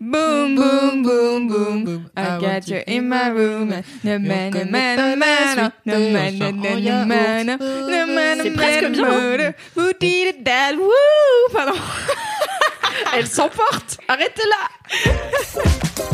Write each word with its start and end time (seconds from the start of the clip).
Boom, 0.00 0.56
boom, 0.56 1.02
boom, 1.02 1.48
boom, 1.48 1.84
boom. 1.84 2.10
I 2.16 2.38
got 2.38 2.68
you 2.68 2.82
in 2.86 3.08
my 3.08 3.28
room. 3.28 3.70
No 4.02 4.18
man, 4.18 4.52
no 4.52 4.64
man, 4.64 4.96
no 4.96 5.16
man, 5.16 5.72
no 5.84 5.98
man, 5.98 6.38
no 6.38 6.52
man, 6.52 6.82
no 6.82 7.06
man, 7.06 7.46
no 7.46 8.06
man, 8.06 8.40
C'est 8.42 8.50
presque 8.52 8.90
bien! 8.92 9.54
Pardon. 11.52 11.74
Elle 13.14 13.26
s'emporte. 13.26 13.98
Arrêtez-la. 14.08 14.68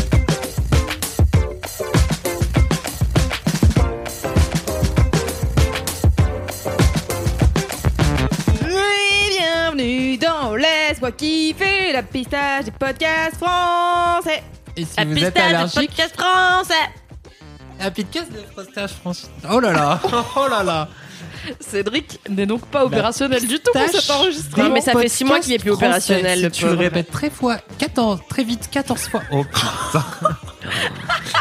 bienvenue 9.79 10.19
dans 10.19 10.57
Laisse-moi 10.57 11.13
kiffer 11.13 11.93
la 11.93 12.03
pistache 12.03 12.65
des 12.65 12.71
podcasts 12.73 13.37
français. 13.37 14.43
Et 14.77 14.85
si 14.85 14.97
La 14.97 15.05
vous 15.05 15.13
êtes 15.13 15.35
pistache 15.35 15.51
de 15.51 15.55
allergique, 15.57 15.91
podcast 15.91 16.15
français. 16.17 16.75
la 17.79 17.91
pistache 17.91 18.29
de 18.29 18.41
frostage 18.53 18.91
français. 18.91 19.29
Oh 19.51 19.61
là 19.61 19.73
là, 19.73 20.01
oh 20.37 20.49
là 20.49 20.63
là. 20.63 20.89
Cédric 21.61 22.21
n'est 22.29 22.47
donc 22.47 22.67
pas 22.67 22.85
opérationnel 22.85 23.47
du 23.47 23.59
tout 23.59 23.71
pour 23.73 23.83
cet 23.89 24.11
enregistrement. 24.11 24.71
mais 24.71 24.81
ça 24.81 24.93
fait 24.93 25.09
6 25.09 25.25
mois 25.25 25.41
qu'il 25.41 25.53
est 25.55 25.59
plus 25.59 25.71
opérationnel. 25.73 26.25
français. 26.25 26.43
le 26.49 26.53
Si 26.53 26.61
tu 26.61 26.67
le 26.67 26.73
répètes 26.75 27.11
très, 27.11 27.31
fois, 27.31 27.59
14, 27.79 28.21
très 28.29 28.45
vite, 28.45 28.69
14 28.71 29.09
fois. 29.09 29.23
Oh 29.33 29.45
putain, 29.45 30.05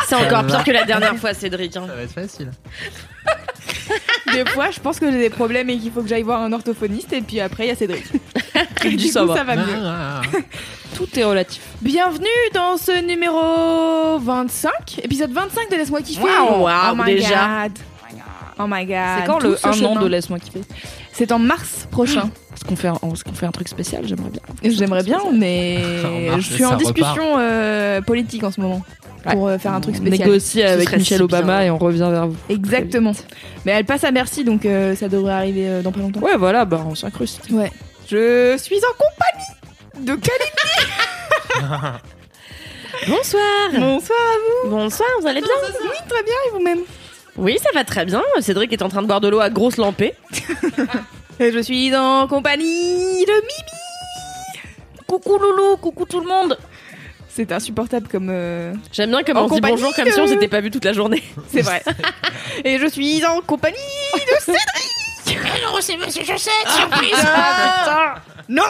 C'est 0.07 0.15
encore 0.15 0.45
pire 0.45 0.63
que 0.63 0.71
la 0.71 0.83
dernière 0.85 1.15
fois, 1.17 1.33
Cédric. 1.33 1.75
hein. 1.77 1.85
ça 1.87 1.95
va 1.95 2.01
être 2.01 2.11
facile. 2.13 2.51
Des 4.33 4.45
fois, 4.45 4.71
je 4.71 4.79
pense 4.79 4.99
que 4.99 5.09
j'ai 5.09 5.17
des 5.17 5.29
problèmes 5.29 5.69
et 5.69 5.77
qu'il 5.77 5.91
faut 5.91 6.01
que 6.01 6.09
j'aille 6.09 6.21
voir 6.23 6.41
un 6.41 6.51
orthophoniste. 6.51 7.13
Et 7.13 7.21
puis 7.21 7.39
après, 7.39 7.65
il 7.65 7.67
y 7.69 7.71
a 7.71 7.75
Cédric. 7.75 8.03
Et 8.83 8.91
du 8.91 9.07
ça 9.07 9.21
coup, 9.21 9.27
va. 9.27 9.35
ça 9.37 9.43
va 9.43 9.55
mieux. 9.55 9.63
Ah, 9.83 10.21
Tout 10.95 11.07
est 11.17 11.23
relatif. 11.23 11.61
Bienvenue 11.81 12.25
dans 12.53 12.77
ce 12.77 13.01
numéro 13.05 14.17
25, 14.19 14.71
épisode 15.03 15.31
25 15.31 15.69
de 15.71 15.75
Laisse-moi 15.75 16.01
kiffer. 16.01 16.21
Waouh, 16.21 16.63
waouh, 16.63 16.97
oh 16.99 17.03
déjà. 17.05 17.63
God. 17.67 17.71
Oh 18.59 18.65
my 18.67 18.85
god. 18.85 18.95
C'est 19.19 19.25
quand 19.27 19.37
Tout 19.39 19.47
le 19.49 19.55
ce 19.55 19.67
1 19.67 19.85
an 19.85 19.95
de 20.01 20.07
Laisse-moi 20.07 20.39
kiffer 20.39 20.61
C'est 21.11 21.31
en 21.31 21.39
mars 21.39 21.87
prochain. 21.91 22.29
Est-ce 22.55 22.65
qu'on 22.65 22.75
fait, 22.75 22.87
un- 22.87 22.99
est-ce 23.13 23.23
qu'on 23.23 23.33
fait 23.33 23.45
un 23.45 23.51
truc 23.51 23.67
spécial 23.67 24.01
J'aimerais 24.05 24.29
bien. 24.31 24.41
J'aimerais 24.71 25.03
bien, 25.03 25.19
mais 25.33 25.79
je 26.39 26.53
suis 26.53 26.65
en 26.65 26.75
discussion 26.75 27.35
euh, 27.37 28.01
politique 28.01 28.43
en 28.43 28.51
ce 28.51 28.59
moment 28.61 28.81
pour 29.29 29.47
euh, 29.47 29.57
faire 29.57 29.73
un 29.73 29.81
truc 29.81 29.95
spécial. 29.95 30.27
Négocier 30.27 30.63
avec 30.65 30.91
Michelle 30.95 31.17
si 31.17 31.23
Obama 31.23 31.57
bien. 31.59 31.67
et 31.67 31.69
on 31.71 31.77
revient 31.77 32.07
vers 32.09 32.27
vous. 32.27 32.35
Exactement. 32.49 33.11
Mais 33.65 33.73
elle 33.73 33.85
passe 33.85 34.03
à 34.03 34.11
Bercy, 34.11 34.43
donc 34.43 34.65
euh, 34.65 34.95
ça 34.95 35.07
devrait 35.09 35.33
arriver 35.33 35.67
euh, 35.67 35.81
dans 35.81 35.91
pas 35.91 35.99
longtemps. 35.99 36.21
Ouais, 36.21 36.37
voilà, 36.37 36.65
bah 36.65 36.83
on 36.89 36.95
s'incruste. 36.95 37.41
Ouais. 37.51 37.71
Je 38.09 38.57
suis 38.57 38.77
en 38.77 38.93
compagnie 38.97 40.05
de 40.07 40.15
Kalindi. 40.15 41.97
Bonsoir. 43.07 43.43
Bonsoir 43.73 44.19
à 44.19 44.65
vous. 44.65 44.69
Bonsoir, 44.71 45.09
vous 45.21 45.27
allez 45.27 45.41
bien 45.41 45.49
Oui, 45.83 45.97
très 46.09 46.23
bien, 46.23 46.33
et 46.47 46.51
vous-même? 46.53 46.79
Oui, 47.37 47.57
ça 47.61 47.69
va 47.73 47.83
très 47.83 48.05
bien. 48.05 48.23
Cédric 48.39 48.73
est 48.73 48.81
en 48.81 48.89
train 48.89 49.01
de 49.01 49.07
boire 49.07 49.21
de 49.21 49.27
l'eau 49.27 49.39
à 49.39 49.49
grosse 49.49 49.77
lampée. 49.77 50.13
Et 51.39 51.51
Je 51.51 51.59
suis 51.59 51.95
en 51.95 52.27
compagnie 52.27 52.65
de 53.25 53.31
Mimi. 53.33 54.63
Coucou 55.05 55.37
Loulou, 55.37 55.77
coucou 55.77 56.05
tout 56.05 56.19
le 56.19 56.27
monde. 56.27 56.57
C'est 57.29 57.51
insupportable 57.51 58.07
comme. 58.07 58.29
euh, 58.31 58.73
J'aime 58.91 59.11
bien 59.11 59.21
comme 59.23 59.37
En 59.37 59.41
on 59.41 59.43
dit 59.45 59.49
compagnie 59.55 59.75
bonjour 59.75 59.93
comme 59.95 60.09
si 60.09 60.19
on 60.19 60.23
de- 60.25 60.29
s'était 60.29 60.47
pas 60.47 60.59
vu 60.61 60.71
toute 60.71 60.83
la 60.85 60.93
journée. 60.93 61.23
C'est 61.49 61.61
vrai. 61.61 61.83
et 62.65 62.79
je 62.79 62.87
suis 62.87 63.23
en 63.25 63.41
compagnie 63.41 63.77
de 64.15 64.39
Cédric. 64.41 65.37
Alors, 65.61 65.77
c'est 65.81 65.97
Monsieur 65.97 66.23
Chaussette, 66.23 66.51
Ah, 66.65 66.71
surprise 66.77 67.23
Non 68.49 68.63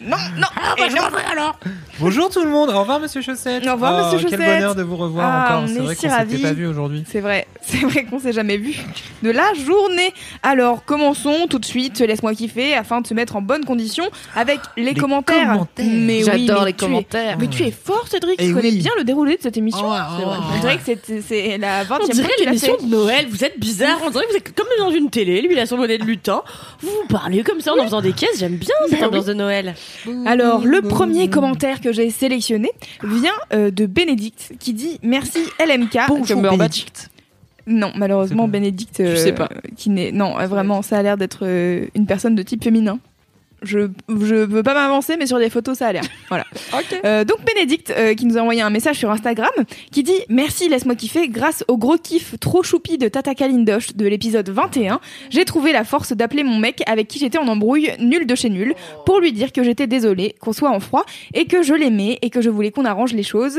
Non, 0.00 0.16
non 0.36 0.46
Ah, 0.56 0.74
bah, 0.76 0.86
et 0.86 0.90
je 0.90 0.96
non. 0.96 1.02
alors 1.32 1.58
Bonjour 1.98 2.28
tout 2.28 2.42
le 2.42 2.50
monde, 2.50 2.68
au 2.68 2.78
revoir 2.80 3.00
Monsieur 3.00 3.22
Chaussette. 3.22 3.66
Au 3.66 3.72
revoir, 3.72 3.94
Oh, 3.94 4.04
Monsieur 4.14 4.28
Quel 4.28 4.38
Chaussette. 4.38 4.56
bonheur 4.56 4.74
de 4.74 4.82
vous 4.82 4.96
revoir 4.96 5.26
Ah, 5.26 5.44
encore. 5.56 5.62
on 5.62 5.66
C'est 5.68 5.76
est 5.76 5.78
vrai 5.80 5.94
si 5.94 6.06
qu'on 6.06 6.18
s'était 6.18 6.42
pas 6.42 6.52
vu 6.52 6.66
aujourd'hui. 6.66 7.04
C'est 7.10 7.20
vrai, 7.20 7.46
c'est 7.62 7.78
vrai 7.78 8.04
qu'on 8.04 8.18
s'est 8.18 8.34
jamais 8.34 8.58
vu 8.58 8.74
de 9.22 9.30
la 9.30 9.54
journée. 9.54 10.12
Alors, 10.42 10.84
commençons 10.84 11.46
tout 11.48 11.58
de 11.58 11.64
suite, 11.64 11.98
laisse-moi 12.00 12.34
kiffer, 12.34 12.74
afin 12.74 13.00
de 13.00 13.06
se 13.06 13.14
mettre 13.14 13.36
en 13.36 13.40
bonne 13.42 13.64
condition 13.64 14.04
avec 14.34 14.60
les, 14.76 14.84
Les 14.84 14.94
commentaires. 14.94 15.52
commentaires. 15.52 15.86
Mais 15.88 16.18
oui, 16.18 16.24
J'adore 16.46 16.64
les 16.64 16.70
es- 16.70 16.74
commentaires. 16.74 17.38
Mais 17.40 17.46
tu 17.48 17.62
es 17.62 17.70
fort, 17.70 18.06
Cédric, 18.10 18.36
Eh 18.38 18.48
tu 18.48 18.52
connais 18.54 18.68
oui. 18.70 18.76
bien 18.78 18.92
le 18.98 19.04
déroulé 19.04 19.36
de 19.38 19.42
cette 19.42 19.56
émission. 19.56 19.86
Oh, 19.88 19.94
oh, 20.20 20.32
On 20.54 20.60
dirait 20.60 20.76
que 20.76 20.82
c'est- 21.26 21.56
la 21.58 21.84
20 21.84 21.98
On 22.02 22.08
dirait 22.08 22.28
l'émission 22.44 22.76
de 22.82 22.86
Noël, 22.86 23.26
vous 23.30 23.42
êtes 23.42 23.58
bizarre, 23.58 23.98
on 24.04 24.10
dirait 24.10 24.26
que 24.26 24.30
vous 24.32 24.36
êtes 24.36 24.54
comme 24.54 24.66
dans 24.78 24.90
une 24.90 25.08
télé, 25.08 25.40
lui 25.40 25.48
il 25.52 25.58
a 25.58 25.64
son 25.64 25.78
bonnet 25.78 25.96
de 25.96 26.04
lutin, 26.04 26.42
vous 26.82 26.90
vous 26.90 27.06
parlez 27.08 27.42
comme 27.42 27.60
ça 27.62 27.72
en 27.72 27.78
en 27.78 27.84
faisant 27.84 28.02
des 28.02 28.12
caisses, 28.12 28.38
j'aime 28.38 28.56
bien 28.56 28.74
cette 28.90 29.00
Bah 29.00 29.06
ambiance 29.06 29.24
de 29.26 29.34
Noël. 29.34 29.74
Alors, 30.26 30.64
le 30.64 30.82
premier 30.82 31.28
commentaire 31.28 31.80
que 31.80 31.92
j'ai 31.92 32.10
sélectionné 32.10 32.70
vient 33.02 33.32
euh, 33.52 33.70
de 33.70 33.86
Bénédicte 33.86 34.52
qui 34.58 34.72
dit 34.72 34.98
merci 35.02 35.38
LMK. 35.60 35.98
Bonjour, 36.08 36.42
Bénédicte. 36.42 37.10
Non, 37.66 37.90
malheureusement, 37.96 38.46
Bénédicte. 38.46 39.02
Je 39.04 39.16
sais 39.16 39.32
euh, 39.32 39.34
pas. 39.34 39.48
Qui 39.76 39.90
n'est. 39.90 40.12
Non, 40.12 40.38
euh, 40.38 40.46
vraiment, 40.46 40.82
ça 40.82 40.98
a 40.98 41.02
l'air 41.02 41.16
d'être 41.16 41.40
euh, 41.42 41.86
une 41.94 42.06
personne 42.06 42.34
de 42.36 42.42
type 42.42 42.62
féminin. 42.62 42.98
Je, 43.62 43.88
je 44.08 44.34
veux 44.34 44.62
pas 44.62 44.74
m'avancer, 44.74 45.16
mais 45.16 45.26
sur 45.26 45.38
des 45.38 45.50
photos, 45.50 45.78
ça 45.78 45.88
a 45.88 45.92
l'air. 45.92 46.04
Voilà. 46.28 46.44
Euh, 47.04 47.24
donc, 47.24 47.38
Bénédicte, 47.44 47.92
euh, 47.96 48.14
qui 48.14 48.26
nous 48.26 48.38
a 48.38 48.40
envoyé 48.40 48.62
un 48.62 48.70
message 48.70 48.96
sur 48.96 49.10
Instagram, 49.10 49.50
qui 49.92 50.02
dit 50.02 50.18
Merci, 50.28 50.68
laisse-moi 50.68 50.94
kiffer. 50.94 51.28
Grâce 51.28 51.64
au 51.68 51.76
gros 51.76 51.96
kiff 51.96 52.38
trop 52.40 52.62
choupi 52.62 52.96
de 52.98 53.08
Tata 53.08 53.34
Kalindosh 53.34 53.96
de 53.96 54.06
l'épisode 54.06 54.48
21, 54.48 55.00
j'ai 55.30 55.44
trouvé 55.44 55.72
la 55.72 55.84
force 55.84 56.12
d'appeler 56.12 56.42
mon 56.42 56.58
mec 56.58 56.82
avec 56.86 57.08
qui 57.08 57.18
j'étais 57.18 57.38
en 57.38 57.48
embrouille, 57.48 57.92
nul 57.98 58.26
de 58.26 58.34
chez 58.34 58.50
nul, 58.50 58.74
pour 59.04 59.20
lui 59.20 59.32
dire 59.32 59.52
que 59.52 59.62
j'étais 59.62 59.86
désolée, 59.86 60.34
qu'on 60.40 60.52
soit 60.52 60.70
en 60.70 60.80
froid, 60.80 61.04
et 61.34 61.46
que 61.46 61.62
je 61.62 61.74
l'aimais, 61.74 62.18
et 62.22 62.30
que 62.30 62.40
je 62.40 62.50
voulais 62.50 62.70
qu'on 62.70 62.84
arrange 62.84 63.12
les 63.12 63.22
choses. 63.22 63.58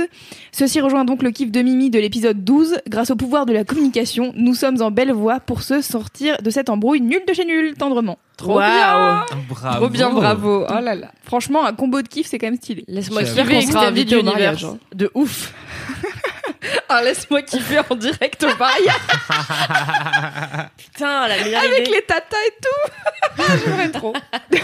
Ceci 0.52 0.80
rejoint 0.80 1.06
donc 1.06 1.24
le 1.24 1.32
kiff 1.32 1.52
de 1.52 1.62
Mimi 1.62 1.90
de 1.90 2.00
l'épisode 2.00 2.44
12. 2.44 2.80
Grâce 2.88 3.12
au 3.12 3.16
pouvoir 3.16 3.46
de 3.46 3.54
la 3.54 3.64
communication, 3.64 4.34
nous 4.36 4.54
sommes 4.54 4.82
en 4.82 4.92
belle 4.92 5.12
voie 5.12 5.40
pour 5.40 5.62
se 5.62 5.82
sortir 5.82 6.42
de 6.42 6.50
cette 6.50 6.70
embrouille 6.70 7.02
nulle 7.02 7.24
de 7.28 7.34
chez 7.34 7.46
nul, 7.46 7.76
tendrement. 7.76 8.18
Trop 8.38 8.60
bien 8.60 9.26
Bravo. 9.50 9.78
Trop 9.78 9.90
bien, 9.90 10.10
bravo 10.12 10.66
Oh 10.70 10.74
là 10.82 10.94
là 10.96 11.12
Franchement, 11.24 11.66
un 11.66 11.74
combo 11.74 12.02
de 12.02 12.08
kiff, 12.08 12.28
c'est 12.28 12.38
quand 12.38 12.48
même 12.48 12.58
stylé. 12.58 12.86
Laisse-moi 12.88 13.24
kiffer, 13.24 13.62
sera 13.64 13.90
Universe. 13.90 14.24
mariage. 14.24 14.64
hein. 14.66 14.78
De 14.94 15.10
ouf. 15.16 15.54
ah, 16.90 17.02
laisse-moi 17.04 17.42
kiffer 17.42 17.80
en 17.90 17.96
direct 17.96 18.44
au 18.44 18.56
mariage. 18.58 18.94
Putain, 20.78 21.28
la 21.28 21.38
meilleure 21.44 21.64
Avec 21.64 21.88
idée. 21.88 21.92
les 21.98 22.02
tatas 22.04 22.38
et 22.48 22.54
tout 22.62 22.92
Ah, 23.40 23.44
J'aimerais 23.66 23.90
trop 23.92 24.14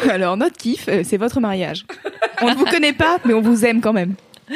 Alors, 0.09 0.38
notre 0.38 0.57
kiff, 0.57 0.88
euh, 0.88 1.01
c'est 1.03 1.17
votre 1.17 1.39
mariage. 1.39 1.85
On 2.41 2.50
ne 2.50 2.56
vous 2.56 2.66
connaît 2.66 2.94
pas, 2.94 3.17
mais 3.25 3.33
on 3.33 3.41
vous 3.41 3.66
aime 3.66 3.81
quand 3.81 3.94
même. 3.94 4.16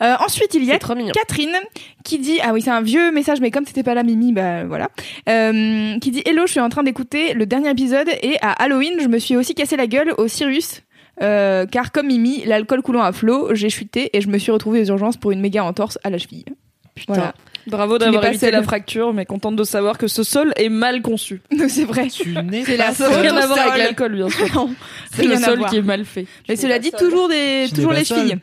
Euh, 0.00 0.14
ensuite, 0.18 0.54
il 0.54 0.64
y 0.64 0.72
a. 0.72 0.78
Catherine 0.78 1.54
qui 2.02 2.18
dit 2.18 2.40
ah 2.42 2.52
oui 2.52 2.60
c'est 2.60 2.70
un 2.70 2.80
vieux 2.80 3.12
message 3.12 3.40
mais 3.40 3.52
comme 3.52 3.64
c'était 3.64 3.84
pas 3.84 3.94
la 3.94 4.02
Mimi 4.02 4.32
bah 4.32 4.64
voilà 4.64 4.88
Euh, 5.28 5.96
qui 6.00 6.10
dit 6.10 6.22
hello 6.26 6.44
je 6.46 6.50
suis 6.52 6.60
en 6.60 6.68
train 6.68 6.82
d'écouter 6.82 7.34
le 7.34 7.46
dernier 7.46 7.70
épisode 7.70 8.08
et 8.20 8.36
à 8.42 8.50
Halloween 8.50 8.94
je 9.00 9.06
me 9.06 9.20
suis 9.20 9.36
aussi 9.36 9.54
cassé 9.54 9.76
la 9.76 9.86
gueule 9.86 10.12
au 10.18 10.26
Cyrus 10.26 10.82
euh, 11.22 11.66
car 11.66 11.92
comme 11.92 12.08
Mimi 12.08 12.42
l'alcool 12.46 12.82
coulant 12.82 13.02
à 13.02 13.12
flot 13.12 13.54
j'ai 13.54 13.70
chuté 13.70 14.10
et 14.16 14.20
je 14.20 14.28
me 14.28 14.38
suis 14.38 14.50
retrouvée 14.50 14.80
aux 14.80 14.86
urgences 14.86 15.16
pour 15.16 15.30
une 15.30 15.40
méga 15.40 15.62
entorse 15.62 16.00
à 16.02 16.10
la 16.10 16.18
cheville 16.18 16.46
Putain. 16.94 17.14
Voilà. 17.14 17.34
Bravo 17.68 17.96
d'avoir 17.96 18.24
évité 18.26 18.50
la 18.50 18.62
fracture, 18.62 19.14
mais 19.14 19.24
contente 19.24 19.56
de 19.56 19.64
savoir 19.64 19.96
que 19.96 20.08
ce 20.08 20.24
sol 20.24 20.52
est 20.56 20.68
mal 20.68 21.00
conçu. 21.00 21.40
C'est 21.68 21.84
vrai 21.84 22.08
C'est 22.10 22.76
la 22.76 22.92
Ça 22.92 23.08
n'a 23.08 23.14
faute 23.14 23.22
rien 23.22 23.36
à 23.36 23.46
voir 23.46 23.58
avec 23.58 23.72
sol. 23.72 23.78
l'alcool, 23.78 24.14
bien 24.16 24.28
sûr. 24.28 24.68
C'est 25.14 25.24
le 25.24 25.36
sol 25.36 25.64
qui 25.70 25.76
est 25.76 25.82
mal 25.82 26.04
fait. 26.04 26.26
mais 26.48 26.56
cela 26.56 26.78
dit 26.78 26.90
toujours 26.90 27.28
des 27.28 27.66
toujours 27.74 27.92
les 27.92 28.04
filles 28.04 28.36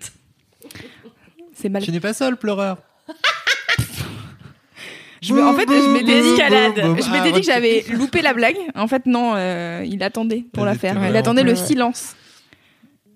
c'est 1.59 1.69
mal 1.69 1.81
Tu 1.83 1.91
n'es 1.91 1.99
pas 1.99 2.13
seul, 2.13 2.37
pleureur. 2.37 2.77
je 5.21 5.33
me- 5.33 5.43
en 5.45 5.53
fait 5.53 5.65
je 5.67 5.89
m'étais 5.93 6.21
dit 6.21 6.29
Escalade. 6.29 6.73
Je 6.75 7.09
m'étais 7.11 7.29
Ah, 7.29 7.31
dit 7.31 7.39
que 7.41 7.45
j'avais 7.45 7.85
loupé 7.91 8.21
la 8.21 8.33
blague 8.33 8.57
en 8.75 8.87
fait 8.87 9.05
non 9.05 9.33
euh, 9.35 9.83
il 9.85 10.01
attendait 10.03 10.45
pour 10.53 10.65
la 10.65 10.75
faire 10.75 10.95
il 11.09 11.15
attendait 11.15 11.43
le 11.43 11.55
silence 11.55 12.15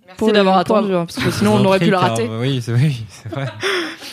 Merci 0.05 0.31
d'avoir 0.33 0.63
pour- 0.65 0.77
attendu, 0.77 0.93
hein, 0.93 1.05
parce 1.07 1.17
que 1.25 1.31
sinon 1.37 1.55
on 1.55 1.65
aurait 1.65 1.79
pu 1.79 1.89
le 1.89 1.95
rater. 1.97 2.27
Oui, 2.27 2.61
c'est 2.61 2.73
oui, 2.73 3.03
c'est 3.09 3.29
vrai. 3.29 3.45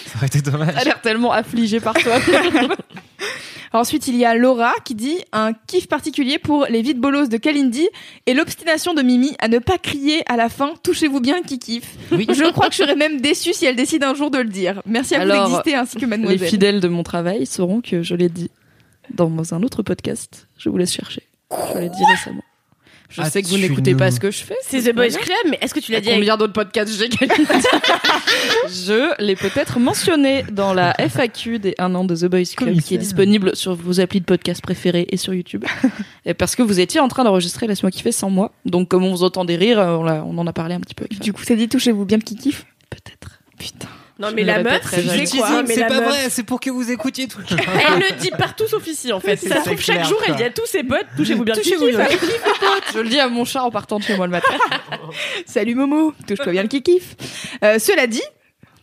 Ça 0.06 0.17
aurait 0.17 0.27
été 0.29 0.41
dommage. 0.41 0.69
Elle 0.73 0.79
a 0.79 0.85
l'air 0.85 1.00
tellement 1.03 1.31
affligée 1.32 1.79
par 1.81 1.93
toi. 1.94 2.15
Ensuite, 3.72 4.08
il 4.08 4.17
y 4.17 4.25
a 4.25 4.34
Laura 4.34 4.72
qui 4.84 4.94
dit 4.96 5.19
un 5.32 5.52
kiff 5.52 5.87
particulier 5.87 6.38
pour 6.38 6.67
les 6.69 6.82
vides 6.82 6.99
bolos 6.99 7.28
de 7.28 7.37
Kalindi 7.37 7.88
et 8.26 8.34
l'obstination 8.34 8.94
de 8.94 9.02
Mimi 9.02 9.37
à 9.38 9.46
ne 9.49 9.58
pas 9.58 9.78
crier 9.78 10.22
à 10.31 10.37
la 10.37 10.49
fin 10.49 10.72
touchez-vous 10.82 11.20
bien 11.20 11.43
qui 11.43 11.58
kiffe. 11.58 11.94
Oui. 12.11 12.26
Je 12.28 12.50
crois 12.50 12.69
que 12.69 12.75
je 12.75 12.78
serais 12.82 12.96
même 12.96 13.20
déçue 13.20 13.52
si 13.52 13.67
elle 13.67 13.76
décide 13.76 14.02
un 14.02 14.14
jour 14.14 14.31
de 14.31 14.38
le 14.38 14.49
dire. 14.49 14.82
Merci 14.87 15.14
à 15.14 15.20
Alors, 15.20 15.44
vous 15.49 15.56
d'exister 15.56 15.76
ainsi 15.76 15.94
que 15.96 16.00
Les 16.00 16.06
mademoiselle. 16.06 16.49
fidèles 16.49 16.81
de 16.81 16.88
mon 16.88 17.05
travail 17.05 17.46
sauront 17.46 17.81
que 17.81 18.02
je 18.02 18.14
l'ai 18.17 18.28
dit 18.28 18.50
dans 19.14 19.55
un 19.55 19.62
autre 19.62 19.82
podcast. 19.82 20.49
Je 20.58 20.69
vous 20.69 20.76
laisse 20.76 20.93
chercher. 20.93 21.22
Je 21.72 21.78
l'ai 21.78 21.88
dit 21.88 22.05
récemment. 22.11 22.43
Je 23.10 23.20
Ah, 23.22 23.28
sais 23.28 23.42
que 23.42 23.48
vous 23.48 23.58
n'écoutez 23.58 23.92
nous- 23.92 23.98
pas 23.98 24.10
ce 24.12 24.20
que 24.20 24.30
je 24.30 24.38
fais. 24.44 24.54
C'est 24.62 24.82
The 24.82 24.94
Boys 24.94 25.08
Club, 25.08 25.36
mais 25.50 25.58
est-ce 25.60 25.74
que 25.74 25.80
tu 25.80 25.90
l'as 25.92 26.00
dit 26.00 26.08
avec... 26.08 26.20
Combien 26.20 26.36
d'autres 26.36 26.52
podcasts 26.52 26.92
j'ai 26.96 27.08
Je 28.68 29.22
l'ai 29.22 29.34
peut-être 29.36 29.78
mentionné 29.80 30.44
dans 30.52 30.72
la 30.72 30.94
FAQ 30.98 31.58
des 31.58 31.74
1 31.78 31.94
an 31.94 32.04
de 32.04 32.14
The 32.14 32.26
Boys 32.26 32.44
Club 32.56 32.80
qui 32.80 32.94
est 32.94 32.98
disponible 32.98 33.56
sur 33.56 33.74
vos 33.74 34.00
applis 34.00 34.20
de 34.20 34.24
podcast 34.24 34.62
préférés 34.62 35.06
et 35.10 35.16
sur 35.16 35.34
YouTube. 35.34 35.64
et 36.24 36.34
parce 36.34 36.54
que 36.56 36.62
vous 36.62 36.78
étiez 36.80 37.00
en 37.00 37.08
train 37.08 37.24
d'enregistrer 37.24 37.66
Laisse-moi 37.66 37.90
kiffer 37.90 38.12
sans 38.12 38.30
moi. 38.30 38.52
Donc 38.64 38.88
comme 38.88 39.04
on 39.04 39.10
vous 39.10 39.24
entendait 39.24 39.56
rire, 39.56 39.78
on, 39.78 40.06
on 40.06 40.38
en 40.38 40.46
a 40.46 40.52
parlé 40.52 40.74
un 40.74 40.80
petit 40.80 40.94
peu. 40.94 41.06
Du 41.20 41.32
coup, 41.32 41.42
ça 41.42 41.54
dit 41.56 41.68
touchez-vous 41.68 42.04
bien 42.04 42.18
qui 42.20 42.36
kiffe. 42.36 42.64
Peut-être. 42.90 43.40
Putain. 43.58 43.88
Non, 44.20 44.28
mais 44.34 44.44
la 44.44 44.58
le 44.58 44.64
meuf, 44.64 44.72
répéterai 44.84 45.02
tu 45.02 45.08
jamais. 45.08 45.26
sais 45.26 45.38
quoi 45.38 45.62
mais 45.62 45.75
c'est 45.75 45.81
la 45.81 45.87
pas 45.88 46.00
meuf- 46.00 46.08
vrai, 46.11 46.31
c'est 46.31 46.43
pour 46.44 46.61
que 46.61 46.70
vous 46.70 46.90
écoutiez 46.90 47.26
tout. 47.26 47.40
Elle 47.50 47.99
le 48.00 48.20
dit 48.20 48.31
partout 48.31 48.67
sauf 48.69 48.87
ici, 48.87 49.12
en 49.12 49.19
fait. 49.20 49.37
Ça 49.37 49.61
se 49.61 49.64
trouve, 49.67 49.81
chaque 49.81 50.05
jour, 50.05 50.20
elle 50.28 50.37
dit 50.37 50.44
à 50.44 50.50
tous 50.50 50.67
ses 50.67 50.82
potes, 50.84 51.06
touchez-vous 51.17 51.44
bien 51.44 51.55
le 51.55 51.62
Touchez-vous 51.62 51.88
bien. 51.88 52.06
Je 52.94 52.99
le 53.00 53.08
dis 53.08 53.19
à 53.19 53.28
mon 53.28 53.44
chat 53.44 53.62
en 53.62 53.70
partant 53.70 53.99
de 53.99 54.05
chez 54.05 54.17
moi 54.17 54.26
le 54.26 54.32
matin. 54.32 54.52
Salut 55.46 55.75
Momo, 55.75 56.12
touche-toi 56.26 56.52
bien 56.52 56.62
le 56.62 56.69
qui 56.69 56.82
kiffe. 56.82 57.17
Euh, 57.64 57.78
cela 57.78 58.06
dit, 58.06 58.22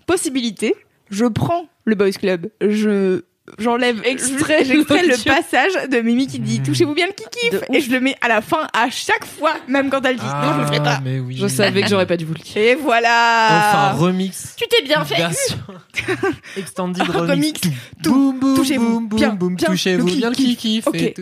possibilité, 0.08 0.76
je 1.12 1.26
prends 1.26 1.68
le 1.86 1.96
Boys 1.96 2.12
Club, 2.12 2.50
je 2.62 3.22
j'enlève 3.60 4.02
Extrait 4.04 4.66
j'extrais 4.66 5.04
le 5.04 5.24
passage 5.24 5.90
de 5.90 6.00
Mimi 6.02 6.28
qui 6.28 6.40
dit 6.40 6.62
touchez-vous 6.62 6.94
bien 6.94 7.08
le 7.08 7.52
De 7.52 7.62
et 7.74 7.82
je 7.82 7.92
le 7.92 8.00
mets 8.00 8.16
à 8.22 8.28
la 8.28 8.42
fin 8.42 8.68
à 8.74 8.90
chaque 8.90 9.26
fois, 9.26 9.54
même 9.68 9.90
quand 9.90 10.06
elle 10.06 10.18
dit 10.18 10.26
non 10.26 10.54
je 10.56 10.60
le 10.62 10.66
ferai 10.68 10.80
pas. 10.80 10.96
Ah, 10.98 11.02
mais 11.04 11.20
oui. 11.20 11.38
Je 11.38 11.48
savais 11.48 11.82
que 11.82 11.90
j'aurais 11.90 12.06
pas 12.06 12.18
dû 12.18 12.26
vous 12.26 12.34
le 12.34 12.40
dire. 12.40 12.58
Et 12.58 12.76
voilà. 12.76 13.48
Enfin, 13.50 13.92
remix. 13.94 14.56
Tu 14.58 14.66
t'es 14.68 14.84
bien 14.84 15.04
fait. 15.06 15.24
Extended 16.58 17.02
remix. 17.04 17.32
remix. 17.32 17.62
Tout. 18.04 18.14
Boum, 18.14 18.40
boum, 18.40 18.56
Touchez-vous 18.56 19.00
boum, 19.02 19.20
bien, 19.20 19.30
boum, 19.30 19.56
bien 19.56 19.68
Touchez-vous 19.70 20.08
le 20.08 20.16
bien 20.16 20.30
le 20.30 20.36
kiff. 20.36 20.58
kiki. 20.58 20.84
Ok. 20.86 21.14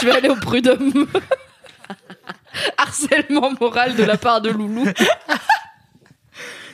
Je 0.00 0.06
vais 0.06 0.12
aller 0.12 0.28
au 0.28 0.36
prud'homme. 0.36 1.06
Harcèlement 2.76 3.50
moral 3.60 3.94
de 3.94 4.04
la 4.04 4.16
part 4.16 4.40
de 4.40 4.50
Loulou. 4.50 4.84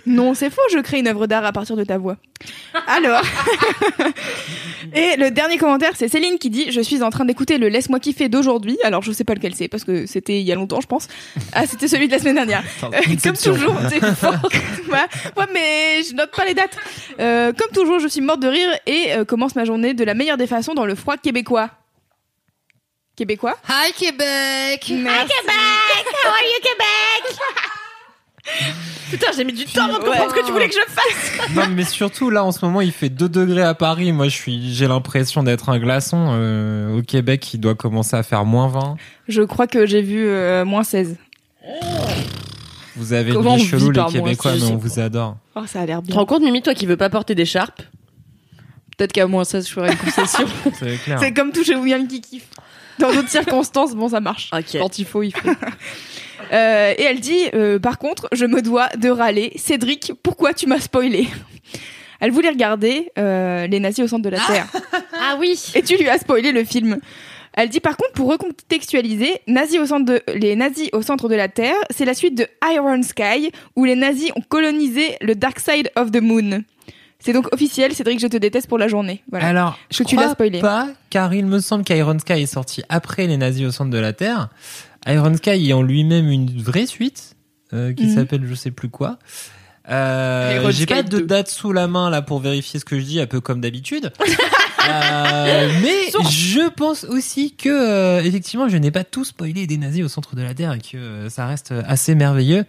Non, 0.09 0.35
c'est 0.35 0.51
faux, 0.51 0.63
je 0.73 0.79
crée 0.79 0.99
une 0.99 1.07
œuvre 1.07 1.27
d'art 1.27 1.45
à 1.45 1.53
partir 1.53 1.77
de 1.77 1.85
ta 1.85 1.99
voix. 1.99 2.17
Alors. 2.87 3.23
Et 4.95 5.17
le 5.17 5.31
dernier 5.31 5.59
commentaire, 5.59 5.93
c'est 5.97 6.09
Céline 6.09 6.39
qui 6.39 6.49
dit 6.49 6.71
Je 6.71 6.81
suis 6.81 7.03
en 7.03 7.11
train 7.11 7.27
d'écouter 7.27 7.59
le 7.59 7.69
Laisse-moi 7.69 8.01
kiffer 8.01 8.29
d'aujourd'hui. 8.29 8.79
Alors, 8.83 9.03
je 9.03 9.13
sais 9.13 9.25
pas 9.25 9.35
lequel 9.35 9.55
c'est 9.55 9.69
parce 9.69 9.85
que 9.85 10.07
c'était 10.07 10.41
il 10.41 10.47
y 10.47 10.53
a 10.53 10.55
longtemps, 10.55 10.81
je 10.81 10.87
pense. 10.87 11.09
Ah, 11.53 11.67
c'était 11.67 11.89
celui 11.89 12.07
de 12.07 12.13
la 12.13 12.19
semaine 12.19 12.37
dernière. 12.37 12.65
Euh, 12.85 12.89
comme 13.23 13.37
toujours, 13.37 13.77
c'est 13.91 14.01
fort. 14.15 14.33
ouais, 14.91 15.07
ouais, 15.37 15.47
mais 15.53 16.03
je 16.09 16.15
note 16.15 16.31
pas 16.35 16.47
les 16.47 16.55
dates. 16.55 16.77
Euh, 17.21 17.53
comme 17.53 17.71
toujours, 17.73 17.99
je 17.99 18.09
suis 18.09 18.23
morte 18.23 18.41
de 18.41 18.49
rire 18.49 18.71
et 18.87 19.13
euh, 19.13 19.25
commence 19.27 19.55
ma 19.57 19.65
journée 19.65 19.93
de 19.93 20.05
la 20.05 20.15
meilleure 20.15 20.39
des 20.39 20.47
façons 20.47 20.73
dans 20.73 20.87
le 20.87 20.95
froid 20.95 21.17
québécois. 21.19 21.71
Québécois? 23.15 23.57
Hi 23.69 23.93
Québec 23.93 24.87
Merci. 24.91 25.33
How 25.45 26.29
are 26.29 26.43
you, 26.45 26.61
Québec? 26.63 27.39
Putain, 29.11 29.29
j'ai 29.35 29.45
mis 29.45 29.55
du 29.55 29.65
temps 29.65 29.85
avant 29.87 29.99
de 30.00 30.05
comprendre 30.05 30.31
ce 30.31 30.35
que 30.41 30.45
tu 30.47 30.53
voulais 30.53 30.69
que 30.69 30.75
je 30.75 30.93
fasse. 30.93 31.49
Non 31.55 31.62
mais 31.75 31.85
surtout 31.85 32.29
là 32.29 32.45
en 32.45 32.53
ce 32.53 32.62
moment 32.65 32.83
il 32.83 32.93
fait 32.93 33.09
2 33.09 33.29
degrés 33.29 33.62
à 33.62 33.73
Paris. 33.75 34.12
Moi 34.12 34.27
je 34.29 34.37
suis 34.37 34.75
j'ai 34.75 34.87
l'impression 34.87 35.43
d'être 35.43 35.71
un 35.71 35.79
glaçon. 35.79 36.29
Euh, 36.33 36.99
au 36.99 37.03
Québec 37.03 37.55
il 37.55 37.61
doit 37.61 37.75
commencer 37.75 38.17
à 38.17 38.23
faire 38.23 38.45
moins 38.45 38.69
20. 38.69 38.97
Je 39.29 39.43
crois 39.43 39.67
que 39.67 39.87
j'ai 39.87 40.03
vu 40.03 40.27
euh, 40.27 40.65
moins 40.67 40.85
16. 40.85 41.17
Vous 42.97 43.12
avez 43.12 43.33
Comment 43.33 43.50
une 43.56 43.61
on 43.61 43.65
vie 43.65 43.67
chelou 43.67 43.81
vit 43.81 43.87
les 43.89 43.93
par 43.95 44.11
mois, 44.11 44.23
Québécois 44.23 44.50
je 44.55 44.56
mais 44.61 44.67
sais 44.67 44.73
on 44.73 44.79
pas. 44.79 44.83
vous 44.89 44.99
adore. 45.00 45.37
Oh, 45.55 45.62
ça 45.67 45.81
a 45.81 45.87
l'air 45.87 45.99
Tu 46.00 46.03
te 46.03 46.09
bien. 46.09 46.17
rends 46.17 46.27
compte, 46.27 46.43
Mimi, 46.43 46.61
toi 46.62 46.75
qui 46.75 46.85
veux 46.85 46.97
pas 46.97 47.09
porter 47.09 47.35
d'écharpe 47.35 47.83
Peut-être 48.97 49.12
qu'à 49.12 49.27
moins 49.29 49.45
16, 49.45 49.69
je 49.69 49.73
ferai 49.73 49.93
une 49.93 49.97
concession. 49.97 50.47
C'est 50.79 50.97
clair. 51.05 51.19
C'est 51.21 51.33
comme 51.33 51.53
bien 51.53 51.99
le 51.99 52.06
qui 52.09 52.21
kiffe. 52.21 52.49
Dans 52.99 53.12
d'autres 53.12 53.29
circonstances, 53.29 53.95
bon, 53.95 54.09
ça 54.09 54.19
marche. 54.21 54.50
Ok. 54.53 54.77
Quand 54.81 54.99
il 54.99 55.05
faut, 55.05 55.23
il 55.23 55.31
faut. 55.33 55.49
Euh, 56.53 56.95
et 56.97 57.03
elle 57.03 57.21
dit, 57.21 57.49
euh, 57.55 57.79
par 57.79 57.99
contre, 57.99 58.29
je 58.33 58.47
me 58.47 58.62
dois 58.62 58.89
de 58.97 59.09
râler. 59.09 59.53
Cédric, 59.56 60.12
pourquoi 60.23 60.55
tu 60.55 60.67
m'as 60.67 60.81
spoilé 60.81 61.29
Elle 62.21 62.31
voulait 62.33 62.49
regarder 62.49 63.11
euh, 63.19 63.67
Les 63.67 63.81
nazis 63.81 64.05
au 64.05 64.09
centre 64.09 64.23
de 64.23 64.31
la 64.31 64.41
Terre. 64.41 64.67
Ah 65.21 65.37
oui. 65.39 65.61
Et 65.75 65.83
tu 65.83 65.97
lui 65.97 66.09
as 66.09 66.19
spoilé 66.19 66.53
le 66.53 66.62
film. 66.62 66.99
Elle 67.55 67.69
dit 67.71 67.81
par 67.81 67.97
contre, 67.97 68.12
pour 68.12 68.31
recontextualiser, 68.31 69.41
nazis 69.49 69.81
au 69.81 69.87
centre 69.87 70.05
de, 70.05 70.23
les 70.33 70.55
nazis 70.55 70.89
au 70.93 71.03
centre 71.03 71.29
de 71.29 71.35
la 71.35 71.49
Terre, 71.49 71.75
c'est 71.91 72.05
la 72.05 72.15
suite 72.15 72.39
de 72.39 72.47
Iron 72.73 73.03
Sky, 73.03 73.50
où 73.75 73.85
les 73.85 73.97
nazis 73.97 74.31
ont 74.37 74.43
colonisé 74.49 75.17
le 75.21 75.35
Dark 75.35 75.59
Side 75.59 75.91
of 75.97 76.12
the 76.12 76.21
Moon. 76.21 76.62
C'est 77.19 77.33
donc 77.33 77.53
officiel, 77.53 77.93
Cédric, 77.95 78.21
je 78.21 78.29
te 78.29 78.37
déteste 78.37 78.69
pour 78.69 78.79
la 78.79 78.87
journée. 78.87 79.25
Voilà. 79.29 79.49
Alors, 79.49 79.79
je 79.91 80.05
tu 80.05 80.15
l'as 80.15 80.31
spoilé. 80.31 80.61
pas, 80.61 80.87
car 81.11 81.35
il 81.35 81.47
me 81.47 81.59
semble 81.59 81.83
qu'Iron 81.83 82.17
Sky 82.21 82.35
est 82.35 82.47
sorti 82.47 82.85
après 82.89 83.27
les 83.27 83.37
nazis 83.37 83.67
au 83.67 83.73
centre 83.73 83.91
de 83.91 83.99
la 83.99 84.12
Terre. 84.12 84.50
Iron 85.09 85.35
Sky 85.37 85.69
est 85.71 85.73
en 85.73 85.83
lui-même 85.83 86.29
une 86.29 86.61
vraie 86.61 86.87
suite, 86.87 87.35
euh, 87.73 87.93
qui 87.93 88.07
Mhm. 88.07 88.15
s'appelle 88.15 88.47
je 88.47 88.55
sais 88.55 88.71
plus 88.71 88.89
quoi. 88.91 89.19
Euh, 89.91 90.71
J'ai 90.71 90.85
pas 90.87 91.03
de 91.03 91.09
2. 91.19 91.23
date 91.27 91.49
sous 91.49 91.73
la 91.73 91.87
main 91.89 92.11
là 92.11 92.21
pour 92.21 92.41
vérifier 92.41 92.79
ce 92.79 92.85
que 92.85 92.99
je 93.01 93.05
dis, 93.05 93.21
un 93.21 93.27
peu 93.27 93.41
comme 93.41 93.61
d'habitude. 93.61 94.13
Euh, 94.91 95.69
mais 95.83 96.11
je 96.31 96.71
pense 96.71 97.05
aussi 97.05 97.55
que 97.55 97.69
euh, 97.69 98.23
effectivement, 98.23 98.69
je 98.71 98.77
n'ai 98.79 98.91
pas 98.91 99.05
tout 99.05 99.25
spoilé 99.25 99.67
des 99.67 99.77
nazis 99.77 100.03
au 100.03 100.09
centre 100.09 100.35
de 100.35 100.41
la 100.41 100.55
Terre 100.55 100.73
et 100.73 100.79
que 100.79 100.97
euh, 100.97 101.29
ça 101.29 101.47
reste 101.47 101.75
assez 101.87 102.15
merveilleux 102.15 102.65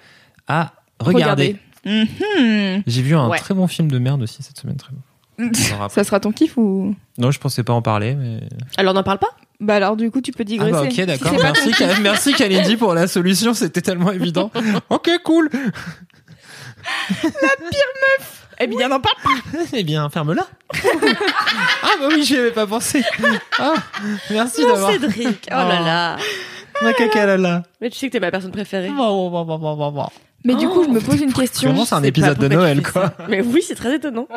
à 0.49 0.73
regarder. 0.99 1.55
J'ai 1.85 3.01
vu 3.03 3.15
un 3.15 3.29
Ouais. 3.29 3.37
très 3.37 3.53
bon 3.53 3.67
film 3.67 3.89
de 3.89 3.99
merde 3.99 4.21
aussi 4.21 4.43
cette 4.43 4.57
semaine, 4.57 4.75
très 4.75 4.91
bon. 4.91 5.49
Ça 5.89 6.03
sera 6.03 6.19
ton 6.19 6.33
kiff 6.33 6.57
ou? 6.57 6.93
Non, 7.17 7.31
je 7.31 7.39
pensais 7.39 7.63
pas 7.63 7.71
en 7.71 7.81
parler, 7.81 8.15
mais. 8.15 8.41
Alors, 8.75 8.91
on 8.91 8.95
n'en 8.95 9.03
parle 9.03 9.19
pas? 9.19 9.29
Bah 9.59 9.75
alors 9.75 9.97
du 9.97 10.09
coup 10.09 10.21
tu 10.21 10.31
peux 10.31 10.43
Ah 10.43 10.45
digresser. 10.45 10.71
bah 10.71 10.81
ok, 10.83 11.01
d'accord. 11.05 11.33
Merci, 11.41 11.71
Ka- 11.71 11.99
merci 12.01 12.33
Kalindi 12.33 12.77
pour 12.77 12.93
la 12.93 13.07
solution, 13.07 13.53
c'était 13.53 13.81
tellement 13.81 14.11
évident. 14.11 14.51
ok, 14.89 15.09
cool. 15.23 15.49
Eh 18.61 18.67
bien 18.67 18.87
n'en 18.89 18.99
parle 18.99 19.15
pas. 19.23 19.59
Eh 19.73 19.83
bien, 19.83 20.09
ferme-la. 20.09 20.45
ah 20.73 21.87
bah 21.99 22.07
oui, 22.09 22.23
j'y 22.23 22.37
avais 22.37 22.51
pas 22.51 22.67
pensé. 22.67 23.03
Ah, 23.57 23.73
merci 24.29 24.65
d'avoir. 24.65 24.91
Cédric. 24.91 25.47
Oh 25.51 25.55
là 25.55 25.79
là. 25.79 26.17
Ma 26.81 26.93
caca 26.93 27.25
là 27.25 27.37
là. 27.37 27.63
Mais 27.81 27.89
tu 27.89 27.97
sais 27.97 28.07
que 28.07 28.13
t'es 28.13 28.19
ma 28.19 28.31
personne 28.31 28.51
préférée. 28.51 28.89
Mais 30.45 30.55
du 30.55 30.67
coup 30.69 30.83
je 30.85 30.89
me 30.89 31.01
pose 31.01 31.19
une 31.21 31.33
question. 31.33 31.69
Vraiment, 31.69 31.85
c'est 31.85 31.95
un 31.95 32.03
épisode 32.03 32.37
de 32.37 32.47
Noël, 32.47 32.81
quoi. 32.81 33.11
Mais 33.27 33.41
oui, 33.41 33.61
c'est 33.65 33.75
très 33.75 33.95
étonnant. 33.95 34.27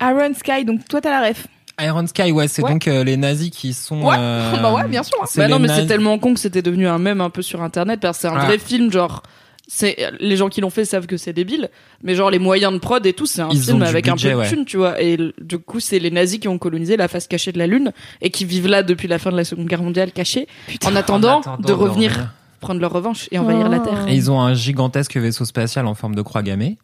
Iron 0.00 0.32
Sky, 0.34 0.64
donc 0.64 0.86
toi 0.88 1.00
t'as 1.00 1.10
la 1.20 1.28
ref. 1.28 1.46
Iron 1.84 2.06
Sky, 2.06 2.32
ouais, 2.32 2.48
c'est 2.48 2.62
Ouais. 2.62 2.70
donc 2.70 2.88
euh, 2.88 3.04
les 3.04 3.16
nazis 3.16 3.50
qui 3.50 3.72
sont. 3.72 4.02
Ouais. 4.02 4.16
euh, 4.18 4.52
bah 4.62 4.72
ouais, 4.74 4.88
bien 4.88 5.02
sûr. 5.02 5.18
c'est 5.26 5.40
Bah 5.40 5.48
non, 5.48 5.58
mais 5.58 5.68
c'est 5.68 5.86
tellement 5.86 6.18
con 6.18 6.34
que 6.34 6.40
c'était 6.40 6.62
devenu 6.62 6.86
un 6.88 6.98
mème 6.98 7.20
un 7.20 7.30
peu 7.30 7.42
sur 7.42 7.62
internet 7.62 8.00
parce 8.00 8.18
que 8.18 8.22
c'est 8.22 8.28
un 8.28 8.36
Ah. 8.38 8.46
vrai 8.46 8.58
film, 8.58 8.90
genre. 8.92 9.22
C'est 9.68 9.96
les 10.18 10.36
gens 10.36 10.48
qui 10.50 10.60
l'ont 10.60 10.68
fait 10.70 10.84
savent 10.84 11.06
que 11.06 11.16
c'est 11.16 11.32
débile, 11.32 11.70
mais 12.02 12.14
genre 12.14 12.30
les 12.30 12.40
moyens 12.40 12.72
de 12.74 12.78
prod 12.78 13.06
et 13.06 13.12
tout, 13.14 13.24
c'est 13.26 13.40
un 13.40 13.48
Ils 13.50 13.62
film 13.62 13.80
avec 13.82 14.04
budget, 14.10 14.28
un 14.28 14.32
peu 14.32 14.36
de 14.36 14.40
ouais. 14.42 14.48
thune, 14.50 14.64
tu 14.66 14.76
vois. 14.76 15.00
Et 15.00 15.16
du 15.40 15.58
coup, 15.58 15.80
c'est 15.80 15.98
les 16.00 16.10
nazis 16.10 16.40
qui 16.40 16.48
ont 16.48 16.58
colonisé 16.58 16.96
la 16.98 17.08
face 17.08 17.26
cachée 17.26 17.52
de 17.52 17.58
la 17.58 17.66
lune 17.66 17.92
et 18.20 18.30
qui 18.30 18.44
vivent 18.44 18.66
là 18.66 18.82
depuis 18.82 19.08
la 19.08 19.18
fin 19.18 19.30
de 19.30 19.36
la 19.36 19.44
Seconde 19.44 19.66
Guerre 19.68 19.82
mondiale 19.82 20.10
cachés, 20.12 20.46
en 20.84 20.94
attendant, 20.96 21.36
En 21.36 21.40
attendant 21.40 21.56
de 21.68 21.72
revenir. 21.72 22.30
Prendre 22.62 22.80
leur 22.80 22.92
revanche 22.92 23.28
et 23.30 23.38
envahir 23.38 23.68
la 23.68 23.78
Terre. 23.80 24.08
Et 24.08 24.14
ils 24.14 24.30
ont 24.30 24.40
un 24.40 24.54
gigantesque 24.54 25.16
vaisseau 25.18 25.44
spatial 25.44 25.86
en 25.86 25.94
forme 25.94 26.14
de 26.14 26.22
croix 26.22 26.42
gammée. 26.42 26.78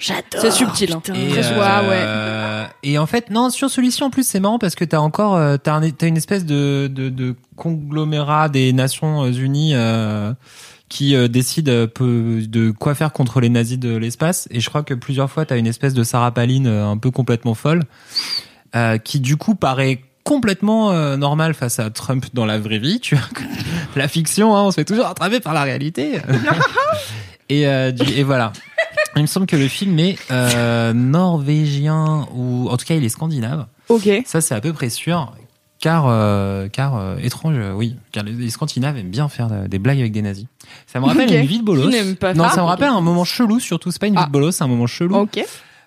J'adore. 0.00 0.22
C'est 0.38 0.50
subtil, 0.50 0.92
hein. 0.92 1.00
putain. 1.04 1.18
Et, 1.18 1.28
Très 1.28 1.42
joie, 1.42 1.82
ouais. 1.88 2.66
et 2.82 2.96
en 2.98 3.04
fait, 3.06 3.28
non, 3.30 3.50
sur 3.50 3.68
celui-ci, 3.68 4.02
en 4.02 4.08
plus, 4.10 4.26
c'est 4.26 4.40
marrant 4.40 4.58
parce 4.58 4.74
que 4.74 4.84
t'as 4.86 4.98
encore, 5.00 5.36
euh, 5.36 5.56
t'as, 5.62 5.74
un- 5.74 5.90
t'as 5.90 6.06
une 6.08 6.16
espèce 6.16 6.46
de, 6.46 6.90
de, 6.90 7.10
de 7.10 7.34
conglomérat 7.56 8.48
des 8.48 8.72
Nations 8.72 9.26
Unies 9.26 9.72
euh, 9.74 10.32
qui 10.88 11.14
euh, 11.14 11.28
décide 11.28 11.68
euh, 11.68 11.86
peu- 11.86 12.42
de 12.48 12.70
quoi 12.70 12.94
faire 12.94 13.12
contre 13.12 13.40
les 13.40 13.48
nazis 13.50 13.78
de 13.78 13.96
l'espace. 13.96 14.48
Et 14.50 14.60
je 14.60 14.68
crois 14.68 14.82
que 14.82 14.94
plusieurs 14.94 15.30
fois, 15.30 15.44
t'as 15.44 15.58
une 15.58 15.66
espèce 15.66 15.94
de 15.94 16.02
Sarah 16.04 16.32
Palin 16.32 16.64
euh, 16.66 16.86
un 16.86 16.96
peu 16.96 17.10
complètement 17.10 17.54
folle, 17.54 17.82
euh, 18.76 18.98
qui 18.98 19.20
du 19.20 19.36
coup 19.36 19.54
paraît 19.54 20.00
complètement 20.24 20.90
euh, 20.92 21.16
normal 21.16 21.54
face 21.54 21.78
à 21.78 21.90
Trump 21.90 22.26
dans 22.34 22.46
la 22.46 22.58
vraie 22.58 22.78
vie. 22.78 22.98
Tu 23.00 23.14
vois, 23.14 23.24
la 23.96 24.08
fiction, 24.08 24.56
hein, 24.56 24.62
on 24.64 24.70
se 24.70 24.76
fait 24.76 24.84
toujours 24.84 25.06
attraper 25.06 25.40
par 25.40 25.54
la 25.54 25.62
réalité. 25.62 26.18
et, 27.48 27.66
euh, 27.66 27.92
du- 27.92 28.10
et 28.12 28.22
voilà. 28.22 28.52
Il 29.16 29.22
me 29.22 29.26
semble 29.28 29.46
que 29.46 29.54
le 29.56 29.68
film 29.68 29.98
est 30.00 30.16
euh, 30.32 30.92
norvégien 30.92 32.26
ou 32.34 32.68
en 32.68 32.76
tout 32.76 32.84
cas 32.84 32.94
il 32.96 33.04
est 33.04 33.08
scandinave. 33.08 33.66
Ok. 33.88 34.08
Ça 34.26 34.40
c'est 34.40 34.54
à 34.54 34.60
peu 34.60 34.72
près 34.72 34.90
sûr. 34.90 35.32
Car, 35.80 36.04
car 36.70 37.18
étrange, 37.18 37.56
oui, 37.74 37.96
car 38.10 38.24
les, 38.24 38.32
les 38.32 38.48
Scandinaves 38.48 38.96
aiment 38.96 39.10
bien 39.10 39.28
faire 39.28 39.48
des 39.68 39.78
blagues 39.78 39.98
avec 40.00 40.12
des 40.12 40.22
nazis. 40.22 40.46
Ça 40.86 40.98
me 40.98 41.04
rappelle 41.04 41.30
une 41.30 41.44
vie 41.44 41.58
de 41.58 41.62
bolos. 41.64 41.90
Pas 42.18 42.32
non, 42.32 42.48
ça. 42.48 42.62
me 42.62 42.66
rappelle 42.66 42.88
un 42.88 43.02
moment 43.02 43.24
chelou, 43.26 43.60
surtout. 43.60 43.90
C'est 43.90 44.00
pas 44.00 44.06
une 44.06 44.14
vie 44.14 44.20
Ah. 44.22 44.26
de 44.26 44.32
bolos, 44.32 44.52
c'est 44.52 44.64
un 44.64 44.68
moment 44.68 44.86
chelou. 44.86 45.14
Ok. 45.14 45.44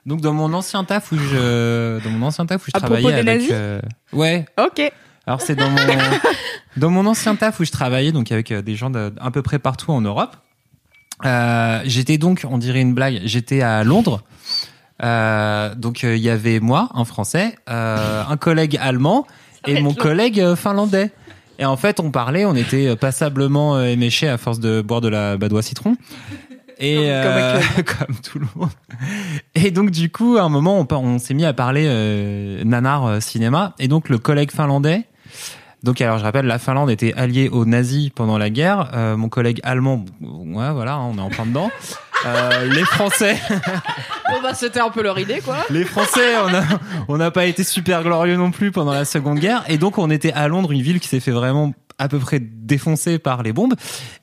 Donc 0.08 0.22
dans 0.22 0.34
mon 0.34 0.54
ancien 0.54 0.86
taf 0.86 1.12
où 1.12 1.18
je 1.18 2.02
dans 2.02 2.10
mon 2.10 2.26
ancien 2.26 2.46
taf 2.46 2.66
où 2.66 2.66
je 2.68 2.72
À 2.74 2.80
propos 2.80 2.96
travaillais 2.96 3.24
des 3.24 3.30
avec 3.30 3.42
nazis 3.42 3.50
euh, 3.52 3.82
ouais 4.14 4.46
Ok. 4.58 4.82
alors 5.28 5.42
c'est 5.42 5.56
dans 5.56 5.70
mon 5.70 5.78
dans 6.78 6.90
mon 6.90 7.06
ancien 7.06 7.36
taf 7.36 7.60
où 7.60 7.66
je 7.66 7.72
travaillais 7.72 8.14
donc 8.14 8.32
avec 8.32 8.52
euh, 8.52 8.62
des 8.62 8.76
gens 8.76 8.90
de, 8.90 9.14
à 9.20 9.32
peu 9.32 9.42
près 9.42 9.60
partout 9.60 9.92
en 9.92 10.00
Europe. 10.00 10.38
Euh, 11.26 11.82
j'étais 11.84 12.18
donc 12.18 12.46
on 12.50 12.58
dirait 12.58 12.80
une 12.80 12.94
blague 12.94 13.20
j'étais 13.26 13.62
à 13.62 13.84
Londres. 13.84 14.24
Euh, 15.04 15.76
donc 15.76 16.04
il 16.04 16.18
y 16.18 16.30
avait 16.30 16.62
moi 16.62 16.90
un 16.94 17.04
Français, 17.04 17.58
un 17.68 18.38
collègue 18.38 18.80
allemand 18.82 19.28
et 19.68 19.82
mon 19.82 19.94
collègue 19.94 20.56
finlandais. 20.56 21.12
Et 21.60 21.66
en 21.66 21.76
fait 21.76 22.00
on 22.00 22.12
parlait, 22.12 22.46
on 22.46 22.56
était 22.56 22.96
passablement 22.96 23.82
éméchés 23.84 24.30
à 24.30 24.38
force 24.38 24.60
de 24.60 24.82
boire 24.82 25.02
de 25.02 25.10
la 25.10 25.36
badoie 25.36 25.64
citron. 25.64 25.98
Et 26.80 26.96
Comme- 26.96 27.06
euh, 27.08 27.60
comme 27.86 28.16
tout 28.24 28.40
le 28.40 28.48
monde. 28.56 28.70
Et 29.56 29.72
donc 29.72 29.92
du 29.92 30.12
coup, 30.12 30.38
à 30.38 30.44
un 30.44 30.50
moment, 30.50 30.86
on 30.90 31.20
s'est 31.20 31.34
mis 31.34 31.46
à 31.46 31.54
parler 31.54 31.86
euh, 31.88 32.64
nanar 32.64 33.06
euh, 33.06 33.20
cinéma. 33.20 33.74
Et 33.80 33.88
donc 33.88 34.10
le 34.10 34.18
collègue 34.18 34.52
finlandais. 34.52 35.04
Donc 35.84 36.02
alors 36.02 36.18
je 36.18 36.24
rappelle, 36.24 36.46
la 36.48 36.58
Finlande 36.58 36.90
était 36.90 37.14
alliée 37.14 37.50
aux 37.50 37.64
nazis 37.66 38.10
pendant 38.10 38.38
la 38.38 38.50
guerre. 38.50 38.90
Euh, 38.96 39.16
mon 39.16 39.30
collègue 39.30 39.60
allemand, 39.64 40.06
ouais 40.22 40.72
voilà, 40.72 40.96
hein, 40.96 41.12
on 41.14 41.18
est 41.18 41.22
en 41.22 41.30
plein 41.30 41.46
dedans. 41.46 41.70
Euh, 42.26 42.66
les 42.74 42.84
Français, 42.84 43.38
Bon 44.30 44.42
bah 44.42 44.56
c'était 44.56 44.80
un 44.80 44.90
peu 44.90 45.04
leur 45.04 45.20
idée 45.20 45.40
quoi. 45.40 45.58
les 45.70 45.86
Français, 45.86 46.36
on 46.44 46.54
a 46.54 46.64
on 47.08 47.18
n'a 47.18 47.30
pas 47.30 47.46
été 47.46 47.64
super 47.64 48.02
glorieux 48.02 48.38
non 48.38 48.50
plus 48.50 48.72
pendant 48.72 48.92
la 48.92 49.06
Seconde 49.06 49.38
Guerre. 49.40 49.64
Et 49.70 49.78
donc 49.78 50.00
on 50.00 50.10
était 50.10 50.34
à 50.34 50.48
Londres, 50.48 50.72
une 50.72 50.82
ville 50.82 51.00
qui 51.00 51.08
s'est 51.08 51.20
fait 51.20 51.32
vraiment 51.32 51.74
à 52.00 52.08
peu 52.08 52.20
près 52.20 52.40
défoncée 52.40 53.18
par 53.20 53.44
les 53.44 53.54
bombes. 53.54 53.74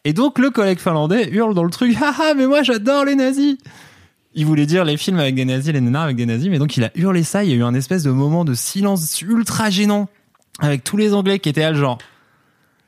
Et 0.05 0.13
donc 0.13 0.39
le 0.39 0.51
collègue 0.51 0.79
finlandais 0.79 1.29
hurle 1.31 1.55
dans 1.55 1.65
le 1.65 1.71
truc, 1.71 1.97
haha, 2.01 2.35
mais 2.35 2.47
moi 2.47 2.63
j'adore 2.63 3.05
les 3.05 3.15
nazis. 3.17 3.57
Il 4.37 4.47
voulait 4.47 4.67
dire 4.67 4.85
les 4.85 4.97
films 4.97 5.19
avec 5.21 5.35
des 5.37 5.45
nazis, 5.45 5.73
les 5.73 5.81
nanars 5.81 6.03
avec 6.05 6.17
des 6.17 6.27
nazis, 6.27 6.49
mais 6.51 6.59
donc 6.59 6.77
il 6.77 6.85
a 6.85 6.91
hurlé 6.97 7.23
ça. 7.23 7.45
Il 7.45 7.51
y 7.51 7.53
a 7.53 7.57
eu 7.57 7.63
un 7.63 7.75
espèce 7.75 8.03
de 8.03 8.11
moment 8.11 8.45
de 8.45 8.55
silence 8.55 9.21
ultra 9.23 9.71
gênant 9.71 10.09
avec 10.61 10.83
tous 10.85 10.97
les 10.97 11.15
Anglais 11.15 11.39
qui 11.39 11.49
étaient 11.49 11.61
là, 11.63 11.71
le 11.71 11.79
genre. 11.79 11.99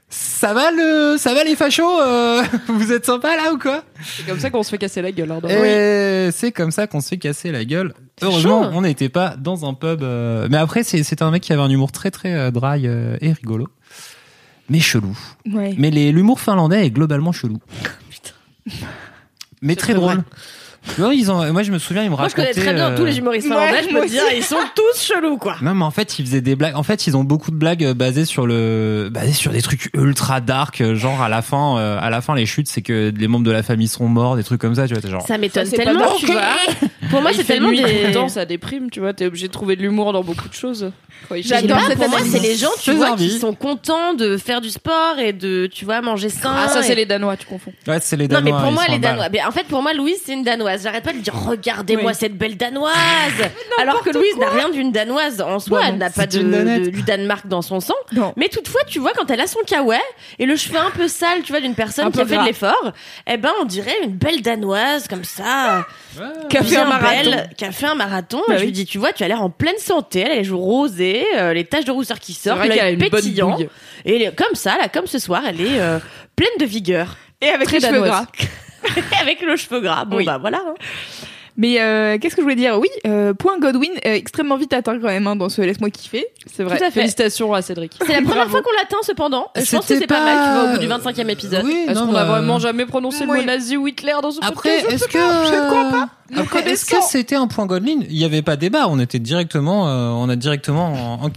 Ça 0.09 0.55
va 0.55 0.71
le, 0.71 1.17
ça 1.19 1.35
va 1.35 1.43
les 1.43 1.57
fachos 1.57 2.01
euh, 2.01 2.41
Vous 2.69 2.93
êtes 2.93 3.05
sympas 3.05 3.35
là 3.37 3.53
ou 3.53 3.59
quoi? 3.59 3.83
C'est 4.05 4.25
comme 4.25 4.39
ça 4.39 4.51
qu'on 4.51 4.63
se 4.63 4.71
fait 4.71 4.79
casser 4.79 5.03
la 5.03 5.11
gueule. 5.11 5.31
hein, 5.33 5.41
dans- 5.43 5.49
Et 5.49 6.31
c'est 6.33 6.53
comme 6.53 6.71
ça 6.71 6.87
qu'on 6.87 7.01
se 7.01 7.09
fait 7.09 7.17
casser 7.19 7.51
la 7.51 7.65
gueule. 7.65 7.93
Heureusement, 8.23 8.63
chaud. 8.65 8.71
on 8.73 8.83
n'était 8.83 9.09
pas 9.09 9.35
dans 9.37 9.69
un 9.69 9.75
pub. 9.75 10.03
euh, 10.05 10.47
Mais 10.49 10.59
après, 10.59 10.85
c'est- 10.85 11.23
un 11.23 11.31
mec 11.33 11.43
qui 11.43 11.53
avait 11.53 11.63
un 11.63 11.71
humour 11.71 11.91
très 11.91 12.13
très 12.13 12.33
euh, 12.35 12.51
dry 12.53 12.87
euh, 12.87 13.17
et 13.21 13.33
rigolo, 13.33 13.69
mais 14.69 14.81
chelou. 14.81 15.17
Ouais. 15.51 15.75
Mais 15.79 15.91
l'humour 15.91 16.41
finlandais 16.41 16.87
est 16.87 16.91
globalement 16.91 17.33
chelou. 17.33 17.59
Mais 19.63 19.75
très 19.75 19.95
très 19.95 19.95
drôle. 19.95 20.23
Ouais, 20.99 21.17
ils 21.17 21.31
ont, 21.31 21.53
moi, 21.53 21.63
je 21.63 21.73
me 21.73 21.79
souviens, 21.79 22.03
ils 22.03 22.11
me 22.11 22.17
Moi, 22.17 22.29
je 22.29 22.35
racontaient. 22.37 22.53
connais 22.53 22.65
très 22.67 22.75
bien 22.75 22.91
euh, 22.93 22.97
tous 22.97 23.05
les 23.05 23.19
humoristes 23.19 23.49
Ouais, 23.49 23.55
finlandais. 23.55 23.83
je 23.89 23.95
peux 23.95 24.01
te 24.03 24.09
dire, 24.11 24.23
ils 24.35 24.43
sont 24.43 24.57
tous 24.75 25.01
chelous, 25.03 25.37
quoi. 25.37 25.57
Non, 25.63 25.75
mais 25.75 25.85
en 25.85 25.91
fait, 25.91 26.19
ils 26.19 26.25
faisaient 26.27 26.41
des 26.41 26.57
blagues. 26.57 26.75
En 26.77 26.83
fait, 26.83 27.07
ils 27.07 27.17
ont 27.17 27.25
beaucoup 27.25 27.51
de 27.51 27.57
blagues 27.57 27.85
euh, 27.85 27.95
basées 27.95 28.25
sur 28.25 28.47
le, 28.47 29.09
basées 29.11 29.33
sur 29.33 29.53
des 29.53 29.63
trucs 29.63 29.91
ultra 29.95 30.41
dark, 30.41 30.81
euh, 30.81 30.95
genre 30.95 31.21
à 31.23 31.29
la 31.29 31.43
fin, 31.43 31.79
euh, 31.79 31.99
à 32.01 32.11
la 32.11 32.21
fin, 32.21 32.35
les 32.35 32.47
chutes, 32.47 32.69
c'est 32.69 32.83
que 32.83 33.13
les 33.17 33.29
membres 33.29 33.45
de 33.45 33.51
la 33.51 33.63
famille 33.63 33.89
sont 33.89 34.07
morts, 34.09 34.37
des 34.37 34.45
trucs 34.45 34.61
comme 34.61 34.75
ça, 34.75 34.87
tu 34.87 34.95
vois, 34.95 35.03
t'es 35.03 35.11
genre. 35.11 35.27
Ça 35.27 35.39
m'étonne 35.39 35.67
c'est 35.67 35.77
pas 35.77 35.85
tellement, 35.85 36.01
dark. 36.01 36.17
tu 36.19 36.27
vois. 36.27 36.43
Pour 37.11 37.23
moi, 37.23 37.31
c'est 37.35 37.45
tellement 37.45 37.71
des. 37.71 38.11
temps, 38.13 38.29
ça 38.29 38.45
déprime, 38.45 38.91
tu 38.91 39.01
vois. 39.01 39.13
T'es 39.13 39.27
obligé 39.27 39.47
de 39.49 39.53
trouver 39.53 39.77
de 39.77 39.83
l'humour 39.83 40.13
dans 40.13 40.23
beaucoup 40.25 40.49
de 40.49 40.55
choses. 40.55 40.91
Il 41.31 41.43
fait 41.43 41.49
J'adore 41.49 41.81
cette 41.87 41.99
pour 41.99 42.09
moi, 42.09 42.19
analyse. 42.19 42.33
c'est 42.35 42.41
les 42.47 42.57
gens, 42.57 42.69
tu 42.81 42.91
Fais 42.91 42.97
vois, 42.97 43.13
envie. 43.13 43.29
qui 43.29 43.39
sont 43.39 43.55
contents 43.55 44.15
de 44.15 44.37
faire 44.37 44.61
du 44.61 44.71
sport 44.71 45.19
et 45.19 45.33
de, 45.33 45.67
tu 45.67 45.85
vois, 45.85 46.01
manger 46.03 46.29
sain. 46.29 46.53
Ah 46.57 46.69
ça 46.69 46.81
et- 46.81 46.83
c'est 46.83 46.95
les 46.95 47.07
Danois, 47.07 47.37
tu 47.37 47.47
confonds. 47.47 47.73
Ouais, 47.87 47.99
c'est 48.01 48.17
les 48.17 48.29
Non, 48.29 48.35
Danois. 48.41 48.53
mais 48.53 48.59
pour 48.61 48.71
ils 48.71 48.75
moi, 48.75 48.85
sont 48.87 48.93
les. 48.93 48.99
Danois. 48.99 49.29
Mais 49.33 49.45
en 49.45 49.51
fait, 49.53 49.65
pour 49.65 49.83
moi, 49.83 49.95
Louise, 49.95 50.17
c'est 50.25 50.33
une 50.33 50.43
Danoise. 50.45 50.76
J'arrête 50.83 51.05
pas 51.05 51.13
de 51.13 51.19
dire, 51.19 51.35
regardez-moi 51.35 52.11
Oui. 52.13 52.17
cette 52.19 52.37
belle 52.37 52.57
Danoise. 52.57 52.93
Alors 53.81 54.03
que 54.03 54.11
Louise 54.11 54.37
n'a 54.39 54.51
rien 54.51 54.69
d'une 54.71 54.93
Danoise 54.93 55.41
en 55.41 55.59
soi. 55.59 55.79
Bah 55.81 55.87
non, 55.87 55.93
elle 55.93 55.99
n'a 55.99 56.11
pas 56.11 56.27
de, 56.27 56.39
de- 56.43 56.91
du 56.91 57.03
Danemark 57.03 57.47
dans 57.47 57.63
son 57.63 57.81
sang. 57.81 57.95
Non. 58.13 58.33
Mais 58.37 58.49
toutefois, 58.49 58.81
tu 58.87 58.99
vois, 58.99 59.13
quand 59.17 59.31
elle 59.31 59.41
a 59.41 59.47
son 59.47 59.61
kawaii 59.67 60.01
et 60.39 60.47
le 60.47 60.57
cheveu 60.57 60.79
un 60.79 60.91
peu 60.91 61.09
sale, 61.09 61.43
tu 61.43 61.53
vois, 61.53 61.61
d'une 61.61 61.75
personne 61.75 62.07
Un 62.07 62.11
qui 62.11 62.21
a 62.21 62.27
fait 62.27 62.37
de 62.39 62.45
l'effort, 62.45 62.93
eh 63.27 63.37
ben, 63.37 63.51
on 63.61 63.65
dirait 63.65 63.97
une 64.05 64.11
belle 64.13 64.43
Danoise, 64.43 65.09
comme 65.09 65.25
ça. 65.25 65.87
Qui 66.49 66.57
a 66.59 66.63
fait 66.63 66.77
un 66.77 66.85
marathon. 66.87 67.31
belle, 67.31 67.51
qui 67.57 67.65
a 67.65 67.73
fait 67.73 67.87
un 67.87 67.95
marathon. 67.95 68.43
Bah 68.49 68.55
Et 68.55 68.59
je 68.59 68.61
oui. 68.61 68.67
lui 68.67 68.73
dis, 68.73 68.87
tu 68.87 68.99
vois, 68.99 69.13
tu 69.13 69.23
as 69.25 69.29
l'air 69.29 69.43
en 69.43 69.51
pleine 69.51 69.79
santé, 69.79 70.21
elle 70.21 70.33
a 70.33 70.35
les 70.37 70.45
joues 70.45 70.59
rosées, 70.59 71.27
euh, 71.37 71.53
les 71.53 71.65
taches 71.65 71.85
de 71.85 71.91
rousseur 71.93 72.19
qui 72.19 72.33
sortent, 72.33 72.67
l'œil 72.67 72.97
pétillant. 72.97 73.59
Et 74.05 74.31
comme 74.37 74.55
ça, 74.55 74.77
là, 74.79 74.89
comme 74.89 75.07
ce 75.07 75.19
soir, 75.19 75.43
elle 75.47 75.61
est 75.61 75.81
euh, 75.81 75.99
pleine 76.37 76.49
de 76.59 76.65
vigueur. 76.65 77.17
Et 77.43 77.49
avec 77.49 77.69
Très 77.69 77.79
les 77.81 77.87
cheveux 77.87 78.01
danoise. 78.01 78.11
gras. 78.11 78.27
Avec 79.21 79.41
le 79.43 79.57
cheveu 79.57 79.81
gras. 79.81 80.05
Bon, 80.05 80.17
Oui. 80.17 80.25
bah 80.25 80.39
voilà. 80.39 80.59
hein. 80.67 80.75
Mais 81.59 81.81
euh, 81.81 82.19
qu'est-ce 82.19 82.37
que 82.37 82.43
je 82.43 82.45
voulais 82.45 82.55
dire 82.55 82.79
Oui, 82.79 82.89
euh, 83.07 83.33
point 83.33 83.59
Godwin, 83.59 83.89
euh, 84.05 84.13
extrêmement 84.13 84.59
vite 84.59 84.75
atteint 84.75 84.99
quand 85.01 85.07
même 85.07 85.27
hein, 85.27 85.37
dans 85.37 85.49
ce 85.49 85.63
Laisse-moi 85.63 85.89
kiffer. 85.89 86.27
C'est 86.45 86.63
vrai. 86.63 86.77
Tout 86.77 86.83
à 86.85 86.89
fait. 86.89 87.01
Félicitations 87.01 87.55
à 87.55 87.63
Cédric. 87.63 87.93
C'est 88.07 88.13
la 88.13 88.21
première 88.21 88.51
fois 88.51 88.61
qu'on 88.61 88.73
l'atteint, 88.79 88.99
cependant. 89.03 89.49
Je 89.57 89.63
pense 89.75 89.87
que 89.87 89.99
c'est 89.99 90.07
pas... 90.07 90.17
pas- 90.17 90.25
mal, 90.25 90.37
tu 90.37 90.53
vois, 90.61 90.65
au 90.69 90.73
bout 90.75 90.79
du 90.81 90.87
25e 91.25 91.31
épisode. 91.31 91.63
Oui, 91.65 91.87
Est-ce 91.89 91.99
non, 91.99 92.09
qu'on 92.09 92.13
bah, 92.13 92.21
a 92.21 92.25
vraiment 92.27 92.59
jamais 92.59 92.85
prononcé 92.85 93.25
le 93.25 93.33
mot 93.33 93.43
nazi 93.43 93.79
ou 93.79 93.89
Hitler 93.89 94.13
dans 94.21 94.33
ce 94.33 94.41
Après, 94.43 94.83
podcast 94.83 94.93
est-ce 94.93 95.09
que 95.09 95.19
je 95.19 95.67
crois 95.71 95.91
pas. 95.91 96.09
Après, 96.39 96.69
est-ce 96.71 96.85
que 96.85 96.97
c'était 97.09 97.37
un 97.37 97.47
point 97.47 97.65
Godwin? 97.65 98.05
Il 98.11 98.19
y 98.19 98.27
avait 98.27 98.43
pas 98.43 98.57
débat. 98.57 98.89
On 98.91 98.99
était 98.99 99.19
directement, 99.19 99.89
euh, 99.89 100.11
on 100.11 100.29
a 100.29 100.37
directement 100.37 100.89
en, 100.89 101.25
en- 101.25 101.27
en- 101.29 101.31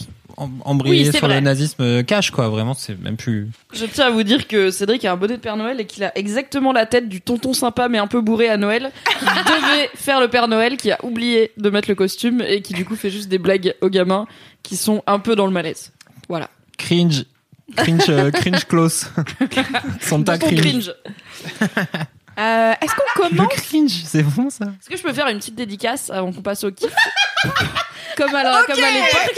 embrayé 0.66 1.06
Oui, 1.06 1.12
sur 1.12 1.26
vrai. 1.28 1.36
le 1.36 1.42
nazisme 1.42 1.82
euh, 1.84 2.04
cash, 2.04 2.32
quoi. 2.32 2.48
Vraiment, 2.50 2.74
c'est 2.74 3.00
même 3.00 3.18
plus. 3.18 3.50
Je 3.74 3.86
tiens 3.86 4.08
à 4.08 4.10
vous 4.10 4.24
dire 4.24 4.48
que 4.48 4.72
Cédric 4.72 5.04
a 5.06 5.12
un 5.12 5.18
bonnet 5.18 5.36
de 5.38 5.42
Père 5.42 5.58
Noël 5.58 5.80
et 5.80 5.86
qu'il 5.86 6.04
a 6.04 6.18
exactement 6.18 6.72
la 6.72 6.86
tête 6.86 7.10
du 7.10 7.22
tonton 7.22 7.54
sympa 7.54 7.90
mais 7.90 7.98
un 7.98 8.08
peu 8.08 8.22
bourré 8.22 8.50
à 8.50 8.58
Noël 8.58 8.92
qui 9.20 9.26
devait 9.46 9.90
faire 9.96 10.20
le 10.20 10.28
Père 10.28 10.48
Noël, 10.48 10.78
qui 10.78 10.92
a 10.92 11.04
oublié 11.04 11.52
de 11.58 11.70
mettre 11.70 11.90
le 11.90 11.96
costume 11.96 12.42
et 12.42 12.62
qui 12.62 12.74
du 12.74 12.86
coup 12.86 12.96
fait 12.96 13.10
juste 13.10 13.30
des 13.30 13.38
blagues 13.40 13.76
aux 13.82 13.90
gamins 13.90 14.26
qui 14.64 14.76
sont 14.78 15.04
un 15.08 15.20
peu 15.20 15.36
dans 15.36 15.46
le 15.46 15.52
malaise. 15.52 15.92
Voilà. 16.28 16.50
Cringe, 16.78 17.26
cringe, 17.76 18.10
euh, 18.10 18.32
cringe 18.34 18.66
close. 18.66 19.08
Santa 20.02 20.38
cringe. 20.38 20.62
cringe. 20.62 20.94
Euh, 22.38 22.72
Est-ce 22.82 22.94
qu'on 22.96 23.24
Le 23.26 23.36
commence 23.36 23.54
cringe, 23.54 24.02
c'est 24.06 24.24
bon 24.24 24.50
ça? 24.50 24.64
Est-ce 24.68 24.90
que 24.90 24.96
je 24.96 25.04
peux 25.04 25.12
faire 25.12 25.28
une 25.28 25.40
petite 25.40 25.56
dédicace 25.56 26.10
avant 26.10 26.32
qu'on 26.32 26.42
passe 26.42 26.64
au 26.64 26.72
kiff? 26.72 26.90
Comme 28.18 28.36
à, 28.36 28.44
la, 28.44 28.64
comme 28.64 28.84
à 28.84 28.92
l'époque. 28.92 29.36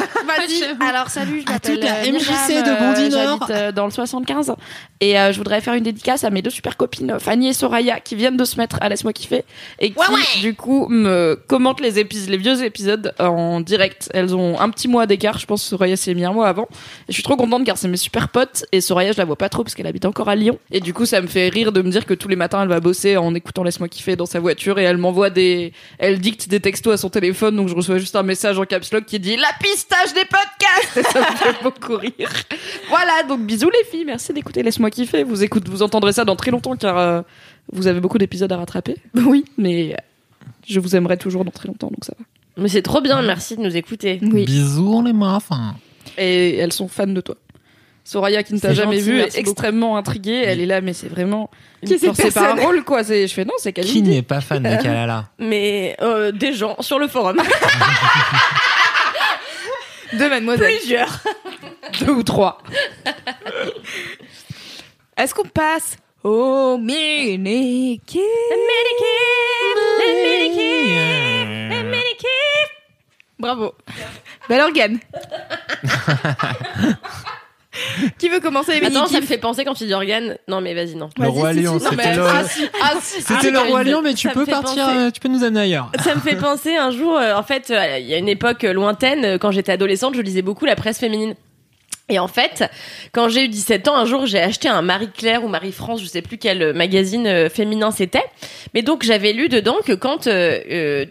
Vas-y. 0.26 0.88
Alors 0.88 1.08
salut, 1.08 1.42
je 1.46 1.50
À 1.50 1.54
m'appelle 1.54 1.74
toute 1.74 1.84
la 1.84 1.96
euh, 1.96 2.12
MJC 2.12 2.64
de 2.64 2.78
Bondy 2.78 3.14
euh, 3.16 3.24
Nord. 3.24 3.38
J'habite 3.48 3.50
euh, 3.50 3.72
dans 3.72 3.84
le 3.84 3.90
75 3.90 4.54
et 5.00 5.18
euh, 5.18 5.32
je 5.32 5.38
voudrais 5.38 5.60
faire 5.60 5.74
une 5.74 5.84
dédicace 5.84 6.24
à 6.24 6.30
mes 6.30 6.42
deux 6.42 6.50
super 6.50 6.76
copines 6.76 7.18
Fanny 7.18 7.48
et 7.48 7.52
Soraya 7.52 8.00
qui 8.00 8.14
viennent 8.16 8.36
de 8.36 8.44
se 8.44 8.56
mettre 8.56 8.78
à 8.80 8.88
laisse-moi 8.88 9.12
kiffer 9.12 9.44
et 9.78 9.90
qui 9.90 10.40
du 10.40 10.54
coup 10.54 10.88
me 10.88 11.40
commentent 11.46 11.80
les 11.80 11.98
épisodes, 11.98 12.30
les 12.30 12.36
vieux 12.36 12.62
épisodes 12.64 13.14
en 13.18 13.60
direct. 13.60 14.10
Elles 14.14 14.34
ont 14.34 14.58
un 14.60 14.70
petit 14.70 14.88
mois 14.88 15.06
d'écart, 15.06 15.38
je 15.38 15.46
pense 15.46 15.62
que 15.62 15.68
Soraya 15.68 15.96
s'est 15.96 16.14
mis 16.14 16.24
un 16.24 16.32
mois 16.32 16.48
avant. 16.48 16.68
Et 17.08 17.10
je 17.10 17.14
suis 17.14 17.22
trop 17.22 17.36
contente 17.36 17.64
car 17.64 17.78
c'est 17.78 17.88
mes 17.88 17.96
super 17.96 18.28
potes 18.28 18.64
et 18.72 18.80
Soraya 18.80 19.12
je 19.12 19.18
la 19.18 19.24
vois 19.24 19.36
pas 19.36 19.48
trop 19.48 19.62
parce 19.64 19.74
qu'elle 19.74 19.86
habite 19.86 20.04
encore 20.04 20.28
à 20.28 20.36
Lyon 20.36 20.58
et 20.70 20.80
du 20.80 20.92
coup 20.94 21.06
ça 21.06 21.20
me 21.20 21.26
fait 21.26 21.48
rire 21.48 21.72
de 21.72 21.82
me 21.82 21.90
dire 21.90 22.06
que 22.06 22.14
tous 22.14 22.28
les 22.28 22.36
matins 22.36 22.62
elle 22.62 22.68
va 22.68 22.80
bosser 22.80 23.16
en 23.16 23.34
écoutant 23.34 23.62
laisse-moi 23.62 23.88
kiffer 23.88 24.16
dans 24.16 24.26
sa 24.26 24.40
voiture 24.40 24.78
et 24.78 24.84
elle 24.84 24.98
m'envoie 24.98 25.30
des 25.30 25.72
elle 25.98 26.20
dicte 26.20 26.48
des 26.48 26.60
textos 26.70 26.92
à 26.94 26.96
son 26.96 27.10
téléphone 27.10 27.56
donc 27.56 27.68
je 27.68 27.74
reçois 27.74 27.98
juste 27.98 28.14
un 28.14 28.22
message 28.22 28.56
en 28.60 28.64
caps 28.64 28.92
lock 28.92 29.04
qui 29.04 29.18
dit 29.18 29.36
la 29.36 29.48
pistage 29.60 30.14
des 30.14 30.22
podcasts 30.24 30.96
et 30.98 31.02
ça 31.02 31.18
me 31.18 31.36
fait 31.36 31.56
beaucoup 31.64 31.96
rire. 31.96 32.30
Voilà 32.88 33.24
donc 33.28 33.40
bisous 33.40 33.70
les 33.70 33.84
filles, 33.90 34.04
merci 34.04 34.32
d'écouter 34.32 34.62
laisse-moi 34.62 34.88
kiffer. 34.90 35.24
Vous 35.24 35.42
écoute 35.42 35.68
vous 35.68 35.82
entendrez 35.82 36.12
ça 36.12 36.24
dans 36.24 36.36
très 36.36 36.52
longtemps 36.52 36.76
car 36.76 36.96
euh, 36.96 37.22
vous 37.72 37.88
avez 37.88 37.98
beaucoup 37.98 38.18
d'épisodes 38.18 38.52
à 38.52 38.56
rattraper. 38.56 38.94
Oui, 39.14 39.44
mais 39.58 39.96
je 40.68 40.78
vous 40.78 40.94
aimerai 40.94 41.16
toujours 41.16 41.44
dans 41.44 41.50
très 41.50 41.66
longtemps 41.66 41.88
donc 41.88 42.04
ça 42.04 42.14
va. 42.16 42.24
Mais 42.56 42.68
c'est 42.68 42.82
trop 42.82 43.00
bien, 43.00 43.20
merci 43.22 43.56
de 43.56 43.62
nous 43.62 43.76
écouter. 43.76 44.20
Oui. 44.22 44.44
Bisous 44.44 45.02
les 45.04 45.12
meufs. 45.12 45.50
et 46.18 46.56
elles 46.56 46.72
sont 46.72 46.86
fans 46.86 47.06
de 47.08 47.20
toi. 47.20 47.34
Soraya 48.10 48.42
qui 48.42 48.54
ne 48.54 48.58
t'a 48.58 48.74
jamais 48.74 48.98
gentil, 48.98 49.10
vu 49.12 49.20
est 49.20 49.38
extrêmement 49.38 49.96
intriguée. 49.96 50.42
Elle 50.44 50.60
est 50.60 50.66
là, 50.66 50.80
mais 50.80 50.94
c'est 50.94 51.06
vraiment. 51.06 51.48
Qui 51.86 51.96
c'est 51.96 52.34
pas 52.34 52.50
un 52.50 52.56
rôle 52.56 52.82
quoi. 52.82 53.04
C'est 53.04 53.28
je 53.28 53.32
fais 53.32 53.44
non, 53.44 53.54
c'est 53.58 53.72
Qui 53.72 53.82
Kalindi. 53.82 54.10
n'est 54.10 54.22
pas 54.22 54.40
fan 54.40 54.64
de 54.64 54.82
Kalala 54.82 55.28
Mais 55.38 55.96
euh, 56.02 56.32
des 56.32 56.52
gens 56.52 56.74
sur 56.80 56.98
le 56.98 57.06
forum. 57.06 57.36
De 60.12 60.28
mademoiselle. 60.28 60.74
Plusieurs. 60.78 61.20
Deux 62.00 62.10
ou 62.10 62.24
trois. 62.24 62.58
Est-ce 65.16 65.32
qu'on 65.32 65.44
passe 65.44 65.96
au 66.24 66.78
mini 66.78 68.00
Bravo. 73.38 73.72
Bel 74.48 74.60
organe. 74.62 74.98
Qui 78.18 78.28
veut 78.28 78.40
commencer 78.40 78.78
les 78.78 78.86
Attends, 78.86 79.06
ça 79.06 79.20
me 79.20 79.26
fait 79.26 79.38
penser 79.38 79.64
quand 79.64 79.74
tu 79.74 79.84
dis 79.84 79.94
organe. 79.94 80.36
Non, 80.48 80.60
mais 80.60 80.74
vas-y, 80.74 80.94
non. 80.94 81.10
Le 81.18 81.28
roi 81.28 81.52
lion, 81.52 81.74
Non, 81.74 81.90
mais 81.96 82.02
c'était 82.04 82.14
le, 82.16 82.22
ah 82.26 82.42
ah 82.82 82.94
si, 83.00 83.22
c'était 83.22 83.48
ah, 83.48 83.50
le 83.50 83.58
roi 83.70 83.84
lion, 83.84 84.02
mais 84.02 84.14
tu 84.14 84.28
peux 84.28 84.46
partir, 84.46 84.86
penser. 84.86 84.98
euh, 84.98 85.10
tu 85.10 85.20
peux 85.20 85.28
nous 85.28 85.44
amener 85.44 85.60
ailleurs. 85.60 85.90
Ça 86.02 86.14
me 86.14 86.20
fait 86.20 86.36
penser 86.36 86.76
un 86.76 86.90
jour, 86.90 87.16
euh, 87.16 87.34
en 87.34 87.42
fait, 87.42 87.70
euh, 87.70 87.98
il 87.98 88.06
y 88.06 88.14
a 88.14 88.18
une 88.18 88.28
époque 88.28 88.62
lointaine, 88.62 89.38
quand 89.38 89.50
j'étais 89.50 89.72
adolescente, 89.72 90.14
je 90.14 90.20
lisais 90.20 90.42
beaucoup 90.42 90.66
la 90.66 90.76
presse 90.76 90.98
féminine. 90.98 91.34
Et 92.10 92.18
en 92.18 92.28
fait, 92.28 92.64
quand 93.12 93.28
j'ai 93.28 93.44
eu 93.44 93.48
17 93.48 93.88
ans, 93.88 93.96
un 93.96 94.04
jour, 94.04 94.26
j'ai 94.26 94.40
acheté 94.40 94.68
un 94.68 94.82
Marie-Claire 94.82 95.44
ou 95.44 95.48
Marie-France, 95.48 96.00
je 96.02 96.06
sais 96.06 96.22
plus 96.22 96.38
quel 96.38 96.62
euh, 96.62 96.72
magazine 96.72 97.26
euh, 97.26 97.48
féminin 97.48 97.90
c'était. 97.90 98.24
Mais 98.74 98.82
donc, 98.82 99.02
j'avais 99.04 99.32
lu 99.32 99.48
dedans 99.48 99.76
que 99.86 99.92
quand 99.92 100.26
euh, 100.26 100.58
euh, 100.70 101.04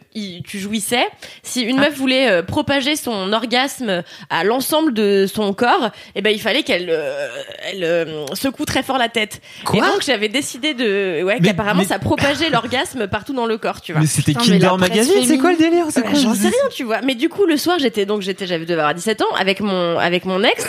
tu 0.46 0.60
jouissais, 0.60 1.06
si 1.44 1.62
une 1.62 1.80
meuf 1.80 1.96
voulait 1.96 2.30
euh, 2.30 2.44
propager 2.44 2.96
son 2.96 3.32
orgasme 3.34 4.04
à 4.30 4.44
l'ensemble 4.44 4.94
de 4.94 5.26
son 5.34 5.54
corps, 5.54 5.90
eh 6.16 6.22
ben, 6.22 6.32
il 6.32 6.42
fallait 6.42 6.64
qu'elle 6.64 6.90
euh, 6.90 7.28
elle, 7.72 7.84
euh, 7.84 8.26
secoue 8.34 8.66
très 8.66 8.84
fort 8.84 8.98
la 8.98 9.10
tête. 9.10 9.42
Quoi 9.66 9.78
Et 9.78 9.82
donc, 9.82 10.02
j'avais 10.06 10.30
décidé 10.30 10.74
de, 10.74 11.24
ouais, 11.24 11.38
Mais- 11.40 11.48
qu'apparemment, 11.50 11.82
mais- 11.82 11.88
ça 11.88 12.00
propageait 12.00 12.50
l'orgasme 12.50 13.08
partout 13.08 13.34
dans 13.34 13.46
le 13.46 13.58
corps, 13.58 13.82
tu 13.82 13.94
vois. 13.94 14.02
Mais 14.02 14.08
c'était 14.08 14.34
Kinder 14.34 14.78
Magazine, 14.78 15.24
c'est 15.26 15.38
quoi 15.38 15.52
le 15.52 15.58
délire 15.58 15.86
C'est 15.90 16.02
quoi 16.02 16.14
J'en 16.14 16.34
sais 16.34 16.48
rien, 16.48 16.70
tu 16.76 16.84
vois. 16.84 17.02
Mais 17.02 17.16
du 17.16 17.30
coup, 17.30 17.46
le 17.46 17.58
soir, 17.58 17.78
j'étais 17.80 18.06
donc 18.06 18.22
j'étais 18.22 18.46
j'avais 18.48 18.66
devais 18.66 18.80
avoir 18.82 18.94
17 18.94 19.22
ans 19.22 19.36
avec 19.38 19.60
mon 19.62 19.98
avec 19.98 20.26
mon 20.26 20.44
ex. 20.44 20.66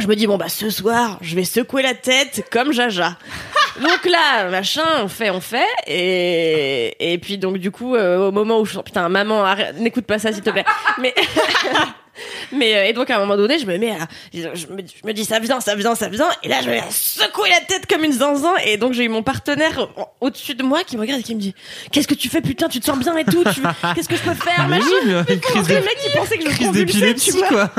Je 0.00 0.06
me 0.06 0.16
dis 0.16 0.26
bon 0.26 0.38
bah 0.38 0.48
ce 0.48 0.70
soir, 0.70 1.18
je 1.20 1.36
vais 1.36 1.44
secouer 1.44 1.82
la 1.82 1.92
tête 1.92 2.48
comme 2.50 2.72
Jaja. 2.72 3.18
donc 3.82 4.06
là, 4.06 4.48
machin, 4.48 4.82
on 5.02 5.08
fait, 5.08 5.28
on 5.28 5.40
fait, 5.40 5.68
et 5.86 7.12
et 7.12 7.18
puis 7.18 7.36
donc 7.36 7.58
du 7.58 7.70
coup, 7.70 7.94
euh, 7.94 8.28
au 8.28 8.32
moment 8.32 8.60
où 8.60 8.64
je 8.64 8.78
putain 8.78 9.10
maman, 9.10 9.44
n'écoute 9.78 10.06
pas 10.06 10.18
ça 10.18 10.32
s'il 10.32 10.42
te 10.42 10.48
plaît. 10.48 10.64
Mais 10.98 11.14
mais 12.52 12.74
euh, 12.76 12.84
et 12.86 12.92
donc 12.92 13.08
à 13.10 13.16
un 13.16 13.20
moment 13.20 13.36
donné, 13.36 13.58
je 13.58 13.66
me 13.66 13.76
mets 13.78 13.90
à, 13.92 14.08
je 14.34 14.40
me, 14.66 14.78
je 14.82 15.06
me 15.06 15.12
dis 15.12 15.24
ça 15.24 15.38
vient, 15.38 15.60
ça 15.60 15.74
vient, 15.74 15.94
ça 15.94 16.08
vient, 16.08 16.28
et 16.42 16.48
là 16.48 16.60
je 16.62 16.70
vais 16.70 16.80
secouer 16.90 17.48
la 17.50 17.60
tête 17.60 17.86
comme 17.86 18.04
une 18.04 18.12
zinzin, 18.12 18.54
et 18.64 18.76
donc 18.76 18.92
j'ai 18.92 19.04
eu 19.04 19.08
mon 19.08 19.22
partenaire 19.22 19.88
en- 19.96 20.08
au-dessus 20.20 20.54
de 20.54 20.62
moi 20.62 20.82
qui 20.84 20.96
me 20.96 21.00
regarde 21.02 21.20
et 21.20 21.22
qui 21.22 21.34
me 21.34 21.40
dit 21.40 21.54
qu'est-ce 21.92 22.08
que 22.08 22.14
tu 22.14 22.28
fais 22.28 22.40
putain, 22.40 22.68
tu 22.68 22.80
te 22.80 22.84
sens 22.86 22.98
bien 22.98 23.16
et 23.16 23.24
tout, 23.24 23.44
qu'est-ce 23.94 24.08
que 24.08 24.16
je 24.16 24.22
peux 24.22 24.34
faire, 24.34 24.68
Mais 24.68 24.78
machin? 24.78 24.86
oui, 25.04 25.14
mais 25.28 25.34
une 25.34 25.40
crise 25.40 25.68
le 25.68 25.74
de- 25.76 25.80
mec 25.80 25.96
qui 26.02 26.10
pensait 26.10 26.38
que 26.38 26.50
je 26.50 26.58
convulsais, 26.58 27.14
tu 27.14 27.32
vois? 27.32 27.46
quoi. 27.48 27.70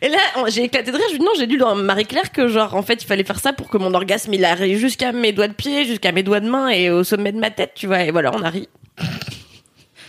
Et 0.00 0.08
là, 0.08 0.18
on- 0.36 0.48
j'ai 0.48 0.64
éclaté 0.64 0.90
de 0.90 0.96
rire. 0.96 1.04
Je 1.08 1.12
lui 1.12 1.18
dis 1.20 1.24
non, 1.24 1.30
j'ai 1.38 1.46
lu 1.46 1.58
dans 1.58 1.76
Marie-Claire 1.76 2.32
que 2.32 2.48
genre, 2.48 2.74
en 2.74 2.82
fait, 2.82 3.02
il 3.02 3.06
fallait 3.06 3.22
faire 3.22 3.38
ça 3.38 3.52
pour 3.52 3.68
que 3.68 3.76
mon 3.76 3.94
orgasme, 3.94 4.34
il 4.34 4.44
arrive 4.44 4.76
jusqu'à 4.78 5.12
mes 5.12 5.30
doigts 5.30 5.46
de 5.46 5.52
pied, 5.52 5.84
jusqu'à 5.84 6.10
mes 6.10 6.24
doigts 6.24 6.40
de 6.40 6.48
main 6.50 6.68
et 6.70 6.90
au 6.90 7.04
sommet 7.04 7.30
de 7.30 7.38
ma 7.38 7.50
tête, 7.50 7.70
tu 7.76 7.86
vois? 7.86 8.02
Et 8.02 8.10
voilà, 8.10 8.32
on 8.34 8.42
a 8.42 8.50
ri. 8.50 8.68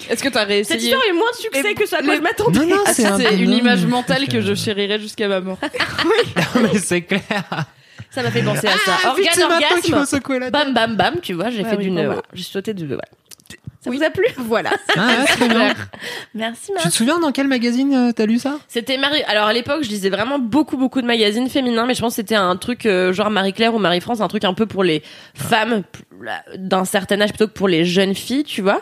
Est-ce 0.09 0.23
que 0.23 0.29
t'as 0.29 0.39
Cette 0.41 0.47
réessayé 0.49 0.79
histoire 0.81 1.01
eu 1.09 1.13
moins 1.13 1.31
de 1.31 1.37
succès 1.37 1.73
que 1.73 1.85
ça 1.85 1.97
quoi 1.99 2.07
les- 2.11 2.17
je 2.17 2.21
m'attendais. 2.21 2.59
Non, 2.59 2.65
non, 2.77 2.83
c'est 2.91 3.05
un 3.05 3.17
une 3.31 3.49
non, 3.51 3.57
image 3.57 3.83
mais- 3.85 3.91
mentale 3.91 4.27
que 4.27 4.41
je 4.41 4.53
chérirai 4.53 4.99
jusqu'à 4.99 5.27
ma 5.27 5.39
mort. 5.39 5.57
mais 6.61 6.77
c'est 6.79 7.01
clair. 7.01 7.21
Ça 8.11 8.21
m'a 8.21 8.29
fait 8.31 8.43
penser 8.43 8.67
à 8.67 8.71
ça. 8.77 8.97
Ah, 9.05 9.09
Organe, 9.09 9.25
maintenant 9.25 9.59
qu'il 9.81 9.93
faut 9.93 9.99
orgasme. 10.17 10.39
tête. 10.39 10.51
Bam, 10.51 10.73
bam, 10.73 10.95
bam, 10.95 11.15
tu 11.21 11.33
vois, 11.33 11.49
j'ai 11.49 11.63
Ah 11.65 11.69
fait 11.69 11.77
oui, 11.77 11.83
d'une, 11.85 11.95
bon, 11.95 12.01
voilà, 12.01 12.13
voilà. 12.15 12.27
j'ai 12.33 12.43
sauté 12.43 12.73
de, 12.73 12.85
voilà. 12.85 13.01
Ça 13.83 13.89
vous 13.91 14.01
a 14.01 14.09
plu? 14.11 14.23
Voilà. 14.37 14.69
Ah, 14.95 15.07
ouais, 15.41 15.47
bien. 15.49 15.73
Merci, 16.35 16.67
Tu 16.67 16.73
Marc. 16.73 16.85
te 16.85 16.89
souviens 16.93 17.19
dans 17.19 17.33
quel 17.33 17.47
magazine 17.49 17.93
euh, 17.93 18.11
t'as 18.13 18.25
lu 18.25 18.39
ça? 18.39 18.57
C'était 18.69 18.97
Marie. 18.97 19.23
Alors 19.23 19.47
à 19.47 19.51
l'époque, 19.53 19.83
je 19.83 19.89
lisais 19.89 20.09
vraiment 20.09 20.39
beaucoup, 20.39 20.77
beaucoup 20.77 21.01
de 21.01 21.05
magazines 21.07 21.49
féminins, 21.49 21.85
mais 21.85 21.93
je 21.93 21.99
pense 21.99 22.13
que 22.13 22.15
c'était 22.17 22.35
un 22.35 22.55
truc 22.55 22.85
euh, 22.85 23.11
genre 23.11 23.29
Marie-Claire 23.29 23.73
ou 23.75 23.79
Marie-France, 23.79 24.21
un 24.21 24.29
truc 24.29 24.45
un 24.45 24.53
peu 24.53 24.67
pour 24.67 24.85
les 24.85 25.03
femmes 25.35 25.83
d'un 26.55 26.85
certain 26.85 27.19
âge 27.19 27.29
plutôt 27.31 27.47
que 27.47 27.51
pour 27.53 27.67
les 27.67 27.83
jeunes 27.83 28.15
filles, 28.15 28.45
tu 28.45 28.61
vois? 28.61 28.79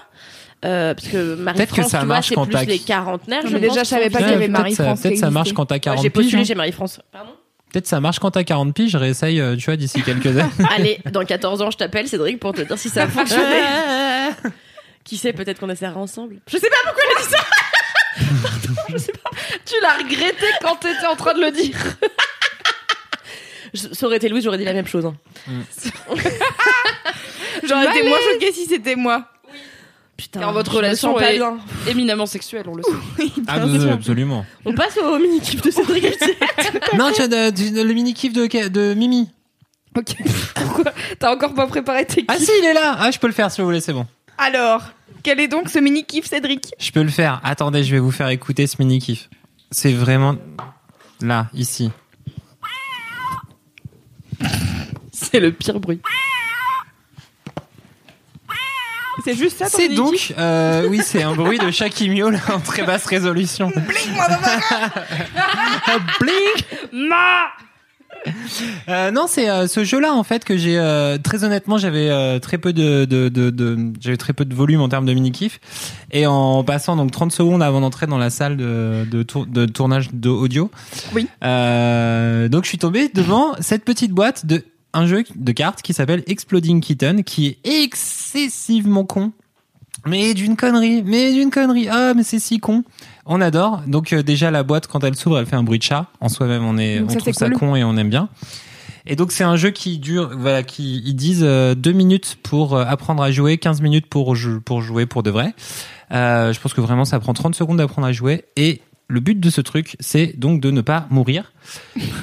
Euh, 0.63 0.94
parce 0.94 1.08
que 1.08 1.36
Marie-France, 1.36 1.89
ça 1.89 2.00
tu 2.01 2.06
vois, 2.06 2.15
marche 2.15 2.27
c'est 2.30 2.36
quand 2.36 2.46
plus 2.46 2.53
t'as- 2.53 2.63
les 2.65 2.77
quarantenaires. 2.80 3.41
Je 3.48 3.58
déjà, 3.58 3.84
je 3.84 3.89
savais 3.89 4.10
pas 4.12 4.20
qu'il 4.20 4.27
y 4.30 4.34
avait 4.34 4.48
Marie-France 4.48 5.01
Peut-être 5.01 5.18
ça 5.18 5.32
marche 5.32 5.53
quand 5.53 5.65
t'as 5.65 5.75
Ouais, 5.75 5.80
40 5.80 6.03
J'ai 6.03 6.10
postulé 6.12 6.38
piges. 6.39 6.48
chez 6.50 6.56
Marie-France. 6.56 7.01
Pardon 7.12 7.32
Peut-être 7.74 7.88
ça 7.88 8.00
marche 8.01 8.20
quand 8.20 8.32
t'as 8.32 8.44
40 8.44 8.74
piges. 8.75 8.91
Je 8.91 8.98
réessaye, 8.98 9.39
euh, 9.39 9.56
tu 9.56 9.65
vois, 9.65 9.75
d'ici 9.77 10.03
quelques 10.03 10.27
années. 10.27 10.50
Allez, 10.77 11.00
dans 11.12 11.24
14 11.25 11.62
ans, 11.62 11.72
je 11.72 11.77
t'appelle, 11.77 12.08
Cédric, 12.08 12.39
pour 12.39 12.53
te 12.53 12.62
dire 12.62 12.77
si 12.77 12.89
ça 12.89 13.03
a 13.03 13.08
fonctionné. 13.08 13.44
Qui 15.03 15.18
sait, 15.18 15.34
peut-être 15.34 15.60
qu'on 15.60 15.70
essaiera 15.70 15.98
ensemble. 16.00 16.36
Je 16.48 16.58
sais 16.58 16.68
pas 16.70 16.75
pourquoi 16.84 17.03
elle 17.06 17.18
a 17.18 17.25
dit 17.25 17.30
ça. 17.32 19.08
Tu 19.65 19.74
l'as 19.82 19.94
regretté 19.98 20.46
quand 20.62 20.75
t'étais 20.75 21.06
en 21.08 21.15
train 21.15 21.34
de 21.34 21.41
le 21.41 21.51
dire. 21.51 21.75
Je- 23.74 23.94
Ça 23.94 24.06
aurait 24.06 24.18
été 24.18 24.27
Louise, 24.30 24.44
j'aurais 24.44 24.58
dit 24.58 24.65
la 24.65 24.74
même 24.74 24.86
chose. 24.88 25.06
hein. 25.06 25.15
J'aurais 27.63 27.86
été 27.98 28.08
moins 28.08 28.18
choquée 28.34 28.51
si 28.51 28.65
c'était 28.65 28.96
moi. 28.96 29.25
Putain, 30.22 30.40
Car 30.42 30.54
votre 30.54 30.75
relation 30.75 31.20
est- 31.20 31.38
bien. 31.38 31.58
Éminemment 31.88 32.28
sexuel, 32.28 32.63
on 32.68 32.75
le 32.75 32.84
sait. 32.84 33.25
Ah, 33.48 33.58
bah, 33.66 33.94
absolument. 33.94 34.46
On 34.66 34.74
passe 34.75 34.98
au 35.04 35.18
mini-kiff 35.18 35.63
de 35.63 35.72
Cédric. 35.72 36.06
non, 36.98 37.12
tu 37.12 37.24
as 37.24 37.28
de- 37.28 37.82
le 37.82 37.94
mini-kiff 37.94 38.32
de, 38.32 38.68
de 38.68 38.94
Mimi. 38.94 39.30
Ok. 39.98 40.16
Pourquoi 40.54 40.94
T'as 41.18 41.34
encore 41.34 41.56
pas 41.56 41.66
préparé 41.66 42.06
tes 42.06 42.24
Ah 42.28 42.36
kiffs 42.36 42.46
si, 42.46 42.51
il 42.62 42.66
est 42.66 42.74
là. 42.74 42.98
Ah, 43.00 43.10
je 43.10 43.18
peux 43.18 43.25
le 43.25 43.34
faire 43.34 43.50
si 43.50 43.62
vous 43.62 43.66
voulez, 43.68 43.82
c'est 43.82 43.94
bon. 43.94 44.06
Alors, 44.38 44.84
quel 45.24 45.40
est 45.40 45.48
donc 45.48 45.70
ce 45.70 45.80
mini 45.80 46.06
kiff, 46.06 46.25
Cédric? 46.27 46.72
Je 46.79 46.92
peux 46.92 47.01
le 47.01 47.10
faire. 47.10 47.42
Attendez, 47.44 47.84
je 47.84 47.92
vais 47.92 48.00
vous 48.00 48.12
faire 48.12 48.29
écouter 48.29 48.68
ce 48.68 48.75
mini-kiff. 48.77 49.27
C'est 49.72 49.94
vraiment 49.94 50.36
là, 51.20 51.48
ici. 51.55 51.90
C'est 55.12 55.40
le 55.40 55.51
pire 55.51 55.79
bruit. 55.79 56.00
C'est 59.24 59.36
juste 59.36 59.57
ça 59.60 59.70
ton 59.70 59.77
C'est 59.77 59.90
donc, 59.90 60.34
euh, 60.38 60.88
oui, 60.90 61.01
c'est 61.03 61.24
un 61.24 61.34
bruit 61.34 61.57
de 61.60 61.72
chat 61.72 61.90
qui 61.90 62.10
miaule 62.10 62.40
en 62.53 62.60
très 62.60 62.84
basse 62.84 63.05
résolution. 63.05 63.72
Blink 66.20 66.66
Euh, 68.88 69.10
non, 69.10 69.25
c'est 69.27 69.50
euh, 69.50 69.66
ce 69.66 69.84
jeu-là 69.84 70.14
en 70.14 70.22
fait 70.24 70.46
que 70.46 70.55
j'ai 70.55 70.77
euh, 70.77 71.18
très 71.18 71.44
honnêtement 71.44 71.79
j'avais 71.79 72.07
euh, 72.12 72.38
très 72.38 72.60
peu 72.60 72.72
de, 72.72 73.05
de, 73.05 73.29
de, 73.29 73.50
de- 73.50 73.94
j'avais 74.00 74.18
très 74.18 74.34
peu 74.34 74.46
de 74.46 74.53
volume 74.53 74.79
en 74.81 74.90
termes 74.90 75.07
de 75.07 75.14
mini 75.14 75.31
kiff 75.31 75.60
et 76.12 76.27
en 76.27 76.64
passant 76.64 76.96
donc 76.96 77.10
30 77.10 77.31
secondes 77.31 77.64
avant 77.64 77.81
d'entrer 77.81 78.05
dans 78.05 78.20
la 78.20 78.29
salle 78.29 78.57
de, 78.57 79.07
de, 79.10 79.24
tour- 79.24 79.48
de 79.48 79.66
tournage 79.66 80.10
d'audio. 80.14 80.70
Oui. 81.16 81.27
Euh, 81.44 82.48
donc 82.48 82.66
je 82.66 82.70
suis 82.70 82.77
tombé 82.77 83.10
devant 83.12 83.53
cette 83.60 83.84
petite 83.86 84.12
boîte 84.12 84.46
de 84.46 84.64
un 84.94 85.08
jeu 85.08 85.24
de 85.36 85.51
cartes 85.51 85.82
qui 85.82 85.94
s'appelle 85.94 86.24
Exploding 86.27 86.82
Kitten 86.82 87.24
qui 87.24 87.48
est 87.48 87.84
excessivement 87.84 89.06
con. 89.06 89.32
Mais 90.08 90.34
d'une 90.34 90.56
connerie, 90.56 91.04
mais 91.04 91.32
d'une 91.32 91.51
connerie. 91.51 91.88
Ah, 91.90 92.14
mais 92.16 92.24
c'est 92.24 92.40
si 92.40 92.60
con. 92.60 92.84
On 93.25 93.40
adore. 93.40 93.82
Donc 93.86 94.14
euh, 94.14 94.24
déjà 94.24 94.50
la 94.50 94.64
boîte 94.64 94.88
quand 94.88 95.04
elle 95.04 95.16
s'ouvre, 95.16 95.38
elle 95.38 95.46
fait 95.46 95.56
un 95.56 95.64
bruit 95.64 95.77
de 95.77 95.84
chat. 95.84 96.08
En 96.20 96.30
soi-même, 96.30 96.66
on 96.66 96.77
est, 96.77 97.00
Donc 97.00 97.10
on 97.10 97.14
ça, 97.14 97.20
trouve 97.20 97.34
ça 97.34 97.50
cool. 97.50 97.58
con 97.60 97.75
et 97.75 97.84
on 97.84 97.96
aime 97.98 98.10
bien. 98.10 98.30
Et 99.06 99.16
donc 99.16 99.32
c'est 99.32 99.44
un 99.44 99.56
jeu 99.58 99.70
qui 99.72 100.00
dure, 100.00 100.32
voilà, 100.36 100.64
qui 100.64 101.01
ils 101.06 101.16
disent 101.16 101.44
euh, 101.44 101.75
deux 101.75 101.92
minutes 101.92 102.38
pour 102.42 102.75
euh, 102.75 102.84
apprendre 102.86 103.22
à 103.22 103.32
jouer, 103.32 103.58
15 103.58 103.82
minutes 103.82 104.08
pour 104.08 104.36
pour 104.66 104.82
jouer 104.82 105.06
pour 105.06 105.22
de 105.24 105.30
vrai. 105.30 105.54
Je 106.12 106.60
pense 106.60 106.74
que 106.74 106.82
vraiment 106.82 107.06
ça 107.06 107.20
prend 107.20 107.34
30 107.34 107.56
secondes 107.56 107.77
d'apprendre 107.77 108.08
à 108.08 108.12
jouer 108.12 108.46
et 108.56 108.82
le 109.12 109.20
but 109.20 109.40
de 109.40 109.50
ce 109.50 109.60
truc, 109.60 109.98
c'est 110.00 110.40
donc 110.40 110.62
de 110.62 110.72
ne 110.72 110.82
pas 110.82 111.06
mourir. 111.10 111.52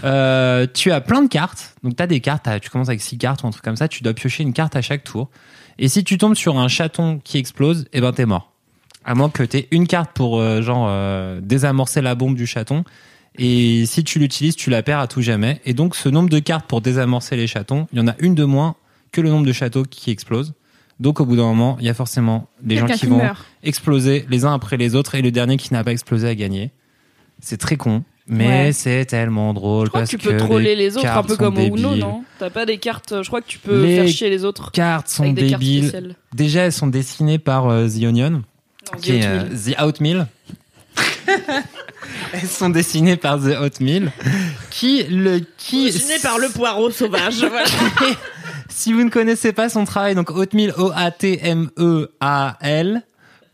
Euh, 0.04 0.66
tu 0.72 0.90
as 0.90 1.00
plein 1.00 1.22
de 1.22 1.28
cartes. 1.28 1.74
Donc, 1.82 1.96
tu 1.96 2.02
as 2.02 2.06
des 2.06 2.20
cartes. 2.20 2.48
Tu 2.60 2.70
commences 2.70 2.88
avec 2.88 3.02
six 3.02 3.18
cartes 3.18 3.42
ou 3.42 3.46
un 3.46 3.50
truc 3.50 3.62
comme 3.62 3.76
ça. 3.76 3.88
Tu 3.88 4.02
dois 4.02 4.14
piocher 4.14 4.42
une 4.42 4.54
carte 4.54 4.74
à 4.74 4.80
chaque 4.80 5.04
tour. 5.04 5.28
Et 5.78 5.88
si 5.88 6.02
tu 6.02 6.16
tombes 6.16 6.34
sur 6.34 6.58
un 6.58 6.68
chaton 6.68 7.20
qui 7.22 7.36
explose, 7.36 7.86
eh 7.92 8.00
ben, 8.00 8.12
t'es 8.12 8.24
mort. 8.24 8.52
À 9.04 9.14
moins 9.14 9.28
que 9.28 9.42
t'aies 9.42 9.68
une 9.70 9.86
carte 9.86 10.12
pour, 10.14 10.40
euh, 10.40 10.62
genre, 10.62 10.86
euh, 10.88 11.40
désamorcer 11.42 12.00
la 12.00 12.14
bombe 12.14 12.34
du 12.34 12.46
chaton. 12.46 12.84
Et 13.38 13.84
si 13.86 14.02
tu 14.02 14.18
l'utilises, 14.18 14.56
tu 14.56 14.70
la 14.70 14.82
perds 14.82 15.00
à 15.00 15.06
tout 15.06 15.20
jamais. 15.20 15.60
Et 15.66 15.74
donc, 15.74 15.94
ce 15.94 16.08
nombre 16.08 16.30
de 16.30 16.38
cartes 16.38 16.66
pour 16.66 16.80
désamorcer 16.80 17.36
les 17.36 17.46
chatons, 17.46 17.86
il 17.92 17.98
y 17.98 18.00
en 18.00 18.08
a 18.08 18.14
une 18.18 18.34
de 18.34 18.44
moins 18.44 18.76
que 19.12 19.20
le 19.20 19.28
nombre 19.28 19.46
de 19.46 19.52
châteaux 19.52 19.84
qui 19.84 20.10
explosent. 20.10 20.54
Donc, 21.00 21.20
au 21.20 21.26
bout 21.26 21.36
d'un 21.36 21.44
moment, 21.44 21.76
il 21.80 21.86
y 21.86 21.88
a 21.88 21.94
forcément 21.94 22.48
des 22.62 22.76
gens 22.76 22.86
qui 22.86 23.00
qui 23.00 23.06
vont 23.06 23.18
meurt. 23.18 23.44
exploser 23.62 24.26
les 24.28 24.44
uns 24.44 24.54
après 24.54 24.76
les 24.76 24.94
autres 24.94 25.14
et 25.14 25.22
le 25.22 25.30
dernier 25.30 25.56
qui 25.56 25.72
n'a 25.72 25.84
pas 25.84 25.92
explosé 25.92 26.28
a 26.28 26.34
gagné. 26.34 26.72
C'est 27.40 27.56
très 27.56 27.76
con, 27.76 28.02
mais 28.26 28.46
Ouais. 28.66 28.72
c'est 28.72 29.04
tellement 29.06 29.54
drôle. 29.54 29.86
Je 29.86 29.90
crois 29.90 30.00
que 30.02 30.10
parce 30.10 30.10
tu 30.10 30.18
peux 30.18 30.36
troller 30.36 30.74
les 30.76 30.96
autres 30.96 31.06
un 31.06 31.10
cartes 31.14 31.26
peu 31.28 31.34
sont 31.34 31.38
comme 31.38 31.56
au 31.58 31.60
Uno, 31.66 31.88
débiles. 31.90 32.00
non? 32.04 32.24
T'as 32.38 32.50
pas 32.50 32.66
des 32.66 32.78
cartes. 32.78 33.22
Je 33.22 33.26
crois 33.28 33.40
que 33.40 33.46
tu 33.48 33.58
peux 33.58 33.82
Les 33.84 33.96
faire 33.96 34.08
chier 34.08 34.28
les 34.30 34.44
autres 34.44 34.70
cartes 34.72 35.08
sont 35.08 35.22
avec 35.24 35.34
des 35.36 35.46
cartes 35.50 35.62
débiles. 35.62 36.16
Déjà, 36.34 36.62
elles 36.62 36.72
sont 36.72 36.88
dessinées 36.88 37.38
par 37.38 37.68
euh, 37.68 37.86
The 37.88 38.02
Onion, 38.04 38.30
Non, 38.30 38.42
qui 39.00 39.12
est 39.12 39.24
euh, 39.26 39.44
The 39.44 39.80
Oatmeal. 39.80 40.26
elles 42.32 42.48
sont 42.48 42.70
dessinées 42.70 43.16
par 43.16 43.38
The 43.38 43.54
Oatmeal, 43.60 44.10
qui 44.70 45.04
le 45.04 45.40
qui 45.56 45.84
Dessiné 45.84 46.18
par 46.22 46.38
le 46.38 46.48
poireau 46.48 46.90
sauvage. 46.90 47.38
voilà. 47.44 47.66
si 48.68 48.92
vous 48.92 49.04
ne 49.04 49.10
connaissez 49.10 49.52
pas 49.52 49.68
son 49.68 49.84
travail, 49.84 50.14
donc 50.16 50.30
Oatmeal, 50.30 50.72
O-A-T-M-E-A-L, 51.78 53.02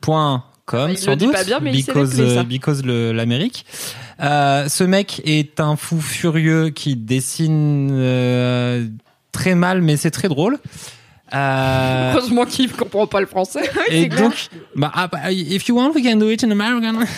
point 0.01 0.45
com, 0.67 0.91
Il 0.91 0.99
sans 0.99 1.11
le 1.13 1.17
dit 1.17 1.25
doute, 1.27 1.35
pas 1.35 1.45
bien, 1.45 1.61
mais 1.61 1.73
il 1.73 1.85
because, 1.85 2.19
euh, 2.21 2.43
because 2.45 2.85
le- 2.85 3.13
l'Amérique. 3.13 3.65
Euh, 4.21 4.69
ce 4.69 4.85
mec 4.85 5.21
est 5.25 5.61
un 5.61 5.77
fou 5.77 6.01
furieux 6.01 6.71
qui 6.71 6.97
dessine 6.97 7.89
euh, 7.93 8.87
très 9.33 9.55
mal, 9.55 9.83
mais 9.83 9.97
c'est 9.97 10.11
très 10.11 10.29
drôle. 10.29 10.59
Euh, 11.35 12.13
Heureusement 12.15 12.45
qu'il 12.45 12.71
comprend 12.71 13.07
pas 13.07 13.21
le 13.21 13.27
français. 13.27 13.69
et 13.91 14.07
donc, 14.09 14.49
bah, 14.77 14.93
ah, 14.95 15.09
bah, 15.09 15.33
if 15.33 15.67
you 15.69 15.77
want, 15.77 15.91
we 15.95 16.05
can 16.05 16.17
do 16.17 16.31
it 16.31 16.45
in 16.45 16.51
American. 16.51 17.01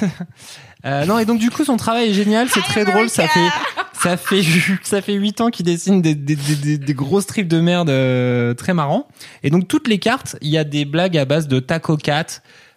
Euh, 0.84 1.04
non, 1.04 1.18
et 1.18 1.24
donc 1.24 1.40
du 1.40 1.50
coup, 1.50 1.64
son 1.64 1.76
travail 1.76 2.10
est 2.10 2.14
génial, 2.14 2.48
c'est 2.48 2.60
très 2.60 2.84
drôle. 2.84 3.08
Ça 3.10 3.26
fait, 3.26 3.48
ça 3.92 4.16
fait, 4.16 4.42
ça 4.84 5.02
fait 5.02 5.14
huit 5.14 5.40
ans 5.40 5.50
qu'il 5.50 5.66
dessine 5.66 6.00
des, 6.00 6.14
des, 6.14 6.36
des, 6.36 6.54
des- 6.54 6.78
des 6.78 6.94
gros 6.94 7.20
strips 7.20 7.48
de 7.48 7.58
merde 7.58 7.90
euh, 7.90 8.54
très 8.54 8.72
marrants. 8.72 9.08
Et 9.42 9.50
donc 9.50 9.66
toutes 9.66 9.88
les 9.88 9.98
cartes, 9.98 10.36
il 10.42 10.50
y 10.50 10.56
a 10.58 10.62
des 10.62 10.84
blagues 10.84 11.18
à 11.18 11.24
base 11.24 11.48
de 11.48 11.58
taco 11.58 11.96
cat, 11.96 12.26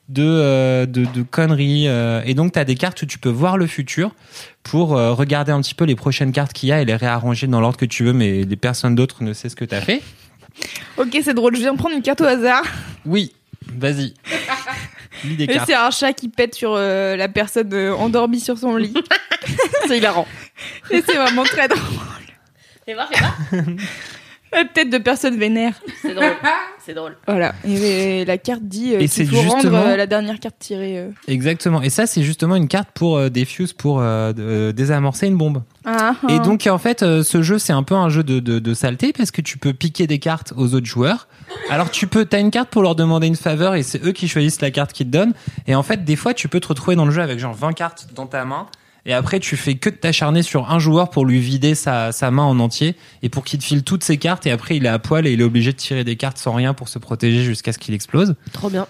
de, 0.10 0.24
euh, 0.26 0.86
de, 0.86 1.06
de 1.06 1.22
conneries. 1.22 1.88
euh, 1.88 2.22
et 2.26 2.34
donc, 2.34 2.54
tu 2.54 2.60
as 2.60 2.66
des 2.66 2.76
cartes 2.76 3.02
où 3.02 3.06
tu 3.06 3.18
peux 3.20 3.30
voir 3.30 3.58
le 3.58 3.68
futur 3.68 4.12
pour 4.64 4.98
euh, 4.98 5.14
regarder 5.14 5.52
un 5.52 5.62
petit 5.62 5.76
peu 5.76 5.86
les 5.86 5.96
prochaines 5.96 6.32
cartes 6.32 6.52
qu'il 6.54 6.70
y 6.70 6.72
a 6.72 6.82
et 6.82 6.86
les 6.86 6.96
réarranger 6.96 7.48
dans 7.48 7.62
l'ordre 7.62 7.78
que 7.78 7.86
tu 7.86 8.04
veux, 8.04 8.14
mais 8.14 8.44
les 8.44 8.56
personnes 8.56 8.96
d'autres 8.96 9.24
ne 9.24 9.34
savent 9.34 9.52
ce 9.52 9.56
que 9.56 9.66
tu 9.66 9.76
as 9.76 9.82
fait. 9.82 10.02
Ok, 10.98 11.18
c'est 11.24 11.34
drôle. 11.34 11.56
Je 11.56 11.62
viens 11.62 11.76
prendre 11.76 11.96
une 11.96 12.02
carte 12.02 12.22
au 12.22 12.26
hasard. 12.26 12.64
Oui, 13.06 13.32
vas-y. 13.74 14.14
C'est 15.24 15.74
un 15.74 15.92
chat 15.92 16.14
qui 16.14 16.30
pète 16.30 16.56
sur 16.56 16.74
euh, 16.76 17.16
la 17.16 17.28
personne 17.28 17.74
euh, 17.74 17.94
endormie 17.96 18.40
sur 18.40 18.58
son 18.58 18.76
lit. 18.76 18.94
C'est 19.88 19.98
hilarant. 19.98 20.28
Et 20.92 21.02
c'est 21.06 21.16
vraiment 21.16 21.44
très 21.44 21.68
drôle. 21.68 21.82
Fais 22.86 22.94
voir, 22.94 23.10
fais 23.10 23.20
voir. 23.20 23.38
La 24.52 24.66
tête 24.66 24.90
de 24.90 24.98
personne 24.98 25.38
vénère. 25.38 25.74
C'est 26.02 26.14
drôle. 26.14 26.32
C'est 26.86 26.94
drôle. 26.96 27.16
Voilà. 27.28 27.54
Et 27.68 28.26
la 28.26 28.38
carte 28.40 28.64
dit 28.64 28.94
euh, 28.94 28.96
Et 28.96 29.00
qu'il 29.02 29.10
c'est 29.10 29.26
faut 29.26 29.36
justement- 29.36 29.78
rendre 29.80 29.90
euh, 29.92 29.96
la 29.96 30.08
dernière 30.08 30.40
carte 30.40 30.56
tirée. 30.58 30.98
euh. 30.98 31.10
Exactement. 31.28 31.84
Et 31.84 31.90
ça, 31.92 32.08
c'est 32.08 32.24
justement 32.24 32.56
une 32.56 32.68
carte 32.68 32.90
pour 32.96 33.18
euh, 33.18 33.30
des 33.30 33.46
fuses 33.46 33.74
pour 33.74 34.00
euh, 34.02 34.34
de- 34.34 34.72
désamorcer 34.72 35.28
une 35.28 35.38
bombe. 35.38 35.62
Ah, 35.86 36.16
ah. 36.24 36.32
Et 36.34 36.40
donc, 36.40 36.66
en 36.68 36.78
fait, 36.80 37.04
euh, 37.04 37.22
ce 37.22 37.44
jeu, 37.44 37.60
c'est 37.60 37.74
un 37.74 37.84
peu 37.84 37.94
un 37.94 38.10
jeu 38.10 38.24
de, 38.24 38.40
de, 38.40 38.58
de 38.58 38.74
saleté 38.74 39.14
parce 39.14 39.30
que 39.30 39.42
tu 39.42 39.60
peux 39.60 39.74
piquer 39.74 40.08
des 40.08 40.18
cartes 40.18 40.54
aux 40.58 40.74
autres 40.74 40.88
joueurs. 40.88 41.28
Alors, 41.70 41.92
tu 41.92 42.08
peux, 42.08 42.26
t'as 42.26 42.40
une 42.40 42.50
carte 42.50 42.70
pour 42.70 42.82
leur 42.82 42.96
demander 42.96 43.28
une 43.28 43.36
faveur 43.36 43.76
et 43.76 43.84
c'est 43.84 44.04
eux 44.04 44.12
qui 44.14 44.28
choisissent 44.28 44.62
la 44.62 44.72
carte 44.72 44.94
qu'ils 44.94 45.08
te 45.08 45.12
donnent. 45.12 45.34
Et 45.68 45.76
en 45.76 45.84
fait, 45.84 46.04
des 46.06 46.16
fois, 46.16 46.34
tu 46.34 46.48
peux 46.48 46.60
te 46.62 46.70
retrouver 46.70 46.96
dans 46.96 47.06
le 47.06 47.12
jeu 47.12 47.22
avec 47.22 47.38
genre 47.38 47.54
20 47.54 47.74
cartes 47.74 48.08
dans 48.16 48.26
ta 48.26 48.46
main. 48.46 48.66
Et 49.10 49.14
après, 49.14 49.40
tu 49.40 49.58
fais 49.58 49.74
que 49.74 49.90
de 49.90 49.96
t'acharner 49.96 50.44
sur 50.44 50.70
un 50.70 50.78
joueur 50.78 51.10
pour 51.10 51.26
lui 51.26 51.40
vider 51.40 51.74
sa, 51.74 52.12
sa 52.12 52.30
main 52.30 52.44
en 52.44 52.60
entier 52.60 52.96
et 53.24 53.30
pour 53.30 53.44
qu'il 53.44 53.58
te 53.58 53.64
file 53.64 53.84
toutes 53.84 54.04
ses 54.04 54.18
cartes. 54.18 54.46
Et 54.46 54.52
après, 54.52 54.78
il 54.78 54.86
est 54.86 54.90
à 54.90 55.00
poil 55.00 55.26
et 55.26 55.32
il 55.32 55.42
est 55.42 55.44
obligé 55.44 55.72
de 55.72 55.78
tirer 55.78 56.04
des 56.04 56.16
cartes 56.16 56.38
sans 56.38 56.54
rien 56.54 56.76
pour 56.76 56.90
se 56.90 57.00
protéger 57.00 57.42
jusqu'à 57.42 57.74
ce 57.74 57.80
qu'il 57.80 57.96
explose. 57.96 58.36
Trop 58.54 58.70
bien. 58.70 58.86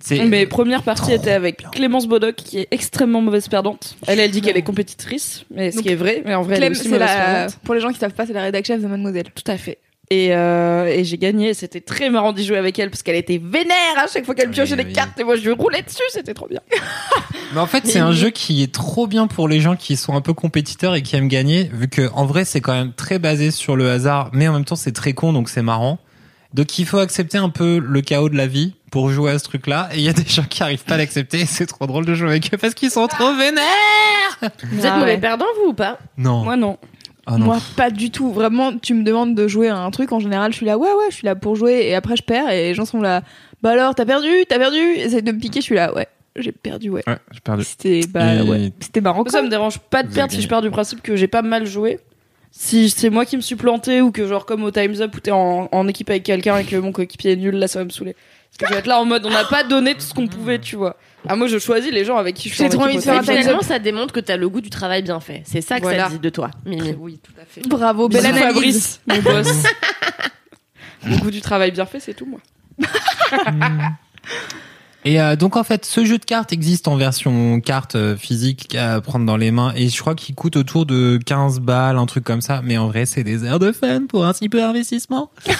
C'est 0.00 0.24
Mes 0.24 0.46
premières 0.46 0.82
parties 0.82 1.12
étaient 1.12 1.30
avec 1.30 1.58
bien. 1.58 1.70
Clémence 1.70 2.08
Bodoc, 2.08 2.34
qui 2.34 2.58
est 2.58 2.68
extrêmement 2.72 3.22
mauvaise 3.22 3.46
perdante. 3.46 3.96
Elle, 4.08 4.18
elle 4.18 4.32
dit 4.32 4.40
qu'elle 4.40 4.56
est 4.56 4.62
compétitrice, 4.62 5.44
mais 5.54 5.70
ce 5.70 5.76
Donc, 5.76 5.84
qui 5.84 5.92
est 5.92 5.94
vrai, 5.94 6.22
mais 6.26 6.34
en 6.34 6.42
vrai, 6.42 6.56
elle 6.56 6.64
est 6.64 6.70
aussi 6.70 6.82
c'est 6.82 6.88
mauvaise 6.88 7.08
la... 7.08 7.24
perdante. 7.24 7.58
pour 7.62 7.74
les 7.76 7.80
gens 7.80 7.92
qui 7.92 7.98
savent 8.00 8.12
pas, 8.12 8.26
c'est 8.26 8.32
la 8.32 8.42
rédac 8.42 8.66
chef 8.66 8.82
de 8.82 8.88
Mademoiselle. 8.88 9.28
Tout 9.32 9.48
à 9.50 9.56
fait. 9.56 9.78
Et, 10.12 10.34
euh, 10.34 10.86
et 10.86 11.04
j'ai 11.04 11.18
gagné, 11.18 11.54
c'était 11.54 11.80
très 11.80 12.10
marrant 12.10 12.32
d'y 12.32 12.44
jouer 12.44 12.58
avec 12.58 12.76
elle 12.80 12.90
parce 12.90 13.04
qu'elle 13.04 13.14
était 13.14 13.40
vénère 13.42 13.74
à 13.96 14.08
chaque 14.08 14.24
fois 14.26 14.34
qu'elle 14.34 14.48
Oui, 14.48 14.54
piochait 14.54 14.74
des 14.74 14.84
oui. 14.84 14.92
cartes 14.92 15.18
et 15.20 15.22
moi 15.24 15.36
je 15.36 15.42
lui 15.42 15.52
roulais 15.52 15.82
dessus, 15.82 16.02
c'était 16.10 16.34
trop 16.34 16.48
bien. 16.48 16.58
Mais 17.54 17.60
en 17.60 17.66
fait, 17.66 17.86
c'est 17.86 18.00
un 18.00 18.10
jeu 18.10 18.30
qui 18.30 18.62
est 18.64 18.72
trop 18.72 19.06
bien 19.06 19.28
pour 19.28 19.46
les 19.48 19.60
gens 19.60 19.76
qui 19.76 19.96
sont 19.96 20.14
un 20.16 20.20
peu 20.20 20.34
compétiteurs 20.34 20.96
et 20.96 21.02
qui 21.02 21.14
aiment 21.14 21.28
gagner, 21.28 21.70
vu 21.72 21.88
que 21.88 22.10
en 22.12 22.26
vrai, 22.26 22.44
c'est 22.44 22.60
quand 22.60 22.72
même 22.72 22.92
très 22.92 23.20
basé 23.20 23.52
sur 23.52 23.76
le 23.76 23.88
hasard, 23.90 24.30
mais 24.32 24.48
en 24.48 24.52
même 24.52 24.64
temps, 24.64 24.74
c'est 24.76 24.92
très 24.92 25.12
con, 25.12 25.32
donc 25.32 25.48
c'est 25.48 25.62
marrant. 25.62 25.98
Donc, 26.54 26.78
il 26.80 26.86
faut 26.86 26.98
accepter 26.98 27.38
un 27.38 27.48
peu 27.48 27.78
le 27.78 28.00
chaos 28.00 28.28
de 28.28 28.36
la 28.36 28.48
vie 28.48 28.74
pour 28.90 29.10
jouer 29.10 29.30
à 29.30 29.38
ce 29.38 29.44
truc-là. 29.44 29.88
Et 29.92 29.98
il 29.98 30.02
y 30.02 30.08
a 30.08 30.12
des 30.12 30.26
gens 30.26 30.42
qui 30.42 30.64
arrivent 30.64 30.82
pas 30.82 30.94
à 30.94 30.98
l'accepter. 30.98 31.40
et 31.42 31.46
C'est 31.46 31.66
trop 31.66 31.86
drôle 31.86 32.04
de 32.04 32.14
jouer 32.14 32.30
avec 32.30 32.52
eux 32.52 32.56
parce 32.56 32.74
qu'ils 32.74 32.90
sont 32.90 33.06
trop 33.06 33.32
vénères. 33.36 34.50
Vous 34.72 34.80
êtes 34.80 34.92
Ah 34.92 34.98
mauvais 34.98 35.18
perdant, 35.18 35.46
vous 35.62 35.70
ou 35.70 35.74
pas? 35.74 35.98
Non. 36.18 36.42
Moi 36.42 36.56
non. 36.56 36.76
Ah 37.26 37.36
non. 37.38 37.46
Moi, 37.46 37.58
pas 37.76 37.90
du 37.90 38.10
tout. 38.10 38.32
Vraiment, 38.32 38.76
tu 38.76 38.94
me 38.94 39.02
demandes 39.04 39.34
de 39.34 39.46
jouer 39.48 39.68
à 39.68 39.76
un 39.78 39.90
truc, 39.90 40.12
en 40.12 40.20
général, 40.20 40.52
je 40.52 40.56
suis 40.58 40.66
là, 40.66 40.78
ouais, 40.78 40.88
ouais, 40.88 41.04
je 41.10 41.16
suis 41.16 41.26
là 41.26 41.34
pour 41.36 41.54
jouer, 41.56 41.86
et 41.88 41.94
après, 41.94 42.16
je 42.16 42.22
perds, 42.22 42.50
et 42.50 42.68
les 42.68 42.74
gens 42.74 42.84
sont 42.84 43.00
là, 43.00 43.22
bah 43.62 43.70
alors, 43.70 43.94
t'as 43.94 44.04
perdu, 44.06 44.28
t'as 44.48 44.58
perdu, 44.58 44.78
essaye 44.78 45.22
de 45.22 45.32
me 45.32 45.38
piquer, 45.38 45.60
je 45.60 45.64
suis 45.66 45.74
là, 45.74 45.94
ouais, 45.94 46.08
j'ai 46.36 46.52
perdu, 46.52 46.88
ouais. 46.90 47.02
Ouais, 47.06 47.18
j'ai 47.30 47.40
perdu. 47.40 47.64
C'était, 47.64 48.00
bah, 48.08 48.36
Et- 48.36 48.42
ouais, 48.48 48.72
c'était 48.80 49.00
marrant. 49.00 49.24
Ça 49.28 49.42
me 49.42 49.48
dérange 49.48 49.78
pas 49.78 50.02
de 50.02 50.08
Vous 50.08 50.14
perdre 50.14 50.32
avez 50.32 50.40
si 50.40 50.44
je 50.44 50.48
pars 50.48 50.62
du 50.62 50.70
principe 50.70 51.02
que 51.02 51.14
j'ai 51.16 51.28
pas 51.28 51.42
mal 51.42 51.66
joué. 51.66 51.98
Si 52.52 52.90
c'est 52.90 53.10
moi 53.10 53.24
qui 53.26 53.36
me 53.36 53.42
suis 53.42 53.54
planté 53.54 54.00
ou 54.00 54.10
que 54.10 54.26
genre 54.26 54.44
comme 54.44 54.64
au 54.64 54.72
Time's 54.72 55.00
Up 55.00 55.14
où 55.14 55.20
t'es 55.20 55.30
en, 55.30 55.68
en 55.70 55.86
équipe 55.88 56.10
avec 56.10 56.24
quelqu'un 56.24 56.56
et 56.58 56.64
que 56.64 56.74
mon 56.74 56.90
coéquipier 56.90 57.32
est 57.32 57.36
nul, 57.36 57.54
là 57.54 57.68
ça 57.68 57.78
va 57.78 57.84
me 57.84 57.90
saouler. 57.90 58.14
Parce 58.14 58.56
que 58.58 58.66
je 58.66 58.72
vais 58.72 58.78
être 58.80 58.88
là 58.88 59.00
en 59.00 59.04
mode 59.04 59.24
on 59.24 59.30
n'a 59.30 59.44
pas 59.44 59.62
donné 59.62 59.94
tout 59.94 60.00
ce 60.00 60.12
qu'on 60.14 60.26
pouvait, 60.26 60.58
tu 60.58 60.74
vois. 60.74 60.96
Ah 61.28 61.36
moi 61.36 61.46
je 61.48 61.58
choisis 61.58 61.92
les 61.92 62.04
gens 62.04 62.16
avec 62.16 62.34
qui 62.36 62.48
je 62.48 62.54
suis 62.54 62.64
J'ai 62.64 62.70
trop 62.70 62.82
envie 62.84 62.96
de 62.96 63.00
faire 63.02 63.22
Finalement, 63.22 63.62
ça 63.62 63.78
démontre 63.78 64.12
que 64.12 64.20
t'as 64.20 64.36
le 64.36 64.48
goût 64.48 64.60
du 64.60 64.70
travail 64.70 65.02
bien 65.02 65.20
fait. 65.20 65.42
C'est 65.46 65.60
ça 65.60 65.76
que 65.78 65.82
Voilà. 65.82 66.04
ça 66.04 66.10
dit 66.10 66.18
de 66.18 66.30
toi, 66.30 66.50
Mimi. 66.64 66.94
Oui, 66.98 67.20
tout 67.22 67.32
à 67.40 67.44
fait. 67.44 67.66
Bravo, 67.68 68.08
belle 68.08 68.22
Bisous, 68.22 68.36
analyse. 68.36 68.54
Fabrice, 68.54 69.00
mon 69.06 69.22
boss. 69.22 69.48
Le 71.06 71.16
goût 71.16 71.30
du 71.30 71.40
travail 71.40 71.70
bien 71.70 71.86
fait, 71.86 72.00
c'est 72.00 72.14
tout 72.14 72.26
moi. 72.26 72.40
Et 75.06 75.18
euh, 75.20 75.34
donc 75.34 75.56
en 75.56 75.64
fait, 75.64 75.86
ce 75.86 76.04
jeu 76.04 76.18
de 76.18 76.24
cartes 76.26 76.52
existe 76.52 76.86
en 76.86 76.96
version 76.96 77.58
carte 77.60 77.94
euh, 77.94 78.16
physique 78.16 78.74
à 78.74 79.00
prendre 79.00 79.24
dans 79.24 79.38
les 79.38 79.50
mains 79.50 79.72
et 79.74 79.88
je 79.88 79.98
crois 79.98 80.14
qu'il 80.14 80.34
coûte 80.34 80.56
autour 80.56 80.84
de 80.84 81.18
15 81.24 81.60
balles, 81.60 81.96
un 81.96 82.04
truc 82.04 82.22
comme 82.22 82.42
ça. 82.42 82.60
Mais 82.62 82.76
en 82.76 82.88
vrai, 82.88 83.06
c'est 83.06 83.24
des 83.24 83.44
heures 83.44 83.58
de 83.58 83.72
fun 83.72 84.02
pour 84.08 84.26
un 84.26 84.34
si 84.34 84.48
peu 84.48 84.62
investissement. 84.62 85.30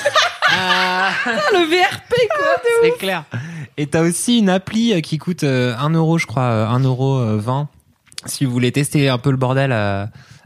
Ah, 0.52 1.10
le 1.52 1.58
VRP 1.60 2.12
quoi. 2.36 2.56
c'est 2.82 2.98
clair. 2.98 3.22
Et 3.80 3.86
t'as 3.86 4.02
aussi 4.02 4.40
une 4.40 4.50
appli 4.50 4.92
euh, 4.92 5.00
qui 5.00 5.16
coûte 5.16 5.42
euh, 5.42 5.74
1 5.78 5.94
euro, 5.94 6.18
je 6.18 6.26
crois, 6.26 6.42
euh, 6.42 6.68
1 6.68 6.80
euro 6.80 7.16
euh, 7.16 7.38
20. 7.38 7.66
Si 8.26 8.44
vous 8.44 8.52
voulez 8.52 8.72
tester 8.72 9.08
un 9.08 9.16
peu 9.16 9.30
le 9.30 9.38
bordel 9.38 9.72
euh, 9.72 10.04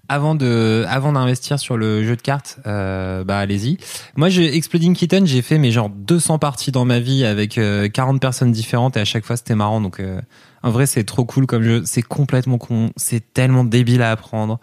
avant 0.08 0.36
de, 0.36 0.84
avant 0.88 1.10
d'investir 1.10 1.58
sur 1.58 1.76
le 1.76 2.04
jeu 2.04 2.14
de 2.14 2.22
cartes, 2.22 2.60
euh, 2.68 3.24
bah 3.24 3.40
allez-y. 3.40 3.78
Moi, 4.14 4.28
j'ai 4.28 4.54
Exploding 4.54 4.94
Kitten, 4.94 5.26
j'ai 5.26 5.42
fait 5.42 5.58
mes 5.58 5.72
genre 5.72 5.88
200 5.90 6.38
parties 6.38 6.70
dans 6.70 6.84
ma 6.84 7.00
vie 7.00 7.24
avec 7.24 7.58
euh, 7.58 7.88
40 7.88 8.20
personnes 8.20 8.52
différentes 8.52 8.96
et 8.96 9.00
à 9.00 9.04
chaque 9.04 9.24
fois 9.24 9.36
c'était 9.36 9.56
marrant. 9.56 9.80
Donc, 9.80 9.98
euh, 9.98 10.20
en 10.62 10.70
vrai, 10.70 10.86
c'est 10.86 11.02
trop 11.02 11.24
cool 11.24 11.46
comme 11.46 11.64
jeu. 11.64 11.82
C'est 11.86 12.02
complètement 12.02 12.58
con, 12.58 12.92
c'est 12.96 13.34
tellement 13.34 13.64
débile 13.64 14.02
à 14.02 14.12
apprendre. 14.12 14.60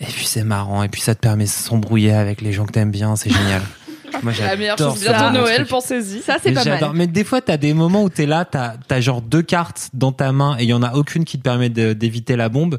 Et 0.00 0.06
puis 0.06 0.24
c'est 0.24 0.42
marrant. 0.42 0.82
Et 0.82 0.88
puis 0.88 1.02
ça 1.02 1.14
te 1.14 1.20
permet 1.20 1.44
de 1.44 1.50
s'embrouiller 1.50 2.12
avec 2.12 2.40
les 2.40 2.54
gens 2.54 2.64
que 2.64 2.72
t'aimes 2.72 2.90
bien. 2.90 3.14
C'est 3.14 3.28
génial. 3.28 3.60
Moi, 4.22 4.32
La 4.40 4.56
meilleure 4.56 4.78
chose 4.78 5.00
bientôt 5.00 5.30
Noël, 5.30 5.66
pensez-y. 5.66 6.20
Ça, 6.22 6.36
c'est 6.42 6.52
pas 6.52 6.62
j'adore. 6.62 6.90
mal. 6.90 6.98
Mais 6.98 7.06
des 7.06 7.24
fois, 7.24 7.40
t'as 7.40 7.56
des 7.56 7.74
moments 7.74 8.02
où 8.02 8.08
t'es 8.08 8.26
là, 8.26 8.44
t'as 8.44 8.74
as 8.88 9.00
genre 9.00 9.22
deux 9.22 9.42
cartes 9.42 9.90
dans 9.92 10.12
ta 10.12 10.32
main 10.32 10.56
et 10.58 10.64
il 10.64 10.68
y 10.68 10.74
en 10.74 10.82
a 10.82 10.94
aucune 10.94 11.24
qui 11.24 11.38
te 11.38 11.42
permet 11.42 11.68
d'éviter 11.68 12.36
la 12.36 12.48
bombe. 12.48 12.78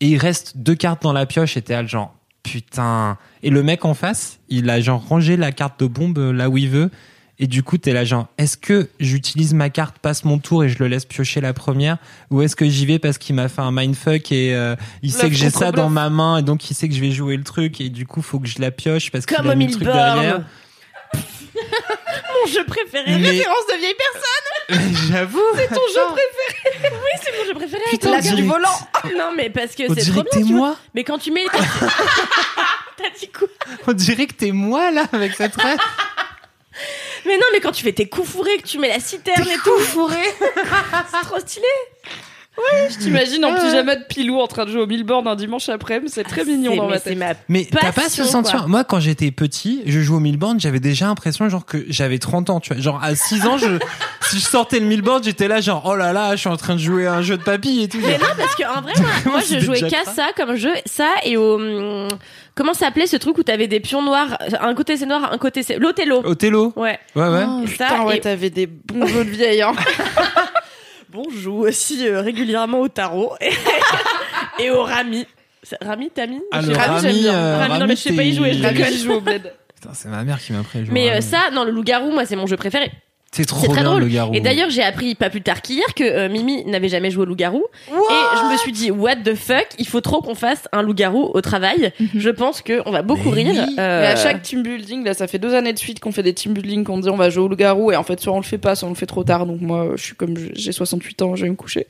Et 0.00 0.08
il 0.08 0.18
reste 0.18 0.56
deux 0.56 0.74
cartes 0.74 1.02
dans 1.02 1.12
la 1.12 1.26
pioche 1.26 1.56
et 1.56 1.62
t'es 1.62 1.74
là, 1.74 1.86
genre, 1.86 2.14
putain. 2.42 3.16
Et 3.42 3.50
le 3.50 3.62
mec 3.62 3.84
en 3.84 3.94
face, 3.94 4.38
il 4.48 4.68
a 4.70 4.80
genre 4.80 5.04
rangé 5.06 5.36
la 5.36 5.52
carte 5.52 5.80
de 5.80 5.86
bombe 5.86 6.18
euh, 6.18 6.32
là 6.32 6.48
où 6.48 6.58
il 6.58 6.68
veut. 6.68 6.90
Et 7.38 7.46
du 7.46 7.62
coup, 7.64 7.76
t'es 7.78 7.92
là, 7.92 8.04
genre, 8.04 8.28
est-ce 8.38 8.56
que 8.56 8.88
j'utilise 9.00 9.52
ma 9.52 9.68
carte, 9.70 9.98
passe 9.98 10.24
mon 10.24 10.38
tour 10.38 10.62
et 10.62 10.68
je 10.68 10.78
le 10.78 10.86
laisse 10.86 11.04
piocher 11.04 11.40
la 11.40 11.52
première? 11.52 11.96
Ou 12.30 12.42
est-ce 12.42 12.54
que 12.54 12.68
j'y 12.68 12.86
vais 12.86 12.98
parce 13.00 13.18
qu'il 13.18 13.34
m'a 13.34 13.48
fait 13.48 13.62
un 13.62 13.72
mindfuck 13.72 14.30
et 14.30 14.54
euh, 14.54 14.76
il 15.02 15.10
sait 15.10 15.28
que 15.28 15.34
j'ai 15.34 15.50
ça 15.50 15.72
dans 15.72 15.88
ma 15.88 16.08
main 16.08 16.36
et 16.38 16.42
donc 16.42 16.70
il 16.70 16.74
sait 16.74 16.88
que 16.88 16.94
je 16.94 17.00
vais 17.00 17.10
jouer 17.10 17.36
le 17.36 17.42
truc 17.42 17.80
et 17.80 17.88
du 17.88 18.06
coup, 18.06 18.22
faut 18.22 18.38
que 18.38 18.46
je 18.46 18.60
la 18.60 18.70
pioche 18.70 19.10
parce 19.10 19.26
qu'il 19.26 19.36
a 19.36 19.54
mis 19.56 19.66
le 19.66 19.72
truc 19.72 19.84
derrière. 19.84 20.42
Mon 22.40 22.46
jeu 22.50 22.64
préféré. 22.64 23.18
Mais- 23.18 23.30
Référence 23.30 23.66
de 23.72 23.78
vieille 23.78 23.94
personne. 23.94 24.94
J'avoue. 25.10 25.40
C'est 25.56 25.68
ton 25.68 25.80
jeu 25.94 26.00
préféré. 26.12 26.94
oui, 26.94 27.20
c'est 27.22 27.38
mon 27.38 27.44
jeu 27.44 27.54
préféré. 27.54 27.82
Putain, 27.90 28.10
La 28.12 28.20
du 28.20 28.46
volant. 28.46 28.78
Non, 29.16 29.32
mais 29.36 29.50
parce 29.50 29.74
que 29.74 29.82
c'est 29.94 30.10
trop 30.10 30.22
que 30.22 30.30
t'es 30.30 30.38
bien. 30.38 30.46
tu 30.46 30.52
vois. 30.54 30.68
moi. 30.68 30.76
Mais 30.94 31.04
quand 31.04 31.18
tu 31.18 31.30
mets. 31.30 31.44
T'as 32.96 33.10
dit 33.18 33.28
quoi 33.30 33.48
On 33.86 33.92
dirait 33.92 34.26
que 34.26 34.34
t'es 34.34 34.52
moi 34.52 34.90
là 34.90 35.06
avec 35.12 35.34
cette 35.34 35.56
rêve. 35.56 35.78
Mais 37.26 37.36
non, 37.36 37.46
mais 37.52 37.60
quand 37.60 37.72
tu 37.72 37.82
fais 37.84 37.92
tes 37.92 38.08
coups 38.08 38.28
fourrés, 38.30 38.56
que 38.58 38.66
tu 38.66 38.78
mets 38.78 38.88
la 38.88 39.00
citerne 39.00 39.48
et 39.48 39.58
tout. 39.58 39.78
fourré. 39.78 40.22
c'est 41.10 41.26
trop 41.26 41.38
stylé. 41.40 41.66
Je 42.90 42.98
t'imagine 42.98 43.44
en 43.46 43.54
pyjama 43.54 43.96
de 43.96 44.04
pilou 44.04 44.38
en 44.38 44.46
train 44.46 44.66
de 44.66 44.70
jouer 44.70 44.82
au 44.82 44.86
Milborn 44.86 45.26
un 45.26 45.36
dimanche 45.36 45.68
après-midi, 45.70 46.12
c'est 46.14 46.22
très 46.24 46.44
mignon 46.44 46.76
dans 46.76 46.88
ma 46.88 47.00
tête. 47.00 47.16
ma 47.16 47.32
Mais 47.48 47.66
t'as 47.70 47.92
pas 47.92 48.08
ce 48.10 48.24
sentiment. 48.24 48.68
Moi, 48.68 48.84
quand 48.84 49.00
j'étais 49.00 49.30
petit, 49.30 49.82
je 49.86 50.00
jouais 50.00 50.16
au 50.16 50.20
Milborn, 50.20 50.60
j'avais 50.60 50.80
déjà 50.80 51.06
l'impression 51.06 51.48
genre 51.48 51.64
que 51.64 51.84
j'avais 51.88 52.18
30 52.18 52.50
ans, 52.50 52.60
tu 52.60 52.74
vois. 52.74 52.82
Genre 52.82 53.00
à 53.02 53.14
6 53.14 53.46
ans, 53.46 53.56
je, 53.56 53.78
si 54.28 54.38
je 54.38 54.44
sortais 54.44 54.80
le 54.80 54.86
Milborn, 54.86 55.24
j'étais 55.24 55.48
là 55.48 55.60
genre 55.62 55.82
oh 55.86 55.96
là 55.96 56.12
là, 56.12 56.32
je 56.32 56.40
suis 56.40 56.48
en 56.50 56.56
train 56.58 56.74
de 56.74 56.80
jouer 56.80 57.06
à 57.06 57.14
un 57.14 57.22
jeu 57.22 57.38
de 57.38 57.42
papy 57.42 57.82
et 57.82 57.88
tout. 57.88 57.98
Mais 58.02 58.18
non, 58.18 58.26
parce 58.36 58.54
qu'en 58.54 58.82
vrai, 58.82 58.92
moi, 59.24 59.32
moi, 59.32 59.40
je 59.48 59.58
jouais 59.58 59.80
qu'à 59.80 60.04
ça 60.04 60.28
comme 60.36 60.54
jeu, 60.56 60.72
ça 60.84 61.08
et 61.24 61.36
au. 61.38 61.54
hum, 61.54 62.08
Comment 62.54 62.74
s'appelait 62.74 63.06
ce 63.06 63.16
truc 63.16 63.38
où 63.38 63.42
t'avais 63.42 63.66
des 63.66 63.80
pions 63.80 64.02
noirs 64.02 64.36
Un 64.60 64.74
côté 64.74 64.98
c'est 64.98 65.06
noir, 65.06 65.32
un 65.32 65.38
côté 65.38 65.62
c'est. 65.62 65.78
L'Othello. 65.78 66.20
Othello. 66.22 66.74
Ouais. 66.76 66.98
Ouais 67.16 67.28
ouais. 67.28 67.44
Oh, 67.48 67.62
Et 67.64 67.66
ça, 67.68 67.86
putain, 67.86 68.04
ouais, 68.04 68.18
et- 68.18 68.20
t'avais 68.20 68.50
des 68.50 68.66
bons 68.66 69.06
jeux 69.06 69.24
de 69.24 69.30
vieille, 69.30 69.62
hein. 69.62 69.72
Bon, 71.12 71.24
je 71.30 71.38
joue 71.40 71.66
aussi 71.66 72.06
euh, 72.08 72.22
régulièrement 72.22 72.80
au 72.80 72.88
tarot 72.88 73.34
et, 74.58 74.70
au 74.70 74.82
rami. 74.82 75.26
C'est- 75.62 75.76
Rami, 75.82 76.10
Tami 76.10 76.40
Ah, 76.50 76.60
Je. 76.62 76.72
Rami, 76.72 77.00
j'aime 77.02 77.16
bien. 77.18 77.34
euh, 77.34 77.56
Rami, 77.58 77.68
non, 77.68 77.78
Rami, 77.80 77.88
mais 77.90 77.96
je 77.96 78.00
sais 78.00 78.16
pas 78.16 78.22
y 78.22 78.34
jouer, 78.34 78.54
je 78.54 78.62
La 78.62 78.70
rigole. 78.70 78.84
gueule 78.86 78.94
joue 78.96 79.12
au 79.12 79.20
bled. 79.20 79.52
Putain, 79.74 79.90
c'est 79.94 80.08
ma 80.08 80.24
mère 80.24 80.40
qui 80.40 80.52
m'a 80.52 80.60
appris 80.60 80.78
à 80.80 80.84
jouer. 80.84 80.92
Mais 80.94 81.08
euh, 81.08 81.12
Rami. 81.14 81.22
ça, 81.22 81.50
non, 81.52 81.64
le 81.64 81.70
loup-garou, 81.70 82.10
moi, 82.10 82.24
c'est 82.24 82.34
mon 82.36 82.46
jeu 82.46 82.56
préféré. 82.56 82.90
C'est 83.34 83.46
trop 83.46 83.60
C'est 83.62 83.68
très 83.68 83.80
bien 83.80 83.90
drôle. 83.90 84.02
le 84.02 84.08
garou. 84.08 84.34
Et 84.34 84.40
d'ailleurs, 84.40 84.68
j'ai 84.68 84.82
appris 84.82 85.14
pas 85.14 85.30
plus 85.30 85.40
tard 85.40 85.62
qu'hier 85.62 85.94
que 85.96 86.04
euh, 86.04 86.28
Mimi 86.28 86.64
n'avait 86.66 86.88
jamais 86.90 87.10
joué 87.10 87.22
au 87.22 87.24
loup-garou. 87.26 87.64
Et 87.88 87.92
je 88.38 88.52
me 88.52 88.56
suis 88.58 88.72
dit, 88.72 88.90
what 88.90 89.16
the 89.16 89.34
fuck, 89.34 89.66
il 89.78 89.86
faut 89.86 90.02
trop 90.02 90.20
qu'on 90.20 90.34
fasse 90.34 90.68
un 90.72 90.82
loup-garou 90.82 91.30
au 91.32 91.40
travail. 91.40 91.92
Je 92.14 92.28
pense 92.30 92.60
qu'on 92.60 92.90
va 92.90 93.00
beaucoup 93.02 93.30
Mais 93.30 93.42
rire. 93.44 93.64
oui. 93.66 93.76
Euh, 93.78 94.00
Mais 94.02 94.06
à 94.08 94.16
chaque 94.16 94.42
team 94.42 94.62
building, 94.62 95.04
là, 95.04 95.14
ça 95.14 95.26
fait 95.26 95.38
deux 95.38 95.54
années 95.54 95.72
de 95.72 95.78
suite 95.78 95.98
qu'on 95.98 96.12
fait 96.12 96.22
des 96.22 96.34
team 96.34 96.52
building, 96.52 96.84
qu'on 96.84 96.98
dit 96.98 97.08
on 97.08 97.16
va 97.16 97.30
jouer 97.30 97.44
au 97.44 97.48
loup-garou, 97.48 97.90
et 97.90 97.96
en 97.96 98.02
fait, 98.02 98.20
soit 98.20 98.34
on 98.34 98.38
le 98.38 98.42
fait 98.42 98.58
pas, 98.58 98.74
soit 98.74 98.86
on 98.86 98.92
le 98.92 98.96
fait 98.96 99.06
trop 99.06 99.24
tard. 99.24 99.46
Donc 99.46 99.60
moi, 99.62 99.92
je 99.96 100.02
suis 100.02 100.14
comme 100.14 100.34
j'ai 100.54 100.72
68 100.72 101.22
ans, 101.22 101.34
je 101.34 101.44
vais 101.44 101.50
me 101.50 101.56
coucher. 101.56 101.86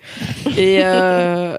Et 0.56 0.78
euh, 0.84 1.56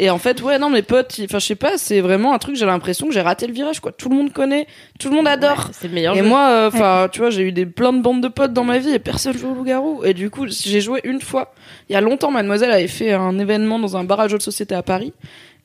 Et 0.00 0.10
en 0.10 0.18
fait, 0.18 0.40
ouais, 0.42 0.58
non, 0.60 0.70
mes 0.70 0.82
potes, 0.82 1.20
enfin, 1.24 1.40
je 1.40 1.46
sais 1.46 1.54
pas, 1.56 1.76
c'est 1.76 2.00
vraiment 2.00 2.32
un 2.32 2.38
truc, 2.38 2.54
j'ai 2.54 2.66
l'impression 2.66 3.08
que 3.08 3.12
j'ai 3.12 3.20
raté 3.20 3.48
le 3.48 3.52
virage, 3.52 3.80
quoi. 3.80 3.90
Tout 3.90 4.08
le 4.08 4.14
monde 4.14 4.32
connaît, 4.32 4.68
tout 5.00 5.08
le 5.10 5.16
monde 5.16 5.26
adore. 5.26 5.58
Ouais, 5.58 5.72
c'est 5.72 5.88
le 5.88 5.94
meilleur 5.94 6.14
Et 6.14 6.18
jeu. 6.18 6.24
moi, 6.24 6.48
euh, 6.50 6.68
enfin, 6.68 7.08
tu 7.10 7.18
vois, 7.18 7.30
j'ai 7.30 7.42
eu 7.42 7.50
des 7.50 7.66
plein 7.66 7.92
de 7.92 8.00
bandes 8.00 8.22
de 8.22 8.28
potes 8.28 8.52
dans 8.52 8.62
ma 8.62 8.78
vie 8.78 8.90
et 8.90 9.00
personne 9.00 9.36
joue 9.36 9.50
au 9.50 9.54
loup-garou. 9.54 10.04
Et 10.04 10.14
du 10.14 10.30
coup, 10.30 10.46
j'ai 10.48 10.80
joué 10.80 11.00
une 11.02 11.20
fois. 11.20 11.52
Il 11.88 11.94
y 11.94 11.96
a 11.96 12.00
longtemps, 12.00 12.30
Mademoiselle 12.30 12.70
avait 12.70 12.86
fait 12.86 13.12
un 13.12 13.38
événement 13.40 13.80
dans 13.80 13.96
un 13.96 14.04
bar 14.04 14.20
à 14.20 14.28
jeux 14.28 14.38
de 14.38 14.42
société 14.42 14.74
à 14.76 14.84
Paris. 14.84 15.12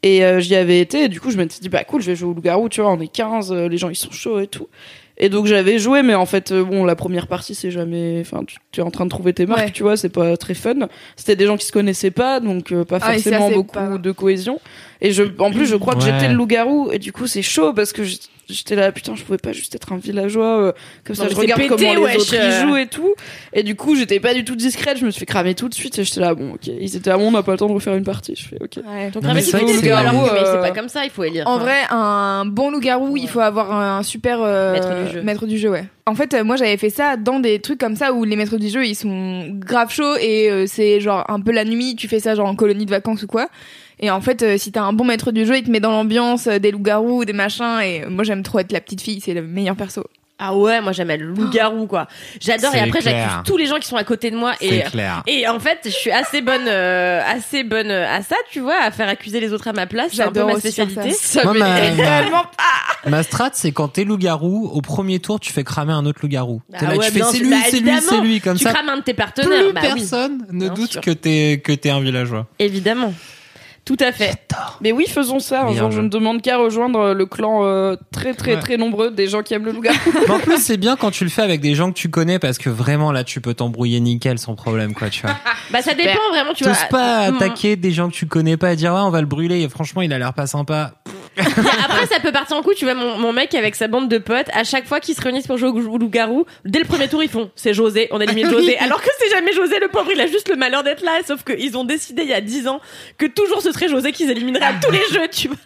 Et 0.02 0.26
euh, 0.26 0.40
j'y 0.40 0.56
avais 0.56 0.80
été. 0.80 1.04
Et 1.04 1.10
du 1.10 1.22
coup, 1.22 1.30
je 1.30 1.38
m'étais 1.38 1.60
dit, 1.62 1.70
bah 1.70 1.84
cool, 1.84 2.02
je 2.02 2.08
vais 2.08 2.16
jouer 2.16 2.30
au 2.32 2.34
loup-garou. 2.34 2.70
Tu 2.70 2.82
vois, 2.82 2.92
on 2.92 3.00
est 3.00 3.08
15, 3.08 3.52
euh, 3.52 3.70
les 3.70 3.78
gens 3.78 3.90
ils 3.90 3.96
sont 3.96 4.12
chauds 4.12 4.40
et 4.40 4.48
tout. 4.48 4.68
Et 5.18 5.30
donc 5.30 5.46
j'avais 5.46 5.78
joué, 5.78 6.02
mais 6.02 6.16
en 6.16 6.26
fait, 6.26 6.52
euh, 6.52 6.64
bon, 6.64 6.86
la 6.86 6.96
première 6.96 7.28
partie, 7.28 7.54
c'est 7.54 7.70
jamais. 7.70 8.18
Enfin, 8.22 8.44
tu, 8.46 8.58
tu 8.72 8.80
es 8.80 8.84
en 8.84 8.90
train 8.92 9.06
de 9.06 9.10
trouver 9.12 9.32
tes 9.34 9.46
marques, 9.46 9.62
Ouais. 9.66 9.72
tu 9.72 9.84
vois, 9.84 9.96
c'est 9.96 10.10
pas 10.10 10.36
très 10.38 10.56
fun. 10.56 10.74
C'était 11.16 11.36
des 11.36 11.46
gens 11.46 11.56
qui 11.56 11.66
se 11.68 11.72
connaissaient 11.72 12.10
pas, 12.12 12.40
donc 12.40 12.72
euh, 12.72 12.84
pas 12.84 12.98
Ah, 13.02 13.14
forcément 13.14 13.52
beaucoup 13.52 13.74
pas- 13.74 13.98
de 14.00 14.12
cohésion. 14.12 14.60
Et 15.02 15.12
je, 15.12 15.24
en 15.40 15.52
plus, 15.52 15.68
je 15.68 15.76
crois 15.76 15.94
que 15.96 16.02
j'étais 16.02 16.30
le 16.30 16.34
loup-garou, 16.36 16.90
et 16.92 16.98
du 17.00 17.12
coup, 17.12 17.28
c'est 17.28 17.42
chaud 17.44 17.74
parce 17.74 17.94
que 17.94 18.04
j'- 18.04 18.20
j'étais 18.50 18.76
là, 18.76 18.92
putain, 18.92 19.16
je 19.16 19.24
pouvais 19.24 19.38
pas 19.38 19.52
juste 19.52 19.76
être 19.76 19.92
un 19.92 19.98
villageois, 19.98 20.60
euh, 20.60 20.72
comme 21.06 21.16
ça, 21.16 21.28
je 21.30 21.36
regarde 21.36 21.62
pété, 21.62 21.70
comment 21.70 21.94
les 21.94 22.02
wesh, 22.02 22.18
autres 22.18 22.36
euh. 22.36 22.50
y 22.50 22.62
jouent 22.62 22.78
et 22.78 22.88
tout. 22.88 23.14
Et 23.54 23.64
du 23.64 23.76
coup, 23.76 23.96
j'étais 23.96 24.20
pas 24.20 24.34
du 24.34 24.44
tout 24.44 24.56
discrète, 24.56 24.98
je 24.98 25.06
me 25.06 25.12
suis 25.12 25.20
fait 25.20 25.26
cramer 25.26 25.56
tout 25.56 25.70
de 25.70 25.74
suite, 25.74 25.98
et 26.00 26.04
j'étais 26.04 26.20
là, 26.20 26.34
bon, 26.36 26.54
ok, 26.54 26.68
ils 26.68 26.96
étaient 26.96 27.12
à 27.12 27.18
bon, 27.18 27.28
on 27.28 27.32
n'a 27.32 27.44
pas 27.44 27.54
le 27.54 27.58
temps 27.58 27.68
de 27.68 27.74
refaire 27.74 27.96
une 27.96 28.04
partie. 28.04 28.36
Je 28.36 28.48
fais, 28.48 28.58
ok. 28.62 28.76
Donc, 29.14 29.24
Non, 29.24 29.30
ah, 29.30 29.34
mais 29.34 29.42
c'est 29.42 29.56
euh, 29.56 30.62
pas 30.62 30.72
comme 30.72 30.90
ça, 30.90 31.06
il 31.06 31.12
faut 31.12 31.24
élire. 31.24 31.48
En 31.48 31.58
vrai, 31.58 31.84
un 31.90 32.46
bon 32.46 32.72
loup-garou, 32.72 33.18
il 33.18 33.28
faut 33.28 33.40
avoir 33.40 33.72
un 33.72 34.04
super 34.04 34.40
euh, 34.42 34.74
Maître 34.74 35.06
du 35.06 35.14
jeu. 35.14 35.22
maître 35.22 35.46
du 35.48 35.58
jeu, 35.58 35.70
ouais. 35.70 35.86
En 36.06 36.16
fait, 36.16 36.34
euh, 36.34 36.44
moi, 36.44 36.58
j'avais 36.58 36.76
fait 36.76 36.90
ça 36.90 37.16
dans 37.16 37.40
des 37.40 37.60
trucs 37.60 37.80
comme 37.80 37.96
ça 37.96 38.12
où 38.12 38.26
les 38.26 38.36
maîtres 38.36 38.58
du 38.58 38.68
jeu, 38.68 38.86
ils 38.86 38.96
sont 38.96 39.48
grave 39.54 39.90
chauds 39.90 40.18
et 40.20 40.50
euh, 40.52 40.66
c'est 40.68 41.00
genre 41.00 41.24
un 41.30 41.40
peu 41.40 41.52
la 41.52 41.64
nuit, 41.64 41.96
tu 41.96 42.10
fais 42.10 42.20
ça 42.20 42.36
genre 42.36 42.48
en 42.48 42.56
colonie 42.56 42.86
de 42.86 42.90
vacances 42.90 43.24
ou 43.24 43.28
quoi. 43.28 43.48
Et 44.00 44.10
en 44.12 44.22
fait, 44.22 44.42
euh, 44.44 44.58
si 44.58 44.72
t'as 44.72 44.82
un 44.84 44.94
bon 44.94 45.04
maître 45.06 45.32
du 45.32 45.46
jeu, 45.46 45.58
il 45.58 45.64
te 45.64 45.72
met 45.72 45.80
dans 45.80 45.92
l'ambiance 45.92 46.48
euh, 46.48 46.60
des 46.60 46.72
loups-garous, 46.72 47.26
des 47.26 47.34
machins. 47.34 47.80
Et 47.84 48.06
moi, 48.08 48.24
j'aime 48.24 48.44
trop 48.44 48.60
être 48.60 48.72
la 48.72 48.82
petite 48.82 49.02
fille, 49.02 49.22
c'est 49.22 49.34
le 49.34 49.42
meilleur 49.44 49.76
perso. 49.76 50.04
Ah 50.40 50.56
ouais, 50.58 50.82
moi 50.82 50.92
j'aime 50.92 51.10
le 51.10 51.18
loup-garou, 51.28 51.86
quoi. 51.86 52.08
J'adore, 52.42 52.74
et 52.76 52.80
après 52.80 53.00
j'accuse 53.02 53.32
tous 53.46 53.56
les 53.56 53.68
gens 53.68 53.78
qui 53.78 53.88
sont 53.88 53.96
à 53.96 54.04
côté 54.04 54.30
de 54.32 54.36
moi. 54.36 54.54
C'est 54.60 54.66
Et, 54.78 54.82
clair. 54.82 55.22
et 55.28 55.48
en 55.48 55.60
fait, 55.60 55.78
je 55.86 55.90
suis 55.92 56.12
assez 56.12 56.42
bonne, 56.42 56.68
euh, 56.68 57.22
assez 57.24 57.64
bonne 57.64 57.92
à 57.92 58.22
ça, 58.24 58.36
tu 58.52 58.60
vois, 58.60 58.76
à 58.82 58.90
faire 58.92 59.08
accuser 59.08 59.40
les 59.40 59.54
autres 59.54 59.68
à 59.68 59.74
ma 59.74 59.86
place. 59.86 60.10
C'est 60.12 60.24
un 60.24 60.30
peu 60.32 60.40
J'adore 60.40 60.54
ma 60.56 60.60
spécialité. 60.60 61.12
ça. 61.12 61.44
Moi, 61.44 61.54
ma, 61.54 61.70
ma, 61.70 61.92
Tellement 61.96 62.44
ma 63.08 63.22
strat, 63.24 63.52
c'est 63.54 63.72
quand 63.72 63.90
t'es 63.90 64.04
loup-garou, 64.06 64.70
au 64.74 64.82
premier 64.82 65.20
tour, 65.20 65.40
tu 65.40 65.54
fais 65.54 65.64
cramer 65.64 65.94
un 65.94 66.06
autre 66.08 66.20
loup-garou. 66.24 66.62
Bah 66.68 66.78
T'es 66.80 66.88
là, 66.88 66.96
ouais, 66.98 67.06
tu 67.06 67.12
fais 67.20 67.24
c'est 67.32 67.40
lui, 67.40 67.50
Bah, 67.52 67.56
c'est 67.70 67.80
lui, 67.80 67.92
c'est 68.02 68.22
lui, 68.22 68.42
comme 68.42 68.58
tu 68.58 68.64
ça. 68.64 68.74
crames 68.74 68.90
un 68.90 68.98
de 68.98 69.04
tes 69.04 69.14
partenaires. 69.14 69.66
Plus 69.66 69.74
bah 69.74 69.82
oui, 69.84 69.90
personne 70.00 70.46
ne 70.52 70.68
doute 70.68 70.94
sûr. 70.94 71.02
que 71.02 71.12
t'es 71.12 71.62
que 71.64 71.72
t'es 71.74 71.92
un 71.92 72.02
villageois. 72.02 72.48
évidemment. 72.60 73.14
Tout 73.86 73.98
à 74.00 74.14
fait. 74.14 74.34
Mais 74.80 74.94
oui, 74.94 75.06
faisons 75.08 75.40
ça. 75.40 75.68
Jour, 75.74 75.92
je 75.92 76.00
ne 76.00 76.08
demande 76.08 76.42
qu'à 76.42 76.58
rejoindre 76.58 77.14
le 77.14 77.26
clan 77.26 77.66
euh, 77.66 77.98
très 78.14 78.34
très 78.34 78.54
Ouais. 78.56 78.60
très 78.62 78.78
nombreux 78.78 79.12
des 79.12 79.28
gens 79.28 79.42
qui 79.44 79.54
aiment 79.54 79.66
le 79.66 79.74
loup-garou. 79.74 79.98
Mais 80.28 80.34
en 80.34 80.40
plus, 80.40 80.58
c'est 80.58 80.78
bien 80.78 80.96
quand 80.96 81.12
tu 81.12 81.26
le 81.26 81.30
fais 81.30 81.42
avec 81.42 81.60
des 81.60 81.76
gens 81.76 81.92
que 81.92 81.98
tu 81.98 82.10
connais 82.10 82.40
parce 82.40 82.58
que 82.58 82.70
vraiment 82.70 83.12
là, 83.12 83.24
tu 83.26 83.42
peux 83.42 83.54
t'embrouiller 83.54 84.00
nickel 84.00 84.40
sans 84.40 84.56
problème, 84.56 84.94
quoi, 84.94 85.10
tu 85.10 85.22
vois. 85.24 85.36
Bah 85.72 85.82
ça 85.82 85.94
dépend 85.96 86.20
vraiment, 86.32 86.54
tu 86.54 86.64
vois. 86.64 86.74
T'oses 86.74 86.88
pas 86.90 87.30
Mm. 87.32 87.36
attaquer 87.36 87.76
des 87.76 87.92
gens 87.92 88.08
que 88.10 88.14
tu 88.14 88.26
connais 88.26 88.56
pas 88.58 88.72
et 88.74 88.76
dire 88.78 88.94
ouais, 88.94 89.00
on 89.02 89.10
va 89.10 89.20
le 89.22 89.28
brûler. 89.28 89.62
Et 89.62 89.70
franchement, 89.70 90.02
il 90.02 90.14
a 90.14 90.20
l'air 90.20 90.34
pas 90.34 90.48
sympa. 90.48 90.92
Après, 91.38 92.06
ça 92.08 92.20
peut 92.20 92.32
partir 92.32 92.58
en 92.58 92.62
coup. 92.62 92.74
Tu 92.74 92.86
vois, 92.86 92.94
mon, 92.94 93.18
mon 93.18 93.34
mec 93.34 93.54
avec 93.56 93.76
sa 93.76 93.88
bande 93.88 94.10
de 94.10 94.18
potes, 94.18 94.48
à 94.54 94.64
chaque 94.64 94.86
fois 94.86 95.00
qu'ils 95.00 95.16
se 95.16 95.22
réunissent 95.22 95.48
pour 95.48 95.58
jouer 95.58 95.70
au 95.70 95.98
loup-garou, 95.98 96.46
dès 96.66 96.80
le 96.80 96.86
premier 96.86 97.08
tour, 97.08 97.24
ils 97.24 97.30
font 97.30 97.50
c'est 97.56 97.74
José, 97.74 98.08
on 98.12 98.20
élimine 98.20 98.50
José. 98.50 98.78
Alors 98.78 99.02
que 99.02 99.10
c'est 99.20 99.30
jamais 99.30 99.54
José, 99.54 99.80
le 99.80 99.88
pauvre, 99.88 100.12
il 100.12 100.22
a 100.22 100.28
juste 100.28 100.50
le 100.50 100.56
malheur 100.56 100.84
d'être 100.84 101.04
là. 101.04 101.20
Sauf 101.26 101.44
qu'ils 101.44 101.78
ont 101.78 101.84
décidé 101.86 102.24
il 102.24 102.30
y 102.30 102.34
a 102.34 102.42
10 102.42 102.68
ans 102.68 102.82
que 103.18 103.26
toujours 103.26 103.62
ce 103.62 103.72
serait 103.72 103.90
José 103.90 104.12
qu'ils 104.12 104.30
élimineraient 104.30 104.66
à 104.66 104.74
tous 104.82 104.92
les 104.92 105.06
jeux, 105.12 105.28
tu 105.32 105.48
vois. 105.48 105.58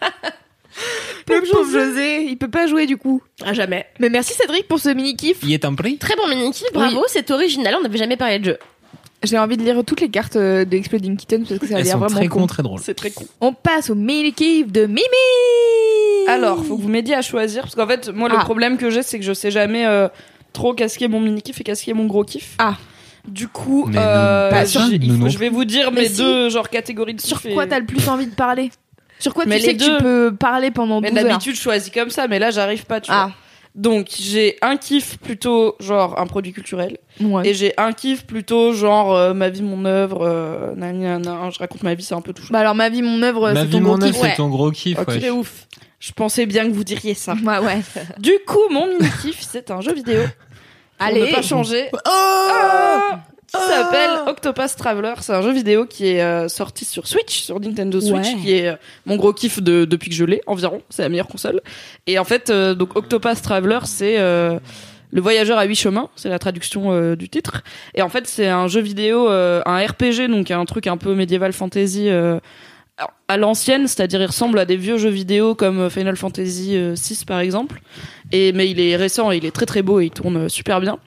le 1.28 1.50
pauvre 1.50 1.70
José, 1.70 2.22
il 2.22 2.36
peut 2.36 2.50
pas 2.50 2.66
jouer 2.66 2.86
du 2.86 2.96
coup. 2.96 3.22
À 3.44 3.52
jamais. 3.52 3.86
Mais 3.98 4.08
merci 4.08 4.34
Cédric 4.34 4.68
pour 4.68 4.78
ce 4.78 4.88
mini 4.90 5.16
kiff. 5.16 5.38
Il 5.42 5.52
est 5.52 5.64
un 5.64 5.74
prix. 5.74 5.98
Très 5.98 6.16
bon 6.16 6.28
mini 6.28 6.50
bravo, 6.72 7.04
c'est 7.08 7.30
original, 7.30 7.74
on 7.78 7.82
n'avait 7.82 7.98
jamais 7.98 8.16
parlé 8.16 8.38
de 8.38 8.44
jeu. 8.46 8.58
J'ai 9.24 9.36
envie 9.38 9.56
de 9.56 9.62
lire 9.64 9.82
toutes 9.84 10.00
les 10.00 10.10
cartes 10.10 10.36
euh, 10.36 10.64
de 10.64 10.76
Exploding 10.76 11.16
Kitten 11.16 11.44
parce 11.44 11.58
que 11.58 11.66
ça 11.66 11.74
a 11.76 11.78
Elles 11.78 11.84
l'air 11.84 11.94
sont 11.94 11.98
vraiment 11.98 12.16
très 12.20 12.28
con. 12.28 12.40
cons, 12.40 12.46
très 12.46 12.62
drôles. 12.62 12.80
C'est 12.82 12.94
très 12.94 13.10
con. 13.10 13.24
On 13.40 13.52
passe 13.52 13.90
au 13.90 13.94
mini 13.96 14.32
kiff 14.32 14.70
de 14.70 14.86
Mimi. 14.86 15.02
Alors, 16.28 16.64
faut 16.64 16.76
que 16.76 16.82
vous 16.82 16.88
m'aidiez 16.88 17.14
à 17.14 17.22
choisir 17.22 17.62
parce 17.62 17.74
qu'en 17.74 17.86
fait, 17.86 18.08
moi, 18.14 18.28
le 18.28 18.36
Ah. 18.38 18.44
problème 18.44 18.76
que 18.76 18.90
j'ai, 18.90 19.02
c'est 19.02 19.18
que 19.18 19.24
je 19.24 19.32
sais 19.32 19.50
jamais 19.50 19.86
euh, 19.86 20.08
trop 20.52 20.74
qu'est-ce 20.74 20.98
qui 20.98 21.04
est 21.04 21.08
mon 21.08 21.20
mini 21.20 21.42
kiff 21.42 21.60
et 21.60 21.64
qu'est-ce 21.64 21.82
qui 21.82 21.90
est 21.90 21.94
mon 21.94 22.06
gros 22.06 22.22
kiff. 22.24 22.54
Ah. 22.58 22.74
Du 23.26 23.48
coup, 23.48 23.86
Mais 23.88 23.96
euh, 23.98 24.50
nous- 24.62 24.66
j'ai- 24.66 24.78
nous 24.98 25.04
il 25.04 25.10
faut- 25.10 25.16
non 25.24 25.28
je 25.28 25.38
vais 25.38 25.48
vous 25.50 25.64
dire 25.64 25.90
Mais 25.90 26.02
mes 26.02 26.08
si. 26.08 26.16
deux 26.22 26.48
genre 26.50 26.70
catégories 26.70 27.14
de 27.14 27.20
Sur 27.20 27.40
kiff 27.42 27.52
quoi 27.54 27.64
et- 27.64 27.68
t'as 27.68 27.78
le 27.80 27.86
plus 27.86 28.08
envie 28.08 28.26
de 28.26 28.34
parler? 28.34 28.70
Sur 29.18 29.34
quoi 29.34 29.44
Mais 29.46 29.58
tu 29.58 29.64
sais 29.64 29.74
que 29.76 29.78
deux. 29.84 29.96
tu 29.96 30.02
peux 30.02 30.34
parler 30.38 30.70
pendant 30.70 31.00
Mais 31.00 31.10
12 31.10 31.18
heures? 31.18 31.28
d'habitude, 31.28 31.56
je 31.56 31.60
choisis 31.60 31.90
comme 31.92 32.10
ça, 32.10 32.28
mais 32.28 32.38
là, 32.38 32.50
j'arrive 32.50 32.86
pas. 32.86 33.00
Tu 33.00 33.10
Ah, 33.12 33.24
vois. 33.26 33.34
Donc, 33.78 34.08
j'ai 34.18 34.58
un 34.60 34.76
kiff 34.76 35.18
plutôt 35.18 35.76
genre 35.78 36.18
un 36.18 36.26
produit 36.26 36.52
culturel 36.52 36.98
ouais. 37.20 37.48
et 37.48 37.54
j'ai 37.54 37.74
un 37.78 37.92
kiff 37.92 38.26
plutôt 38.26 38.72
genre 38.72 39.14
euh, 39.14 39.34
ma 39.34 39.50
vie, 39.50 39.62
mon 39.62 39.84
œuvre. 39.84 40.22
Euh, 40.22 40.74
nan, 40.74 40.98
nan, 40.98 41.22
nan, 41.22 41.52
je 41.52 41.60
raconte 41.60 41.84
ma 41.84 41.94
vie, 41.94 42.02
c'est 42.02 42.16
un 42.16 42.20
peu 42.20 42.32
tout. 42.32 42.42
Bah 42.50 42.58
alors 42.58 42.74
ma 42.74 42.88
vie, 42.88 43.02
mon 43.02 43.22
œuvre, 43.22 43.52
Ma 43.52 43.60
c'est 43.60 43.66
vie, 43.66 43.72
ton 43.72 43.80
gros 43.80 43.96
mon 43.96 44.02
œuvre, 44.02 44.12
kiff. 44.12 44.20
c'est 44.20 44.28
ouais. 44.28 44.34
ton 44.36 44.48
gros 44.48 44.70
kiff. 44.72 44.98
Ok, 44.98 45.08
ouais. 45.08 45.20
c'est 45.20 45.30
ouf. 45.30 45.68
Je 46.00 46.10
pensais 46.12 46.46
bien 46.46 46.66
que 46.66 46.72
vous 46.72 46.82
diriez 46.82 47.14
ça. 47.14 47.34
Ouais, 47.44 47.58
ouais. 47.60 47.80
Du 48.18 48.32
coup, 48.48 48.68
mon 48.68 48.86
mini 48.88 49.08
kiff, 49.22 49.46
c'est 49.48 49.70
un 49.70 49.80
jeu 49.80 49.94
vidéo. 49.94 50.22
Allez. 50.98 51.20
Pour 51.20 51.28
ne 51.28 51.34
pas 51.34 51.42
changer. 51.42 51.88
Oh 51.94 51.98
Ah 52.04 53.20
qui 53.52 53.60
s'appelle 53.60 54.10
Octopus 54.26 54.76
Traveler. 54.76 55.14
C'est 55.20 55.32
un 55.32 55.42
jeu 55.42 55.52
vidéo 55.52 55.86
qui 55.86 56.06
est 56.06 56.22
euh, 56.22 56.48
sorti 56.48 56.84
sur 56.84 57.06
Switch, 57.06 57.40
sur 57.42 57.58
Nintendo 57.60 58.00
Switch, 58.00 58.12
Ouais. 58.28 58.40
qui 58.40 58.52
est 58.52 58.68
euh, 58.68 58.76
mon 59.06 59.16
gros 59.16 59.32
kiff 59.32 59.62
de, 59.62 59.84
depuis 59.84 60.10
que 60.10 60.16
je 60.16 60.24
l'ai 60.24 60.40
environ. 60.46 60.82
C'est 60.90 61.02
la 61.02 61.08
meilleure 61.08 61.28
console. 61.28 61.60
Et 62.06 62.18
en 62.18 62.24
fait, 62.24 62.50
euh, 62.50 62.74
donc 62.74 62.96
Octopus 62.96 63.40
Traveler, 63.42 63.78
c'est 63.84 64.18
le 65.10 65.22
voyageur 65.22 65.56
à 65.56 65.64
huit 65.64 65.76
chemins. 65.76 66.10
C'est 66.16 66.28
la 66.28 66.38
traduction 66.38 66.92
euh, 66.92 67.16
du 67.16 67.28
titre. 67.30 67.62
Et 67.94 68.02
en 68.02 68.10
fait, 68.10 68.26
c'est 68.26 68.48
un 68.48 68.68
jeu 68.68 68.80
vidéo, 68.82 69.30
euh, 69.30 69.62
un 69.64 69.78
RPG, 69.78 70.28
donc 70.28 70.50
un 70.50 70.64
truc 70.66 70.86
un 70.86 70.98
peu 70.98 71.14
médiéval 71.14 71.52
fantasy. 71.54 72.08
euh, 72.10 72.38
à 73.28 73.36
l'ancienne, 73.36 73.86
c'est-à-dire 73.86 74.20
il 74.20 74.26
ressemble 74.26 74.58
à 74.58 74.64
des 74.64 74.76
vieux 74.76 74.98
jeux 74.98 75.08
vidéo 75.08 75.54
comme 75.54 75.88
Final 75.88 76.16
Fantasy 76.16 76.76
6 76.96 77.24
par 77.26 77.38
exemple. 77.38 77.80
Et 78.32 78.50
mais 78.52 78.68
il 78.68 78.80
est 78.80 78.96
récent 78.96 79.30
et 79.30 79.36
il 79.36 79.44
est 79.46 79.52
très 79.52 79.66
très 79.66 79.82
beau 79.82 80.00
et 80.00 80.06
il 80.06 80.10
tourne 80.10 80.48
super 80.48 80.80
bien. 80.80 80.98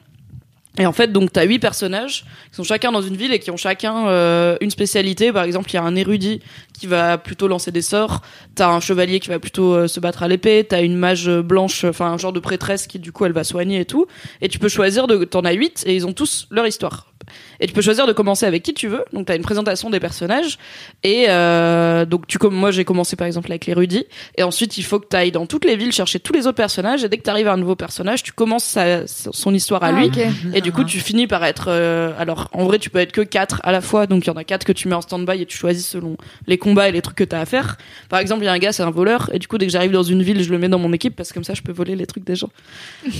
Et 0.77 0.85
en 0.85 0.93
fait, 0.93 1.11
donc, 1.11 1.33
t'as 1.33 1.43
huit 1.43 1.59
personnages 1.59 2.25
qui 2.49 2.55
sont 2.55 2.63
chacun 2.63 2.91
dans 2.91 3.01
une 3.01 3.17
ville 3.17 3.33
et 3.33 3.39
qui 3.39 3.51
ont 3.51 3.57
chacun 3.57 4.07
euh, 4.07 4.55
une 4.61 4.71
spécialité. 4.71 5.33
Par 5.33 5.43
exemple, 5.43 5.69
il 5.69 5.73
y 5.73 5.77
a 5.77 5.83
un 5.83 5.95
érudit 5.95 6.39
qui 6.73 6.87
va 6.87 7.17
plutôt 7.17 7.47
lancer 7.49 7.71
des 7.71 7.81
sorts. 7.81 8.21
T'as 8.55 8.69
un 8.69 8.79
chevalier 8.79 9.19
qui 9.19 9.29
va 9.29 9.39
plutôt 9.39 9.73
euh, 9.73 9.87
se 9.87 9.99
battre 9.99 10.23
à 10.23 10.29
l'épée. 10.29 10.65
T'as 10.67 10.81
une 10.81 10.95
mage 10.95 11.29
blanche, 11.29 11.83
enfin 11.83 12.13
un 12.13 12.17
genre 12.17 12.33
de 12.33 12.39
prêtresse 12.39 12.87
qui 12.87 12.99
du 12.99 13.11
coup 13.11 13.25
elle 13.25 13.33
va 13.33 13.43
soigner 13.43 13.81
et 13.81 13.85
tout. 13.85 14.07
Et 14.39 14.47
tu 14.47 14.59
peux 14.59 14.69
choisir 14.69 15.07
de, 15.07 15.25
t'en 15.25 15.41
as 15.41 15.53
huit 15.53 15.83
et 15.85 15.95
ils 15.95 16.07
ont 16.07 16.13
tous 16.13 16.47
leur 16.51 16.65
histoire. 16.65 17.10
Et 17.59 17.67
tu 17.67 17.73
peux 17.73 17.81
choisir 17.81 18.07
de 18.07 18.13
commencer 18.13 18.45
avec 18.45 18.63
qui 18.63 18.73
tu 18.73 18.87
veux. 18.87 19.03
Donc 19.13 19.27
t'as 19.27 19.35
une 19.35 19.41
présentation 19.43 19.89
des 19.89 19.99
personnages. 19.99 20.57
Et 21.03 21.25
euh, 21.29 22.05
donc 22.05 22.27
tu 22.27 22.37
comme 22.37 22.55
moi 22.55 22.71
j'ai 22.71 22.85
commencé 22.85 23.15
par 23.15 23.27
exemple 23.27 23.51
avec 23.51 23.65
l'érudit. 23.65 24.05
Et 24.37 24.43
ensuite 24.43 24.77
il 24.77 24.83
faut 24.83 24.99
que 24.99 25.07
t'ailles 25.07 25.31
dans 25.31 25.45
toutes 25.45 25.65
les 25.65 25.75
villes 25.75 25.91
chercher 25.91 26.19
tous 26.19 26.33
les 26.33 26.47
autres 26.47 26.55
personnages. 26.57 27.03
Et 27.03 27.09
dès 27.09 27.17
que 27.17 27.23
t'arrives 27.23 27.47
à 27.47 27.53
un 27.53 27.57
nouveau 27.57 27.75
personnage, 27.75 28.23
tu 28.23 28.31
commences 28.31 28.63
sa- 28.65 29.05
son 29.07 29.53
histoire 29.53 29.83
à 29.83 29.87
Ah, 29.87 29.91
lui. 29.91 30.09
Et 30.53 30.61
du 30.61 30.71
coup, 30.71 30.83
tu 30.83 30.99
finis 30.99 31.27
par 31.27 31.43
être. 31.43 31.65
euh, 31.67 32.13
alors, 32.17 32.49
en 32.53 32.65
vrai, 32.65 32.79
tu 32.79 32.89
peux 32.89 32.99
être 32.99 33.11
que 33.11 33.21
quatre 33.21 33.59
à 33.63 33.71
la 33.71 33.81
fois. 33.81 34.07
Donc, 34.07 34.25
il 34.25 34.27
y 34.27 34.29
en 34.31 34.35
a 34.37 34.43
quatre 34.43 34.63
que 34.65 34.71
tu 34.71 34.87
mets 34.87 34.95
en 34.95 35.01
stand-by 35.01 35.41
et 35.41 35.45
tu 35.45 35.57
choisis 35.57 35.85
selon 35.87 36.17
les 36.47 36.57
combats 36.57 36.87
et 36.89 36.91
les 36.91 37.01
trucs 37.01 37.17
que 37.17 37.23
tu 37.23 37.35
as 37.35 37.39
à 37.41 37.45
faire. 37.45 37.77
Par 38.09 38.19
exemple, 38.19 38.43
il 38.43 38.45
y 38.45 38.47
a 38.49 38.53
un 38.53 38.57
gars, 38.59 38.71
c'est 38.71 38.83
un 38.83 38.91
voleur. 38.91 39.29
Et 39.33 39.39
du 39.39 39.47
coup, 39.47 39.57
dès 39.57 39.65
que 39.65 39.71
j'arrive 39.71 39.91
dans 39.91 40.03
une 40.03 40.21
ville, 40.23 40.41
je 40.43 40.49
le 40.49 40.57
mets 40.57 40.69
dans 40.69 40.79
mon 40.79 40.93
équipe 40.93 41.15
parce 41.15 41.29
que 41.29 41.35
comme 41.35 41.43
ça, 41.43 41.53
je 41.53 41.61
peux 41.61 41.71
voler 41.71 41.95
les 41.95 42.05
trucs 42.05 42.23
des 42.23 42.35
gens. 42.35 42.49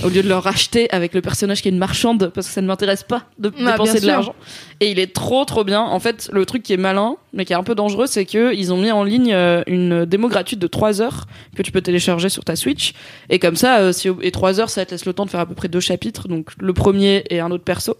Au 0.04 0.08
lieu 0.08 0.22
de 0.22 0.28
leur 0.28 0.42
racheter 0.42 0.90
avec 0.92 1.14
le 1.14 1.20
personnage 1.20 1.62
qui 1.62 1.68
est 1.68 1.72
une 1.72 1.78
marchande 1.78 2.30
parce 2.34 2.46
que 2.48 2.52
ça 2.52 2.60
ne 2.62 2.66
m'intéresse 2.66 3.02
pas 3.02 3.24
de 3.38 3.52
Ah, 3.58 3.72
dépenser 3.72 4.00
de 4.02 4.06
l'argent. 4.08 4.34
Et 4.80 4.90
il 4.90 4.98
est 4.98 5.12
trop, 5.12 5.44
trop 5.44 5.64
bien. 5.64 5.80
En 5.80 6.00
fait, 6.00 6.28
le 6.32 6.44
truc 6.44 6.62
qui 6.62 6.72
est 6.72 6.78
malin, 6.78 7.16
mais 7.32 7.44
qui 7.44 7.52
est 7.52 7.56
un 7.56 7.62
peu 7.62 7.74
dangereux, 7.74 8.06
c'est 8.06 8.26
que 8.26 8.54
ils 8.54 8.72
ont 8.72 8.76
mis 8.76 8.90
en 8.90 9.04
ligne 9.04 9.32
euh, 9.32 9.62
une 9.66 10.04
démo 10.04 10.28
gratuite 10.28 10.58
de 10.58 10.66
3 10.66 11.00
heures 11.00 11.26
que 11.56 11.62
tu 11.62 11.72
peux 11.72 11.80
télécharger 11.80 12.28
sur 12.28 12.44
ta 12.44 12.56
Switch. 12.56 12.92
Et 13.30 13.38
comme 13.38 13.56
ça, 13.56 13.78
euh, 13.78 13.92
si, 13.92 14.08
et 14.22 14.30
3 14.30 14.60
heures, 14.60 14.70
ça 14.70 14.84
te 14.84 14.90
laisse 14.90 15.06
le 15.06 15.12
temps 15.12 15.24
de 15.24 15.30
faire 15.30 15.40
à 15.40 15.46
peu 15.46 15.54
près 15.54 15.68
deux 15.68 15.80
chapitres. 15.80 16.28
Donc, 16.28 16.50
le 16.58 16.72
premier 16.72 17.24
et 17.30 17.40
un 17.40 17.50
autre 17.50 17.64
perso. 17.64 17.96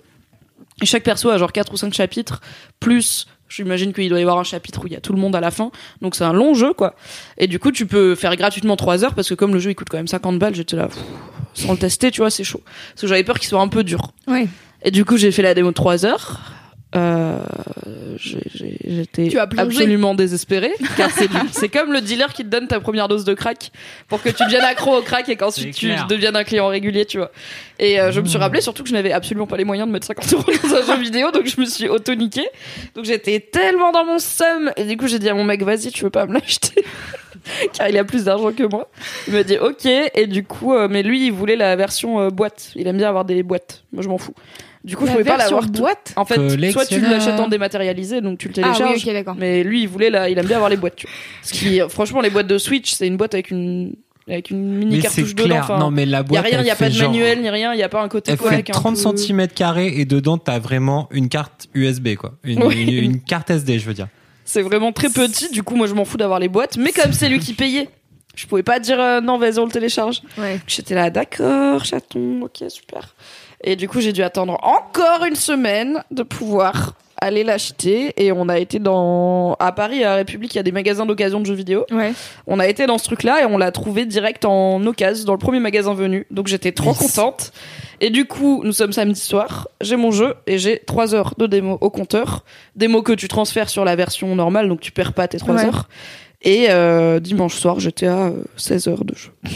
Et 0.83 0.87
chaque 0.87 1.05
perso 1.05 1.31
a 1.31 1.39
genre 1.39 1.53
4 1.53 1.73
ou 1.73 1.77
5 1.77 1.93
chapitres, 1.93 2.41
plus 2.81 3.27
j'imagine 3.49 3.93
qu'il 3.93 4.09
doit 4.09 4.19
y 4.19 4.23
avoir 4.23 4.39
un 4.39 4.45
chapitre 4.45 4.83
où 4.83 4.87
il 4.87 4.95
y 4.95 4.97
a 4.97 5.01
tout 5.01 5.13
le 5.13 5.19
monde 5.19 5.37
à 5.37 5.41
la 5.41 5.51
fin. 5.51 5.71
Donc 6.01 6.17
c'est 6.17 6.25
un 6.25 6.33
long 6.33 6.55
jeu 6.55 6.73
quoi. 6.73 6.95
Et 7.37 7.47
du 7.47 7.59
coup 7.59 7.71
tu 7.71 7.87
peux 7.87 8.15
faire 8.15 8.35
gratuitement 8.37 8.77
3 8.77 9.05
heures 9.05 9.15
parce 9.15 9.29
que 9.29 9.35
comme 9.35 9.53
le 9.53 9.61
jeu 9.61 9.71
il 9.71 9.75
coûte 9.75 9.89
quand 9.91 9.99
même 9.99 10.09
50 10.09 10.39
balles, 10.39 10.55
j'étais 10.55 10.77
là 10.77 10.89
pff, 10.89 10.99
sans 11.55 11.73
le 11.73 11.79
tester, 11.79 12.11
tu 12.11 12.21
vois, 12.21 12.31
c'est 12.31 12.45
chaud. 12.45 12.63
Parce 12.65 13.03
que 13.03 13.07
j'avais 13.07 13.25
peur 13.25 13.39
qu'il 13.39 13.49
soit 13.49 13.61
un 13.61 13.69
peu 13.69 13.85
dur. 13.85 14.13
Ouais. 14.27 14.49
Et 14.85 14.91
du 14.91 15.05
coup 15.05 15.17
j'ai 15.17 15.33
fait 15.33 15.43
la 15.43 15.55
démo 15.55 15.69
de 15.69 15.75
3 15.75 16.07
heures. 16.07 16.41
Euh, 16.95 17.39
J'étais 18.19 19.35
absolument 19.39 20.15
désespérée 20.15 20.73
car 20.97 21.11
c'est 21.11 21.31
c'est 21.53 21.69
comme 21.71 21.93
le 21.93 22.03
dealer 22.03 22.33
qui 22.33 22.45
te 22.45 22.49
donne 22.49 22.69
ta 22.69 22.81
première 22.81 23.09
dose 23.09 23.25
de 23.25 23.33
crack 23.33 23.71
pour 24.09 24.23
que 24.23 24.29
tu 24.29 24.45
deviennes 24.45 24.65
accro 24.65 24.97
au 24.99 25.01
crack 25.03 25.29
et 25.31 25.37
qu'ensuite 25.37 25.75
tu 25.75 25.91
deviennes 26.09 26.37
un 26.37 26.45
client 26.45 26.69
régulier, 26.69 27.07
tu 27.07 27.19
vois. 27.19 27.31
Et 27.79 27.99
euh, 27.99 28.13
je 28.13 28.21
me 28.21 28.27
suis 28.27 28.39
rappelé 28.39 28.61
surtout 28.61 28.83
que 28.83 28.91
je 28.91 28.95
n'avais 28.95 29.13
absolument 29.13 29.47
pas 29.47 29.57
les 29.57 29.65
moyens 29.65 29.89
de 29.89 29.93
mettre 29.93 30.07
50 30.07 30.33
euros 30.35 30.45
dans 30.63 30.75
un 30.75 30.95
jeu 30.97 31.01
vidéo, 31.01 31.31
donc 31.31 31.47
je 31.47 31.61
me 31.61 31.65
suis 31.65 31.89
auto-niqué. 31.89 32.47
Donc 32.95 33.07
j'étais 33.07 33.41
tellement 33.41 33.93
dans 33.93 34.05
mon 34.05 34.19
seum 34.19 34.71
et 34.77 34.85
du 34.85 34.97
coup 34.97 35.07
j'ai 35.07 35.19
dit 35.19 35.29
à 35.29 35.35
mon 35.35 35.45
mec 35.45 35.63
vas-y 35.63 35.91
tu 35.91 36.05
veux 36.05 36.11
pas 36.11 36.27
me 36.27 36.35
l'acheter? 36.35 36.85
Car 37.73 37.89
il 37.89 37.97
a 37.97 38.05
plus 38.05 38.25
d'argent 38.25 38.53
que 38.53 38.65
moi. 38.65 38.91
Il 39.27 39.33
m'a 39.33 39.43
dit 39.43 39.57
ok 39.57 39.87
et 39.87 40.27
du 40.27 40.45
coup 40.45 40.75
euh, 40.75 40.89
mais 40.91 41.03
lui 41.03 41.27
il 41.27 41.33
voulait 41.33 41.57
la 41.57 41.75
version 41.75 42.21
euh, 42.21 42.29
boîte. 42.29 42.71
Il 42.77 42.87
aime 42.87 42.99
bien 42.99 43.09
avoir 43.09 43.25
des 43.25 43.43
boîtes. 43.43 43.83
Moi 43.93 44.03
je 44.03 44.09
m'en 44.09 44.19
fous. 44.19 44.35
Du 44.85 44.97
coup 44.97 45.03
je 45.05 45.11
La 45.11 45.13
pouvais 45.19 45.25
pas 45.25 45.37
l'avoir. 45.37 45.67
boîte 45.69 46.13
En 46.17 46.25
fait, 46.25 46.35
soit 46.73 46.87
tu 46.87 47.01
l'achètes 47.01 47.39
en 47.39 47.47
dématérialisé, 47.49 48.21
donc 48.21 48.39
tu 48.39 48.49
le 48.49 48.55
Ah 48.63 48.69
oui, 48.73 48.77
télécharges. 48.79 49.07
ok, 49.07 49.13
d'accord. 49.13 49.35
Mais 49.39 49.63
lui, 49.63 49.83
il 49.83 49.89
voulait 49.89 50.11
la, 50.11 50.29
il 50.29 50.37
aime 50.39 50.47
bien 50.47 50.57
avoir 50.57 50.71
les 50.71 50.77
boîtes. 50.77 50.97
Tu 50.97 51.07
vois. 51.07 51.15
Ce 51.43 51.53
qui, 51.53 51.81
franchement, 51.89 52.21
les 52.21 52.31
boîtes 52.31 52.49
de 52.49 52.59
Switch, 52.59 52.93
c'est 52.93 53.07
une 53.07 53.17
boîte 53.17 53.35
avec 53.35 53.51
une, 53.53 53.95
avec 54.29 54.51
une 54.51 54.61
mini 54.79 54.97
Mais 54.97 55.03
cartouche 55.03 55.29
c'est 55.29 55.35
dedans. 55.35 55.45
clair. 55.45 55.63
Enfin, 55.65 55.79
non, 55.79 55.91
mais 55.93 56.05
la 56.05 56.19
y 56.19 56.21
a 56.21 56.23
boîte. 56.25 56.45
rien, 56.47 56.61
il 56.63 56.67
y 56.67 56.71
a 56.71 56.75
pas 56.75 56.85
fait 56.87 56.91
de 56.91 56.95
genre- 56.97 57.11
manuel 57.13 57.43
ni 57.43 57.49
rien, 57.51 57.73
il 57.75 57.79
y 57.79 57.83
a 57.85 57.89
pas 57.89 58.03
un 58.03 58.09
côté 58.09 58.33
Elle 58.33 58.39
fait 58.39 58.43
codec 58.45 58.71
un 58.71 58.73
30 58.73 58.97
peu- 58.97 59.17
cm 59.17 59.47
et 59.79 60.05
dedans 60.05 60.37
t'as 60.39 60.59
vraiment 60.59 61.09
une 61.13 61.29
carte 61.29 61.69
USB 61.75 62.17
quoi, 62.17 62.33
une, 62.43 62.63
Oui. 62.65 62.83
une- 62.83 63.05
une 63.05 63.21
carte 63.21 63.51
SD 63.51 63.79
je 63.79 63.87
veux 63.87 63.95
dire. 63.95 64.09
C'est 64.45 64.63
vraiment 64.63 64.91
très 64.91 65.09
petit. 65.09 65.49
Du 65.51 65.63
coup, 65.63 65.77
moi, 65.77 65.87
je 65.87 65.95
m'en 65.95 66.05
fous 66.05 66.17
d'avoir 66.17 66.41
les 66.41 66.49
boîtes. 66.49 66.77
Mais 66.77 66.91
comme 66.91 67.13
c'est 67.13 67.29
lui 67.29 67.39
qui 67.39 67.55
payait, 67.55 67.89
je 68.35 68.47
pouvais 68.47 68.65
pas 68.65 68.81
dire 68.81 68.99
euh, 69.01 69.21
non, 69.21 69.39
vas-y, 69.39 69.61
on 69.61 69.67
le 69.67 69.71
télécharge. 69.71 70.23
Ouais. 70.37 70.59
J'étais 70.67 70.97
là, 70.97 71.11
d'accord, 71.11 71.85
chaton, 71.85 72.43
ok, 72.43 72.69
super. 72.69 73.15
Et 73.65 73.77
du 73.77 73.89
coup, 73.89 74.01
j'ai 74.01 74.13
dû 74.13 74.23
attendre 74.23 74.59
encore 74.63 75.25
une 75.25 75.37
semaine 75.37 76.03
de 76.11 76.23
pouvoir 76.23 76.95
aller 77.19 77.45
l'acheter. 77.45 78.13
Et 78.17 78.33
on 78.33 78.49
a 78.49 78.59
été 78.59 78.81
dans, 78.81 79.55
à 79.61 79.71
Paris, 79.71 80.03
à 80.03 80.09
la 80.11 80.15
République, 80.17 80.55
il 80.55 80.57
y 80.57 80.61
a 80.61 80.65
des 80.65 80.73
magasins 80.73 81.07
d'occasion 81.07 81.39
de 81.39 81.47
jeux 81.47 81.55
vidéo. 81.55 81.85
Ouais. 81.93 82.13
On 82.49 82.59
a 82.59 82.67
été 82.67 82.87
dans 82.87 82.99
ce 82.99 83.05
truc-là 83.05 83.43
et 83.43 83.45
on 83.47 83.59
l'a 83.59 83.71
trouvé 83.71 84.05
direct 84.07 84.45
en 84.45 84.85
occasion 84.85 85.25
dans 85.27 85.33
le 85.33 85.39
premier 85.39 85.61
magasin 85.61 85.95
venu. 85.95 86.27
Donc 86.33 86.49
j'étais 86.49 86.73
trop 86.73 86.91
Yes. 86.91 86.99
contente. 86.99 87.53
Et 88.01 88.11
du 88.11 88.25
coup, 88.25 88.63
nous 88.65 88.73
sommes 88.73 88.93
samedi 88.93 89.21
soir. 89.21 89.69
J'ai 89.81 89.95
mon 89.95 90.11
jeu 90.11 90.35
et 90.49 90.59
j'ai 90.59 90.81
3 90.81 91.15
heures 91.15 91.35
de 91.39 91.47
démo 91.47 91.79
au 91.81 91.91
compteur. 91.91 92.45
Démo 92.75 93.03
que 93.03 93.13
tu 93.13 93.29
transfères 93.29 93.69
sur 93.69 93.85
la 93.85 93.95
version 93.95 94.35
normale, 94.35 94.69
donc 94.69 94.81
tu 94.81 94.91
perds 94.91 95.13
pas 95.13 95.29
tes 95.29 95.39
3 95.39 95.55
Ouais. 95.55 95.67
heures. 95.67 95.89
Et 96.45 96.67
euh, 96.71 97.21
dimanche 97.21 97.55
soir, 97.55 97.79
j'étais 97.79 98.09
à 98.09 98.27
euh, 98.27 98.43
16 98.57 98.89
heures 98.89 99.05
de 99.05 99.15
jeu. 99.15 99.31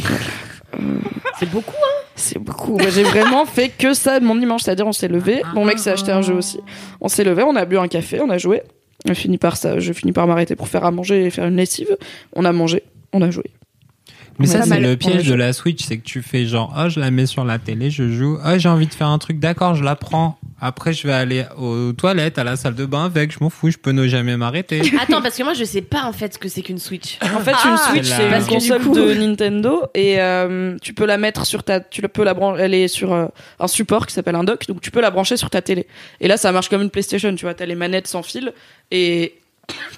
C'est 1.38 1.50
beaucoup. 1.50 1.72
C'est 2.14 2.38
beaucoup. 2.38 2.78
Moi, 2.78 2.90
j'ai 2.90 3.02
vraiment 3.02 3.44
fait 3.46 3.68
que 3.68 3.94
ça 3.94 4.20
de 4.20 4.24
mon 4.24 4.34
dimanche. 4.36 4.62
C'est-à-dire, 4.62 4.86
on 4.86 4.92
s'est 4.92 5.08
levé. 5.08 5.42
Mon 5.54 5.64
mec 5.64 5.78
s'est 5.78 5.90
acheté 5.90 6.12
un 6.12 6.22
jeu 6.22 6.34
aussi. 6.34 6.60
On 7.00 7.08
s'est 7.08 7.24
levé, 7.24 7.42
on 7.42 7.54
a 7.56 7.64
bu 7.64 7.78
un 7.78 7.88
café, 7.88 8.20
on 8.20 8.30
a 8.30 8.38
joué. 8.38 8.62
On 9.08 9.14
finit 9.14 9.38
par 9.38 9.56
ça. 9.56 9.78
Je 9.78 9.92
finis 9.92 10.12
par 10.12 10.26
m'arrêter 10.26 10.56
pour 10.56 10.68
faire 10.68 10.84
à 10.84 10.90
manger 10.90 11.26
et 11.26 11.30
faire 11.30 11.46
une 11.46 11.56
lessive. 11.56 11.96
On 12.34 12.44
a 12.44 12.52
mangé, 12.52 12.82
on 13.12 13.22
a 13.22 13.30
joué. 13.30 13.44
Mais 14.38 14.46
Ouais, 14.48 14.52
ça, 14.52 14.62
c'est 14.62 14.80
le 14.80 14.96
piège 14.96 15.26
de 15.26 15.34
la 15.34 15.52
Switch, 15.52 15.82
c'est 15.84 15.96
que 15.96 16.04
tu 16.04 16.20
fais 16.22 16.44
genre, 16.44 16.74
oh, 16.78 16.88
je 16.90 17.00
la 17.00 17.10
mets 17.10 17.26
sur 17.26 17.44
la 17.44 17.58
télé, 17.58 17.90
je 17.90 18.10
joue, 18.10 18.38
oh, 18.44 18.58
j'ai 18.58 18.68
envie 18.68 18.86
de 18.86 18.92
faire 18.92 19.08
un 19.08 19.18
truc, 19.18 19.38
d'accord, 19.38 19.74
je 19.74 19.82
la 19.82 19.96
prends. 19.96 20.38
Après, 20.60 20.94
je 20.94 21.06
vais 21.06 21.12
aller 21.12 21.44
aux 21.58 21.92
toilettes, 21.92 22.38
à 22.38 22.44
la 22.44 22.56
salle 22.56 22.74
de 22.74 22.86
bain 22.86 23.04
avec, 23.04 23.30
je 23.30 23.38
m'en 23.40 23.50
fous, 23.50 23.70
je 23.70 23.76
peux 23.76 23.90
ne 23.92 24.06
jamais 24.08 24.36
m'arrêter. 24.38 24.80
Attends, 25.02 25.20
parce 25.20 25.36
que 25.36 25.42
moi, 25.42 25.52
je 25.52 25.64
sais 25.64 25.82
pas 25.82 26.04
en 26.04 26.12
fait 26.14 26.32
ce 26.34 26.38
que 26.38 26.48
c'est 26.48 26.62
qu'une 26.62 26.78
Switch. 26.78 27.18
En 27.22 27.40
fait, 27.40 27.52
une 27.64 27.76
Switch, 27.76 28.06
c'est 28.06 28.30
la- 28.30 28.38
une 28.38 28.46
console 28.46 28.80
coup- 28.82 28.94
de 28.94 29.12
Nintendo 29.14 29.82
et 29.94 30.18
euh, 30.20 30.76
tu 30.80 30.94
peux 30.94 31.04
la 31.04 31.18
mettre 31.18 31.44
sur 31.44 31.62
ta, 31.62 31.80
tu 31.80 32.00
peux 32.02 32.24
la 32.24 32.32
brancher, 32.32 32.62
elle 32.62 32.72
est 32.74 32.88
sur 32.88 33.12
euh, 33.12 33.26
un 33.60 33.66
support 33.68 34.06
qui 34.06 34.14
s'appelle 34.14 34.34
un 34.34 34.44
dock, 34.44 34.66
donc 34.66 34.80
tu 34.80 34.90
peux 34.90 35.02
la 35.02 35.10
brancher 35.10 35.36
sur 35.36 35.50
ta 35.50 35.60
télé. 35.60 35.86
Et 36.20 36.28
là, 36.28 36.38
ça 36.38 36.52
marche 36.52 36.70
comme 36.70 36.80
une 36.82 36.90
PlayStation, 36.90 37.34
tu 37.34 37.44
vois, 37.44 37.52
t'as 37.54 37.66
les 37.66 37.74
manettes 37.74 38.06
sans 38.06 38.22
fil 38.22 38.52
et 38.90 39.34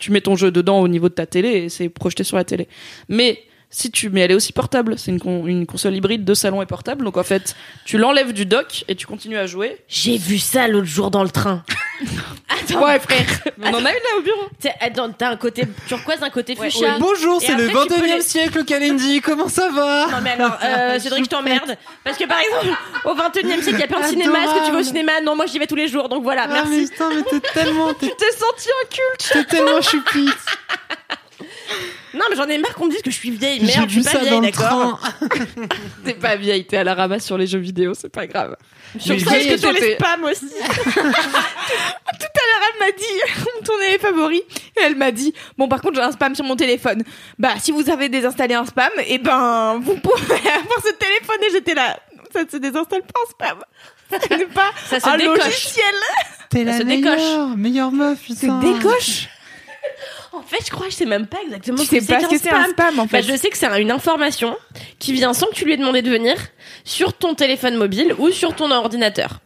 tu 0.00 0.10
mets 0.10 0.22
ton 0.22 0.34
jeu 0.34 0.50
dedans 0.50 0.80
au 0.80 0.88
niveau 0.88 1.08
de 1.08 1.14
ta 1.14 1.26
télé 1.26 1.50
et 1.50 1.68
c'est 1.68 1.88
projeté 1.88 2.24
sur 2.24 2.36
la 2.36 2.44
télé. 2.44 2.66
Mais 3.08 3.38
si 3.70 3.90
tu, 3.90 4.08
mais 4.08 4.22
elle 4.22 4.30
est 4.30 4.34
aussi 4.34 4.52
portable, 4.52 4.98
c'est 4.98 5.10
une, 5.10 5.20
con- 5.20 5.46
une 5.46 5.66
console 5.66 5.94
hybride 5.94 6.24
de 6.24 6.34
salon 6.34 6.62
et 6.62 6.66
portable, 6.66 7.04
donc 7.04 7.16
en 7.18 7.22
fait, 7.22 7.54
tu 7.84 7.98
l'enlèves 7.98 8.32
du 8.32 8.46
dock 8.46 8.84
et 8.88 8.94
tu 8.94 9.06
continues 9.06 9.36
à 9.36 9.46
jouer. 9.46 9.76
J'ai 9.88 10.16
vu 10.16 10.38
ça 10.38 10.68
l'autre 10.68 10.86
jour 10.86 11.10
dans 11.10 11.22
le 11.22 11.30
train. 11.30 11.62
Attends, 12.48 12.82
Ouais, 12.84 12.98
frère. 12.98 13.26
On 13.60 13.68
en 13.68 13.74
a 13.74 13.78
une 13.78 13.84
là 13.84 14.18
au 14.18 14.22
bureau. 14.22 14.48
T'as 15.18 15.30
un 15.30 15.36
côté 15.36 15.64
turquoise, 15.86 16.22
un 16.22 16.30
côté 16.30 16.54
fuchsia. 16.56 16.96
bonjour, 16.98 17.42
Et 17.42 17.46
c'est 17.46 17.54
le 17.56 17.68
après, 17.68 17.82
tu 17.82 17.88
peux 17.88 17.94
21 17.96 18.14
e 18.14 18.16
les- 18.16 18.22
siècle, 18.22 18.64
Kalindi, 18.64 19.20
comment 19.20 19.48
ça 19.48 19.68
va 19.70 20.06
Non 20.12 20.18
mais 20.22 20.30
alors, 20.30 20.56
euh, 20.62 20.98
Cédric, 20.98 21.24
je 21.24 21.28
t'emmerde. 21.30 21.76
Parce 22.04 22.16
que 22.16 22.24
par 22.24 22.38
exemple, 22.40 22.78
au 23.04 23.14
21 23.14 23.58
e 23.58 23.62
siècle, 23.62 23.70
il 23.74 23.80
y 23.80 23.82
a 23.82 23.86
plein 23.86 24.00
de 24.00 24.06
cinéma. 24.06 24.38
Est-ce 24.44 24.60
que 24.60 24.66
tu 24.66 24.72
vas 24.72 24.78
au 24.78 24.82
cinéma? 24.82 25.20
Non, 25.22 25.34
moi 25.36 25.46
j'y 25.46 25.58
vais 25.58 25.66
tous 25.66 25.76
les 25.76 25.88
jours. 25.88 26.08
Donc 26.08 26.22
voilà, 26.22 26.42
Ah, 26.44 26.52
merci. 26.52 26.70
mais 26.70 26.86
putain, 26.88 27.10
mais 27.14 27.22
t'es 27.22 27.48
tellement, 27.52 27.92
t'es, 28.00 28.06
Tu 28.08 28.16
t'es 28.16 28.32
senti 28.32 28.68
un 28.70 28.86
culte. 28.88 29.30
t'es 29.32 29.56
tellement 29.56 29.82
choupi. 29.82 30.28
Non, 32.14 32.24
mais 32.30 32.36
j'en 32.36 32.46
ai 32.48 32.58
marre 32.58 32.74
qu'on 32.74 32.86
me 32.86 32.90
dise 32.90 33.02
que 33.02 33.10
je 33.10 33.16
suis 33.16 33.30
vieille. 33.30 33.60
Merde, 33.64 33.88
je 33.90 34.00
suis 34.00 34.10
pas 34.10 34.18
vieille, 34.18 34.40
d'accord. 34.40 35.00
T'es 36.04 36.14
pas 36.14 36.36
vieille, 36.36 36.66
t'es 36.66 36.78
à 36.78 36.84
la 36.84 36.94
ramasse 36.94 37.24
sur 37.24 37.36
les 37.36 37.46
jeux 37.46 37.58
vidéo, 37.58 37.92
c'est 37.94 38.08
pas 38.08 38.26
grave. 38.26 38.56
Vieille, 38.94 39.18
est-ce 39.22 39.48
que 39.54 39.56
sur 39.58 39.72
les 39.72 39.94
spams 39.96 40.24
aussi 40.24 40.46
Elle 42.70 42.78
m'a 42.80 42.92
dit 42.92 43.44
ton 43.64 43.78
est 43.80 43.98
favori. 43.98 44.38
Et 44.76 44.80
elle 44.82 44.96
m'a 44.96 45.10
dit 45.10 45.34
bon 45.56 45.68
par 45.68 45.80
contre 45.80 45.96
j'ai 45.96 46.02
un 46.02 46.12
spam 46.12 46.34
sur 46.34 46.44
mon 46.44 46.56
téléphone. 46.56 47.02
Bah 47.38 47.54
si 47.60 47.70
vous 47.72 47.88
avez 47.90 48.08
désinstallé 48.08 48.54
un 48.54 48.64
spam, 48.64 48.90
et 49.06 49.18
ben 49.18 49.78
vous 49.82 49.96
pouvez 49.96 50.34
avoir 50.34 50.78
ce 50.84 50.92
téléphone 50.94 51.36
et 51.46 51.50
j'étais 51.52 51.74
là. 51.74 51.98
Ça 52.32 52.40
se 52.50 52.56
désinstalle 52.58 53.02
pas 53.02 53.20
un 53.26 53.30
spam. 53.30 53.58
Ce 54.10 54.34
n'est 54.36 54.46
pas 54.46 54.70
Ça 54.88 55.00
se 55.00 55.08
un 55.08 55.16
décoche. 55.16 55.44
logiciel. 55.44 55.84
T'es 56.50 56.58
Ça 56.64 56.70
la 56.72 56.78
se 56.78 56.82
décoche. 56.82 57.16
meilleure, 57.16 57.56
meilleure 57.56 57.92
meuf, 57.92 58.18
putain. 58.20 58.58
décoche. 58.60 59.28
En 60.32 60.42
fait, 60.42 60.58
je 60.64 60.70
crois 60.70 60.86
que 60.86 60.92
je 60.92 60.96
sais 60.98 61.06
même 61.06 61.26
pas 61.26 61.38
exactement 61.44 61.78
Tu 61.78 61.84
ce 61.86 61.90
que 61.90 62.00
sais 62.00 62.06
c'est 62.06 62.12
pas 62.14 62.20
ce 62.20 62.28
que 62.28 62.38
c'est 62.38 62.50
un 62.52 62.64
spam. 62.64 62.72
spam 62.72 62.98
en 63.00 63.02
Bah, 63.06 63.08
fait. 63.08 63.22
je 63.22 63.36
sais 63.36 63.48
que 63.50 63.56
c'est 63.56 63.80
une 63.82 63.90
information 63.90 64.56
qui 64.98 65.12
vient 65.12 65.32
sans 65.32 65.46
que 65.46 65.54
tu 65.54 65.64
lui 65.64 65.72
aies 65.72 65.76
demandé 65.78 66.02
de 66.02 66.10
venir 66.10 66.36
sur 66.84 67.12
ton 67.14 67.34
téléphone 67.34 67.76
mobile 67.76 68.14
ou 68.18 68.30
sur 68.30 68.54
ton 68.54 68.70
ordinateur. 68.70 69.40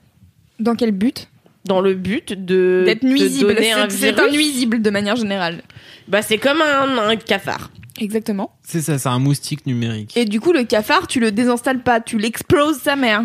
Dans 0.61 0.75
quel 0.75 0.93
but? 0.93 1.29
Dans 1.65 1.81
le 1.81 1.95
but 1.95 2.33
de 2.33 2.83
D'être 2.85 3.05
nuisible. 3.05 3.57
C'est 3.91 4.19
un 4.21 4.29
nuisible 4.31 4.83
de 4.83 4.91
manière 4.91 5.17
générale. 5.17 5.63
Bah, 6.09 6.23
c'est 6.23 6.39
comme 6.39 6.61
un, 6.61 6.99
un 6.99 7.17
cafard. 7.17 7.71
Exactement. 8.01 8.57
C'est 8.63 8.81
ça, 8.81 8.99
c'est 8.99 9.09
un 9.09 9.19
moustique 9.19 9.67
numérique. 9.67 10.17
Et 10.17 10.25
du 10.25 10.41
coup 10.41 10.53
le 10.53 10.65
cafard 10.65 11.07
tu 11.07 11.21
le 11.21 11.31
désinstalles 11.31 11.83
pas, 11.83 12.01
tu 12.01 12.19
l'exploses 12.19 12.79
sa 12.79 12.97
mère. 12.97 13.23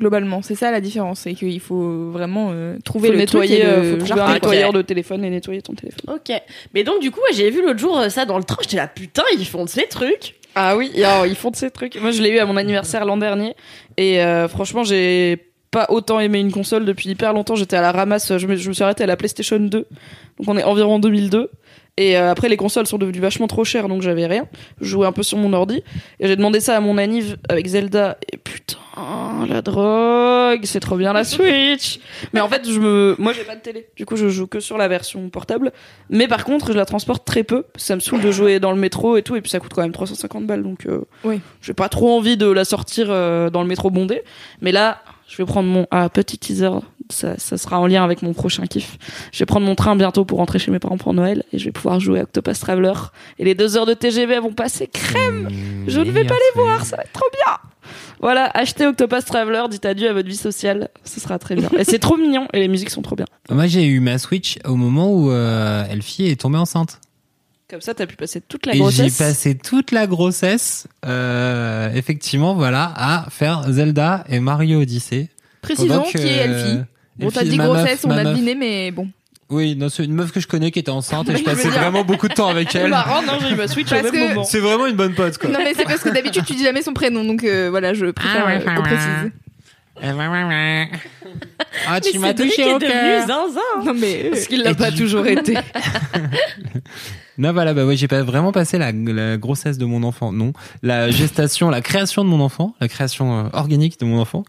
Globalement, 0.00 0.40
c'est 0.40 0.54
ça 0.54 0.70
la 0.70 0.80
différence, 0.80 1.20
c'est 1.20 1.34
qu'il 1.34 1.60
faut 1.60 2.10
vraiment 2.10 2.52
euh, 2.52 2.78
trouver 2.82 3.08
Faut 3.08 3.12
le 3.12 3.18
nettoyer, 3.18 3.66
euh, 3.66 3.98
faut 3.98 4.06
trouver 4.06 4.20
un 4.22 4.32
nettoyeur 4.32 4.72
de 4.72 4.80
téléphone 4.80 5.22
et 5.26 5.28
nettoyer 5.28 5.60
ton 5.60 5.74
téléphone. 5.74 6.14
Ok. 6.14 6.34
Mais 6.72 6.84
donc, 6.84 7.02
du 7.02 7.10
coup, 7.10 7.20
j'ai 7.34 7.50
vu 7.50 7.60
l'autre 7.60 7.78
jour 7.78 7.98
euh, 7.98 8.08
ça 8.08 8.24
dans 8.24 8.38
le 8.38 8.44
train. 8.44 8.56
J'étais 8.62 8.78
là, 8.78 8.88
putain, 8.88 9.24
ils 9.38 9.44
font 9.44 9.66
de 9.66 9.68
ces 9.68 9.86
trucs. 9.88 10.36
Ah 10.54 10.74
oui, 10.74 10.90
alors, 11.04 11.26
ils 11.26 11.34
font 11.34 11.50
de 11.50 11.56
ces 11.56 11.70
trucs. 11.70 12.00
Moi, 12.00 12.12
je 12.12 12.22
l'ai 12.22 12.30
eu 12.30 12.38
à 12.38 12.46
mon 12.46 12.56
anniversaire 12.56 13.04
l'an 13.04 13.18
dernier. 13.18 13.54
Et 13.98 14.22
euh, 14.22 14.48
franchement, 14.48 14.84
j'ai 14.84 15.52
pas 15.70 15.84
autant 15.90 16.18
aimé 16.18 16.40
une 16.40 16.50
console 16.50 16.86
depuis 16.86 17.10
hyper 17.10 17.34
longtemps. 17.34 17.54
J'étais 17.54 17.76
à 17.76 17.82
la 17.82 17.92
ramasse. 17.92 18.38
Je 18.38 18.46
me, 18.46 18.56
je 18.56 18.68
me 18.70 18.72
suis 18.72 18.82
arrêtée 18.82 19.04
à 19.04 19.06
la 19.06 19.18
PlayStation 19.18 19.60
2. 19.60 19.68
Donc, 19.68 19.86
on 20.46 20.56
est 20.56 20.64
environ 20.64 20.98
2002. 20.98 21.50
Et 21.96 22.16
euh, 22.16 22.30
après, 22.30 22.48
les 22.48 22.56
consoles 22.56 22.86
sont 22.86 22.98
devenues 22.98 23.20
vachement 23.20 23.46
trop 23.46 23.64
chères, 23.64 23.88
donc 23.88 24.00
j'avais 24.02 24.26
rien. 24.26 24.46
Je 24.80 24.86
jouais 24.86 25.06
un 25.06 25.12
peu 25.12 25.22
sur 25.22 25.36
mon 25.36 25.52
ordi. 25.52 25.82
Et 26.18 26.28
j'ai 26.28 26.36
demandé 26.36 26.60
ça 26.60 26.76
à 26.76 26.80
mon 26.80 26.96
anniv 26.98 27.36
avec 27.48 27.66
Zelda. 27.66 28.16
Et 28.32 28.36
putain, 28.38 28.78
la 29.48 29.60
drogue, 29.60 30.60
c'est 30.64 30.80
trop 30.80 30.96
bien 30.96 31.12
la 31.12 31.24
Switch. 31.24 32.00
Mais 32.32 32.40
en 32.40 32.48
fait, 32.48 32.62
je 32.70 32.78
me, 32.80 33.16
moi, 33.18 33.32
j'ai 33.32 33.44
pas 33.44 33.56
de 33.56 33.60
télé. 33.60 33.88
Du 33.96 34.06
coup, 34.06 34.16
je 34.16 34.28
joue 34.28 34.46
que 34.46 34.60
sur 34.60 34.78
la 34.78 34.88
version 34.88 35.28
portable. 35.28 35.72
Mais 36.08 36.26
par 36.28 36.44
contre, 36.44 36.68
je 36.72 36.76
la 36.76 36.86
transporte 36.86 37.26
très 37.26 37.42
peu. 37.44 37.64
Ça 37.76 37.94
me 37.96 38.00
saoule 38.00 38.20
de 38.22 38.30
jouer 38.30 38.60
dans 38.60 38.72
le 38.72 38.78
métro 38.78 39.16
et 39.16 39.22
tout. 39.22 39.36
Et 39.36 39.40
puis, 39.42 39.50
ça 39.50 39.60
coûte 39.60 39.72
quand 39.74 39.82
même 39.82 39.92
350 39.92 40.46
balles. 40.46 40.62
Donc, 40.62 40.86
euh, 40.86 41.02
Oui. 41.24 41.40
j'ai 41.60 41.74
pas 41.74 41.88
trop 41.88 42.16
envie 42.16 42.36
de 42.36 42.46
la 42.46 42.64
sortir 42.64 43.08
euh, 43.10 43.50
dans 43.50 43.62
le 43.62 43.68
métro 43.68 43.90
bondé. 43.90 44.22
Mais 44.62 44.72
là, 44.72 45.02
je 45.28 45.36
vais 45.36 45.44
prendre 45.44 45.68
mon 45.68 45.86
ah, 45.90 46.08
petit 46.08 46.38
teaser. 46.38 46.70
Ça, 47.10 47.38
ça 47.38 47.58
sera 47.58 47.78
en 47.78 47.86
lien 47.86 48.02
avec 48.04 48.22
mon 48.22 48.32
prochain 48.32 48.66
kiff. 48.66 48.96
Je 49.32 49.38
vais 49.40 49.46
prendre 49.46 49.66
mon 49.66 49.74
train 49.74 49.96
bientôt 49.96 50.24
pour 50.24 50.38
rentrer 50.38 50.58
chez 50.58 50.70
mes 50.70 50.78
parents 50.78 50.98
pour 50.98 51.12
Noël 51.14 51.44
et 51.52 51.58
je 51.58 51.64
vais 51.66 51.72
pouvoir 51.72 52.00
jouer 52.00 52.20
à 52.20 52.22
Octopus 52.22 52.58
Traveler. 52.58 52.92
Et 53.38 53.44
les 53.44 53.54
deux 53.54 53.76
heures 53.76 53.86
de 53.86 53.94
TGV 53.94 54.38
vont 54.40 54.52
passer 54.52 54.86
crème. 54.86 55.48
Je 55.86 56.00
ne 56.00 56.10
vais 56.10 56.24
pas 56.24 56.34
les 56.34 56.60
voir, 56.62 56.84
ça 56.84 56.96
va 56.96 57.02
être 57.02 57.12
trop 57.12 57.28
bien. 57.32 57.56
Voilà, 58.20 58.50
achetez 58.54 58.86
Octopus 58.86 59.24
Traveler, 59.24 59.62
dites 59.70 59.84
adieu 59.86 60.08
à 60.08 60.12
votre 60.12 60.28
vie 60.28 60.36
sociale, 60.36 60.90
ce 61.04 61.20
sera 61.20 61.38
très 61.38 61.56
bien. 61.56 61.70
Et 61.78 61.84
c'est 61.84 61.98
trop 61.98 62.16
mignon 62.18 62.46
et 62.52 62.60
les 62.60 62.68
musiques 62.68 62.90
sont 62.90 63.02
trop 63.02 63.16
bien. 63.16 63.26
Moi, 63.48 63.66
j'ai 63.66 63.84
eu 63.86 64.00
ma 64.00 64.18
Switch 64.18 64.58
au 64.64 64.76
moment 64.76 65.12
où 65.12 65.30
euh, 65.30 65.84
Elfie 65.88 66.26
est 66.26 66.40
tombée 66.40 66.58
enceinte. 66.58 67.00
Comme 67.70 67.80
ça, 67.80 67.94
t'as 67.94 68.06
pu 68.06 68.16
passer 68.16 68.40
toute 68.40 68.66
la 68.66 68.72
Et 68.72 68.76
j'ai 68.76 68.80
grossesse. 68.82 69.16
passé 69.18 69.54
toute 69.56 69.92
la 69.92 70.06
grossesse, 70.08 70.88
euh, 71.06 71.88
effectivement, 71.94 72.54
voilà, 72.54 72.92
à 72.96 73.30
faire 73.30 73.64
Zelda 73.72 74.24
et 74.28 74.40
Mario 74.40 74.80
Odyssey. 74.82 75.28
Précisons 75.62 76.02
que, 76.02 76.18
qui 76.18 76.26
est 76.26 76.36
Elfie. 76.36 76.80
Bon, 77.20 77.30
t'as 77.30 77.44
dit 77.44 77.56
ma 77.56 77.64
grossesse, 77.66 78.00
on 78.04 78.08
ma 78.08 78.16
a 78.16 78.24
deviné, 78.24 78.54
mais 78.54 78.90
bon. 78.90 79.08
Oui, 79.50 79.74
non, 79.74 79.88
c'est 79.88 80.04
une 80.04 80.12
meuf 80.14 80.30
que 80.30 80.38
je 80.40 80.46
connais 80.46 80.70
qui 80.70 80.78
était 80.78 80.90
enceinte 80.90 81.28
et 81.28 81.36
je 81.36 81.42
passais 81.42 81.68
vraiment 81.68 82.04
beaucoup 82.04 82.28
de 82.28 82.34
temps 82.34 82.48
avec 82.48 82.68
C'est 82.72 82.78
elle. 82.80 82.90
marrant, 82.90 83.22
non, 83.22 83.32
j'ai 83.40 83.52
eu 83.52 83.56
ma 83.56 83.66
Switch 83.68 83.88
au 83.88 83.90
Parce 83.90 84.04
même 84.04 84.12
que- 84.12 84.28
moment. 84.28 84.44
C'est 84.44 84.60
vraiment 84.60 84.86
une 84.86 84.94
bonne 84.96 85.14
pote, 85.14 85.38
quoi. 85.38 85.50
Non, 85.50 85.58
mais 85.58 85.74
c'est 85.74 85.84
parce 85.84 86.02
que 86.02 86.08
d'habitude, 86.10 86.44
tu 86.44 86.54
dis 86.54 86.62
jamais 86.64 86.82
son 86.82 86.92
prénom, 86.92 87.24
donc 87.24 87.42
euh, 87.44 87.68
voilà, 87.70 87.92
je 87.94 88.06
préfère 88.06 88.44
Ah 88.46 88.50
euh, 88.52 88.74
qu'on 88.76 88.82
précise. 88.82 89.32
Ah, 91.86 92.00
tu 92.00 92.18
m'as 92.18 92.32
touché 92.32 92.64
au 92.72 92.78
cœur. 92.78 93.26
zinzin. 93.26 93.60
Non 93.84 93.92
mais 93.94 94.28
Parce 94.30 94.46
qu'il 94.46 94.62
l'a 94.62 94.74
pas 94.74 94.90
toujours 94.92 95.26
été. 95.26 95.56
Non, 97.38 97.52
voilà, 97.54 97.72
bah 97.72 97.86
ouais, 97.86 97.96
j'ai 97.96 98.08
pas 98.08 98.22
vraiment 98.22 98.52
passé 98.52 98.76
la, 98.76 98.92
la 98.92 99.38
grossesse 99.38 99.78
de 99.78 99.86
mon 99.86 100.02
enfant, 100.02 100.30
non. 100.30 100.52
La 100.82 101.10
gestation, 101.10 101.70
la 101.70 101.80
création 101.80 102.22
de 102.22 102.28
mon 102.28 102.40
enfant, 102.40 102.74
la 102.82 102.88
création 102.88 103.46
euh, 103.46 103.48
organique 103.54 103.98
de 103.98 104.04
mon 104.04 104.18
enfant, 104.20 104.44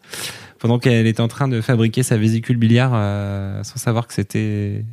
pendant 0.62 0.80
qu'elle 0.80 1.07
était 1.07 1.20
en 1.22 1.28
train 1.28 1.49
de 1.49 1.59
fabriquer 1.59 2.03
sa 2.03 2.16
vésicule 2.16 2.55
biliaire 2.55 2.91
euh, 2.93 3.62
sans 3.64 3.76
savoir 3.78 4.07
que 4.07 4.14
c'était. 4.14 4.86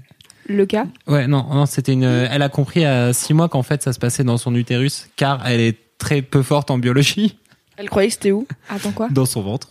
le 0.48 0.66
cas. 0.66 0.86
Ouais, 1.06 1.26
non, 1.28 1.46
non, 1.52 1.66
c'était 1.66 1.92
une. 1.92 2.02
Elle 2.04 2.42
a 2.42 2.48
compris 2.48 2.84
à 2.84 3.12
six 3.12 3.34
mois 3.34 3.48
qu'en 3.48 3.62
fait 3.62 3.82
ça 3.82 3.92
se 3.92 4.00
passait 4.00 4.24
dans 4.24 4.38
son 4.38 4.54
utérus, 4.56 5.08
car 5.16 5.46
elle 5.46 5.60
est 5.60 5.78
très 5.98 6.22
peu 6.22 6.42
forte 6.42 6.70
en 6.72 6.78
biologie, 6.78 7.38
Elle 7.76 7.88
croyait 7.88 8.08
que 8.08 8.14
c'était 8.14 8.32
où? 8.32 8.46
Attends 8.68 8.92
quoi? 8.92 9.08
Dans 9.10 9.26
son 9.26 9.42
ventre. 9.42 9.68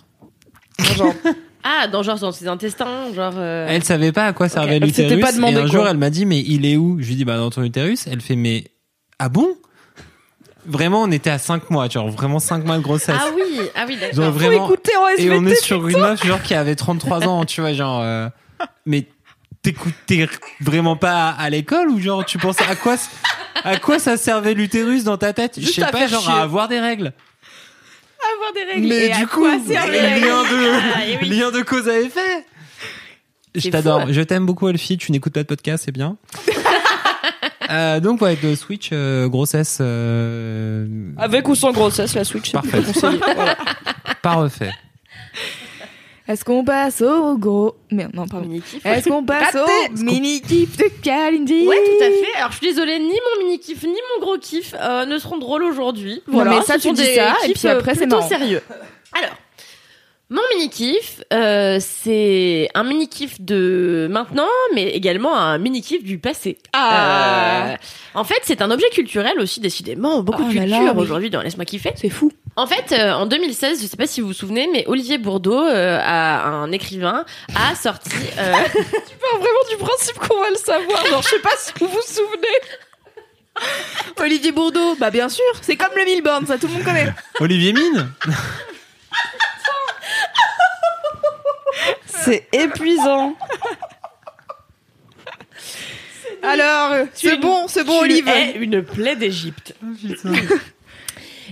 Genre, 0.96 1.14
Ah, 1.64 1.88
dans 1.88 2.02
genre 2.04 2.18
dans 2.20 2.32
ses 2.32 2.48
intestins, 2.48 3.12
genre. 3.14 3.34
euh, 3.36 3.66
Elle 3.70 3.84
savait 3.84 4.14
pas 4.14 4.28
à 4.28 4.34
quoi 4.34 4.48
servait 4.48 4.78
Elle 4.78 4.84
l'utérus. 4.84 5.10
s'était 5.10 5.22
pas 5.22 5.34
demandé 5.34 5.56
et 5.56 5.58
un 5.58 5.62
quoi. 5.64 5.70
jour, 5.80 5.88
elle 5.88 5.98
m'a 5.98 6.10
dit, 6.10 6.26
mais 6.26 6.40
il 6.40 6.66
est 6.66 6.78
où? 6.78 6.98
Je 7.02 7.08
lui 7.10 7.16
dis, 7.16 7.26
bah 7.26 7.36
dans 7.38 7.50
ton 7.50 7.62
utérus. 7.64 8.08
Elle 8.08 8.22
fait, 8.22 8.38
mais 8.38 8.66
ah 9.20 9.28
bon? 9.28 9.48
Vraiment, 10.68 11.04
on 11.04 11.12
était 11.12 11.30
à 11.30 11.38
5 11.40 11.70
mois, 11.70 11.88
genre 11.90 12.10
vraiment 12.10 12.40
5 12.40 12.66
mois 12.66 12.78
de 12.78 12.82
grossesse. 12.84 13.16
Ah 13.18 13.30
oui, 13.36 13.62
ah 13.74 13.86
oui, 13.88 13.98
Genre 13.98 14.10
d'accord. 14.12 14.32
vraiment. 14.32 14.66
écouter 14.66 14.92
en 14.98 15.08
Et 15.18 15.32
on 15.32 15.46
est 15.46 15.56
sur 15.56 15.88
une 15.88 15.98
meuf 16.00 16.26
genre 16.26 16.42
qui 16.44 16.54
avait 16.54 16.76
33 16.76 17.28
ans, 17.28 17.46
tu 17.46 17.62
vois, 17.62 17.74
genre. 17.74 18.02
euh, 18.02 18.28
mais 18.86 19.08
t'écoutes, 19.62 19.94
t'es 20.06 20.28
vraiment 20.60 20.96
pas 20.98 21.30
à, 21.30 21.42
à 21.44 21.50
l'école 21.50 21.90
ou 21.90 22.00
genre 22.02 22.26
tu 22.26 22.38
pensais 22.38 22.64
à 22.70 22.76
quoi, 22.76 22.96
à 23.64 23.78
quoi 23.78 23.98
ça 24.00 24.18
servait 24.18 24.54
l'utérus 24.54 25.04
dans 25.06 25.18
ta 25.18 25.32
tête? 25.34 25.58
Je 25.60 25.66
sais 25.68 25.84
à 25.84 25.88
pas, 25.88 26.06
genre 26.08 26.22
chier. 26.22 26.34
à 26.34 26.42
avoir 26.42 26.68
des 26.68 26.80
règles. 26.80 27.14
avoir 28.36 28.54
des 28.54 28.64
règles. 28.74 28.88
Mais 28.88 29.06
et 29.08 29.12
à 29.14 29.18
du 29.20 29.28
coup, 29.28 29.40
quoi 29.42 29.58
servent 29.66 29.90
les 29.92 30.00
règles 30.02 30.26
lien 30.28 30.44
de, 30.44 30.72
Ah, 30.96 31.00
oui. 31.22 31.30
lien 31.30 31.52
de 31.52 31.62
cause 31.62 31.88
à 31.88 31.98
effet. 32.00 32.46
Je 33.56 33.70
t'adore, 33.70 34.12
je 34.12 34.22
t'aime 34.22 34.46
beaucoup 34.46 34.68
Elfie, 34.68 34.98
tu 34.98 35.12
n'écoutes 35.12 35.34
pas 35.34 35.42
de 35.44 35.48
podcast, 35.48 35.84
c'est 35.86 35.92
bien. 35.92 36.18
Euh, 37.70 38.00
donc 38.00 38.22
ouais, 38.22 38.38
de 38.42 38.56
Switch, 38.56 38.92
euh, 38.94 39.28
grossesse, 39.28 39.80
euh, 39.82 40.88
avec 41.18 41.50
ou 41.50 41.54
sans 41.56 41.74
grossesse, 41.74 42.16
la 42.16 42.24
Switch, 42.24 42.46
c'est 42.46 42.54
Parfait. 42.54 42.80
plutôt 42.82 42.94
conseillé. 42.94 43.20
Voilà. 43.36 43.58
pas 44.22 44.34
refait. 44.36 44.72
Est-ce 46.30 46.46
qu'on 46.46 46.64
passe 46.64 47.02
au 47.02 47.38
gros 47.38 47.76
Merde, 47.92 48.12
non, 48.14 48.26
pardon. 48.28 48.48
Mini-kiff. 48.48 48.86
Est-ce 48.86 49.10
qu'on 49.10 49.24
passe 49.24 49.56
au 49.56 49.94
mini 50.04 50.42
kiff 50.42 50.78
de 50.78 50.86
Kalindi 51.02 51.68
Ouais, 51.68 51.76
tout 51.78 52.04
à 52.04 52.08
fait. 52.10 52.38
Alors, 52.38 52.52
je 52.52 52.58
suis 52.58 52.68
désolée, 52.68 53.00
ni 53.00 53.06
mon 53.12 53.44
mini 53.46 53.60
kiff 53.60 53.84
ni 53.84 53.90
mon 54.16 54.26
gros 54.26 54.38
kiff 54.38 54.74
euh, 54.80 55.06
ne 55.06 55.18
seront 55.20 55.38
drôles 55.38 55.64
aujourd'hui. 55.64 56.22
Non, 56.28 56.36
Voilà, 56.36 56.52
mais 56.52 56.62
ça, 56.62 56.74
ce 56.76 56.80
tu 56.80 56.88
sont 56.90 56.94
dis 56.94 57.04
des 57.04 57.16
ça, 57.16 57.34
et 57.44 57.48
kiffs, 57.48 57.60
puis 57.60 57.68
après, 57.70 57.92
euh, 57.92 57.96
c'est 57.96 58.00
plutôt 58.02 58.16
marrant. 58.18 58.28
sérieux. 58.30 58.62
Alors, 59.18 59.36
mon 60.30 60.42
mini 60.54 60.70
kiff, 60.70 61.22
euh, 61.34 61.78
c'est 61.80 62.70
un 62.74 62.84
mini 62.84 63.08
kiff 63.08 63.40
de 63.40 64.08
maintenant, 64.12 64.48
mais 64.76 64.90
également 64.90 65.36
un 65.38 65.58
mini 65.58 65.82
kiff 65.82 66.04
du 66.04 66.18
passé. 66.20 66.58
Ah. 66.74 67.70
Euh, 67.72 67.76
en 68.14 68.24
fait, 68.26 68.40
c'est 68.44 68.62
un 68.62 68.70
objet 68.72 68.90
culturel 68.90 69.40
aussi, 69.40 69.60
décidément. 69.62 70.22
Beaucoup 70.24 70.44
Oh 70.46 70.50
de 70.52 70.54
culture 70.60 70.94
oui. 70.96 71.02
aujourd'hui 71.02 71.30
dans 71.30 71.42
Laisse-moi 71.42 71.64
kiffer. 71.66 71.94
C'est 71.96 72.10
fou. 72.10 72.32
En 72.58 72.68
fait, 72.68 72.92
euh, 72.92 73.14
en 73.14 73.26
2016, 73.26 73.82
je 73.82 73.88
sais 73.88 73.96
pas 73.98 74.08
si 74.08 74.20
vous 74.20 74.28
vous 74.28 74.34
souvenez, 74.34 74.68
mais 74.74 74.84
Olivier 74.88 75.18
Bourdeau, 75.18 75.62
euh, 75.64 75.98
a- 76.02 76.44
un 76.48 76.72
écrivain, 76.72 77.24
a 77.56 77.76
sorti. 77.76 78.10
euh, 78.38 78.54
Tu 78.74 79.16
pars 79.16 79.40
vraiment 79.40 79.70
du 79.70 79.78
principe 79.78 80.18
qu'on 80.20 80.42
va 80.42 80.50
le 80.50 80.56
savoir. 80.56 81.06
Genre, 81.06 81.22
je 81.22 81.28
sais 81.30 81.40
pas 81.40 81.54
si 81.58 81.72
vous 81.80 81.88
vous 81.88 82.02
souvenez. 82.06 82.58
Olivier 84.20 84.52
Bourdeau, 84.52 84.96
bah 85.00 85.10
bien 85.10 85.30
sûr, 85.30 85.46
c'est 85.62 85.76
comme 85.78 85.92
le 85.96 86.04
Milborn, 86.06 86.46
ça 86.46 86.58
tout 86.58 86.68
le 86.68 86.74
monde 86.74 86.84
connaît. 86.84 87.08
Olivier 87.40 87.72
Mine? 87.74 88.10
C'est 92.06 92.48
épuisant. 92.54 93.36
Alors, 96.44 97.08
ce 97.14 97.36
bon, 97.40 97.68
ce 97.68 97.80
bon 97.82 98.00
tu 98.00 98.04
Olive. 98.06 98.28
es 98.28 98.52
une 98.58 98.84
plaie 98.84 99.16
d'Égypte. 99.16 99.76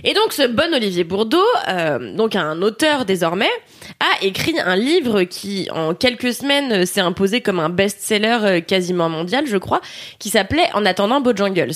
Et 0.04 0.14
donc 0.14 0.32
ce 0.32 0.46
bon 0.46 0.72
Olivier 0.74 1.04
Bourdeau, 1.04 1.42
euh, 1.68 2.14
donc 2.14 2.36
un 2.36 2.60
auteur 2.62 3.04
désormais, 3.06 3.50
a 3.98 4.24
écrit 4.24 4.54
un 4.60 4.76
livre 4.76 5.22
qui 5.24 5.68
en 5.72 5.94
quelques 5.94 6.32
semaines 6.34 6.82
euh, 6.82 6.86
s'est 6.86 7.00
imposé 7.00 7.40
comme 7.40 7.58
un 7.58 7.70
best-seller 7.70 8.38
euh, 8.42 8.60
quasiment 8.60 9.08
mondial, 9.08 9.46
je 9.46 9.56
crois, 9.56 9.80
qui 10.18 10.28
s'appelait 10.28 10.68
En 10.74 10.84
attendant 10.84 11.20
Bojangles. 11.20 11.72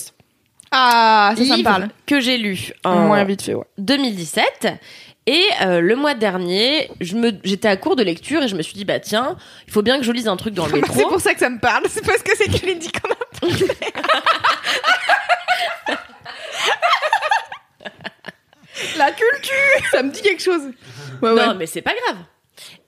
Ah, 0.71 1.33
ça, 1.37 1.45
ça 1.45 1.51
me 1.53 1.57
livre 1.57 1.71
parle. 1.71 1.89
que 2.07 2.21
j'ai 2.21 2.37
lu 2.39 2.73
en 2.85 3.01
Moins 3.07 3.25
vite 3.25 3.43
fait, 3.43 3.55
ouais. 3.55 3.65
2017. 3.79 4.69
Et 5.33 5.45
euh, 5.63 5.81
le 5.81 5.95
mois 5.95 6.15
dernier, 6.15 6.91
je 7.01 7.15
me, 7.15 7.31
j'étais 7.45 7.69
à 7.69 7.77
court 7.77 7.95
de 7.95 8.03
lecture 8.03 8.43
et 8.43 8.49
je 8.49 8.57
me 8.57 8.63
suis 8.63 8.75
dit 8.75 8.85
bah 8.85 8.99
tiens, 8.99 9.37
il 9.69 9.73
faut 9.73 9.81
bien 9.83 9.99
que 9.99 10.05
je 10.05 10.11
lise 10.11 10.27
un 10.27 10.37
truc 10.37 10.55
dans 10.55 10.67
le 10.67 10.73
C'est 10.75 10.81
métro. 10.81 11.09
pour 11.09 11.21
ça 11.21 11.35
que 11.35 11.39
ça 11.39 11.49
me 11.51 11.61
parle, 11.61 11.85
c'est 11.89 12.05
parce 12.05 12.21
que 12.25 12.37
c'est 12.37 12.49
Kalindi 12.51 12.91
qu'on 12.91 13.13
a. 13.13 13.17
La 18.97 19.11
culture 19.13 19.91
Ça 19.93 20.03
me 20.03 20.11
dit 20.11 20.21
quelque 20.23 20.43
chose. 20.43 20.63
Ouais, 21.23 21.31
ouais. 21.31 21.47
Non 21.47 21.55
mais 21.55 21.67
c'est 21.67 21.83
pas 21.83 21.93
grave. 22.07 22.19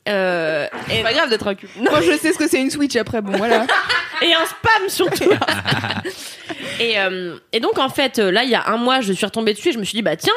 Euh, 0.09 0.67
et, 0.91 0.97
C'est 0.97 1.03
pas 1.03 1.13
grave 1.13 1.31
d'être 1.31 1.47
un 1.47 1.55
cul. 1.55 1.69
Moi, 1.77 2.01
je 2.01 2.17
sais 2.19 2.33
ce 2.33 2.39
que 2.39 2.49
c'est 2.49 2.61
une 2.61 2.71
Switch 2.71 2.97
après, 2.97 3.23
bon, 3.23 3.33
voilà. 3.37 3.67
et 4.23 4.33
un 4.33 4.45
spam 4.45 4.89
surtout. 4.89 5.31
et, 6.81 6.99
euh, 6.99 7.37
et 7.53 7.61
donc 7.61 7.79
en 7.79 7.89
fait 7.89 8.19
euh, 8.19 8.31
là 8.31 8.45
il 8.45 8.51
y 8.51 8.55
a 8.55 8.69
un 8.69 8.77
mois 8.77 9.01
je 9.01 9.13
suis 9.13 9.25
retombée 9.27 9.53
dessus 9.53 9.71
et 9.71 9.73
je 9.73 9.79
me 9.79 9.85
suis 9.85 9.97
dit 9.97 10.03
bah 10.03 10.17
tiens 10.17 10.33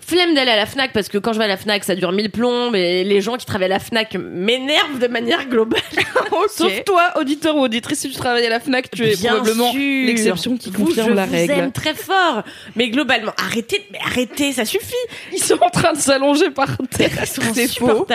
flemme 0.00 0.34
d'aller 0.34 0.50
à 0.50 0.56
la 0.56 0.66
Fnac 0.66 0.92
parce 0.92 1.08
que 1.08 1.18
quand 1.18 1.32
je 1.32 1.38
vais 1.38 1.44
à 1.44 1.48
la 1.48 1.56
Fnac 1.56 1.84
ça 1.84 1.94
dure 1.94 2.12
mille 2.12 2.30
plombes 2.30 2.74
et 2.74 3.04
les 3.04 3.20
gens 3.20 3.36
qui 3.36 3.44
travaillent 3.44 3.66
à 3.66 3.68
la 3.68 3.78
Fnac 3.80 4.14
m'énervent 4.14 4.98
de 4.98 5.06
manière 5.06 5.46
globale. 5.46 5.82
Sauf 6.48 6.84
toi, 6.84 7.12
auditeur 7.16 7.56
ou 7.56 7.60
auditrice, 7.64 7.98
si 8.00 8.10
tu 8.10 8.16
travailles 8.16 8.46
à 8.46 8.50
la 8.50 8.60
Fnac, 8.60 8.90
tu 8.90 9.04
es 9.04 9.16
Bien 9.16 9.34
probablement 9.34 9.72
l'exception 9.74 10.56
qui 10.56 10.70
Vous, 10.70 10.86
confirme 10.86 11.10
je 11.10 11.14
la 11.14 11.26
vous 11.26 11.32
règle. 11.32 11.52
aime 11.52 11.72
très 11.72 11.94
fort, 11.94 12.42
mais 12.74 12.88
globalement 12.88 13.32
arrêtez, 13.36 13.84
mais 13.92 13.98
arrêtez, 14.04 14.52
ça 14.52 14.64
suffit. 14.64 14.94
Ils 15.32 15.42
sont 15.42 15.58
en 15.60 15.68
train 15.68 15.92
de 15.92 15.98
s'allonger 15.98 16.50
par 16.50 16.68
terre. 16.90 17.10
Ils 17.20 17.26
sont 17.26 17.42
C'est 17.54 17.68
faux. 17.68 18.06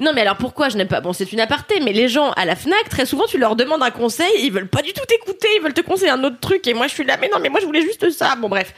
Non 0.00 0.12
mais 0.14 0.22
alors 0.22 0.36
pourquoi 0.36 0.70
je 0.70 0.76
n'aime 0.78 0.88
pas 0.88 1.00
Bon 1.00 1.12
c'est 1.12 1.30
une 1.32 1.40
aparté, 1.40 1.78
mais 1.80 1.92
les 1.92 2.08
gens 2.08 2.30
à 2.32 2.44
la 2.46 2.56
Fnac 2.56 2.88
très 2.88 3.04
souvent 3.06 3.26
tu 3.26 3.36
leur 3.38 3.54
demandes 3.54 3.82
un 3.82 3.90
conseil, 3.90 4.30
ils 4.42 4.50
veulent 4.50 4.68
pas 4.68 4.82
du 4.82 4.92
tout 4.92 5.04
t'écouter, 5.06 5.46
ils 5.56 5.62
veulent 5.62 5.74
te 5.74 5.82
conseiller 5.82 6.10
un 6.10 6.24
autre 6.24 6.40
truc 6.40 6.66
et 6.66 6.74
moi 6.74 6.86
je 6.86 6.94
suis 6.94 7.04
là 7.04 7.16
mais 7.20 7.28
non 7.32 7.38
mais 7.40 7.50
moi 7.50 7.60
je 7.60 7.66
voulais 7.66 7.82
juste 7.82 8.10
ça. 8.10 8.34
Bon 8.36 8.48
bref, 8.48 8.74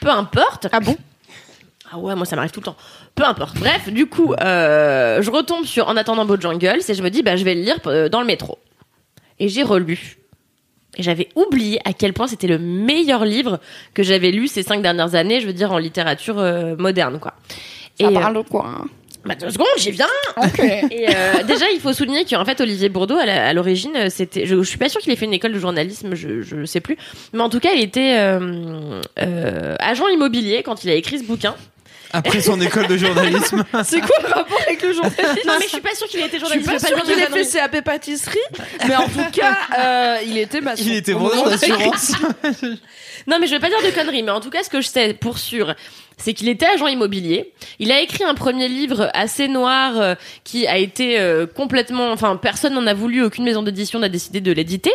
peu 0.00 0.08
importe. 0.10 0.68
Ah 0.72 0.80
bon? 0.80 0.96
Ah 1.92 1.98
ouais 1.98 2.14
moi 2.14 2.24
ça 2.24 2.36
m'arrive 2.36 2.52
tout 2.52 2.60
le 2.60 2.64
temps. 2.64 2.76
Peu 3.14 3.24
importe. 3.24 3.58
Bref 3.58 3.90
du 3.90 4.06
coup 4.06 4.32
euh, 4.40 5.20
je 5.20 5.30
retombe 5.30 5.66
sur 5.66 5.88
En 5.88 5.96
attendant 5.98 6.24
Bojangles 6.24 6.80
et 6.88 6.94
je 6.94 7.02
me 7.02 7.10
dis 7.10 7.22
bah 7.22 7.36
je 7.36 7.44
vais 7.44 7.54
le 7.54 7.60
lire 7.60 7.78
euh, 7.86 8.08
dans 8.08 8.20
le 8.20 8.26
métro. 8.26 8.58
Et 9.38 9.48
j'ai 9.48 9.62
relu. 9.62 10.16
Et 10.96 11.02
j'avais 11.02 11.28
oublié 11.36 11.80
à 11.84 11.92
quel 11.92 12.12
point 12.12 12.26
c'était 12.26 12.46
le 12.46 12.58
meilleur 12.58 13.24
livre 13.24 13.60
que 13.94 14.02
j'avais 14.02 14.30
lu 14.30 14.46
ces 14.48 14.62
cinq 14.62 14.82
dernières 14.82 15.14
années, 15.14 15.40
je 15.40 15.46
veux 15.46 15.52
dire 15.54 15.72
en 15.72 15.78
littérature 15.78 16.38
euh, 16.38 16.76
moderne 16.76 17.18
quoi. 17.18 17.34
Ça 18.00 18.10
Et, 18.10 18.14
parle 18.14 18.36
de 18.36 18.48
quoi 18.48 18.66
hein? 18.66 18.84
Bah 19.24 19.34
deux 19.36 19.50
secondes, 19.50 19.66
j'y 19.78 19.90
viens. 19.92 20.08
Et 20.90 21.06
euh, 21.08 21.42
déjà, 21.44 21.70
il 21.70 21.80
faut 21.80 21.92
souligner 21.92 22.24
qu'en 22.24 22.44
fait, 22.44 22.60
Olivier 22.60 22.88
Bourdeau, 22.88 23.16
à 23.16 23.52
l'origine, 23.52 23.92
euh, 23.94 24.08
c'était, 24.10 24.46
je, 24.46 24.56
je 24.56 24.68
suis 24.68 24.78
pas 24.78 24.88
sûre 24.88 25.00
qu'il 25.00 25.12
ait 25.12 25.16
fait 25.16 25.26
une 25.26 25.34
école 25.34 25.52
de 25.52 25.58
journalisme, 25.60 26.14
je, 26.14 26.42
je 26.42 26.64
sais 26.64 26.80
plus, 26.80 26.96
mais 27.32 27.42
en 27.42 27.48
tout 27.48 27.60
cas, 27.60 27.70
il 27.74 27.82
était 27.82 28.16
euh, 28.18 29.00
euh, 29.20 29.76
agent 29.78 30.08
immobilier 30.08 30.62
quand 30.64 30.82
il 30.84 30.90
a 30.90 30.94
écrit 30.94 31.18
ce 31.18 31.24
bouquin. 31.24 31.54
Après 32.14 32.42
son 32.42 32.60
école 32.60 32.88
de 32.88 32.98
journalisme. 32.98 33.64
C'est 33.84 34.00
quoi 34.00 34.16
le 34.22 34.28
rapport 34.28 34.60
avec 34.66 34.82
le 34.82 34.92
journalisme? 34.92 35.24
Non, 35.46 35.54
mais 35.58 35.64
je 35.64 35.70
suis 35.70 35.80
pas 35.80 35.94
sûre 35.94 36.06
qu'il 36.08 36.20
ait 36.20 36.26
été 36.26 36.38
Je 36.38 36.44
suis 36.44 36.58
journaliste. 36.60 36.84
pas 36.84 36.88
je 36.90 36.94
veux 36.94 37.06
sûre 37.06 37.16
dire 37.16 37.26
qu'il 37.28 37.38
ait 37.38 37.44
fait. 37.44 37.58
CAP 37.58 37.80
pâtisserie, 37.84 38.38
mais 38.86 38.96
en 38.96 39.06
tout 39.08 39.30
cas, 39.32 39.56
euh, 39.78 40.18
il 40.26 40.36
était 40.36 40.60
maçon. 40.60 40.82
Il 40.84 40.92
était 40.94 41.12
vendeur 41.14 41.48
d'assurance. 41.48 42.12
Non, 43.26 43.38
mais 43.40 43.46
je 43.46 43.52
vais 43.52 43.60
pas 43.60 43.68
dire 43.68 43.82
de 43.82 43.94
conneries, 43.94 44.22
mais 44.22 44.30
en 44.30 44.40
tout 44.40 44.50
cas, 44.50 44.62
ce 44.62 44.70
que 44.70 44.80
je 44.80 44.88
sais 44.88 45.14
pour 45.14 45.38
sûr, 45.38 45.74
c'est 46.16 46.34
qu'il 46.34 46.48
était 46.48 46.66
agent 46.66 46.86
immobilier. 46.86 47.52
Il 47.78 47.92
a 47.92 48.00
écrit 48.00 48.24
un 48.24 48.34
premier 48.34 48.68
livre 48.68 49.10
assez 49.14 49.48
noir 49.48 50.00
euh, 50.00 50.14
qui 50.44 50.66
a 50.66 50.78
été 50.78 51.18
euh, 51.18 51.46
complètement, 51.46 52.10
enfin, 52.12 52.36
personne 52.36 52.74
n'en 52.74 52.86
a 52.86 52.94
voulu, 52.94 53.22
aucune 53.22 53.44
maison 53.44 53.62
d'édition 53.62 53.98
n'a 53.98 54.08
décidé 54.08 54.40
de 54.40 54.52
l'éditer. 54.52 54.92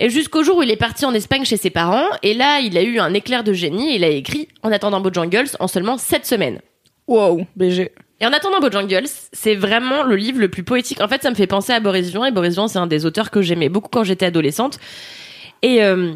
Et 0.00 0.10
jusqu'au 0.10 0.42
jour 0.42 0.58
où 0.58 0.62
il 0.62 0.70
est 0.70 0.76
parti 0.76 1.04
en 1.04 1.14
Espagne 1.14 1.44
chez 1.44 1.56
ses 1.56 1.70
parents, 1.70 2.06
et 2.22 2.34
là, 2.34 2.60
il 2.60 2.76
a 2.76 2.82
eu 2.82 2.98
un 2.98 3.14
éclair 3.14 3.44
de 3.44 3.52
génie, 3.52 3.92
et 3.92 3.96
il 3.96 4.04
a 4.04 4.08
écrit 4.08 4.48
En 4.62 4.72
attendant 4.72 5.00
Bojangles 5.00 5.48
en 5.60 5.68
seulement 5.68 5.98
7 5.98 6.26
semaines. 6.26 6.60
Wow, 7.06 7.46
BG. 7.56 7.92
Et 8.20 8.26
en 8.26 8.32
attendant 8.32 8.60
Bojangles, 8.60 9.08
c'est 9.32 9.54
vraiment 9.54 10.02
le 10.02 10.16
livre 10.16 10.40
le 10.40 10.48
plus 10.48 10.62
poétique. 10.62 11.00
En 11.02 11.08
fait, 11.08 11.22
ça 11.22 11.30
me 11.30 11.34
fait 11.34 11.46
penser 11.46 11.72
à 11.72 11.80
Boris 11.80 12.10
Vian, 12.10 12.24
et 12.24 12.32
Boris 12.32 12.54
Vian, 12.54 12.66
c'est 12.66 12.78
un 12.78 12.86
des 12.86 13.04
auteurs 13.04 13.30
que 13.30 13.42
j'aimais 13.42 13.68
beaucoup 13.68 13.90
quand 13.90 14.04
j'étais 14.04 14.26
adolescente. 14.26 14.78
Et 15.62 15.82
euh, 15.82 16.12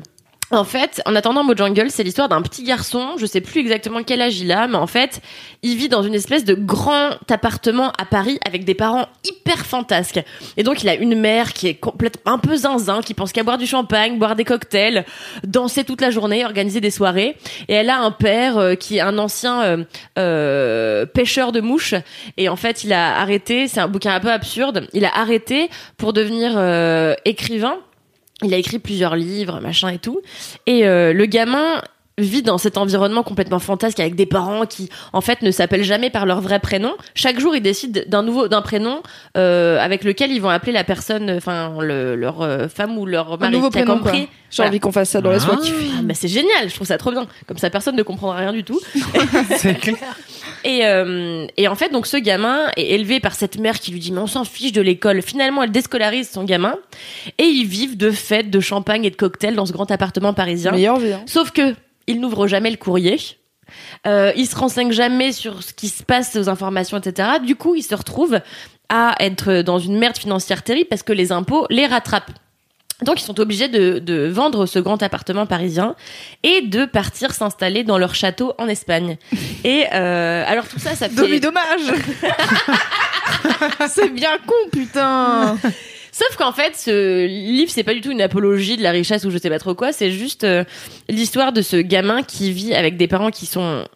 En 0.52 0.64
fait, 0.64 1.00
en 1.06 1.14
attendant 1.14 1.46
Jungle, 1.56 1.90
c'est 1.90 2.02
l'histoire 2.02 2.28
d'un 2.28 2.42
petit 2.42 2.64
garçon, 2.64 3.10
je 3.18 3.26
sais 3.26 3.40
plus 3.40 3.60
exactement 3.60 4.02
quel 4.02 4.20
âge 4.20 4.40
il 4.40 4.50
a, 4.50 4.66
mais 4.66 4.76
en 4.76 4.88
fait, 4.88 5.20
il 5.62 5.76
vit 5.76 5.88
dans 5.88 6.02
une 6.02 6.14
espèce 6.14 6.44
de 6.44 6.54
grand 6.54 7.10
appartement 7.30 7.92
à 7.98 8.04
Paris 8.04 8.40
avec 8.44 8.64
des 8.64 8.74
parents 8.74 9.06
hyper 9.24 9.64
fantasques. 9.64 10.20
Et 10.56 10.64
donc, 10.64 10.82
il 10.82 10.88
a 10.88 10.94
une 10.94 11.14
mère 11.14 11.52
qui 11.52 11.68
est 11.68 11.74
complètement 11.74 12.32
un 12.32 12.38
peu 12.38 12.56
zinzin, 12.56 13.00
qui 13.00 13.14
pense 13.14 13.32
qu'à 13.32 13.44
boire 13.44 13.58
du 13.58 13.66
champagne, 13.66 14.18
boire 14.18 14.34
des 14.34 14.44
cocktails, 14.44 15.04
danser 15.44 15.84
toute 15.84 16.00
la 16.00 16.10
journée, 16.10 16.44
organiser 16.44 16.80
des 16.80 16.90
soirées. 16.90 17.36
Et 17.68 17.74
elle 17.74 17.90
a 17.90 17.98
un 17.98 18.10
père 18.10 18.58
euh, 18.58 18.74
qui 18.74 18.96
est 18.96 19.00
un 19.00 19.18
ancien 19.18 19.62
euh, 19.62 19.84
euh, 20.18 21.06
pêcheur 21.06 21.52
de 21.52 21.60
mouches. 21.60 21.94
Et 22.36 22.48
en 22.48 22.56
fait, 22.56 22.82
il 22.82 22.92
a 22.92 23.20
arrêté, 23.20 23.68
c'est 23.68 23.80
un 23.80 23.88
bouquin 23.88 24.14
un 24.14 24.20
peu 24.20 24.32
absurde, 24.32 24.88
il 24.92 25.04
a 25.04 25.16
arrêté 25.16 25.70
pour 25.96 26.12
devenir 26.12 26.54
euh, 26.56 27.14
écrivain 27.24 27.78
il 28.42 28.54
a 28.54 28.56
écrit 28.56 28.78
plusieurs 28.78 29.16
livres, 29.16 29.60
machin 29.60 29.88
et 29.90 29.98
tout. 29.98 30.20
Et 30.66 30.86
euh, 30.86 31.12
le 31.12 31.26
gamin 31.26 31.82
vit 32.20 32.42
dans 32.42 32.58
cet 32.58 32.76
environnement 32.78 33.22
complètement 33.22 33.58
fantasque 33.58 34.00
avec 34.00 34.14
des 34.14 34.26
parents 34.26 34.66
qui 34.66 34.88
en 35.12 35.20
fait 35.20 35.42
ne 35.42 35.50
s'appellent 35.50 35.84
jamais 35.84 36.10
par 36.10 36.26
leur 36.26 36.40
vrai 36.40 36.58
prénom. 36.60 36.92
Chaque 37.14 37.38
jour, 37.40 37.54
ils 37.56 37.62
décident 37.62 38.00
d'un 38.06 38.22
nouveau 38.22 38.48
d'un 38.48 38.62
prénom 38.62 39.02
euh, 39.36 39.78
avec 39.78 40.04
lequel 40.04 40.30
ils 40.32 40.40
vont 40.40 40.48
appeler 40.48 40.72
la 40.72 40.84
personne, 40.84 41.30
enfin 41.30 41.74
le, 41.80 42.16
leur 42.16 42.42
euh, 42.42 42.68
femme 42.68 42.96
ou 42.98 43.06
leur 43.06 43.38
mari. 43.38 43.52
nouveau 43.52 43.68
T'as 43.70 43.82
prénom, 43.82 43.98
compris 43.98 44.26
quoi. 44.26 44.34
J'ai 44.50 44.62
envie 44.64 44.80
qu'on 44.80 44.90
fasse 44.92 45.10
ça 45.10 45.20
dans 45.20 45.30
Laisse-moi 45.30 45.58
kiffer. 45.58 45.90
Ah, 45.98 46.02
bah 46.02 46.14
c'est 46.14 46.26
génial, 46.28 46.68
je 46.68 46.74
trouve 46.74 46.86
ça 46.86 46.98
trop 46.98 47.12
bien. 47.12 47.26
Comme 47.46 47.58
ça, 47.58 47.70
personne 47.70 47.94
ne 47.94 48.02
comprendra 48.02 48.36
rien 48.38 48.52
du 48.52 48.64
tout. 48.64 48.80
C'est 49.56 49.74
clair. 49.78 49.96
Et, 50.64 50.80
euh, 50.84 51.46
et 51.56 51.68
en 51.68 51.74
fait, 51.76 51.90
donc 51.90 52.06
ce 52.06 52.16
gamin 52.16 52.58
est 52.76 52.90
élevé 52.94 53.20
par 53.20 53.34
cette 53.34 53.58
mère 53.58 53.78
qui 53.78 53.92
lui 53.92 54.00
dit 54.00 54.10
mais 54.12 54.18
on 54.20 54.26
s'en 54.26 54.44
fiche 54.44 54.72
de 54.72 54.80
l'école. 54.82 55.22
Finalement, 55.22 55.62
elle 55.62 55.70
déscolarise 55.70 56.28
son 56.28 56.42
gamin 56.44 56.74
et 57.38 57.44
ils 57.44 57.66
vivent 57.66 57.96
de 57.96 58.10
fêtes, 58.10 58.50
de 58.50 58.60
champagne 58.60 59.04
et 59.04 59.10
de 59.10 59.16
cocktails 59.16 59.54
dans 59.54 59.66
ce 59.66 59.72
grand 59.72 59.90
appartement 59.90 60.34
parisien. 60.34 60.72
Meilleure 60.72 60.98
vie. 60.98 61.12
hein. 61.12 61.22
Sauf 61.26 61.52
que 61.52 61.74
il 62.06 62.20
n'ouvre 62.20 62.46
jamais 62.46 62.70
le 62.70 62.76
courrier. 62.76 63.18
Euh, 64.06 64.32
il 64.36 64.46
se 64.46 64.56
renseigne 64.56 64.92
jamais 64.92 65.32
sur 65.32 65.62
ce 65.62 65.72
qui 65.72 65.88
se 65.88 66.02
passe 66.02 66.36
aux 66.36 66.48
informations, 66.48 66.98
etc. 66.98 67.28
Du 67.44 67.56
coup, 67.56 67.74
il 67.74 67.82
se 67.82 67.94
retrouve 67.94 68.40
à 68.88 69.14
être 69.20 69.62
dans 69.62 69.78
une 69.78 69.98
merde 69.98 70.16
financière 70.16 70.62
terrible 70.62 70.88
parce 70.88 71.02
que 71.02 71.12
les 71.12 71.30
impôts 71.32 71.66
les 71.70 71.86
rattrapent. 71.86 72.32
Donc 73.02 73.20
ils 73.20 73.24
sont 73.24 73.40
obligés 73.40 73.68
de, 73.68 73.98
de 73.98 74.26
vendre 74.26 74.66
ce 74.66 74.78
grand 74.78 75.02
appartement 75.02 75.46
parisien 75.46 75.94
et 76.42 76.60
de 76.62 76.84
partir 76.84 77.32
s'installer 77.32 77.82
dans 77.82 77.96
leur 77.96 78.14
château 78.14 78.52
en 78.58 78.68
Espagne. 78.68 79.16
Et 79.64 79.86
euh, 79.92 80.44
alors 80.46 80.68
tout 80.68 80.78
ça, 80.78 80.94
ça 80.94 81.08
fait... 81.08 81.40
Dommage. 81.40 81.92
c'est 83.88 84.08
bien 84.10 84.36
con, 84.46 84.54
putain. 84.72 85.56
Sauf 86.20 86.36
qu'en 86.36 86.52
fait, 86.52 86.76
ce 86.76 87.24
livre, 87.24 87.70
c'est 87.70 87.82
pas 87.82 87.94
du 87.94 88.02
tout 88.02 88.10
une 88.10 88.20
apologie 88.20 88.76
de 88.76 88.82
la 88.82 88.90
richesse 88.90 89.24
ou 89.24 89.30
je 89.30 89.38
sais 89.38 89.48
pas 89.48 89.58
trop 89.58 89.74
quoi. 89.74 89.90
C'est 89.90 90.10
juste 90.10 90.44
euh, 90.44 90.64
l'histoire 91.08 91.54
de 91.54 91.62
ce 91.62 91.76
gamin 91.76 92.22
qui 92.22 92.52
vit 92.52 92.74
avec 92.74 92.98
des 92.98 93.08
parents 93.08 93.30
qui 93.30 93.46
sont 93.46 93.86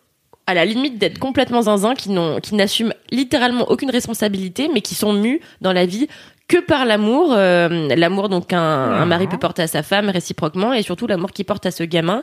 à 0.47 0.55
la 0.55 0.65
limite 0.65 0.97
d'être 0.97 1.19
complètement 1.19 1.61
zinzin, 1.61 1.95
qui 1.95 2.09
n'ont, 2.09 2.41
qui 2.41 2.55
n'assument 2.55 2.95
littéralement 3.11 3.71
aucune 3.71 3.91
responsabilité, 3.91 4.71
mais 4.73 4.81
qui 4.81 4.95
sont 4.95 5.13
mus 5.13 5.43
dans 5.61 5.75
la 5.75 5.85
vie 5.85 6.09
que 6.49 6.61
par 6.61 6.87
l'amour, 6.87 7.35
euh, 7.35 7.95
l'amour 7.95 8.31
donc 8.31 8.55
un, 8.55 8.59
un 8.59 9.05
mari 9.05 9.27
peut 9.27 9.39
porter 9.39 9.61
à 9.61 9.67
sa 9.67 9.83
femme 9.83 10.09
réciproquement, 10.09 10.73
et 10.73 10.81
surtout 10.81 11.07
l'amour 11.07 11.31
qu'il 11.31 11.45
porte 11.45 11.67
à 11.67 11.71
ce 11.71 11.85
gamin. 11.85 12.23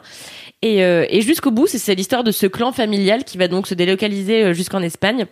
Et, 0.64 0.84
euh, 0.84 1.06
et 1.10 1.22
jusqu'au 1.22 1.52
bout, 1.52 1.68
c'est, 1.68 1.94
l'histoire 1.94 2.24
de 2.24 2.32
ce 2.32 2.48
clan 2.48 2.72
familial 2.72 3.24
qui 3.24 3.38
va 3.38 3.48
donc 3.48 3.68
se 3.68 3.76
délocaliser 3.76 4.56
jusqu'en 4.56 4.82
Espagne 4.82 5.28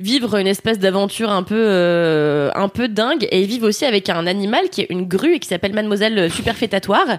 vivre 0.00 0.36
une 0.36 0.46
espèce 0.46 0.78
d'aventure 0.78 1.30
un 1.30 1.42
peu 1.42 1.54
euh, 1.56 2.50
un 2.54 2.68
peu 2.68 2.88
dingue 2.88 3.26
et 3.30 3.42
ils 3.42 3.46
vivent 3.46 3.64
aussi 3.64 3.84
avec 3.84 4.08
un 4.08 4.26
animal 4.26 4.68
qui 4.70 4.82
est 4.82 4.86
une 4.90 5.06
grue 5.06 5.34
et 5.34 5.38
qui 5.38 5.48
s'appelle 5.48 5.72
Mademoiselle 5.72 6.30
Superfétatoire. 6.30 7.18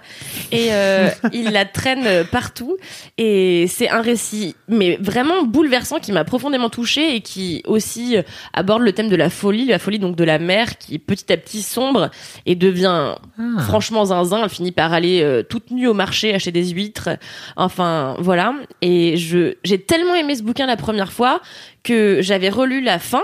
Et 0.52 0.68
euh, 0.72 1.10
il 1.34 1.52
la 1.52 1.66
traîne 1.66 2.26
partout 2.32 2.78
et 3.18 3.66
c'est 3.68 3.90
un 3.90 4.02
récit 4.02 4.56
mais 4.68 4.98
vraiment 5.02 5.44
bouleversant 5.44 6.00
qui 6.00 6.12
m'a 6.12 6.24
profondément 6.24 6.70
touchée 6.70 7.16
et 7.16 7.22
qui 7.22 7.64
aussi 7.66 8.18
aborde 8.54 8.82
le 8.82 8.92
thème 8.94 9.10
de 9.10 9.16
la 9.16 9.30
folie 9.30 9.66
la 9.66 9.80
folie 9.80 10.00
donc 10.00 10.16
de 10.16 10.24
la 10.24 10.40
mère 10.40 10.78
qui 10.78 11.00
petit 11.00 11.32
à 11.32 11.38
petit 11.38 11.62
sombre 11.62 12.10
et 12.46 12.56
devient 12.56 13.16
Ah. 13.40 13.62
franchement 13.62 14.06
zinzin. 14.06 14.42
Elle 14.44 14.50
finit 14.50 14.72
par 14.72 14.94
aller 14.94 15.22
euh, 15.22 15.44
toute 15.44 15.72
nue 15.72 15.88
au 15.88 15.94
marché 15.94 16.34
acheter 16.34 16.52
des 16.52 16.68
huîtres. 16.70 17.10
Enfin 17.56 18.16
voilà. 18.20 18.54
Et 18.82 19.18
je 19.18 19.56
j'ai 19.64 19.80
tellement 19.80 20.16
aimé 20.16 20.36
ce 20.36 20.44
bouquin 20.44 20.66
la 20.66 20.78
première 20.78 21.12
fois 21.12 21.42
que 21.84 22.20
j'avais 22.22 22.50
relu 22.50 22.67
la 22.76 23.00
fin. 23.00 23.24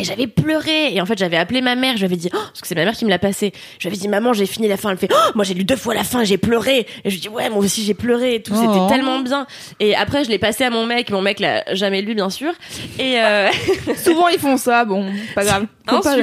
Et 0.00 0.04
j'avais 0.04 0.28
pleuré. 0.28 0.94
Et 0.94 1.00
en 1.00 1.06
fait 1.06 1.18
j'avais 1.18 1.36
appelé 1.36 1.60
ma 1.60 1.74
mère. 1.74 1.94
Je 1.94 1.98
lui 1.98 2.04
avais 2.04 2.16
dit 2.16 2.30
oh, 2.32 2.38
parce 2.38 2.60
que 2.60 2.68
c'est 2.68 2.76
ma 2.76 2.84
mère 2.84 2.94
qui 2.94 3.04
me 3.04 3.10
l'a 3.10 3.18
passé. 3.18 3.52
Je 3.78 3.88
lui 3.88 3.88
avais 3.88 4.00
dit 4.00 4.08
maman 4.08 4.32
j'ai 4.32 4.46
fini 4.46 4.68
la 4.68 4.76
fin. 4.76 4.90
Elle 4.90 4.96
fait 4.96 5.10
oh, 5.12 5.30
moi 5.34 5.44
j'ai 5.44 5.54
lu 5.54 5.64
deux 5.64 5.76
fois 5.76 5.92
la 5.92 6.04
fin 6.04 6.22
j'ai 6.22 6.38
pleuré. 6.38 6.86
Et 7.04 7.10
je 7.10 7.14
lui 7.14 7.20
dis 7.20 7.28
ouais 7.28 7.50
moi 7.50 7.58
aussi 7.58 7.82
j'ai 7.82 7.94
pleuré 7.94 8.36
et 8.36 8.42
tout. 8.42 8.52
Oh. 8.54 8.60
c'était 8.60 8.94
tellement 8.94 9.18
bien. 9.18 9.48
Et 9.80 9.96
après 9.96 10.22
je 10.22 10.30
l'ai 10.30 10.38
passé 10.38 10.62
à 10.62 10.70
mon 10.70 10.86
mec. 10.86 11.10
Mon 11.10 11.20
mec 11.20 11.40
l'a 11.40 11.64
jamais 11.74 12.00
lu 12.00 12.14
bien 12.14 12.30
sûr. 12.30 12.52
Et 13.00 13.20
euh, 13.20 13.48
Souvent, 13.96 14.28
ils 14.28 14.38
font 14.38 14.56
ça. 14.56 14.84
Bon, 14.84 15.10
pas 15.34 15.44
grave. 15.44 15.66
Pas, 15.86 16.16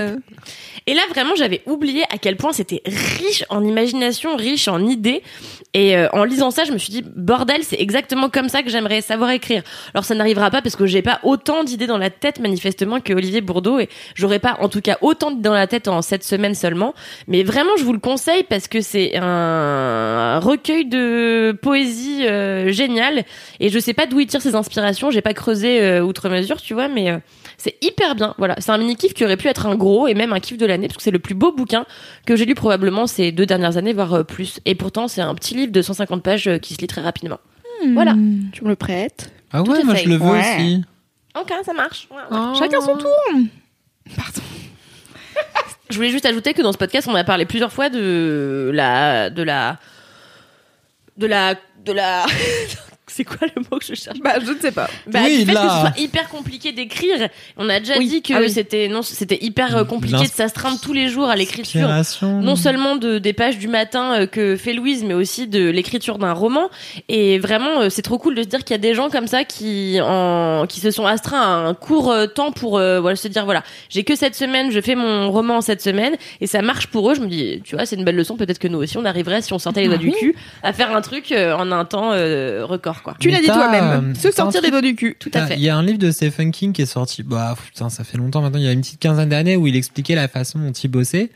Et 0.85 0.93
là, 0.93 1.01
vraiment, 1.09 1.35
j'avais 1.35 1.63
oublié 1.65 2.03
à 2.11 2.17
quel 2.19 2.37
point 2.37 2.53
c'était 2.53 2.81
riche 2.85 3.43
en 3.49 3.63
imagination, 3.63 4.35
riche 4.35 4.67
en 4.67 4.85
idées. 4.85 5.23
Et 5.75 5.97
euh, 5.97 6.07
en 6.13 6.23
lisant 6.23 6.51
ça, 6.51 6.63
je 6.63 6.71
me 6.71 6.77
suis 6.77 6.89
dit, 6.89 7.03
bordel, 7.17 7.61
c'est 7.63 7.75
exactement 7.81 8.29
comme 8.29 8.47
ça 8.47 8.63
que 8.63 8.69
j'aimerais 8.69 9.01
savoir 9.01 9.31
écrire. 9.31 9.61
Alors, 9.93 10.05
ça 10.05 10.15
n'arrivera 10.15 10.49
pas 10.49 10.61
parce 10.61 10.77
que 10.77 10.85
j'ai 10.85 11.01
pas 11.01 11.19
autant 11.23 11.65
d'idées 11.65 11.85
dans 11.85 11.97
la 11.97 12.09
tête, 12.09 12.39
manifestement, 12.39 13.01
que 13.01 13.11
Olivier 13.11 13.41
Bourdeau. 13.41 13.79
Et 13.79 13.89
j'aurais 14.13 14.39
pas, 14.39 14.55
en 14.61 14.69
tout 14.69 14.79
cas, 14.79 14.97
autant 15.01 15.31
d'idées 15.31 15.41
dans 15.41 15.53
la 15.53 15.67
tête 15.67 15.89
en 15.89 16.01
cette 16.01 16.23
semaine 16.23 16.55
seulement. 16.55 16.93
Mais 17.27 17.43
vraiment, 17.43 17.71
je 17.77 17.83
vous 17.83 17.91
le 17.91 17.99
conseille 17.99 18.43
parce 18.43 18.69
que 18.69 18.79
c'est 18.79 19.17
un 19.17 20.39
recueil 20.39 20.85
de 20.85 21.51
poésie 21.61 22.25
euh, 22.25 22.71
génial. 22.71 23.25
Et 23.59 23.67
je 23.67 23.77
sais 23.77 23.93
pas 23.93 24.05
d'où 24.05 24.21
il 24.21 24.27
tire 24.27 24.41
ses 24.41 24.55
inspirations. 24.55 25.11
J'ai 25.11 25.21
pas 25.21 25.33
creusé 25.33 25.81
euh, 25.81 25.99
outre 26.01 26.29
mesure, 26.29 26.61
tu 26.61 26.73
vois, 26.73 26.87
mais... 26.87 27.19
c'est 27.65 27.75
hyper 27.81 28.15
bien, 28.15 28.33
voilà. 28.37 28.55
C'est 28.59 28.71
un 28.71 28.77
mini 28.77 28.95
kiff 28.95 29.13
qui 29.13 29.23
aurait 29.25 29.37
pu 29.37 29.47
être 29.47 29.65
un 29.65 29.75
gros 29.75 30.07
et 30.07 30.13
même 30.13 30.31
un 30.33 30.39
kiff 30.39 30.57
de 30.57 30.65
l'année 30.65 30.87
parce 30.87 30.97
que 30.97 31.03
c'est 31.03 31.11
le 31.11 31.19
plus 31.19 31.33
beau 31.35 31.51
bouquin 31.51 31.85
que 32.25 32.35
j'ai 32.35 32.45
lu 32.45 32.55
probablement 32.55 33.07
ces 33.07 33.31
deux 33.31 33.45
dernières 33.45 33.77
années, 33.77 33.91
voire 33.93 34.13
euh, 34.13 34.23
plus. 34.23 34.59
Et 34.65 34.75
pourtant, 34.75 35.07
c'est 35.07 35.21
un 35.21 35.33
petit 35.35 35.55
livre 35.55 35.71
de 35.71 35.81
150 35.81 36.21
pages 36.23 36.47
euh, 36.47 36.57
qui 36.59 36.73
se 36.75 36.79
lit 36.81 36.87
très 36.87 37.01
rapidement. 37.01 37.39
Voilà. 37.93 38.13
Tu 38.53 38.63
me 38.63 38.69
le 38.69 38.75
prêtes 38.75 39.31
Ah 39.51 39.61
Tout 39.63 39.71
ouais, 39.71 39.83
moi 39.83 39.95
je 39.95 40.07
le 40.07 40.15
veux 40.15 40.21
Ouais. 40.31 40.39
aussi. 40.57 40.83
Ok, 41.39 41.51
ça 41.65 41.73
marche. 41.73 42.07
Ouais, 42.11 42.17
ouais. 42.37 42.55
Chacun 42.57 42.79
son 42.81 42.95
tour. 42.97 43.11
Pardon. 44.15 44.41
Je 45.89 45.95
voulais 45.97 46.09
juste 46.09 46.25
ajouter 46.25 46.53
que 46.53 46.61
dans 46.61 46.71
ce 46.71 46.77
podcast, 46.77 47.07
on 47.11 47.15
a 47.15 47.23
parlé 47.23 47.45
plusieurs 47.45 47.71
fois 47.73 47.89
de 47.89 48.71
la, 48.73 49.29
de 49.29 49.43
la, 49.43 49.77
de 51.17 51.27
la, 51.27 51.55
de 51.83 51.91
la. 51.91 52.25
c'est 53.15 53.23
quoi 53.23 53.47
le 53.55 53.61
mot 53.61 53.77
que 53.79 53.85
je 53.85 53.93
cherche 53.95 54.19
Bah, 54.19 54.33
je 54.45 54.51
ne 54.51 54.59
sais 54.59 54.71
pas. 54.71 54.89
bah, 55.07 55.19
Oui, 55.23 55.39
du 55.39 55.45
fait 55.45 55.53
là. 55.53 55.61
que 55.61 55.69
ce 55.69 55.79
soit 55.79 56.03
hyper 56.03 56.27
compliqué 56.29 56.71
d'écrire. 56.71 57.29
On 57.57 57.69
a 57.69 57.79
déjà 57.79 57.97
Oui. 57.97 58.07
dit 58.07 58.21
que 58.21 58.33
Ah 58.33 58.39
oui. 58.41 58.49
c'était 58.49 58.87
non, 58.87 59.01
c'était 59.01 59.37
hyper 59.41 59.77
euh, 59.77 59.83
compliqué 59.85 60.23
de 60.23 60.31
s'astreindre 60.31 60.79
tous 60.81 60.93
les 60.93 61.07
jours 61.09 61.29
à 61.29 61.35
l'écriture. 61.35 61.87
Non 62.23 62.55
seulement 62.55 62.95
de 62.95 63.17
des 63.19 63.33
pages 63.33 63.57
du 63.57 63.67
matin 63.67 64.21
euh, 64.21 64.25
que 64.27 64.55
fait 64.55 64.73
Louise, 64.73 65.03
mais 65.03 65.13
aussi 65.13 65.47
de 65.47 65.69
l'écriture 65.69 66.17
d'un 66.17 66.33
roman. 66.33 66.69
Et 67.09 67.39
vraiment, 67.39 67.81
euh, 67.81 67.89
c'est 67.89 68.01
trop 68.01 68.17
cool 68.17 68.35
de 68.35 68.43
se 68.43 68.47
dire 68.47 68.59
qu'il 68.63 68.73
y 68.73 68.79
a 68.79 68.79
des 68.79 68.93
gens 68.93 69.09
comme 69.09 69.27
ça 69.27 69.43
qui 69.43 69.97
en 70.01 70.65
qui 70.67 70.79
se 70.79 70.91
sont 70.91 71.05
astreints 71.05 71.41
à 71.41 71.45
un 71.67 71.73
court 71.73 72.13
temps 72.33 72.51
pour 72.51 72.77
euh, 72.77 72.99
voilà 72.99 73.15
se 73.15 73.27
dire 73.27 73.45
voilà, 73.45 73.63
j'ai 73.89 74.03
que 74.03 74.15
cette 74.15 74.35
semaine, 74.35 74.71
je 74.71 74.81
fais 74.81 74.95
mon 74.95 75.31
roman 75.31 75.61
cette 75.61 75.81
semaine 75.81 76.15
et 76.41 76.47
ça 76.47 76.61
marche 76.61 76.87
pour 76.87 77.09
eux. 77.09 77.15
Je 77.15 77.21
me 77.21 77.27
dis, 77.27 77.61
tu 77.63 77.75
vois, 77.75 77.85
c'est 77.85 77.95
une 77.95 78.03
belle 78.03 78.15
leçon. 78.15 78.35
Peut-être 78.35 78.59
que 78.59 78.67
nous 78.67 78.79
aussi, 78.79 78.97
on 78.97 79.05
arriverait 79.05 79.41
si 79.41 79.53
on 79.53 79.59
sortait 79.59 79.81
les 79.81 79.87
doigts 79.87 79.97
du 79.97 80.11
cul 80.11 80.35
à 80.63 80.73
faire 80.73 80.95
un 80.95 81.01
truc 81.01 81.31
euh, 81.31 81.53
en 81.55 81.71
un 81.71 81.85
temps 81.85 82.11
euh, 82.13 82.65
record 82.65 83.01
quoi. 83.05 83.15
Tu 83.19 83.29
l'as 83.29 83.39
dit 83.39 83.45
toi-même. 83.47 84.11
euh, 84.11 84.13
Se 84.15 84.31
sortir 84.31 84.59
truc- 84.59 84.63
les 84.65 84.71
doigts 84.71 84.81
du 84.81 84.95
cul. 84.95 85.15
Tout 85.19 85.31
à 85.33 85.47
fait. 85.47 85.55
Il 85.55 85.61
y 85.61 85.69
a 85.69 85.77
un 85.77 85.83
livre 85.83 85.97
de 85.99 86.11
Stephen 86.11 86.51
King 86.51 86.73
qui 86.73 86.81
est 86.81 86.85
sorti, 86.85 87.23
bah 87.23 87.55
putain, 87.63 87.89
ça 87.89 88.03
fait 88.03 88.17
longtemps 88.17 88.41
maintenant, 88.41 88.59
il 88.59 88.65
y 88.65 88.67
a 88.67 88.73
une 88.73 88.81
petite 88.81 88.99
quinzaine 88.99 89.29
d'années 89.29 89.55
où 89.55 89.67
il 89.67 89.75
expliquait 89.77 90.15
la 90.15 90.27
façon 90.27 90.59
dont 90.59 90.71
il 90.73 90.87
bossait. 90.89 91.29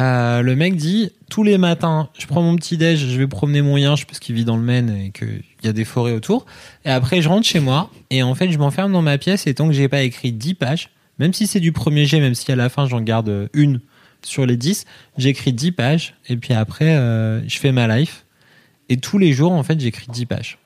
Euh, 0.00 0.42
le 0.42 0.56
mec 0.56 0.74
dit 0.74 1.12
tous 1.30 1.44
les 1.44 1.56
matins, 1.56 2.08
je 2.18 2.26
prends 2.26 2.42
mon 2.42 2.56
petit 2.56 2.76
déj, 2.76 2.98
je 2.98 3.16
vais 3.16 3.28
promener 3.28 3.62
mon 3.62 3.76
yinche 3.76 4.06
parce 4.06 4.18
qu'il 4.18 4.34
vit 4.34 4.44
dans 4.44 4.56
le 4.56 4.62
Maine 4.64 4.90
et 4.90 5.10
qu'il 5.10 5.42
y 5.62 5.68
a 5.68 5.72
des 5.72 5.84
forêts 5.84 6.10
autour. 6.12 6.46
Et 6.84 6.90
après, 6.90 7.22
je 7.22 7.28
rentre 7.28 7.46
chez 7.46 7.60
moi 7.60 7.90
et 8.10 8.24
en 8.24 8.34
fait, 8.34 8.50
je 8.50 8.58
m'enferme 8.58 8.90
dans 8.92 9.02
ma 9.02 9.18
pièce 9.18 9.46
et 9.46 9.54
tant 9.54 9.68
que 9.68 9.72
j'ai 9.72 9.88
pas 9.88 10.02
écrit 10.02 10.32
10 10.32 10.54
pages, 10.54 10.90
même 11.20 11.32
si 11.32 11.46
c'est 11.46 11.60
du 11.60 11.70
premier 11.70 12.06
jet, 12.06 12.18
même 12.18 12.34
si 12.34 12.50
à 12.50 12.56
la 12.56 12.68
fin 12.68 12.86
j'en 12.88 13.00
garde 13.02 13.28
euh, 13.28 13.46
une 13.52 13.80
sur 14.22 14.46
les 14.46 14.56
10, 14.56 14.84
j'écris 15.16 15.52
10 15.52 15.70
pages 15.70 16.14
et 16.28 16.36
puis 16.36 16.54
après, 16.54 16.96
euh, 16.96 17.40
je 17.46 17.58
fais 17.58 17.70
ma 17.70 17.86
life. 17.96 18.24
Et 18.88 18.96
tous 18.96 19.18
les 19.18 19.32
jours, 19.32 19.52
en 19.52 19.62
fait, 19.62 19.78
j'écris 19.78 20.06
10 20.10 20.26
pages. 20.26 20.58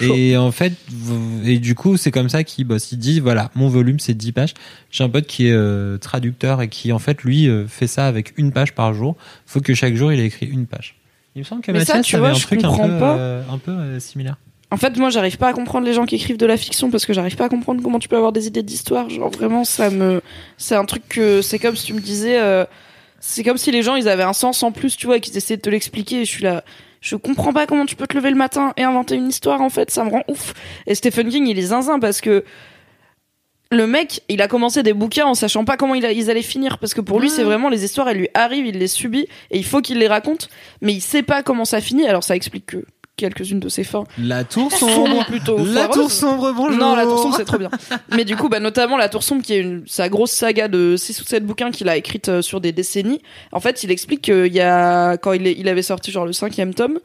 Et 0.00 0.36
en 0.36 0.50
fait, 0.52 0.72
et 1.44 1.58
du 1.58 1.74
coup, 1.74 1.96
c'est 1.96 2.10
comme 2.10 2.28
ça 2.28 2.44
qu'il 2.44 2.64
bosse. 2.66 2.92
Il 2.92 2.98
dit, 2.98 3.20
voilà, 3.20 3.50
mon 3.54 3.68
volume, 3.68 3.98
c'est 3.98 4.14
10 4.14 4.32
pages. 4.32 4.54
J'ai 4.90 5.04
un 5.04 5.08
pote 5.08 5.26
qui 5.26 5.46
est 5.48 5.52
euh, 5.52 5.98
traducteur 5.98 6.62
et 6.62 6.68
qui, 6.68 6.92
en 6.92 6.98
fait, 6.98 7.22
lui, 7.22 7.48
euh, 7.48 7.66
fait 7.66 7.86
ça 7.86 8.06
avec 8.06 8.32
une 8.38 8.52
page 8.52 8.74
par 8.74 8.94
jour. 8.94 9.16
faut 9.46 9.60
que 9.60 9.74
chaque 9.74 9.94
jour, 9.96 10.12
il 10.12 10.20
ait 10.20 10.26
écrit 10.26 10.46
une 10.46 10.66
page. 10.66 10.96
Il 11.34 11.40
me 11.40 11.44
semble 11.44 11.62
que 11.62 11.70
Mais 11.72 11.84
ça, 11.84 11.94
Mathias 11.94 12.06
tu 12.06 12.16
avait 12.16 12.20
vois, 12.28 12.30
un 12.30 12.34
je 12.38 12.46
truc 12.46 12.64
un 12.64 12.68
comprends 12.68 12.88
peu, 12.88 12.98
pas. 12.98 13.16
euh, 13.16 13.42
un 13.52 13.58
peu 13.58 14.00
similaire. 14.00 14.36
En 14.72 14.76
fait, 14.76 14.96
moi, 14.96 15.10
j'arrive 15.10 15.36
pas 15.36 15.48
à 15.48 15.52
comprendre 15.52 15.86
les 15.86 15.92
gens 15.92 16.06
qui 16.06 16.14
écrivent 16.14 16.36
de 16.38 16.46
la 16.46 16.56
fiction 16.56 16.90
parce 16.90 17.04
que 17.06 17.12
j'arrive 17.12 17.36
pas 17.36 17.46
à 17.46 17.48
comprendre 17.48 17.82
comment 17.82 17.98
tu 17.98 18.08
peux 18.08 18.16
avoir 18.16 18.32
des 18.32 18.46
idées 18.46 18.62
d'histoire. 18.62 19.10
Genre, 19.10 19.30
vraiment, 19.30 19.64
ça 19.64 19.90
me. 19.90 20.22
C'est 20.58 20.76
un 20.76 20.84
truc 20.84 21.02
que. 21.08 21.42
C'est 21.42 21.58
comme 21.58 21.76
si 21.76 21.86
tu 21.86 21.94
me 21.94 22.00
disais. 22.00 22.38
c'est 23.20 23.42
comme 23.44 23.58
si 23.58 23.70
les 23.72 23.82
gens 23.82 23.96
ils 23.96 24.08
avaient 24.08 24.22
un 24.22 24.32
sens 24.32 24.62
en 24.62 24.72
plus, 24.72 24.96
tu 24.96 25.06
vois, 25.06 25.16
et 25.16 25.20
qu'ils 25.20 25.36
essayaient 25.36 25.56
de 25.56 25.62
te 25.62 25.70
l'expliquer. 25.70 26.22
Et 26.22 26.24
je 26.24 26.30
suis 26.30 26.44
là, 26.44 26.62
je 27.00 27.16
comprends 27.16 27.52
pas 27.52 27.66
comment 27.66 27.86
tu 27.86 27.96
peux 27.96 28.06
te 28.06 28.14
lever 28.16 28.30
le 28.30 28.36
matin 28.36 28.72
et 28.76 28.82
inventer 28.82 29.14
une 29.16 29.28
histoire 29.28 29.60
en 29.62 29.70
fait, 29.70 29.90
ça 29.90 30.04
me 30.04 30.10
rend 30.10 30.22
ouf. 30.28 30.52
Et 30.86 30.94
Stephen 30.94 31.28
King 31.28 31.46
il 31.46 31.58
est 31.58 31.62
zinzin 31.62 31.98
parce 31.98 32.20
que 32.20 32.44
le 33.72 33.86
mec, 33.86 34.22
il 34.28 34.42
a 34.42 34.48
commencé 34.48 34.82
des 34.82 34.92
bouquins 34.92 35.26
en 35.26 35.34
sachant 35.34 35.64
pas 35.64 35.76
comment 35.76 35.94
il 35.94 36.04
a- 36.04 36.10
ils 36.12 36.28
allaient 36.28 36.42
finir 36.42 36.78
parce 36.78 36.92
que 36.92 37.00
pour 37.00 37.20
lui 37.20 37.30
c'est 37.30 37.44
vraiment 37.44 37.68
les 37.68 37.84
histoires 37.84 38.08
elles 38.08 38.18
lui 38.18 38.28
arrivent, 38.34 38.66
il 38.66 38.78
les 38.78 38.88
subit 38.88 39.28
et 39.50 39.58
il 39.58 39.64
faut 39.64 39.80
qu'il 39.80 39.98
les 39.98 40.08
raconte, 40.08 40.48
mais 40.80 40.92
il 40.92 41.00
sait 41.00 41.22
pas 41.22 41.42
comment 41.42 41.64
ça 41.64 41.80
finit. 41.80 42.06
Alors 42.06 42.24
ça 42.24 42.34
explique 42.36 42.66
que 42.66 42.84
quelques-unes 43.20 43.60
de 43.60 43.68
ses 43.68 43.84
fins 43.84 44.04
La 44.18 44.42
tour 44.44 44.72
sombre. 44.72 45.24
plutôt 45.26 45.56
La 45.58 45.84
foireuses. 45.84 45.96
tour 45.96 46.10
sombre, 46.10 46.52
bonjour. 46.52 46.76
Non, 46.78 46.96
la 46.96 47.04
tour 47.04 47.18
sombre, 47.22 47.36
c'est 47.36 47.44
trop 47.44 47.58
bien. 47.58 47.70
Mais 48.16 48.24
du 48.24 48.36
coup, 48.36 48.48
bah, 48.48 48.58
notamment 48.60 48.96
la 48.96 49.08
tour 49.08 49.22
sombre, 49.22 49.42
qui 49.42 49.54
est 49.54 49.60
une, 49.60 49.82
sa 49.86 50.08
grosse 50.08 50.32
saga 50.32 50.68
de 50.68 50.96
6 50.96 51.20
ou 51.20 51.24
7 51.24 51.44
bouquins 51.46 51.70
qu'il 51.70 51.88
a 51.88 51.96
écrite 51.96 52.28
euh, 52.28 52.42
sur 52.42 52.60
des 52.60 52.72
décennies. 52.72 53.20
En 53.52 53.60
fait, 53.60 53.84
il 53.84 53.90
explique 53.90 54.22
qu'il 54.22 54.52
y 54.52 54.60
a, 54.60 55.16
quand 55.16 55.32
il, 55.32 55.46
est- 55.46 55.56
il 55.58 55.68
avait 55.68 55.82
sorti 55.82 56.10
genre 56.10 56.26
le 56.26 56.32
cinquième 56.32 56.74
tome, 56.74 56.98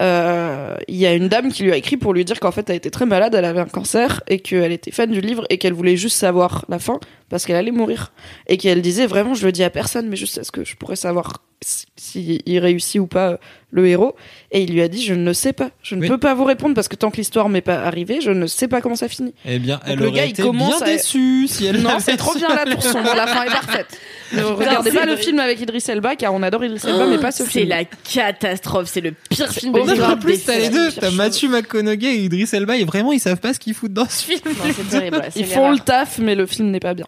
euh, 0.00 0.74
il 0.88 0.96
y 0.96 1.06
a 1.06 1.12
une 1.14 1.28
dame 1.28 1.52
qui 1.52 1.64
lui 1.64 1.72
a 1.72 1.76
écrit 1.76 1.98
pour 1.98 2.14
lui 2.14 2.24
dire 2.24 2.40
qu'en 2.40 2.50
fait 2.50 2.68
elle 2.70 2.76
était 2.76 2.88
très 2.90 3.04
malade, 3.04 3.34
elle 3.34 3.44
avait 3.44 3.60
un 3.60 3.66
cancer 3.66 4.22
et 4.26 4.38
qu'elle 4.40 4.72
était 4.72 4.90
fan 4.90 5.10
du 5.10 5.20
livre 5.20 5.44
et 5.50 5.58
qu'elle 5.58 5.74
voulait 5.74 5.98
juste 5.98 6.16
savoir 6.16 6.64
la 6.70 6.78
fin 6.78 6.98
parce 7.32 7.44
qu'elle 7.46 7.56
allait 7.56 7.72
mourir 7.72 8.12
et 8.46 8.56
qu'elle 8.58 8.80
disait 8.82 9.06
vraiment 9.08 9.34
je 9.34 9.44
le 9.44 9.50
dis 9.50 9.64
à 9.64 9.70
personne 9.70 10.06
mais 10.08 10.16
juste 10.16 10.38
est-ce 10.38 10.52
que 10.52 10.64
je 10.64 10.76
pourrais 10.76 10.94
savoir 10.96 11.38
si, 11.64 11.86
si 11.96 12.42
il 12.44 12.58
réussit 12.58 13.00
ou 13.00 13.06
pas 13.06 13.30
euh, 13.30 13.36
le 13.70 13.86
héros? 13.88 14.14
Et 14.50 14.62
il 14.62 14.72
lui 14.72 14.82
a 14.82 14.88
dit 14.88 15.02
je 15.02 15.14
ne 15.14 15.32
sais 15.32 15.52
pas 15.52 15.70
je 15.82 15.94
ne 15.94 16.02
Oui. 16.02 16.08
peux 16.08 16.18
pas 16.18 16.34
vous 16.34 16.44
répondre 16.44 16.74
parce 16.74 16.88
que 16.88 16.96
tant 16.96 17.10
que 17.10 17.16
l'histoire 17.16 17.48
m'est 17.48 17.60
pas 17.62 17.80
arrivée 17.82 18.20
je 18.20 18.30
ne 18.32 18.46
sais 18.46 18.68
pas 18.68 18.80
comment 18.82 18.96
ça 18.96 19.08
finit 19.08 19.32
Eh 19.46 19.58
bien, 19.58 19.80
elle 19.86 19.98
le 19.98 20.06
aurait 20.08 20.16
gars, 20.16 20.24
il 20.26 20.30
été 20.30 20.42
commence 20.42 20.76
bien 20.78 20.86
à- 20.86 20.90
déçue 20.96 21.46
si 21.48 21.64
elle 21.66 21.80
non, 21.80 21.98
c'est 22.00 22.16
trop 22.16 22.34
bien 22.36 22.48
la 22.54 22.64
tour 22.70 22.82
sombre. 22.82 23.14
La 23.16 23.26
fin 23.26 23.42
est 23.44 23.50
parfaite. 23.50 23.86
Ne 24.32 24.40
regardez 24.44 24.90
c'est 24.90 24.96
pas 24.96 25.04
le 25.04 25.14
film 25.16 25.38
avec 25.40 25.60
Idris 25.60 25.84
Elba, 25.88 26.16
car 26.16 26.32
on 26.32 26.42
adore 26.42 26.64
Idris 26.64 26.80
Elba, 26.88 27.06
mais 27.06 27.18
pas 27.18 27.32
ce 27.32 27.44
C'est 27.44 27.50
film. 27.50 27.68
la 27.68 27.84
catastrophe, 27.84 28.88
c'est 28.90 29.02
le 29.02 29.12
pire 29.12 29.50
film 29.52 29.74
de 29.74 29.80
l'histoire 29.80 30.12
En 30.12 30.16
plus, 30.16 30.42
t'as 30.42 30.58
les 30.58 30.70
deux. 30.70 30.90
T'as. 30.90 31.10
Matthew 31.10 31.50
McConaughey 31.50 32.14
et 32.14 32.18
Idris 32.24 32.48
Elba 32.54 32.78
et 32.78 32.84
vraiment, 32.84 33.12
ils 33.12 33.20
savent 33.20 33.40
pas 33.40 33.52
ce 33.52 33.58
qu'ils 33.58 33.74
foutent 33.74 33.92
dans 33.92 34.08
ce 34.08 34.24
film. 34.24 34.40
Non, 34.46 34.72
c'est 34.74 34.88
terrible, 34.88 35.16
ouais, 35.18 35.28
c'est 35.30 35.40
Ils 35.40 35.46
font 35.46 35.70
le 35.70 35.78
taf, 35.80 36.16
mais 36.18 36.34
le 36.34 36.46
film 36.46 36.70
n'est 36.70 36.80
pas 36.80 36.94
bien. 36.94 37.04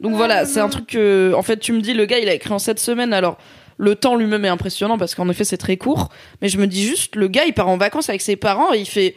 Donc 0.00 0.14
voilà, 0.14 0.44
c'est 0.44 0.60
un 0.60 0.68
truc 0.68 0.86
que, 0.86 1.32
en 1.34 1.42
fait, 1.42 1.58
tu 1.58 1.72
me 1.72 1.80
dis, 1.80 1.94
le 1.94 2.06
gars, 2.06 2.18
il 2.18 2.28
a 2.28 2.34
écrit 2.34 2.52
en 2.52 2.58
7 2.58 2.78
semaines, 2.78 3.12
alors, 3.12 3.38
le 3.78 3.94
temps 3.94 4.16
lui-même 4.16 4.44
est 4.44 4.48
impressionnant 4.48 4.96
parce 4.98 5.14
qu'en 5.14 5.28
effet, 5.28 5.44
c'est 5.44 5.58
très 5.58 5.76
court. 5.76 6.08
Mais 6.40 6.48
je 6.48 6.58
me 6.58 6.66
dis 6.66 6.82
juste, 6.82 7.14
le 7.16 7.28
gars, 7.28 7.44
il 7.46 7.52
part 7.52 7.68
en 7.68 7.76
vacances 7.76 8.08
avec 8.08 8.22
ses 8.22 8.36
parents 8.36 8.72
et 8.72 8.78
il 8.78 8.86
fait, 8.86 9.14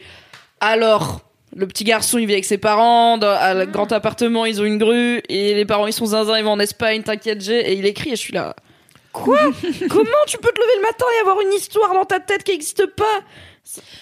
alors, 0.60 1.22
le 1.56 1.66
petit 1.66 1.84
garçon, 1.84 2.18
il 2.18 2.26
vit 2.26 2.34
avec 2.34 2.44
ses 2.44 2.58
parents, 2.58 3.18
dans, 3.18 3.30
à 3.30 3.54
le 3.54 3.66
grand 3.66 3.90
appartement, 3.92 4.44
ils 4.44 4.60
ont 4.60 4.64
une 4.64 4.78
grue, 4.78 5.22
et 5.28 5.54
les 5.54 5.64
parents, 5.64 5.86
ils 5.86 5.92
sont 5.92 6.06
zinzin, 6.06 6.38
ils 6.38 6.44
vont 6.44 6.52
en 6.52 6.60
Espagne, 6.60 7.02
t'inquiète, 7.02 7.42
j'ai, 7.42 7.70
et 7.70 7.74
il 7.74 7.86
écrit, 7.86 8.10
et 8.10 8.16
je 8.16 8.20
suis 8.20 8.34
là. 8.34 8.54
Quoi? 9.12 9.38
Comment 9.88 10.24
tu 10.26 10.38
peux 10.38 10.52
te 10.52 10.60
lever 10.60 10.76
le 10.76 10.82
matin 10.82 11.04
et 11.16 11.20
avoir 11.20 11.40
une 11.40 11.52
histoire 11.52 11.92
dans 11.94 12.04
ta 12.04 12.20
tête 12.20 12.44
qui 12.44 12.52
n'existe 12.52 12.86
pas? 12.94 13.04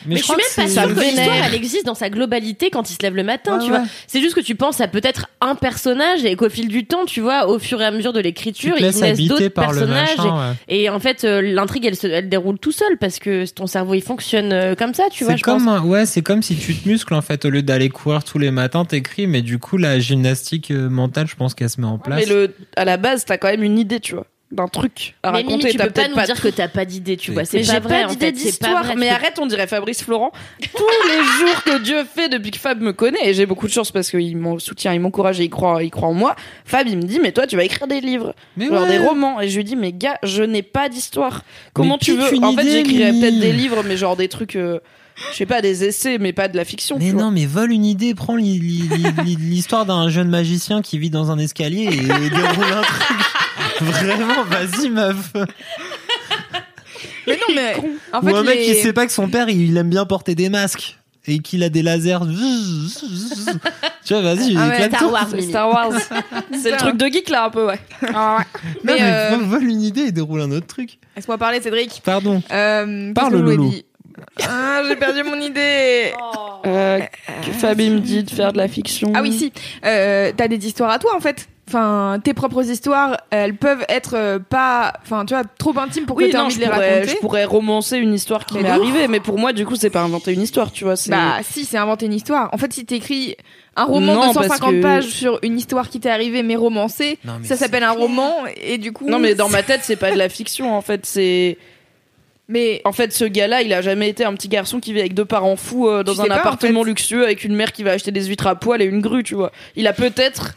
Mais, 0.07 0.17
je 0.17 0.23
suis 0.23 0.33
crois 0.33 0.37
même 0.37 0.47
pas 0.57 0.63
c'est- 0.67 0.81
sûre 0.81 0.95
que 0.95 1.01
l'histoire 1.01 1.37
elle 1.47 1.55
existe 1.55 1.85
dans 1.85 1.95
sa 1.95 2.09
globalité 2.09 2.71
quand 2.71 2.89
il 2.91 2.95
se 2.95 3.03
lève 3.03 3.15
le 3.15 3.23
matin, 3.23 3.59
Ouais, 3.59 3.65
tu 3.67 3.71
ouais. 3.71 3.79
vois. 3.79 3.87
C'est 4.07 4.21
juste 4.23 4.35
que 4.35 4.41
tu 4.41 4.55
penses 4.55 4.81
à 4.81 4.89
peut-être 4.89 5.27
un 5.43 5.55
personnage 5.57 6.25
et 6.25 6.37
qu'au 6.37 6.49
fil 6.49 6.69
du 6.69 6.87
temps, 6.87 7.05
tu 7.05 7.21
vois, 7.21 7.47
au 7.49 7.59
fur 7.59 7.81
et 7.83 7.85
à 7.85 7.91
mesure 7.91 8.15
de 8.15 8.21
Tu 8.21 8.25
l'écriture, 8.25 8.77
il 8.79 8.85
habiter 8.87 9.29
d'autres 9.29 9.49
personnages. 9.49 10.17
machin. 10.17 10.51
ouais. 10.51 10.55
et, 10.69 10.85
et 10.85 10.89
en 10.91 10.99
fait, 11.01 11.25
euh, 11.25 11.43
l'intrigue, 11.43 11.85
elle 11.85 11.97
se 11.97 12.07
elle 12.07 12.31
déroule 12.31 12.59
tout 12.59 12.73
seul 12.73 12.97
parce 12.99 13.19
que 13.19 13.45
ton 13.53 13.67
cerveau, 13.67 13.93
il 13.93 14.03
fonctionne 14.03 14.53
euh, 14.55 14.75
comme 14.75 14.95
ça, 14.95 15.05
tu 15.11 15.25
vois, 15.25 15.37
je 15.37 15.43
comme, 15.43 15.69
ouais, 15.87 16.07
c'est 16.07 16.23
comme 16.23 16.43
si 16.43 16.57
tu 16.57 16.75
te 16.75 16.89
muscles 16.89 17.13
en 17.13 17.21
fait 17.23 17.45
au 17.45 17.51
lieu 17.51 17.61
d'aller 17.63 17.91
courir 17.91 18.25
tous 18.25 18.39
les 18.39 18.51
matins, 18.51 18.87
t'écris, 18.87 19.27
mais 19.27 19.43
du 19.43 19.59
coup 19.59 19.77
la 19.77 19.99
gymnastique 19.99 20.71
euh, 20.71 20.89
mentale, 20.89 21.27
je 21.27 21.37
pense 21.37 21.55
qu'elle 21.55 21.69
se 21.69 21.79
met 21.81 21.87
en 21.87 21.99
place. 21.99 22.21
Mais 22.21 22.27
le, 22.33 22.55
à 22.77 22.87
la 22.87 22.97
base, 22.97 23.27
t'as 23.27 23.37
quand 23.37 23.49
même 23.49 23.63
une 23.63 23.79
idée, 23.79 24.01
tu 24.01 24.15
vois, 24.15 24.27
d'un 24.51 24.67
truc 24.67 25.15
à 25.23 25.31
Mais 25.31 25.39
raconter. 25.39 25.57
Mimi, 25.59 25.71
tu 25.73 25.77
peux 25.77 25.85
pas 25.85 25.91
peut-être 25.91 26.17
nous 26.17 26.25
dire 26.25 26.37
tout. 26.37 26.43
que 26.43 26.49
t'as 26.49 26.69
pas 26.69 26.85
d'idée, 26.87 27.17
tu 27.19 27.31
Oui. 27.31 27.35
vois. 27.35 27.45
C'est 27.45 27.59
Mais 27.59 27.67
pas 27.67 27.73
j'ai 27.75 27.81
vrai, 27.81 28.01
pas 28.01 28.07
en 28.07 28.11
d'idée 28.11 28.27
fait. 28.27 28.33
Pas 28.33 28.39
d'histoire. 28.39 28.97
Mais 28.97 29.09
arrête, 29.11 29.39
on 29.39 29.47
dirait 29.47 29.67
Fabrice 29.67 30.03
Florent. 30.03 30.33
Tous 30.75 30.85
les 31.09 31.23
jours 31.47 31.63
que 31.65 31.79
Dieu 31.83 32.05
fait 32.05 32.29
depuis 32.31 32.51
que 32.51 32.59
Fab 32.59 32.81
me 32.81 32.93
connaît, 32.95 33.29
et 33.29 33.35
j'ai 33.35 33.45
beaucoup 33.47 33.67
de 33.67 33.73
chance 33.73 33.91
parce 33.91 34.11
qu'il 34.11 34.37
me 34.39 34.59
soutient, 34.59 34.95
il 34.95 35.01
m'encourage 35.01 35.39
et 35.41 35.45
il 35.45 35.51
croit, 35.51 35.83
il 35.83 35.91
croit 35.91 36.09
en 36.09 36.15
moi. 36.15 36.35
Fab, 36.65 36.87
il 36.89 36.97
me 36.97 37.03
dit, 37.03 37.21
mais 37.21 37.33
toi, 37.33 37.47
tu 37.47 37.57
vas 37.57 37.65
écrire 37.65 37.87
des 37.87 38.01
livres, 38.01 38.35
Mais 38.57 38.69
genre 38.69 38.83
ouais. 38.83 38.89
des 38.89 38.99
romans. 38.99 39.41
Et 39.41 39.49
je 39.51 39.57
lui 39.59 39.65
dis, 39.65 39.77
mais 39.77 39.93
gars, 39.93 40.19
je 40.23 40.43
n'ai 40.43 40.63
pas 40.63 40.89
d'histoire. 40.89 41.43
Comment 41.75 41.95
Mais 42.01 42.05
tu 42.07 42.13
veux 42.17 42.35
une 42.35 42.45
En 42.45 42.55
fait, 42.55 42.63
idée, 42.63 42.71
j'écrirais 42.73 43.13
Mimi. 43.13 43.21
peut-être 43.21 43.41
des 43.41 43.53
livres, 43.53 43.83
mais 43.85 43.99
genre 43.99 44.17
des 44.17 44.29
trucs, 44.29 44.57
euh, 44.57 44.79
je 45.33 45.37
sais 45.37 45.47
pas, 45.47 45.61
des 45.61 45.85
essais, 45.85 46.17
mais 46.17 46.33
pas 46.33 46.49
de 46.49 46.57
la 46.57 46.65
fiction. 46.65 46.97
Mais 46.99 47.11
vois. 47.11 47.23
non, 47.25 47.31
mais 47.31 47.45
vole 47.45 47.71
une 47.73 47.85
idée, 47.85 48.15
prends 48.15 48.37
l'histoire 48.37 49.85
d'un 49.85 50.09
jeune 50.09 50.29
magicien 50.29 50.81
qui 50.81 50.99
vit 50.99 51.11
dans 51.11 51.31
un 51.31 51.39
escalier 51.39 51.83
et 51.85 51.97
déroule 52.31 52.73
un 52.73 52.83
truc. 52.83 53.17
Vraiment, 53.85 54.45
vas-y 54.45 54.91
meuf. 54.91 55.33
Mais 57.27 57.35
non, 57.37 57.55
mais 57.55 57.75
en 58.13 58.23
fait, 58.23 58.33
Ou 58.33 58.37
un 58.37 58.43
mec 58.43 58.57
les- 58.59 58.65
qui 58.65 58.75
sait 58.77 58.93
pas 58.93 59.07
que 59.07 59.13
son 59.13 59.29
père 59.29 59.49
il 59.49 59.77
aime 59.77 59.91
bien 59.91 60.05
porter 60.07 60.35
des 60.35 60.49
masques 60.49 60.97
et 61.27 61.41
qu'il 61.41 61.63
a 61.63 61.69
des 61.69 61.83
lasers. 61.83 62.19
tu 64.05 64.15
vois, 64.15 64.23
vas-y, 64.23 64.57
Ah 64.57 64.69
ouais, 64.69 64.75
éclate-toi. 64.87 64.99
Star 64.99 65.11
Wars, 65.13 65.29
Mimi. 65.35 65.49
Star 65.49 65.69
Wars. 65.71 65.93
c'est 66.63 66.71
le 66.71 66.77
truc 66.79 66.97
de 66.97 67.07
geek 67.07 67.29
là, 67.29 67.45
un 67.45 67.51
peu, 67.51 67.67
ouais. 67.67 67.79
Non, 68.13 68.37
Mais, 68.83 68.95
mais, 68.95 68.99
euh, 69.03 69.37
vole 69.43 69.65
une 69.65 69.83
idée 69.83 70.03
et 70.03 70.13
déroule 70.13 70.41
un 70.41 70.51
autre 70.53 70.67
truc. 70.67 70.99
Laisse-moi 71.17 71.37
parler, 71.37 71.61
Cédric. 71.61 72.01
Pardon. 72.05 72.43
Euh, 72.51 73.13
Parle, 73.13 73.33
que 73.33 73.37
je 73.39 73.43
voulais 73.43 73.57
Loulou. 73.57 73.71
dire 73.71 73.83
Ah, 74.49 74.81
j'ai 74.89 74.97
perdu 74.97 75.23
mon 75.23 75.39
idée. 75.39 76.13
Euh, 76.67 77.01
que 77.45 77.53
Fab, 77.53 77.79
il 77.79 77.93
me 77.93 78.01
dit 78.01 78.23
de 78.25 78.31
faire 78.31 78.53
de 78.55 78.59
la 78.59 78.69
fiction. 78.69 79.13
Ah 79.15 79.21
oui, 79.21 79.33
si. 79.37 79.53
Euh, 79.85 80.33
T'as 80.35 80.49
des 80.49 80.67
histoires 80.67 80.91
à 80.91 80.99
toi, 80.99 81.15
en 81.15 81.21
fait. 81.21 81.47
Enfin, 81.69 82.19
tes 82.25 82.33
propres 82.33 82.65
histoires, 82.71 83.19
elles 83.31 83.55
peuvent 83.55 83.85
être 83.91 84.15
euh, 84.17 84.39
pas, 84.39 84.95
enfin, 85.03 85.25
tu 85.27 85.35
vois, 85.35 85.45
trop 85.59 85.79
intimes 85.79 86.07
pour 86.07 86.17
que 86.17 86.25
Oui, 86.25 86.35
envie 86.37 86.57
de 86.57 86.61
les 86.61 86.67
pourrais, 86.67 86.91
raconter. 86.95 87.13
je 87.13 87.17
pourrais 87.19 87.45
romancer 87.45 87.99
une 87.99 88.15
histoire 88.15 88.47
qui 88.47 88.59
m'est 88.59 88.69
arrivée, 88.69 89.07
mais 89.07 89.21
pour 89.21 89.39
moi, 89.39 89.53
du 89.53 89.67
coup, 89.67 89.77
c'est 89.77 89.91
pas 89.91 90.01
inventer 90.01 90.33
une 90.33 90.41
histoire, 90.41 90.73
tu 90.73 90.85
vois. 90.85 90.95
Bah, 91.09 91.37
si, 91.43 91.65
c'est 91.67 91.77
inventer 91.77 92.07
une 92.07 92.15
histoire. 92.15 92.49
En 92.53 92.57
fait, 92.59 92.73
si 92.73 92.87
t'écris 92.87 93.37
un 93.77 93.85
roman 93.85 94.15
Non, 94.15 94.29
de 94.31 94.35
parce 94.35 94.47
150 94.47 94.71
que- 94.77 94.81
pages 94.83 95.05
sur 95.09 95.39
une 95.43 95.59
histoire 95.59 95.89
qui 95.91 96.01
t'est 96.01 96.09
arrivée 96.11 96.43
mais 96.43 96.57
romancée, 96.57 97.19
Non, 97.25 97.35
mais 97.41 97.47
ça 97.47 97.57
s'appelle 97.57 97.83
un 97.85 97.93
roman 97.93 98.33
et 98.63 98.79
du 98.79 98.93
coup. 98.93 99.09
Non, 99.09 99.19
mais 99.19 99.35
dans 99.35 99.51
ma 99.51 99.63
tête, 99.63 99.81
c'est 99.85 99.97
pas 99.97 100.11
de 100.11 100.17
la 100.17 100.29
fiction, 100.31 100.75
en 100.75 100.81
fait. 100.81 101.05
C'est. 101.05 101.59
Mais 102.49 102.81
En 102.87 102.93
fait, 102.93 103.13
ce 103.13 103.27
gars-là, 103.27 103.61
il 103.61 103.75
a 103.75 103.83
jamais 103.83 104.09
été 104.09 104.25
un 104.25 104.33
petit 104.33 104.49
garçon 104.49 104.81
qui 104.81 104.95
vit 104.95 105.01
avec 105.01 105.13
deux 105.13 105.27
parents 105.27 105.57
fous 105.57 105.87
euh, 105.87 106.03
dans 106.03 106.15
Tu 106.15 106.21
un 106.23 106.25
en 106.25 106.31
appartement 106.31 106.83
fait. 106.83 106.89
luxueux 106.89 107.25
avec 107.25 107.45
une 107.45 107.55
mère 107.55 107.73
qui 107.73 107.83
va 107.83 107.91
acheter 107.93 108.11
des 108.11 108.25
huîtres 108.25 108.47
à 108.47 108.55
poil 108.55 108.81
et 108.81 108.87
une 108.87 109.03
grue, 109.03 109.23
tu 109.23 109.35
vois. 109.35 109.53
Il 109.77 109.87
a 109.87 109.93
peut-être 109.93 110.55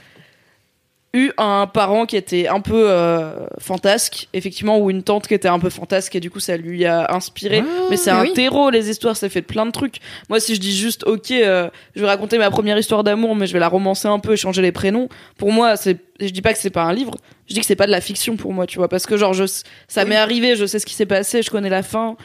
eu 1.13 1.31
un 1.37 1.67
parent 1.67 2.05
qui 2.05 2.15
était 2.15 2.47
un 2.47 2.61
peu 2.61 2.85
euh, 2.89 3.45
fantasque, 3.59 4.29
effectivement, 4.31 4.79
ou 4.79 4.89
une 4.89 5.03
tante 5.03 5.27
qui 5.27 5.33
était 5.33 5.49
un 5.49 5.59
peu 5.59 5.69
fantasque 5.69 6.15
et 6.15 6.21
du 6.21 6.29
coup 6.31 6.39
ça 6.39 6.55
lui 6.55 6.85
a 6.85 7.13
inspiré. 7.13 7.59
Ouais, 7.61 7.67
mais 7.89 7.97
c'est 7.97 8.11
un 8.11 8.21
oui. 8.21 8.31
terreau, 8.33 8.69
les 8.69 8.89
histoires, 8.89 9.17
c'est 9.17 9.27
fait 9.27 9.41
de 9.41 9.45
plein 9.45 9.65
de 9.65 9.71
trucs. 9.71 9.97
Moi, 10.29 10.39
si 10.39 10.55
je 10.55 10.61
dis 10.61 10.75
juste, 10.75 11.03
ok, 11.05 11.31
euh, 11.31 11.69
je 11.95 12.01
vais 12.01 12.07
raconter 12.07 12.37
ma 12.37 12.49
première 12.49 12.77
histoire 12.77 13.03
d'amour, 13.03 13.35
mais 13.35 13.45
je 13.45 13.51
vais 13.53 13.59
la 13.59 13.67
romancer 13.67 14.07
un 14.07 14.19
peu 14.19 14.33
et 14.33 14.37
changer 14.37 14.61
les 14.61 14.71
prénoms, 14.71 15.09
pour 15.37 15.51
moi, 15.51 15.75
c'est, 15.75 15.97
je 16.21 16.29
dis 16.29 16.41
pas 16.41 16.53
que 16.53 16.59
c'est 16.59 16.69
pas 16.69 16.83
un 16.83 16.93
livre, 16.93 17.15
je 17.49 17.55
dis 17.55 17.59
que 17.59 17.65
c'est 17.65 17.75
pas 17.75 17.87
de 17.87 17.91
la 17.91 17.99
fiction 18.01 18.37
pour 18.37 18.53
moi, 18.53 18.65
tu 18.65 18.77
vois, 18.77 18.87
parce 18.87 19.05
que 19.05 19.17
genre, 19.17 19.33
je, 19.33 19.43
ça 19.89 20.03
Oui. 20.03 20.09
m'est 20.09 20.15
arrivé, 20.15 20.55
je 20.55 20.65
sais 20.65 20.79
ce 20.79 20.85
qui 20.85 20.93
s'est 20.93 21.05
passé, 21.05 21.41
je 21.41 21.49
connais 21.51 21.69
la 21.69 21.83
fin, 21.83 22.15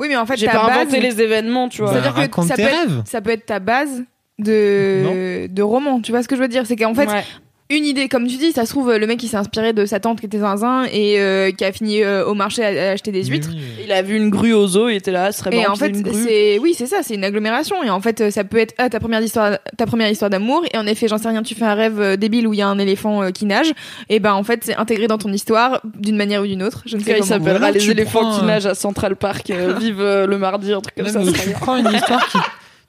oui, 0.00 0.08
mais 0.08 0.16
en 0.16 0.26
fait, 0.26 0.36
j'ai 0.36 0.46
pas 0.46 0.66
base, 0.66 0.78
inventé 0.78 1.00
les 1.00 1.20
événements, 1.20 1.68
tu 1.68 1.82
vois. 1.82 1.92
Bah, 1.92 2.00
C'est-à-dire 2.02 2.30
que 2.30 2.42
ça 2.42 2.54
peut 2.56 2.62
être- 2.62 2.68
rêves. 2.88 3.02
ça 3.04 3.20
peut 3.20 3.30
être 3.30 3.46
ta 3.46 3.58
base 3.60 4.02
de 4.38 5.46
de 5.48 5.62
roman. 5.62 6.00
Tu 6.00 6.12
vois 6.12 6.22
ce 6.22 6.28
que 6.28 6.36
je 6.36 6.40
veux 6.40 6.48
dire 6.48 6.64
C'est 6.66 6.76
qu'en 6.76 6.94
fait, 6.94 7.08
Ouais. 7.08 7.24
Une 7.70 7.84
idée, 7.84 8.08
comme 8.08 8.26
tu 8.26 8.36
dis, 8.36 8.52
ça 8.52 8.64
se 8.64 8.70
trouve 8.70 8.94
le 8.94 9.06
mec 9.06 9.22
il 9.22 9.28
s'est 9.28 9.36
inspiré 9.36 9.72
de 9.72 9.84
sa 9.84 10.00
tante 10.00 10.20
qui 10.20 10.26
était 10.26 10.38
zinzin 10.38 10.84
et 10.90 11.20
euh, 11.20 11.50
qui 11.50 11.64
a 11.64 11.72
fini 11.72 12.02
euh, 12.02 12.24
au 12.24 12.34
marché 12.34 12.64
à, 12.64 12.68
à 12.68 12.92
acheter 12.92 13.12
des 13.12 13.24
huîtres. 13.24 13.50
Oui, 13.52 13.58
oui. 13.58 13.84
Il 13.84 13.92
a 13.92 14.02
vu 14.02 14.16
une 14.16 14.30
grue 14.30 14.52
au 14.52 14.66
zoo, 14.66 14.88
il 14.88 14.96
était 14.96 15.10
là, 15.10 15.32
ce 15.32 15.40
serait 15.40 15.54
Et 15.54 15.66
en 15.66 15.76
fait, 15.76 15.94
c'est 16.12 16.58
oui, 16.58 16.74
c'est 16.76 16.86
ça, 16.86 16.98
c'est 17.02 17.14
une 17.14 17.24
agglomération. 17.24 17.82
Et 17.82 17.90
en 17.90 18.00
fait, 18.00 18.30
ça 18.30 18.44
peut 18.44 18.58
être 18.58 18.74
ah, 18.78 18.88
ta 18.88 19.00
première 19.00 19.20
histoire, 19.20 19.58
ta 19.76 19.86
première 19.86 20.08
histoire 20.08 20.30
d'amour. 20.30 20.64
Et 20.72 20.78
en 20.78 20.86
effet, 20.86 21.08
j'en 21.08 21.18
sais 21.18 21.28
rien, 21.28 21.42
tu 21.42 21.54
fais 21.54 21.64
un 21.64 21.74
rêve 21.74 22.00
euh, 22.00 22.16
débile 22.16 22.46
où 22.46 22.54
il 22.54 22.58
y 22.58 22.62
a 22.62 22.68
un 22.68 22.78
éléphant 22.78 23.22
euh, 23.22 23.30
qui 23.30 23.44
nage. 23.44 23.72
Et 24.08 24.18
ben 24.18 24.32
en 24.32 24.42
fait, 24.42 24.64
c'est 24.64 24.76
intégré 24.76 25.06
dans 25.06 25.18
ton 25.18 25.32
histoire 25.32 25.80
d'une 25.84 26.16
manière 26.16 26.42
ou 26.42 26.46
d'une 26.46 26.62
autre. 26.62 26.82
Je 26.86 26.96
ne 26.96 27.02
sais 27.02 27.10
il 27.10 27.14
comment. 27.16 27.26
s'appellera 27.26 27.70
les 27.70 27.90
éléphants 27.90 28.20
prends, 28.20 28.38
qui 28.38 28.44
euh, 28.44 28.46
nagent 28.46 28.66
à 28.66 28.74
Central 28.74 29.16
Park, 29.16 29.50
euh, 29.50 29.74
vive 29.78 30.00
euh, 30.00 30.26
le 30.26 30.38
mardi, 30.38 30.72
un 30.72 30.80
truc 30.80 30.94
comme 30.96 31.08
ça. 31.08 31.20
tu 31.20 31.50
prends 31.50 31.76
une 31.76 31.92
histoire 31.94 32.26
qui 32.28 32.38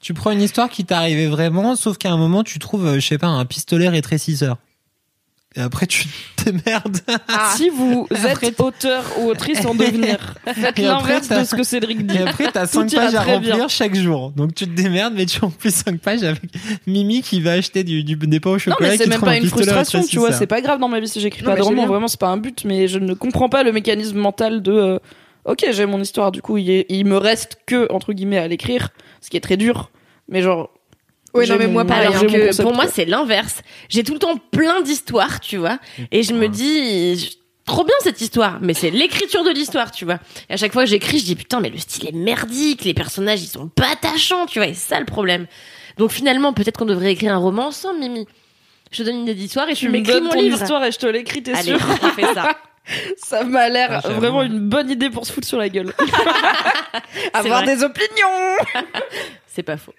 tu 0.02 0.14
prends 0.14 0.32
une 0.32 0.42
histoire 0.42 0.70
qui 0.70 0.86
t'est 0.86 0.94
arrivée 0.94 1.28
vraiment 1.28 1.76
sauf 1.76 1.98
qu'à 1.98 2.10
un 2.10 2.16
moment 2.16 2.44
tu 2.46 2.58
trouves 2.58 2.96
je 2.96 3.06
sais 3.06 3.18
pas 3.18 3.28
un 3.28 3.44
pistolet 3.44 3.90
rétrécisseur 3.90 4.56
et 5.56 5.62
après 5.62 5.88
tu 5.88 6.06
t'emmerdes 6.36 7.00
Ah. 7.28 7.54
Si 7.58 7.70
vous 7.70 8.08
Après, 8.12 8.48
êtes 8.48 8.60
auteur 8.60 9.04
ou 9.20 9.30
autrice 9.30 9.66
en 9.66 9.74
devenir, 9.74 10.36
faites 10.54 10.78
l'inverse 10.78 11.28
de 11.28 11.44
ce 11.44 11.56
que 11.56 11.64
Cédric 11.64 12.06
dit. 12.06 12.18
et 12.18 12.22
après 12.22 12.52
t'as 12.52 12.68
Tout 12.68 12.82
5 12.88 12.92
ira 12.94 13.02
pages 13.06 13.16
à 13.16 13.22
remplir 13.24 13.56
bien. 13.56 13.68
chaque 13.68 13.96
jour 13.96 14.32
donc 14.36 14.54
tu 14.54 14.66
te 14.66 14.72
démerdes 14.80 15.16
mais 15.16 15.26
tu 15.26 15.40
remplis 15.40 15.72
5 15.72 16.00
pages 16.00 16.24
avec 16.24 16.42
Mimi 16.86 17.22
qui 17.24 17.42
va 17.42 17.54
acheter 17.54 17.84
du, 17.84 18.04
du 18.04 18.16
des 18.16 18.40
pains 18.40 18.52
au 18.52 18.54
Non 18.54 18.60
chocolat 18.60 18.90
mais 18.90 18.96
et 18.96 18.98
c'est 19.00 19.08
même 19.08 19.20
pas 19.22 19.32
un 19.32 19.36
une 19.42 19.48
frustration, 19.48 20.04
tu 20.04 20.20
vois, 20.20 20.32
c'est 20.34 20.46
pas 20.48 20.62
grave 20.62 20.80
dans 20.80 20.88
ma 20.88 21.00
vie 21.00 21.08
si 21.08 21.20
j'écris 21.20 21.42
Non, 21.44 21.48
pas 21.50 21.54
mais 21.56 21.60
de 21.62 21.66
roman, 21.66 21.88
vraiment 21.88 22.08
c'est 22.08 22.20
pas 22.20 22.30
un 22.30 22.38
but, 22.38 22.64
mais 22.66 22.88
je 22.88 23.00
ne 23.00 23.14
comprends 23.16 23.50
pas 23.50 23.64
le 23.64 23.72
mécanisme 23.72 24.18
mental 24.20 24.62
de 24.62 24.72
euh, 24.72 25.00
ok 25.46 25.66
j'ai 25.72 25.86
mon 25.88 26.00
histoire, 26.00 26.32
du 26.32 26.42
coup 26.44 26.58
il, 26.58 26.70
est- 26.70 26.86
il 26.90 27.06
me 27.06 27.18
reste 27.18 27.58
que 27.66 27.92
entre 27.92 28.14
guillemets 28.14 28.38
à 28.38 28.48
l'écrire, 28.48 28.90
ce 29.22 29.30
qui 29.32 29.38
est 29.38 29.42
très 29.42 29.58
dur, 29.58 29.90
mais 30.28 30.42
genre 30.44 30.70
J'ai 31.36 31.54
non, 31.54 31.60
mais 31.60 31.68
moi, 31.68 31.86
pareil, 31.86 32.08
Alors 32.08 32.24
mon 32.24 32.30
que 32.30 32.46
concept, 32.48 32.62
pour 32.64 32.74
moi, 32.74 32.88
c'est 32.88 33.06
l'inverse. 33.06 33.62
J'ai 33.90 34.04
tout 34.04 34.14
le 34.14 34.20
temps 34.20 34.38
plein 34.52 34.82
d'histoires, 34.82 35.40
tu 35.40 35.58
vois. 35.58 35.80
Et 36.12 36.24
je 36.24 36.34
me 36.34 36.48
dis, 36.48 37.40
trop 37.66 37.84
bien 37.84 37.96
cette 38.02 38.20
histoire, 38.22 38.58
mais 38.62 38.74
c'est 38.74 38.90
l'écriture 38.90 39.44
de 39.44 39.52
l'histoire, 39.52 39.92
tu 39.92 40.06
vois. 40.06 40.20
Et 40.50 40.54
à 40.54 40.58
chaque 40.58 40.74
fois 40.74 40.84
que 40.84 40.90
j'écris, 40.90 41.20
je 41.20 41.26
dis 41.26 41.36
putain, 41.36 41.60
mais 41.60 41.70
le 41.70 41.78
style 41.78 42.08
est 42.08 42.12
merdique, 42.16 42.84
les 42.84 42.94
personnages 42.94 43.42
ils 43.42 43.48
sont 43.48 43.68
pas 43.68 43.92
attachants, 43.92 44.46
tu 44.48 44.60
vois, 44.60 44.68
et 44.68 44.74
c'est 44.74 44.90
ça 44.96 45.00
le 45.00 45.06
problème. 45.06 45.46
Donc 45.98 46.12
finalement, 46.12 46.54
peut-être 46.54 46.78
qu'on 46.78 46.86
devrait 46.86 47.12
écrire 47.12 47.34
un 47.34 47.38
roman 47.38 47.68
ensemble, 47.68 48.00
Mimi. 48.00 48.26
Je 48.92 48.98
te 48.98 49.04
donne 49.04 49.18
une 49.18 49.22
idée 49.24 49.36
d'histoire 49.36 49.70
et 49.70 49.74
Tu 49.74 49.86
tu 49.86 49.90
m'écris 49.90 50.20
mon 50.20 50.30
ton 50.32 50.40
livre. 50.40 50.60
histoire 50.60 50.84
et 50.84 50.92
je 50.92 50.98
te 50.98 51.06
l'écris, 51.06 51.44
t'es 51.44 51.54
Allez, 51.54 51.78
sûr 51.78 51.80
on 52.02 52.08
fait 52.10 52.34
ça. 52.34 52.56
Ça 53.18 53.44
m'a 53.44 53.70
l'air 53.70 54.02
Ah, 54.04 54.10
vraiment 54.10 54.42
une 54.42 54.68
bonne 54.68 54.90
idée 54.90 55.12
pour 55.12 55.28
se 55.28 55.32
foutre 55.32 55.46
sur 55.46 55.60
la 55.60 55.70
gueule. 55.70 55.94
Avoir 57.34 57.62
vrai. 57.64 57.76
des 57.76 57.84
opinions 57.84 58.56
C'est 59.46 59.62
pas 59.62 59.78
faux. 59.78 59.94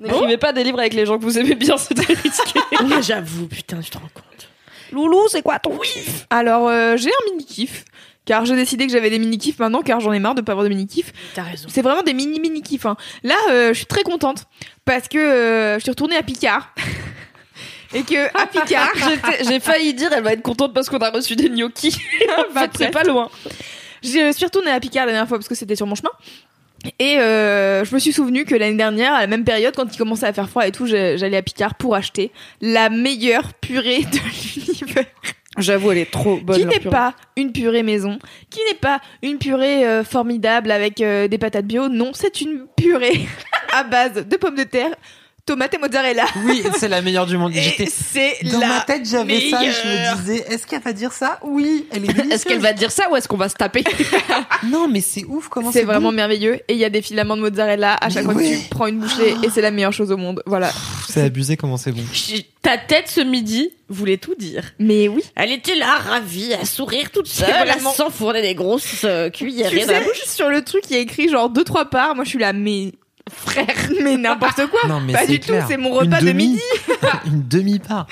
N'écrivez 0.00 0.36
pas 0.38 0.52
des 0.52 0.64
livres 0.64 0.78
avec 0.80 0.94
les 0.94 1.04
gens 1.06 1.18
que 1.18 1.22
vous 1.24 1.38
aimez 1.38 1.54
bien, 1.54 1.76
c'est 1.76 1.94
très 1.94 2.14
risqué. 2.14 2.58
Ouais, 2.82 3.02
J'avoue, 3.02 3.46
putain, 3.46 3.80
tu 3.80 3.90
te 3.90 3.98
rends 3.98 4.08
compte. 4.14 4.48
Loulou, 4.92 5.28
c'est 5.28 5.42
quoi 5.42 5.58
ton 5.58 5.76
kiff? 5.78 6.26
Alors, 6.30 6.68
euh, 6.68 6.96
j'ai 6.96 7.10
un 7.10 7.30
mini-kiff. 7.32 7.84
Car 8.26 8.44
j'ai 8.44 8.54
décidé 8.54 8.86
que 8.86 8.92
j'avais 8.92 9.10
des 9.10 9.18
mini-kiffs 9.18 9.58
maintenant, 9.58 9.82
car 9.82 9.98
j'en 10.00 10.12
ai 10.12 10.18
marre 10.18 10.34
de 10.34 10.40
pas 10.40 10.52
avoir 10.52 10.64
de 10.64 10.68
mini-kiffs. 10.68 11.12
T'as 11.34 11.42
raison. 11.42 11.68
C'est 11.70 11.82
vraiment 11.82 12.02
des 12.02 12.12
mini-mini-kiffs. 12.14 12.86
hein. 12.86 12.96
Là, 13.22 13.34
euh, 13.50 13.68
je 13.68 13.78
suis 13.78 13.86
très 13.86 14.02
contente. 14.02 14.44
Parce 14.84 15.08
que 15.08 15.18
euh, 15.18 15.74
je 15.78 15.82
suis 15.82 15.90
retournée 15.90 16.16
à 16.16 16.22
Picard. 16.22 16.72
Et 17.94 18.02
que 18.02 18.26
à 18.40 18.46
Picard, 18.46 18.90
J'étais- 18.94 19.44
J'ai 19.44 19.58
failli 19.60 19.94
dire, 19.94 20.10
elle 20.12 20.22
va 20.22 20.32
être 20.32 20.42
contente 20.42 20.72
parce 20.74 20.88
qu'on 20.88 20.98
a 20.98 21.10
reçu 21.10 21.34
des 21.34 21.48
gnocchis. 21.50 21.96
en 22.38 22.52
Bah, 22.54 22.62
fait, 22.62 22.70
c'est 22.78 22.90
presque. 22.90 22.92
pas 22.92 23.02
loin. 23.04 23.30
je 24.02 24.32
suis 24.32 24.44
retournée 24.44 24.70
à 24.70 24.78
Picard 24.80 25.06
la 25.06 25.12
dernière 25.12 25.28
fois 25.28 25.38
parce 25.38 25.48
que 25.48 25.54
c'était 25.56 25.76
sur 25.76 25.86
mon 25.86 25.94
chemin. 25.96 26.10
Et 26.98 27.18
euh, 27.18 27.84
je 27.84 27.94
me 27.94 28.00
suis 28.00 28.12
souvenu 28.12 28.44
que 28.44 28.54
l'année 28.54 28.76
dernière, 28.76 29.12
à 29.12 29.20
la 29.20 29.26
même 29.26 29.44
période, 29.44 29.74
quand 29.76 29.92
il 29.92 29.98
commençait 29.98 30.26
à 30.26 30.32
faire 30.32 30.48
froid 30.48 30.66
et 30.66 30.72
tout, 30.72 30.86
j'allais 30.86 31.36
à 31.36 31.42
Picard 31.42 31.74
pour 31.74 31.94
acheter 31.94 32.30
la 32.60 32.88
meilleure 32.88 33.52
purée 33.54 34.00
de 34.00 34.18
l'univers. 34.66 35.06
J'avoue, 35.58 35.90
elle 35.90 35.98
est 35.98 36.10
trop 36.10 36.38
bonne. 36.38 36.56
qui 36.58 36.64
n'est 36.64 36.78
pas 36.78 37.14
une 37.36 37.52
purée 37.52 37.82
maison, 37.82 38.18
qui 38.50 38.60
n'est 38.68 38.78
pas 38.78 39.00
une 39.22 39.38
purée 39.38 39.86
euh, 39.86 40.04
formidable 40.04 40.70
avec 40.70 41.00
euh, 41.00 41.28
des 41.28 41.38
patates 41.38 41.66
bio. 41.66 41.88
Non, 41.88 42.12
c'est 42.14 42.40
une 42.40 42.66
purée 42.76 43.26
à 43.72 43.82
base 43.82 44.26
de 44.26 44.36
pommes 44.36 44.54
de 44.54 44.64
terre, 44.64 44.94
tomates 45.50 45.74
et 45.74 45.78
mozzarella. 45.78 46.24
Oui, 46.44 46.62
c'est 46.78 46.88
la 46.88 47.02
meilleure 47.02 47.26
du 47.26 47.36
monde. 47.36 47.52
J'étais 47.52 47.86
c'est 47.90 48.36
dans 48.44 48.60
la 48.60 48.68
ma 48.68 48.80
tête, 48.82 49.08
j'avais 49.08 49.50
ça. 49.50 49.62
et 49.64 49.70
Je 49.70 49.88
me 49.88 50.20
disais, 50.20 50.44
est-ce 50.48 50.66
qu'elle 50.66 50.80
va 50.82 50.92
dire 50.92 51.12
ça? 51.12 51.38
Oui, 51.42 51.86
elle 51.90 52.04
est 52.04 52.08
délicieuse. 52.08 52.32
Est-ce 52.32 52.44
qu'elle 52.46 52.60
va 52.60 52.72
dire 52.72 52.90
ça 52.92 53.10
ou 53.10 53.16
est-ce 53.16 53.26
qu'on 53.28 53.36
va 53.36 53.48
se 53.48 53.54
taper? 53.56 53.82
Non, 54.64 54.88
mais 54.88 55.00
c'est 55.00 55.24
ouf. 55.24 55.48
Comment 55.48 55.72
C'est 55.72 55.80
c'est 55.80 55.84
vraiment 55.84 56.10
bon? 56.10 56.16
merveilleux. 56.16 56.56
Et 56.68 56.74
il 56.74 56.78
y 56.78 56.84
a 56.84 56.90
des 56.90 57.02
filaments 57.02 57.36
de 57.36 57.42
mozzarella 57.42 57.96
à 58.00 58.10
chaque 58.10 58.26
Mais 58.26 58.32
fois 58.32 58.42
ouais. 58.42 58.50
que 58.52 58.62
tu 58.62 58.68
prends 58.68 58.86
une 58.86 59.00
bouchée 59.00 59.34
et 59.42 59.50
c'est 59.50 59.62
la 59.62 59.70
meilleure 59.70 59.92
chose 59.92 60.12
au 60.12 60.16
monde. 60.16 60.42
Voilà. 60.46 60.70
C'est 61.08 61.22
abusé. 61.22 61.56
Comment 61.56 61.76
c'est 61.78 61.92
bon. 61.92 62.02
Ta 62.62 62.76
tête 62.78 63.08
ce 63.08 63.20
midi 63.22 63.70
voulait 63.88 64.18
tout 64.18 64.34
dire. 64.38 64.64
Mais 64.78 65.08
oui. 65.08 65.22
Elle 65.34 65.50
était 65.52 65.74
là, 65.76 65.96
ravie, 65.96 66.52
à 66.54 66.64
sourire 66.66 67.10
toute 67.10 67.26
seule, 67.26 67.48
C'est 67.48 67.70
à 67.70 67.78
s'enfourner 67.78 68.42
des 68.42 68.54
grosses 68.54 69.02
euh, 69.04 69.30
cuillères 69.30 69.70
Tu 69.70 69.80
dans 69.80 69.86
la 69.86 69.98
sais, 70.00 70.04
bouche. 70.04 70.22
sur 70.26 70.50
le 70.50 70.62
truc, 70.62 70.82
il 70.90 70.96
y 70.96 70.98
a 70.98 71.02
écrit 71.02 71.28
genre 71.28 71.48
deux 71.48 71.64
trois 71.64 71.86
parts. 71.86 72.14
Moi, 72.14 72.24
je 72.24 72.28
suis 72.30 72.38
là, 72.38 72.52
mais 72.52 72.92
frère, 73.30 73.66
mais 74.02 74.16
n'importe 74.16 74.66
quoi. 74.66 74.80
Non, 74.88 75.00
mais 75.00 75.12
Pas 75.12 75.20
c'est 75.20 75.28
du 75.28 75.40
clair. 75.40 75.62
tout. 75.62 75.68
C'est 75.70 75.76
mon 75.76 75.90
repas 75.90 76.20
de 76.20 76.32
midi. 76.32 76.60
Une 77.26 77.46
demi-part. 77.48 78.06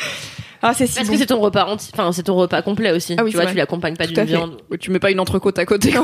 Ah, 0.62 0.74
c'est 0.74 0.86
si 0.88 0.96
Parce 0.96 1.06
bon. 1.06 1.12
que 1.12 1.18
c'est 1.20 1.26
ton 1.26 1.38
repas 1.40 1.66
entier, 1.66 1.90
enfin 1.94 2.10
c'est 2.10 2.24
ton 2.24 2.34
repas 2.34 2.62
complet 2.62 2.90
aussi. 2.90 3.14
Ah 3.16 3.22
oui, 3.22 3.30
tu 3.30 3.36
vois, 3.36 3.44
vrai. 3.44 3.52
tu 3.52 3.58
l'accompagnes 3.58 3.96
pas 3.96 4.06
d'une 4.08 4.24
viande. 4.24 4.56
Tu 4.80 4.90
mets 4.90 4.98
pas 4.98 5.10
une 5.12 5.20
entrecôte 5.20 5.56
à 5.58 5.64
côté. 5.66 5.94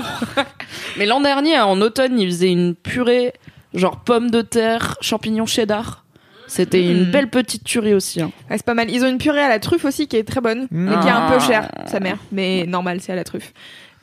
Mais 0.96 1.06
l'an 1.06 1.20
dernier, 1.20 1.58
en 1.58 1.80
automne, 1.80 2.18
ils 2.20 2.28
faisaient 2.28 2.52
une 2.52 2.74
purée, 2.76 3.32
genre 3.74 4.00
pommes 4.04 4.30
de 4.30 4.42
terre, 4.42 4.96
champignons 5.00 5.46
cheddar. 5.46 6.04
C'était 6.46 6.82
une 6.84 7.08
Mm. 7.08 7.10
belle 7.10 7.30
petite 7.30 7.64
tuerie 7.64 7.94
aussi. 7.94 8.20
hein. 8.20 8.30
Ouais, 8.50 8.56
c'est 8.58 8.64
pas 8.66 8.74
mal. 8.74 8.90
Ils 8.90 9.02
ont 9.02 9.08
une 9.08 9.18
purée 9.18 9.40
à 9.40 9.48
la 9.48 9.58
truffe 9.58 9.84
aussi 9.86 10.06
qui 10.06 10.16
est 10.16 10.24
très 10.24 10.40
bonne, 10.42 10.68
mais 10.70 10.92
qui 11.00 11.08
est 11.08 11.10
un 11.10 11.26
Ah. 11.26 11.32
peu 11.32 11.40
chère, 11.44 11.70
sa 11.86 11.98
mère. 12.00 12.18
Mais 12.32 12.64
normal, 12.66 13.00
c'est 13.00 13.12
à 13.12 13.16
la 13.16 13.24
truffe. 13.24 13.52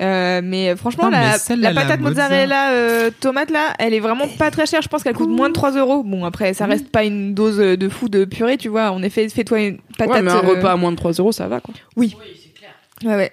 Euh, 0.02 0.41
mais 0.43 0.76
franchement, 0.76 1.06
Non, 1.06 1.12
mais 1.12 1.20
la, 1.24 1.38
celle-là, 1.38 1.70
la 1.70 1.74
la 1.74 1.82
patate 1.82 1.99
mozza. 1.99 2.24
mozzarella 2.24 2.72
euh, 2.72 3.12
tomate 3.20 3.52
là, 3.52 3.74
elle 3.78 3.93
est 3.93 3.99
vraiment 3.99 4.28
pas 4.39 4.49
très 4.49 4.66
chère. 4.66 4.82
Je 4.82 4.88
pense 4.88 5.04
qu'elle 5.04 5.14
coûte 5.16 5.30
moins 5.30 5.49
de 5.49 5.54
3 5.54 5.72
euros. 5.78 6.04
Bon, 6.04 6.26
après, 6.26 6.54
ça 6.54 6.66
reste 6.66 6.89
pas 6.89 7.04
une 7.04 7.34
dose 7.34 7.58
de 7.58 7.89
fou 7.89 8.10
de 8.10 8.26
purée, 8.26 8.58
tu 8.58 8.70
vois. 8.70 8.91
En 8.91 9.04
effet, 9.04 9.30
fais-toi 9.30 9.60
une 9.62 9.78
patate. 9.97 10.16
Ouais, 10.16 10.22
mais 10.24 10.32
un 10.32 10.38
euh, 10.38 10.41
repas 10.56 10.72
à 10.72 10.76
moins 10.76 10.91
de 10.91 10.97
3 10.97 11.12
euros, 11.14 11.32
ça 11.32 11.47
va 11.47 11.60
quoi. 11.60 11.74
Ouais, 13.04 13.16
ouais. 13.16 13.32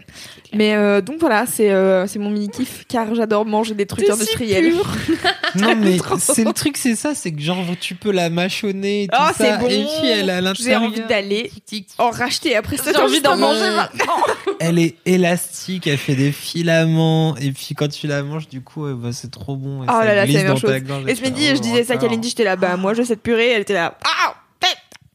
Mais 0.54 0.74
euh, 0.74 1.00
donc 1.02 1.18
voilà, 1.20 1.44
c'est 1.46 1.70
euh, 1.70 2.06
c'est 2.06 2.18
mon 2.18 2.30
mini 2.30 2.48
kiff 2.48 2.84
car 2.88 3.14
j'adore 3.14 3.44
manger 3.44 3.74
des 3.74 3.84
trucs 3.86 4.06
si 4.06 4.10
industriels. 4.12 4.72
Non, 5.54 5.74
mais 5.76 5.96
c'est 6.18 6.44
le 6.44 6.52
truc, 6.52 6.76
c'est 6.76 6.94
ça, 6.94 7.14
c'est 7.14 7.32
que 7.32 7.40
genre 7.40 7.64
tu 7.80 7.94
peux 7.94 8.10
la 8.12 8.28
mâchonner 8.28 9.04
et 9.04 9.08
tout 9.08 9.16
Oh, 9.18 9.24
ça. 9.28 9.34
c'est 9.38 9.58
bon. 9.58 9.66
Et 9.66 9.84
puis 9.84 10.08
elle 10.10 10.28
a 10.30 10.36
à 10.36 10.38
J'ai 10.40 10.44
l'intérieur. 10.44 10.82
envie 10.82 11.00
d'aller 11.02 11.50
en 11.98 12.10
racheter 12.10 12.54
après 12.54 12.76
ça. 12.76 12.92
J'ai 12.92 13.00
envie 13.00 13.20
d'en 13.22 13.36
manger 13.36 13.70
maintenant. 13.74 14.16
Elle 14.60 14.78
est 14.78 14.96
élastique, 15.06 15.86
elle 15.86 15.98
fait 15.98 16.16
des 16.16 16.32
filaments. 16.32 17.36
Et 17.36 17.52
puis 17.52 17.74
quand 17.76 17.88
tu 17.88 18.06
la 18.08 18.22
manges, 18.22 18.48
du 18.48 18.60
coup, 18.60 18.84
euh, 18.86 18.94
bah, 18.94 19.10
c'est 19.12 19.30
trop 19.30 19.56
bon. 19.56 19.82
Et 19.84 19.86
Oh 19.88 19.92
ça 19.92 20.04
là 20.04 20.14
là, 20.14 20.26
c'est 20.26 20.32
la 20.32 20.38
meilleure 20.42 20.56
chose. 20.58 20.76
gorge 20.82 21.04
Et 21.06 21.14
fais, 21.14 21.30
midi, 21.30 21.48
oh, 21.52 21.56
je 21.56 21.60
disais 21.60 21.84
ça 21.84 21.94
à. 21.94 21.96
Kalindi, 21.96 22.28
j'étais 22.30 22.44
là, 22.44 22.56
bah 22.56 22.76
moi 22.76 22.92
je 22.94 22.98
veux 23.00 23.04
cette 23.06 23.22
purée, 23.22 23.50
elle 23.52 23.62
était 23.62 23.74
là, 23.74 23.96
ah, 24.04 24.34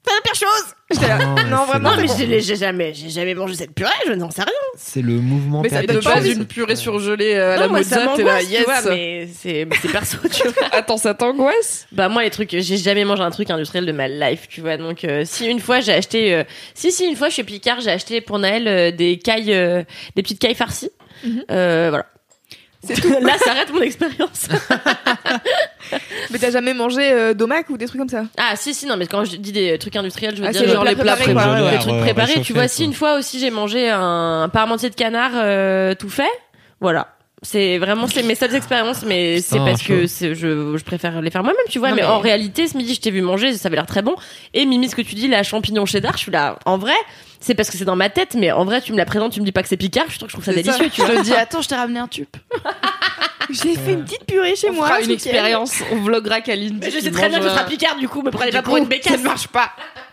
c'est 0.06 0.12
c'est 0.12 0.16
la 0.16 0.22
pire 0.22 0.36
chose. 0.36 0.76
J'étais 0.92 1.08
là, 1.08 1.18
Non, 1.18 1.36
c'est 1.66 1.72
vraiment. 1.72 1.92
Non, 1.92 1.98
mais 1.98 2.08
j'ai 2.18 2.42
j'ai 2.42 2.56
jamais, 2.56 2.94
j'ai 2.94 3.10
jamais 3.10 3.34
mangé 3.34 3.56
cette 3.56 3.74
purée, 3.74 3.90
je 4.08 4.14
n'en 4.14 4.30
sais 4.30 4.42
rien. 4.44 4.52
C'est 4.76 5.02
le 5.02 5.14
mouvement 5.14 5.62
Mais 5.62 5.70
ça 5.70 5.82
perpétuel. 5.82 6.14
base, 6.14 6.28
une 6.28 6.46
purée 6.46 6.76
surgelée 6.76 7.34
euh, 7.36 7.54
à 7.56 7.58
la 7.58 7.66
non, 7.66 7.72
moi, 7.72 7.84
ça 7.84 8.00
mozza, 8.06 8.16
t'es 8.16 8.24
là, 8.24 8.32
m'angoisse, 8.34 8.48
tu 8.48 8.54
yes. 8.54 8.66
vois, 8.66 8.82
mais 8.92 9.30
c'est 9.34 9.66
mais 9.66 9.76
c'est 9.82 9.92
perso, 9.92 10.18
tu 10.32 10.48
vois. 10.50 10.68
Attends, 10.72 10.98
ça 10.98 11.14
t'angoisse? 11.14 11.88
Bah 11.92 12.10
moi 12.10 12.24
les 12.24 12.30
trucs, 12.30 12.52
j'ai 12.52 12.78
jamais 12.78 13.06
mangé 13.06 13.24
un 13.24 13.32
truc 13.32 13.50
industriel 13.50 13.86
de 13.86 13.92
ma 13.92 14.08
life, 14.08 14.48
tu 14.50 14.62
vois. 14.62 14.78
Donc 14.78 15.04
euh, 15.06 15.24
si 15.26 15.48
une 15.48 15.60
fois 15.60 15.80
j'ai 15.80 15.94
acheté, 15.94 16.34
euh, 16.36 16.44
si 16.76 16.92
si 16.92 17.06
une 17.06 17.16
fois 17.16 17.30
chez 17.30 17.44
Picard 17.44 17.80
j'ai 17.80 17.92
acheté 17.92 18.22
pour 18.22 18.40
Noël 18.40 18.68
euh, 18.68 18.92
des 18.92 19.18
cailles, 19.18 19.54
euh, 19.54 19.84
des 20.16 20.22
petites 20.22 20.40
cailles 20.40 20.56
farcies. 20.56 20.92
Mhm. 21.24 21.44
Euh, 21.52 21.88
voilà. 21.90 22.06
C'est 22.86 23.00
tout. 23.02 23.16
Là 23.22 23.38
s'arrête 23.38 23.72
mon 23.74 23.82
expérience. 23.82 24.48
Mais 26.32 26.40
t'as 26.40 26.52
jamais 26.52 26.74
mangé 26.74 27.12
euh, 27.12 27.34
d'omac 27.34 27.70
ou 27.70 27.78
des 27.78 27.86
trucs 27.86 28.00
comme 28.00 28.10
ça? 28.10 28.24
Ah 28.38 28.56
si 28.56 28.74
si 28.74 28.86
non 28.86 28.98
mais 28.98 29.08
quand 29.08 29.24
je 29.26 29.36
dis 29.38 29.52
des 29.52 29.78
trucs 29.78 29.96
industriels, 29.96 30.36
je 30.36 30.42
veux 30.42 30.48
Ah, 30.48 30.52
dire 30.52 30.62
c'est 30.66 30.70
genre 30.74 30.84
les 30.84 30.96
plats 30.96 31.16
préparés, 31.16 31.34
quoi. 31.34 31.64
ouais. 31.72 31.80
trucs 31.80 32.00
préparés. 32.00 32.42
Tu 32.42 32.54
vois, 32.54 32.68
si 32.68 32.84
une 32.84 32.94
fois 32.94 33.18
aussi 33.18 33.40
j'ai 33.40 33.52
mangé 33.52 33.90
un 33.90 34.50
parmentier 34.52 34.90
de 34.90 34.96
canard 34.96 35.32
euh, 35.36 35.94
tout 35.96 36.10
fait, 36.10 36.30
voilà. 36.82 37.10
C'est 37.46 37.78
vraiment 37.78 38.08
c'est 38.08 38.24
mes 38.24 38.36
seules 38.36 38.56
expériences, 38.56 39.04
mais 39.06 39.42
c'est 39.42 39.58
parce 39.58 39.84
que 39.84 40.04
chaud. 40.08 40.34
je, 40.34 40.78
je 40.78 40.84
préfère 40.86 41.22
les 41.22 41.30
faire 41.30 41.44
moi-même, 41.44 41.66
tu 41.70 41.78
vois. 41.78 41.90
Non, 41.90 41.96
mais, 41.96 42.02
mais- 42.04 42.08
en 42.08 42.20
réalité, 42.20 42.68
ce 42.68 42.78
midi, 42.78 42.94
je 42.96 43.02
t'ai 43.02 43.12
vu 43.12 43.22
manger, 43.22 43.52
ça 43.54 43.68
avait 43.68 43.76
l'air 43.76 43.86
très 43.86 44.02
bon. 44.02 44.16
Et 44.54 44.66
Mimi, 44.66 44.88
ce 44.88 44.96
que 44.96 45.02
tu 45.02 45.14
dis, 45.16 45.28
la 45.28 45.44
champignon 45.44 45.86
cheddar, 45.86 46.14
je 46.14 46.20
suis 46.20 46.32
là. 46.32 46.58
En 46.66 46.78
vrai, 46.78 46.94
c'est 47.44 47.56
parce 47.56 47.70
que 47.70 47.78
c'est 47.78 47.86
dans 47.86 47.96
ma 47.98 48.10
tête, 48.10 48.36
mais 48.36 48.52
en 48.52 48.64
vrai, 48.66 48.82
tu 48.82 48.92
me 48.94 48.98
la 48.98 49.06
présentes, 49.06 49.34
tu 49.34 49.42
me 49.42 49.46
dis 49.46 49.52
pas 49.52 49.62
que 49.62 49.68
c'est 49.70 49.78
Picard, 49.78 50.06
je 50.10 50.18
trouve, 50.18 50.30
je 50.30 50.34
trouve 50.34 50.46
ça 50.46 50.54
délicieux, 50.54 50.90
tu 50.90 51.02
Je 51.02 51.06
vois. 51.06 51.16
te 51.18 51.22
dis, 51.24 51.34
attends, 51.34 51.62
je 51.62 51.68
t'ai 51.68 51.76
ramené 51.76 52.00
un 52.00 52.08
tube. 52.08 52.28
J'ai 53.50 53.76
fait 53.76 53.92
une 53.94 54.06
petite 54.06 54.26
purée 54.26 54.56
chez 54.56 54.70
On 54.70 54.74
moi. 54.74 54.88
fera 54.88 55.02
une 55.02 55.12
expérience. 55.12 55.74
On 55.92 55.98
vloguera. 56.02 56.38
Mais 56.48 56.90
je 56.90 57.00
sais 57.00 57.12
très 57.12 57.28
bien 57.28 57.40
que 57.40 57.44
ce 57.44 57.50
sera 57.50 57.62
un- 57.64 57.66
Picard, 57.66 57.98
du 57.98 58.08
coup, 58.08 58.22
me 58.22 58.32
prenez 58.32 58.52
pas 58.52 58.62
pour 58.62 58.78
une 58.78 58.86
bécasse. 58.86 59.12
Ça 59.14 59.18
ne 59.20 59.24
marche 59.24 59.48
pas. 59.50 59.72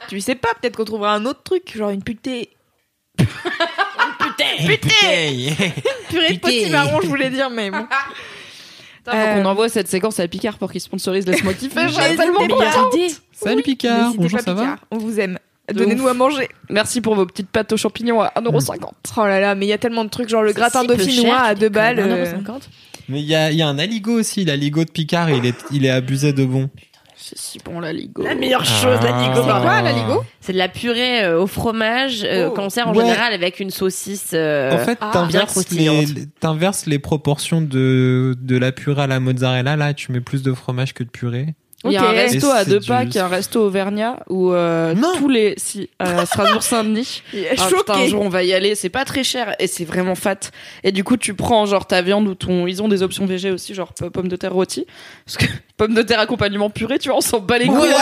Tu 0.09 0.21
sais 0.21 0.35
pas, 0.35 0.49
peut-être 0.61 0.77
qu'on 0.77 0.85
trouvera 0.85 1.15
un 1.15 1.25
autre 1.25 1.43
truc, 1.45 1.77
genre 1.77 1.91
une 1.91 2.03
putée. 2.03 2.51
Putain. 3.17 4.67
Putain 4.67 4.89
Purée 6.09 6.33
de 6.35 6.39
potimarron, 6.41 7.01
je 7.03 7.07
voulais 7.07 7.31
dire, 7.31 7.51
mais 7.51 7.71
bon. 7.71 7.87
Faut 9.05 9.11
qu'on 9.13 9.45
envoie 9.45 9.69
cette 9.69 9.89
séquence 9.89 10.19
à 10.21 10.27
Picard 10.27 10.59
pour 10.59 10.71
qu'il 10.73 10.81
sponsorise 10.81 11.27
Laisse-moi 11.27 11.55
kiffer. 11.55 11.87
J'aurais 11.89 12.17
N'hésitez 12.17 12.33
tellement. 12.49 12.91
Salut 13.33 13.63
Picard, 13.63 14.13
bonjour, 14.15 14.41
ça 14.41 14.53
va 14.55 14.63
Picard, 14.63 14.79
On 14.91 14.99
vous 14.99 15.21
aime. 15.21 15.39
Donnez-nous 15.73 16.09
à 16.09 16.15
manger. 16.15 16.49
Merci 16.69 17.01
pour 17.01 17.15
vos 17.15 17.27
petites 17.27 17.49
pâtes 17.51 17.73
aux 17.73 17.77
champignons 17.77 18.21
à 18.21 18.33
1,50€. 18.37 18.79
Oh 19.17 19.21
là 19.27 19.41
là, 19.41 19.55
mais 19.55 19.67
il 19.67 19.69
y 19.69 19.73
a 19.73 19.79
tellement 19.79 20.05
de 20.05 20.11
trucs, 20.11 20.29
genre 20.29 20.43
le 20.43 20.53
gratin 20.53 20.83
Si 20.83 20.87
dauphinois 20.87 21.37
cher, 21.37 21.43
à 21.45 21.55
tu 21.55 21.61
2 21.61 21.71
déconnes, 21.71 21.97
balles. 21.97 21.99
1,50. 21.99 22.49
euh, 22.51 22.59
Mais 23.09 23.21
il 23.21 23.27
y 23.27 23.35
a, 23.35 23.51
il 23.51 23.57
y 23.59 23.63
a 23.63 23.69
un 23.69 23.79
aligot 23.79 24.19
aussi, 24.19 24.45
l'aligot 24.45 24.85
de 24.85 24.91
Picard, 24.91 25.31
il 25.31 25.45
est, 25.47 25.57
il 25.73 25.85
est 25.85 25.91
abusé 25.91 26.33
de 26.33 26.45
bon. 26.45 26.71
C'est 27.23 27.37
si 27.39 27.59
bon 27.65 27.81
la 27.81 27.93
ligo. 27.93 28.23
La 28.23 28.35
meilleure 28.35 28.65
chose, 28.65 28.99
la 29.03 29.15
Ah. 29.15 29.23
Nico. 29.29 29.43
C'est 29.43 29.61
quoi, 29.63 29.83
l'aligot 29.83 30.25
C'est 30.41 30.53
de 30.55 30.59
la 30.59 30.69
purée 30.69 31.23
euh, 31.23 31.41
au 31.43 31.47
fromage 31.47 32.23
euh, 32.25 32.49
Oh. 32.49 32.55
qu'on 32.55 32.71
sert 32.71 32.89
en 32.89 32.95
Ouais. 32.95 33.05
général 33.05 33.35
avec 33.35 33.61
une 33.61 33.71
saucisse. 33.71 34.31
euh, 34.33 34.73
En 34.73 34.79
fait, 34.85 34.99
ah, 35.03 35.11
bien 35.13 35.23
t'inverses 35.23 35.51
croustillante. 35.53 36.07
les, 36.15 36.27
t'inverses 36.41 36.87
les 36.87 36.99
proportions 36.99 37.61
de, 37.61 38.35
de 38.41 38.57
la 38.57 38.73
purée 38.73 39.03
à 39.03 39.07
la 39.07 39.21
mozzarella. 39.21 39.77
Là, 39.77 39.93
tu 39.93 40.11
mets 40.13 40.21
plus 40.23 40.43
de 40.43 40.53
fromage 40.55 40.95
que 40.95 41.05
de 41.05 41.11
purée. 41.11 41.55
Il 41.85 41.93
y 41.93 41.97
a 41.97 42.05
un 42.05 42.13
resto 42.13 42.49
à 42.51 42.65
deux 42.65 42.81
pas 42.81 43.07
qui 43.07 43.17
est 43.17 43.23
un 43.23 43.29
resto 43.29 43.63
Auvergnat 43.65 44.23
où 44.29 44.53
euh, 44.53 44.95
tous 45.17 45.29
les 45.29 45.55
si 45.57 45.89
à 45.99 46.27
Strasbourg-Saint-Denis. 46.27 47.23
Il 47.33 47.41
est 47.41 47.55
Ah, 47.59 47.95
un 47.95 48.07
jour 48.07 48.23
on 48.23 48.29
va 48.29 48.43
y 48.43 48.53
aller, 48.53 48.75
c'est 48.75 48.91
pas 48.91 49.05
très 49.05 49.25
cher 49.25 49.55
et 49.59 49.67
c'est 49.67 49.85
vraiment 49.87 50.15
fat. 50.15 50.51
Et 50.85 50.93
du 50.93 51.05
coup, 51.05 51.17
tu 51.17 51.33
prends 51.35 51.65
genre 51.65 51.87
ta 51.87 52.03
viande 52.03 52.29
ou 52.29 52.35
ton 52.35 52.67
ils 52.67 52.83
ont 52.83 52.89
des 52.89 53.03
options 53.03 53.25
végé 53.25 53.51
aussi 53.51 53.73
genre 53.75 53.95
pommes 54.13 54.29
de 54.29 54.37
terre 54.37 54.53
rôties. 54.53 54.87
Parce 55.25 55.39
que 55.39 55.47
pommes 55.81 55.95
de 55.95 56.03
terre 56.03 56.21
accompagnement 56.21 56.69
purée, 56.69 56.99
tu 56.99 57.09
vois, 57.09 57.19
on 57.19 57.23
s'en 57.23 57.39
bat 57.41 57.59
les 57.59 57.67
couilles. 57.67 57.89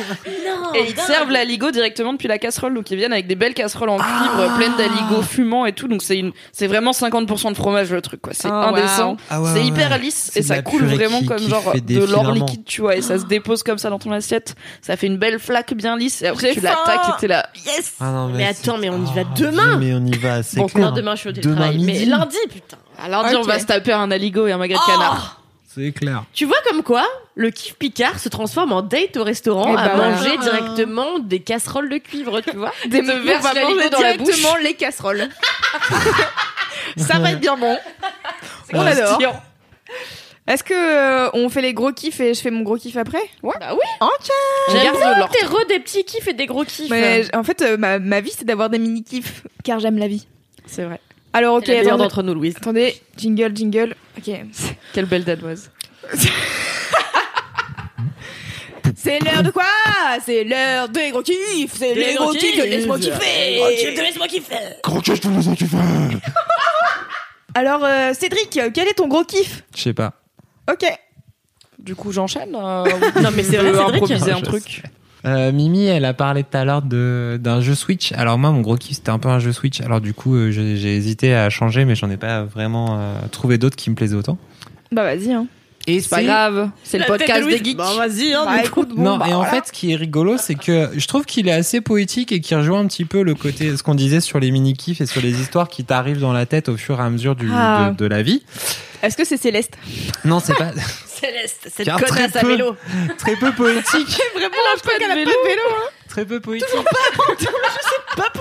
Non, 0.00 0.74
Et 0.74 0.86
ils 0.88 0.94
te 0.94 1.00
servent 1.00 1.30
l'aligot 1.30 1.70
directement 1.70 2.12
depuis 2.12 2.28
la 2.28 2.38
casserole, 2.38 2.74
donc 2.74 2.90
ils 2.90 2.96
viennent 2.96 3.12
avec 3.12 3.26
des 3.26 3.34
belles 3.34 3.54
casseroles 3.54 3.88
en 3.90 3.98
cuivre 3.98 4.54
pleines 4.56 4.76
d'aligot 4.76 5.22
fumant 5.22 5.66
et 5.66 5.72
tout, 5.72 5.88
donc 5.88 6.02
c'est 6.02 6.16
une, 6.18 6.32
c'est 6.52 6.66
vraiment 6.66 6.92
50% 6.92 7.50
de 7.50 7.56
fromage 7.56 7.90
le 7.90 8.00
truc 8.00 8.20
quoi, 8.22 8.32
c'est 8.34 8.48
Ah, 8.50 8.68
indécent, 8.68 9.10
wow. 9.12 9.16
Ah 9.30 9.40
ouais, 9.42 9.48
c'est 9.52 9.60
ouais, 9.60 9.66
hyper 9.66 9.90
ouais. 9.90 9.98
lisse 9.98 10.30
et 10.36 10.42
ça 10.42 10.62
coule 10.62 10.84
vraiment 10.84 11.20
qui- 11.20 11.26
comme 11.26 11.38
qui 11.38 11.48
genre 11.48 11.72
de 11.74 12.04
l'or 12.04 12.32
liquide, 12.32 12.64
tu 12.64 12.80
vois, 12.82 12.96
et 12.96 13.02
ça 13.02 13.18
se 13.18 13.24
dépose 13.24 13.62
comme 13.62 13.78
ça 13.78 13.90
dans 13.90 13.98
ton 13.98 14.12
assiette, 14.12 14.54
ça 14.80 14.96
fait 14.96 15.06
une 15.06 15.18
belle 15.18 15.38
flaque 15.38 15.74
bien 15.74 15.96
lisse 15.96 16.22
et 16.22 16.28
après 16.28 16.48
J'ai 16.48 16.54
tu 16.54 16.60
l'attaques 16.60 17.08
et 17.08 17.20
t'es 17.20 17.28
là. 17.28 17.46
Yes 17.66 17.94
Ah 18.00 18.10
non, 18.12 18.28
Mais 18.28 18.46
attends, 18.46 18.78
mais 18.78 18.90
on 18.90 18.98
y 19.04 19.14
va 19.14 19.22
Oh, 19.22 19.34
demain. 19.36 19.76
Mais 19.78 19.92
on 19.94 20.04
y 20.06 20.16
va, 20.18 20.42
c'est 20.42 20.58
Bon, 20.60 20.66
clair. 20.66 20.86
Non, 20.90 20.92
demain 20.92 21.14
je 21.14 21.20
suis 21.20 21.28
au 21.30 21.32
télétravail. 21.32 21.78
Mais 21.78 22.04
lundi, 22.04 22.36
putain. 22.50 22.76
Alors 23.02 23.22
lundi 23.24 23.36
on 23.36 23.42
va 23.42 23.58
se 23.58 23.66
taper 23.66 23.92
un 23.92 24.10
aligot 24.10 24.46
et 24.46 24.52
un 24.52 24.58
magret 24.58 24.76
de 24.76 24.80
Oh 24.86 24.90
canard. 24.90 25.39
C'est 25.72 25.92
clair. 25.92 26.24
Tu 26.32 26.46
vois 26.46 26.56
comme 26.68 26.82
quoi 26.82 27.06
le 27.36 27.50
kiff 27.50 27.74
Picard 27.74 28.18
se 28.18 28.28
transforme 28.28 28.72
en 28.72 28.82
date 28.82 29.16
au 29.16 29.22
restaurant 29.22 29.72
Eh 29.72 29.78
à 29.78 29.88
ben 29.88 29.94
voilà. 29.96 30.10
manger 30.16 30.36
directement 30.38 31.18
des 31.20 31.40
casseroles 31.40 31.88
de 31.88 31.98
cuivre, 31.98 32.40
tu 32.40 32.56
vois 32.56 32.72
Des 32.88 33.00
te 33.02 33.12
verse 33.12 33.38
on 33.38 33.42
va 33.48 33.54
l'aligot 33.54 33.74
manger 33.76 33.90
dans 33.90 34.00
la 34.00 34.16
directement 34.16 34.56
les 34.56 34.74
casseroles. 34.74 35.28
Ça 36.96 37.18
va 37.20 37.30
être 37.32 37.40
bien 37.40 37.56
bon. 37.56 37.78
On 38.72 38.80
Ouais. 38.84 39.00
adore. 39.00 39.42
Est-ce 40.48 40.64
que 40.64 40.74
euh, 40.74 41.30
on 41.34 41.48
fait 41.48 41.62
les 41.62 41.72
gros 41.74 41.92
kiffs 41.92 42.18
et 42.18 42.34
je 42.34 42.40
fais 42.40 42.50
mon 42.50 42.62
gros 42.62 42.76
kiff 42.76 42.96
après? 42.96 43.22
Ouais. 43.44 43.54
Bah 43.60 43.72
oui. 43.72 43.86
Ok. 44.00 44.30
J'aime 44.72 44.92
bien 44.92 45.28
t'es 45.28 45.46
re 45.46 45.66
des 45.68 45.78
petits 45.78 46.04
kiffs 46.04 46.26
et 46.26 46.32
des 46.32 46.46
gros 46.46 46.64
kiffs. 46.64 46.90
Mais 46.90 47.24
en 47.34 47.44
fait, 47.44 47.62
euh, 47.62 47.76
ma, 47.76 48.00
ma 48.00 48.20
vie, 48.20 48.32
c'est 48.36 48.44
d'avoir 48.44 48.70
des 48.70 48.80
mini 48.80 49.04
kiffs, 49.04 49.44
car 49.62 49.78
j'aime 49.78 49.98
la 49.98 50.08
vie. 50.08 50.26
C'est 50.66 50.82
vrai. 50.84 51.00
Alors, 51.32 51.56
ok, 51.56 51.68
attendez, 51.68 51.96
d'entre 52.02 52.22
nous, 52.22 52.34
Louise. 52.34 52.54
attendez, 52.56 53.00
jingle, 53.16 53.52
jingle. 53.56 53.94
Ok. 54.18 54.34
Quelle 54.92 55.06
belle 55.06 55.24
danoise. 55.24 55.70
C'est 58.96 59.18
l'heure 59.20 59.42
de 59.42 59.50
quoi? 59.50 59.64
C'est 60.24 60.44
l'heure 60.44 60.88
des 60.88 61.10
gros 61.10 61.22
kiffs. 61.22 61.36
C'est 61.74 61.94
les 61.94 62.14
gros 62.14 62.32
kiffs. 62.32 62.58
de 62.58 62.64
Laisse-moi 62.64 62.98
kiffer. 62.98 63.60
laisse-moi 64.02 64.28
kiffer. 65.56 65.78
Alors, 67.54 67.82
euh, 67.84 68.12
Cédric, 68.14 68.58
quel 68.74 68.88
est 68.88 68.94
ton 68.94 69.08
gros 69.08 69.24
kiff? 69.24 69.62
Je 69.74 69.80
sais 69.82 69.94
pas. 69.94 70.12
Ok. 70.70 70.84
Du 71.78 71.94
coup 71.94 72.12
j'enchaîne. 72.12 72.54
euh, 72.54 72.84
Non, 73.22 73.30
mais 73.34 73.42
c'est 73.42 73.58
on 73.58 73.62
vrai, 73.62 73.72
Cédric. 73.72 73.94
improviser 74.02 74.32
un 74.32 74.40
truc. 74.42 74.82
Euh, 75.26 75.52
Mimi, 75.52 75.84
elle 75.86 76.04
a 76.04 76.14
parlé 76.14 76.44
tout 76.44 76.56
à 76.56 76.64
l'heure 76.64 76.82
d'un 76.82 77.60
jeu 77.60 77.74
Switch. 77.74 78.12
Alors 78.12 78.38
moi, 78.38 78.50
mon 78.50 78.60
gros 78.60 78.76
kiff, 78.76 78.96
c'était 78.96 79.10
un 79.10 79.18
peu 79.18 79.28
un 79.28 79.38
jeu 79.38 79.52
Switch. 79.52 79.80
Alors 79.80 80.00
du 80.00 80.14
coup, 80.14 80.34
euh, 80.34 80.50
j'ai 80.50 80.76
j'ai 80.76 80.96
hésité 80.96 81.34
à 81.34 81.50
changer, 81.50 81.84
mais 81.84 81.94
j'en 81.94 82.10
ai 82.10 82.16
pas 82.16 82.44
vraiment 82.44 82.98
euh, 82.98 83.14
trouvé 83.30 83.58
d'autres 83.58 83.76
qui 83.76 83.90
me 83.90 83.94
plaisaient 83.94 84.16
autant. 84.16 84.38
Bah, 84.92 85.04
vas-y. 85.04 85.32
Hein. 85.32 85.46
Et 85.96 86.00
C'est 86.00 86.08
pas 86.10 86.22
grave, 86.22 86.70
c'est 86.84 86.98
le 86.98 87.04
podcast 87.06 87.48
des 87.48 87.58
geeks. 87.62 87.76
Bah, 87.76 87.90
vas-y, 87.96 88.32
hein, 88.32 88.44
Bah, 88.44 88.62
écoute, 88.64 88.90
bon, 88.90 89.02
non, 89.02 89.16
bah, 89.18 89.26
et 89.28 89.32
en 89.34 89.38
voilà. 89.42 89.50
fait, 89.52 89.66
ce 89.68 89.72
qui 89.72 89.92
est 89.92 89.96
rigolo, 89.96 90.36
c'est 90.38 90.54
que 90.54 90.90
je 90.96 91.06
trouve 91.06 91.24
qu'il 91.24 91.48
est 91.48 91.52
assez 91.52 91.80
poétique 91.80 92.32
et 92.32 92.40
qui 92.40 92.54
rejoint 92.54 92.80
un 92.80 92.86
petit 92.86 93.04
peu 93.04 93.22
le 93.22 93.34
côté, 93.34 93.76
ce 93.76 93.82
qu'on 93.82 93.94
disait 93.94 94.20
sur 94.20 94.38
les 94.40 94.50
mini 94.50 94.74
kifs 94.74 95.00
et 95.00 95.06
sur 95.06 95.20
les 95.20 95.40
histoires 95.40 95.68
qui 95.68 95.84
t'arrivent 95.84 96.20
dans 96.20 96.32
la 96.32 96.46
tête 96.46 96.68
au 96.68 96.76
fur 96.76 96.98
et 97.00 97.02
à 97.02 97.10
mesure 97.10 97.34
du, 97.36 97.48
Ah. 97.52 97.90
de, 97.92 97.96
de 97.96 98.06
la 98.06 98.22
vie. 98.22 98.42
Est-ce 99.02 99.16
que 99.16 99.24
c'est 99.24 99.36
Céleste 99.38 99.74
Non, 100.24 100.40
c'est 100.40 100.54
pas 100.56 100.72
Céleste, 101.06 101.68
cette 101.74 101.86
connasse 101.90 102.08
très 102.32 102.36
à 102.38 102.40
peu. 102.40 102.48
vélo. 102.48 102.76
très 103.18 103.36
peu 103.36 103.52
poétique. 103.52 104.20
Vraiment, 104.34 104.54
je 104.76 104.80
de 104.82 104.98
qu'elle 104.98 105.10
a 105.10 105.14
pas 105.14 105.20
de 105.20 105.24
vélo. 105.48 105.62
hein. 105.70 105.88
Très 106.10 106.24
peu 106.26 106.40
poétique. 106.40 106.68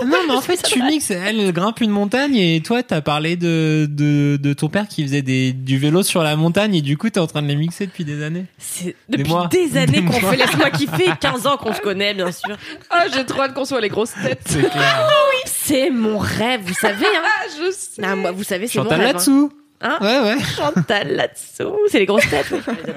Non, 0.06 0.18
mais 0.28 0.34
en 0.34 0.42
fait, 0.42 0.58
tu 0.64 0.82
mixes. 0.82 1.12
Elle, 1.12 1.52
grimpe 1.54 1.80
une 1.82 1.92
montagne 1.92 2.36
et 2.36 2.62
toi, 2.62 2.82
t'as 2.84 3.02
parlé 3.02 3.36
de, 3.36 3.88
de, 3.90 4.38
de 4.42 4.54
ton 4.54 4.68
père 4.68 4.88
qui 4.88 5.04
faisait 5.04 5.22
des, 5.22 5.54
du 5.54 5.78
vélo 5.78 6.04
sur 6.04 6.24
la 6.24 6.36
montagne 6.36 6.76
et 6.76 6.82
du 6.82 6.98
coup, 6.98 7.10
t'es 7.10 7.20
en 7.20 7.28
train 7.28 7.42
de 7.42 7.48
les 7.48 7.56
mixer 7.56 7.86
depuis 7.86 8.04
des 8.04 8.24
années. 8.24 8.46
C'est 8.58 8.96
Des 9.08 9.20
depuis 9.20 9.30
mois. 9.32 9.48
des 9.48 9.78
années 9.78 10.04
qu'on 10.04 10.14
fait 10.20 10.38
Laisse-moi 10.38 10.70
kiffer, 10.72 11.12
15 11.22 11.48
ans 11.48 11.58
qu'on 11.58 11.74
se 11.74 11.82
connaît, 11.82 12.14
bien 12.14 12.32
sûr. 12.32 12.58
Ah, 12.90 13.06
j'ai 13.14 13.26
trop 13.26 13.42
hâte 13.44 13.54
qu'on 13.54 13.66
soit 13.66 13.80
les 13.82 13.90
grosses 13.90 14.14
têtes. 14.22 14.42
C'est 14.46 14.70
clair. 14.70 15.10
C'est 15.46 15.90
mon 15.92 16.18
rêve, 16.18 16.62
vous 16.66 16.74
savez, 16.74 17.06
hein. 17.06 17.22
Ah, 17.26 17.44
je 17.66 17.72
sais. 17.72 18.02
Non, 18.02 18.16
moi, 18.16 18.32
vous 18.32 18.44
savez, 18.44 18.68
c'est 18.68 18.80
mon 18.80 18.86
Chantal 18.86 19.00
rêve. 19.00 19.10
hein. 19.10 19.14
là-dessous. 19.14 19.52
Hein 19.82 19.98
Ouais, 20.02 20.20
ouais. 20.20 20.38
Chantal 20.58 21.16
là-dessous. 21.16 21.76
C'est 21.90 22.00
les 22.00 22.06
grosses 22.06 22.30
têtes, 22.30 22.48
oui. 22.52 22.60
Je. 22.66 22.92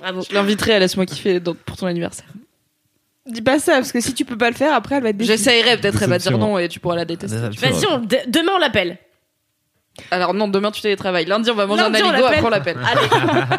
Bravo. 0.00 0.22
Je 0.28 0.34
l'inviterai 0.34 0.72
à 0.74 0.78
Laisse-moi 0.80 1.06
kiffer 1.06 1.40
dans- 1.40 1.54
pour 1.54 1.76
ton 1.76 1.86
anniversaire. 1.86 2.26
Dis 3.28 3.42
pas 3.42 3.58
ça, 3.58 3.72
parce 3.74 3.92
que 3.92 4.00
si 4.00 4.14
tu 4.14 4.24
peux 4.24 4.38
pas 4.38 4.50
le 4.50 4.56
faire, 4.56 4.72
après, 4.74 4.96
elle 4.96 5.02
va 5.02 5.08
être 5.08 5.16
déçue. 5.16 5.32
J'essayerai, 5.32 5.76
peut-être 5.78 6.00
elle 6.02 6.10
va 6.10 6.18
dire 6.18 6.38
non 6.38 6.58
et 6.58 6.68
tu 6.68 6.78
pourras 6.80 6.96
la 6.96 7.04
détester. 7.04 7.36
Vas-y, 7.36 7.84
on- 7.90 7.98
de- 7.98 8.18
demain 8.28 8.52
on 8.56 8.58
l'appelle. 8.58 8.98
Alors 10.10 10.34
non, 10.34 10.46
demain 10.48 10.70
tu 10.70 10.80
télétravailles. 10.82 11.24
Lundi 11.26 11.50
on 11.50 11.54
va 11.54 11.66
manger 11.66 11.82
Lundi, 11.82 12.02
un 12.02 12.04
on 12.06 12.08
aligot, 12.10 12.22
l'appelle. 12.24 12.38
après 12.38 12.46
on 12.46 12.50
l'appelle. 12.50 12.78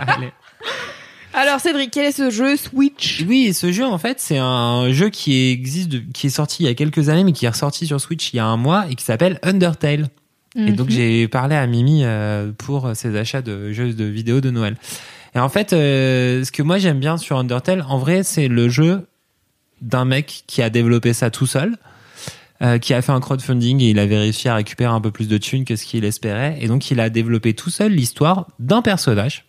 Allez. 0.08 0.32
Alors, 1.34 1.60
Cédric, 1.60 1.92
quel 1.92 2.06
est 2.06 2.12
ce 2.12 2.32
jeu 2.32 2.56
Switch? 2.58 3.24
Oui, 3.28 3.54
ce 3.54 3.72
jeu 3.72 3.86
en 3.86 3.98
fait, 4.00 4.20
c'est 4.20 4.40
un 4.40 4.92
jeu 4.92 5.10
qui 5.10 5.50
existe, 5.52 5.90
de- 5.90 6.02
qui 6.14 6.28
est 6.28 6.32
sorti 6.32 6.64
il 6.64 6.66
y 6.66 6.70
a 6.70 6.74
quelques 6.74 7.10
années, 7.10 7.24
mais 7.24 7.32
qui 7.34 7.46
est 7.46 7.50
ressorti 7.50 7.86
sur 7.86 8.02
Switch 8.02 8.34
il 8.34 8.38
y 8.38 8.40
a 8.40 8.46
un 8.46 8.58
mois 8.58 8.86
et 8.90 8.96
qui 8.96 9.04
s'appelle 9.04 9.40
Undertale. 9.44 10.08
Et 10.56 10.72
donc 10.72 10.90
j'ai 10.90 11.28
parlé 11.28 11.56
à 11.56 11.68
Mimi 11.68 12.02
euh, 12.04 12.52
pour 12.58 12.90
ses 12.96 13.16
achats 13.16 13.44
de 13.44 13.72
jeux 13.74 13.94
de 13.94 14.06
vidéo 14.06 14.42
de 14.42 14.50
Noël. 14.50 14.76
Et 15.36 15.40
en 15.40 15.50
fait, 15.50 15.72
euh, 15.74 16.44
ce 16.44 16.52
que 16.52 16.64
moi 16.64 16.80
j'aime 16.80 16.98
bien 17.00 17.18
sur 17.18 17.38
Undertale, 17.38 17.86
en 17.88 18.00
vrai, 18.00 18.24
c'est 18.24 18.48
le 18.48 18.68
jeu 18.68 19.06
d'un 19.82 20.06
mec 20.06 20.44
qui 20.48 20.62
a 20.62 20.70
développé 20.70 21.14
ça 21.14 21.30
tout 21.30 21.46
seul, 21.46 21.78
euh, 22.62 22.80
qui 22.80 22.94
a 22.94 23.02
fait 23.02 23.12
un 23.12 23.20
crowdfunding 23.20 23.82
et 23.82 23.90
il 23.90 24.00
avait 24.00 24.18
réussi 24.18 24.50
à 24.50 24.56
récupérer 24.56 24.92
un 24.92 25.02
peu 25.02 25.12
plus 25.12 25.28
de 25.28 25.38
thunes 25.38 25.66
que 25.66 25.76
ce 25.76 25.86
qu'il 25.86 26.06
espérait. 26.06 26.58
Et 26.60 26.68
donc 26.68 26.90
il 26.92 27.00
a 27.00 27.10
développé 27.10 27.54
tout 27.54 27.70
seul 27.70 27.92
l'histoire 27.92 28.48
d'un 28.60 28.82
personnage. 28.82 29.46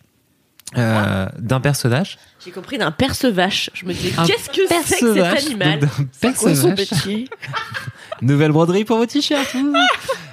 Euh, 0.77 1.25
d'un 1.39 1.59
personnage. 1.59 2.19
J'ai 2.45 2.51
compris 2.51 2.77
d'un 2.77 2.91
percevache. 2.91 3.71
Je 3.73 3.85
me 3.85 3.93
dis, 3.93 4.13
Un 4.17 4.25
qu'est-ce 4.25 4.49
que 4.49 4.61
c'est 4.85 4.99
que 4.99 5.13
cet 5.15 5.47
animal 5.47 5.79
d'un 6.21 6.33
Quoi 6.33 6.55
son 6.55 6.75
métier 6.75 7.27
Nouvelle 8.21 8.51
broderie 8.51 8.85
pour 8.85 8.97
vos 8.97 9.07
t-shirts. 9.07 9.55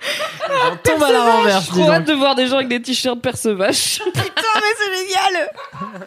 ouh. 0.00 0.52
On 0.72 0.76
tombe 0.76 1.02
à 1.02 1.12
la 1.12 1.22
renverse. 1.24 1.70
dis 1.70 1.80
Trop 1.80 1.90
hâte 1.90 2.06
de 2.06 2.12
voir 2.12 2.34
des 2.34 2.46
gens 2.46 2.56
avec 2.56 2.68
des 2.68 2.80
t-shirts 2.82 3.20
percevache. 3.20 3.98
Putain, 4.04 4.20
mais 4.56 4.62
c'est 4.78 4.96
génial 5.06 5.50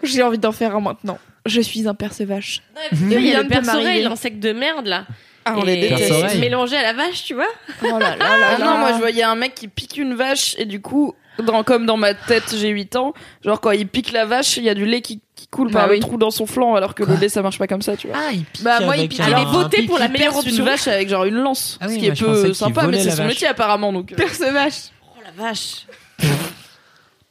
J'ai 0.03 0.23
envie 0.23 0.37
d'en 0.37 0.51
faire 0.51 0.75
un 0.75 0.81
maintenant. 0.81 1.19
Je 1.45 1.61
suis 1.61 1.87
un 1.87 1.93
percevache. 1.93 2.61
Il 2.91 3.11
y 3.25 3.35
a 3.35 3.41
le 3.41 3.47
perce-oreille, 3.47 4.03
l'insecte 4.03 4.39
de 4.39 4.53
merde 4.53 4.87
là. 4.87 5.05
Ah, 5.45 5.55
on 5.57 5.63
Et 5.63 5.75
les 5.75 5.89
déteste. 5.89 6.37
Mélangé 6.39 6.77
à 6.77 6.83
la 6.83 6.93
vache, 6.93 7.25
tu 7.25 7.33
vois. 7.33 7.49
Oh 7.83 7.99
là 7.99 7.99
là 7.99 8.15
là 8.15 8.25
Ah 8.25 8.57
là. 8.57 8.65
non, 8.65 8.77
moi 8.77 8.93
je 8.93 8.97
voyais 8.99 9.23
un 9.23 9.35
mec 9.35 9.53
qui 9.55 9.67
pique 9.67 9.97
une 9.97 10.13
vache 10.13 10.55
et 10.57 10.63
du 10.65 10.79
coup, 10.81 11.15
dans, 11.41 11.63
comme 11.63 11.85
dans 11.85 11.97
ma 11.97 12.13
tête, 12.13 12.53
j'ai 12.55 12.69
8 12.69 12.95
ans, 12.95 13.13
genre 13.43 13.59
quand 13.61 13.71
il 13.71 13.87
pique 13.87 14.11
la 14.11 14.25
vache, 14.25 14.57
il 14.57 14.63
y 14.63 14.69
a 14.69 14.73
du 14.75 14.85
lait 14.85 15.01
qui, 15.01 15.21
qui 15.35 15.47
coule 15.47 15.71
Bah 15.71 15.81
par 15.81 15.89
oui. 15.89 15.95
le 15.97 16.01
trou 16.01 16.17
dans 16.17 16.29
son 16.31 16.45
flanc 16.45 16.75
alors 16.75 16.93
que 16.95 17.03
le 17.03 17.15
lait 17.15 17.29
ça 17.29 17.41
marche 17.41 17.57
pas 17.57 17.67
comme 17.67 17.81
ça, 17.81 17.97
tu 17.97 18.07
vois. 18.07 18.17
Ah, 18.19 18.31
il 18.31 18.43
pique 18.45 18.63
Bah, 18.63 18.79
moi, 18.81 18.95
il 18.95 18.99
avec 18.99 19.11
pique. 19.11 19.21
Il 19.27 19.33
est 19.33 19.45
voté 19.45 19.83
pour 19.83 19.97
la 19.97 20.07
meilleure 20.09 20.33
Perce 20.33 20.45
une 20.45 20.51
option. 20.51 20.65
vache 20.65 20.87
avec 20.87 21.09
genre 21.09 21.25
une 21.25 21.35
lance, 21.35 21.77
Ah 21.81 21.85
oui, 21.87 21.95
ce 21.95 21.99
qui 21.99 22.05
est 22.07 22.19
peu 22.19 22.53
sympa, 22.53 22.85
mais 22.87 22.99
c'est 22.99 23.05
la 23.09 23.11
son 23.15 23.23
vache. 23.23 23.27
métier 23.29 23.47
apparemment 23.47 23.91
donc. 23.93 24.11
euh. 24.11 24.15
Percevache. 24.15 24.91
Oh 25.15 25.19
la 25.23 25.43
vache. 25.43 25.87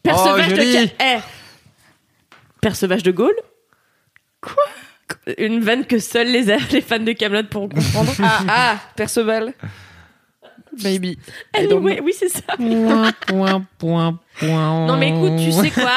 Percevache 0.03 0.49
de 0.49 0.57
joli. 0.57 0.73
ca- 0.73 0.95
Eh. 1.17 1.19
Percevache 2.61 3.03
de 3.03 3.11
Gaulle 3.13 3.37
Quoi? 4.41 4.65
Une 5.39 5.61
vanne 5.61 5.85
que 5.85 5.99
seuls 5.99 6.29
les, 6.29 6.43
les 6.73 6.81
fans 6.81 6.99
de 6.99 7.13
Camelot 7.13 7.45
pourront 7.45 7.69
comprendre. 7.69 8.13
Ah, 8.23 8.41
ah, 8.49 8.77
Perceval. 8.97 9.53
Anyway, 10.85 11.17
know. 11.97 12.05
oui, 12.05 12.13
c'est 12.19 12.29
ça. 12.29 12.41
Point, 12.57 13.13
point, 13.27 13.63
point, 13.79 14.19
point. 14.39 14.87
Non 14.87 14.97
mais 14.97 15.11
écoute, 15.11 15.33
tu 15.39 15.53
sais 15.53 15.71
quoi? 15.71 15.91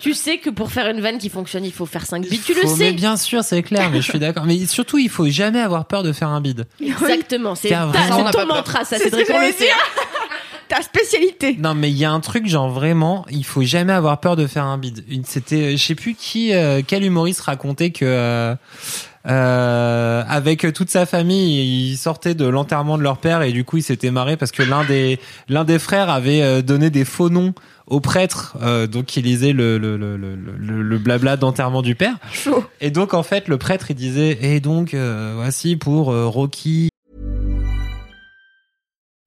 Tu 0.00 0.14
sais 0.14 0.38
que 0.38 0.50
pour 0.50 0.70
faire 0.72 0.88
une 0.88 1.00
vanne 1.00 1.18
qui 1.18 1.28
fonctionne, 1.28 1.64
il 1.64 1.72
faut 1.72 1.86
faire 1.86 2.06
5 2.06 2.22
bits, 2.28 2.40
tu 2.40 2.54
le 2.54 2.62
Mais 2.62 2.68
sais. 2.68 2.92
bien 2.92 3.16
sûr, 3.16 3.44
c'est 3.44 3.62
clair, 3.62 3.90
mais 3.90 4.00
je 4.00 4.08
suis 4.08 4.18
d'accord. 4.18 4.44
Mais 4.44 4.64
surtout, 4.66 4.98
il 4.98 5.10
faut 5.10 5.28
jamais 5.28 5.60
avoir 5.60 5.84
peur 5.86 6.02
de 6.02 6.12
faire 6.12 6.28
un 6.28 6.40
bide. 6.40 6.66
Exactement, 6.80 7.54
c'est 7.54 7.68
ta- 7.68 7.86
vraiment- 7.86 8.06
c'est 8.08 8.20
On 8.20 8.24
n'a 8.24 8.30
ton 8.30 8.46
mantra, 8.46 8.84
ça, 8.84 8.96
C'est 8.96 9.04
Cédric, 9.04 9.26
on 9.32 9.40
le 9.40 9.52
sait. 9.52 9.68
Ta 10.68 10.80
spécialité. 10.80 11.56
Non, 11.58 11.74
mais 11.74 11.90
il 11.90 11.96
y 11.98 12.04
a 12.06 12.10
un 12.10 12.20
truc, 12.20 12.46
genre 12.46 12.70
vraiment, 12.70 13.26
il 13.30 13.44
faut 13.44 13.62
jamais 13.62 13.92
avoir 13.92 14.18
peur 14.20 14.36
de 14.36 14.46
faire 14.46 14.64
un 14.64 14.78
bide. 14.78 15.04
Une- 15.10 15.24
C'était, 15.26 15.76
je 15.76 15.84
sais 15.84 15.94
plus 15.94 16.14
qui, 16.14 16.54
euh, 16.54 16.80
quel 16.86 17.04
humoriste 17.04 17.42
racontait 17.42 17.90
que 17.90 18.06
euh, 18.06 18.54
euh, 19.26 20.22
avec 20.28 20.72
toute 20.72 20.90
sa 20.90 21.06
famille, 21.06 21.90
ils 21.92 21.96
sortaient 21.96 22.34
de 22.34 22.46
l'enterrement 22.46 22.98
de 22.98 23.02
leur 23.02 23.18
père 23.18 23.42
et 23.42 23.52
du 23.52 23.64
coup, 23.64 23.76
ils 23.78 23.82
s'étaient 23.82 24.10
marrés 24.10 24.36
parce 24.36 24.52
que 24.52 24.62
l'un 24.62 24.84
des 24.84 25.18
l'un 25.48 25.64
des 25.64 25.78
frères 25.78 26.10
avait 26.10 26.42
euh, 26.42 26.62
donné 26.62 26.90
des 26.90 27.04
faux 27.04 27.30
noms 27.30 27.54
au 27.86 28.00
prêtre, 28.00 28.56
euh, 28.62 28.86
donc 28.86 29.16
il 29.16 29.24
lisait 29.24 29.52
le 29.52 29.76
le, 29.78 29.96
le, 29.96 30.16
le, 30.16 30.36
le, 30.82 30.98
blabla 30.98 31.36
d'enterrement 31.36 31.82
du 31.82 31.94
père. 31.94 32.14
Chaud. 32.32 32.64
Et 32.80 32.90
donc 32.90 33.12
en 33.14 33.22
fait, 33.22 33.48
le 33.48 33.58
prêtre 33.58 33.86
il 33.90 33.96
disait 33.96 34.38
et 34.40 34.60
donc 34.60 34.94
euh, 34.94 35.32
voici 35.36 35.76
pour 35.76 36.10
euh, 36.10 36.26
Rocky 36.26 36.91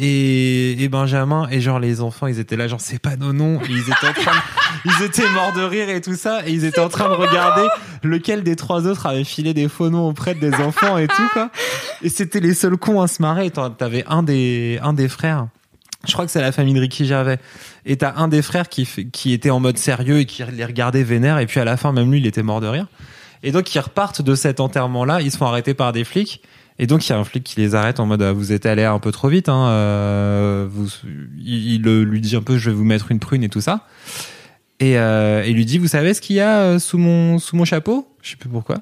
Et, 0.00 0.82
et 0.82 0.88
Benjamin 0.88 1.46
et 1.50 1.60
genre 1.60 1.78
les 1.78 2.00
enfants 2.00 2.26
ils 2.26 2.38
étaient 2.38 2.56
là 2.56 2.68
genre 2.68 2.80
c'est 2.80 2.98
pas 3.00 3.16
nos 3.16 3.32
noms. 3.32 3.60
Et 3.62 3.70
ils 3.70 3.80
étaient 3.80 4.08
en 4.08 4.12
train 4.12 4.32
de- 4.32 4.90
ils 5.00 5.04
étaient 5.04 5.28
morts 5.30 5.52
de 5.54 5.62
rire 5.62 5.88
et 5.88 6.00
tout 6.00 6.14
ça. 6.16 6.46
Et 6.46 6.52
ils 6.52 6.64
étaient 6.64 6.80
en 6.80 6.88
train 6.88 7.08
de 7.08 7.14
regarder 7.14 7.66
lequel 8.02 8.42
des 8.42 8.56
trois 8.56 8.86
autres 8.86 9.06
avait 9.06 9.24
filé 9.24 9.54
des 9.54 9.68
faux 9.68 9.90
noms 9.90 10.08
auprès 10.08 10.34
des 10.34 10.54
enfants 10.54 10.98
et 10.98 11.06
tout 11.08 11.28
quoi. 11.32 11.50
Et 12.02 12.08
c'était 12.08 12.40
les 12.40 12.54
seuls 12.54 12.76
cons 12.76 13.00
à 13.00 13.08
se 13.08 13.20
marrer. 13.22 13.50
T'avais 13.50 14.04
un 14.08 14.22
des 14.22 14.78
un 14.82 14.92
des 14.92 15.08
frères. 15.08 15.46
Je 16.06 16.12
crois 16.12 16.26
que 16.26 16.30
c'est 16.30 16.42
la 16.42 16.52
famille 16.52 16.74
de 16.74 16.80
Ricky 16.80 17.06
Gervais. 17.06 17.38
Et 17.86 17.96
t'as 17.96 18.14
un 18.16 18.28
des 18.28 18.42
frères 18.42 18.68
qui 18.68 18.86
qui 19.12 19.32
était 19.32 19.50
en 19.50 19.60
mode 19.60 19.78
sérieux 19.78 20.18
et 20.20 20.26
qui 20.26 20.42
les 20.52 20.64
regardait 20.64 21.02
vénère. 21.02 21.38
Et 21.38 21.46
puis 21.46 21.60
à 21.60 21.64
la 21.64 21.76
fin 21.76 21.92
même 21.92 22.10
lui 22.10 22.18
il 22.18 22.26
était 22.26 22.42
mort 22.42 22.60
de 22.60 22.66
rire. 22.66 22.86
Et 23.42 23.52
donc 23.52 23.74
ils 23.74 23.78
repartent 23.80 24.22
de 24.22 24.34
cet 24.34 24.60
enterrement 24.60 25.04
là 25.04 25.20
ils 25.20 25.30
se 25.30 25.36
font 25.36 25.46
arrêter 25.46 25.74
par 25.74 25.92
des 25.92 26.04
flics 26.04 26.42
et 26.78 26.86
donc 26.86 27.06
il 27.06 27.10
y 27.10 27.12
a 27.12 27.18
un 27.18 27.24
flic 27.24 27.44
qui 27.44 27.60
les 27.60 27.74
arrête 27.74 28.00
en 28.00 28.06
mode 28.06 28.22
ah, 28.22 28.32
vous 28.32 28.52
êtes 28.52 28.66
allé 28.66 28.82
un 28.82 28.98
peu 28.98 29.12
trop 29.12 29.28
vite. 29.28 29.48
Hein, 29.48 29.68
euh, 29.68 30.66
vous, 30.68 30.88
il, 31.38 31.74
il, 31.74 31.82
lui 31.82 32.20
dit 32.20 32.34
un 32.34 32.42
peu 32.42 32.58
je 32.58 32.70
vais 32.70 32.76
vous 32.76 32.84
mettre 32.84 33.12
une 33.12 33.20
prune 33.20 33.44
et 33.44 33.48
tout 33.48 33.60
ça. 33.60 33.86
Et 34.80 34.98
euh, 34.98 35.44
il 35.46 35.54
lui 35.54 35.64
dit 35.64 35.78
vous 35.78 35.86
savez 35.86 36.14
ce 36.14 36.20
qu'il 36.20 36.36
y 36.36 36.40
a 36.40 36.58
euh, 36.58 36.78
sous 36.80 36.98
mon 36.98 37.38
sous 37.38 37.54
mon 37.56 37.64
chapeau? 37.64 38.08
Je 38.22 38.30
sais 38.30 38.36
plus 38.36 38.48
pourquoi. 38.48 38.78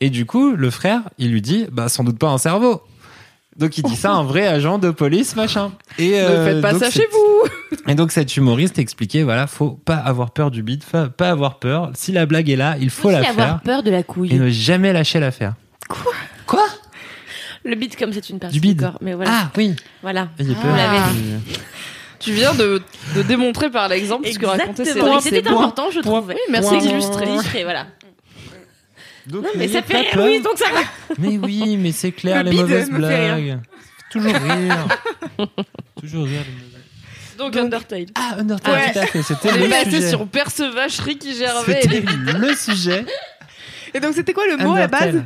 Et 0.00 0.10
du 0.10 0.26
coup 0.26 0.54
le 0.54 0.70
frère 0.70 1.02
il 1.16 1.32
lui 1.32 1.40
dit 1.40 1.66
bah 1.72 1.88
sans 1.88 2.04
doute 2.04 2.18
pas 2.18 2.28
un 2.28 2.38
cerveau. 2.38 2.82
Donc 3.56 3.76
il 3.78 3.82
dit 3.82 3.96
ça 3.96 4.12
à 4.12 4.14
un 4.14 4.24
vrai 4.24 4.46
agent 4.46 4.78
de 4.78 4.90
police 4.90 5.34
machin. 5.34 5.72
Et 5.98 6.12
Ne 6.12 6.44
faites 6.44 6.60
pas 6.60 6.78
ça 6.78 6.90
chez 6.90 7.06
vous. 7.10 7.76
et 7.88 7.94
donc 7.94 8.12
cet 8.12 8.36
humoriste 8.36 8.78
expliquait 8.78 9.22
voilà 9.22 9.46
faut 9.46 9.70
pas 9.70 9.96
avoir 9.96 10.32
peur 10.32 10.50
du 10.50 10.62
bide, 10.62 10.84
pas 10.84 11.30
avoir 11.30 11.60
peur. 11.60 11.92
Si 11.94 12.12
la 12.12 12.26
blague 12.26 12.50
est 12.50 12.56
là 12.56 12.76
il 12.78 12.90
faut 12.90 13.10
la 13.10 13.22
faire 13.22 13.30
avoir 13.30 13.62
peur 13.62 13.82
de 13.82 13.90
la 13.90 14.00
et 14.00 14.04
couille. 14.04 14.34
ne 14.34 14.50
jamais 14.50 14.92
lâcher 14.92 15.18
l'affaire. 15.18 15.54
Quoi? 15.88 16.12
Quoi? 16.46 16.66
Le 17.64 17.76
bide 17.76 17.96
comme 17.96 18.12
c'est 18.12 18.28
une 18.30 18.38
partie 18.38 18.54
Du 18.54 18.60
bide. 18.60 18.80
corps. 18.80 18.98
Mais 19.00 19.14
voilà. 19.14 19.30
Ah 19.32 19.50
oui. 19.56 19.74
Voilà. 20.02 20.28
J'ai 20.38 20.52
Ah. 20.58 20.62
peur. 20.62 20.72
On 20.72 20.76
l'avait 20.76 21.38
Tu 22.18 22.32
viens 22.32 22.54
de, 22.54 22.82
de 23.16 23.22
démontrer 23.22 23.70
par 23.70 23.88
l'exemple 23.88 24.28
ce 24.32 24.38
que 24.38 24.46
racontait 24.46 24.82
Exactement. 24.82 25.20
Cédric. 25.20 25.44
C'était 25.44 25.48
important, 25.54 25.90
je 25.90 26.00
trouve. 26.00 26.28
Oui, 26.28 26.34
merci 26.50 26.78
d'illustrer. 26.78 27.26
Illustré, 27.28 27.64
voilà. 27.64 27.86
Donc, 29.26 29.44
Non, 29.44 29.50
mais 29.56 29.68
ça 29.68 29.82
fait 29.82 29.98
rire, 30.00 30.20
oui, 30.24 30.40
donc 30.42 30.58
ça 30.58 30.64
va. 30.72 30.80
Mais 31.18 31.38
oui, 31.38 31.76
mais 31.76 31.92
c'est 31.92 32.10
clair, 32.10 32.42
Le 32.42 32.50
les 32.50 32.56
mauvaises 32.56 32.90
blagues. 32.90 33.60
Toujours 34.10 34.32
rire. 34.34 34.86
Toujours 36.00 36.24
rire. 36.24 36.42
les 36.44 36.52
mauvaises- 36.54 37.38
Donc 37.38 37.56
Undertale. 37.56 38.06
Ah, 38.16 38.34
Undertale, 38.38 38.74
Ouais. 38.74 38.92
tout 38.92 38.98
à 38.98 39.06
fait. 39.06 39.22
C'était 39.22 39.50
On 39.52 39.54
est 39.54 39.58
le 39.64 39.68
passé 39.68 39.90
sujet. 39.90 40.08
sur 40.08 40.26
Percevacherie 40.26 41.18
qui 41.18 41.36
Gervais 41.36 41.80
C'était 41.82 42.00
le 42.00 42.54
sujet. 42.56 43.04
Et 43.94 44.00
donc, 44.00 44.14
c'était 44.14 44.32
quoi 44.32 44.44
le 44.48 44.56
mot 44.56 44.74
à 44.74 44.80
la 44.80 44.88
base? 44.88 45.22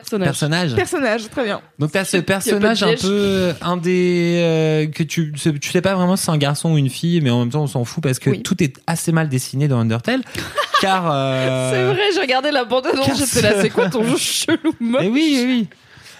Personnage. 0.00 0.74
Personnage, 0.74 1.28
très 1.30 1.44
bien. 1.44 1.60
Donc 1.78 1.92
t'as 1.92 2.04
ce 2.04 2.16
personnage 2.16 2.82
un 2.82 2.94
peu 3.00 3.52
un 3.62 3.76
des 3.76 4.40
euh, 4.42 4.86
que 4.86 5.02
tu 5.02 5.32
tu 5.32 5.70
sais 5.70 5.80
pas 5.80 5.94
vraiment 5.94 6.16
si 6.16 6.24
c'est 6.24 6.30
un 6.30 6.36
garçon 6.38 6.72
ou 6.72 6.78
une 6.78 6.90
fille, 6.90 7.20
mais 7.20 7.30
en 7.30 7.40
même 7.40 7.50
temps 7.50 7.62
on 7.62 7.66
s'en 7.66 7.84
fout 7.84 8.02
parce 8.02 8.18
que 8.18 8.30
Oui. 8.30 8.42
tout 8.42 8.62
est 8.62 8.74
assez 8.86 9.12
mal 9.12 9.28
dessiné 9.28 9.68
dans 9.68 9.78
Undertale, 9.80 10.22
car 10.80 11.08
euh, 11.10 11.70
C'est 11.72 11.84
vrai, 11.94 12.02
j'ai 12.14 12.20
regardé 12.20 12.50
la 12.50 12.64
bande 12.64 12.86
annonce, 12.86 13.06
j'étais 13.18 13.42
là, 13.42 13.54
ce- 13.56 13.62
c'est 13.62 13.70
quoi 13.70 13.88
ton 13.88 14.04
jeu 14.04 14.16
chelou 14.16 14.74
moche 14.80 15.02
Eh 15.04 15.08
oui, 15.08 15.32
oui, 15.36 15.44
oui. 15.46 15.68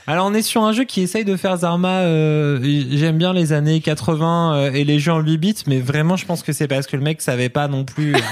Alors 0.07 0.27
on 0.27 0.35
est 0.35 0.43
sur 0.43 0.63
un 0.65 0.73
jeu 0.73 0.85
qui 0.85 1.03
essaye 1.03 1.25
de 1.25 1.37
faire 1.37 1.57
Zarma. 1.59 2.01
euh, 2.01 2.59
J'aime 2.91 3.19
bien 3.19 3.33
les 3.33 3.53
années 3.53 3.81
80 3.81 4.55
euh, 4.55 4.73
et 4.73 4.83
les 4.85 4.99
jeux 4.99 5.13
en 5.13 5.21
8 5.21 5.39
bits, 5.39 5.55
mais 5.67 5.79
vraiment 5.79 6.17
je 6.17 6.27
pense 6.27 6.43
que 6.43 6.53
c'est 6.53 6.67
parce 6.67 6.87
que 6.87 6.97
le 6.97 7.03
mec 7.03 7.21
savait 7.23 7.49
pas 7.51 7.69
non 7.69 7.85
plus. 7.85 8.15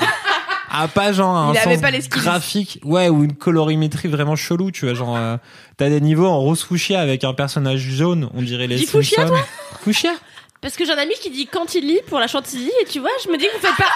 euh, 0.72 0.84
a 0.84 0.88
pas 0.88 1.12
genre 1.12 1.36
un 1.36 1.52
Il 1.52 1.58
avait 1.58 1.74
sens 1.74 1.82
pas 1.82 1.90
les 1.90 2.00
graphique, 2.00 2.80
ouais, 2.84 3.08
ou 3.08 3.24
une 3.24 3.34
colorimétrie 3.34 4.08
vraiment 4.08 4.36
chelou, 4.36 4.70
tu 4.70 4.86
vois, 4.86 4.94
genre 4.94 5.16
euh, 5.16 5.36
t'as 5.76 5.88
des 5.88 6.00
niveaux 6.00 6.26
en 6.26 6.38
rose 6.38 6.62
fuchsia 6.64 7.00
avec 7.00 7.24
un 7.24 7.34
personnage 7.34 7.80
jaune, 7.80 8.28
on 8.34 8.42
dirait 8.42 8.66
les 8.66 8.76
Dis 8.76 8.86
fuchsia, 8.86 9.26
Simpsons. 9.26 9.42
Fuchsia 9.82 10.12
Parce 10.60 10.76
que 10.76 10.84
j'ai 10.84 10.92
un 10.92 10.98
ami 10.98 11.14
qui 11.20 11.30
dit 11.30 11.46
Cantilly 11.46 12.00
pour 12.08 12.18
la 12.18 12.26
chantilly 12.26 12.70
et 12.82 12.84
tu 12.84 13.00
vois, 13.00 13.10
je 13.24 13.30
me 13.30 13.36
dis 13.36 13.46
que 13.46 13.52
vous 13.52 13.66
faites 13.66 13.76
pas. 13.76 13.92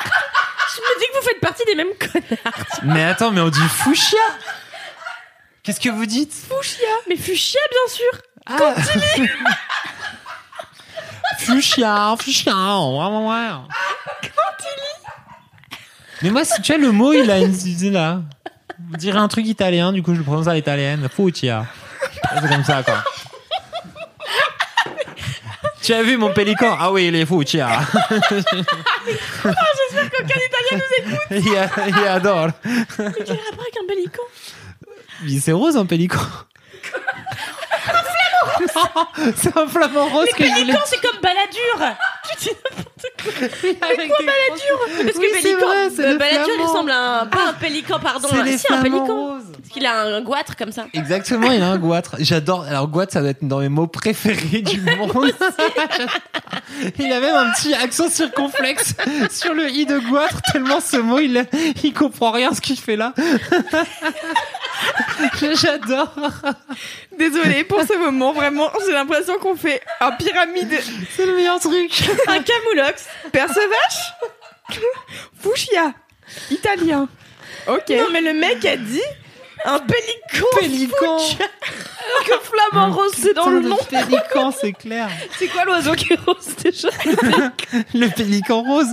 je 0.75 0.81
me 0.81 0.99
dis 0.99 1.07
que 1.13 1.19
vous 1.19 1.29
faites 1.29 1.41
partie 1.41 1.65
des 1.67 1.75
mêmes 1.75 1.95
connards. 1.99 2.67
Mais 2.85 3.05
attends, 3.05 3.31
mais 3.31 3.41
on 3.41 3.49
dit 3.51 3.61
fuchsia 3.69 4.19
Qu'est-ce 5.63 5.79
que 5.81 5.91
vous 5.91 6.07
dites 6.07 6.33
Fuchsia 6.33 6.89
Mais 7.09 7.17
fuchsia, 7.17 7.61
bien 7.71 7.95
sûr. 7.95 8.13
Ah. 8.47 8.75
Fuchsia, 11.39 12.15
fuchsia, 12.21 12.53
ouais, 12.55 13.07
ouais, 13.07 13.27
ouais. 13.27 13.51
Mais 16.23 16.31
moi, 16.31 16.45
si 16.45 16.61
tu 16.63 16.73
vois, 16.73 16.81
le 16.81 16.93
mot, 16.93 17.13
il 17.13 17.31
a 17.31 17.39
une 17.39 17.93
là. 17.93 18.21
On 18.93 18.97
dirait 18.97 19.19
un 19.19 19.29
truc 19.29 19.47
italien, 19.47 19.93
du 19.93 20.03
coup, 20.03 20.13
je 20.15 20.19
le 20.19 20.25
prononce 20.25 20.47
à 20.49 20.55
l'italienne. 20.55 21.09
Fuchsia. 21.15 21.67
C'est 22.41 22.49
comme 22.49 22.65
ça, 22.65 22.83
quoi. 22.83 23.03
Tu 25.83 25.93
as 25.95 26.03
vu 26.03 26.17
mon 26.17 26.33
pélican? 26.33 26.77
Ah 26.79 26.93
oui, 26.93 27.09
il 27.09 27.17
est 27.17 27.27
fuchsia. 27.27 27.81
J'espère 28.21 30.11
qu'aucun 30.11 30.41
italien 30.41 30.75
nous 30.75 30.95
écoute. 30.99 31.21
il, 31.31 31.57
a- 31.57 31.89
il 31.89 32.07
adore. 32.09 32.49
Mais 32.65 32.75
quel 32.95 33.37
rapport 33.37 33.61
avec 33.63 33.77
un 33.83 33.87
pélican? 33.89 34.23
Mais 35.25 35.39
C'est 35.41 35.53
rose, 35.53 35.77
un 35.77 35.87
pélican. 35.87 36.21
Non, 37.95 39.05
C'est 39.37 39.57
un 39.57 39.67
flamant 39.67 40.07
rose 40.09 40.27
que 40.37 40.45
je 40.45 40.49
voulais 40.51 40.61
Pélican, 40.67 40.81
c'est 40.87 41.01
comme 41.01 41.21
baladure. 41.21 41.97
Tu 42.31 42.45
dis 42.45 42.51
quoi. 43.23 43.89
avec 43.89 44.09
Quoi, 44.09 44.17
des 44.19 44.27
baladure 44.27 44.79
Parce 45.05 45.17
Oui, 45.19 45.27
que 45.31 45.37
c'est 45.37 45.43
pélican, 45.43 45.67
vrai, 45.67 45.91
c'est 45.95 46.05
euh, 46.05 46.13
le 46.13 46.19
baladure, 46.19 46.55
il 46.59 46.63
ressemble 46.63 46.91
à 46.91 47.21
un. 47.23 47.27
Pas 47.27 47.49
un 47.49 47.53
pélican, 47.55 47.99
pardon. 48.01 48.29
C'est 48.31 48.39
un- 48.39 48.45
les 48.45 48.59
si, 48.59 48.67
un 48.73 48.83
pélican. 48.83 49.07
roses. 49.07 49.43
Parce 49.57 49.69
qu'il 49.73 49.87
a 49.87 50.01
un 50.03 50.21
goitre 50.23 50.57
comme 50.57 50.73
ça. 50.73 50.87
Exactement, 50.93 51.51
il 51.53 51.63
a 51.63 51.69
un 51.69 51.79
goitre. 51.79 52.17
J'adore. 52.19 52.65
Alors 52.69 52.89
goitre, 52.89 53.13
ça 53.13 53.21
doit 53.21 53.31
être 53.31 53.47
dans 53.47 53.59
mes 53.61 53.69
mots 53.69 53.87
préférés 53.87 54.63
du 54.63 54.81
monde. 54.97 55.33
il 56.99 57.13
a 57.13 57.21
même 57.21 57.35
un 57.35 57.51
petit 57.53 57.75
accent 57.75 58.09
circonflexe 58.09 58.95
sur 59.31 59.55
le 59.55 59.69
i 59.71 59.87
de 59.87 59.99
goitre 59.99 60.41
tellement 60.53 60.81
ce 60.81 60.97
mot, 60.97 61.19
il 61.19 61.47
il 61.83 61.93
comprend 61.93 62.31
rien 62.33 62.53
ce 62.53 62.61
qu'il 62.61 62.79
fait 62.79 62.97
là. 62.97 63.15
J'adore. 65.61 66.15
Désolée 67.17 67.65
pour 67.65 67.83
ce 67.83 67.97
moment, 67.99 68.33
vraiment, 68.33 68.71
j'ai 68.85 68.93
l'impression 68.93 69.39
qu'on 69.39 69.57
fait 69.57 69.81
un 70.01 70.13
pyramide. 70.13 70.79
C'est 71.17 71.27
le 71.27 71.35
meilleur 71.35 71.61
truc. 71.61 72.03
Un 72.27 72.43
camoulox. 72.43 73.07
Percevache? 73.31 74.13
Fuchsia. 75.41 75.93
Italien. 76.51 77.09
Ok. 77.69 77.91
Non, 77.91 78.09
mais 78.13 78.21
le 78.21 78.33
mec 78.33 78.65
a 78.65 78.77
dit 78.77 79.01
un 79.65 79.79
pélican. 79.79 80.47
Pélican. 80.59 81.19
Que 82.27 82.35
flamant 82.43 82.93
rose, 82.93 83.13
c'est 83.17 83.35
dans 83.35 83.49
le 83.49 83.61
nom. 83.61 83.79
Pélican, 83.89 84.51
c'est 84.51 84.73
clair. 84.73 85.09
C'est 85.39 85.49
quoi 85.49 85.65
l'oiseau 85.65 85.95
qui 85.95 86.13
est 86.13 86.21
rose 86.21 86.57
déjà? 86.63 86.89
Le 87.95 88.09
pélican 88.09 88.63
rose. 88.63 88.89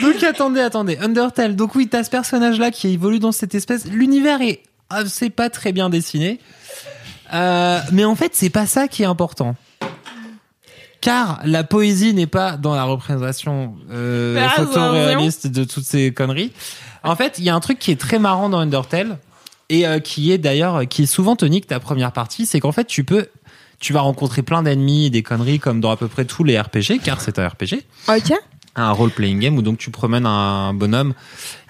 Donc 0.00 0.22
attendez, 0.22 0.60
attendez, 0.60 0.98
Undertale. 0.98 1.56
Donc 1.56 1.74
oui, 1.74 1.88
t'as 1.88 2.04
ce 2.04 2.10
personnage-là 2.10 2.70
qui 2.70 2.92
évolue 2.92 3.18
dans 3.18 3.32
cette 3.32 3.54
espèce. 3.54 3.86
L'univers 3.86 4.40
est, 4.42 4.62
ah, 4.90 5.02
c'est 5.06 5.30
pas 5.30 5.50
très 5.50 5.72
bien 5.72 5.90
dessiné, 5.90 6.40
Euh, 7.32 7.80
mais 7.90 8.04
en 8.04 8.14
fait 8.14 8.32
c'est 8.34 8.50
pas 8.50 8.66
ça 8.66 8.86
qui 8.86 9.02
est 9.02 9.06
important. 9.06 9.56
Car 11.00 11.40
la 11.44 11.64
poésie 11.64 12.14
n'est 12.14 12.26
pas 12.26 12.56
dans 12.56 12.74
la 12.74 12.84
représentation 12.84 13.74
euh, 13.90 14.46
raison. 14.56 14.66
photoréaliste 14.72 15.46
de 15.48 15.64
toutes 15.64 15.84
ces 15.84 16.12
conneries. 16.12 16.52
En 17.02 17.14
fait, 17.16 17.34
il 17.38 17.44
y 17.44 17.50
a 17.50 17.54
un 17.54 17.60
truc 17.60 17.78
qui 17.78 17.90
est 17.90 18.00
très 18.00 18.18
marrant 18.18 18.48
dans 18.48 18.58
Undertale 18.58 19.18
et 19.68 19.86
euh, 19.86 19.98
qui 19.98 20.32
est 20.32 20.38
d'ailleurs 20.38 20.86
qui 20.88 21.02
est 21.02 21.06
souvent 21.06 21.36
tonique 21.36 21.66
ta 21.66 21.78
première 21.80 22.12
partie, 22.12 22.46
c'est 22.46 22.60
qu'en 22.60 22.72
fait 22.72 22.86
tu 22.86 23.04
peux 23.04 23.28
tu 23.80 23.92
vas 23.92 24.00
rencontrer 24.00 24.42
plein 24.42 24.62
d'ennemis 24.62 25.06
et 25.06 25.10
des 25.10 25.22
conneries 25.22 25.58
comme 25.58 25.80
dans 25.80 25.90
à 25.90 25.96
peu 25.98 26.08
près 26.08 26.24
tous 26.24 26.42
les 26.44 26.58
RPG, 26.58 27.00
car 27.02 27.20
c'est 27.20 27.38
un 27.38 27.48
RPG 27.48 27.82
Ok. 28.08 28.32
Un 28.76 28.92
role-playing 28.92 29.38
game 29.38 29.56
où 29.56 29.62
donc 29.62 29.78
tu 29.78 29.90
promènes 29.90 30.26
un 30.26 30.74
bonhomme 30.74 31.14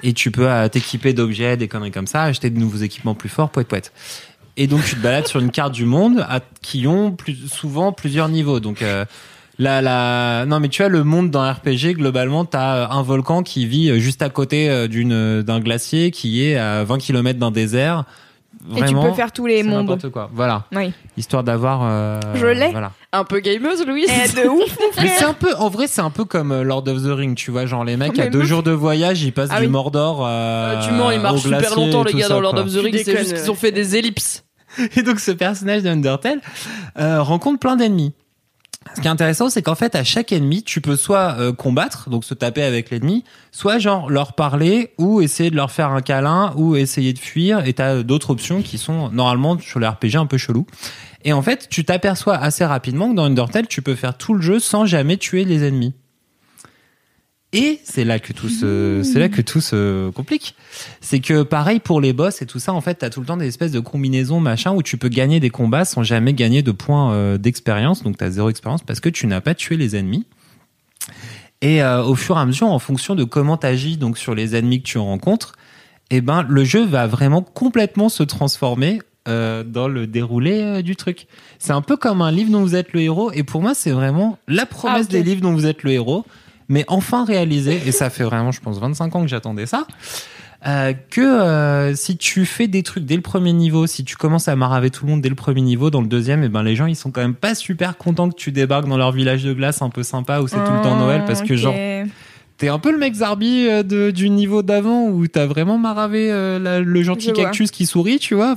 et 0.02 0.12
tu 0.12 0.30
peux 0.30 0.50
euh, 0.50 0.68
t'équiper 0.68 1.12
d'objets, 1.12 1.57
des 1.57 1.68
conneries 1.68 1.90
comme 1.90 2.07
ça, 2.07 2.22
acheter 2.22 2.50
de 2.50 2.59
nouveaux 2.59 2.78
équipements 2.78 3.14
plus 3.14 3.28
forts, 3.28 3.50
poète 3.50 3.68
poète. 3.68 3.92
Et 4.57 4.66
donc 4.66 4.84
tu 4.84 4.94
te 4.94 5.00
balades 5.00 5.26
sur 5.26 5.40
une 5.40 5.50
carte 5.50 5.72
du 5.72 5.84
monde 5.84 6.26
qui 6.62 6.86
ont 6.86 7.12
plus, 7.12 7.48
souvent 7.48 7.92
plusieurs 7.92 8.28
niveaux. 8.28 8.61
Donc 8.61 8.82
euh, 8.82 9.05
la, 9.59 9.82
la, 9.82 10.44
non 10.46 10.61
mais 10.61 10.68
tu 10.68 10.82
vois 10.82 10.88
le 10.88 11.05
monde 11.05 11.30
dans 11.30 11.48
RPG 11.50 11.94
globalement 11.94 12.44
t'as 12.44 12.76
euh, 12.76 12.86
un 12.88 13.02
volcan 13.02 13.42
qui 13.42 13.66
vit 13.66 13.90
euh, 13.90 13.98
juste 13.98 14.22
à 14.22 14.28
côté 14.28 14.88
d'une 14.88 15.42
d'un 15.42 15.61
glacier 15.61 16.11
qui 16.11 16.44
est 16.44 16.57
à 16.57 16.84
20 16.84 16.98
km 16.98 17.38
d'un 17.38 17.50
désert. 17.50 18.05
Et 18.76 18.82
tu 18.84 18.94
peux 18.94 19.12
faire 19.12 19.30
tous 19.32 19.46
les 19.46 19.62
mondes. 19.62 19.80
n'importe 19.86 20.08
quoi. 20.10 20.30
Voilà, 20.32 20.64
Oui. 20.74 20.92
histoire 21.16 21.44
d'avoir. 21.44 21.80
euh, 21.84 22.18
Je 22.34 22.46
l'ai. 22.46 22.70
Voilà. 22.70 22.92
Un 23.12 23.24
peu 23.24 23.40
gameuse, 23.40 23.84
Louise. 23.86 24.08
Eh, 24.08 24.28
de 24.42 24.48
ouf, 24.48 24.78
mon 24.80 24.86
Mais 25.02 25.06
frère. 25.08 25.10
c'est 25.18 25.24
un 25.26 25.34
peu, 25.34 25.54
en 25.56 25.68
vrai, 25.68 25.86
c'est 25.86 26.00
un 26.00 26.10
peu 26.10 26.24
comme 26.24 26.50
euh, 26.50 26.62
Lord 26.62 26.84
of 26.88 27.02
the 27.02 27.08
Ring, 27.14 27.34
tu 27.36 27.50
vois, 27.50 27.66
genre 27.66 27.84
les 27.84 27.96
mecs 27.96 28.16
Mais 28.16 28.24
à 28.24 28.30
deux 28.30 28.38
meuf. 28.38 28.46
jours 28.48 28.62
de 28.62 28.70
voyage, 28.72 29.22
ils 29.22 29.32
passent 29.32 29.50
Ah 29.52 29.60
du 29.60 29.66
oui. 29.66 29.70
Mordor. 29.72 30.24
Euh, 30.26 30.30
Euh, 30.76 30.80
tu 30.86 30.92
mens, 30.92 31.10
ils 31.10 31.20
marchent 31.20 31.42
super 31.42 31.74
longtemps, 31.76 32.04
les 32.04 32.14
gars, 32.14 32.28
ça, 32.28 32.34
dans 32.34 32.40
Lord 32.40 32.54
quoi. 32.54 32.62
of 32.62 32.72
the 32.72 32.78
Ring. 32.78 32.96
C'est 33.04 33.18
juste 33.18 33.34
qu'ils 33.34 33.50
ont 33.50 33.54
fait 33.54 33.70
des 33.72 33.96
ellipses. 33.96 34.44
Et 34.96 35.02
donc 35.02 35.20
ce 35.20 35.30
personnage 35.30 35.82
d'Undertale 35.82 36.40
euh, 36.98 37.22
rencontre 37.22 37.60
plein 37.60 37.76
d'ennemis. 37.76 38.12
Ce 38.95 39.01
qui 39.01 39.07
est 39.07 39.11
intéressant, 39.11 39.51
c'est 39.51 39.62
qu'en 39.62 39.74
fait, 39.74 39.95
à 39.95 40.05
chaque 40.05 40.30
ennemi, 40.32 40.62
tu 40.62 40.80
peux 40.80 40.97
soit 40.97 41.37
euh, 41.39 41.53
combattre, 41.53 42.11
donc 42.11 42.24
se 42.24 42.35
taper 42.35 42.62
avec 42.62 42.91
l'ennemi, 42.91 43.24
soit 43.51 43.78
genre 43.78 44.11
leur 44.11 44.35
parler 44.35 44.93
ou 44.99 45.20
essayer 45.20 45.51
de 45.51 45.57
leur 45.57 45.70
faire 45.70 45.91
un 45.91 46.01
câlin 46.01 46.53
ou 46.57 46.76
essayer 46.76 47.12
de 47.12 47.18
fuir. 47.18 47.66
Et 47.66 47.72
t'as 47.72 48.03
d'autres 48.03 48.30
options 48.30 48.62
qui 48.62 48.78
sont 48.78 49.11
normalement 49.11 49.59
sur 49.59 49.80
le 49.80 49.89
RPG 49.89 50.16
un 50.16 50.26
peu 50.26 50.39
chelou. 50.39 50.66
Et 51.24 51.32
en 51.32 51.43
fait, 51.43 51.68
tu 51.70 51.85
t'aperçois 51.85 52.37
assez 52.37 52.64
rapidement 52.64 53.11
que 53.11 53.14
dans 53.14 53.24
Undertale, 53.24 53.66
tu 53.66 53.82
peux 53.82 53.95
faire 53.95 54.16
tout 54.16 54.35
le 54.35 54.43
jeu 54.43 54.61
sans 54.61 54.85
jamais 54.87 55.16
tuer 55.16 55.45
les 55.45 55.64
ennemis. 55.64 55.95
Et 57.55 57.80
c'est 57.84 58.05
là 58.05 58.18
que 58.18 58.32
tout 58.32 58.48
se, 58.48 59.02
c'est 59.05 59.18
là 59.18 59.28
que 59.28 59.40
tout 59.40 59.61
se 59.61 60.11
complique. 60.11 60.57
C'est 61.00 61.20
que 61.20 61.42
pareil 61.42 61.78
pour 61.78 62.00
les 62.00 62.12
boss 62.12 62.42
et 62.42 62.46
tout 62.46 62.59
ça, 62.59 62.72
en 62.72 62.80
fait, 62.80 62.96
t'as 62.96 63.11
tout 63.11 63.20
le 63.20 63.26
temps 63.26 63.36
des 63.36 63.46
espèces 63.46 63.70
de 63.70 63.80
combinaisons, 63.80 64.40
machin, 64.40 64.74
où 64.74 64.82
tu 64.82 64.98
peux 64.98 65.09
gagner 65.09 65.38
des 65.38 65.50
combats 65.50 65.84
sans 65.84 66.02
jamais 66.02 66.34
gagner 66.34 66.62
de 66.62 66.72
points 66.72 67.12
euh, 67.12 67.38
d'expérience. 67.38 68.02
Donc 68.02 68.16
t'as 68.16 68.30
zéro 68.30 68.50
expérience 68.50 68.82
parce 68.82 69.00
que 69.00 69.09
tu 69.09 69.26
n'as 69.26 69.40
pas 69.40 69.55
tué 69.55 69.76
les 69.76 69.96
ennemis. 69.96 70.26
Et 71.62 71.82
euh, 71.82 72.02
au 72.02 72.16
fur 72.16 72.36
et 72.36 72.40
à 72.40 72.44
mesure, 72.44 72.66
en 72.66 72.78
fonction 72.78 73.14
de 73.14 73.24
comment 73.24 73.57
t'agis 73.57 73.96
donc 73.96 74.18
sur 74.18 74.34
les 74.34 74.57
ennemis 74.57 74.82
que 74.82 74.88
tu 74.88 74.98
rencontres, 74.98 75.52
eh 76.11 76.20
ben 76.20 76.44
le 76.48 76.64
jeu 76.64 76.84
va 76.84 77.07
vraiment 77.07 77.40
complètement 77.40 78.09
se 78.09 78.22
transformer 78.22 79.00
euh, 79.26 79.64
dans 79.64 79.88
le 79.88 80.07
déroulé 80.07 80.61
euh, 80.61 80.82
du 80.82 80.96
truc. 80.96 81.28
C'est 81.59 81.72
un 81.72 81.80
peu 81.80 81.96
comme 81.96 82.20
un 82.20 82.30
livre 82.30 82.50
dont 82.50 82.61
vous 82.61 82.74
êtes 82.74 82.92
le 82.92 83.00
héros. 83.00 83.32
Et 83.32 83.42
pour 83.42 83.62
moi, 83.62 83.72
c'est 83.72 83.90
vraiment 83.90 84.36
la 84.48 84.66
promesse 84.66 85.07
Ah, 85.09 85.12
des 85.12 85.22
livres 85.22 85.40
dont 85.40 85.55
vous 85.55 85.64
êtes 85.64 85.82
le 85.82 85.92
héros, 85.92 86.26
mais 86.68 86.84
enfin 86.88 87.24
réalisé. 87.24 87.80
Et 87.86 87.92
ça 87.92 88.10
fait 88.10 88.24
vraiment, 88.24 88.52
je 88.52 88.60
pense, 88.60 88.78
25 88.78 89.14
ans 89.16 89.22
que 89.22 89.28
j'attendais 89.28 89.66
ça. 89.66 89.86
Euh, 90.66 90.94
que 91.10 91.20
euh, 91.20 91.94
si 91.94 92.16
tu 92.16 92.46
fais 92.46 92.68
des 92.68 92.82
trucs 92.82 93.04
dès 93.04 93.16
le 93.16 93.20
premier 93.20 93.52
niveau, 93.52 93.86
si 93.86 94.02
tu 94.02 94.16
commences 94.16 94.48
à 94.48 94.56
maraver 94.56 94.88
tout 94.88 95.04
le 95.04 95.10
monde 95.10 95.20
dès 95.20 95.28
le 95.28 95.34
premier 95.34 95.60
niveau, 95.60 95.90
dans 95.90 96.00
le 96.00 96.06
deuxième, 96.06 96.42
et 96.42 96.48
ben 96.48 96.62
les 96.62 96.74
gens 96.74 96.86
ils 96.86 96.96
sont 96.96 97.10
quand 97.10 97.20
même 97.20 97.34
pas 97.34 97.54
super 97.54 97.98
contents 97.98 98.30
que 98.30 98.34
tu 98.34 98.50
débarques 98.50 98.88
dans 98.88 98.96
leur 98.96 99.12
village 99.12 99.44
de 99.44 99.52
glace 99.52 99.82
un 99.82 99.90
peu 99.90 100.02
sympa 100.02 100.40
où 100.40 100.48
c'est 100.48 100.64
tout 100.64 100.72
le 100.72 100.80
temps 100.80 100.96
Noël 100.96 101.24
parce 101.26 101.42
que 101.42 101.52
Ok. 101.52 101.58
genre 101.58 101.74
t'es 102.56 102.68
un 102.68 102.78
peu 102.78 102.92
le 102.92 102.98
mec 102.98 103.12
Zarbi 103.12 103.66
euh, 103.68 103.82
de, 103.82 104.10
du 104.10 104.30
niveau 104.30 104.62
d'avant 104.62 105.08
où 105.08 105.26
t'as 105.26 105.44
vraiment 105.44 105.76
maravé 105.76 106.30
euh, 106.32 106.58
la- 106.58 106.80
le 106.80 107.02
gentil 107.02 107.28
Je 107.28 107.34
vois. 107.34 107.44
cactus 107.44 107.70
qui 107.70 107.84
sourit, 107.84 108.18
tu 108.18 108.34
vois. 108.34 108.54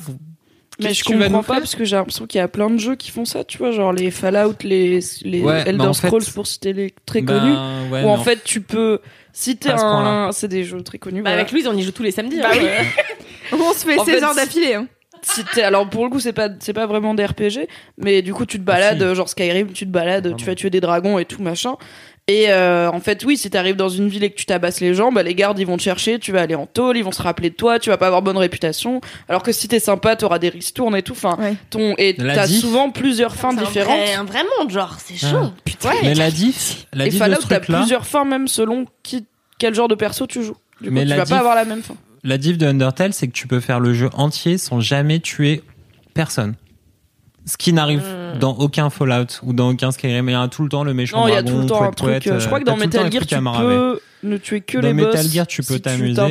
Mais 0.79 0.93
je 0.93 1.03
comprends 1.03 1.29
nous 1.29 1.41
pas 1.43 1.55
parce 1.59 1.75
que 1.75 1.83
j'ai 1.85 1.95
l'impression 1.95 2.27
qu'il 2.27 2.37
y 2.39 2.41
a 2.41 2.47
plein 2.47 2.69
de 2.69 2.77
jeux 2.77 2.95
qui 2.95 3.09
font 3.11 3.25
ça, 3.25 3.43
tu 3.43 3.57
vois, 3.57 3.71
genre 3.71 3.91
les 3.93 4.11
Fallout, 4.11 4.53
les, 4.63 4.99
les 5.23 5.41
Ouais, 5.41 5.63
mais 5.63 5.69
Elder 5.71 5.85
en 5.85 5.93
fait- 5.93 6.07
Scrolls 6.07 6.23
pour 6.35 6.45
citer 6.47 6.73
les 6.73 6.93
très 7.05 7.21
Ben, 7.21 7.39
connus. 7.39 7.91
ouais, 7.91 8.03
où 8.03 8.09
en 8.09 8.17
fait 8.17 8.43
tu 8.43 8.61
peux, 8.61 8.99
si 9.33 9.57
t'es 9.57 9.69
Pas 9.69 9.75
à 9.75 9.77
ce 9.79 9.83
point-là. 9.83 10.09
un, 10.27 10.31
c'est 10.31 10.47
des 10.47 10.63
jeux 10.63 10.81
très 10.83 10.97
connus. 10.99 11.21
Bah, 11.23 11.29
voilà. 11.31 11.41
avec 11.41 11.51
Louise, 11.51 11.67
on 11.67 11.75
y 11.75 11.81
joue 11.81 11.91
tous 11.91 12.03
les 12.03 12.11
samedis. 12.11 12.39
Bah 12.39 12.49
hein. 12.53 12.57
oui. 12.61 12.67
On 13.59 13.73
se 13.73 13.85
fait 13.85 13.97
En 13.97 14.05
16 14.05 14.15
fait, 14.19 14.23
heures 14.23 14.35
d'affilée. 14.35 14.73
hein. 14.75 14.87
si 15.23 15.43
alors 15.61 15.89
pour 15.89 16.03
le 16.03 16.09
coup 16.11 16.19
c'est 16.19 16.33
pas, 16.33 16.49
c'est 16.59 16.73
pas 16.73 16.85
vraiment 16.85 17.13
des 17.15 17.25
RPG, 17.25 17.67
mais 17.97 18.21
du 18.21 18.33
coup 18.33 18.45
tu 18.45 18.59
te 18.59 18.63
balades, 18.63 19.01
Ah, 19.01 19.09
si. 19.09 19.15
genre 19.15 19.29
Skyrim, 19.29 19.71
tu 19.71 19.85
te 19.85 19.91
balades, 19.91 20.23
Vraiment. 20.25 20.37
tu 20.37 20.45
vas 20.45 20.53
tuer 20.55 20.69
des 20.69 20.81
dragons 20.81 21.17
et 21.17 21.25
tout 21.25 21.41
machin. 21.41 21.75
Et 22.29 22.49
euh, 22.49 22.89
en 22.91 22.99
fait, 22.99 23.23
oui, 23.23 23.37
si 23.37 23.49
t'arrives 23.49 23.77
dans 23.77 23.87
une 23.87 24.09
ville 24.09 24.23
et 24.25 24.29
que 24.29 24.35
tu 24.35 24.45
tabasses 24.45 24.81
les 24.81 24.93
gens, 24.93 25.13
bah, 25.13 25.23
les 25.23 25.33
gardes 25.33 25.57
ils 25.59 25.65
vont 25.65 25.77
te 25.77 25.81
chercher, 25.81 26.19
tu 26.19 26.33
vas 26.33 26.41
aller 26.41 26.55
en 26.55 26.65
tôle, 26.65 26.97
ils 26.97 27.03
vont 27.03 27.13
se 27.13 27.21
rappeler 27.21 27.49
de 27.49 27.55
toi, 27.55 27.79
tu 27.79 27.89
vas 27.89 27.95
pas 27.97 28.07
avoir 28.07 28.21
bonne 28.21 28.35
réputation. 28.37 28.99
Alors 29.29 29.43
que 29.43 29.53
si 29.53 29.69
t'es 29.69 29.79
sympa, 29.79 30.17
t'auras 30.17 30.37
des 30.37 30.49
ristournes 30.49 30.97
et 30.97 31.03
tout. 31.03 31.13
Enfin, 31.13 31.37
Ouais. 31.39 31.55
ton 31.69 31.95
et 31.97 32.13
La 32.17 32.35
t'as 32.35 32.47
diff. 32.47 32.59
souvent 32.59 32.89
plusieurs 32.91 33.35
fins 33.35 33.51
C'est 33.53 33.59
un 33.59 33.63
différentes. 33.63 33.97
vrai- 33.99 34.13
Un 34.15 34.23
vrai 34.25 34.41
monde, 34.59 34.69
genre, 34.71 34.97
c'est 34.99 35.13
Ah. 35.23 35.29
chaud. 35.31 35.51
Putain. 35.63 35.91
Mais 36.03 36.15
la 36.15 36.29
diff, 36.29 36.85
la 36.91 37.05
et 37.05 37.09
diff 37.09 37.19
de 37.19 37.23
Fallout, 37.23 37.41
ce 37.41 37.47
t'as 37.47 37.55
truc-là, 37.59 37.77
plusieurs 37.79 38.05
fins 38.05 38.25
même 38.25 38.49
selon 38.49 38.85
qui, 39.03 39.25
quel 39.57 39.73
genre 39.73 39.87
de 39.87 39.95
perso 39.95 40.27
tu 40.27 40.43
joues. 40.43 40.57
Du 40.81 40.89
coup, 40.89 40.93
Mais 40.95 41.03
tu 41.05 41.09
vas 41.13 41.23
diff- 41.23 41.29
pas 41.29 41.39
avoir 41.39 41.55
la 41.55 41.63
même 41.63 41.81
fin. 41.81 41.95
la 42.25 42.37
diff 42.37 42.57
de 42.57 42.67
Undertale, 42.67 43.13
c'est 43.13 43.27
que 43.29 43.33
tu 43.33 43.47
peux 43.47 43.61
faire 43.61 43.79
le 43.79 43.93
jeu 43.93 44.09
entier 44.13 44.57
sans 44.57 44.81
jamais 44.81 45.21
tuer 45.21 45.63
personne. 46.13 46.55
Ce 47.47 47.57
qui 47.57 47.71
n'arrive 47.73 48.01
Hmm. 48.01 48.39
dans 48.39 48.55
aucun 48.57 48.89
Fallout 48.89 49.27
ou 49.43 49.53
dans 49.53 49.69
aucun 49.69 49.91
Skyrim. 49.91 50.27
Il 50.29 50.33
y 50.33 50.35
a 50.35 50.47
tout 50.49 50.63
le 50.63 50.69
temps 50.69 50.83
le 50.83 50.93
méchant 50.93 51.21
Non, 51.21 51.27
il 51.29 51.33
y 51.33 51.37
a 51.37 51.43
tout 51.43 51.57
le 51.57 51.65
temps 51.65 51.81
un 51.81 51.91
truc. 51.91 52.27
euh, 52.27 52.39
je 52.39 52.45
crois 52.45 52.59
que 52.59 52.65
dans 52.65 52.75
Metal 52.77 53.09
Gear, 53.11 53.25
tu 53.25 53.35
peux 53.35 53.99
ne 54.23 54.37
tuer 54.37 54.61
que 54.61 54.79
dans 54.79 54.87
les 54.87 54.93
boss. 54.93 55.05
Metal 55.13 55.27
Gear, 55.27 55.47
tu 55.47 55.61
peux 55.63 55.75
si 55.75 55.81
t'amuser, 55.81 56.21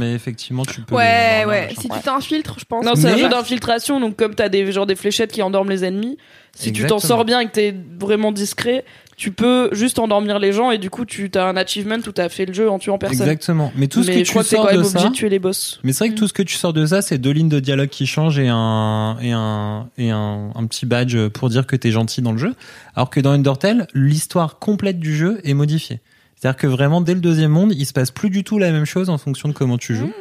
mais 0.00 0.14
effectivement, 0.14 0.64
tu 0.64 0.80
peux. 0.80 0.94
Ouais, 0.96 1.44
ouais. 1.46 1.68
Si 1.78 1.88
tu 1.88 2.00
t'infiltres, 2.02 2.56
je 2.58 2.64
pense. 2.64 2.84
Non, 2.84 2.94
c'est 2.96 3.08
un 3.08 3.16
jeu 3.16 3.28
d'infiltration, 3.28 4.00
donc 4.00 4.16
comme 4.16 4.34
t'as 4.34 4.48
des 4.48 4.72
genre 4.72 4.86
des 4.86 4.96
fléchettes 4.96 5.30
qui 5.32 5.42
endorment 5.42 5.70
les 5.70 5.84
ennemis, 5.84 6.18
si 6.56 6.72
tu 6.72 6.84
t'en 6.86 6.98
sors 6.98 7.24
bien 7.24 7.40
et 7.40 7.46
que 7.46 7.52
t'es 7.52 7.74
vraiment 8.00 8.32
discret, 8.32 8.84
tu 9.16 9.30
peux 9.30 9.68
juste 9.72 9.98
endormir 9.98 10.38
les 10.38 10.52
gens 10.52 10.70
et 10.70 10.78
du 10.78 10.90
coup 10.90 11.04
tu 11.04 11.30
as 11.34 11.44
un 11.46 11.56
achievement 11.56 11.96
où 12.06 12.12
t'as 12.12 12.28
fait 12.28 12.46
le 12.46 12.52
jeu 12.52 12.70
en 12.70 12.78
tuant 12.78 12.98
personne. 12.98 13.22
Exactement. 13.22 13.72
Mais 13.76 13.86
tout 13.86 14.02
ce 14.02 14.08
Mais 14.08 14.18
que 14.18 14.24
je 14.24 14.30
crois 14.30 14.42
tu 14.42 14.50
que 14.50 14.56
sors 14.56 14.66
quand 14.66 14.72
même 14.72 14.82
de 14.82 14.86
obligé 14.86 15.04
ça. 15.04 15.08
de 15.08 15.14
tuer 15.14 15.28
les 15.28 15.38
boss. 15.38 15.80
Mais 15.84 15.92
c'est 15.92 16.04
vrai 16.04 16.14
que 16.14 16.18
tout 16.18 16.28
ce 16.28 16.32
que 16.32 16.42
tu 16.42 16.54
sors 16.56 16.72
de 16.72 16.86
ça, 16.86 17.02
c'est 17.02 17.18
deux 17.18 17.30
lignes 17.30 17.48
de 17.48 17.60
dialogue 17.60 17.88
qui 17.88 18.06
changent 18.06 18.38
et 18.38 18.48
un 18.48 19.16
et 19.20 19.32
un 19.32 19.88
et 19.98 20.10
un, 20.10 20.50
un 20.54 20.66
petit 20.66 20.86
badge 20.86 21.16
pour 21.28 21.48
dire 21.48 21.66
que 21.66 21.76
t'es 21.76 21.90
gentil 21.90 22.22
dans 22.22 22.32
le 22.32 22.38
jeu. 22.38 22.54
Alors 22.96 23.10
que 23.10 23.20
dans 23.20 23.30
Undertale, 23.30 23.86
l'histoire 23.94 24.58
complète 24.58 24.98
du 24.98 25.14
jeu 25.16 25.40
est 25.44 25.54
modifiée. 25.54 26.00
C'est-à-dire 26.36 26.56
que 26.56 26.66
vraiment 26.66 27.00
dès 27.00 27.14
le 27.14 27.20
deuxième 27.20 27.52
monde, 27.52 27.72
il 27.74 27.86
se 27.86 27.92
passe 27.92 28.10
plus 28.10 28.30
du 28.30 28.44
tout 28.44 28.58
la 28.58 28.70
même 28.70 28.84
chose 28.84 29.08
en 29.08 29.18
fonction 29.18 29.48
de 29.48 29.54
comment 29.54 29.78
tu 29.78 29.94
joues. 29.94 30.12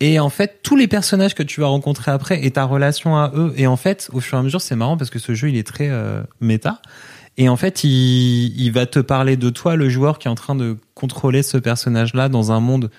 Et 0.00 0.18
en 0.18 0.30
fait, 0.30 0.58
tous 0.64 0.74
les 0.74 0.88
personnages 0.88 1.34
que 1.34 1.44
tu 1.44 1.60
vas 1.60 1.68
rencontrer 1.68 2.10
après 2.10 2.44
et 2.44 2.50
ta 2.50 2.64
relation 2.64 3.16
à 3.16 3.30
eux. 3.36 3.52
Et 3.56 3.68
en 3.68 3.76
fait, 3.76 4.10
au 4.12 4.18
fur 4.18 4.36
et 4.36 4.40
à 4.40 4.42
mesure, 4.42 4.60
c'est 4.60 4.74
marrant 4.74 4.96
parce 4.96 5.10
que 5.10 5.20
ce 5.20 5.32
jeu, 5.34 5.48
il 5.48 5.56
est 5.56 5.66
très 5.66 5.88
euh, 5.90 6.22
méta. 6.40 6.82
Et 7.38 7.48
en 7.48 7.56
fait, 7.56 7.84
il, 7.84 8.60
il 8.60 8.72
va 8.72 8.86
te 8.86 8.98
parler 8.98 9.36
de 9.36 9.50
toi, 9.50 9.76
le 9.76 9.88
joueur 9.88 10.18
qui 10.18 10.28
est 10.28 10.30
en 10.30 10.34
train 10.34 10.54
de 10.54 10.76
contrôler 10.94 11.42
ce 11.42 11.56
personnage-là 11.56 12.28
dans 12.28 12.52
un 12.52 12.60
monde 12.60 12.90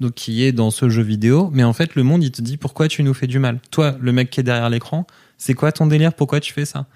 donc 0.00 0.14
qui 0.14 0.44
est 0.44 0.52
dans 0.52 0.70
ce 0.70 0.88
jeu 0.88 1.02
vidéo. 1.02 1.50
Mais 1.52 1.64
en 1.64 1.72
fait, 1.72 1.94
le 1.94 2.02
monde, 2.02 2.22
il 2.22 2.30
te 2.30 2.42
dit 2.42 2.56
pourquoi 2.56 2.88
tu 2.88 3.02
nous 3.02 3.14
fais 3.14 3.26
du 3.26 3.38
mal? 3.38 3.58
Toi, 3.70 3.96
le 4.00 4.12
mec 4.12 4.30
qui 4.30 4.40
est 4.40 4.42
derrière 4.42 4.70
l'écran, 4.70 5.06
c'est 5.38 5.54
quoi 5.54 5.72
ton 5.72 5.86
délire? 5.86 6.12
Pourquoi 6.12 6.40
tu 6.40 6.52
fais 6.52 6.64
ça? 6.64 6.86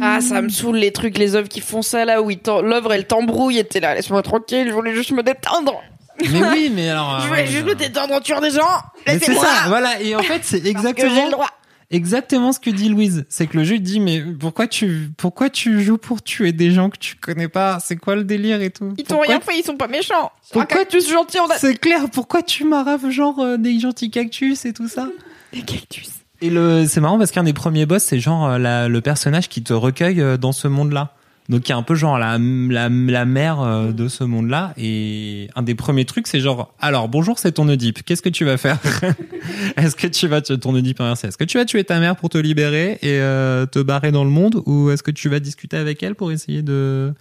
Ah, 0.00 0.20
ça 0.20 0.42
me 0.42 0.48
saoule 0.48 0.76
les 0.76 0.92
trucs, 0.92 1.18
les 1.18 1.34
œuvres 1.34 1.48
qui 1.48 1.60
font 1.60 1.82
ça 1.82 2.04
là 2.04 2.22
où 2.22 2.30
l'œuvre 2.62 2.92
elle 2.92 3.06
t'embrouille 3.06 3.58
et 3.58 3.64
t'es 3.64 3.80
là, 3.80 3.96
laisse-moi 3.96 4.22
tranquille, 4.22 4.66
je 4.68 4.72
voulais 4.72 4.94
juste 4.94 5.10
me 5.10 5.24
détendre. 5.24 5.82
Mais 6.20 6.42
oui, 6.52 6.72
mais 6.72 6.88
alors. 6.88 7.20
Je 7.22 7.28
voulais 7.28 7.42
euh, 7.42 7.46
juste 7.46 7.64
me 7.64 7.74
détendre 7.74 8.14
en 8.14 8.20
tuant 8.20 8.40
des 8.40 8.50
gens. 8.50 8.62
c'est 9.06 9.34
ça, 9.34 9.68
voilà. 9.68 10.00
Et 10.00 10.16
en 10.16 10.22
fait, 10.22 10.40
c'est 10.42 10.58
Que 10.58 10.64
j'ai 10.64 10.70
exactement 10.70 11.26
le 11.26 11.30
droit. 11.30 11.50
Exactement 11.90 12.52
ce 12.52 12.60
que 12.60 12.70
dit 12.70 12.88
Louise. 12.88 13.24
C'est 13.28 13.46
que 13.46 13.56
le 13.56 13.64
jeu 13.64 13.76
il 13.76 13.82
dit 13.82 14.00
mais 14.00 14.22
pourquoi 14.38 14.66
tu 14.66 15.10
pourquoi 15.16 15.50
tu 15.50 15.82
joues 15.82 15.98
pour 15.98 16.22
tuer 16.22 16.52
des 16.52 16.70
gens 16.70 16.90
que 16.90 16.98
tu 16.98 17.14
connais 17.16 17.48
pas? 17.48 17.78
C'est 17.80 17.96
quoi 17.96 18.14
le 18.16 18.24
délire 18.24 18.60
et 18.62 18.70
tout? 18.70 18.94
Ils 18.98 19.04
t'ont 19.04 19.20
rien 19.20 19.40
fait, 19.40 19.58
ils 19.58 19.64
sont 19.64 19.76
pas 19.76 19.88
méchants. 19.88 20.30
Pourquoi 20.52 20.62
Un 20.62 20.66
cactus 20.84 21.08
gentil, 21.10 21.38
a 21.38 21.58
C'est 21.58 21.76
clair. 21.78 22.08
Pourquoi 22.12 22.42
tu 22.42 22.64
maraves 22.64 23.08
genre 23.10 23.38
euh, 23.40 23.56
des 23.56 23.78
gentils 23.80 24.10
cactus 24.10 24.64
et 24.64 24.72
tout 24.72 24.88
ça? 24.88 25.08
Des 25.52 25.62
cactus. 25.62 26.10
Et 26.40 26.50
le 26.50 26.86
c'est 26.86 27.00
marrant 27.00 27.18
parce 27.18 27.30
qu'un 27.32 27.42
des 27.44 27.52
premiers 27.52 27.86
boss 27.86 28.02
c'est 28.04 28.20
genre 28.20 28.46
euh, 28.46 28.58
la- 28.58 28.88
le 28.88 29.00
personnage 29.00 29.48
qui 29.48 29.62
te 29.62 29.72
recueille 29.72 30.20
euh, 30.20 30.36
dans 30.36 30.52
ce 30.52 30.68
monde-là. 30.68 31.14
Donc 31.48 31.62
qui 31.62 31.72
est 31.72 31.74
un 31.74 31.82
peu 31.82 31.94
genre 31.94 32.18
la 32.18 32.36
la, 32.38 32.88
la 32.90 33.24
mère 33.24 33.60
euh, 33.60 33.92
de 33.92 34.08
ce 34.08 34.22
monde-là. 34.22 34.74
Et 34.76 35.48
un 35.56 35.62
des 35.62 35.74
premiers 35.74 36.04
trucs 36.04 36.26
c'est 36.26 36.40
genre 36.40 36.74
alors 36.80 37.08
bonjour 37.08 37.38
c'est 37.38 37.52
ton 37.52 37.68
Oedipe. 37.68 38.02
Qu'est-ce 38.04 38.20
que 38.22 38.28
tu 38.28 38.44
vas 38.44 38.58
faire? 38.58 38.78
Est-ce 39.76 39.96
que 39.96 40.06
tu 40.06 40.28
vas 40.28 40.42
tuer 40.42 40.58
ton 40.58 40.74
Oedipe 40.74 41.00
inversé 41.00 41.28
Est-ce 41.28 41.38
que 41.38 41.44
tu 41.44 41.56
vas 41.56 41.64
tuer 41.64 41.84
ta 41.84 42.00
mère 42.00 42.16
pour 42.16 42.28
te 42.28 42.36
libérer 42.38 42.98
et 43.00 43.18
euh, 43.20 43.64
te 43.64 43.78
barrer 43.78 44.12
dans 44.12 44.24
le 44.24 44.30
monde? 44.30 44.62
Ou 44.66 44.90
est-ce 44.90 45.02
que 45.02 45.10
tu 45.10 45.28
vas 45.30 45.40
discuter 45.40 45.76
avec 45.78 46.02
elle 46.02 46.14
pour 46.14 46.32
essayer 46.32 46.60
de 46.62 47.14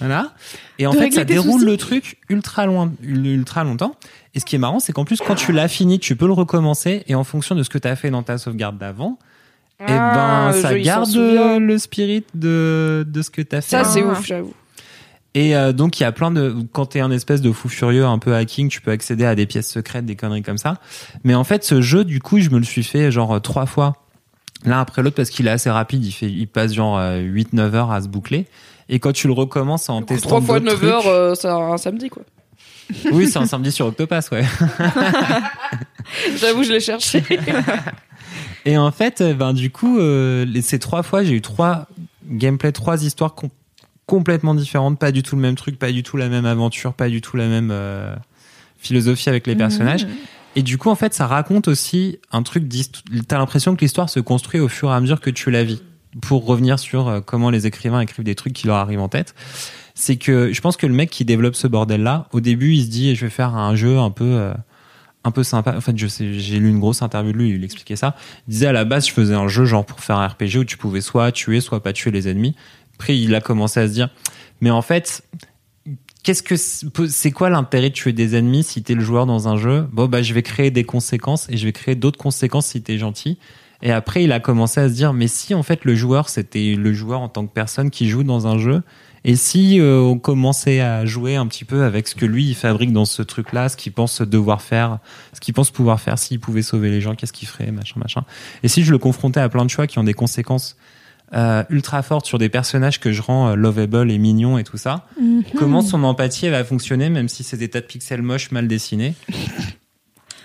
voilà. 0.00 0.34
Et 0.78 0.86
en 0.86 0.92
De 0.92 0.98
fait 0.98 1.10
ça 1.12 1.24
déroule 1.24 1.60
soucis. 1.60 1.64
le 1.64 1.76
truc 1.78 2.18
ultra 2.28 2.66
loin 2.66 2.92
ultra 3.02 3.64
longtemps. 3.64 3.94
Et 4.34 4.40
ce 4.40 4.44
qui 4.44 4.56
est 4.56 4.58
marrant 4.58 4.80
c'est 4.80 4.92
qu'en 4.92 5.04
plus 5.04 5.20
quand 5.24 5.34
tu 5.36 5.52
l'as 5.52 5.68
fini 5.68 6.00
tu 6.00 6.16
peux 6.16 6.26
le 6.26 6.32
recommencer. 6.32 7.04
Et 7.06 7.14
en 7.14 7.22
fonction 7.24 7.54
de 7.54 7.62
ce 7.62 7.70
que 7.70 7.78
tu 7.78 7.86
as 7.88 7.94
fait 7.96 8.10
dans 8.10 8.24
ta 8.24 8.38
sauvegarde 8.38 8.76
d'avant 8.76 9.18
et 9.88 9.92
Ah, 9.92 10.50
ben 10.52 10.56
le 10.56 10.62
ça 10.62 10.78
garde 10.80 11.14
le 11.16 11.78
spirit 11.78 12.24
de 12.34 13.04
de 13.08 13.22
ce 13.22 13.30
que 13.30 13.42
tu 13.42 13.56
as 13.56 13.60
fait 13.60 13.70
Ça 13.70 13.84
c'est 13.84 14.02
Ah. 14.02 14.06
ouf, 14.12 14.24
j'avoue. 14.26 14.52
et 15.34 15.56
euh, 15.56 15.72
donc 15.72 15.98
il 15.98 16.02
y 16.02 16.06
a 16.06 16.12
plein 16.12 16.30
de 16.30 16.54
quand 16.72 16.86
t'es 16.86 17.00
un 17.00 17.10
espèce 17.10 17.40
de 17.40 17.52
fou 17.52 17.68
furieux 17.68 18.04
un 18.06 18.18
peu 18.18 18.34
hacking, 18.34 18.68
tu 18.68 18.80
peux 18.80 18.90
accéder 18.90 19.24
à 19.24 19.34
des 19.34 19.46
pièces 19.46 19.70
secrètes, 19.70 20.04
des 20.06 20.16
conneries 20.16 20.42
comme 20.42 20.58
ça. 20.58 20.78
Mais 21.24 21.34
en 21.34 21.44
fait, 21.44 21.64
ce 21.64 21.80
jeu, 21.80 22.04
du 22.04 22.20
coup, 22.20 22.38
je 22.38 22.50
me 22.50 22.58
le 22.58 22.64
suis 22.64 22.82
fait 22.84 23.10
genre 23.10 23.32
euh, 23.36 23.40
trois 23.40 23.66
fois 23.66 23.94
l'un 24.64 24.78
après 24.80 25.02
l'autre 25.02 25.16
parce 25.16 25.30
qu'il 25.30 25.46
est 25.48 25.50
assez 25.50 25.70
rapide. 25.70 26.04
Il 26.04 26.12
fait, 26.12 26.26
il 26.30 26.46
passe 26.46 26.72
genre 26.74 26.98
8-9 27.00 27.74
heures 27.74 27.90
à 27.90 28.00
se 28.00 28.08
boucler. 28.08 28.46
Et 28.88 28.98
quand 29.00 29.12
tu 29.12 29.26
le 29.26 29.32
recommences 29.32 29.88
en 29.88 30.02
testant 30.02 30.28
3 30.28 30.40
fois 30.42 30.60
d'autres 30.60 30.82
9 30.82 30.84
heures, 30.92 31.06
euh, 31.08 31.34
c'est 31.34 31.48
un 31.48 31.76
samedi 31.78 32.10
quoi. 32.10 32.22
oui, 33.10 33.26
c'est 33.28 33.38
un 33.38 33.46
samedi 33.46 33.72
sur 33.72 33.86
Octopass, 33.86 34.30
ouais. 34.30 34.44
J'avoue, 36.36 36.62
je 36.62 36.72
l'ai 36.72 36.80
cherché. 36.80 37.22
Et 38.64 38.78
en 38.78 38.90
fait, 38.92 39.20
euh, 39.20 39.34
ben 39.34 39.52
du 39.52 39.70
coup, 39.70 39.98
euh, 39.98 40.46
ces 40.62 40.78
trois 40.78 41.02
fois, 41.02 41.24
j'ai 41.24 41.34
eu 41.34 41.40
trois 41.40 41.86
gameplay, 42.28 42.72
trois 42.72 43.04
histoires 43.04 43.34
com- 43.34 43.50
complètement 44.06 44.54
différentes, 44.54 44.98
pas 44.98 45.12
du 45.12 45.22
tout 45.22 45.36
le 45.36 45.42
même 45.42 45.56
truc, 45.56 45.78
pas 45.78 45.90
du 45.90 46.02
tout 46.02 46.16
la 46.16 46.28
même 46.28 46.46
aventure, 46.46 46.94
pas 46.94 47.08
du 47.08 47.20
tout 47.20 47.36
la 47.36 47.48
même 47.48 47.70
euh, 47.72 48.14
philosophie 48.78 49.28
avec 49.28 49.46
les 49.46 49.56
personnages. 49.56 50.06
Et 50.54 50.62
du 50.62 50.76
coup, 50.76 50.90
en 50.90 50.94
fait, 50.94 51.14
ça 51.14 51.26
raconte 51.26 51.66
aussi 51.66 52.18
un 52.30 52.42
truc. 52.42 52.64
T'as 53.26 53.38
l'impression 53.38 53.74
que 53.74 53.80
l'histoire 53.80 54.10
se 54.10 54.20
construit 54.20 54.60
au 54.60 54.68
fur 54.68 54.90
et 54.90 54.94
à 54.94 55.00
mesure 55.00 55.20
que 55.20 55.30
tu 55.30 55.50
la 55.50 55.64
vis. 55.64 55.82
Pour 56.20 56.44
revenir 56.44 56.78
sur 56.78 57.08
euh, 57.08 57.20
comment 57.20 57.48
les 57.48 57.66
écrivains 57.66 58.00
écrivent 58.00 58.24
des 58.24 58.34
trucs 58.34 58.52
qui 58.52 58.66
leur 58.66 58.76
arrivent 58.76 59.00
en 59.00 59.08
tête, 59.08 59.34
c'est 59.94 60.16
que 60.16 60.52
je 60.52 60.60
pense 60.60 60.76
que 60.76 60.86
le 60.86 60.92
mec 60.92 61.08
qui 61.08 61.24
développe 61.24 61.54
ce 61.54 61.66
bordel-là, 61.66 62.28
au 62.32 62.40
début, 62.40 62.74
il 62.74 62.84
se 62.84 62.90
dit 62.90 63.14
je 63.16 63.24
vais 63.24 63.30
faire 63.30 63.56
un 63.56 63.74
jeu 63.74 63.98
un 63.98 64.10
peu 64.10 64.24
euh, 64.26 64.52
un 65.24 65.30
peu 65.30 65.42
sympa. 65.42 65.76
En 65.76 65.80
fait, 65.80 65.96
je 65.96 66.06
j'ai 66.06 66.58
lu 66.58 66.68
une 66.68 66.80
grosse 66.80 67.02
interview 67.02 67.32
de 67.32 67.38
lui, 67.38 67.50
il 67.50 67.64
expliquait 67.64 67.96
ça. 67.96 68.16
Il 68.48 68.52
disait 68.52 68.66
à 68.66 68.72
la 68.72 68.84
base, 68.84 69.06
je 69.06 69.12
faisais 69.12 69.34
un 69.34 69.48
jeu 69.48 69.64
genre 69.64 69.84
pour 69.84 70.00
faire 70.00 70.16
un 70.16 70.26
RPG 70.26 70.58
où 70.58 70.64
tu 70.64 70.76
pouvais 70.76 71.00
soit 71.00 71.32
tuer, 71.32 71.60
soit 71.60 71.82
pas 71.82 71.92
tuer 71.92 72.10
les 72.10 72.28
ennemis. 72.28 72.54
Après, 72.94 73.18
il 73.18 73.34
a 73.34 73.40
commencé 73.40 73.80
à 73.80 73.88
se 73.88 73.92
dire, 73.92 74.10
mais 74.60 74.70
en 74.70 74.82
fait, 74.82 75.24
qu'est-ce 76.22 76.42
que 76.42 76.56
c'est 76.56 77.30
quoi 77.30 77.50
l'intérêt 77.50 77.90
de 77.90 77.94
tuer 77.94 78.12
des 78.12 78.36
ennemis 78.36 78.62
si 78.62 78.82
t'es 78.82 78.94
le 78.94 79.02
joueur 79.02 79.26
dans 79.26 79.48
un 79.48 79.56
jeu? 79.56 79.86
Bon, 79.92 80.06
bah, 80.06 80.22
je 80.22 80.34
vais 80.34 80.42
créer 80.42 80.70
des 80.70 80.84
conséquences 80.84 81.48
et 81.50 81.56
je 81.56 81.64
vais 81.64 81.72
créer 81.72 81.94
d'autres 81.94 82.18
conséquences 82.18 82.66
si 82.66 82.82
t'es 82.82 82.98
gentil. 82.98 83.38
Et 83.82 83.90
après, 83.90 84.22
il 84.22 84.30
a 84.30 84.38
commencé 84.38 84.80
à 84.80 84.88
se 84.88 84.94
dire, 84.94 85.12
mais 85.12 85.26
si 85.26 85.54
en 85.54 85.64
fait 85.64 85.84
le 85.84 85.96
joueur, 85.96 86.28
c'était 86.28 86.76
le 86.76 86.92
joueur 86.92 87.20
en 87.20 87.28
tant 87.28 87.44
que 87.46 87.52
personne 87.52 87.90
qui 87.90 88.08
joue 88.08 88.22
dans 88.22 88.46
un 88.46 88.56
jeu, 88.56 88.82
et 89.24 89.36
si 89.36 89.80
euh, 89.80 90.00
on 90.00 90.18
commençait 90.18 90.80
à 90.80 91.04
jouer 91.06 91.36
un 91.36 91.46
petit 91.46 91.64
peu 91.64 91.84
avec 91.84 92.08
ce 92.08 92.14
que 92.14 92.26
lui 92.26 92.48
il 92.48 92.54
fabrique 92.54 92.92
dans 92.92 93.04
ce 93.04 93.22
truc-là, 93.22 93.68
ce 93.68 93.76
qu'il 93.76 93.92
pense 93.92 94.20
devoir 94.20 94.62
faire, 94.62 94.98
ce 95.32 95.40
qu'il 95.40 95.54
pense 95.54 95.70
pouvoir 95.70 96.00
faire, 96.00 96.18
s'il 96.18 96.40
pouvait 96.40 96.62
sauver 96.62 96.90
les 96.90 97.00
gens, 97.00 97.14
qu'est-ce 97.14 97.32
qu'il 97.32 97.48
ferait, 97.48 97.70
machin, 97.70 98.00
machin. 98.00 98.24
Et 98.62 98.68
si 98.68 98.82
je 98.82 98.90
le 98.90 98.98
confrontais 98.98 99.40
à 99.40 99.48
plein 99.48 99.64
de 99.64 99.70
choix 99.70 99.86
qui 99.86 99.98
ont 99.98 100.04
des 100.04 100.14
conséquences 100.14 100.76
euh, 101.34 101.62
ultra 101.70 102.02
fortes 102.02 102.26
sur 102.26 102.38
des 102.38 102.48
personnages 102.48 103.00
que 103.00 103.12
je 103.12 103.22
rends 103.22 103.50
euh, 103.50 103.54
lovable 103.54 104.10
et 104.10 104.18
mignons 104.18 104.58
et 104.58 104.64
tout 104.64 104.76
ça, 104.76 105.06
comment 105.56 105.82
son 105.82 106.02
empathie 106.04 106.46
elle 106.46 106.52
va 106.52 106.64
fonctionner, 106.64 107.08
même 107.08 107.28
si 107.28 107.44
c'est 107.44 107.56
des 107.56 107.68
tas 107.68 107.80
de 107.80 107.86
pixels 107.86 108.22
moches 108.22 108.50
mal 108.50 108.68
dessinés? 108.68 109.14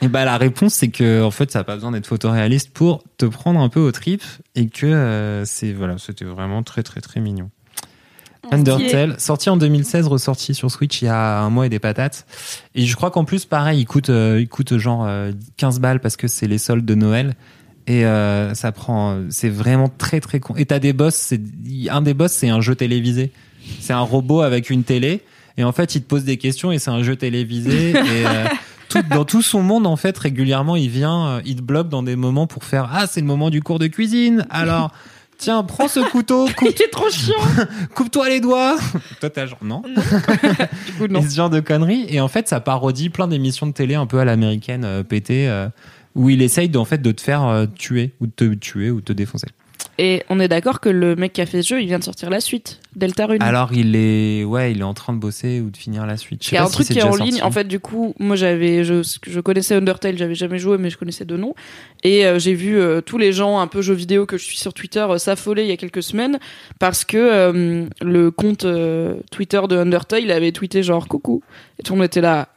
Et 0.03 0.09
bah 0.09 0.25
la 0.25 0.37
réponse 0.37 0.75
c'est 0.75 0.89
que 0.89 1.23
en 1.23 1.31
fait 1.31 1.49
ça 1.49 1.59
n'a 1.59 1.63
pas 1.63 1.73
besoin 1.73 1.91
d'être 1.91 2.05
photoréaliste 2.05 2.69
pour 2.69 3.03
te 3.17 3.25
prendre 3.25 3.59
un 3.59 3.67
peu 3.67 3.79
au 3.79 3.91
trip 3.91 4.21
et 4.53 4.67
que 4.67 4.85
euh, 4.85 5.43
c'est 5.43 5.73
voilà 5.73 5.97
c'était 5.97 6.23
vraiment 6.23 6.61
très 6.61 6.83
très 6.83 7.01
très 7.01 7.19
mignon. 7.19 7.49
Undertale, 8.51 9.19
sorti 9.19 9.49
en 9.49 9.57
2016, 9.57 10.07
ressorti 10.07 10.53
sur 10.53 10.71
Switch 10.71 11.01
il 11.01 11.05
y 11.05 11.07
a 11.09 11.39
un 11.39 11.49
mois 11.49 11.65
et 11.65 11.69
des 11.69 11.79
patates. 11.79 12.25
Et 12.75 12.85
je 12.85 12.95
crois 12.95 13.11
qu'en 13.11 13.25
plus, 13.25 13.45
pareil, 13.45 13.79
il 13.81 13.85
coûte, 13.85 14.09
euh, 14.09 14.39
il 14.39 14.47
coûte 14.47 14.77
genre 14.77 15.05
euh, 15.05 15.31
15 15.57 15.79
balles 15.79 15.99
parce 15.99 16.17
que 16.17 16.27
c'est 16.27 16.47
les 16.47 16.57
soldes 16.57 16.85
de 16.85 16.95
Noël. 16.95 17.35
Et 17.87 18.05
euh, 18.05 18.53
ça 18.53 18.71
prend, 18.71 19.17
c'est 19.29 19.49
vraiment 19.49 19.89
très 19.89 20.19
très 20.19 20.39
con. 20.39 20.55
Et 20.57 20.65
t'as 20.65 20.79
des 20.79 20.91
boss, 20.93 21.15
c'est 21.15 21.41
un 21.89 22.01
des 22.01 22.13
boss, 22.13 22.31
c'est 22.31 22.49
un 22.49 22.59
jeu 22.59 22.75
télévisé. 22.75 23.31
C'est 23.79 23.93
un 23.93 24.01
robot 24.01 24.41
avec 24.41 24.69
une 24.69 24.83
télé. 24.83 25.21
Et 25.57 25.63
en 25.63 25.71
fait, 25.71 25.95
il 25.95 26.01
te 26.01 26.07
pose 26.07 26.23
des 26.23 26.37
questions 26.37 26.71
et 26.71 26.79
c'est 26.79 26.91
un 26.91 27.01
jeu 27.01 27.15
télévisé. 27.15 27.91
et 27.91 27.95
euh, 27.95 28.45
tout, 28.89 29.01
dans 29.09 29.25
tout 29.25 29.41
son 29.41 29.61
monde, 29.61 29.87
en 29.87 29.95
fait, 29.95 30.17
régulièrement, 30.17 30.75
il 30.75 30.89
vient, 30.89 31.27
euh, 31.27 31.41
il 31.45 31.57
te 31.57 31.61
bloque 31.61 31.89
dans 31.89 32.03
des 32.03 32.15
moments 32.15 32.47
pour 32.47 32.63
faire 32.63 32.89
ah 32.93 33.07
c'est 33.07 33.21
le 33.21 33.25
moment 33.25 33.49
du 33.49 33.61
cours 33.61 33.79
de 33.79 33.87
cuisine. 33.87 34.45
Alors 34.49 34.91
tiens, 35.37 35.63
prends 35.63 35.87
ce 35.87 35.99
couteau, 35.99 36.47
coupe, 36.57 36.69
Il 36.77 36.81
est 36.81 36.89
trop 36.91 37.09
chiant. 37.09 37.35
coupe-toi 37.95 38.29
les 38.29 38.39
doigts. 38.39 38.77
Toi, 39.19 39.29
t'as 39.29 39.45
genre 39.45 39.63
non. 39.63 39.81
Du 39.81 40.93
coup, 40.93 41.07
non. 41.07 41.21
Et 41.21 41.29
ce 41.29 41.35
genre 41.35 41.49
de 41.49 41.59
conneries. 41.59 42.05
Et 42.09 42.19
en 42.19 42.27
fait, 42.27 42.47
ça 42.47 42.59
parodie 42.59 43.09
plein 43.09 43.27
d'émissions 43.27 43.67
de 43.67 43.71
télé 43.71 43.95
un 43.95 44.05
peu 44.05 44.19
à 44.19 44.25
l'américaine 44.25 44.83
euh, 44.85 45.03
euh, 45.29 45.69
où 46.15 46.29
il 46.29 46.41
essaye 46.41 46.69
de, 46.69 46.77
en 46.77 46.85
fait 46.85 47.01
de 47.01 47.11
te 47.11 47.21
faire 47.21 47.45
euh, 47.45 47.65
tuer 47.65 48.13
ou 48.19 48.27
de 48.27 48.31
te 48.31 48.53
tuer 48.55 48.91
ou 48.91 48.99
de 48.99 49.05
te 49.05 49.13
défoncer. 49.13 49.47
Et 49.99 50.23
on 50.29 50.39
est 50.39 50.47
d'accord 50.47 50.79
que 50.79 50.89
le 50.89 51.15
mec 51.15 51.33
qui 51.33 51.41
a 51.41 51.45
fait 51.45 51.61
ce 51.63 51.69
jeu, 51.69 51.81
il 51.81 51.87
vient 51.87 51.97
de 51.97 52.03
sortir 52.03 52.29
la 52.29 52.39
suite, 52.39 52.79
Delta 52.95 53.25
Rune. 53.25 53.41
Alors 53.41 53.73
il 53.73 53.95
est, 53.95 54.43
ouais, 54.43 54.71
il 54.71 54.81
est 54.81 54.83
en 54.83 54.93
train 54.93 55.11
de 55.11 55.17
bosser 55.17 55.59
ou 55.59 55.71
de 55.71 55.77
finir 55.77 56.05
la 56.05 56.17
suite. 56.17 56.47
Il 56.51 56.53
y 56.53 56.57
a 56.57 56.63
un 56.63 56.67
si 56.67 56.73
truc 56.73 56.87
qui 56.87 56.99
est 56.99 57.03
en 57.03 57.15
ligne. 57.15 57.31
sorti. 57.31 57.43
En 57.43 57.51
fait, 57.51 57.67
du 57.67 57.79
coup, 57.79 58.13
moi, 58.19 58.35
j'avais, 58.35 58.83
je, 58.83 59.01
je 59.25 59.39
connaissais 59.39 59.75
Undertale, 59.75 60.17
j'avais 60.17 60.35
jamais 60.35 60.59
joué, 60.59 60.77
mais 60.77 60.91
je 60.91 60.97
connaissais 60.97 61.25
de 61.25 61.35
nom. 61.35 61.55
Et 62.03 62.25
euh, 62.25 62.37
j'ai 62.37 62.53
vu 62.53 62.77
euh, 62.77 63.01
tous 63.01 63.17
les 63.17 63.33
gens 63.33 63.59
un 63.59 63.67
peu 63.67 63.81
jeux 63.81 63.95
vidéo 63.95 64.27
que 64.27 64.37
je 64.37 64.43
suis 64.43 64.57
sur 64.57 64.73
Twitter 64.73 64.99
euh, 64.99 65.17
s'affoler 65.17 65.63
il 65.63 65.69
y 65.69 65.71
a 65.71 65.77
quelques 65.77 66.03
semaines 66.03 66.37
parce 66.79 67.03
que 67.03 67.87
le 68.01 68.31
compte 68.31 68.65
Twitter 69.31 69.61
de 69.67 69.77
Undertale 69.77 70.29
avait 70.31 70.51
tweeté 70.51 70.83
genre 70.83 71.07
coucou. 71.07 71.41
Et 71.79 71.83
tout 71.83 71.93
le 71.93 71.99
monde 71.99 72.05
était 72.05 72.21
là, 72.21 72.49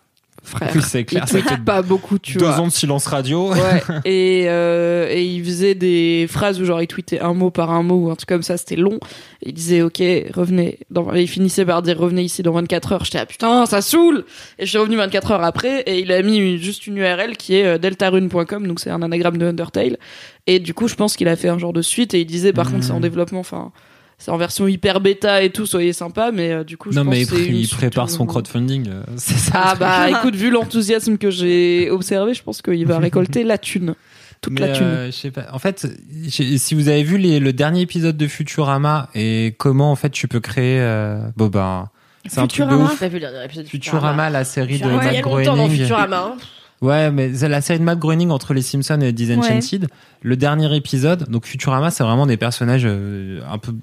frère. 0.42 0.70
Oui, 0.74 0.80
c'est 0.82 1.04
clair, 1.04 1.24
il 1.32 1.42
tweet 1.42 1.64
pas 1.64 1.82
beaucoup, 1.82 2.18
tu 2.18 2.38
Deux 2.38 2.44
vois. 2.46 2.60
ans 2.60 2.66
de 2.66 2.72
silence 2.72 3.06
radio. 3.06 3.52
Ouais. 3.52 3.82
et, 4.04 4.44
euh, 4.48 5.08
et 5.10 5.24
il 5.24 5.44
faisait 5.44 5.74
des 5.74 6.26
phrases 6.28 6.60
où 6.60 6.64
genre 6.64 6.80
il 6.82 6.86
tweetait 6.86 7.20
un 7.20 7.34
mot 7.34 7.50
par 7.50 7.70
un 7.70 7.82
mot 7.82 8.06
ou 8.06 8.10
un 8.10 8.16
truc 8.16 8.28
comme 8.28 8.42
ça, 8.42 8.56
c'était 8.56 8.76
long. 8.76 8.98
Il 9.42 9.52
disait 9.54 9.82
ok, 9.82 10.02
revenez. 10.34 10.78
Dans... 10.90 11.14
Et 11.14 11.22
il 11.22 11.28
finissait 11.28 11.64
par 11.64 11.82
dire 11.82 11.98
revenez 11.98 12.22
ici 12.22 12.42
dans 12.42 12.52
24 12.52 12.92
heures. 12.92 13.04
J'étais 13.04 13.18
ah 13.18 13.26
putain, 13.26 13.66
ça 13.66 13.80
saoule. 13.82 14.24
Et 14.58 14.64
je 14.64 14.70
suis 14.70 14.78
revenu 14.78 14.96
24 14.96 15.30
heures 15.32 15.44
après 15.44 15.80
et 15.82 16.00
il 16.00 16.10
a 16.12 16.22
mis 16.22 16.36
une- 16.38 16.58
juste 16.58 16.86
une 16.86 16.96
URL 16.98 17.36
qui 17.36 17.56
est 17.56 17.64
euh, 17.66 17.78
deltarune.com, 17.78 18.66
donc 18.66 18.80
c'est 18.80 18.90
un 18.90 19.02
anagramme 19.02 19.38
de 19.38 19.46
Undertale. 19.46 19.98
Et 20.46 20.58
du 20.58 20.74
coup, 20.74 20.88
je 20.88 20.94
pense 20.94 21.16
qu'il 21.16 21.28
a 21.28 21.36
fait 21.36 21.48
un 21.48 21.58
genre 21.58 21.72
de 21.72 21.82
suite 21.82 22.14
et 22.14 22.20
il 22.20 22.26
disait 22.26 22.52
par 22.52 22.70
contre 22.70 22.84
c'est 22.84 22.92
en 22.92 23.00
développement, 23.00 23.40
enfin 23.40 23.72
c'est 24.20 24.30
en 24.30 24.36
version 24.36 24.68
hyper 24.68 25.00
bêta 25.00 25.42
et 25.42 25.50
tout, 25.50 25.66
soyez 25.66 25.92
sympa, 25.92 26.30
mais 26.32 26.52
euh, 26.52 26.62
du 26.64 26.76
coup 26.76 26.92
je 26.92 26.96
Non 26.98 27.04
pense 27.06 27.14
mais 27.14 27.24
que 27.24 27.34
il, 27.36 27.66
prépare 27.68 28.08
son 28.08 28.26
crowdfunding. 28.26 28.88
euh, 28.88 29.02
C'est 29.16 29.34
ça. 29.38 29.52
Ah 29.54 29.74
bah 29.74 30.08
écoute, 30.10 30.36
vu 30.36 30.50
l'enthousiasme 30.50 31.16
que 31.18 31.30
j'ai 31.30 31.90
observé, 31.90 32.34
je 32.34 32.42
pense 32.44 32.62
qu'il 32.62 32.86
va 32.86 32.98
récolter 33.00 33.42
la 33.42 33.58
thune. 33.58 33.94
Toute 34.42 34.52
Mais, 34.54 34.60
la 34.60 34.68
thune. 34.72 34.86
euh, 34.86 35.06
je 35.06 35.10
sais 35.12 35.30
pas. 35.30 35.46
En 35.52 35.58
fait, 35.58 35.86
si 36.28 36.74
vous 36.74 36.88
avez 36.88 37.02
vu 37.02 37.18
les- 37.18 37.40
le 37.40 37.52
dernier 37.52 37.80
épisode 37.82 38.16
de 38.16 38.26
Futurama 38.28 39.08
et 39.14 39.54
comment 39.58 39.90
en 39.90 39.96
fait 39.96 40.10
tu 40.10 40.28
peux 40.28 40.40
créer, 40.40 40.78
euh, 40.80 41.18
bon 41.36 41.48
ben, 41.48 41.88
c'est 42.26 42.38
un 42.40 42.46
truc 42.46 42.60
de 42.66 42.70
Futurama, 42.70 42.84
ouf. 42.84 43.00
de 43.00 44.32
la 44.32 44.44
série 44.44 44.78
de 44.78 44.84
Futurama, 44.84 45.04
il 45.04 45.12
y 45.12 45.16
Matt 45.16 45.26
a 45.26 45.28
longtemps 45.28 45.56
dans 45.56 45.56
Groening. 45.64 45.80
Futurama. 45.82 46.18
hein. 46.18 46.36
Ouais, 46.82 47.10
mais 47.10 47.34
c'est 47.34 47.48
la 47.48 47.60
série 47.60 47.78
de 47.78 47.84
Matt 47.84 47.98
Groening 47.98 48.30
entre 48.30 48.54
les 48.54 48.62
Simpsons 48.62 49.00
et 49.00 49.12
Disenchanted. 49.12 49.88
Le 50.22 50.36
dernier 50.36 50.74
épisode, 50.74 51.28
donc 51.28 51.44
Futurama, 51.44 51.90
c'est 51.90 52.02
vraiment 52.02 52.26
des 52.26 52.38
personnages 52.38 52.84
euh, 52.86 53.40
un 53.50 53.58
peu 53.58 53.74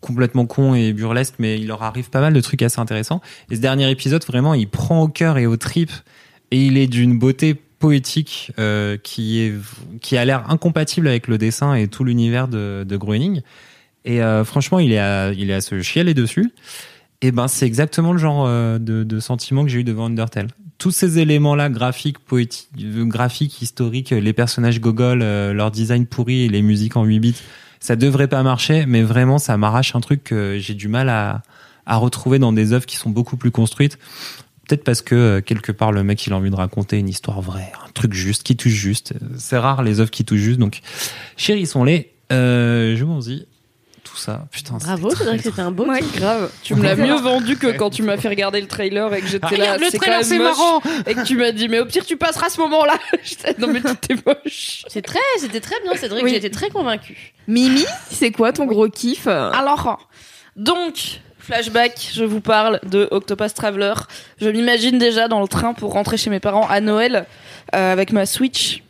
complètement 0.00 0.46
cons 0.46 0.74
et 0.74 0.92
burlesques, 0.92 1.34
mais 1.40 1.58
il 1.58 1.66
leur 1.66 1.82
arrive 1.82 2.10
pas 2.10 2.20
mal 2.20 2.32
de 2.32 2.40
trucs 2.40 2.62
assez 2.62 2.80
intéressants. 2.80 3.20
Et 3.50 3.56
ce 3.56 3.60
dernier 3.60 3.90
épisode, 3.90 4.24
vraiment, 4.24 4.54
il 4.54 4.68
prend 4.68 5.02
au 5.02 5.08
cœur 5.08 5.38
et 5.38 5.46
au 5.46 5.56
trip, 5.56 5.90
et 6.52 6.64
il 6.64 6.78
est 6.78 6.86
d'une 6.86 7.18
beauté 7.18 7.54
poétique 7.54 8.52
euh, 8.58 8.96
qui 9.02 9.40
est 9.40 9.54
qui 10.00 10.16
a 10.16 10.24
l'air 10.24 10.50
incompatible 10.50 11.08
avec 11.08 11.28
le 11.28 11.38
dessin 11.38 11.74
et 11.74 11.88
tout 11.88 12.04
l'univers 12.04 12.48
de, 12.48 12.84
de 12.88 12.96
Groening. 12.96 13.42
Et 14.04 14.22
euh, 14.22 14.44
franchement, 14.44 14.78
il 14.78 14.92
est 14.92 14.98
à, 14.98 15.32
il 15.32 15.50
est 15.50 15.54
à 15.54 15.60
se 15.60 15.80
chialer 15.82 16.14
dessus. 16.14 16.52
Et 17.20 17.32
ben, 17.32 17.48
c'est 17.48 17.66
exactement 17.66 18.12
le 18.12 18.18
genre 18.18 18.44
euh, 18.46 18.78
de, 18.78 19.02
de 19.02 19.20
sentiment 19.20 19.64
que 19.64 19.70
j'ai 19.70 19.80
eu 19.80 19.84
devant 19.84 20.06
Undertale. 20.06 20.48
Tous 20.78 20.90
ces 20.92 21.18
éléments-là, 21.18 21.70
graphiques, 21.70 22.18
poétiques, 22.20 22.68
graphiques, 22.76 23.60
historiques, 23.60 24.10
les 24.10 24.32
personnages 24.32 24.80
gogol, 24.80 25.22
euh, 25.22 25.52
leur 25.52 25.70
design 25.70 26.06
pourri 26.06 26.44
et 26.44 26.48
les 26.48 26.62
musiques 26.62 26.96
en 26.96 27.04
8 27.04 27.20
bits, 27.20 27.34
ça 27.80 27.96
devrait 27.96 28.28
pas 28.28 28.42
marcher, 28.42 28.86
mais 28.86 29.02
vraiment, 29.02 29.38
ça 29.38 29.56
m'arrache 29.56 29.94
un 29.94 30.00
truc 30.00 30.24
que 30.24 30.58
j'ai 30.58 30.74
du 30.74 30.88
mal 30.88 31.08
à, 31.08 31.42
à 31.86 31.96
retrouver 31.96 32.38
dans 32.38 32.52
des 32.52 32.72
œuvres 32.72 32.86
qui 32.86 32.96
sont 32.96 33.10
beaucoup 33.10 33.36
plus 33.36 33.50
construites. 33.50 33.98
Peut-être 34.68 34.84
parce 34.84 35.00
que 35.00 35.14
euh, 35.14 35.40
quelque 35.40 35.72
part 35.72 35.92
le 35.92 36.04
mec 36.04 36.26
il 36.26 36.32
a 36.34 36.36
envie 36.36 36.50
de 36.50 36.54
raconter 36.54 36.98
une 36.98 37.08
histoire 37.08 37.40
vraie, 37.40 37.72
un 37.86 37.90
truc 37.92 38.12
juste, 38.12 38.42
qui 38.42 38.54
touche 38.54 38.72
juste. 38.72 39.14
C'est 39.38 39.56
rare 39.56 39.82
les 39.82 39.98
œuvres 40.00 40.10
qui 40.10 40.24
touchent 40.24 40.40
juste, 40.40 40.58
donc 40.60 40.80
chérissons-les. 41.38 42.12
Euh, 42.30 42.94
Jouons-y. 42.94 43.40
Tout 43.40 43.57
ça, 44.18 44.46
putain. 44.50 44.76
Bravo, 44.78 45.10
c'est 45.10 45.24
vrai 45.24 45.36
que 45.36 45.42
c'était 45.42 45.60
un 45.60 45.70
beau 45.70 45.86
Ouais, 45.86 46.00
grave. 46.14 46.50
Tu 46.62 46.74
me 46.74 46.82
l'as 46.82 46.96
mieux 46.96 47.16
vendu 47.16 47.56
que 47.56 47.68
quand 47.68 47.90
tu 47.90 48.02
m'as 48.02 48.16
fait 48.16 48.28
regarder 48.28 48.60
le 48.60 48.66
trailer 48.66 49.12
et 49.14 49.20
que 49.20 49.26
j'étais 49.26 49.56
là. 49.56 49.74
Regarde, 49.74 49.80
le 49.80 49.98
trailer, 49.98 50.24
c'est 50.24 50.38
marrant. 50.38 50.80
Et 51.06 51.14
que 51.14 51.24
tu 51.24 51.36
m'as 51.36 51.52
dit, 51.52 51.68
mais 51.68 51.80
au 51.80 51.86
pire, 51.86 52.04
tu 52.04 52.16
passeras 52.16 52.48
ce 52.50 52.60
moment-là. 52.60 52.98
J'étais, 53.22 53.54
non, 53.58 53.68
mais 53.68 53.80
est 53.80 54.26
moche. 54.26 54.84
C'est 54.88 55.02
très, 55.02 55.18
c'était 55.38 55.60
très 55.60 55.80
bien, 55.82 55.94
Cédric. 55.94 56.24
Oui. 56.24 56.34
Été 56.34 56.50
très 56.50 56.70
convaincue. 56.70 57.32
Mimi, 57.46 57.84
c'est 58.10 58.30
quoi 58.30 58.52
ton 58.52 58.66
gros 58.66 58.88
kiff 58.88 59.26
Alors, 59.26 60.08
donc, 60.56 61.20
flashback, 61.38 62.10
je 62.12 62.24
vous 62.24 62.40
parle 62.40 62.80
de 62.84 63.08
Octopus 63.10 63.54
Traveler. 63.54 63.94
Je 64.40 64.48
m'imagine 64.48 64.98
déjà 64.98 65.28
dans 65.28 65.40
le 65.40 65.48
train 65.48 65.72
pour 65.72 65.92
rentrer 65.92 66.16
chez 66.16 66.30
mes 66.30 66.40
parents 66.40 66.66
à 66.68 66.80
Noël 66.80 67.26
euh, 67.74 67.92
avec 67.92 68.12
ma 68.12 68.26
Switch 68.26 68.82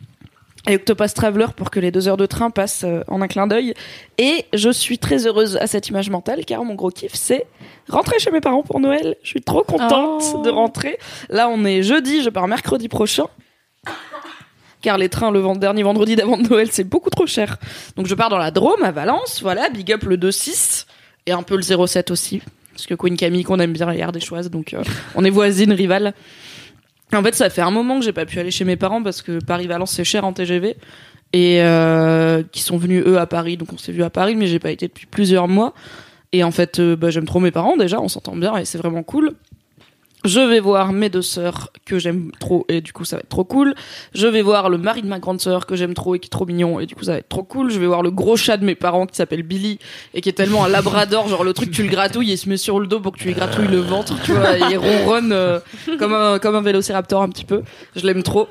et 0.67 0.75
Octopus 0.75 1.13
Traveler 1.13 1.47
pour 1.55 1.71
que 1.71 1.79
les 1.79 1.91
deux 1.91 2.07
heures 2.07 2.17
de 2.17 2.25
train 2.25 2.49
passent 2.49 2.83
euh, 2.83 3.01
en 3.07 3.21
un 3.21 3.27
clin 3.27 3.47
d'œil. 3.47 3.73
Et 4.17 4.45
je 4.53 4.69
suis 4.69 4.97
très 4.97 5.25
heureuse 5.25 5.57
à 5.57 5.67
cette 5.67 5.87
image 5.87 6.09
mentale 6.09 6.43
car 6.45 6.63
mon 6.65 6.75
gros 6.75 6.89
kiff 6.89 7.13
c'est 7.13 7.45
rentrer 7.87 8.19
chez 8.19 8.31
mes 8.31 8.41
parents 8.41 8.63
pour 8.63 8.79
Noël. 8.79 9.15
Je 9.23 9.29
suis 9.29 9.41
trop 9.41 9.63
contente 9.63 10.23
Oh. 10.33 10.41
de 10.43 10.49
rentrer. 10.49 10.97
Là, 11.29 11.49
on 11.49 11.63
est 11.65 11.81
jeudi, 11.83 12.21
je 12.23 12.29
pars 12.29 12.47
mercredi 12.47 12.89
prochain. 12.89 13.25
Car 14.81 14.97
les 14.97 15.09
trains 15.09 15.31
le 15.31 15.41
dernier 15.57 15.83
vendredi 15.83 16.15
d'avant 16.15 16.37
de 16.37 16.47
Noël, 16.47 16.69
c'est 16.71 16.83
beaucoup 16.85 17.09
trop 17.09 17.27
cher. 17.27 17.57
Donc 17.97 18.07
je 18.07 18.15
pars 18.15 18.29
dans 18.29 18.37
la 18.37 18.51
Drôme, 18.51 18.83
à 18.83 18.91
Valence, 18.91 19.41
voilà, 19.41 19.69
big 19.69 19.91
up 19.91 20.03
le 20.03 20.17
2-6 20.17 20.85
et 21.25 21.31
un 21.33 21.43
peu 21.43 21.55
le 21.57 21.61
07 21.87 22.11
aussi 22.11 22.41
parce 22.71 22.87
que 22.87 22.93
Queen 22.93 23.17
Camille 23.17 23.43
qu'on 23.43 23.59
aime 23.59 23.73
bien 23.73 23.91
hier 23.93 24.13
des 24.13 24.21
choises 24.21 24.49
donc 24.49 24.73
euh, 24.73 24.81
on 25.13 25.25
est 25.25 25.29
voisines 25.29 25.73
rivales 25.73 26.13
en 27.17 27.23
fait 27.23 27.35
ça 27.35 27.49
fait 27.49 27.61
un 27.61 27.71
moment 27.71 27.99
que 27.99 28.05
j'ai 28.05 28.13
pas 28.13 28.25
pu 28.25 28.39
aller 28.39 28.51
chez 28.51 28.65
mes 28.65 28.75
parents 28.75 29.01
parce 29.01 29.21
que 29.21 29.43
Paris 29.43 29.67
Valence 29.67 29.91
c'est 29.91 30.03
cher 30.03 30.25
en 30.25 30.33
TGV 30.33 30.77
et 31.33 31.61
euh, 31.61 32.43
qui 32.51 32.61
sont 32.61 32.77
venus 32.77 33.03
eux 33.05 33.19
à 33.19 33.27
Paris. 33.27 33.57
Donc 33.57 33.73
on 33.73 33.77
s'est 33.77 33.91
vu 33.91 34.03
à 34.03 34.09
Paris 34.09 34.35
mais 34.35 34.47
j'ai 34.47 34.59
pas 34.59 34.71
été 34.71 34.87
depuis 34.87 35.05
plusieurs 35.05 35.47
mois. 35.47 35.73
Et 36.31 36.43
en 36.43 36.51
fait 36.51 36.79
euh, 36.79 36.95
bah, 36.95 37.09
j'aime 37.09 37.25
trop 37.25 37.39
mes 37.39 37.51
parents 37.51 37.77
déjà. 37.77 37.99
On 37.99 38.07
s'entend 38.07 38.35
bien 38.35 38.55
et 38.57 38.65
c'est 38.65 38.77
vraiment 38.77 39.03
cool 39.03 39.33
je 40.25 40.39
vais 40.39 40.59
voir 40.59 40.91
mes 40.91 41.09
deux 41.09 41.21
sœurs 41.21 41.71
que 41.85 41.97
j'aime 41.97 42.31
trop 42.39 42.65
et 42.67 42.81
du 42.81 42.91
coup 42.91 43.05
ça 43.05 43.15
va 43.15 43.21
être 43.21 43.29
trop 43.29 43.45
cool. 43.45 43.73
Je 44.13 44.27
vais 44.27 44.41
voir 44.41 44.69
le 44.69 44.77
mari 44.77 45.01
de 45.01 45.07
ma 45.07 45.19
grande 45.19 45.39
sœur 45.39 45.65
que 45.65 45.75
j'aime 45.75 45.93
trop 45.93 46.15
et 46.15 46.19
qui 46.19 46.27
est 46.27 46.29
trop 46.29 46.45
mignon 46.45 46.79
et 46.79 46.85
du 46.85 46.95
coup 46.95 47.03
ça 47.03 47.13
va 47.13 47.17
être 47.19 47.29
trop 47.29 47.43
cool. 47.43 47.71
Je 47.71 47.79
vais 47.79 47.87
voir 47.87 48.01
le 48.01 48.11
gros 48.11 48.35
chat 48.35 48.57
de 48.57 48.65
mes 48.65 48.75
parents 48.75 49.05
qui 49.05 49.15
s'appelle 49.15 49.43
Billy 49.43 49.79
et 50.13 50.21
qui 50.21 50.29
est 50.29 50.33
tellement 50.33 50.65
un 50.65 50.69
labrador, 50.69 51.27
genre 51.27 51.43
le 51.43 51.53
truc 51.53 51.71
tu 51.71 51.83
le 51.83 51.89
gratouilles 51.89 52.31
et 52.31 52.33
il 52.33 52.37
se 52.37 52.49
met 52.49 52.57
sur 52.57 52.79
le 52.79 52.87
dos 52.87 52.99
pour 52.99 53.13
que 53.13 53.19
tu 53.19 53.25
lui 53.25 53.33
gratouilles 53.33 53.67
le 53.67 53.79
ventre, 53.79 54.15
tu 54.23 54.33
vois, 54.33 54.57
et 54.57 54.61
il 54.71 54.77
ronronne 54.77 55.31
euh, 55.31 55.59
comme 55.97 56.13
un 56.13 56.39
comme 56.39 56.55
un 56.55 56.61
vélociraptor 56.61 57.21
un 57.21 57.29
petit 57.29 57.45
peu. 57.45 57.63
Je 57.95 58.05
l'aime 58.05 58.23
trop. 58.23 58.47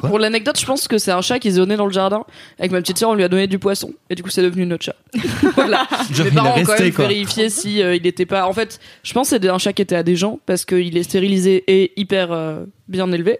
Pour 0.00 0.18
l'anecdote, 0.18 0.58
je 0.58 0.66
pense 0.66 0.88
que 0.88 0.98
c'est 0.98 1.10
un 1.12 1.20
chat 1.20 1.38
qui 1.38 1.50
zonait 1.50 1.76
dans 1.76 1.86
le 1.86 1.92
jardin. 1.92 2.24
Avec 2.58 2.72
ma 2.72 2.80
petite 2.80 2.98
sœur, 2.98 3.10
on 3.10 3.14
lui 3.14 3.24
a 3.24 3.28
donné 3.28 3.46
du 3.46 3.58
poisson. 3.58 3.92
Et 4.10 4.14
du 4.14 4.22
coup, 4.22 4.30
c'est 4.30 4.42
devenu 4.42 4.66
notre 4.66 4.84
chat. 4.84 4.96
voilà. 5.54 5.86
Genre, 6.12 6.26
Mes 6.26 6.32
parents 6.32 6.50
ont 6.50 6.62
quand 6.64 6.72
resté, 6.72 6.84
même 6.84 6.92
quoi. 6.92 7.06
vérifié 7.06 7.48
si 7.50 7.82
euh, 7.82 7.94
il 7.96 8.06
était 8.06 8.26
pas. 8.26 8.46
En 8.46 8.52
fait, 8.52 8.80
je 9.02 9.12
pense 9.12 9.30
que 9.30 9.36
c'est 9.40 9.48
un 9.48 9.58
chat 9.58 9.72
qui 9.72 9.82
était 9.82 9.96
à 9.96 10.02
des 10.02 10.16
gens 10.16 10.40
parce 10.46 10.64
qu'il 10.64 10.96
est 10.96 11.02
stérilisé 11.02 11.64
et 11.68 11.92
hyper 11.96 12.32
euh, 12.32 12.64
bien 12.88 13.10
élevé. 13.12 13.38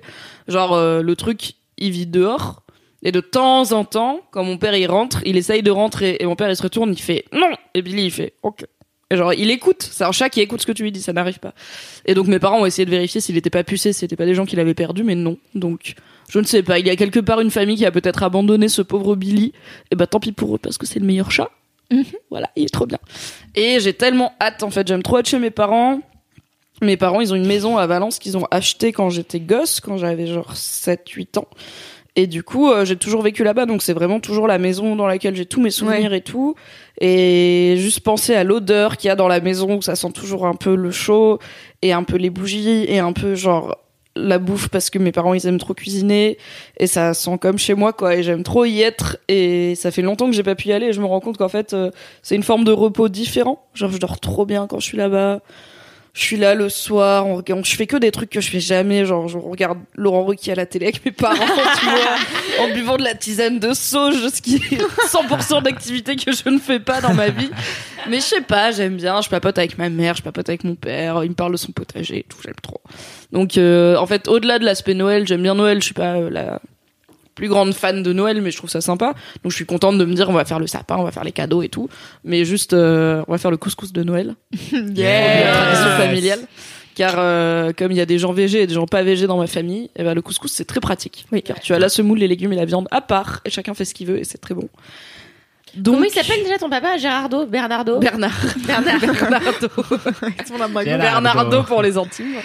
Genre, 0.49 0.73
euh, 0.75 1.03
le 1.03 1.17
truc, 1.17 1.55
il 1.79 1.91
vit 1.91 2.07
dehors. 2.07 2.63
Et 3.03 3.13
de 3.13 3.21
temps 3.21 3.73
en 3.73 3.85
temps, 3.85 4.21
quand 4.31 4.45
mon 4.45 4.57
père 4.57 4.75
il 4.75 4.87
rentre, 4.87 5.21
il 5.27 5.37
essaye 5.37 5.63
de 5.63 5.71
rentrer. 5.71 6.17
Et 6.21 6.27
mon 6.27 6.37
père 6.37 6.49
il 6.49 6.57
se 6.57 6.63
retourne, 6.63 6.91
il 6.93 7.01
fait 7.01 7.27
non. 7.33 7.51
Et 7.75 7.83
Billy 7.83 8.05
il 8.07 8.11
fait 8.11 8.33
ok. 8.43 8.65
Genre, 9.11 9.35
il 9.35 9.51
écoute. 9.51 9.89
C'est 9.91 10.05
un 10.05 10.13
chat 10.13 10.29
qui 10.31 10.41
écoute 10.41 10.61
ce 10.61 10.67
que 10.67 10.73
tu 10.73 10.83
lui 10.83 10.93
dis, 10.93 11.03
ça 11.03 11.13
n'arrive 11.13 11.39
pas. 11.39 11.55
Et 12.07 12.15
donc 12.15 12.27
mes 12.27 12.39
parents 12.39 12.61
ont 12.61 12.67
essayé 12.67 12.87
de 12.87 12.91
vérifier 12.91 13.21
s'il 13.21 13.37
était 13.37 13.51
pas 13.51 13.65
pucé, 13.65 13.93
si 13.93 14.01
c'était 14.01 14.17
pas 14.17 14.27
des 14.27 14.35
gens 14.35 14.47
qui 14.47 14.57
l'avaient 14.57 14.75
perdu, 14.75 15.05
mais 15.05 15.15
non. 15.15 15.37
Donc 15.55 15.95
je 16.29 16.39
ne 16.39 16.45
sais 16.45 16.63
pas. 16.63 16.79
Il 16.79 16.87
y 16.87 16.91
a 16.91 16.97
quelque 16.97 17.21
part 17.21 17.41
une 17.41 17.51
famille 17.51 17.77
qui 17.77 17.87
a 17.87 17.91
peut-être 17.91 18.23
abandonné 18.23 18.69
ce 18.69 18.83
pauvre 18.83 19.15
Billy. 19.15 19.53
Et 19.91 19.97
bah 19.97 20.07
tant 20.07 20.21
pis 20.21 20.33
pour 20.33 20.55
eux 20.55 20.59
parce 20.59 20.79
que 20.79 20.87
c'est 20.87 21.01
le 21.01 21.07
meilleur 21.07 21.31
chat. 21.31 21.51
Voilà, 22.31 22.51
il 22.57 22.65
est 22.65 22.73
trop 22.73 22.87
bien. 22.87 22.99
Et 23.55 23.79
j'ai 23.79 23.93
tellement 23.93 24.33
hâte 24.41 24.63
en 24.63 24.71
fait. 24.71 24.87
J'aime 24.89 25.03
trop 25.03 25.19
être 25.19 25.29
chez 25.29 25.39
mes 25.39 25.51
parents. 25.51 26.01
Mes 26.83 26.97
parents, 26.97 27.21
ils 27.21 27.33
ont 27.33 27.37
une 27.37 27.47
maison 27.47 27.79
à 27.79 27.87
Valence 27.87 28.19
qu'ils 28.19 28.37
ont 28.37 28.47
achetée 28.51 28.93
quand 28.93 29.09
j'étais 29.09 29.39
gosse, 29.39 29.81
quand 29.81 29.97
j'avais 29.97 30.27
genre 30.27 30.55
7-8 30.55 31.39
ans. 31.39 31.47
Et 32.17 32.27
du 32.29 32.45
coup, 32.45 32.71
euh, 32.71 32.85
j'ai 32.85 32.97
toujours 32.97 33.23
vécu 33.23 33.43
là-bas, 33.43 33.67
donc 33.67 33.83
c'est 33.83 33.93
vraiment 33.93 34.21
toujours 34.21 34.47
la 34.47 34.59
maison 34.59 34.95
dans 34.95 35.07
laquelle 35.07 35.35
j'ai 35.35 35.47
tous 35.47 35.61
mes 35.61 35.71
souvenirs 35.71 36.13
et 36.13 36.21
tout. 36.21 36.55
Et 37.01 37.75
juste 37.79 38.01
penser 38.01 38.35
à 38.35 38.45
l'odeur 38.45 38.97
qu'il 38.97 39.09
y 39.09 39.11
a 39.11 39.17
dans 39.17 39.27
la 39.27 39.41
maison, 39.41 39.77
où 39.77 39.83
ça 39.83 39.97
sent 39.97 40.13
toujours 40.13 40.47
un 40.47 40.55
peu 40.55 40.77
le 40.77 40.93
chaud, 40.93 41.41
et 41.83 41.93
un 41.93 42.05
peu 42.05 42.17
les 42.17 42.31
bougies, 42.31 42.85
et 42.89 43.01
un 43.01 43.13
peu 43.13 43.35
genre 43.35 43.77
la 44.17 44.39
bouffe 44.39 44.69
parce 44.69 44.91
que 44.91 44.99
mes 44.99 45.13
parents 45.13 45.35
ils 45.35 45.45
aiment 45.47 45.59
trop 45.59 45.75
cuisiner 45.75 46.39
et 46.77 46.87
ça 46.87 47.15
sent 47.15 47.37
comme 47.41 47.59
chez 47.59 47.75
moi 47.75 47.93
quoi 47.93 48.15
et 48.15 48.23
j'aime 48.23 48.45
trop 48.45 48.65
y 48.65 48.81
être. 48.81 49.19
Et 49.27 49.75
ça 49.75 49.91
fait 49.91 50.03
longtemps 50.03 50.27
que 50.27 50.37
j'ai 50.37 50.43
pas 50.43 50.55
pu 50.55 50.69
y 50.69 50.73
aller 50.73 50.87
et 50.87 50.93
je 50.93 51.01
me 51.01 51.07
rends 51.07 51.19
compte 51.19 51.37
qu'en 51.37 51.49
fait 51.49 51.75
euh, 51.75 51.91
c'est 52.23 52.37
une 52.37 52.43
forme 52.43 52.63
de 52.63 52.71
repos 52.71 53.09
différent. 53.09 53.67
Genre 53.75 53.91
je 53.91 53.99
dors 53.99 54.21
trop 54.21 54.47
bien 54.47 54.67
quand 54.67 54.79
je 54.79 54.85
suis 54.85 54.97
là-bas 54.97 55.41
je 56.15 56.23
suis 56.23 56.37
là 56.37 56.55
le 56.55 56.69
soir, 56.69 57.27
on, 57.27 57.43
je 57.65 57.75
fais 57.75 57.89
que 57.89 57.97
des 57.97 58.13
trucs 58.13 58.31
que 58.31 58.41
je 58.41 58.49
fais 58.49 58.61
jamais, 58.61 59.05
genre 59.05 59.27
je 59.27 59.37
regarde 59.37 59.81
Laurent 59.97 60.25
Ruquier 60.25 60.53
à 60.53 60.55
la 60.55 60.65
télé 60.65 60.87
avec 60.87 61.05
mes 61.05 61.11
parents, 61.11 61.35
tu 61.35 61.87
vois, 61.87 62.65
en 62.65 62.73
buvant 62.73 62.97
de 62.97 63.03
la 63.03 63.15
tisane 63.15 63.59
de 63.59 63.73
sauge, 63.73 64.29
ce 64.29 64.41
qui 64.41 64.57
est 64.57 64.81
100% 65.09 65.65
d'activité 65.65 66.15
que 66.15 66.31
je 66.31 66.49
ne 66.49 66.59
fais 66.59 66.79
pas 66.79 67.01
dans 67.01 67.15
ma 67.15 67.31
vie. 67.31 67.51
Mais 68.09 68.19
je 68.19 68.23
sais 68.23 68.43
pas, 68.43 68.71
j'aime 68.71 68.97
bien, 68.97 69.21
je 69.23 69.29
papote 69.29 69.59
avec 69.59 69.77
ma 69.77 69.89
mère, 69.91 70.15
je 70.15 70.23
papote 70.23 70.49
avec 70.49 70.63
mon 70.63 70.77
père, 70.77 71.25
il 71.25 71.31
me 71.31 71.35
parle 71.35 71.51
de 71.51 71.57
son 71.57 71.73
potager 71.73 72.19
et 72.19 72.27
tout, 72.29 72.39
j'aime 72.45 72.55
trop. 72.63 72.81
Donc 73.33 73.59
euh, 73.59 73.97
en 73.97 74.07
fait, 74.07 74.29
au-delà 74.29 74.61
de 74.61 74.65
l'aspect 74.65 74.95
Noël, 74.95 75.27
j'aime 75.27 75.43
bien 75.43 75.55
Noël, 75.55 75.81
je 75.81 75.87
suis 75.87 75.95
pas 75.95 76.15
euh, 76.15 76.31
la 76.31 76.61
plus 77.35 77.49
grande 77.49 77.75
fan 77.75 78.03
de 78.03 78.13
Noël, 78.13 78.41
mais 78.43 78.51
je 78.51 78.57
trouve 78.57 78.71
ça 78.71 78.81
sympa. 78.81 79.15
Donc 79.43 79.51
je 79.53 79.57
suis 79.57 79.67
contente 79.67 79.99
de 79.99 80.05
me 80.05 80.15
dire 80.15 80.29
on 80.31 80.33
va 80.33 80.45
faire 80.45 80.59
le 80.61 80.67
sapin, 80.67 80.97
on 80.97 81.05
va 81.05 81.11
faire 81.11 81.25
les 81.25 81.33
cadeaux 81.33 81.63
et 81.63 81.69
tout, 81.69 81.89
mais 82.25 82.45
juste 82.45 82.73
euh, 82.73 83.23
on 83.29 83.33
va 83.33 83.39
faire 83.39 83.51
le 83.51 83.57
couscous 83.57 83.93
de 83.93 84.03
Noël 84.03 84.35
Yes. 84.73 85.45
la 85.45 85.53
tradition 85.53 85.97
familiale. 85.99 86.41
Car 86.95 87.15
euh, 87.19 87.73
comme 87.77 87.91
il 87.91 87.97
y 87.97 88.01
a 88.01 88.07
des 88.07 88.19
gens 88.21 88.33
végés 88.33 88.63
et 88.63 88.67
des 88.69 88.75
gens 88.75 88.87
pas 88.87 89.03
végés 89.03 89.27
dans 89.27 89.39
ma 89.39 89.49
famille, 89.49 89.91
et 89.97 90.05
ben 90.05 90.15
le 90.15 90.23
couscous 90.23 90.53
c'est 90.53 90.65
très 90.65 90.79
pratique. 90.81 91.27
Oui. 91.33 91.43
Car 91.43 91.59
tu 91.59 91.75
as 91.75 91.79
la 91.81 91.89
semoule, 91.89 92.19
les 92.19 92.29
légumes 92.29 92.53
et 92.53 92.57
la 92.57 92.65
viande 92.67 92.87
à 92.93 93.01
part 93.01 93.41
et 93.45 93.51
chacun 93.51 93.75
fait 93.75 93.85
ce 93.85 93.95
qu'il 93.95 94.07
veut 94.07 94.19
et 94.19 94.25
c'est 94.25 94.39
très 94.39 94.55
bon. 94.55 94.69
Donc 95.75 95.97
Comment 95.97 96.07
il 96.07 96.13
s'appelle 96.13 96.41
déjà 96.45 96.57
ton 96.57 96.71
papa? 96.71 96.99
Gérardo? 96.99 97.47
Bernardo? 97.47 97.99
Bernard. 97.99 98.31
Bernard. 98.65 99.01
Bernardo. 99.01 99.69
Bernardo 100.85 101.63
pour 101.65 101.83
les 101.83 101.97
intimes. 101.99 102.37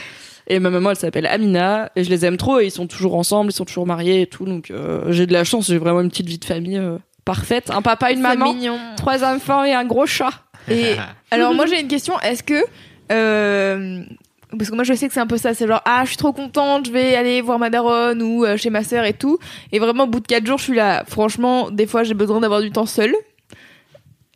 Et 0.49 0.59
ma 0.59 0.71
maman 0.71 0.89
elle 0.89 0.95
s'appelle 0.95 1.27
Amina 1.27 1.91
et 1.95 2.03
je 2.03 2.09
les 2.09 2.25
aime 2.25 2.37
trop 2.37 2.59
et 2.59 2.65
ils 2.65 2.71
sont 2.71 2.87
toujours 2.87 3.15
ensemble, 3.15 3.51
ils 3.51 3.55
sont 3.55 3.65
toujours 3.65 3.85
mariés 3.85 4.21
et 4.21 4.27
tout. 4.27 4.45
Donc 4.45 4.71
euh, 4.71 5.11
j'ai 5.11 5.27
de 5.27 5.33
la 5.33 5.43
chance, 5.43 5.67
j'ai 5.67 5.77
vraiment 5.77 6.01
une 6.01 6.09
petite 6.09 6.27
vie 6.27 6.39
de 6.39 6.45
famille 6.45 6.77
euh, 6.77 6.97
parfaite. 7.23 7.69
Un 7.69 7.83
papa, 7.83 8.11
une 8.11 8.21
maman, 8.21 8.53
mignon. 8.53 8.79
trois 8.97 9.23
enfants 9.23 9.63
et 9.63 9.73
un 9.73 9.85
gros 9.85 10.07
chat. 10.07 10.31
Et 10.67 10.95
alors 11.31 11.53
moi 11.53 11.67
j'ai 11.67 11.79
une 11.79 11.87
question, 11.87 12.19
est-ce 12.21 12.41
que 12.41 12.63
euh, 13.11 14.03
parce 14.57 14.71
que 14.71 14.75
moi 14.75 14.83
je 14.83 14.93
sais 14.93 15.07
que 15.07 15.13
c'est 15.13 15.19
un 15.19 15.27
peu 15.27 15.37
ça, 15.37 15.53
c'est 15.53 15.67
genre 15.67 15.81
ah 15.85 16.01
je 16.03 16.09
suis 16.09 16.17
trop 16.17 16.33
contente, 16.33 16.87
je 16.87 16.91
vais 16.91 17.15
aller 17.15 17.41
voir 17.41 17.59
ma 17.59 17.69
daronne 17.69 18.21
ou 18.23 18.45
euh, 18.45 18.57
chez 18.57 18.71
ma 18.71 18.83
sœur 18.83 19.05
et 19.05 19.13
tout, 19.13 19.37
et 19.71 19.77
vraiment 19.77 20.05
au 20.05 20.07
bout 20.07 20.19
de 20.19 20.27
quatre 20.27 20.45
jours 20.45 20.57
je 20.57 20.63
suis 20.63 20.75
là. 20.75 21.03
Franchement 21.07 21.69
des 21.69 21.85
fois 21.85 22.03
j'ai 22.03 22.15
besoin 22.15 22.39
d'avoir 22.39 22.61
du 22.61 22.71
temps 22.71 22.87
seul. 22.87 23.13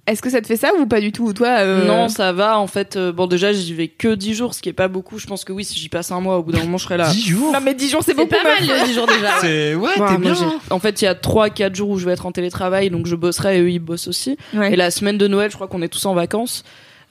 Est-ce 0.05 0.21
que 0.21 0.29
ça 0.29 0.41
te 0.41 0.47
fait 0.47 0.57
ça 0.57 0.71
ou 0.77 0.85
pas 0.85 0.99
du 0.99 1.13
tout? 1.13 1.23
Ou 1.23 1.33
toi 1.33 1.47
euh, 1.59 1.85
Non, 1.85 2.09
ça 2.09 2.33
va. 2.33 2.59
En 2.59 2.67
fait, 2.67 2.97
euh, 2.97 3.13
bon, 3.13 3.25
déjà, 3.25 3.53
j'y 3.53 3.73
vais 3.73 3.87
que 3.87 4.15
10 4.15 4.33
jours, 4.33 4.53
ce 4.53 4.61
qui 4.61 4.67
est 4.67 4.73
pas 4.73 4.89
beaucoup. 4.89 5.17
Je 5.17 5.25
pense 5.27 5.45
que 5.45 5.53
oui, 5.53 5.63
si 5.63 5.79
j'y 5.79 5.87
passe 5.87 6.11
un 6.11 6.19
mois, 6.19 6.39
au 6.39 6.43
bout 6.43 6.51
d'un 6.51 6.63
moment, 6.63 6.77
je 6.77 6.83
serai 6.83 6.97
là. 6.97 7.09
10 7.09 7.21
jours? 7.21 7.53
Non 7.53 7.59
mais 7.61 7.73
10 7.73 7.89
jours 7.89 8.01
c'est 8.03 8.11
C'est 8.11 8.17
beaucoup 8.17 8.29
pas 8.29 8.43
mal 8.43 8.67
meuf. 8.67 8.81
le 8.81 8.87
10 8.87 8.93
jours 8.93 9.07
déjà. 9.07 9.39
C'est 9.39 9.75
ouais, 9.75 9.89
Ouais, 9.97 10.07
t'es 10.09 10.17
bien. 10.17 10.35
En 10.71 10.79
fait, 10.79 11.01
il 11.01 11.05
y 11.05 11.07
a 11.07 11.13
3-4 11.13 11.73
jours 11.73 11.89
où 11.89 11.97
je 11.97 12.05
vais 12.05 12.11
être 12.11 12.25
en 12.25 12.33
télétravail, 12.33 12.89
donc 12.89 13.07
je 13.07 13.15
bosserai 13.15 13.57
et 13.57 13.61
eux, 13.61 13.71
ils 13.71 13.79
bossent 13.79 14.09
aussi. 14.09 14.37
Ouais. 14.53 14.73
Et 14.73 14.75
la 14.75 14.91
semaine 14.91 15.17
de 15.17 15.27
Noël, 15.27 15.49
je 15.49 15.55
crois 15.55 15.67
qu'on 15.67 15.81
est 15.81 15.87
tous 15.87 16.05
en 16.05 16.13
vacances. 16.13 16.65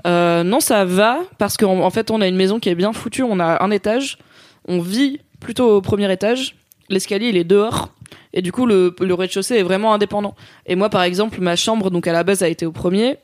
Euh, 0.06 0.42
non, 0.42 0.60
ça 0.60 0.84
va, 0.84 1.20
parce 1.38 1.56
qu'en 1.56 1.80
en 1.80 1.90
fait, 1.90 2.10
on 2.10 2.20
a 2.20 2.26
une 2.26 2.36
maison 2.36 2.58
qui 2.60 2.68
est 2.68 2.74
bien 2.74 2.92
foutue. 2.92 3.22
On 3.22 3.40
a 3.40 3.62
un 3.62 3.70
étage. 3.70 4.18
On 4.68 4.80
vit 4.80 5.20
plutôt 5.40 5.76
au 5.76 5.80
premier 5.80 6.12
étage. 6.12 6.56
L'escalier, 6.90 7.28
il 7.28 7.36
est 7.38 7.44
dehors. 7.44 7.90
Et 8.32 8.42
du 8.42 8.52
coup, 8.52 8.66
le, 8.66 8.94
le 9.00 9.14
rez-de-chaussée 9.14 9.56
est 9.56 9.62
vraiment 9.62 9.92
indépendant. 9.94 10.34
Et 10.66 10.74
moi, 10.74 10.88
par 10.88 11.02
exemple, 11.02 11.40
ma 11.40 11.56
chambre, 11.56 11.90
donc 11.90 12.06
à 12.06 12.12
la 12.12 12.24
base, 12.24 12.42
a 12.42 12.48
été 12.48 12.66
au 12.66 12.72
premier. 12.72 13.16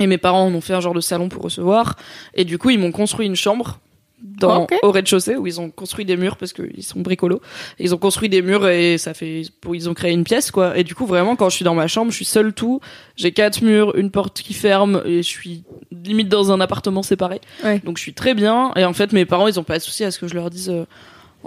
Et 0.00 0.06
mes 0.06 0.18
parents 0.18 0.46
en 0.46 0.54
ont 0.54 0.60
fait 0.60 0.74
un 0.74 0.80
genre 0.80 0.94
de 0.94 1.00
salon 1.00 1.28
pour 1.28 1.42
recevoir. 1.42 1.96
Et 2.34 2.44
du 2.44 2.58
coup, 2.58 2.70
ils 2.70 2.78
m'ont 2.78 2.92
construit 2.92 3.26
une 3.26 3.36
chambre 3.36 3.80
dans, 4.20 4.66
au 4.82 4.90
rez-de-chaussée 4.90 5.36
où 5.36 5.46
ils 5.46 5.60
ont 5.60 5.70
construit 5.70 6.04
des 6.04 6.16
murs 6.16 6.36
parce 6.36 6.52
qu'ils 6.52 6.82
sont 6.82 7.00
bricolos. 7.00 7.40
Ils 7.78 7.94
ont 7.94 7.98
construit 7.98 8.28
des 8.28 8.42
murs 8.42 8.68
et 8.68 8.98
ça 8.98 9.14
fait, 9.14 9.42
ils 9.72 9.88
ont 9.88 9.94
créé 9.94 10.12
une 10.12 10.24
pièce, 10.24 10.50
quoi. 10.50 10.76
Et 10.76 10.84
du 10.84 10.94
coup, 10.94 11.06
vraiment, 11.06 11.36
quand 11.36 11.48
je 11.48 11.56
suis 11.56 11.64
dans 11.64 11.74
ma 11.74 11.86
chambre, 11.86 12.10
je 12.10 12.16
suis 12.16 12.24
seule 12.24 12.52
tout. 12.52 12.80
J'ai 13.16 13.32
quatre 13.32 13.62
murs, 13.62 13.96
une 13.96 14.10
porte 14.10 14.40
qui 14.40 14.54
ferme 14.54 15.02
et 15.04 15.18
je 15.18 15.28
suis 15.28 15.64
limite 15.90 16.28
dans 16.28 16.52
un 16.52 16.60
appartement 16.60 17.02
séparé. 17.02 17.40
Ouais. 17.64 17.80
Donc 17.84 17.96
je 17.96 18.02
suis 18.02 18.14
très 18.14 18.34
bien. 18.34 18.72
Et 18.76 18.84
en 18.84 18.92
fait, 18.92 19.12
mes 19.12 19.24
parents, 19.24 19.46
ils 19.46 19.58
ont 19.58 19.64
pas 19.64 19.78
de 19.78 19.82
souci 19.82 20.04
à 20.04 20.10
ce 20.10 20.18
que 20.18 20.28
je 20.28 20.34
leur 20.34 20.50
dise, 20.50 20.70
euh, 20.70 20.84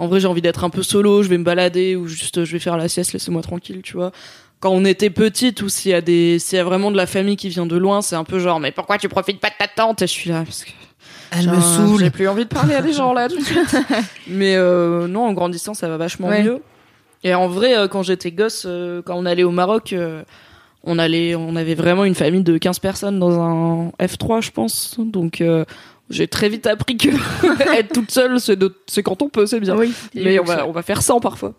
en 0.02 0.08
vrai, 0.08 0.18
j'ai 0.20 0.26
envie 0.26 0.42
d'être 0.42 0.64
un 0.64 0.70
peu 0.70 0.82
solo, 0.82 1.22
je 1.22 1.28
vais 1.28 1.38
me 1.38 1.44
balader 1.44 1.94
ou 1.96 2.08
juste 2.08 2.38
euh, 2.38 2.44
je 2.44 2.52
vais 2.52 2.58
faire 2.58 2.76
la 2.76 2.88
sieste, 2.88 3.12
laissez-moi 3.12 3.40
tranquille, 3.42 3.80
tu 3.82 3.94
vois. 3.96 4.10
Quand 4.58 4.70
on 4.70 4.84
était 4.84 5.10
petite 5.10 5.62
ou 5.62 5.68
s'il 5.68 5.92
y 5.92 5.94
a 5.94 6.00
des, 6.00 6.38
s'il 6.40 6.56
y 6.56 6.60
a 6.60 6.64
vraiment 6.64 6.90
de 6.90 6.96
la 6.96 7.06
famille 7.06 7.36
qui 7.36 7.48
vient 7.48 7.66
de 7.66 7.76
loin, 7.76 8.02
c'est 8.02 8.16
un 8.16 8.24
peu 8.24 8.38
genre, 8.40 8.58
mais 8.60 8.72
pourquoi 8.72 8.98
tu 8.98 9.08
profites 9.08 9.38
pas 9.40 9.50
de 9.50 9.54
ta 9.58 9.68
tante? 9.68 10.02
Et 10.02 10.06
je 10.06 10.12
suis 10.12 10.30
là, 10.30 10.42
parce 10.44 10.64
que 10.64 10.70
Elle 11.30 11.44
Genre, 11.44 11.54
me 11.54 11.60
saoule. 11.60 12.00
J'ai 12.00 12.10
plus 12.10 12.26
envie 12.28 12.44
de 12.44 12.48
parler 12.48 12.74
à 12.74 12.82
des 12.82 12.92
gens 12.92 13.12
là 13.12 13.28
tout 13.28 13.38
de 13.38 13.44
suite. 13.44 13.76
Mais 14.26 14.54
euh, 14.56 15.06
non, 15.08 15.26
en 15.26 15.32
grandissant, 15.32 15.74
ça 15.74 15.88
va 15.88 15.96
vachement 15.96 16.28
Ouais. 16.28 16.42
mieux. 16.42 16.60
Et 17.24 17.34
en 17.34 17.46
vrai, 17.48 17.76
euh, 17.78 17.86
quand 17.88 18.02
j'étais 18.02 18.32
gosse, 18.32 18.66
quand 19.06 19.14
on 19.16 19.24
allait 19.26 19.44
au 19.44 19.50
Maroc, 19.52 19.94
on 20.84 20.98
allait, 20.98 21.34
on 21.36 21.54
avait 21.56 21.74
vraiment 21.76 22.04
une 22.04 22.14
famille 22.16 22.42
de 22.42 22.58
15 22.58 22.78
personnes 22.80 23.18
dans 23.20 23.40
un 23.40 23.90
F3, 24.00 24.42
je 24.42 24.50
pense. 24.50 24.96
Donc 24.98 25.40
euh, 25.40 25.64
j'ai 26.12 26.28
très 26.28 26.48
vite 26.48 26.66
appris 26.68 26.96
que 26.96 27.08
être 27.76 27.92
toute 27.92 28.10
seule, 28.12 28.38
c'est 28.38 28.54
de- 28.56 28.72
c'est 28.86 29.02
quand 29.02 29.20
on 29.22 29.28
peut, 29.28 29.46
c'est 29.46 29.58
bien. 29.60 29.76
Oui. 29.76 29.92
Mais 30.14 30.38
on 30.38 30.44
va, 30.44 30.66
on 30.68 30.72
va 30.72 30.82
faire 30.82 31.02
100 31.02 31.18
parfois. 31.20 31.54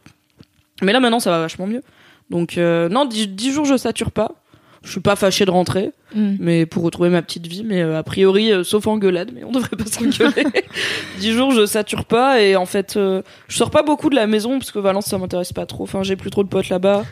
Mais 0.82 0.94
là 0.94 1.00
maintenant, 1.02 1.20
ça 1.20 1.30
va 1.32 1.40
vachement 1.40 1.68
mieux. 1.68 1.82
Donc 2.30 2.58
euh, 2.58 2.88
non, 2.90 3.06
10, 3.06 3.52
jours, 3.52 3.66
je 3.66 3.76
sature 3.76 4.12
pas. 4.12 4.32
Je 4.84 4.92
suis 4.92 5.00
pas 5.02 5.16
fâchée 5.16 5.46
de 5.46 5.52
rentrer 5.52 5.92
Mm. 6.16 6.36
mais 6.40 6.66
pour 6.68 6.84
retrouver 6.84 7.10
ma 7.10 7.24
petite 7.24 7.48
vie. 7.48 7.64
Mais 7.64 7.82
euh, 7.82 7.98
a 7.98 8.04
priori, 8.04 8.52
euh, 8.52 8.64
sauf 8.64 8.86
engueulade, 8.86 9.32
mais 9.34 9.44
on 9.44 9.52
devrait 9.52 9.76
pas 9.76 9.86
s'engueuler. 9.88 10.46
Dix 11.20 11.32
jours, 11.32 11.52
je 11.52 11.66
sature 11.66 12.06
pas 12.06 12.40
et 12.42 12.56
en 12.56 12.68
fait, 12.68 12.98
euh, 12.98 13.24
je 13.48 13.58
sors 13.58 13.72
pas 13.72 13.82
beaucoup 13.82 14.12
de 14.12 14.16
la 14.16 14.28
maison 14.28 14.60
parce 14.60 14.70
que 14.72 14.78
Valence, 14.78 15.06
ça 15.08 15.18
m'intéresse 15.18 15.54
pas 15.54 15.66
trop. 15.66 15.86
Enfin, 15.86 16.04
j'ai 16.04 16.16
plus 16.16 16.30
trop 16.30 16.44
de 16.44 16.50
potes 16.50 16.70
là-bas. 16.70 17.04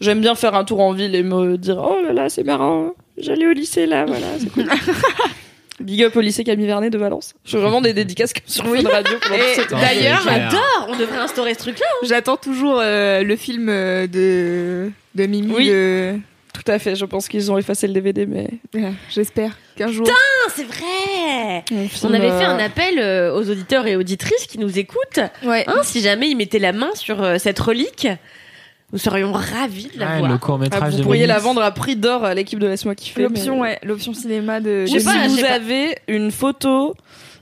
J'aime 0.00 0.20
bien 0.22 0.34
faire 0.34 0.54
un 0.54 0.64
tour 0.64 0.80
en 0.80 0.92
ville 0.92 1.14
et 1.14 1.22
me 1.22 1.58
dire 1.58 1.76
oh 1.78 1.98
là 2.02 2.12
là, 2.14 2.28
c'est 2.30 2.44
marrant. 2.44 2.92
J'allais 3.18 3.46
au 3.46 3.52
lycée 3.52 3.84
là, 3.86 4.06
voilà, 4.06 4.26
c'est 4.38 4.50
cool. 4.50 4.64
Big 5.80 6.02
up 6.02 6.16
au 6.16 6.20
lycée 6.20 6.42
Camille 6.44 6.66
Vernet 6.66 6.90
de 6.90 6.98
Valence. 6.98 7.34
Je 7.44 7.52
fais 7.52 7.58
vraiment 7.58 7.80
des 7.80 7.92
dédicaces 7.92 8.32
comme 8.32 8.42
sur 8.46 8.64
Fun 8.64 8.88
Radio 8.88 9.14
d'ailleurs, 9.70 10.22
J'adore 10.24 10.86
On 10.88 10.96
devrait 10.96 11.18
instaurer 11.18 11.54
ce 11.54 11.58
truc-là. 11.58 11.86
j'attends 12.04 12.36
toujours 12.36 12.80
euh, 12.82 13.22
le 13.22 13.36
film 13.36 13.68
euh, 13.68 14.06
de 14.06 14.90
de 15.14 15.26
Mimi. 15.26 15.52
Oui. 15.54 15.68
de- 15.68 16.14
Tout 16.54 16.70
à 16.72 16.78
fait. 16.78 16.94
Je 16.96 17.04
pense 17.04 17.28
qu'ils 17.28 17.52
ont 17.52 17.58
effacé 17.58 17.86
le 17.86 17.92
DVD, 17.92 18.24
mais 18.26 18.48
Ouais, 18.74 18.92
J'espère 19.10 19.56
qu'un 19.76 19.92
jour. 19.92 20.08
Ah, 20.10 20.50
c'est 20.54 20.64
vrai 20.64 21.64
on, 22.02 22.12
avait 22.14 22.28
fait 22.28 22.44
euh, 22.44 22.48
un 22.48 22.58
appel 22.58 22.98
euh, 22.98 23.34
aux 23.34 23.50
auditeurs 23.50 23.86
et 23.86 23.96
auditrices 23.96 24.46
qui 24.46 24.58
nous 24.58 24.78
écoutent. 24.78 25.20
Ouais. 25.44 25.64
Hein, 25.66 25.80
si 25.82 26.00
jamais 26.00 26.30
ils 26.30 26.36
mettaient 26.36 26.58
la 26.58 26.72
main 26.72 26.90
sur 26.94 27.38
cette 27.38 27.58
relique, 27.58 28.08
nous 28.92 28.98
serions 28.98 29.32
ravis 29.32 29.90
de 29.94 29.98
la 30.00 30.06
Ouais, 30.12 30.18
voir. 30.20 30.30
le 30.32 30.38
court 30.38 30.54
ah, 30.56 30.58
métrage 30.64 30.92
vous 30.92 30.98
de 30.98 31.02
pourriez 31.02 31.26
la 31.26 31.38
vendre 31.38 31.60
à 31.62 31.70
prix 31.72 31.96
d'or 31.96 32.24
à 32.24 32.34
l'équipe 32.34 32.58
de 32.58 32.66
Laisse-moi 32.66 32.94
kiffer. 32.94 33.22
L'option, 33.22 33.54
mais- 33.56 33.60
ouais, 33.62 33.78
l'option 33.82 34.14
cinéma 34.14 34.60
de. 34.60 34.86
Je 34.86 34.92
Ou 34.94 34.98
sais 34.98 35.04
pas, 35.04 35.28
si 35.28 35.36
je 35.36 35.40
vous 35.40 35.44
avez 35.44 35.96
une 36.08 36.30
photo 36.30 36.94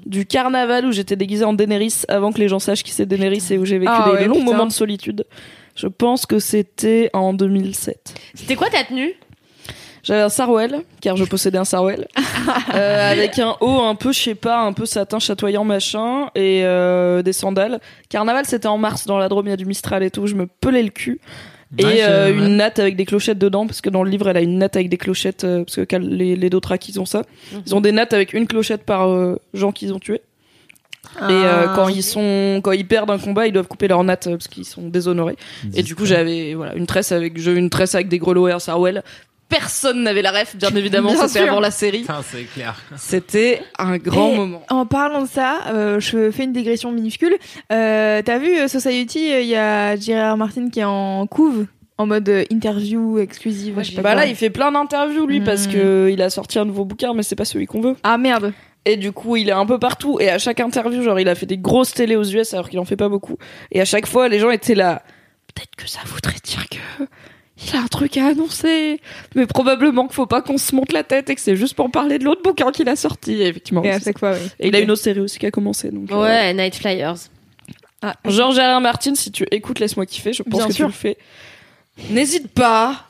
du 0.06 0.26
carnaval 0.26 0.84
où 0.86 0.92
j'étais 0.92 1.16
déguisée 1.16 1.44
en 1.44 1.52
Daenerys 1.54 2.02
avant 2.08 2.32
que 2.32 2.38
les 2.38 2.48
gens 2.48 2.58
sachent 2.58 2.82
qui 2.82 2.92
c'est 2.92 3.06
Daenerys 3.06 3.42
et 3.50 3.58
où 3.58 3.64
j'ai 3.64 3.78
vécu 3.78 3.92
Ah 3.94 4.04
des 4.10 4.16
ouais, 4.16 4.24
longs 4.26 4.34
putain. 4.40 4.44
moments 4.52 4.66
de 4.66 4.72
solitude. 4.72 5.24
Je 5.76 5.86
pense 5.88 6.24
que 6.24 6.38
c'était 6.38 7.10
en 7.14 7.32
2007. 7.34 8.14
C'était 8.34 8.54
quoi 8.54 8.68
ta 8.70 8.84
tenue? 8.84 9.12
J'avais 10.05 10.20
un 10.20 10.28
Sarwell, 10.28 10.82
car 11.01 11.16
je 11.16 11.24
possédais 11.24 11.59
un 11.59 11.64
Sarwell, 11.64 12.06
euh, 12.74 13.10
avec 13.10 13.39
un 13.39 13.56
haut 13.60 13.81
un 13.81 13.94
peu, 13.94 14.12
je 14.12 14.20
sais 14.20 14.35
pas, 14.35 14.60
un 14.60 14.72
peu 14.72 14.86
satin 14.86 15.18
chatoyant 15.18 15.64
machin, 15.64 16.26
et 16.35 16.60
euh, 16.64 17.22
des 17.22 17.32
sandales. 17.32 17.81
Carnaval, 18.10 18.44
c'était 18.47 18.68
en 18.68 18.78
mars, 18.78 19.06
dans 19.06 19.18
la 19.18 19.28
Drôme, 19.28 19.47
il 19.47 19.51
y 19.51 19.55
a 19.55 19.56
du 19.56 19.66
Mistral 19.66 20.02
et 20.02 20.10
tout, 20.10 20.26
je 20.26 20.35
me 20.35 20.47
pelais 20.47 20.82
le 20.82 20.90
cul. 20.90 21.20
Et 21.78 21.85
Ouais, 21.85 22.05
euh, 22.05 22.32
une 22.32 22.56
natte 22.59 22.78
avec 22.78 22.94
des 22.94 23.05
clochettes 23.05 23.39
dedans, 23.39 23.66
parce 23.66 23.81
que 23.81 23.90
dans 23.90 24.05
le 24.05 24.10
livre, 24.10 24.28
elle 24.28 24.36
a 24.36 24.43
une 24.43 24.59
natte 24.59 24.76
avec 24.76 24.89
des 24.89 24.98
clochettes, 24.98 25.43
euh, 25.44 25.64
parce 25.64 25.85
que 25.86 25.97
les, 25.97 26.36
les 26.36 26.51
Dothrak, 26.51 26.89
ils 26.89 27.01
ont 27.01 27.06
ça. 27.06 27.22
Ils 27.66 27.74
ont 27.74 27.81
des 27.81 27.90
nattes 27.90 28.12
avec 28.12 28.32
une 28.32 28.47
clochette 28.47 28.85
par 28.85 29.09
euh, 29.09 29.40
gens 29.55 29.72
qu'ils 29.72 29.93
ont 29.93 29.98
tués. 29.98 30.20
Et 31.16 31.32
euh, 31.32 31.66
Ah. 31.68 31.72
quand 31.76 31.89
ils 31.89 32.02
sont, 32.02 32.60
quand 32.62 32.72
ils 32.72 32.86
perdent 32.86 33.10
un 33.10 33.18
combat, 33.18 33.47
ils 33.47 33.52
doivent 33.52 33.68
couper 33.68 33.89
leur 33.89 34.02
natte 34.05 34.26
euh, 34.26 34.32
parce 34.32 34.48
qu'ils 34.48 34.64
sont 34.64 34.89
déshonorés. 34.89 35.36
Et 35.74 35.82
du 35.82 35.94
coup, 35.94 36.06
j'avais 36.06 36.55
voilà 36.55 36.74
une 36.74 36.86
tresse 36.86 37.12
avec, 37.12 37.39
j'ai 37.39 37.52
eu 37.52 37.56
une 37.56 37.70
tresse 37.70 37.94
avec 37.94 38.09
des 38.09 38.18
grelots 38.18 38.48
et 38.48 38.52
un 38.52 38.59
sarwell. 38.59 39.02
Personne 39.59 40.02
n'avait 40.02 40.22
la 40.22 40.32
ref, 40.32 40.56
bien 40.56 40.74
évidemment. 40.74 41.12
Bien 41.12 41.26
C'était 41.28 41.40
sûr. 41.40 41.48
avant 41.51 41.60
la 41.60 41.70
série. 41.70 42.05
C'est 42.31 42.44
clair. 42.44 42.74
C'était 42.97 43.62
un 43.78 43.98
grand 43.98 44.32
Et 44.32 44.36
moment. 44.36 44.62
En 44.68 44.85
parlant 44.86 45.22
de 45.22 45.28
ça, 45.28 45.60
euh, 45.68 46.01
je 46.01 46.31
fais 46.32 46.44
une 46.44 46.52
digression 46.52 46.90
minuscule. 46.90 47.36
Euh, 47.72 48.20
T'as 48.24 48.39
vu 48.39 48.48
euh, 48.59 48.66
Society, 48.68 49.32
euh, 49.32 49.40
il 49.40 49.47
y 49.48 49.55
a 49.56 49.94
Gérard 49.97 50.36
Martin 50.36 50.70
qui 50.70 50.81
est 50.81 50.85
en 50.85 51.26
couve, 51.28 51.66
en 51.98 52.06
mode 52.06 52.28
interview 52.51 53.18
exclusive. 53.18 53.76
je 53.78 53.90
sais 53.90 53.94
pas 53.97 54.02
Bah 54.02 54.12
quoi. 54.14 54.22
là, 54.22 54.26
il 54.26 54.35
fait 54.35 54.51
plein 54.51 54.72
d'interviews 54.72 55.26
lui 55.26 55.40
parce 55.40 55.66
que 55.68 56.10
il 56.12 56.20
a 56.20 56.31
sorti 56.31 56.59
un 56.59 56.64
nouveau 56.64 56.85
bouquin, 56.85 57.14
mais 57.14 57.22
c'est 57.22 57.36
pas 57.36 57.44
celui 57.44 57.66
qu'on 57.66 57.81
veut. 57.81 57.94
Ah 58.02 58.18
merde. 58.18 58.52
Et 58.86 58.97
du 58.97 59.12
coup, 59.12 59.36
il 59.36 59.48
est 59.48 59.52
un 59.52 59.66
peu 59.66 59.78
partout. 59.78 60.18
Et 60.20 60.28
à 60.31 60.39
chaque 60.39 60.59
interview, 60.60 61.02
genre, 61.02 61.20
il 61.20 61.28
a 61.28 61.35
fait 61.36 61.47
des 61.47 61.59
grosses 61.59 61.94
télés 61.94 62.16
aux 62.16 62.24
US 62.24 62.52
alors 62.55 62.68
qu'il 62.68 62.78
en 62.81 62.85
fait 62.85 62.97
pas 62.97 63.09
beaucoup. 63.09 63.36
Et 63.70 63.81
à 63.81 63.85
chaque 63.85 64.06
fois, 64.06 64.28
les 64.28 64.40
gens 64.40 64.51
étaient 64.51 64.74
là. 64.74 65.02
Peut-être 65.55 65.76
que 65.76 65.89
ça 65.89 66.01
voudrait 66.06 66.35
dire 66.44 66.66
que 66.68 67.05
il 67.62 67.76
a 67.76 67.81
un 67.82 67.86
truc 67.86 68.16
à 68.16 68.26
annoncer, 68.26 69.01
mais 69.36 69.47
probablement 69.47 70.06
qu'il 70.06 70.14
faut 70.14 70.26
pas 70.26 70.43
qu'on 70.43 70.59
se 70.59 70.74
monte 70.74 70.93
la 70.93 71.05
tête 71.05 71.31
et 71.31 71.35
que 71.36 71.40
c'est 71.40 71.55
juste 71.56 71.74
pour 71.74 71.90
parler 71.90 72.18
de 72.18 72.24
l'autre 72.24 72.43
bouquin 72.43 72.72
qu'il 72.72 72.89
a 72.89 72.97
sorti. 72.97 73.35
Et 73.43 73.47
effectivement. 73.47 73.82
Et 73.85 73.90
à 73.90 74.01
chaque 74.01 74.18
fois, 74.18 74.32
oui. 74.32 74.48
Et 74.59 74.68
il 74.68 74.76
a 74.76 74.81
une 74.81 74.90
autre 74.90 75.02
série 75.02 75.20
aussi 75.20 75.39
qui 75.39 75.47
a 75.47 75.51
commencé. 75.52 75.90
Donc, 75.90 76.10
euh, 76.10 76.20
Ouais, 76.20 76.52
Night 76.52 76.74
Flyers. 76.74 77.14
Ah, 78.02 78.14
Georges 78.26 78.59
Alain 78.59 78.81
Martin, 78.81 79.14
si 79.14 79.31
tu 79.31 79.47
écoutes 79.51 79.78
Laisse-moi 79.78 80.05
kiffer, 80.05 80.32
je 80.32 80.43
pense 80.43 80.59
Bien 80.59 80.66
que 80.68 80.74
sûr. 80.74 80.86
tu 80.86 80.93
le 80.93 80.97
fais. 80.97 81.16
N'hésite 82.10 82.48
pas 82.48 83.06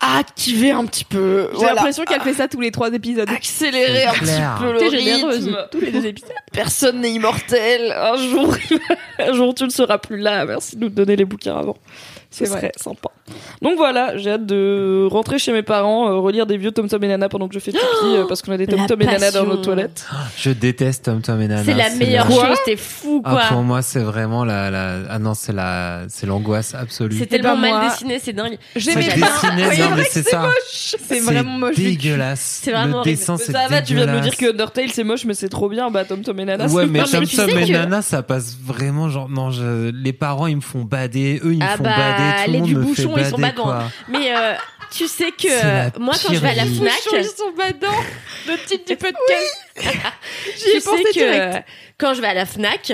à 0.00 0.18
activer 0.18 0.70
un 0.72 0.84
petit 0.86 1.04
peu. 1.04 1.48
J'ai 1.52 1.58
Voilà. 1.58 1.74
l'impression 1.74 2.04
qu'elle 2.04 2.20
fait 2.20 2.34
ça 2.34 2.48
tous 2.48 2.60
les 2.60 2.70
trois 2.70 2.92
épisodes. 2.92 3.28
accélérer 3.28 4.04
un 4.04 4.12
clair. 4.12 4.54
petit 4.58 4.64
peu 4.64 4.72
le 4.72 4.78
T'es 4.78 4.90
généreuse. 4.90 5.44
rythme. 5.46 5.66
Tous 5.70 5.80
les 5.80 5.90
deux 5.92 6.06
épisodes. 6.06 6.30
Personne 6.52 7.00
n'est 7.00 7.12
immortel. 7.12 7.92
Un 7.92 8.16
jour, 8.16 8.56
un 9.18 9.32
jour 9.32 9.54
tu 9.54 9.64
ne 9.64 9.70
seras 9.70 9.98
plus 9.98 10.18
là. 10.18 10.44
Merci 10.44 10.76
de 10.76 10.84
nous 10.84 10.90
donner 10.90 11.16
les 11.16 11.24
bouquins 11.24 11.56
avant. 11.56 11.76
Ce 12.36 12.44
C'est 12.44 12.50
vrai. 12.50 12.60
serait 12.60 12.72
sympa. 12.76 13.08
Donc 13.62 13.76
voilà, 13.78 14.18
j'ai 14.18 14.32
hâte 14.32 14.44
de 14.44 15.08
rentrer 15.10 15.38
chez 15.38 15.50
mes 15.52 15.62
parents, 15.62 16.08
euh, 16.10 16.16
relire 16.18 16.44
des 16.46 16.58
vieux 16.58 16.70
Tom 16.70 16.86
Tom 16.86 17.02
et 17.02 17.08
Nana 17.08 17.30
pendant 17.30 17.48
que 17.48 17.54
je 17.54 17.58
fais 17.60 17.72
pipi 17.72 17.84
euh, 18.04 18.24
parce 18.28 18.42
qu'on 18.42 18.52
a 18.52 18.58
des 18.58 18.66
Tom 18.66 18.80
la 18.80 18.86
Tom 18.86 19.00
et 19.00 19.06
Nana 19.06 19.30
dans 19.30 19.40
passion. 19.40 19.44
nos 19.46 19.56
toilettes. 19.56 20.06
Je 20.36 20.50
déteste 20.50 21.06
Tom 21.06 21.22
Tom 21.22 21.40
et 21.40 21.48
Nana. 21.48 21.64
C'est 21.64 21.72
la 21.72 21.88
meilleure 21.90 22.28
la- 22.28 22.34
chose, 22.34 22.58
t'es 22.66 22.76
fou 22.76 23.22
quoi. 23.22 23.40
Ah, 23.44 23.48
pour 23.48 23.62
moi, 23.62 23.80
c'est 23.80 24.00
vraiment 24.00 24.44
la, 24.44 24.70
la, 24.70 24.96
ah 25.08 25.18
non, 25.18 25.32
c'est 25.32 25.54
la, 25.54 26.02
c'est 26.08 26.26
l'angoisse 26.26 26.74
absolue. 26.74 27.16
c'est 27.18 27.26
tellement 27.26 27.54
pas 27.54 27.56
mal 27.56 27.70
moi. 27.70 27.88
dessiné, 27.88 28.18
c'est 28.22 28.34
dingue. 28.34 28.58
J'aimais 28.76 29.02
C'est 29.10 29.16
bien. 29.16 29.26
dessiné, 29.26 29.78
non, 29.88 29.96
mais 29.96 30.04
c'est 30.10 30.28
ça. 30.28 30.50
C'est 30.70 31.20
vraiment 31.20 31.58
moche. 31.58 31.76
dégueulasse. 31.76 32.60
C'est 32.62 32.70
vraiment 32.72 32.86
Le 32.86 32.94
horrible. 32.96 33.16
dessin, 33.16 33.36
c'est 33.38 33.52
ça 33.52 33.66
va, 33.68 33.80
tu 33.80 33.94
viens 33.94 34.06
de 34.06 34.12
me 34.12 34.20
dire 34.20 34.36
que 34.36 34.50
Undertale 34.52 34.90
c'est 34.92 35.04
moche, 35.04 35.24
mais 35.24 35.34
c'est 35.34 35.48
trop 35.48 35.68
bien. 35.70 35.90
Bah 35.90 36.04
Tom 36.04 36.20
Tom 36.20 36.38
et 36.38 36.44
Nana. 36.44 36.66
Ouais, 36.66 36.82
c'est 36.84 36.90
mais 36.90 37.00
moche. 37.00 37.12
mais 37.12 37.18
Tom 37.20 37.26
tu 37.26 37.36
Tom 37.36 37.48
sais 37.50 37.62
et 37.62 37.66
que- 37.66 37.72
Nana, 37.72 38.02
ça 38.02 38.22
passe 38.22 38.54
vraiment 38.62 39.08
genre, 39.08 39.28
non, 39.30 39.50
je, 39.50 39.90
les 39.90 40.12
parents, 40.12 40.46
ils 40.46 40.56
me 40.56 40.60
font 40.60 40.82
bader, 40.84 41.40
eux, 41.42 41.52
ils 41.54 41.58
me 41.58 41.64
Ah 41.64 41.76
font 41.76 41.82
bah, 41.84 41.96
bader, 41.96 42.25
les 42.46 42.52
le 42.52 42.58
monde 42.58 42.68
du 42.68 42.74
bouchon, 42.74 43.14
ils 43.16 43.26
sont 43.26 43.38
badants. 43.38 43.62
quoi. 43.64 43.84
Mais 44.08 44.34
euh, 44.34 44.54
tu 44.90 45.08
sais 45.08 45.30
que 45.30 45.48
la 45.48 45.86
euh, 45.86 45.90
moi 45.98 46.14
quand 46.22 46.32
je 46.32 46.38
vais 46.38 46.48
à 46.48 46.54
la 46.54 46.62
pire 46.62 46.72
vie. 46.72 46.78
Fnac, 46.78 47.24
sont 47.24 47.52
badants. 47.56 48.02
Le 48.46 48.56
titre 48.66 48.84
du 48.86 48.96
podcast. 48.96 49.66
tu 49.76 50.80
pensé 50.80 51.02
sais 51.02 51.02
que 51.04 51.12
direct. 51.12 51.66
quand 51.98 52.14
je 52.14 52.20
vais 52.20 52.28
à 52.28 52.34
la 52.34 52.46
Fnac, 52.46 52.92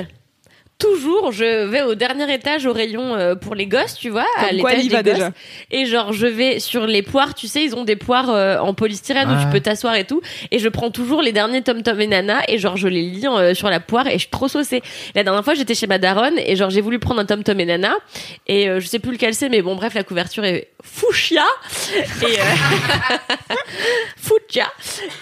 toujours 0.82 1.32
je 1.32 1.66
vais 1.66 1.82
au 1.82 1.94
dernier 1.94 2.32
étage 2.34 2.66
au 2.66 2.72
rayon 2.72 3.14
euh, 3.14 3.34
pour 3.34 3.54
les 3.54 3.66
gosses, 3.66 3.94
tu 3.94 4.10
vois, 4.10 4.26
à 4.36 4.48
quoi, 4.54 4.72
l'étage 4.72 4.84
y 4.84 4.88
des 4.88 4.94
va 4.94 5.02
gosses. 5.02 5.14
déjà. 5.14 5.30
Et 5.70 5.86
genre 5.86 6.12
je 6.12 6.26
vais 6.26 6.58
sur 6.58 6.86
les 6.86 7.02
poires, 7.02 7.34
tu 7.34 7.46
sais, 7.46 7.62
ils 7.62 7.76
ont 7.76 7.84
des 7.84 7.96
poires 7.96 8.30
euh, 8.30 8.58
en 8.58 8.74
polystyrène 8.74 9.30
où 9.30 9.40
tu 9.40 9.48
peux 9.50 9.60
t'asseoir 9.60 9.94
et 9.94 10.04
tout. 10.04 10.20
Et 10.50 10.58
je 10.58 10.68
prends 10.68 10.90
toujours 10.90 11.22
les 11.22 11.32
derniers 11.32 11.62
Tom 11.62 11.82
Tom 11.82 12.00
et 12.00 12.06
Nana 12.06 12.42
et 12.48 12.58
genre 12.58 12.76
je 12.76 12.88
les 12.88 13.02
lis 13.02 13.26
euh, 13.26 13.54
sur 13.54 13.70
la 13.70 13.80
poire 13.80 14.06
et 14.08 14.14
je 14.14 14.18
suis 14.18 14.28
trop 14.30 14.48
saucée. 14.48 14.82
La 15.14 15.22
dernière 15.22 15.44
fois 15.44 15.54
j'étais 15.54 15.74
chez 15.74 15.86
ma 15.86 15.98
daronne 15.98 16.38
et 16.38 16.56
genre 16.56 16.70
j'ai 16.70 16.80
voulu 16.80 16.98
prendre 16.98 17.20
un 17.20 17.26
Tom 17.26 17.44
Tom 17.44 17.60
et 17.60 17.64
Nana 17.64 17.94
et 18.46 18.68
euh, 18.68 18.80
je 18.80 18.86
sais 18.86 18.98
plus 18.98 19.12
lequel 19.12 19.34
c'est 19.34 19.48
mais 19.48 19.62
bon 19.62 19.76
bref 19.76 19.94
la 19.94 20.02
couverture 20.02 20.44
est 20.44 20.68
fuchsia 20.82 21.44
et 22.22 22.24
euh, 22.24 23.16
fuchsia 24.16 24.72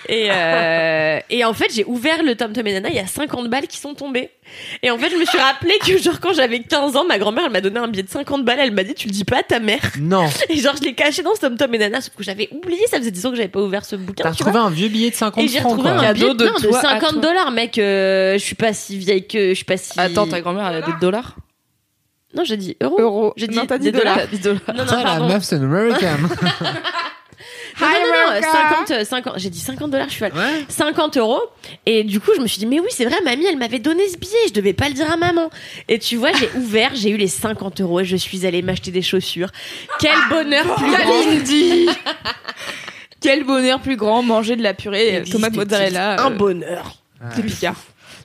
et 0.09 0.29
euh, 0.31 1.21
et 1.29 1.45
en 1.45 1.53
fait 1.53 1.73
j'ai 1.75 1.85
ouvert 1.85 2.23
le 2.23 2.35
Tom 2.35 2.53
Tom 2.53 2.67
et 2.67 2.73
Nana 2.73 2.89
il 2.89 2.97
y 2.97 3.01
a 3.01 3.07
50 3.07 3.49
balles 3.49 3.67
qui 3.67 3.79
sont 3.79 3.95
tombées 3.95 4.31
et 4.83 4.91
en 4.91 4.99
fait 4.99 5.11
je 5.11 5.17
me 5.17 5.25
suis 5.25 5.39
rappelé 5.39 5.75
que 5.85 5.99
genre 5.99 6.21
quand 6.21 6.33
j'avais 6.33 6.61
15 6.61 6.97
ans 6.97 7.05
ma 7.05 7.19
grand-mère 7.19 7.45
elle 7.47 7.53
m'a 7.53 7.61
donné 7.61 7.79
un 7.79 7.89
billet 7.89 8.03
de 8.03 8.09
50 8.11 8.45
balles 8.45 8.59
elle 8.61 8.73
m'a 8.73 8.83
dit 8.85 8.95
tu 8.95 9.07
le 9.09 9.13
dis 9.13 9.25
pas 9.25 9.39
à 9.39 9.43
ta 9.43 9.59
mère 9.61 9.81
Non. 10.01 10.27
et 10.49 10.57
genre, 10.57 10.75
je 10.77 10.83
l'ai 10.85 10.95
caché 10.95 11.23
dans 11.23 11.35
ce 11.35 11.41
Tom 11.41 11.57
Tom 11.57 11.75
et 11.75 11.79
Nana, 11.79 12.01
sauf 12.01 12.15
que 12.15 12.23
j'avais 12.23 12.49
oublié, 12.53 12.87
ça 12.89 12.99
faisait 12.99 13.11
10 13.11 13.27
ans 13.27 13.31
que 13.31 13.37
j'avais 13.37 13.49
pas 13.49 13.61
ouvert 13.61 13.85
ce 13.85 13.97
bouquin. 13.97 14.25
T'as 14.25 14.31
retrouvé 14.31 14.59
un 14.59 14.71
vieux 14.71 14.89
billet 14.89 15.11
de 15.11 15.15
50 15.15 15.43
Et 15.45 15.49
j'ai 15.49 15.59
retrouvé 15.61 15.83
quoi. 15.83 15.91
un 15.93 16.01
Cadeau 16.01 16.15
billet 16.15 16.35
de 16.35 16.45
non, 16.47 16.59
de 16.59 16.69
à 16.77 16.81
50 16.81 17.11
toi. 17.13 17.21
dollars, 17.21 17.51
mec. 17.53 17.79
euh, 17.79 18.35
je 18.35 18.39
suis 18.45 18.55
pas 18.55 18.73
si 18.73 18.97
vieille 18.99 19.27
que, 19.27 19.51
je 19.51 19.55
suis 19.55 19.65
pas 19.65 19.77
si. 19.77 19.99
Attends, 19.99 20.27
ta 20.27 20.41
grand-mère 20.41 20.67
elle 20.69 20.83
a 20.83 20.87
des 20.87 20.93
dollars. 21.01 21.37
Non, 22.35 22.45
j'ai 22.45 22.57
dit 22.57 22.77
euros. 22.83 23.01
Euro. 23.01 23.33
J'ai 23.37 23.49
dit 23.49 23.57
Non, 23.57 23.67
t'as 23.67 23.79
dit 23.79 23.91
des 23.91 23.99
dollars. 23.99 24.15
dollars. 24.15 24.29
T'as 24.31 24.37
dit 24.37 24.43
dollars. 24.43 24.61
Non, 24.69 24.75
non, 24.75 24.85
Putain, 24.85 25.19
la 25.19 25.27
meuf, 25.35 25.43
c'est 25.43 25.57
une 25.57 25.65
American. 25.65 26.17
Non, 27.81 27.87
non, 27.87 27.93
non, 27.93 28.31
America. 28.31 28.53
50, 28.53 28.91
euh, 28.91 29.05
50, 29.05 29.35
j'ai 29.39 29.51
dit 29.51 29.59
50 29.59 29.91
dollars, 29.91 30.09
je 30.09 30.15
suis 30.15 30.25
à 30.25 30.29
ouais. 30.29 30.65
50 30.69 31.17
euros. 31.17 31.41
Et 31.87 32.05
du 32.05 32.21
coup, 32.21 32.31
je 32.37 32.41
me 32.41 32.47
suis 32.47 32.59
dit, 32.59 32.67
mais 32.67 32.81
oui, 32.81 32.89
c'est 32.91 33.05
vrai, 33.05 33.21
mamie, 33.25 33.47
elle 33.47 33.59
m'avait 33.59 33.79
donné 33.79 34.09
ce 34.09 34.17
billet, 34.17 34.49
je 34.49 34.53
devais 34.53 34.73
pas 34.73 34.89
le 34.89 34.95
dire 34.95 35.11
à 35.11 35.17
maman. 35.17 35.51
Et 35.89 35.99
tu 35.99 36.17
vois, 36.17 36.33
j'ai 36.33 36.51
ouvert, 36.57 36.93
j'ai 36.95 37.11
eu 37.11 37.17
les 37.17 37.29
50 37.29 37.81
euros 37.81 38.01
et 38.01 38.05
je 38.05 38.17
suis 38.17 38.47
allée 38.47 38.63
m'acheter 38.63 38.91
des 38.91 39.03
chaussures. 39.03 39.51
Quel 39.99 40.19
bonheur 40.29 40.75
plus 40.77 40.91
grand. 40.91 41.95
Quel 43.21 43.45
bonheur 43.45 43.81
plus 43.81 43.97
grand, 43.97 44.23
manger 44.23 44.57
de 44.57 44.63
la 44.63 44.73
purée, 44.73 45.17
Existe 45.17 45.33
tomate 45.33 45.55
mozzarella. 45.55 46.23
Un 46.23 46.33
euh, 46.33 46.37
bonheur. 46.37 46.97
C'est 47.37 47.45
Picard. 47.45 47.77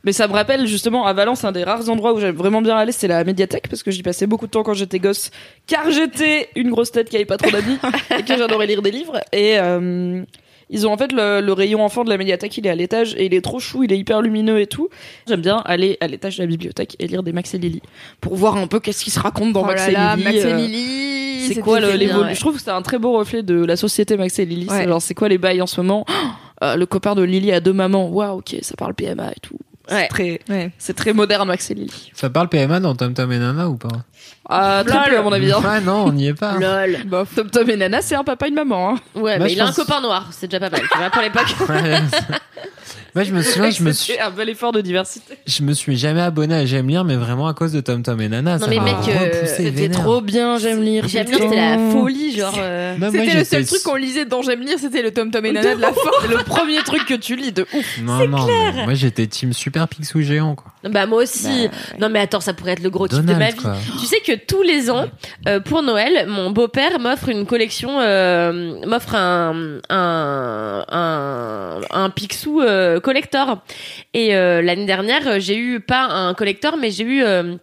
Mais 0.05 0.13
ça 0.13 0.27
me 0.27 0.33
rappelle 0.33 0.65
justement 0.67 1.05
à 1.05 1.13
Valence 1.13 1.43
un 1.43 1.51
des 1.51 1.63
rares 1.63 1.89
endroits 1.89 2.13
où 2.13 2.19
j'aime 2.19 2.35
vraiment 2.35 2.61
bien 2.61 2.77
aller, 2.77 2.91
c'est 2.91 3.07
la 3.07 3.23
médiathèque 3.23 3.67
parce 3.67 3.83
que 3.83 3.91
j'y 3.91 4.03
passais 4.03 4.27
beaucoup 4.27 4.45
de 4.45 4.51
temps 4.51 4.63
quand 4.63 4.73
j'étais 4.75 4.99
gosse, 4.99 5.31
car 5.67 5.89
j'étais 5.91 6.49
une 6.55 6.69
grosse 6.69 6.91
tête 6.91 7.09
qui 7.09 7.15
avait 7.15 7.25
pas 7.25 7.37
trop 7.37 7.49
d'amis 7.51 7.77
et 8.17 8.23
que 8.23 8.37
j'adorais 8.37 8.67
lire 8.67 8.81
des 8.81 8.91
livres. 8.91 9.19
Et 9.33 9.57
euh, 9.59 10.21
ils 10.69 10.87
ont 10.87 10.91
en 10.93 10.97
fait 10.97 11.11
le, 11.11 11.41
le 11.41 11.53
rayon 11.53 11.83
enfant 11.83 12.03
de 12.03 12.09
la 12.09 12.17
médiathèque, 12.17 12.57
il 12.57 12.65
est 12.65 12.69
à 12.69 12.75
l'étage 12.75 13.15
et 13.15 13.25
il 13.25 13.33
est 13.33 13.41
trop 13.41 13.59
chou, 13.59 13.83
il 13.83 13.91
est 13.93 13.97
hyper 13.97 14.21
lumineux 14.21 14.59
et 14.59 14.67
tout. 14.67 14.89
J'aime 15.27 15.41
bien 15.41 15.57
aller 15.65 15.97
à 16.01 16.07
l'étage 16.07 16.37
de 16.37 16.43
la 16.43 16.47
bibliothèque 16.47 16.95
et 16.99 17.07
lire 17.07 17.23
des 17.23 17.31
Max 17.33 17.53
et 17.53 17.57
Lily 17.57 17.81
pour 18.21 18.35
voir 18.35 18.57
un 18.57 18.67
peu 18.67 18.79
qu'est-ce 18.79 19.03
qui 19.03 19.11
se 19.11 19.19
raconte 19.19 19.53
dans 19.53 19.61
Oh 19.63 19.65
Max 19.65 19.89
là 19.91 20.13
et 20.13 20.17
Lily. 20.17 20.23
Max 20.23 20.37
et 20.37 20.45
euh, 20.45 20.57
Lily. 20.57 21.47
c'est 21.53 21.61
quoi 21.61 21.79
l'évolution 21.79 22.21
ouais. 22.21 22.35
Je 22.35 22.39
trouve 22.39 22.55
que 22.55 22.61
c'est 22.61 22.69
un 22.71 22.81
très 22.81 22.97
beau 22.99 23.11
reflet 23.13 23.43
de 23.43 23.63
la 23.65 23.75
société 23.75 24.17
Max 24.17 24.37
et 24.39 24.45
Lily. 24.45 24.67
Ouais. 24.67 24.77
C'est 24.81 24.87
genre 24.87 25.01
c'est 25.01 25.13
quoi 25.15 25.29
les 25.29 25.37
bails 25.39 25.61
en 25.63 25.67
ce 25.67 25.81
moment? 25.81 26.05
Euh, 26.63 26.77
Le 26.77 26.85
copain 26.85 27.15
de 27.15 27.21
Lily 27.21 27.51
a 27.51 27.59
deux 27.59 27.73
mamans. 27.73 28.07
Waouh, 28.07 28.37
ok, 28.37 28.55
ça 28.61 28.75
parle 28.77 28.93
PMA 28.93 29.29
et 29.31 29.39
tout. 29.41 29.57
C'est 29.87 29.93
Ouais. 29.95 30.07
très, 30.07 30.39
Ouais. 30.49 30.71
c'est 30.77 30.95
très 30.95 31.13
moderne 31.13 31.47
Max 31.47 31.69
et 31.69 31.75
Lily. 31.75 32.11
Ça 32.13 32.29
parle 32.29 32.49
PMA 32.49 32.79
dans 32.79 32.95
Tom 32.95 33.13
Tom 33.13 33.31
et 33.31 33.37
Nana 33.39 33.69
ou 33.69 33.75
pas? 33.77 33.89
Ah, 34.49 34.83
très 34.85 35.09
peu 35.11 35.17
à 35.17 35.21
mon 35.21 35.31
avis. 35.31 35.51
hein. 35.51 35.59
Ouais, 35.63 35.81
non, 35.81 36.05
on 36.05 36.11
n'y 36.13 36.27
est 36.27 36.33
pas. 36.33 36.53
Lol. 36.57 37.03
Bof. 37.05 37.35
Tom 37.35 37.49
Tom 37.49 37.69
et 37.69 37.77
Nana, 37.77 38.01
c'est 38.01 38.15
un 38.15 38.23
papa 38.23 38.45
et 38.47 38.49
une 38.49 38.55
maman. 38.55 38.91
Hein. 38.95 38.99
Ouais, 39.19 39.37
mais 39.39 39.49
je 39.49 39.53
il 39.55 39.59
a 39.61 39.63
un 39.63 39.67
pense- 39.67 39.75
copain 39.75 40.01
noir, 40.01 40.27
c'est 40.31 40.47
déjà 40.47 40.59
pas 40.59 40.69
mal, 40.69 40.81
tu 40.91 40.97
vois, 40.97 41.09
pour 41.09 41.21
l'époque. 41.21 41.55
Ouais. 41.69 41.99
Moi, 43.15 43.23
je 43.23 43.33
me 43.33 43.41
souviens, 43.43 43.69
je 43.69 43.81
me 43.83 43.91
suis, 43.93 44.19
un 44.19 44.29
bel 44.29 44.49
effort 44.49 44.71
de 44.73 44.81
diversité. 44.81 45.37
je 45.47 45.63
me 45.63 45.73
suis 45.73 45.95
jamais 45.97 46.21
abonné 46.21 46.53
à 46.55 46.65
J'aime 46.65 46.87
lire, 46.89 47.03
mais 47.05 47.15
vraiment 47.15 47.47
à 47.47 47.53
cause 47.53 47.71
de 47.71 47.79
Tom 47.81 48.03
Tom 48.03 48.19
et 48.21 48.27
Nana. 48.27 48.57
Non, 48.57 48.65
ça 48.65 48.69
mais 48.69 48.75
m'a 48.77 48.83
mec, 48.85 48.95
euh, 49.07 49.45
C'était 49.45 49.89
trop 49.89 50.19
bien, 50.21 50.57
j'aime 50.57 50.81
lire. 50.81 51.07
J'aime 51.07 51.27
lire, 51.27 51.37
c'était 51.39 51.55
la 51.55 51.77
folie, 51.91 52.35
genre. 52.37 52.53
euh, 52.59 52.95
C'était 53.11 53.33
le 53.37 53.43
seul 53.45 53.65
truc 53.65 53.81
qu'on 53.83 53.95
lisait 53.95 54.25
dans 54.25 54.41
J'aime 54.41 54.61
lire, 54.61 54.77
c'était 54.79 55.01
le 55.01 55.11
Tom 55.11 55.31
Tom 55.31 55.45
et 55.45 55.51
Nana 55.53 55.75
de 55.75 55.81
la. 55.81 55.91
C'est 56.21 56.27
le 56.27 56.43
premier 56.43 56.77
truc 56.83 57.05
que 57.05 57.13
tu 57.13 57.35
lis 57.35 57.51
de 57.51 57.65
ouf. 57.73 57.99
Non, 58.01 58.27
non, 58.27 58.45
mais 58.47 58.83
moi 58.83 58.93
j'étais 58.93 59.27
team 59.27 59.53
super 59.53 59.87
Picsou 59.87 60.21
géant, 60.21 60.55
quoi. 60.55 60.71
Bah 60.83 61.05
moi 61.05 61.23
aussi. 61.23 61.69
Non 61.99 62.09
mais 62.09 62.19
attends, 62.19 62.41
ça 62.41 62.53
pourrait 62.53 62.73
être 62.73 62.83
le 62.83 62.89
gros 62.89 63.07
kiff 63.07 63.19
de 63.19 63.23
ma 63.25 63.33
Donald, 63.33 63.55
vie. 63.55 63.61
quoi. 63.61 63.75
Tu 63.99 64.05
sais 64.05 64.19
que 64.19 64.33
tous 64.45 64.61
les 64.61 64.89
ans, 64.91 65.05
euh, 65.47 65.59
pour 65.59 65.81
Noël, 65.83 66.25
mon 66.27 66.51
beau-père 66.51 66.99
m'offre 66.99 67.29
une 67.29 67.45
collection, 67.45 67.99
euh, 68.01 68.73
m'offre 68.85 69.15
un 69.15 69.79
un 69.89 70.85
un, 70.89 71.81
un 71.91 72.09
Picsou 72.09 72.61
euh, 72.61 72.99
collector. 73.05 73.59
Et 74.15 74.35
euh, 74.35 74.63
l'année 74.63 74.87
dernière, 74.87 75.27
euh, 75.27 75.39
j'ai 75.39 75.57
eu 75.57 75.79
pas 75.79 76.05
un 76.05 76.33
collector, 76.33 76.75
mais 76.75 76.89
j'ai 76.89 77.03
eu 77.03 77.23
euh, 77.23 77.55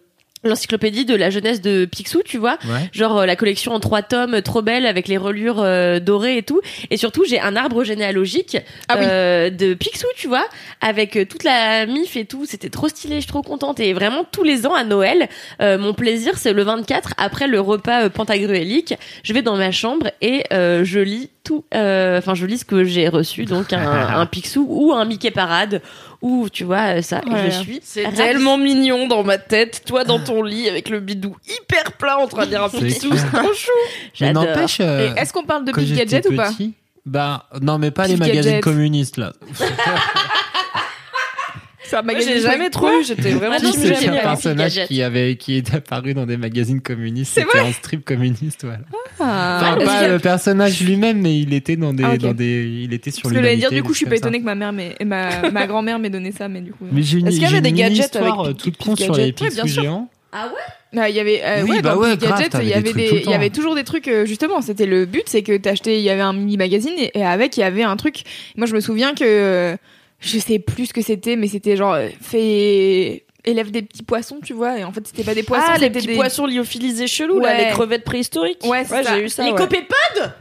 l'encyclopédie 0.45 1.05
de 1.05 1.15
la 1.15 1.31
jeunesse 1.31 1.61
de 1.61 1.85
Picsou, 1.85 2.23
tu 2.25 2.39
vois. 2.39 2.59
Ouais. 2.65 2.89
Genre 2.93 3.19
euh, 3.21 3.27
la 3.27 3.37
collection 3.37 3.73
en 3.73 3.81
trois 3.81 4.03
tomes, 4.03 4.43
trop 4.43 4.63
belle, 4.63 4.87
avec 4.87 5.09
les 5.09 5.17
relures 5.17 5.61
euh, 5.61 6.01
dorées 6.01 6.39
et 6.39 6.43
tout. 6.43 6.61
Et 6.91 6.97
surtout, 6.97 7.25
j'ai 7.29 7.41
un 7.41 7.55
arbre 7.57 7.85
généalogique 7.85 8.57
Ah 8.89 8.97
oui. 8.99 9.05
euh, 9.09 9.51
de 9.51 9.75
Picsou, 9.75 10.07
tu 10.17 10.29
vois, 10.29 10.45
avec 10.81 11.17
euh, 11.17 11.25
toute 11.25 11.45
la 11.45 11.87
mif 11.87 12.17
et 12.17 12.25
tout. 12.25 12.45
C'était 12.47 12.71
trop 12.71 12.89
stylé, 12.89 13.17
je 13.17 13.21
suis 13.21 13.29
trop 13.29 13.43
contente. 13.43 13.79
Et 13.81 13.93
vraiment, 13.93 14.25
tous 14.31 14.43
les 14.43 14.67
ans 14.67 14.75
à 14.75 14.85
Noël, 14.85 15.29
euh, 15.61 15.79
mon 15.79 15.95
plaisir, 15.95 16.37
c'est 16.39 16.53
le 16.53 16.63
24, 16.63 17.15
après 17.19 17.47
le 17.47 17.61
repas 17.61 18.05
euh, 18.05 18.09
pantagruélique, 18.09 18.95
je 19.23 19.33
vais 19.33 19.43
dans 19.43 19.57
ma 19.57 19.71
chambre 19.71 20.11
et 20.21 20.45
euh, 20.53 20.85
je 20.85 20.99
lis 21.01 21.31
tout, 21.45 21.65
euh, 21.75 22.19
enfin, 22.19 22.35
je 22.35 22.47
lis 22.47 22.59
ce 22.59 22.65
que 22.65 22.85
j'ai 22.85 23.09
reçu, 23.09 23.45
donc 23.47 23.73
un, 23.73 23.81
un 24.17 24.27
Picsou 24.27 24.65
ou 24.69 24.93
un 24.93 25.05
Mickey 25.05 25.31
Parade, 25.33 25.83
ou 26.23 26.49
tu 26.49 26.65
vois, 26.65 26.97
euh, 26.99 27.03
ça, 27.03 27.21
Ouais. 27.27 27.51
je 27.51 27.59
suis 27.61 27.81
C'est 27.83 28.11
tellement 28.15 28.57
mignon 28.57 29.07
dans 29.09 29.23
ma 29.25 29.37
tête, 29.39 29.83
toi 29.85 30.05
dans 30.05 30.19
ton 30.21 30.43
lit 30.43 30.69
avec 30.69 30.89
le 30.89 31.01
bidou 31.01 31.37
hyper 31.47 31.93
plat 31.99 32.19
en 32.19 32.27
train 32.29 32.47
de 32.47 32.51
lire 32.51 32.63
un 32.65 32.69
C'est 32.71 32.79
Picsou, 32.79 33.11
clair. 33.11 33.23
c'est 33.31 33.39
trop 33.39 33.53
chou. 33.53 33.71
Mais 33.85 34.01
J'adore. 34.15 34.45
n'empêche, 34.45 34.79
euh, 34.81 35.15
Est-ce 35.17 35.33
qu'on 35.33 35.45
parle 35.45 35.65
de 35.67 35.73
j'étais 35.79 36.07
Gadget 36.07 36.27
ou 36.31 36.37
pas 36.37 36.51
petit, 36.53 36.73
Bah 37.05 37.47
non, 37.61 37.79
mais 37.79 37.91
pas 37.91 38.07
les 38.07 38.17
magazines 38.17 38.43
Gadget. 38.45 38.63
communistes 38.63 39.17
là. 39.19 39.33
Un 41.95 42.03
magazine 42.03 42.33
j'ai 42.35 42.41
jamais 42.41 42.71
trop 42.71 42.89
eu, 42.91 43.05
j'étais 43.05 43.31
vraiment 43.33 43.57
Ah 43.59 43.63
non, 43.63 43.73
c'est 43.73 44.09
un 44.09 44.13
personnage 44.17 44.87
qui 44.87 45.03
avait 45.03 45.37
qui 45.37 45.57
est 45.57 45.75
apparu 45.75 46.15
dans 46.15 46.27
des 46.27 46.37
magazines 46.37 46.81
communistes. 46.81 47.33
C'est 47.35 47.43
C'était 47.43 47.59
un 47.59 47.73
strip 47.73 48.05
communiste, 48.05 48.65
voilà. 48.65 48.81
Ah. 49.21 49.75
Enfin, 49.77 49.85
pas 49.85 50.09
le 50.09 50.19
personnage 50.19 50.81
lui-même, 50.83 51.21
mais 51.21 51.39
il 51.39 51.53
était 51.55 51.77
dans 51.77 51.93
des, 51.93 52.05
Ah, 52.05 52.15
ok. 52.15 52.19
dans 52.21 52.33
des, 52.35 52.83
il 52.85 52.93
était 52.93 53.11
sur 53.11 53.23
Parce 53.23 53.35
que 53.35 53.41
j'allais 53.41 53.57
dire, 53.57 53.71
du 53.71 53.83
coup, 53.83 53.93
je 53.93 53.99
suis 53.99 54.07
pas 54.07 54.17
étonnée 54.17 54.41
que 54.41 54.45
ma 54.45 54.55
mère, 54.55 54.73
et 54.99 55.05
ma, 55.05 55.51
ma 55.51 55.67
grand-mère 55.67 55.99
m'ait 55.99 56.11
donné 56.11 56.33
ça, 56.33 56.49
mais 56.49 56.61
du 56.61 56.73
coup. 56.73 56.87
Mais 56.91 57.03
j'ai 57.03 57.19
une, 57.19 57.27
Est-ce 57.29 57.37
qu'il 57.37 57.45
y 57.45 57.51
j'ai 57.51 57.57
avait 57.57 57.69
une 57.69 57.75
des 57.75 57.81
gadgets 57.83 58.05
histoire 58.07 58.41
avec 58.41 58.51
euh, 58.51 58.55
Pif- 58.55 58.63
toute 58.63 58.77
con 58.79 58.97
sur 58.97 59.15
les 59.15 59.35
géants. 59.67 60.09
Ah 60.35 60.47
ouais? 60.49 60.99
Ah, 61.01 61.09
il 61.11 61.15
y 61.17 61.21
avait, 61.21 61.43
euh, 61.45 61.63
Oui, 61.65 61.71
ouais, 61.73 61.83
bah 61.83 61.97
ouais, 61.97 62.17
Pif 62.17 62.21
grave, 62.27 62.39
Gadget, 62.39 62.53
t'avais 62.53 62.65
il 62.65 62.69
y 62.69 62.73
des 62.73 62.77
avait 62.79 62.93
des, 62.93 63.23
il 63.25 63.31
y 63.31 63.35
avait 63.35 63.51
toujours 63.51 63.75
des 63.75 63.85
trucs, 63.85 64.09
euh, 64.09 64.25
justement, 64.25 64.63
c'était 64.63 64.87
le 64.87 65.05
but, 65.05 65.25
c'est 65.27 65.43
que 65.43 65.55
t'achetais, 65.57 65.99
il 65.99 66.03
y 66.03 66.09
avait 66.11 66.23
un 66.23 66.33
mini 66.33 66.57
magazine 66.57 66.93
et, 66.97 67.11
et 67.19 67.25
avec, 67.25 67.57
il 67.59 67.61
y 67.61 67.65
avait 67.65 67.83
un 67.83 67.97
truc. 67.97 68.23
Moi, 68.57 68.67
je 68.67 68.75
me 68.75 68.81
souviens 68.81 69.15
que, 69.15 69.25
euh, 69.25 69.77
je 70.23 70.39
sais 70.39 70.59
plus 70.59 70.87
ce 70.87 70.93
que 70.95 71.03
c'était, 71.03 71.37
mais 71.37 71.49
c'était 71.49 71.77
genre, 71.77 71.93
euh, 71.95 72.09
fait, 72.21 73.25
élève 73.45 73.71
des 73.71 73.83
petits 73.83 74.03
poissons, 74.05 74.39
tu 74.43 74.53
vois, 74.55 74.79
et 74.79 74.85
en 74.85 74.93
fait, 74.93 75.07
c'était 75.07 75.25
pas 75.25 75.35
des 75.35 75.43
poissons, 75.43 75.65
ah, 75.69 75.75
les 75.75 75.81
c'était 75.87 75.91
petits 75.99 76.07
des- 76.09 76.15
poissons 76.15 76.47
lyophilisés 76.47 77.07
chelous, 77.09 77.41
là, 77.41 77.49
Ouais. 77.49 77.65
les 77.67 77.71
crevettes 77.73 78.05
préhistoriques. 78.05 78.65
Ouais, 78.65 78.85
c'est 78.85 79.03
ça. 79.03 79.15
j'ai 79.17 79.25
eu 79.25 79.29
ça. 79.29 79.45
Les 79.45 79.51
ouais. 79.51 79.57
copépodes 79.59 80.33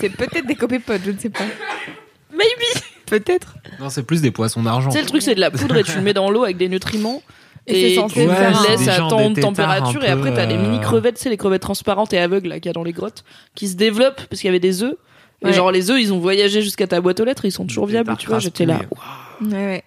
C'est 0.00 0.10
peut-être 0.10 0.46
des 0.46 0.54
copépodes, 0.54 1.00
je 1.04 1.10
ne 1.10 1.18
sais 1.18 1.30
pas. 1.30 1.44
Maybe. 2.32 2.82
Peut-être. 3.06 3.56
Non, 3.80 3.90
c'est 3.90 4.02
plus 4.02 4.20
des 4.22 4.30
poissons 4.30 4.62
d'argent. 4.62 4.90
Tu 4.90 4.96
sais, 4.96 5.02
le 5.02 5.08
truc, 5.08 5.22
c'est 5.22 5.34
de 5.34 5.40
la 5.40 5.50
poudre 5.50 5.76
et 5.78 5.82
tu 5.82 5.92
le 5.96 6.02
mets 6.02 6.12
dans 6.14 6.30
l'eau 6.30 6.44
avec 6.44 6.56
des 6.56 6.68
nutriments. 6.68 7.22
Et 7.66 7.78
Et, 7.78 7.88
c'est 7.90 7.94
censé 8.00 8.22
tu 8.22 8.28
Ouais, 8.28 8.34
faire 8.34 8.50
le 8.50 8.56
un- 8.56 8.68
laisses 8.70 8.80
des 8.82 8.88
à 8.88 8.96
tant 8.98 9.30
de 9.30 9.40
température 9.40 10.02
et 10.02 10.08
après 10.08 10.32
t'as 10.34 10.46
les 10.46 10.54
euh, 10.54 10.58
mini 10.62 10.80
crevettes, 10.80 11.18
c'est 11.18 11.28
les 11.28 11.36
crevettes 11.36 11.60
transparentes 11.62 12.12
et 12.14 12.18
aveugles 12.18 12.48
là 12.48 12.56
qu'il 12.60 12.66
y 12.66 12.70
a 12.70 12.72
dans 12.72 12.82
les 12.82 12.92
grottes 12.92 13.24
qui 13.54 13.68
se 13.68 13.76
développent 13.76 14.22
parce 14.30 14.40
qu'il 14.40 14.48
y 14.48 14.48
avait 14.48 14.58
des 14.60 14.82
œufs. 14.82 14.94
Et 15.42 15.46
Ouais. 15.46 15.52
genre 15.52 15.70
les 15.70 15.90
œufs, 15.90 16.00
ils 16.00 16.12
ont 16.12 16.18
voyagé 16.18 16.62
jusqu'à 16.62 16.86
ta 16.86 17.00
boîte 17.00 17.20
aux 17.20 17.24
lettres, 17.24 17.44
ils 17.44 17.52
sont 17.52 17.64
toujours 17.66 17.86
Des 17.86 17.92
viables, 17.92 18.16
tu 18.18 18.26
vois. 18.26 18.38
J'étais 18.40 18.66
là. 18.66 18.78
raspouilles. 18.78 19.48
Ouais, 19.52 19.64
ouais. 19.66 19.84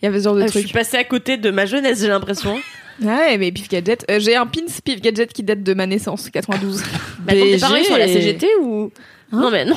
Il 0.00 0.04
y 0.04 0.08
avait 0.08 0.18
ce 0.18 0.24
genre 0.24 0.34
de 0.36 0.42
Ah, 0.42 0.46
Je 0.46 0.58
suis 0.58 0.68
passée 0.72 0.96
à 0.96 1.04
côté 1.04 1.36
de 1.36 1.50
ma 1.50 1.66
jeunesse, 1.66 2.00
j'ai 2.00 2.08
l'impression. 2.08 2.56
Ouais, 3.02 3.36
mais 3.36 3.52
Pif 3.52 3.68
Gadget. 3.68 4.06
euh, 4.10 4.18
J'ai 4.20 4.36
un 4.36 4.46
pins 4.46 4.62
Pif 4.82 5.02
Gadget 5.02 5.30
qui 5.30 5.42
date 5.42 5.62
de 5.62 5.74
ma 5.74 5.84
naissance, 5.86 6.30
92. 6.30 6.82
Mais 7.26 7.32
attends, 7.34 7.44
tes 7.44 7.58
parents 7.58 7.74
ils 7.76 7.84
sont 7.84 7.92
à 7.94 7.98
la 7.98 8.06
et- 8.06 8.12
CGT 8.14 8.46
ou 8.62 8.90
Non 9.32 9.50
mais 9.50 9.66
non, 9.66 9.76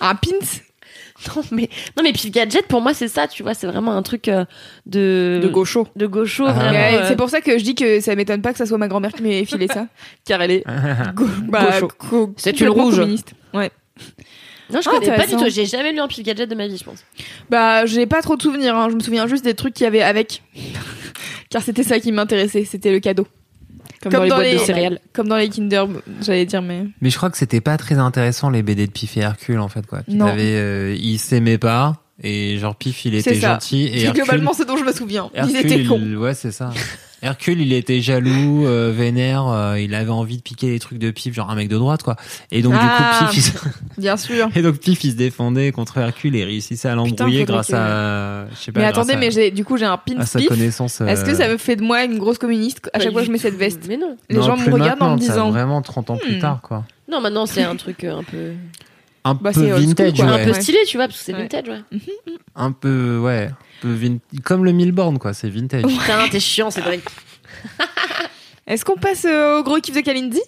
un 0.00 0.14
pins 0.14 0.30
non 1.36 1.42
mais 1.50 1.68
non 1.96 2.04
mais 2.04 2.12
Pif 2.12 2.30
Gadget 2.30 2.68
pour 2.68 2.80
moi 2.80 2.94
c'est 2.94 3.08
ça, 3.08 3.26
tu 3.26 3.42
vois, 3.42 3.54
c'est 3.54 3.66
vraiment 3.66 3.90
un 3.96 4.02
truc 4.02 4.28
euh, 4.28 4.44
de 4.86 5.40
de 5.42 5.48
gaucho, 5.48 5.88
de 5.96 6.06
gaucho 6.06 6.44
Ah. 6.46 6.52
vraiment. 6.52 6.70
Ouais, 6.78 6.94
euh, 7.00 7.08
C'est 7.08 7.16
pour 7.16 7.28
ça 7.28 7.40
que 7.40 7.58
je 7.58 7.64
dis 7.64 7.74
que 7.74 7.98
ça 7.98 8.14
m'étonne 8.14 8.40
pas 8.40 8.52
que 8.52 8.58
ça 8.58 8.66
soit 8.66 8.78
ma 8.78 8.86
grand-mère 8.86 9.12
qui 9.14 9.22
m'ait 9.24 9.44
filé 9.44 9.66
ça. 9.66 9.88
car 10.24 10.40
elle 10.40 10.52
est 10.52 10.64
Go- 11.14 11.26
bah, 11.48 11.70
Gaucho. 11.72 11.88
co- 11.98 12.34
C'est 12.36 12.60
une 12.60 12.68
rouge. 12.68 12.98
communiste. 12.98 13.32
Ouais. 13.52 13.72
Non, 14.72 14.80
je 14.82 14.88
Ah, 14.88 14.92
connais 14.98 15.16
pas 15.16 15.26
du 15.26 15.36
tout, 15.36 15.48
j'ai 15.48 15.66
jamais 15.66 15.92
lu 15.92 15.98
un 16.00 16.08
Pif 16.08 16.24
Gadget 16.24 16.48
de 16.48 16.54
ma 16.54 16.66
vie, 16.68 16.76
je 16.78 16.84
pense. 16.84 16.98
Bah, 17.50 17.86
j'ai 17.86 18.06
pas 18.06 18.22
trop 18.22 18.36
de 18.36 18.42
souvenirs. 18.42 18.76
hein. 18.76 18.88
Je 18.90 18.94
me 18.94 19.00
souviens 19.00 19.26
juste 19.26 19.44
des 19.44 19.54
trucs 19.54 19.74
qu'il 19.74 19.84
y 19.84 19.86
avait 19.86 20.02
avec. 20.02 20.42
Car 21.50 21.62
c'était 21.62 21.82
ça 21.82 21.98
qui 22.00 22.12
m'intéressait. 22.12 22.64
C'était 22.64 22.92
le 22.92 23.00
cadeau. 23.00 23.26
comme, 24.02 24.12
dans 24.12 24.22
les 24.22 24.30
boîtes 24.30 24.52
de 24.52 24.58
céréales. 24.58 24.98
Comme 25.12 25.28
dans 25.28 25.36
les 25.36 25.48
Kinder, 25.48 25.86
j'allais 26.22 26.46
dire, 26.46 26.62
mais. 26.62 26.84
Mais 27.00 27.10
je 27.10 27.16
crois 27.16 27.30
que 27.30 27.36
c'était 27.36 27.60
pas 27.60 27.76
très 27.76 27.96
intéressant 27.98 28.50
les 28.50 28.62
BD 28.62 28.86
de 28.86 28.92
Pif 28.92 29.16
et 29.16 29.20
Hercule 29.20 29.58
en 29.58 29.68
fait 29.68 29.86
quoi. 29.86 30.00
Non. 30.08 30.26
t'avais, 30.26 30.54
euh, 30.56 30.96
ils 30.98 31.18
s'aimaient 31.18 31.58
pas 31.58 31.96
et 32.22 32.58
genre 32.58 32.76
Pif 32.76 33.04
il 33.06 33.20
C'est 33.22 33.30
était 33.32 33.40
gentil 33.40 33.86
et 33.86 33.98
C'est 34.00 34.04
Hercule, 34.06 34.22
globalement 34.24 34.52
ce 34.52 34.62
dont 34.62 34.76
je 34.76 34.84
me 34.84 34.92
souviens. 34.92 35.30
Ils 35.34 35.38
Hercule, 35.40 35.56
étaient 35.56 35.80
il- 35.80 35.88
cons. 35.88 36.14
ouais 36.16 36.34
c'est 36.34 36.52
ça. 36.52 36.70
Hercule 37.22 37.60
il 37.60 37.72
était 37.72 38.00
jaloux, 38.00 38.66
euh, 38.66 38.92
vénère, 38.96 39.46
euh, 39.46 39.78
il 39.78 39.94
avait 39.94 40.10
envie 40.10 40.38
de 40.38 40.42
piquer 40.42 40.70
les 40.70 40.78
trucs 40.78 40.98
de 40.98 41.10
Pif 41.10 41.34
genre 41.34 41.50
un 41.50 41.54
mec 41.54 41.68
de 41.68 41.76
droite 41.76 42.02
quoi. 42.02 42.16
Et 42.50 42.62
donc 42.62 42.74
Ah. 42.76 42.80
du 43.20 43.26
coup 43.26 43.32
Pif 43.32 43.36
il 43.36 43.42
se... 43.42 43.58
Bien 44.00 44.16
sûr. 44.16 44.48
et 44.54 44.62
donc 44.62 44.78
Pif 44.78 45.04
il 45.04 45.10
se 45.12 45.16
défendait 45.16 45.70
contre 45.72 45.98
Hercule 45.98 46.34
et 46.36 46.44
réussissait 46.44 46.88
à 46.88 46.94
l'embrouiller 46.94 47.44
grâce 47.44 47.68
que- 47.68 47.74
à 47.74 48.46
je 48.50 48.56
sais 48.56 48.72
pas 48.72 48.80
Mais 48.80 48.86
attendez, 48.86 49.12
à- 49.12 49.16
mais 49.18 49.30
j'ai, 49.30 49.50
du 49.50 49.64
coup, 49.64 49.76
j'ai 49.76 49.84
un 49.84 49.98
pins 49.98 50.18
à 50.18 50.26
sa 50.26 50.38
Pif. 50.38 50.48
connaissance. 50.48 51.00
Est-ce 51.02 51.24
que 51.24 51.30
euh, 51.30 51.34
ça 51.34 51.48
me 51.48 51.56
fait 51.58 51.76
de 51.76 51.82
moi 51.82 52.04
une 52.04 52.18
grosse 52.18 52.38
communiste 52.38 52.88
à 52.94 52.98
Pas 52.98 53.04
chaque 53.04 53.12
fois 53.12 53.20
que 53.20 53.26
je 53.26 53.32
mets 53.32 53.38
cette 53.38 53.56
veste 53.56 53.80
Mais 53.88 53.96
non. 53.98 54.16
Les 54.30 54.36
non, 54.36 54.42
gens 54.42 54.56
me 54.56 54.70
regardent 54.72 55.02
en 55.02 55.14
me 55.14 55.18
disant. 55.18 55.50
vraiment 55.50 55.82
30 55.82 56.10
ans 56.10 56.16
plus 56.16 56.36
Hmm. 56.36 56.40
tard 56.40 56.60
quoi. 56.62 56.84
Non, 57.10 57.20
maintenant 57.20 57.44
c'est 57.46 57.62
un 57.64 57.76
truc 57.76 58.04
euh, 58.04 58.18
un 58.18 58.22
peu 58.22 58.52
Un 59.24 59.34
Bah, 59.34 59.50
peu 59.52 59.60
school, 59.68 59.80
vintage 59.80 60.14
quoi. 60.14 60.24
un 60.30 60.44
peu 60.46 60.52
stylé, 60.54 60.78
tu 60.86 60.96
vois, 60.96 61.06
parce 61.06 61.18
que 61.18 61.24
c'est 61.26 61.34
Ouais. 61.34 61.40
vintage, 61.42 61.68
ouais. 61.68 62.00
Un 62.56 62.72
peu 62.72 63.18
ouais, 63.18 63.50
peu 63.80 63.92
vin- 63.94 64.18
comme 64.44 64.64
le 64.64 64.72
Milborn 64.72 65.18
quoi, 65.18 65.32
c'est 65.34 65.48
vintage. 65.50 65.82
Putain, 65.82 66.28
t'es 66.28 66.40
chiant, 66.40 66.70
Cédric. 66.70 67.02
Est-ce 68.66 68.84
qu'on 68.84 68.96
passe 68.96 69.24
euh, 69.24 69.58
au 69.58 69.62
gros 69.62 69.80
kiff 69.80 69.94
de 69.96 70.00
Kalindi 70.00 70.40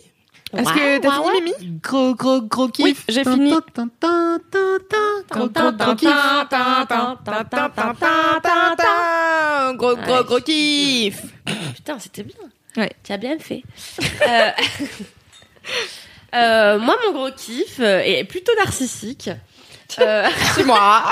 Est-ce 0.56 0.72
que 0.72 0.98
t'as 1.00 1.10
fini. 1.12 1.52
Mimi 1.58 1.78
Gros 1.82 2.14
gros 2.14 2.40
gros 2.42 2.68
kiff. 2.68 2.84
Oui, 2.84 2.96
j'ai 3.08 3.24
fini. 3.24 3.50
Gros 3.50 3.60
gros 5.48 5.72
gros 5.72 5.94
kiff. 5.96 6.08
Gros, 9.76 9.96
gros, 9.96 10.12
Ouais. 10.12 10.24
gros 10.24 10.40
kiff 10.40 11.22
Putain, 11.74 11.98
c'était 11.98 12.22
bien. 12.22 12.36
Ouais. 12.76 12.92
Tu 13.02 13.12
as 13.12 13.16
bien 13.18 13.38
fait. 13.38 13.62
Euh, 14.28 14.50
euh, 16.34 16.78
moi, 16.78 16.96
mon 17.06 17.12
gros 17.12 17.30
kiff 17.36 17.78
euh, 17.80 18.00
est 18.04 18.24
plutôt 18.24 18.52
narcissique. 18.58 19.30
Euh, 19.98 20.28
C'est 20.54 20.64
moi 20.64 21.04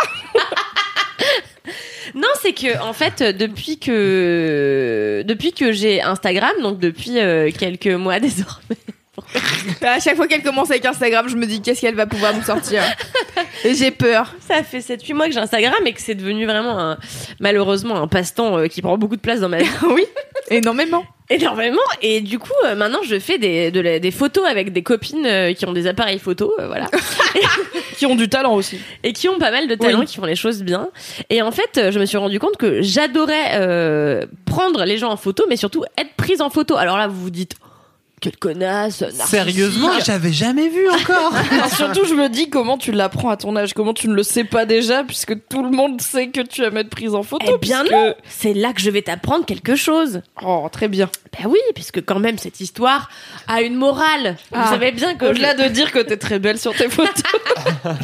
non, 2.15 2.29
c'est 2.41 2.53
que 2.53 2.81
en 2.83 2.93
fait, 2.93 3.23
depuis 3.23 3.79
que 3.79 5.23
depuis 5.27 5.53
que 5.53 5.73
j'ai 5.73 6.01
Instagram, 6.01 6.53
donc 6.63 6.79
depuis 6.79 7.19
euh, 7.19 7.51
quelques 7.57 7.87
mois 7.87 8.21
désormais, 8.21 8.77
À 9.83 10.01
chaque 10.01 10.17
fois 10.17 10.27
qu'elle 10.27 10.43
commence 10.43 10.71
avec 10.71 10.85
Instagram, 10.85 11.29
je 11.29 11.37
me 11.37 11.47
dis 11.47 11.61
qu'est-ce 11.63 11.81
qu'elle 11.81 11.95
va 11.95 12.07
pouvoir 12.07 12.35
nous 12.35 12.43
sortir. 12.43 12.83
Et 13.65 13.75
j'ai 13.75 13.91
peur. 13.91 14.35
ça 14.47 14.63
fait 14.63 14.79
7-8 14.79 15.15
mois 15.15 15.27
que 15.27 15.33
j'ai 15.33 15.39
Instagram 15.41 15.75
et 15.87 15.93
que 15.93 16.01
c'est 16.01 16.15
devenu 16.15 16.47
vraiment 16.47 16.79
un, 16.79 16.99
malheureusement 17.41 17.97
un 17.97 18.09
passe-temps 18.09 18.59
euh, 18.59 18.67
qui 18.69 18.81
prend 18.83 18.97
beaucoup 18.99 19.17
de 19.17 19.21
place 19.21 19.41
dans 19.41 19.49
ma 19.49 19.59
vie. 19.59 19.69
oui, 19.95 20.05
énormément. 20.51 21.05
Énormément. 21.29 21.79
Et 22.03 22.21
du 22.23 22.39
coup, 22.41 22.51
euh, 22.67 22.75
maintenant, 22.75 22.99
je 23.05 23.19
fais 23.21 23.39
des, 23.39 23.71
de 23.71 23.81
la- 23.81 23.99
des 24.01 24.11
photos 24.11 24.45
avec 24.49 24.73
des 24.73 24.83
copines 24.83 25.25
euh, 25.27 25.53
qui 25.53 25.65
ont 25.67 25.73
des 25.73 25.87
appareils 25.87 26.19
photo, 26.19 26.53
euh, 26.59 26.67
voilà. 26.67 26.87
Qui 27.97 28.07
ont 28.07 28.17
du 28.17 28.29
talent 28.31 28.55
aussi. 28.55 28.79
et 29.05 29.13
qui 29.13 29.29
ont 29.29 29.39
pas 29.39 29.51
mal 29.51 29.69
de 29.69 29.75
talents, 29.75 30.01
Oui. 30.01 30.07
qui 30.07 30.17
font 30.17 30.25
les 30.25 30.35
choses 30.35 30.63
bien. 30.63 30.89
Et 31.29 31.43
en 31.43 31.51
fait, 31.53 31.91
je 31.91 31.99
me 32.01 32.07
suis 32.07 32.17
rendu 32.17 32.41
compte 32.41 32.57
que 32.57 32.81
j'adorais 32.83 34.27
prendre 34.47 34.85
les 34.85 34.97
gens 34.97 35.11
en 35.11 35.17
photo, 35.19 35.45
mais 35.49 35.57
surtout 35.57 35.85
être 35.99 36.15
prise 36.17 36.41
en 36.41 36.49
photo. 36.51 36.77
Alors 36.77 36.97
là, 36.97 37.07
vous 37.09 37.21
vous 37.21 37.31
dites, 37.31 37.57
quelle 38.21 38.37
connasse. 38.37 39.03
Sérieusement, 39.27 39.93
j'avais 40.05 40.33
jamais 40.33 40.69
vu 40.69 40.89
encore. 40.91 41.33
Surtout, 41.77 42.05
je 42.05 42.15
me 42.15 42.29
dis 42.29 42.51
comment 42.51 42.79
tu 42.79 42.93
l'apprends 42.93 43.31
à 43.31 43.37
ton 43.37 43.57
âge, 43.57 43.73
comment 43.75 43.95
tu 43.95 44.09
ne 44.09 44.15
le 44.15 44.23
sais 44.23 44.45
pas 44.45 44.67
déjà, 44.67 45.05
puisque 45.05 45.35
tout 45.49 45.63
le 45.63 45.71
monde 45.71 46.01
sait 46.01 46.29
que 46.29 46.41
tu 46.43 46.63
aimes 46.63 46.77
être 46.77 46.91
prise 46.91 47.15
en 47.15 47.23
photo. 47.23 47.47
Eh 47.49 47.59
bien 47.59 47.81
puisque- 47.81 47.95
non, 47.95 48.15
c'est 48.29 48.55
là 48.55 48.73
que 48.73 48.81
je 48.81 48.91
vais 48.91 49.03
t'apprendre 49.03 49.45
quelque 49.47 49.75
chose. 49.75 50.21
Oh, 50.43 50.69
très 50.71 50.89
bien. 50.89 51.09
Ben 51.39 51.49
oui, 51.49 51.59
puisque 51.75 52.05
quand 52.05 52.19
même 52.19 52.39
cette 52.39 52.61
histoire 52.61 53.09
a 53.49 53.63
une 53.63 53.75
morale. 53.77 54.37
Ah. 54.53 54.63
Vous 54.65 54.71
savez 54.71 54.93
bien 54.93 55.15
que 55.15 55.27
Au-delà 55.27 55.55
de 55.55 55.65
dire 55.69 55.91
que 55.93 56.01
t'es 56.01 56.17
très 56.17 56.39
belle 56.39 56.59
sur 56.59 56.75
tes 56.75 56.89
photos. 56.89 57.23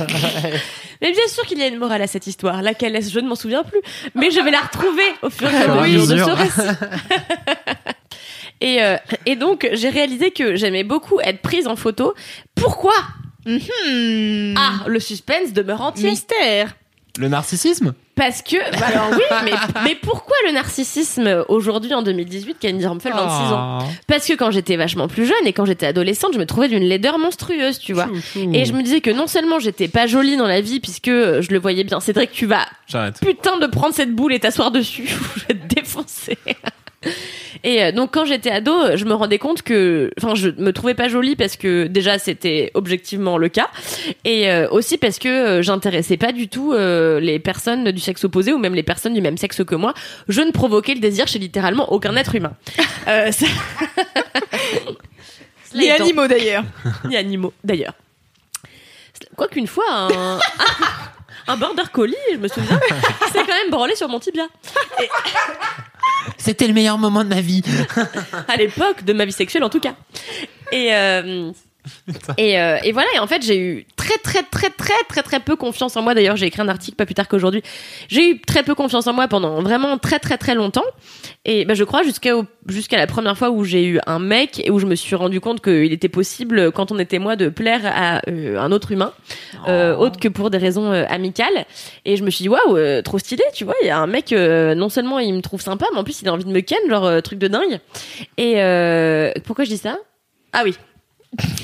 Mais 1.02 1.12
bien 1.12 1.26
sûr 1.28 1.44
qu'il 1.44 1.58
y 1.58 1.62
a 1.62 1.66
une 1.66 1.76
morale 1.78 2.00
à 2.02 2.06
cette 2.06 2.26
histoire. 2.26 2.62
Laquelle 2.62 2.96
est-ce 2.96 3.10
Je 3.10 3.20
ne 3.20 3.28
m'en 3.28 3.34
souviens 3.34 3.64
plus. 3.64 3.80
Mais 4.14 4.30
je 4.30 4.40
vais 4.40 4.50
la 4.50 4.60
retrouver 4.60 5.02
au 5.22 5.30
fur 5.30 5.48
et 5.50 5.56
à 5.56 5.68
mesure 5.82 6.06
de 6.06 6.16
ce 6.16 6.30
récit. 6.30 6.78
Et, 8.60 8.82
euh, 8.82 8.96
et 9.26 9.36
donc, 9.36 9.68
j'ai 9.72 9.88
réalisé 9.90 10.30
que 10.30 10.56
j'aimais 10.56 10.84
beaucoup 10.84 11.20
être 11.20 11.40
prise 11.42 11.66
en 11.66 11.76
photo. 11.76 12.14
Pourquoi? 12.54 12.94
Hmm. 13.44 14.54
Ah, 14.56 14.84
le 14.88 14.98
suspense 15.00 15.52
demeure 15.52 15.80
entier. 15.82 16.10
mystère. 16.10 16.74
Le 17.18 17.28
narcissisme? 17.28 17.94
Parce 18.14 18.42
que, 18.42 18.56
bah 18.78 18.86
alors 18.88 19.08
oui, 19.12 19.22
mais, 19.44 19.52
mais 19.84 19.94
pourquoi 19.94 20.34
le 20.46 20.52
narcissisme 20.52 21.44
aujourd'hui 21.48 21.94
en 21.94 22.02
2018, 22.02 22.56
Candy 22.60 22.86
Rumpel, 22.86 23.12
26 23.12 23.24
Ah. 23.30 23.54
ans? 23.54 23.88
Parce 24.06 24.26
que 24.26 24.32
quand 24.34 24.50
j'étais 24.50 24.76
vachement 24.76 25.06
plus 25.08 25.24
jeune 25.26 25.46
et 25.46 25.52
quand 25.54 25.64
j'étais 25.64 25.86
adolescente, 25.86 26.32
je 26.34 26.38
me 26.38 26.44
trouvais 26.46 26.68
d'une 26.68 26.82
laideur 26.82 27.18
monstrueuse, 27.18 27.78
tu 27.78 27.92
vois. 27.94 28.08
Et 28.52 28.64
je 28.66 28.72
me 28.72 28.82
disais 28.82 29.00
que 29.00 29.10
non 29.10 29.26
sellement 29.26 29.58
j'étais 29.58 29.88
pas 29.88 30.06
jolie 30.06 30.36
dans 30.36 30.46
la 30.46 30.60
vie, 30.60 30.80
puisque 30.80 31.08
euh, 31.08 31.40
je 31.42 31.50
le 31.52 31.58
voyais 31.58 31.84
bien, 31.84 32.00
Cédric, 32.00 32.32
tu 32.32 32.44
vas 32.46 32.66
J'arrête. 32.86 33.18
putain 33.20 33.58
de 33.58 33.66
prendre 33.66 33.94
cette 33.94 34.14
boule 34.14 34.32
et 34.34 34.40
t'asseoir 34.40 34.70
dessus, 34.70 35.08
je 35.36 35.40
vais 35.54 35.60
te 35.60 35.74
défoncer. 35.74 36.36
Et 37.62 37.82
euh, 37.84 37.92
donc 37.92 38.12
quand 38.12 38.24
j'étais 38.24 38.50
ado, 38.50 38.72
je 38.96 39.04
me 39.04 39.14
rendais 39.14 39.38
compte 39.38 39.62
que, 39.62 40.10
enfin, 40.18 40.34
je 40.34 40.48
me 40.50 40.72
trouvais 40.72 40.94
pas 40.94 41.08
jolie 41.08 41.36
parce 41.36 41.56
que 41.56 41.86
déjà 41.86 42.18
c'était 42.18 42.70
objectivement 42.74 43.38
le 43.38 43.48
cas, 43.48 43.68
et 44.24 44.50
euh, 44.50 44.68
aussi 44.70 44.98
parce 44.98 45.18
que 45.18 45.28
euh, 45.28 45.62
j'intéressais 45.62 46.16
pas 46.16 46.32
du 46.32 46.48
tout 46.48 46.72
euh, 46.72 47.20
les 47.20 47.38
personnes 47.38 47.90
du 47.92 48.00
sexe 48.00 48.24
opposé 48.24 48.52
ou 48.52 48.58
même 48.58 48.74
les 48.74 48.82
personnes 48.82 49.14
du 49.14 49.20
même 49.20 49.36
sexe 49.38 49.62
que 49.64 49.74
moi. 49.74 49.94
Je 50.28 50.40
ne 50.40 50.50
provoquais 50.50 50.94
le 50.94 51.00
désir 51.00 51.28
chez 51.28 51.38
littéralement 51.38 51.92
aucun 51.92 52.16
être 52.16 52.34
humain. 52.34 52.52
Ça- 53.06 53.46
Les 55.74 55.90
animaux 55.90 56.26
d'ailleurs. 56.26 56.64
ni 57.08 57.16
animaux 57.16 57.52
d'ailleurs. 57.62 57.92
Quoi 59.36 59.48
qu'une 59.48 59.66
fois, 59.66 59.84
un, 59.90 60.38
un 61.48 61.56
border 61.56 61.82
collie, 61.92 62.14
je 62.32 62.38
me 62.38 62.48
souviens, 62.48 62.80
s'est 63.32 63.40
quand 63.46 63.46
même 63.48 63.70
branlé 63.70 63.94
sur 63.94 64.08
mon 64.08 64.18
tibia. 64.18 64.46
C'était 66.38 66.66
le 66.66 66.74
meilleur 66.74 66.98
moment 66.98 67.24
de 67.24 67.28
ma 67.28 67.40
vie. 67.40 67.62
à 68.48 68.56
l'époque 68.56 69.04
de 69.04 69.12
ma 69.12 69.24
vie 69.24 69.32
sexuelle 69.32 69.64
en 69.64 69.70
tout 69.70 69.80
cas. 69.80 69.94
Et 70.72 70.94
euh, 70.94 71.52
et, 72.38 72.60
euh, 72.60 72.78
et 72.82 72.92
voilà, 72.92 73.08
et 73.14 73.18
en 73.18 73.26
fait, 73.26 73.42
j'ai 73.42 73.58
eu 73.58 73.86
très, 73.96 74.18
très, 74.18 74.42
très, 74.42 74.70
très, 74.70 75.02
très, 75.08 75.22
très 75.22 75.40
peu 75.40 75.56
confiance 75.56 75.96
en 75.96 76.02
moi. 76.02 76.14
D'ailleurs, 76.14 76.36
j'ai 76.36 76.46
écrit 76.46 76.62
un 76.62 76.68
article 76.68 76.96
pas 76.96 77.06
plus 77.06 77.14
tard 77.14 77.28
qu'aujourd'hui. 77.28 77.62
J'ai 78.08 78.30
eu 78.30 78.40
très 78.40 78.62
peu 78.62 78.74
confiance 78.74 79.06
en 79.06 79.12
moi 79.12 79.28
pendant 79.28 79.62
vraiment 79.62 79.98
très, 79.98 80.18
très, 80.18 80.38
très 80.38 80.54
longtemps. 80.54 80.84
Et 81.44 81.64
bah, 81.64 81.74
je 81.74 81.84
crois 81.84 82.02
jusqu'à 82.02 82.32
jusqu'à 82.66 82.96
la 82.96 83.06
première 83.06 83.38
fois 83.38 83.50
où 83.50 83.64
j'ai 83.64 83.84
eu 83.84 84.00
un 84.06 84.18
mec 84.18 84.60
et 84.64 84.70
où 84.70 84.78
je 84.78 84.86
me 84.86 84.94
suis 84.94 85.14
rendu 85.14 85.40
compte 85.40 85.62
qu'il 85.62 85.92
était 85.92 86.08
possible, 86.08 86.72
quand 86.72 86.90
on 86.90 86.98
était 86.98 87.18
moi, 87.18 87.36
de 87.36 87.48
plaire 87.48 87.82
à 87.84 88.22
euh, 88.28 88.58
un 88.58 88.72
autre 88.72 88.92
humain, 88.92 89.12
euh, 89.68 89.94
autre 89.94 90.18
que 90.18 90.28
pour 90.28 90.50
des 90.50 90.58
raisons 90.58 90.90
amicales. 90.90 91.66
Et 92.04 92.16
je 92.16 92.24
me 92.24 92.30
suis 92.30 92.42
dit, 92.42 92.48
waouh, 92.48 93.02
trop 93.02 93.18
stylé, 93.18 93.44
tu 93.54 93.64
vois. 93.64 93.74
Il 93.82 93.86
y 93.86 93.90
a 93.90 93.98
un 93.98 94.06
mec, 94.06 94.32
non 94.32 94.88
seulement 94.88 95.18
il 95.18 95.34
me 95.34 95.40
trouve 95.40 95.60
sympa, 95.60 95.86
mais 95.92 95.98
en 95.98 96.04
plus 96.04 96.22
il 96.22 96.28
a 96.28 96.32
envie 96.32 96.44
de 96.44 96.50
me 96.50 96.60
ken, 96.60 96.78
genre 96.88 97.22
truc 97.22 97.38
de 97.38 97.48
dingue. 97.48 97.78
Et 98.36 98.54
pourquoi 99.44 99.64
je 99.64 99.70
dis 99.70 99.78
ça? 99.78 99.98
Ah 100.52 100.62
oui. 100.64 100.74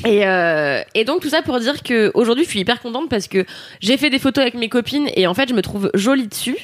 Et, 0.04 0.26
euh, 0.26 0.82
et 0.94 1.04
donc 1.04 1.20
tout 1.20 1.28
ça 1.28 1.42
pour 1.42 1.58
dire 1.60 1.82
que 1.82 2.10
aujourd'hui 2.14 2.44
je 2.44 2.50
suis 2.50 2.60
hyper 2.60 2.80
contente 2.80 3.08
parce 3.08 3.28
que 3.28 3.44
j'ai 3.80 3.96
fait 3.96 4.10
des 4.10 4.18
photos 4.18 4.42
avec 4.42 4.54
mes 4.54 4.68
copines 4.68 5.08
et 5.14 5.26
en 5.26 5.34
fait 5.34 5.48
je 5.48 5.54
me 5.54 5.62
trouve 5.62 5.90
jolie 5.94 6.26
dessus. 6.26 6.56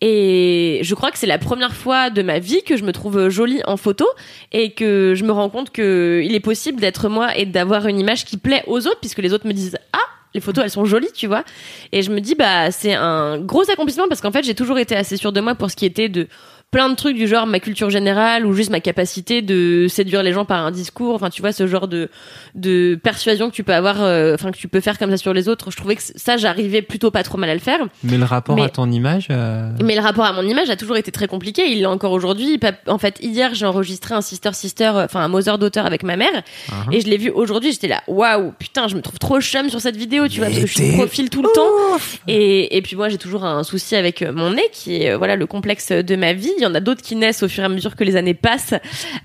Et 0.00 0.80
je 0.82 0.94
crois 0.94 1.10
que 1.10 1.18
c'est 1.18 1.26
la 1.26 1.38
première 1.38 1.74
fois 1.74 2.10
de 2.10 2.22
ma 2.22 2.38
vie 2.38 2.62
que 2.62 2.76
je 2.76 2.84
me 2.84 2.92
trouve 2.92 3.28
jolie 3.28 3.62
en 3.66 3.76
photo 3.76 4.06
et 4.52 4.72
que 4.72 5.14
je 5.16 5.24
me 5.24 5.32
rends 5.32 5.48
compte 5.48 5.70
que 5.70 6.20
il 6.24 6.34
est 6.34 6.40
possible 6.40 6.80
d'être 6.80 7.08
moi 7.08 7.36
et 7.36 7.46
d'avoir 7.46 7.86
une 7.86 7.98
image 7.98 8.24
qui 8.24 8.36
plaît 8.36 8.62
aux 8.66 8.86
autres 8.86 9.00
puisque 9.00 9.18
les 9.18 9.32
autres 9.32 9.46
me 9.46 9.52
disent 9.52 9.78
ah 9.92 9.98
les 10.34 10.40
photos 10.40 10.64
elles 10.64 10.70
sont 10.70 10.84
jolies 10.84 11.12
tu 11.14 11.26
vois. 11.26 11.44
Et 11.92 12.02
je 12.02 12.10
me 12.10 12.20
dis 12.20 12.34
bah 12.34 12.70
c'est 12.70 12.94
un 12.94 13.38
gros 13.38 13.68
accomplissement 13.70 14.08
parce 14.08 14.20
qu'en 14.20 14.32
fait 14.32 14.44
j'ai 14.44 14.54
toujours 14.54 14.78
été 14.78 14.94
assez 14.96 15.16
sûre 15.16 15.32
de 15.32 15.40
moi 15.40 15.54
pour 15.54 15.70
ce 15.70 15.76
qui 15.76 15.86
était 15.86 16.08
de 16.08 16.28
plein 16.72 16.88
de 16.88 16.96
trucs 16.96 17.16
du 17.16 17.28
genre 17.28 17.46
ma 17.46 17.60
culture 17.60 17.90
générale 17.90 18.44
ou 18.44 18.52
juste 18.54 18.70
ma 18.70 18.80
capacité 18.80 19.42
de 19.42 19.86
séduire 19.88 20.24
les 20.24 20.32
gens 20.32 20.44
par 20.44 20.64
un 20.66 20.70
discours 20.72 21.14
enfin 21.14 21.30
tu 21.30 21.40
vois 21.42 21.52
ce 21.52 21.66
genre 21.68 21.86
de 21.86 22.08
de 22.56 22.98
persuasion 23.02 23.48
que 23.50 23.54
tu 23.54 23.62
peux 23.62 23.74
avoir 23.74 24.02
euh, 24.02 24.34
enfin 24.34 24.50
que 24.50 24.56
tu 24.56 24.66
peux 24.68 24.80
faire 24.80 24.98
comme 24.98 25.10
ça 25.10 25.16
sur 25.18 25.32
les 25.34 25.48
autres 25.48 25.70
je 25.70 25.76
trouvais 25.76 25.94
que 25.96 26.02
ça 26.02 26.36
j'arrivais 26.38 26.82
plutôt 26.82 27.10
pas 27.10 27.22
trop 27.22 27.38
mal 27.38 27.50
à 27.50 27.54
le 27.54 27.60
faire 27.60 27.78
Mais 28.02 28.16
le 28.18 28.24
rapport 28.24 28.56
Mais- 28.56 28.62
à 28.64 28.68
ton 28.68 28.90
image. 28.90 29.28
euh, 29.30 29.70
mais 29.84 29.94
le 29.94 30.00
rapport 30.00 30.24
à 30.24 30.32
mon 30.32 30.42
image 30.42 30.70
a 30.70 30.76
toujours 30.76 30.96
été 30.96 31.12
très 31.12 31.28
compliqué. 31.28 31.62
Il 31.70 31.78
l'est 31.80 31.86
encore 31.86 32.12
aujourd'hui. 32.12 32.58
En 32.86 32.98
fait, 32.98 33.18
hier, 33.20 33.54
j'ai 33.54 33.66
enregistré 33.66 34.14
un 34.14 34.22
sister 34.22 34.50
sister, 34.54 34.92
euh, 34.94 35.04
enfin 35.04 35.20
un 35.20 35.28
Mother 35.28 35.58
d'auteur 35.58 35.84
avec 35.86 36.02
ma 36.02 36.16
mère, 36.16 36.30
Uh-huh. 36.68 36.94
et 36.94 37.00
je 37.00 37.06
l'ai 37.06 37.18
vu 37.18 37.28
aujourd'hui. 37.30 37.72
J'étais 37.72 37.88
là, 37.88 38.02
waouh, 38.08 38.52
putain, 38.58 38.88
je 38.88 38.96
me 38.96 39.02
trouve 39.02 39.18
trop 39.18 39.40
chum 39.40 39.68
sur 39.68 39.80
cette 39.80 39.96
vidéo, 39.96 40.26
tu 40.28 40.38
vois, 40.38 40.46
parce 40.48 40.60
que 40.60 40.66
je 40.66 40.72
suis 40.74 40.92
profil 40.92 41.28
tout 41.28 41.42
le 41.42 41.48
temps. 41.54 41.98
Et, 42.28 42.76
et 42.76 42.82
puis 42.82 42.96
moi, 42.96 43.08
j'ai 43.10 43.18
toujours 43.18 43.44
un 43.44 43.62
souci 43.62 43.94
avec 43.96 44.22
mon 44.22 44.50
nez, 44.52 44.68
qui 44.72 45.02
est 45.02 45.14
voilà 45.14 45.36
le 45.36 45.46
complexe 45.46 45.90
de 45.92 46.16
ma 46.16 46.32
vie. 46.32 46.52
Il 46.62 46.66
y 46.66 46.68
en 46.68 46.74
a 46.76 46.80
d'autres 46.80 47.02
qui 47.02 47.16
naissent 47.16 47.42
au 47.42 47.48
fur 47.48 47.64
et 47.64 47.66
à 47.66 47.68
mesure 47.68 47.96
que 47.96 48.04
les 48.04 48.14
années 48.14 48.34
passent 48.34 48.74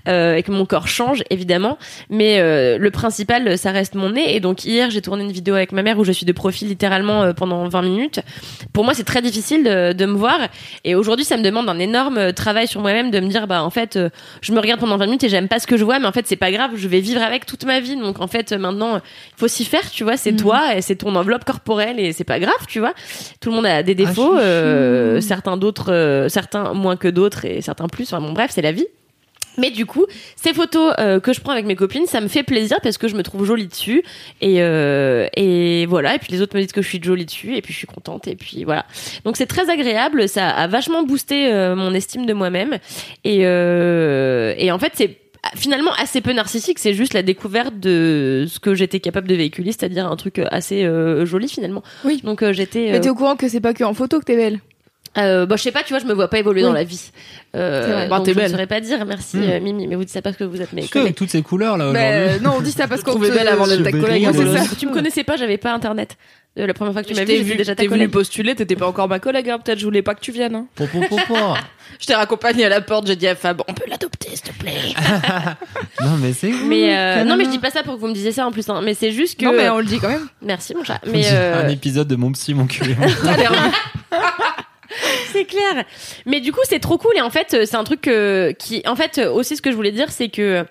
euh, 0.08 0.34
et 0.34 0.42
que 0.42 0.50
mon 0.50 0.66
corps 0.66 0.88
change, 0.88 1.22
évidemment. 1.30 1.78
Mais 2.10 2.40
euh, 2.40 2.78
le 2.78 2.90
principal, 2.90 3.56
ça 3.56 3.70
reste 3.70 3.94
mon 3.94 4.10
nez. 4.10 4.34
Et 4.34 4.40
donc 4.40 4.64
hier, 4.64 4.90
j'ai 4.90 5.00
tourné 5.02 5.22
une 5.22 5.30
vidéo 5.30 5.54
avec 5.54 5.70
ma 5.70 5.82
mère 5.82 5.98
où 5.98 6.04
je 6.04 6.10
suis 6.10 6.26
de 6.26 6.32
profil 6.32 6.66
littéralement 6.66 7.22
euh, 7.22 7.32
pendant 7.32 7.68
20 7.68 7.82
minutes. 7.82 8.20
Pour 8.72 8.84
moi, 8.84 8.92
c'est 8.94 9.04
très 9.04 9.22
difficile 9.22 9.62
de, 9.62 9.92
de 9.92 10.06
me 10.06 10.14
voir. 10.16 10.38
Et 10.82 10.96
aujourd'hui, 10.96 11.24
ça 11.24 11.36
me 11.36 11.42
demande 11.42 11.68
un 11.68 11.78
énorme 11.78 12.32
travail 12.32 12.66
sur 12.66 12.80
moi-même 12.80 13.12
de 13.12 13.20
me 13.20 13.28
dire, 13.28 13.46
bah 13.46 13.62
en 13.62 13.70
fait, 13.70 13.98
je 14.40 14.52
me 14.52 14.58
regarde 14.58 14.80
pendant 14.80 14.96
20 14.96 15.06
minutes 15.06 15.24
et 15.24 15.28
j'aime 15.28 15.46
pas 15.46 15.60
ce 15.60 15.68
que 15.68 15.76
je 15.76 15.84
vois, 15.84 16.00
mais 16.00 16.06
en 16.06 16.12
fait, 16.12 16.26
c'est 16.26 16.36
pas 16.36 16.50
grave. 16.50 16.72
Je 16.74 16.88
vais 16.88 17.00
vivre 17.00 17.22
avec 17.22 17.46
toute 17.46 17.64
ma 17.64 17.78
vie. 17.78 17.94
Donc 17.96 18.20
en 18.20 18.26
fait, 18.26 18.52
maintenant, 18.52 18.96
il 18.96 19.02
faut 19.36 19.48
s'y 19.48 19.64
faire, 19.64 19.88
tu 19.92 20.02
vois. 20.02 20.16
C'est 20.16 20.34
toi 20.34 20.74
et 20.76 20.82
c'est 20.82 20.96
ton 20.96 21.14
enveloppe 21.14 21.44
corporelle 21.44 22.00
et 22.00 22.12
c'est 22.12 22.24
pas 22.24 22.40
grave, 22.40 22.66
tu 22.66 22.80
vois. 22.80 22.94
Tout 23.40 23.50
le 23.50 23.56
monde 23.56 23.66
a 23.66 23.82
des 23.82 23.94
défauts, 23.94 24.32
chouchou. 24.32 24.38
euh, 24.38 25.20
certains 25.20 25.56
d'autres, 25.56 26.26
certains 26.28 26.72
moins 26.74 26.96
que 26.96 27.08
d'autres 27.08 27.27
et 27.44 27.60
certains 27.60 27.88
plus. 27.88 28.12
Enfin 28.12 28.20
bon, 28.20 28.32
bref, 28.32 28.50
c'est 28.54 28.62
la 28.62 28.72
vie. 28.72 28.86
Mais 29.58 29.70
du 29.70 29.84
coup, 29.84 30.06
ces 30.36 30.54
photos 30.54 30.94
euh, 30.98 31.20
que 31.20 31.32
je 31.32 31.40
prends 31.40 31.52
avec 31.52 31.66
mes 31.66 31.74
copines, 31.74 32.06
ça 32.06 32.20
me 32.20 32.28
fait 32.28 32.44
plaisir 32.44 32.78
parce 32.80 32.96
que 32.96 33.08
je 33.08 33.16
me 33.16 33.22
trouve 33.22 33.44
jolie 33.44 33.66
dessus 33.66 34.02
et 34.40 34.62
euh, 34.62 35.26
et 35.36 35.84
voilà. 35.86 36.14
Et 36.14 36.18
puis 36.18 36.32
les 36.32 36.40
autres 36.40 36.56
me 36.56 36.62
disent 36.62 36.72
que 36.72 36.80
je 36.80 36.88
suis 36.88 37.02
jolie 37.02 37.26
dessus 37.26 37.56
et 37.56 37.60
puis 37.60 37.72
je 37.72 37.78
suis 37.78 37.86
contente 37.86 38.28
et 38.28 38.36
puis 38.36 38.64
voilà. 38.64 38.86
Donc 39.24 39.36
c'est 39.36 39.46
très 39.46 39.68
agréable, 39.68 40.28
ça 40.28 40.48
a 40.48 40.66
vachement 40.68 41.02
boosté 41.02 41.52
euh, 41.52 41.74
mon 41.74 41.92
estime 41.92 42.24
de 42.24 42.32
moi-même 42.32 42.78
et 43.24 43.40
et 43.40 44.72
en 44.72 44.78
fait 44.78 44.92
c'est 44.94 45.18
finalement 45.56 45.92
assez 45.98 46.20
peu 46.20 46.32
narcissique, 46.32 46.78
c'est 46.78 46.94
juste 46.94 47.14
la 47.14 47.22
découverte 47.22 47.78
de 47.78 48.46
ce 48.48 48.60
que 48.60 48.74
j'étais 48.74 49.00
capable 49.00 49.26
de 49.28 49.34
véhiculer, 49.34 49.72
c'est-à-dire 49.72 50.06
un 50.06 50.16
truc 50.16 50.40
assez 50.50 50.88
joli 51.24 51.48
finalement. 51.48 51.82
Oui. 52.04 52.20
Donc 52.22 52.48
j'étais 52.52 52.92
Mais 52.92 53.00
t'es 53.00 53.08
au 53.08 53.14
courant 53.14 53.34
que 53.34 53.48
c'est 53.48 53.60
pas 53.60 53.74
que 53.74 53.82
en 53.82 53.94
photo 53.94 54.20
que 54.20 54.24
t'es 54.24 54.36
belle? 54.36 54.60
Euh, 55.16 55.46
bah, 55.46 55.56
je 55.56 55.62
sais 55.62 55.72
pas, 55.72 55.82
tu 55.82 55.92
vois, 55.92 55.98
je 56.00 56.04
me 56.06 56.12
vois 56.12 56.28
pas 56.28 56.38
évoluer 56.38 56.60
Oui. 56.62 56.66
dans 56.66 56.72
la 56.72 56.84
vie. 56.84 57.10
Euh. 57.56 58.06
Bah, 58.08 58.18
donc 58.18 58.28
je 58.32 58.38
ne 58.40 58.48
saurais 58.48 58.66
pas 58.66 58.80
dire. 58.80 59.04
Merci, 59.06 59.38
Hmm. 59.38 59.42
euh, 59.48 59.60
Mimi, 59.60 59.86
mais 59.86 59.94
vous 59.96 60.02
dites 60.04 60.12
ça 60.12 60.22
parce 60.22 60.36
que 60.36 60.44
vous 60.44 60.60
êtes 60.60 60.72
mes 60.72 60.82
Parce 60.82 60.92
que 60.92 60.98
avec 60.98 61.04
collègues. 61.06 61.16
toutes 61.16 61.30
ces 61.30 61.42
couleurs 61.42 61.76
là 61.78 61.84
aujourd'hui. 61.88 62.02
Euh, 62.04 62.38
non, 62.40 62.54
on 62.58 62.60
dit 62.60 62.72
ça 62.72 62.86
parce 62.86 63.02
qu'on 63.04 63.12
trouvais 63.12 63.30
te- 63.30 63.34
belle 63.34 63.48
avant 63.48 63.66
d'être 63.66 63.82
ta 63.82 63.90
collègue. 63.92 64.24
hein, 64.26 64.30
c'est 64.32 64.44
Bologne. 64.44 64.58
ça. 64.64 64.76
Tu 64.78 64.86
me 64.86 64.92
connaissais 64.92 65.24
pas, 65.24 65.36
j'avais 65.36 65.56
pas 65.58 65.72
internet. 65.72 66.16
Euh, 66.58 66.66
La 66.66 66.74
première 66.74 66.92
fois 66.92 67.02
que 67.02 67.08
tu 67.08 67.14
m'as 67.14 67.24
vu, 67.24 67.36
j'étais 67.36 67.56
déjà 67.56 67.74
ta 67.74 67.82
t'es 67.82 67.86
venu 67.88 68.00
collègue. 68.00 68.10
postuler, 68.10 68.54
t'étais 68.54 68.76
pas 68.76 68.86
encore 68.86 69.08
ma 69.08 69.18
collègue, 69.18 69.48
hein. 69.48 69.58
peut-être 69.64 69.78
je 69.78 69.84
voulais 69.84 70.02
pas 70.02 70.14
que 70.14 70.20
tu 70.20 70.32
viennes. 70.32 70.54
hein. 70.56 70.66
Po, 70.74 70.86
po, 70.86 71.00
po, 71.08 71.16
po. 71.26 71.34
Je 72.00 72.04
t'ai 72.06 72.14
raccompagné 72.14 72.66
à 72.66 72.68
la 72.68 72.82
porte, 72.82 73.06
j'ai 73.06 73.16
dit 73.16 73.26
à 73.26 73.34
Fab, 73.34 73.62
on 73.66 73.72
peut 73.72 73.84
l'adopter 73.88 74.28
s'il 74.28 74.40
te 74.42 74.52
plaît. 74.52 74.72
non 76.04 76.16
mais 76.20 76.34
c'est. 76.34 76.52
Mais 76.66 76.94
euh, 76.96 77.24
non, 77.24 77.36
mais 77.36 77.44
je 77.46 77.48
dis 77.50 77.58
pas 77.58 77.70
ça 77.70 77.82
pour 77.82 77.94
que 77.94 78.00
vous 78.00 78.08
me 78.08 78.12
disiez 78.12 78.30
ça 78.30 78.46
en 78.46 78.52
plus. 78.52 78.68
hein. 78.68 78.82
Mais 78.84 78.92
c'est 78.92 79.10
juste 79.10 79.40
que. 79.40 79.46
Non, 79.46 79.52
mais 79.56 79.70
on 79.70 79.78
le 79.78 79.84
dit 79.86 79.98
quand 79.98 80.10
même. 80.10 80.26
Merci 80.42 80.74
mon 80.74 80.84
chat. 80.84 81.00
Mais 81.06 81.22
euh, 81.32 81.64
Un 81.64 81.68
épisode 81.70 82.06
de 82.06 82.14
mon 82.14 82.30
psy, 82.32 82.52
mon 82.52 82.66
culé. 82.66 82.94
Clair. 85.48 85.84
Mais 86.26 86.40
du 86.40 86.52
coup, 86.52 86.60
c'est 86.68 86.78
trop 86.78 86.96
cool 86.98 87.12
et 87.16 87.20
en 87.20 87.30
fait, 87.30 87.54
euh, 87.54 87.64
c'est 87.66 87.76
un 87.76 87.82
truc 87.84 88.06
euh, 88.06 88.52
qui, 88.52 88.82
en 88.86 88.94
fait, 88.94 89.18
euh, 89.18 89.30
aussi 89.32 89.56
ce 89.56 89.62
que 89.62 89.70
je 89.72 89.76
voulais 89.76 89.90
dire, 89.92 90.10
c'est 90.12 90.28
que 90.28 90.64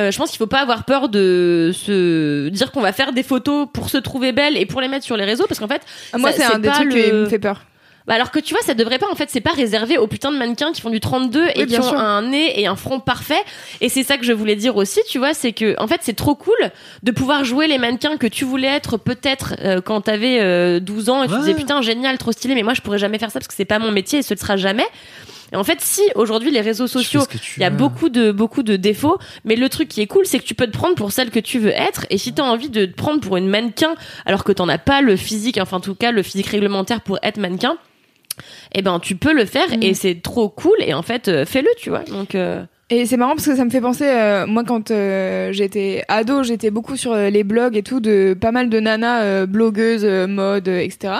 euh, 0.00 0.10
je 0.10 0.16
pense 0.16 0.30
qu'il 0.30 0.38
faut 0.38 0.46
pas 0.46 0.60
avoir 0.60 0.84
peur 0.86 1.08
de 1.10 1.70
se 1.74 2.48
dire 2.48 2.72
qu'on 2.72 2.80
va 2.80 2.92
faire 2.92 3.12
des 3.12 3.22
photos 3.22 3.66
pour 3.72 3.90
se 3.90 3.98
trouver 3.98 4.32
belle 4.32 4.56
et 4.56 4.64
pour 4.64 4.80
les 4.80 4.88
mettre 4.88 5.04
sur 5.04 5.16
les 5.16 5.24
réseaux 5.24 5.46
parce 5.46 5.60
qu'en 5.60 5.68
fait, 5.68 5.82
Ah, 6.12 6.18
Moi, 6.18 6.32
c'est 6.32 6.38
c'est 6.38 6.44
un 6.54 6.58
des 6.58 6.68
pas 6.68 6.74
trucs 6.76 6.92
le- 6.94 7.00
qui 7.02 7.12
me 7.12 7.26
fait 7.26 7.38
peur. 7.38 7.64
Bah 8.06 8.14
alors 8.14 8.30
que 8.30 8.38
tu 8.38 8.54
vois, 8.54 8.62
ça 8.62 8.74
devrait 8.74 8.98
pas 8.98 9.08
en 9.10 9.14
fait, 9.14 9.28
c'est 9.30 9.40
pas 9.42 9.52
réservé 9.52 9.98
aux 9.98 10.06
putains 10.06 10.32
de 10.32 10.36
mannequins 10.38 10.72
qui 10.72 10.80
font 10.80 10.90
du 10.90 11.00
32 11.00 11.48
et 11.54 11.60
Oui, 11.62 11.66
qui 11.66 11.78
ont 11.78 11.82
sûr. 11.82 11.98
un 11.98 12.22
nez 12.22 12.58
et 12.60 12.66
un 12.66 12.74
front 12.76 12.98
parfait. 12.98 13.40
Et 13.80 13.88
c'est 13.88 14.02
ça 14.02 14.16
que 14.16 14.24
je 14.24 14.32
voulais 14.32 14.56
dire 14.56 14.76
aussi, 14.76 15.00
tu 15.08 15.18
vois, 15.18 15.34
c'est 15.34 15.52
que 15.52 15.74
en 15.78 15.86
fait, 15.86 16.00
c'est 16.02 16.16
trop 16.16 16.34
cool 16.34 16.56
de 17.02 17.10
pouvoir 17.12 17.44
jouer 17.44 17.66
les 17.66 17.78
mannequins 17.78 18.16
que 18.16 18.26
tu 18.26 18.44
voulais 18.44 18.68
être 18.68 18.96
peut-être 18.96 19.54
euh, 19.60 19.80
quand 19.80 20.00
t'avais 20.02 20.38
euh, 20.40 20.80
12 20.80 21.10
ans 21.10 21.22
et 21.22 21.26
tu 21.28 21.32
Ouais. 21.34 21.38
disais 21.40 21.54
putain 21.54 21.82
génial, 21.82 22.16
trop 22.18 22.32
stylé, 22.32 22.54
mais 22.54 22.62
moi 22.62 22.74
je 22.74 22.80
pourrais 22.80 22.98
jamais 22.98 23.18
faire 23.18 23.30
ça 23.30 23.38
parce 23.38 23.48
que 23.48 23.54
c'est 23.54 23.64
pas 23.64 23.78
mon 23.78 23.90
métier 23.92 24.20
et 24.20 24.22
ce 24.22 24.34
ne 24.34 24.38
sera 24.38 24.56
jamais. 24.56 24.86
Et 25.52 25.56
en 25.56 25.64
fait, 25.64 25.80
si 25.80 26.02
aujourd'hui 26.14 26.50
les 26.50 26.60
réseaux 26.60 26.86
sociaux 26.86 27.22
tu 27.30 27.54
il 27.58 27.62
y 27.62 27.64
a 27.64 27.70
veux. 27.70 27.76
beaucoup 27.76 28.08
de 28.08 28.32
beaucoup 28.32 28.62
de 28.62 28.76
défauts, 28.76 29.18
mais 29.44 29.56
le 29.56 29.68
truc 29.68 29.88
qui 29.88 30.00
est 30.00 30.06
cool, 30.06 30.26
c'est 30.26 30.38
que 30.38 30.44
tu 30.44 30.54
peux 30.54 30.66
te 30.66 30.76
prendre 30.76 30.94
pour 30.94 31.12
celle 31.12 31.30
que 31.30 31.40
tu 31.40 31.58
veux 31.58 31.72
être. 31.72 32.06
Et 32.10 32.18
si 32.18 32.32
t'as 32.32 32.44
envie 32.44 32.70
de 32.70 32.86
te 32.86 32.94
prendre 32.94 33.20
pour 33.20 33.36
une 33.36 33.48
mannequin, 33.48 33.94
alors 34.26 34.44
que 34.44 34.52
t'en 34.52 34.68
as 34.68 34.78
pas 34.78 35.00
le 35.00 35.16
physique, 35.16 35.58
enfin 35.60 35.78
en 35.78 35.80
tout 35.80 35.94
cas 35.94 36.12
le 36.12 36.22
physique 36.22 36.46
réglementaire 36.46 37.00
pour 37.00 37.18
être 37.22 37.38
mannequin, 37.38 37.76
eh 38.74 38.82
ben 38.82 38.98
tu 39.00 39.16
peux 39.16 39.32
le 39.34 39.44
faire 39.44 39.68
Mm. 39.70 39.82
et 39.82 39.94
c'est 39.94 40.22
trop 40.22 40.48
cool. 40.48 40.76
Et 40.80 40.94
en 40.94 41.02
fait, 41.02 41.28
euh, 41.28 41.44
fais-le, 41.44 41.68
tu 41.78 41.90
vois. 41.90 42.00
Donc 42.04 42.34
euh, 42.34 42.62
Et 42.88 43.04
c'est 43.06 43.16
marrant 43.16 43.34
parce 43.34 43.46
que 43.46 43.54
ça 43.56 43.64
me 43.64 43.70
fait 43.70 43.80
penser, 43.80 44.04
euh, 44.06 44.46
moi 44.46 44.64
quand 44.64 44.90
euh, 44.90 45.52
j'étais 45.52 46.02
ado, 46.08 46.42
j'étais 46.42 46.70
beaucoup 46.70 46.96
sur 46.96 47.12
euh, 47.12 47.28
les 47.30 47.44
blogs 47.44 47.76
et 47.76 47.82
tout 47.82 48.00
de 48.00 48.36
pas 48.40 48.50
mal 48.50 48.68
de 48.70 48.80
nanas 48.80 49.22
euh, 49.22 49.46
blogueuses, 49.46 50.04
euh, 50.04 50.26
mode, 50.26 50.68
euh, 50.68 50.78
etc. 50.80 51.14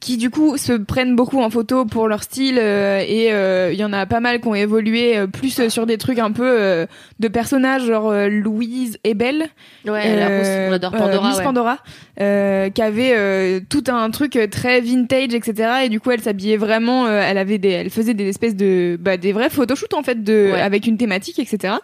qui 0.00 0.16
du 0.16 0.30
coup 0.30 0.56
se 0.56 0.72
prennent 0.72 1.14
beaucoup 1.14 1.40
en 1.42 1.50
photo 1.50 1.84
pour 1.84 2.08
leur 2.08 2.22
style 2.22 2.58
euh, 2.58 3.00
et 3.06 3.32
euh, 3.32 3.70
il 3.72 3.78
y 3.78 3.84
en 3.84 3.92
a 3.92 4.06
pas 4.06 4.20
mal 4.20 4.40
qui 4.40 4.48
ont 4.48 4.54
évolué 4.54 5.16
euh, 5.18 5.26
plus 5.26 5.60
euh, 5.60 5.68
sur 5.68 5.84
des 5.84 5.98
trucs 5.98 6.18
un 6.18 6.32
peu 6.32 6.42
euh, 6.60 6.86
de 7.18 7.28
personnages 7.28 7.84
genre 7.84 8.10
euh, 8.10 8.28
Louise 8.28 8.96
et 9.04 9.12
Belle 9.14 9.48
ouais, 9.86 10.16
la 10.16 10.68
on 10.70 10.72
adore 10.72 10.92
Pandora. 10.92 11.28
Miss 11.28 11.36
ouais. 11.38 11.44
Pandora, 11.44 11.78
euh, 12.20 12.70
qui 12.70 12.80
avait 12.82 13.12
euh, 13.14 13.60
tout 13.68 13.84
un 13.88 14.10
truc 14.10 14.36
euh, 14.36 14.46
très 14.46 14.80
vintage, 14.80 15.34
etc. 15.34 15.70
Et 15.84 15.88
du 15.90 16.00
coup, 16.00 16.10
elle 16.10 16.20
s'habillait 16.22 16.56
vraiment. 16.56 17.06
euh, 17.06 17.22
elle 17.22 17.38
avait 17.38 17.58
des, 17.58 17.68
elle 17.70 17.90
faisait 17.90 18.14
des 18.14 18.28
espèces 18.28 18.56
de, 18.56 18.96
bah, 19.00 19.16
des 19.18 19.32
vrais 19.32 19.50
photoshoots 19.50 19.94
en 19.94 20.02
fait, 20.02 20.22
de, 20.24 20.50
Ouais. 20.52 20.60
avec 20.60 20.86
une 20.86 20.96
thématique, 20.96 21.38
etc. 21.38 21.74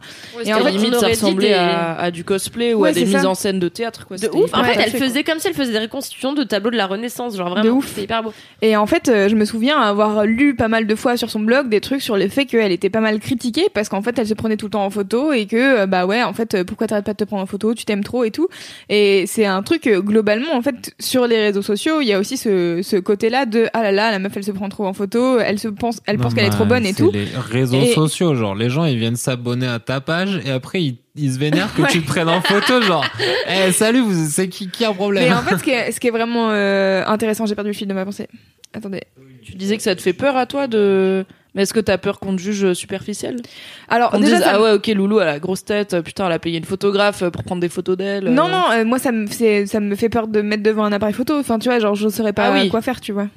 Et 0.45 0.55
en 0.55 0.61
fait, 0.61 0.71
limite, 0.71 0.95
ça 0.95 1.09
ressemblait 1.09 1.49
des- 1.49 1.55
à, 1.55 1.95
à 1.99 2.11
du 2.11 2.25
cosplay 2.25 2.73
ou 2.75 2.81
Ouais, 2.81 2.91
à 2.91 2.93
des 2.93 3.05
mises 3.05 3.21
ça. 3.21 3.29
en 3.29 3.35
scène 3.35 3.59
de 3.59 3.69
théâtre. 3.69 4.07
Quoi. 4.07 4.17
De 4.17 4.29
ouf. 4.29 4.51
En 4.55 4.65
fait, 4.65 4.81
elle 4.83 4.91
faisait 4.93 5.23
comme 5.25 5.39
si 5.39 5.49
elle 5.49 5.55
faisait 5.55 5.73
des 5.73 5.79
reconstitutions 5.81 6.33
de 6.33 6.43
tableaux 6.45 6.71
de 6.71 6.77
la 6.77 6.87
Renaissance, 6.87 7.37
genre 7.37 7.55
De 7.55 7.61
vraiment. 7.61 7.77
ouf. 7.77 7.99
C'est 8.07 8.15
hyper 8.15 8.23
beau. 8.23 8.33
Et 8.63 8.77
en 8.77 8.87
fait, 8.87 9.09
euh, 9.09 9.29
je 9.29 9.35
me 9.37 9.45
souviens 9.45 9.79
avoir 9.81 10.25
lu 10.25 10.55
pas 10.57 10.69
mal 10.69 10.87
de 10.87 10.95
fois 10.95 11.17
sur 11.17 11.31
son 11.31 11.41
blog 11.41 11.69
des 11.69 11.81
trucs 11.81 12.03
sur 12.03 12.17
le 12.17 12.29
fait 12.29 12.47
qu'elle 12.47 12.73
était 12.73 12.91
pas 12.91 13.01
mal 13.01 13.19
critiquée 13.21 13.67
parce 13.75 13.89
qu'en 13.89 14.03
fait, 14.03 14.19
elle 14.19 14.27
se 14.27 14.35
prenait 14.35 14.57
tout 14.57 14.67
le 14.67 14.71
temps 14.71 14.85
en 14.85 14.91
photo 14.91 15.33
et 15.33 15.47
que 15.47 15.81
euh, 15.83 15.87
bah 15.87 16.07
ouais, 16.07 16.23
en 16.23 16.33
fait, 16.33 16.55
euh, 16.55 16.65
pourquoi 16.65 16.87
t'arrêtes 16.87 17.05
pas 17.07 17.13
de 17.13 17.19
te 17.19 17.25
prendre 17.25 17.43
en 17.43 17.47
photo? 17.47 17.75
Tu 17.75 17.85
t'aimes 17.85 18.05
trop 18.05 18.25
et 18.25 18.31
tout. 18.31 18.49
Et 18.89 19.25
c'est 19.27 19.47
un 19.47 19.63
truc 19.63 19.87
euh, 19.87 20.01
globalement 20.01 20.55
en 20.55 20.63
fait 20.63 20.95
sur 21.01 21.27
les 21.27 21.39
réseaux 21.39 21.63
sociaux, 21.63 22.01
il 22.01 22.07
y 22.07 22.13
a 22.13 22.19
aussi 22.19 22.37
ce, 22.37 22.81
ce 22.83 22.97
côté-là 22.97 23.47
de 23.47 23.67
ah 23.73 23.83
là 23.83 23.93
là, 23.93 24.11
la 24.11 24.19
meuf 24.19 24.33
elle 24.37 24.45
se 24.45 24.53
prend 24.53 24.69
trop 24.69 24.87
en 24.87 24.93
photo, 24.93 25.39
elle 25.39 25.59
se 25.59 25.69
pense, 25.69 26.01
elle 26.07 26.19
pense 26.19 26.35
qu'elle 26.35 26.45
est 26.47 26.51
bah, 26.51 26.55
trop 26.57 26.65
bonne 26.65 26.87
et 26.87 26.95
tout. 26.95 27.11
les 27.13 27.27
réseaux 27.37 27.81
Et- 27.83 27.93
sociaux, 27.93 28.35
genre 28.35 28.55
les 28.55 28.71
gens 28.71 28.85
ils 28.85 28.99
viennent 28.99 29.17
s'abonner 29.17 29.67
à 29.67 29.79
ta 29.79 30.01
page 30.01 30.41
et 30.45 30.51
après 30.51 30.83
ils, 30.83 30.97
ils 31.17 31.33
se 31.35 31.39
vénèrent 31.39 31.73
que 31.75 31.83
tu 31.91 32.03
te 32.03 32.07
prennes 32.07 32.29
en 32.29 32.41
photo, 32.41 32.83
genre 32.83 33.05
Eh 33.49 33.73
salut, 33.73 34.01
vous, 34.01 34.29
c'est 34.29 34.49
qui 34.49 34.69
qui 34.69 34.85
a 34.85 34.91
un 34.91 34.95
problème? 34.95 35.29
Mais 35.29 35.35
en 35.35 35.43
fait, 35.43 35.59
ce 35.59 35.63
qui 35.63 35.71
est, 35.71 35.93
ce 35.93 36.01
qui 36.01 36.09
est 36.09 36.11
vraiment 36.13 36.51
euh, 36.51 37.05
intéressant, 37.07 37.47
j'ai 37.47 37.55
perdu 37.55 37.71
le 37.71 37.77
fil 37.77 37.89
de 37.89 37.95
ma 37.95 38.05
pensée. 38.05 38.29
Attendez. 38.75 39.03
Tu 39.43 39.55
disais 39.55 39.77
que 39.77 39.83
ça 39.83 39.95
te 39.95 40.03
fait 40.03 40.13
peur 40.13 40.37
à 40.37 40.47
toi 40.47 40.67
de. 40.67 41.25
Mais 41.57 41.63
est-ce 41.63 41.75
que 41.75 41.81
t'as 41.81 41.99
peur 41.99 42.21
qu'on 42.21 42.37
te 42.37 42.41
juge 42.41 42.75
superficiel? 42.75 43.37
Alors 43.89 44.11
On 44.13 44.21
déjà, 44.21 44.37
dise, 44.37 44.45
ça 44.45 44.53
ah 44.55 44.63
ouais, 44.63 44.73
ok, 44.73 44.87
Loulou, 44.89 45.19
elle 45.21 45.29
a 45.29 45.39
grosse 45.41 45.65
tête, 45.65 45.95
euh, 45.95 46.03
putain, 46.03 46.27
elle 46.27 46.33
a 46.33 46.39
payé 46.39 46.59
une 46.59 46.65
photographe 46.65 47.23
euh, 47.23 47.31
pour 47.31 47.43
prendre 47.43 47.61
des 47.61 47.69
photos 47.69 47.97
d'elle. 47.97 48.29
euh. 48.29 48.31
Non, 48.31 48.47
non, 48.49 48.65
euh, 48.73 48.85
moi 48.85 48.99
ça 48.99 49.11
me, 49.11 49.27
ça 49.27 49.81
me 49.81 49.95
fait 49.97 50.09
peur 50.11 50.29
de 50.29 50.43
me 50.43 50.49
mettre 50.49 50.63
devant 50.63 50.85
un 50.85 50.93
appareil 50.93 51.15
photo. 51.15 51.39
Enfin, 51.39 51.59
tu 51.59 51.69
vois, 51.69 51.79
genre 51.81 51.95
je 51.95 52.09
saurais 52.09 52.33
pas 52.35 52.49
Ah 52.49 52.53
oui. 52.53 52.69
quoi 52.69 52.83
faire, 52.83 53.01
tu 53.01 53.13
vois. 53.13 53.29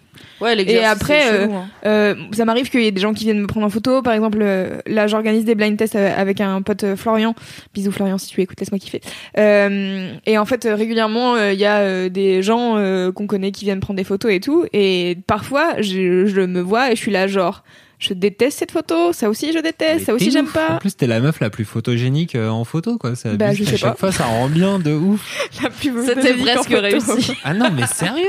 Ouais, 0.42 0.60
Et 0.64 0.84
après, 0.84 1.32
euh, 1.32 1.44
chelou, 1.46 1.54
hein. 1.56 1.68
Euh, 1.86 2.16
ça 2.34 2.44
m'arrive 2.44 2.70
qu'il 2.70 2.82
y 2.82 2.88
ait 2.88 2.92
des 2.92 3.00
gens 3.00 3.14
qui 3.14 3.24
viennent 3.24 3.40
me 3.40 3.48
prendre 3.48 3.66
en 3.66 3.70
photo. 3.70 4.02
Par 4.02 4.12
exemple, 4.14 4.40
euh, 4.42 4.80
là, 4.86 5.08
j'organise 5.08 5.46
des 5.46 5.56
blind 5.56 5.78
tests 5.78 5.96
euh, 5.96 6.12
avec 6.18 6.42
un 6.42 6.62
pote 6.62 6.84
euh, 6.84 6.96
Florian. 6.98 7.36
Bisous 7.74 7.92
Florian, 7.94 8.18
si 8.18 8.28
tu 8.28 8.42
écoutes, 8.42 8.60
laisse-moi 8.60 8.80
kiffer. 8.80 9.00
Euh, 9.38 10.12
et 10.26 10.38
en 10.38 10.44
fait, 10.46 10.66
euh, 10.66 10.76
régulièrement, 10.76 11.36
euh, 11.36 11.54
il 11.54 11.60
y 11.60 11.66
a 11.66 11.78
euh, 11.80 12.10
des 12.10 12.42
gens 12.44 12.76
euh, 12.78 13.12
qu'on 13.14 13.28
connaît 13.28 13.52
qui 13.52 13.64
viennent 13.66 13.80
prendre 13.80 13.98
des 13.98 14.04
photos 14.04 14.32
et 14.34 14.42
tout. 14.42 14.66
Et 14.74 15.18
parfois, 15.28 15.76
je, 15.82 16.26
je 16.26 16.42
me 16.42 16.60
vois 16.60 16.92
et 16.92 16.96
je 16.96 17.02
suis 17.02 17.12
là, 17.12 17.28
genre, 17.28 17.64
je 18.00 18.14
déteste 18.14 18.60
cette 18.60 18.72
photo. 18.72 19.14
Ça 19.14 19.30
aussi, 19.30 19.52
je 19.54 19.60
déteste. 19.60 20.00
Mais 20.00 20.06
ça 20.06 20.14
aussi, 20.14 20.32
j'aime 20.32 20.48
pas. 20.48 20.76
En 20.76 20.78
plus, 20.78 20.96
t'es 20.96 21.06
la 21.06 21.20
meuf 21.20 21.40
la 21.42 21.50
plus 21.50 21.66
photogénique 21.66 22.34
euh, 22.36 22.50
en 22.50 22.64
photo, 22.64 22.98
quoi. 22.98 23.16
Ça 23.16 23.36
Bah, 23.36 23.54
je 23.54 23.64
sais 23.66 23.74
à 23.74 23.78
chaque 23.78 23.92
pas. 23.92 23.98
fois, 23.98 24.12
ça 24.12 24.24
rend 24.26 24.48
bien 24.50 24.80
de 24.80 24.94
ouf. 24.94 25.22
La 25.64 25.70
plus 25.70 25.92
C'était 26.06 26.34
presque 26.34 26.70
réussi. 26.70 27.34
Ah 27.44 27.54
non, 27.54 27.70
mais 27.72 27.86
sérieux? 27.88 28.26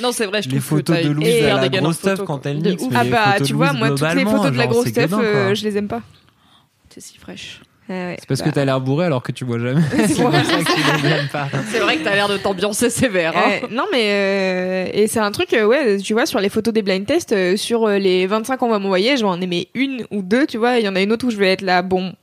Non, 0.00 0.10
c'est 0.10 0.26
vrai, 0.26 0.42
je 0.42 0.48
Les 0.48 0.58
trouve 0.58 0.82
que 0.82 0.92
photos 0.92 1.04
de 1.04 1.10
Louise 1.10 1.44
à 1.44 1.60
la 1.60 1.68
grosse 1.68 1.98
photo, 1.98 2.16
quoi. 2.16 2.26
quand 2.26 2.46
elle 2.46 2.60
mais 2.62 2.76
Ah 2.94 3.04
les 3.04 3.10
bah, 3.10 3.24
photos 3.26 3.40
de 3.42 3.46
tu 3.46 3.52
vois, 3.54 3.66
Louise, 3.68 3.78
moi, 3.78 3.88
toutes 3.90 4.00
les 4.00 4.06
globalement, 4.06 4.36
photos 4.38 4.52
de 4.52 4.56
la 4.58 4.66
grosse 4.66 4.92
gueudin, 4.92 5.16
quoi. 5.16 5.24
euh, 5.24 5.54
je 5.54 5.64
les 5.64 5.76
aime 5.78 5.86
pas. 5.88 6.02
C'est 6.90 7.00
si 7.00 7.18
fraîche. 7.18 7.60
Ouais, 7.88 7.94
ouais. 7.94 8.16
C'est 8.18 8.26
parce 8.26 8.40
Bah, 8.40 8.46
que 8.48 8.54
t'as 8.54 8.64
l'air 8.64 8.80
bourré 8.80 9.06
alors 9.06 9.22
que 9.22 9.30
tu 9.32 9.44
bois 9.44 9.58
jamais. 9.58 9.82
C'est 10.08 10.22
vrai 11.80 11.96
que 11.98 12.04
t'as 12.04 12.14
l'air 12.14 12.28
de 12.28 12.36
t'ambiancer 12.38 12.90
sévère. 12.90 13.34
hein. 13.36 13.42
Ouais, 13.46 13.62
non 13.70 13.84
mais 13.92 14.08
euh, 14.10 14.86
et 14.92 15.06
c'est 15.06 15.20
un 15.20 15.30
truc 15.30 15.52
euh, 15.52 15.66
ouais 15.66 15.98
tu 15.98 16.12
vois 16.14 16.26
sur 16.26 16.40
les 16.40 16.48
photos 16.48 16.72
des 16.72 16.82
blind 16.82 17.04
tests 17.06 17.32
euh, 17.32 17.56
sur 17.56 17.86
euh, 17.86 17.98
les 17.98 18.26
25 18.26 18.56
qu'on 18.56 18.68
va 18.70 18.78
m'envoyer 18.78 19.16
je 19.16 19.22
vais 19.22 19.28
en 19.28 19.40
aimer 19.40 19.68
une 19.74 20.06
ou 20.10 20.22
deux 20.22 20.46
tu 20.46 20.56
vois 20.58 20.78
il 20.78 20.84
y 20.84 20.88
en 20.88 20.96
a 20.96 21.00
une 21.02 21.12
autre 21.12 21.26
où 21.26 21.30
je 21.30 21.36
vais 21.36 21.50
être 21.52 21.62
là 21.62 21.82
bon 21.82 22.14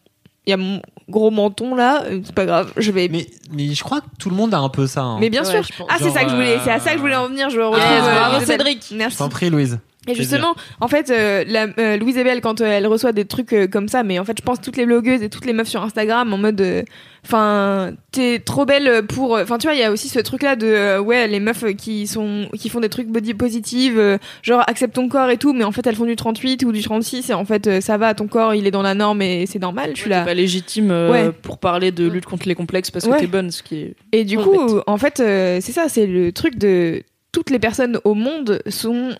il 0.47 0.49
y 0.49 0.53
a 0.53 0.57
mon 0.57 0.81
gros 1.09 1.29
menton 1.29 1.75
là 1.75 2.03
c'est 2.23 2.33
pas 2.33 2.45
grave 2.45 2.71
je 2.77 2.91
vais 2.91 3.07
Mais, 3.09 3.27
mais 3.51 3.73
je 3.73 3.83
crois 3.83 4.01
que 4.01 4.07
tout 4.19 4.29
le 4.29 4.35
monde 4.35 4.53
a 4.53 4.59
un 4.59 4.69
peu 4.69 4.87
ça. 4.87 5.01
hein. 5.01 5.17
mais 5.19 5.29
bien 5.29 5.43
Ouais, 5.43 5.49
sûr 5.51 5.63
je 5.63 5.77
pense. 5.77 5.87
ah 5.91 5.97
c'est 5.99 6.09
ça 6.09 6.23
que 6.23 6.29
je 6.31 6.35
voulais 6.35 6.57
c'est 6.63 6.71
à 6.71 6.79
ça 6.79 6.91
que 6.91 6.97
je 6.97 7.01
voulais 7.01 7.15
en 7.15 7.27
venir 7.27 7.49
je 7.49 7.59
euh, 7.59 7.69
bravo. 7.69 8.45
Cédric. 8.45 8.83
Je 8.89 8.95
merci 8.95 9.17
t'en 9.17 9.29
prie, 9.29 9.49
Louise. 9.49 9.79
Et 10.07 10.15
justement 10.15 10.55
en 10.79 10.87
fait 10.87 11.09
euh, 11.11 11.43
la, 11.47 11.67
euh, 11.77 11.97
Louise 11.97 12.17
Ebel 12.17 12.41
quand 12.41 12.61
euh, 12.61 12.65
elle 12.65 12.87
reçoit 12.87 13.11
des 13.11 13.25
trucs 13.25 13.53
euh, 13.53 13.67
comme 13.67 13.87
ça 13.87 14.01
mais 14.03 14.17
en 14.17 14.25
fait 14.25 14.35
je 14.37 14.41
pense 14.43 14.59
toutes 14.59 14.77
les 14.77 14.85
blogueuses 14.87 15.21
et 15.21 15.29
toutes 15.29 15.45
les 15.45 15.53
meufs 15.53 15.67
sur 15.67 15.83
Instagram 15.83 16.33
en 16.33 16.37
mode 16.37 16.59
euh, 16.61 16.81
enfin 17.23 17.93
t'es 18.11 18.39
trop 18.39 18.65
belle 18.65 19.05
pour 19.05 19.33
enfin 19.37 19.57
tu 19.59 19.67
vois 19.67 19.75
il 19.75 19.79
y 19.79 19.83
a 19.83 19.91
aussi 19.91 20.09
ce 20.09 20.19
truc 20.19 20.41
là 20.41 20.55
de 20.55 20.65
euh, 20.65 20.99
ouais 20.99 21.27
les 21.27 21.39
meufs 21.39 21.63
qui 21.75 22.07
sont 22.07 22.47
qui 22.57 22.69
font 22.69 22.79
des 22.79 22.89
trucs 22.89 23.07
body 23.07 23.35
positive 23.35 23.99
euh, 23.99 24.17
genre 24.41 24.63
accepte 24.67 24.95
ton 24.95 25.07
corps 25.07 25.29
et 25.29 25.37
tout 25.37 25.53
mais 25.53 25.63
en 25.63 25.71
fait 25.71 25.85
elles 25.85 25.95
font 25.95 26.05
du 26.05 26.15
38 26.15 26.63
ou 26.63 26.71
du 26.71 26.81
36 26.81 27.29
et 27.29 27.33
en 27.33 27.45
fait 27.45 27.67
euh, 27.67 27.79
ça 27.81 27.97
va 27.97 28.13
ton 28.15 28.27
corps 28.27 28.55
il 28.55 28.65
est 28.65 28.71
dans 28.71 28.81
la 28.81 28.95
norme 28.95 29.21
et 29.21 29.45
c'est 29.45 29.59
normal 29.59 29.91
je 29.93 30.01
suis 30.01 30.09
Ouais, 30.09 30.15
là 30.17 30.25
pas 30.25 30.33
légitime 30.33 30.89
euh, 30.91 31.11
Ouais. 31.11 31.31
pour 31.31 31.59
parler 31.59 31.91
de 31.91 32.07
lutte 32.07 32.25
contre 32.25 32.47
les 32.47 32.55
complexes 32.55 32.89
parce 32.89 33.05
que 33.05 33.11
Ouais. 33.11 33.19
t'es 33.19 33.27
bonne, 33.27 33.51
ce 33.51 33.61
qui 33.61 33.75
est. 33.81 33.95
et 34.11 34.23
du 34.25 34.37
Ouais, 34.37 34.43
coup 34.43 34.79
en 34.87 34.97
fait 34.97 35.19
euh, 35.19 35.59
c'est 35.61 35.73
ça 35.73 35.89
c'est 35.89 36.07
le 36.07 36.31
truc 36.31 36.57
de 36.57 37.03
toutes 37.31 37.49
les 37.51 37.59
personnes 37.59 37.99
au 38.03 38.13
monde 38.15 38.61
sont 38.67 39.15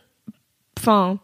enfin 0.82 1.20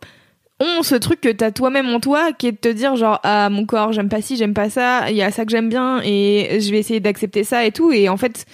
ont 0.60 0.82
ce 0.82 0.96
truc 0.96 1.22
que 1.22 1.30
t'as 1.30 1.52
toi-même 1.52 1.88
en 1.94 2.00
toi 2.00 2.32
qui 2.32 2.48
est 2.48 2.52
de 2.52 2.58
te 2.58 2.68
dire 2.68 2.96
genre 2.96 3.20
ah 3.24 3.50
mon 3.50 3.66
corps 3.66 3.92
j'aime 3.94 4.10
pas 4.10 4.22
ci 4.22 4.38
j'aime 4.38 4.54
pas 4.54 4.70
ça 4.70 5.10
il 5.10 5.16
y 5.16 5.22
a 5.22 5.32
ça 5.32 5.46
que 5.46 5.52
j'aime 5.52 5.70
bien 5.70 6.02
et 6.04 6.60
je 6.62 6.72
vais 6.72 6.80
essayer 6.80 7.00
d'accepter 7.00 7.44
ça 7.44 7.66
et 7.66 7.72
tout. 7.72 7.92
Et 7.92 8.10
en 8.10 8.18
fait 8.18 8.46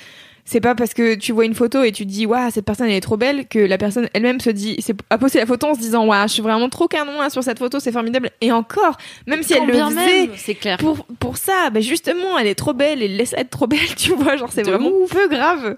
c'est 0.45 0.59
pas 0.59 0.75
parce 0.75 0.93
que 0.93 1.15
tu 1.15 1.31
vois 1.31 1.45
une 1.45 1.53
photo 1.55 1.83
et 1.83 1.91
tu 1.93 2.05
te 2.05 2.11
dis 2.11 2.25
waouh 2.25 2.51
cette 2.51 2.65
personne 2.65 2.87
elle 2.87 2.95
est 2.95 2.99
trop 3.01 3.15
belle 3.17 3.47
que 3.47 3.59
la 3.59 3.77
personne 3.77 4.09
elle-même 4.13 4.39
se 4.41 4.49
dit 4.49 4.75
c'est 4.79 4.93
à 5.09 5.17
poster 5.17 5.39
la 5.39 5.45
photo 5.45 5.67
en 5.67 5.73
se 5.73 5.79
disant 5.79 6.05
waouh 6.05 6.27
je 6.27 6.33
suis 6.33 6.41
vraiment 6.41 6.67
trop 6.69 6.87
canon 6.87 7.21
là 7.21 7.29
sur 7.29 7.43
cette 7.43 7.59
photo 7.59 7.79
c'est 7.79 7.91
formidable 7.93 8.29
et 8.41 8.51
encore 8.51 8.97
même 9.25 9.41
si 9.41 9.53
elle 9.53 9.65
le 9.67 9.73
même, 9.95 10.29
c'est 10.35 10.55
clair. 10.55 10.77
pour 10.79 11.05
pour 11.19 11.37
ça 11.37 11.69
bah 11.71 11.79
justement 11.79 12.37
elle 12.37 12.47
est 12.47 12.55
trop 12.55 12.73
belle 12.73 13.01
et 13.01 13.07
laisse 13.07 13.33
être 13.37 13.49
trop 13.51 13.67
belle 13.67 13.79
tu 13.97 14.11
vois 14.13 14.35
genre 14.35 14.51
c'est 14.51 14.63
vraiment 14.63 14.91
peu 15.09 15.27
grave 15.29 15.77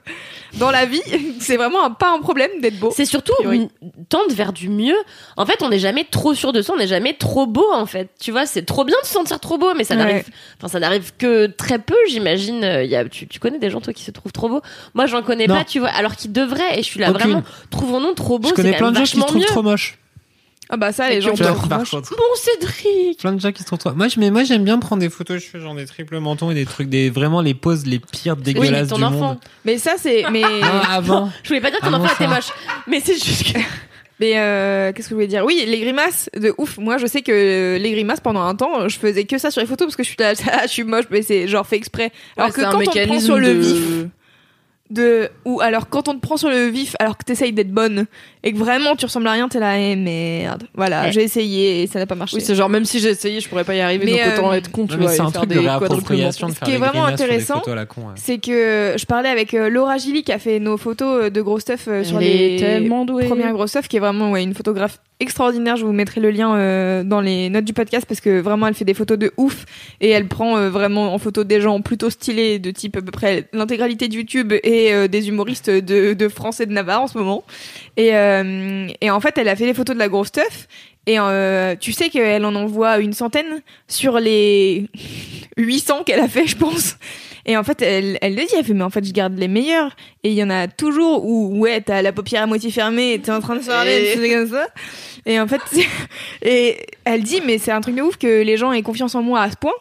dans 0.54 0.72
la 0.72 0.86
vie 0.86 1.02
c'est 1.40 1.58
vraiment 1.58 1.84
un- 1.84 1.92
pas 1.92 2.12
un 2.12 2.20
problème 2.20 2.50
d'être 2.60 2.80
beau 2.80 2.92
C'est 2.96 3.06
surtout 3.06 3.34
une 3.52 3.70
tente 4.10 4.32
vers 4.32 4.52
du 4.54 4.70
mieux. 4.70 4.96
En 5.38 5.46
fait, 5.46 5.62
on 5.62 5.70
n'est 5.70 5.80
jamais 5.80 6.06
trop 6.06 6.34
sûr 6.34 6.54
de 6.54 6.62
soi, 6.62 6.76
on 6.76 6.80
n'est 6.80 6.88
jamais 6.88 7.14
trop 7.14 7.46
beau 7.46 7.66
en 7.74 7.86
fait. 7.86 8.10
Tu 8.20 8.32
vois, 8.32 8.46
c'est 8.46 8.64
trop 8.64 8.84
bien 8.86 8.96
de 9.02 9.06
se 9.06 9.14
sentir 9.14 9.40
trop 9.40 9.58
beau, 9.58 9.74
mais 9.76 9.84
ça 9.84 9.96
Ouais. 9.96 10.00
n'arrive, 10.04 10.26
enfin 10.58 10.68
ça 10.68 10.80
n'arrive 10.80 11.12
que 11.18 11.48
très 11.48 11.80
peu, 11.80 11.96
j'imagine. 12.10 12.64
Euh, 12.64 12.84
Il 12.84 12.90
y 12.90 12.96
a, 12.96 13.04
tu, 13.06 13.28
tu 13.28 13.40
connais 13.40 13.60
des 13.60 13.70
gens 13.70 13.82
toi 13.82 13.94
qui 13.94 14.04
se 14.04 14.12
trouvent 14.12 14.32
trop 14.32 14.48
beaux? 14.50 14.55
Moi, 14.94 15.06
j'en 15.08 15.22
connais 15.22 15.48
Non. 15.48 15.56
pas, 15.56 15.64
tu 15.64 15.80
vois. 15.80 15.90
Alors 15.90 16.16
qu'ils 16.16 16.32
devraient. 16.32 16.74
Et 16.80 16.84
je 16.84 16.88
suis 16.88 17.00
là 17.00 17.10
Aucune. 17.12 17.22
vraiment. 17.22 17.44
Trouvons-nous 17.72 18.14
trop 18.14 18.40
beau. 18.40 18.50
Je 18.50 18.54
connais 18.54 18.76
plein 18.78 18.92
de 18.92 18.98
gens 18.98 19.04
qui 19.04 19.20
trouvent 19.20 19.38
mieux. 19.38 19.46
trop 19.46 19.64
moches. 19.64 19.98
ah 20.70 20.78
bah 20.78 20.92
ça 20.92 21.10
les 21.12 21.22
gens 21.22 21.34
trop 21.36 21.68
par 21.68 21.80
moches. 21.80 21.92
contre. 21.92 22.10
Bon 22.10 22.24
Cédric. 22.36 23.20
Plein 23.20 23.34
de 23.34 23.40
gens 23.40 23.52
qui 23.52 23.62
se 23.62 23.68
trouvent 23.68 23.78
trop. 23.80 23.94
Moi, 23.94 24.08
je- 24.08 24.20
mais 24.20 24.32
moi, 24.32 24.44
j'aime 24.44 24.64
bien 24.64 24.80
prendre 24.80 25.00
des 25.02 25.10
photos. 25.12 25.42
Je 25.42 25.48
fais 25.48 25.60
genre 25.60 25.76
des 25.76 25.86
triples 25.86 26.18
mentons 26.20 26.50
et 26.50 26.56
des 26.56 26.66
trucs, 26.66 26.90
des 26.90 27.10
vraiment 27.12 27.42
les 27.42 27.54
poses 27.54 27.86
les 27.86 28.00
pires 28.00 28.34
Oui, 28.36 28.44
mais 28.48 28.54
dégueulasses 28.54 28.88
ton 28.90 28.98
du 28.98 29.04
enfant. 29.04 29.18
monde. 29.18 29.38
mais 29.64 29.78
ça 29.78 29.94
c'est 29.98 30.24
mais 30.32 30.42
Non, 30.62 30.82
avant. 30.90 31.30
Je 31.44 31.50
voulais 31.50 31.62
pas 31.62 31.70
dire 31.70 31.80
que 31.80 31.86
ton 31.86 31.94
Ah 31.94 32.00
enfant 32.00 32.14
était 32.16 32.28
moche, 32.28 32.50
mais 32.88 33.00
c'est 33.04 33.14
juste 33.24 33.54
que. 33.54 33.60
Mais 34.22 34.36
euh, 34.38 34.94
qu'est-ce 34.94 35.08
que 35.08 35.10
je 35.10 35.16
voulais 35.16 35.28
dire? 35.28 35.44
Oui, 35.44 35.62
les 35.68 35.78
grimaces 35.78 36.30
de 36.38 36.54
ouf. 36.58 36.78
Moi, 36.78 36.98
je 36.98 37.06
sais 37.06 37.22
que 37.22 37.76
les 37.78 37.92
grimaces 37.92 38.22
pendant 38.22 38.44
un 38.44 38.56
temps, 38.56 38.88
je 38.88 38.98
faisais 38.98 39.26
que 39.26 39.38
ça 39.38 39.52
sur 39.52 39.60
les 39.60 39.68
photos 39.68 39.88
parce 39.88 39.98
que 39.98 40.04
je 40.04 40.08
suis 40.08 40.16
là, 40.18 40.34
je 40.64 40.70
suis 40.72 40.86
moche, 40.86 41.04
mais 41.12 41.22
c'est 41.22 41.50
genre 41.50 41.68
fait 41.68 41.76
exprès. 41.76 42.14
Alors 42.38 42.48
Ouais, 42.48 42.56
que 42.56 42.62
quand 42.62 42.80
on 42.80 43.08
prend 43.08 43.20
sur 43.20 43.36
le 43.38 43.48
de- 43.54 43.60
vif, 43.60 43.74
de 44.04 44.10
ou 45.46 45.62
alors 45.62 45.90
quand 45.90 46.08
on 46.08 46.16
te 46.16 46.20
prend 46.20 46.38
sur 46.38 46.50
le 46.50 46.68
vif, 46.68 46.96
alors 47.00 47.18
que 47.18 47.24
t'essayes 47.24 47.54
d'être 47.54 47.72
bonne 47.72 48.06
et 48.46 48.54
que 48.54 48.58
vraiment 48.58 48.96
tu 48.96 49.06
ressembles 49.06 49.28
à 49.28 49.32
rien, 49.34 49.50
t'es 49.50 49.60
là, 49.60 49.78
eh 49.80 49.96
merde. 49.96 50.64
Voilà, 50.76 51.04
Ouais. 51.06 51.12
j'ai 51.12 51.24
essayé 51.24 51.82
et 51.82 51.88
ça 51.88 52.00
n'a 52.00 52.06
pas 52.06 52.16
marché. 52.16 52.38
Oui, 52.38 52.42
c'est 52.44 52.56
genre, 52.56 52.70
même 52.70 52.86
si 52.86 53.00
j'ai 53.00 53.10
essayé, 53.10 53.40
je 53.42 53.50
pourrais 53.50 53.64
pas 53.64 53.76
y 53.76 53.82
arriver, 53.82 54.06
Mais, 54.06 54.24
donc 54.24 54.38
autant 54.38 54.52
euh, 54.52 54.56
être 54.56 54.72
con, 54.72 54.86
tu 54.86 54.96
vois, 54.98 55.10
c'est 55.10 55.20
un 55.22 55.32
truc 55.32 55.50
de 55.50 55.60
réappropriation 55.60 56.48
de 56.50 56.54
Ce 56.54 56.60
qui 56.60 56.72
est 56.72 56.78
vraiment 56.78 57.06
intéressant, 57.06 57.62
c'est 58.16 58.38
que 58.38 58.94
je 58.98 59.06
parlais 59.06 59.30
avec 59.30 59.54
euh, 59.54 59.70
Laura 59.70 59.98
Gilly 59.98 60.24
qui 60.24 60.32
a 60.32 60.40
fait 60.40 60.60
nos 60.60 60.78
photos 60.78 61.26
euh, 61.26 61.30
de 61.30 61.42
gros 61.42 61.60
stuff 61.60 61.88
euh, 61.88 62.04
sur 62.04 62.20
les 62.20 62.88
premières 63.28 63.54
gros 63.54 63.68
stuff 63.68 63.88
qui 63.88 63.98
est 63.98 64.00
vraiment 64.00 64.32
ouais, 64.32 64.44
une 64.44 64.54
photographe 64.54 65.00
extraordinaire 65.22 65.78
je 65.78 65.86
vous 65.86 65.94
mettrai 65.94 66.20
le 66.20 66.30
lien 66.30 66.56
euh, 66.56 67.04
dans 67.04 67.22
les 67.22 67.50
notes 67.50 67.64
du 67.64 67.72
podcast 67.72 68.06
parce 68.06 68.20
que 68.20 68.42
vraiment 68.42 68.68
elle 68.68 68.74
fait 68.74 68.84
des 68.84 68.94
photos 68.94 69.18
de 69.18 69.32
ouf 69.38 69.66
et 70.02 70.10
elle 70.10 70.28
prend 70.28 70.58
euh, 70.58 70.70
vraiment 70.70 71.14
en 71.14 71.18
photo 71.18 71.46
des 71.46 71.62
gens 71.62 71.80
plutôt 71.80 72.10
stylés 72.10 72.60
de 72.60 72.70
type 72.72 72.98
à 72.98 73.02
peu 73.02 73.12
près 73.12 73.48
l'intégralité 73.54 74.10
de 74.10 74.14
YouTube 74.16 74.52
et 74.52 74.94
euh, 74.94 75.08
des 75.08 75.30
humoristes 75.30 75.70
de, 75.70 76.14
de 76.14 76.28
France 76.28 76.60
et 76.60 76.66
de 76.66 76.74
Navarre 76.74 77.04
en 77.04 77.08
ce 77.08 77.18
moment 77.18 77.46
et, 77.98 78.16
euh, 78.16 78.88
et 79.02 79.10
en 79.12 79.20
fait 79.20 79.38
elle 79.38 79.48
a 79.50 79.56
fait 79.56 79.66
les 79.66 79.74
photos 79.74 79.96
de 79.96 80.00
la 80.00 80.10
grosse 80.10 80.28
stuff 80.28 80.68
et 81.08 81.20
euh, 81.20 81.76
tu 81.80 81.92
sais 81.92 82.10
qu'elle 82.10 82.46
en 82.46 82.56
envoie 82.56 82.98
une 83.00 83.14
centaine 83.14 83.62
sur 83.88 84.20
les 84.20 84.88
800 85.58 86.04
qu'elle 86.04 86.20
a 86.20 86.28
fait 86.28 86.48
je 86.48 86.56
pense 86.58 86.98
et 87.48 87.58
en 87.58 87.64
fait, 87.64 87.80
elle, 87.84 88.18
elle 88.22 88.34
le 88.34 88.42
dit, 88.42 88.56
elle 88.58 88.66
fait, 88.66 88.74
mais 88.74 88.84
en 88.84 88.90
fait, 88.90 89.06
je 89.06 89.12
garde 89.14 89.38
les 89.38 89.48
meilleurs. 89.48 89.96
Et 90.24 90.30
il 90.30 90.34
y 90.34 90.42
en 90.44 90.50
a 90.50 90.68
toujours 90.68 91.24
où, 91.28 91.60
ouais, 91.60 91.80
t'as 91.80 92.02
la 92.02 92.12
paupière 92.12 92.42
à 92.42 92.48
moitié 92.48 92.72
fermée 92.72 93.14
et 93.14 93.20
t'es 93.22 93.30
en 93.32 93.40
train 93.40 93.56
de 93.56 93.64
parler, 93.64 94.16
Et- 94.20 94.32
comme 94.34 94.48
ça. 94.50 94.66
Et 95.28 95.40
en 95.40 95.46
fait, 95.48 95.62
et 96.42 96.78
elle 97.04 97.22
dit, 97.22 97.42
mais 97.46 97.60
c'est 97.60 97.70
un 97.72 97.82
truc 97.82 97.94
de 97.94 98.02
ouf 98.02 98.18
que 98.18 98.42
les 98.42 98.58
gens 98.58 98.72
aient 98.72 98.82
confiance 98.82 99.14
en 99.14 99.22
moi 99.22 99.42
à 99.42 99.52
ce 99.52 99.58
point 99.58 99.74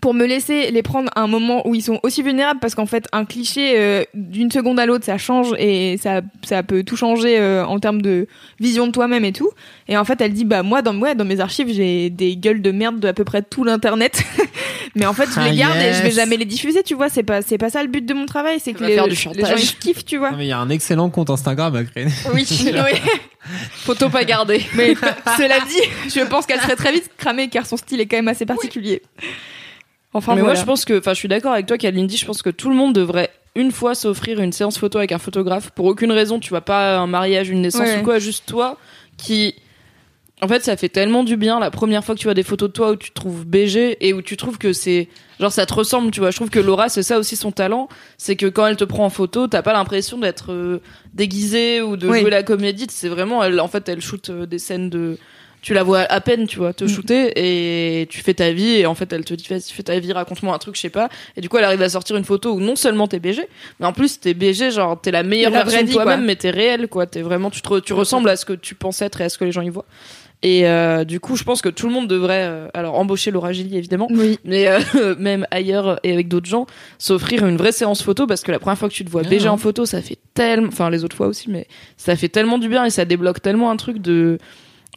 pour 0.00 0.14
me 0.14 0.26
laisser 0.26 0.70
les 0.70 0.82
prendre 0.82 1.10
à 1.14 1.22
un 1.22 1.26
moment 1.26 1.66
où 1.66 1.74
ils 1.74 1.82
sont 1.82 2.00
aussi 2.02 2.22
vulnérables 2.22 2.60
parce 2.60 2.74
qu'en 2.74 2.86
fait 2.86 3.06
un 3.12 3.24
cliché 3.24 3.74
euh, 3.76 4.04
d'une 4.14 4.50
seconde 4.50 4.78
à 4.78 4.86
l'autre 4.86 5.04
ça 5.04 5.18
change 5.18 5.54
et 5.58 5.96
ça 5.98 6.20
ça 6.44 6.62
peut 6.62 6.82
tout 6.82 6.96
changer 6.96 7.38
euh, 7.38 7.64
en 7.64 7.78
termes 7.78 8.02
de 8.02 8.26
vision 8.60 8.86
de 8.86 8.92
toi-même 8.92 9.24
et 9.24 9.32
tout. 9.32 9.50
Et 9.88 9.96
en 9.96 10.04
fait 10.04 10.20
elle 10.20 10.32
dit 10.32 10.44
bah 10.44 10.62
moi 10.62 10.82
dans 10.82 10.96
ouais, 10.98 11.14
dans 11.14 11.24
mes 11.24 11.40
archives 11.40 11.68
j'ai 11.70 12.10
des 12.10 12.36
gueules 12.36 12.62
de 12.62 12.70
merde 12.70 13.00
de 13.00 13.08
à 13.08 13.12
peu 13.12 13.24
près 13.24 13.42
tout 13.42 13.64
l'internet. 13.64 14.22
Mais 14.94 15.06
en 15.06 15.12
fait 15.12 15.26
je 15.26 15.38
Ah, 15.38 15.48
les 15.48 15.56
garde 15.56 15.76
et 15.76 15.92
je 15.92 16.02
vais 16.02 16.10
jamais 16.10 16.36
les 16.36 16.44
diffuser 16.44 16.82
tu 16.82 16.94
vois. 16.94 17.08
C'est 17.08 17.22
pas 17.22 17.42
c'est 17.42 17.58
pas 17.58 17.70
ça 17.70 17.82
le 17.82 17.88
but 17.88 18.04
de 18.04 18.14
mon 18.14 18.26
travail 18.26 18.60
c'est 18.60 18.72
que 18.72 18.84
les, 18.84 18.94
faire 18.94 19.04
du 19.04 19.10
les 19.10 19.16
gens 19.16 19.56
ils 19.56 19.78
kiffent 19.78 20.04
tu 20.04 20.16
vois. 20.16 20.30
Non, 20.30 20.38
mais 20.38 20.46
il 20.46 20.48
y 20.48 20.52
a 20.52 20.58
un 20.58 20.70
excellent 20.70 21.10
compte 21.10 21.30
Instagram 21.30 21.74
à 21.76 21.84
créer. 21.84 22.06
oui, 22.34 22.46
oui. 22.50 23.00
Photo 23.70 24.08
pas 24.08 24.24
gardée. 24.24 24.62
mais 24.74 24.94
cela 25.36 25.60
dit 25.60 26.10
je 26.14 26.24
pense 26.26 26.46
qu'elle 26.46 26.60
serait 26.60 26.76
très 26.76 26.92
vite 26.92 27.10
cramée 27.16 27.48
car 27.48 27.66
son 27.66 27.76
style 27.76 28.00
est 28.00 28.06
quand 28.06 28.16
même 28.16 28.28
assez 28.28 28.46
particulier 28.46 29.02
enfin 30.18 30.34
mais 30.34 30.40
voilà. 30.40 30.54
moi, 30.54 30.60
je 30.60 30.66
pense 30.66 30.84
que, 30.84 30.98
enfin, 30.98 31.12
je 31.14 31.18
suis 31.18 31.28
d'accord 31.28 31.52
avec 31.52 31.66
toi, 31.66 31.78
Kalindi, 31.78 32.16
je 32.16 32.26
pense 32.26 32.42
que 32.42 32.50
tout 32.50 32.68
le 32.70 32.74
monde 32.76 32.94
devrait 32.94 33.30
une 33.54 33.70
fois 33.72 33.94
s'offrir 33.94 34.40
une 34.40 34.52
séance 34.52 34.78
photo 34.78 34.98
avec 34.98 35.12
un 35.12 35.18
photographe 35.18 35.70
pour 35.70 35.86
aucune 35.86 36.12
raison. 36.12 36.38
Tu 36.40 36.50
vois 36.50 36.60
pas 36.60 36.98
un 36.98 37.06
mariage, 37.06 37.48
une 37.48 37.62
naissance 37.62 37.82
Ouais. 37.82 38.00
ou 38.00 38.04
quoi, 38.04 38.18
juste 38.18 38.44
toi 38.46 38.76
qui. 39.16 39.54
En 40.42 40.48
fait, 40.48 40.62
ça 40.62 40.76
fait 40.76 40.90
tellement 40.90 41.24
du 41.24 41.38
bien 41.38 41.58
la 41.58 41.70
première 41.70 42.04
fois 42.04 42.14
que 42.14 42.20
tu 42.20 42.26
vois 42.26 42.34
des 42.34 42.42
photos 42.42 42.68
de 42.68 42.72
toi 42.74 42.90
où 42.90 42.96
tu 42.96 43.08
te 43.08 43.14
trouves 43.14 43.46
BG 43.46 43.96
et 44.06 44.12
où 44.12 44.20
tu 44.20 44.36
trouves 44.36 44.58
que 44.58 44.74
c'est 44.74 45.08
genre 45.40 45.50
ça 45.50 45.64
te 45.64 45.72
ressemble, 45.72 46.10
tu 46.10 46.20
vois. 46.20 46.30
Je 46.30 46.36
trouve 46.36 46.50
que 46.50 46.58
Laura, 46.58 46.90
c'est 46.90 47.02
ça 47.02 47.18
aussi 47.18 47.36
son 47.36 47.52
talent, 47.52 47.88
c'est 48.18 48.36
que 48.36 48.44
quand 48.44 48.66
elle 48.66 48.76
te 48.76 48.84
prend 48.84 49.06
en 49.06 49.10
photo, 49.10 49.46
t'as 49.48 49.62
pas 49.62 49.72
l'impression 49.72 50.18
d'être 50.18 50.52
euh, 50.52 50.82
déguisée 51.14 51.80
ou 51.80 51.96
de 51.96 52.06
Oui. 52.06 52.20
jouer 52.20 52.28
la 52.30 52.42
comédie. 52.42 52.86
C'est 52.90 53.08
vraiment, 53.08 53.42
elle, 53.42 53.58
en 53.60 53.68
fait, 53.68 53.88
elle 53.88 54.02
shoot 54.02 54.28
euh, 54.28 54.44
des 54.44 54.58
scènes 54.58 54.90
de 54.90 55.16
tu 55.62 55.74
la 55.74 55.82
vois 55.82 56.00
à 56.00 56.20
peine, 56.20 56.46
tu 56.46 56.58
vois, 56.58 56.72
te 56.72 56.86
shooter 56.86 57.32
et 57.34 58.06
tu 58.06 58.20
fais 58.20 58.34
ta 58.34 58.52
vie 58.52 58.76
et 58.76 58.86
en 58.86 58.94
fait 58.94 59.12
elle 59.12 59.24
te 59.24 59.34
dit 59.34 59.44
fais 59.44 59.82
ta 59.82 59.98
vie, 59.98 60.12
raconte-moi 60.12 60.54
un 60.54 60.58
truc, 60.58 60.76
je 60.76 60.80
sais 60.80 60.90
pas. 60.90 61.08
Et 61.36 61.40
du 61.40 61.48
coup 61.48 61.58
elle 61.58 61.64
arrive 61.64 61.82
à 61.82 61.88
sortir 61.88 62.16
une 62.16 62.24
photo 62.24 62.52
où 62.54 62.60
non 62.60 62.76
seulement 62.76 63.08
t'es 63.08 63.18
BG, 63.18 63.48
mais 63.80 63.86
en 63.86 63.92
plus 63.92 64.20
t'es 64.20 64.34
BG, 64.34 64.70
genre 64.70 65.00
t'es 65.00 65.10
la 65.10 65.22
meilleure 65.22 65.50
La 65.50 65.64
version 65.64 65.82
de 65.86 65.92
toi-même, 65.92 66.24
mais 66.24 66.36
t'es 66.36 66.50
réel, 66.50 66.88
quoi. 66.88 67.06
T'es 67.06 67.22
vraiment, 67.22 67.50
tu, 67.50 67.62
te 67.62 67.80
tu 67.80 67.92
ressembles 67.92 68.28
à 68.28 68.36
ce 68.36 68.44
que 68.44 68.52
tu 68.52 68.74
penses 68.74 69.02
être 69.02 69.20
et 69.20 69.24
à 69.24 69.28
ce 69.28 69.38
que 69.38 69.44
les 69.44 69.52
gens 69.52 69.62
y 69.62 69.70
voient. 69.70 69.86
Et 70.42 70.68
euh, 70.68 71.04
du 71.04 71.18
coup 71.18 71.34
je 71.34 71.44
pense 71.44 71.62
que 71.62 71.68
tout 71.68 71.86
le 71.86 71.92
monde 71.94 72.08
devrait, 72.08 72.44
euh, 72.44 72.68
alors 72.74 72.98
embaucher 72.98 73.30
Laura 73.30 73.52
Gilly 73.52 73.76
évidemment, 73.76 74.06
Oui. 74.10 74.38
mais 74.44 74.68
euh, 74.68 75.16
même 75.18 75.46
ailleurs 75.50 75.98
et 76.02 76.12
avec 76.12 76.28
d'autres 76.28 76.46
gens, 76.48 76.66
s'offrir 76.98 77.46
une 77.46 77.56
vraie 77.56 77.72
séance 77.72 78.02
photo 78.02 78.26
parce 78.26 78.42
que 78.42 78.52
la 78.52 78.58
première 78.58 78.78
fois 78.78 78.88
que 78.88 78.94
tu 78.94 79.04
te 79.04 79.10
vois 79.10 79.22
BG 79.22 79.48
en 79.48 79.56
photo, 79.56 79.86
ça 79.86 80.02
fait 80.02 80.18
tellement, 80.34 80.68
enfin 80.68 80.90
les 80.90 81.04
autres 81.04 81.16
fois 81.16 81.26
aussi, 81.26 81.50
mais 81.50 81.66
ça 81.96 82.14
fait 82.16 82.28
tellement 82.28 82.58
du 82.58 82.68
bien 82.68 82.84
et 82.84 82.90
ça 82.90 83.04
débloque 83.04 83.40
tellement 83.40 83.70
un 83.70 83.76
truc 83.76 83.98
de. 83.98 84.38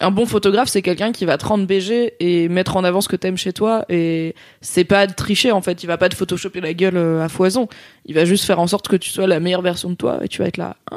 Un 0.01 0.11
bon 0.11 0.25
photographe, 0.25 0.69
c'est 0.69 0.81
quelqu'un 0.81 1.11
qui 1.11 1.25
va 1.25 1.37
te 1.37 1.45
rendre 1.45 1.65
BG 1.65 2.13
et 2.21 2.47
mettre 2.47 2.77
en 2.77 2.83
avant 2.85 3.01
ce 3.01 3.09
que 3.09 3.15
t'aimes 3.17 3.37
chez 3.37 3.51
toi. 3.53 3.83
Et 3.89 4.33
c'est 4.61 4.85
pas 4.85 5.07
de 5.07 5.13
tricher 5.13 5.51
en 5.51 5.61
fait. 5.61 5.83
Il 5.83 5.87
va 5.87 5.97
pas 5.97 6.07
te 6.09 6.15
photoshopper 6.15 6.61
la 6.61 6.73
gueule 6.73 6.95
euh, 6.97 7.21
à 7.23 7.27
foison. 7.29 7.67
Il 8.05 8.15
va 8.15 8.23
juste 8.25 8.45
faire 8.45 8.59
en 8.59 8.67
sorte 8.67 8.87
que 8.87 8.95
tu 8.95 9.09
sois 9.09 9.27
la 9.27 9.39
meilleure 9.41 9.61
version 9.61 9.89
de 9.89 9.95
toi 9.95 10.19
et 10.23 10.27
tu 10.29 10.41
vas 10.41 10.47
être 10.47 10.57
là. 10.57 10.77
Ah, 10.91 10.95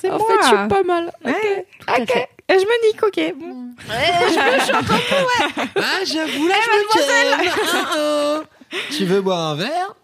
C'est 0.00 0.10
en 0.10 0.16
moi. 0.18 0.26
fait, 0.28 0.42
je 0.42 0.46
suis 0.46 0.68
pas 0.68 0.82
mal. 0.82 1.12
Ouais. 1.24 1.66
Ok. 2.00 2.16
Et 2.48 2.54
je 2.58 2.64
me 2.64 2.88
nique, 2.88 3.02
ok. 3.02 3.34
Bon. 3.38 3.66
Ah, 5.76 6.04
j'avoue, 6.04 6.48
là, 6.48 6.54
je 6.64 6.70
me 6.70 7.38
calme. 7.38 7.50
Ah, 7.72 7.90
ah. 7.96 8.40
Tu 8.90 9.04
veux 9.04 9.20
boire 9.20 9.48
un 9.50 9.54
verre? 9.56 9.94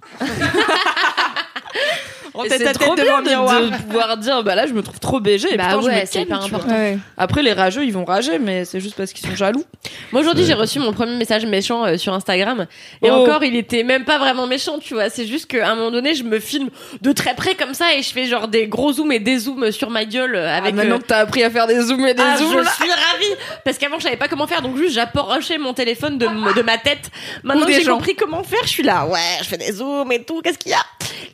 Tête 2.49 2.59
c'est 2.59 2.67
à 2.69 2.73
trop 2.75 2.95
tête 2.95 3.07
bien 3.07 3.23
de, 3.23 3.29
de 3.71 3.83
pouvoir 3.85 4.17
dire 4.19 4.43
bah 4.45 4.55
là 4.55 4.67
je 4.67 4.75
me 4.75 4.83
trouve 4.83 5.01
trop 5.01 5.21
BG 5.21 5.55
et 5.55 5.57
Bah 5.57 5.69
putain, 5.69 5.81
je 5.81 5.87
ouais, 5.87 6.03
me 6.03 6.13
calme, 6.13 6.27
tu 6.27 6.29
vois. 6.51 6.59
important. 6.59 6.75
Ouais. 6.75 6.99
Après 7.17 7.43
les 7.43 7.55
rageux 7.55 7.85
ils 7.87 7.93
vont 7.95 8.05
rager 8.05 8.39
mais 8.39 8.67
c'est 8.67 8.79
juste 8.79 8.95
parce 8.95 9.15
qu'ils 9.15 9.27
sont 9.27 9.35
jaloux. 9.35 9.65
Moi 10.13 10.21
aujourd'hui 10.21 10.45
j'ai 10.45 10.53
reçu 10.53 10.79
mon 10.79 10.93
premier 10.93 11.17
message 11.17 11.47
méchant 11.47 11.87
euh, 11.87 11.97
sur 11.97 12.13
Instagram 12.13 12.67
et 13.03 13.11
Oh. 13.11 13.23
encore 13.23 13.43
il 13.43 13.57
était 13.57 13.85
même 13.85 14.05
pas 14.05 14.19
vraiment 14.19 14.47
méchant 14.47 14.79
tu 14.79 14.93
vois 14.93 15.09
c'est 15.09 15.27
juste 15.27 15.47
qu'à 15.47 15.71
un 15.71 15.77
moment 15.77 15.91
donné 15.91 16.15
je 16.15 16.25
me 16.25 16.39
filme 16.39 16.69
de 17.01 17.13
très 17.13 17.35
près 17.35 17.55
comme 17.55 17.73
ça 17.73 17.95
et 17.97 18.03
je 18.03 18.11
fais 18.13 18.27
genre 18.27 18.49
des 18.49 18.67
gros 18.69 18.93
zooms 18.93 19.13
et 19.13 19.19
des 19.19 19.39
zooms 19.39 19.73
sur 19.73 19.89
ma 19.89 20.05
gueule 20.05 20.37
euh, 20.37 20.51
avec 20.51 20.63
Avec 20.65 20.75
maintenant 20.75 20.97
euh, 20.97 20.99
que 20.99 21.07
t'as 21.07 21.19
appris 21.21 21.43
à 21.43 21.49
faire 21.49 21.67
des 21.67 21.81
zooms 21.81 22.07
et 22.07 22.13
des 22.13 22.23
ah, 22.23 22.37
zooms 22.37 22.53
je 22.53 22.59
là. 22.59 22.71
suis 22.71 22.91
ravie 22.91 23.35
parce 23.65 23.79
qu'avant 23.79 23.99
je 23.99 24.05
savais 24.05 24.17
pas 24.19 24.29
comment 24.29 24.47
faire 24.47 24.61
donc 24.61 24.77
juste 24.77 24.93
j'approchais 24.95 25.57
mon 25.57 25.73
téléphone 25.73 26.19
de, 26.19 26.27
de 26.27 26.63
ma 26.63 26.77
tête 26.77 27.11
maintenant 27.45 27.67
j'ai 27.67 27.83
compris 27.85 28.15
comment 28.15 28.43
faire 28.43 28.61
je 28.65 28.69
suis 28.69 28.83
là 28.83 29.07
ouais 29.07 29.21
je 29.43 29.49
fais 29.49 29.57
des 29.57 29.73
zooms 29.73 29.96
et 30.11 30.23
tout 30.25 30.41
qu'est-ce 30.43 30.59
qu'il 30.59 30.73
y 30.73 30.75
a? 30.75 30.85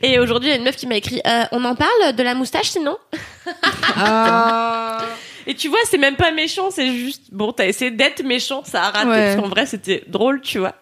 Et 0.03 0.19
aujourd'hui 0.19 0.49
il 0.49 0.53
y 0.53 0.55
a 0.55 0.59
une 0.59 0.65
meuf 0.65 0.77
qui 0.77 0.87
m'a 0.87 0.97
écrit 0.97 1.21
Euh, 1.27 1.45
on 1.53 1.65
en 1.65 1.75
parle 1.75 2.13
de 2.15 2.23
la 2.23 2.35
moustache 2.35 2.69
sinon? 2.71 2.97
Ah. 3.97 4.99
et 5.47 5.55
tu 5.55 5.69
vois 5.69 5.79
c'est 5.85 5.99
même 5.99 6.17
pas 6.17 6.31
méchant 6.31 6.71
c'est 6.71 6.93
juste 6.97 7.23
bon 7.33 7.53
t'as 7.53 7.67
essayé 7.67 7.91
d'être 7.91 8.23
méchant 8.23 8.63
ça 8.65 8.83
a 8.85 8.91
raté 8.91 9.09
Ouais. 9.09 9.25
parce 9.35 9.41
qu'en 9.43 9.49
vrai 9.49 9.67
c'était 9.67 10.05
drôle 10.07 10.41
tu 10.41 10.59
vois 10.59 10.75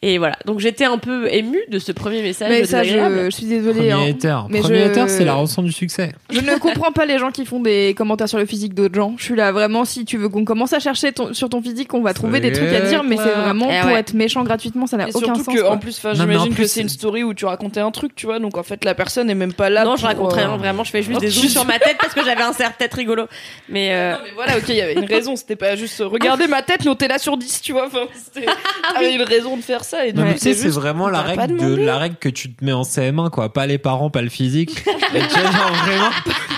et 0.00 0.18
voilà 0.18 0.36
donc 0.44 0.60
j'étais 0.60 0.84
un 0.84 0.98
peu 0.98 1.28
émue 1.32 1.58
de 1.68 1.78
ce 1.80 1.90
premier 1.92 2.22
message 2.22 2.48
Mais 2.50 2.64
ça, 2.64 2.84
je, 2.84 3.24
je 3.24 3.30
suis 3.30 3.46
désolée. 3.46 3.88
Premier 3.88 3.92
hein. 3.92 4.06
hater. 4.10 4.36
Mais 4.48 4.60
Premier 4.60 4.78
je- 4.84 4.90
hater, 4.90 5.08
c'est 5.08 5.24
la 5.24 5.34
rançon 5.34 5.62
du 5.62 5.72
succès. 5.72 6.12
Je 6.30 6.40
ne 6.40 6.56
comprends 6.58 6.92
pas 6.92 7.04
les 7.04 7.18
gens 7.18 7.30
qui 7.32 7.44
font 7.44 7.60
des 7.60 7.94
commentaires 7.96 8.28
sur 8.28 8.38
le 8.38 8.46
physique 8.46 8.74
d'autres 8.74 8.94
gens. 8.94 9.14
Je 9.18 9.24
suis 9.24 9.34
là 9.36 9.50
vraiment 9.52 9.84
si 9.84 10.04
tu 10.04 10.16
veux 10.16 10.28
qu'on 10.28 10.44
commence 10.44 10.72
à 10.72 10.78
chercher 10.78 11.12
ton- 11.12 11.34
sur 11.34 11.48
ton 11.48 11.60
physique, 11.60 11.92
on 11.94 12.02
va 12.02 12.14
trouver 12.14 12.38
des 12.40 12.52
trucs 12.52 12.68
à 12.72 12.80
dire, 12.82 13.02
mais 13.02 13.16
c'est 13.16 13.22
vraiment 13.24 13.68
Eh 13.70 13.80
pour 13.80 13.90
ouais. 13.90 13.98
être 14.00 14.14
méchant 14.14 14.44
gratuitement, 14.44 14.86
ça 14.86 14.96
n'a 14.96 15.08
aucun 15.08 15.18
surtout 15.18 15.44
sens. 15.44 15.54
que 15.54 15.60
quoi. 15.60 15.70
en 15.72 15.78
plus 15.78 16.00
j'imagine 16.14 16.54
que 16.54 16.64
c'est 16.66 16.80
une 16.82 16.88
story 16.88 17.24
où 17.24 17.34
tu 17.34 17.44
racontais 17.46 17.80
un 17.80 17.90
truc 17.90 18.14
tu 18.14 18.26
vois 18.26 18.38
donc 18.38 18.56
en 18.56 18.62
fait 18.62 18.84
la 18.84 18.94
personne 18.94 19.28
est 19.30 19.34
même 19.34 19.52
pas 19.52 19.68
là 19.70 19.84
non 19.84 19.96
je 19.96 20.00
pour, 20.02 20.08
raconte 20.08 20.32
euh, 20.32 20.36
rien 20.36 20.56
vraiment 20.56 20.84
je 20.84 20.90
fais 20.90 21.02
juste 21.02 21.20
des 21.20 21.28
zooms 21.28 21.48
sur 21.48 21.64
ma 21.64 21.78
tête 21.78 21.96
parce 22.00 22.14
que 22.14 22.24
j'avais 22.24 22.42
un 22.42 22.52
serre-tête 22.52 22.92
rigolo 22.94 23.26
mais 23.68 23.92
euh, 23.94 24.12
Non 24.12 24.18
mais 24.24 24.30
voilà 24.34 24.56
ok 24.58 24.64
il 24.68 24.74
y 24.76 24.80
avait 24.80 24.94
une 24.94 25.04
raison 25.04 25.34
c'était 25.36 25.56
pas 25.56 25.76
juste 25.76 26.00
euh, 26.00 26.06
regardez 26.06 26.46
ma 26.46 26.62
tête 26.62 26.84
notez 26.84 27.08
la 27.08 27.18
sur 27.18 27.36
10 27.36 27.60
tu 27.62 27.72
vois 27.72 27.86
enfin 27.86 28.06
c'était 28.14 28.46
t'avais 28.94 29.14
une 29.14 29.22
raison 29.22 29.56
de 29.56 29.62
faire 29.62 29.84
ça 29.88 30.06
et 30.06 30.12
donc 30.12 30.34
tu 30.34 30.38
sais, 30.40 30.54
c'est 30.54 30.68
vraiment 30.68 31.08
la 31.08 31.22
règle 31.22 31.56
de 31.58 31.74
la 31.74 31.98
règle 31.98 32.16
que 32.16 32.28
tu 32.28 32.52
te 32.52 32.64
mets 32.64 32.72
en 32.72 32.82
CM1, 32.82 33.30
quoi. 33.30 33.52
Pas 33.52 33.66
les 33.66 33.78
parents, 33.78 34.10
pas 34.10 34.22
le 34.22 34.28
physique. 34.28 34.78
Et 35.14 35.20
tu 35.20 35.40
vois, 35.40 35.50
genre 35.50 35.72
vraiment, 35.84 36.10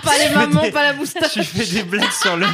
pas 0.03 0.19
les 0.19 0.35
mamans 0.35 0.63
des- 0.63 0.71
pas 0.73 0.83
la 0.83 0.93
moustache 0.95 1.33
tu 1.33 1.45
fais 1.45 1.73
des 1.73 1.83
blagues 1.85 2.11
sur 2.11 2.37
le, 2.37 2.47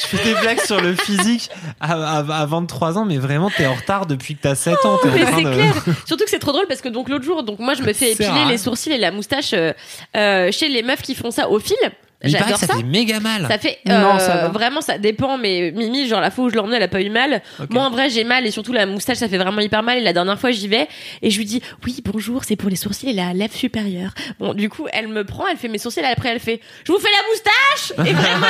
tu 0.00 0.16
fais 0.16 0.24
des 0.24 0.40
blagues 0.40 0.60
sur 0.60 0.80
le 0.80 0.94
physique 0.94 1.50
à, 1.80 2.18
à, 2.18 2.18
à 2.42 2.46
23 2.46 2.98
ans, 2.98 3.04
mais 3.04 3.18
vraiment, 3.18 3.50
t'es 3.50 3.66
en 3.66 3.74
retard 3.74 4.06
depuis 4.06 4.36
que 4.36 4.42
t'as 4.42 4.54
7 4.54 4.76
ans. 4.84 5.00
En 5.02 5.06
Mais 5.08 5.26
c'est 5.26 5.42
de- 5.42 5.52
clair. 5.52 5.74
Surtout 6.06 6.24
que 6.24 6.30
c'est 6.30 6.38
trop 6.38 6.52
drôle 6.52 6.66
parce 6.68 6.80
que 6.80 6.88
donc 6.88 7.08
l'autre 7.08 7.24
jour, 7.24 7.42
donc 7.42 7.58
moi 7.58 7.74
je 7.74 7.82
me 7.82 7.92
fais 7.92 8.12
épiler 8.12 8.44
les 8.48 8.58
sourcils 8.58 8.92
et 8.92 8.98
la 8.98 9.10
moustache 9.10 9.52
euh, 9.54 9.72
euh, 10.16 10.52
chez 10.52 10.68
les 10.68 10.82
meufs 10.82 11.02
qui 11.02 11.14
font 11.16 11.30
ça 11.32 11.48
au 11.50 11.58
fil. 11.58 11.76
J'adore 12.22 12.48
que 12.48 12.58
ça, 12.58 12.66
ça. 12.66 12.76
fait 12.76 12.82
méga 12.82 13.18
mal. 13.20 13.46
Ça 13.48 13.58
fait 13.58 13.78
Non, 13.86 14.16
euh, 14.16 14.18
ça 14.18 14.34
va. 14.36 14.48
vraiment 14.48 14.80
ça 14.82 14.98
dépend 14.98 15.38
mais 15.38 15.72
Mimi 15.74 16.06
genre 16.06 16.20
la 16.20 16.30
fois 16.30 16.44
où 16.44 16.48
je 16.50 16.54
l'ai 16.54 16.60
emmenée 16.60 16.76
elle 16.76 16.82
a 16.82 16.88
pas 16.88 17.00
eu 17.00 17.08
mal. 17.08 17.40
Moi 17.70 17.82
en 17.82 17.90
vrai 17.90 18.10
j'ai 18.10 18.24
mal 18.24 18.46
et 18.46 18.50
surtout 18.50 18.72
la 18.72 18.84
moustache 18.86 19.16
ça 19.18 19.28
fait 19.28 19.38
vraiment 19.38 19.60
hyper 19.60 19.82
mal 19.82 19.98
et 19.98 20.02
la 20.02 20.12
dernière 20.12 20.38
fois 20.38 20.50
j'y 20.50 20.68
vais 20.68 20.86
et 21.22 21.30
je 21.30 21.38
lui 21.38 21.46
dis 21.46 21.62
oui 21.86 22.02
bonjour 22.04 22.44
c'est 22.44 22.56
pour 22.56 22.68
les 22.68 22.76
sourcils 22.76 23.08
et 23.08 23.12
la 23.14 23.32
lèvre 23.32 23.54
supérieure. 23.54 24.12
Bon 24.38 24.52
du 24.52 24.68
coup 24.68 24.86
elle 24.92 25.08
me 25.08 25.24
prend 25.24 25.46
elle 25.48 25.56
fait 25.56 25.68
mes 25.68 25.78
sourcils 25.78 26.00
et 26.00 26.04
après 26.04 26.28
elle 26.28 26.40
fait 26.40 26.60
je 26.84 26.92
vous 26.92 26.98
fais 26.98 27.08
la 27.08 27.22
moustache 27.30 28.06
et 28.06 28.12
vraiment 28.12 28.46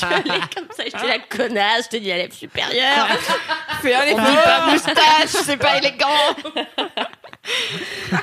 je 0.00 0.28
l'ai 0.28 0.40
comme 0.54 0.66
ça 0.76 0.84
j'étais 0.84 1.06
la 1.06 1.18
connasse 1.18 1.84
je 1.84 1.96
te 1.96 2.02
dis 2.02 2.08
la 2.08 2.18
lèvre 2.18 2.34
supérieure. 2.34 3.08
fais 3.82 3.94
un 3.94 4.02
effort 4.02 4.44
la 4.46 4.72
moustache 4.72 4.94
c'est 5.44 5.56
pas 5.56 5.78
élégant 5.78 6.08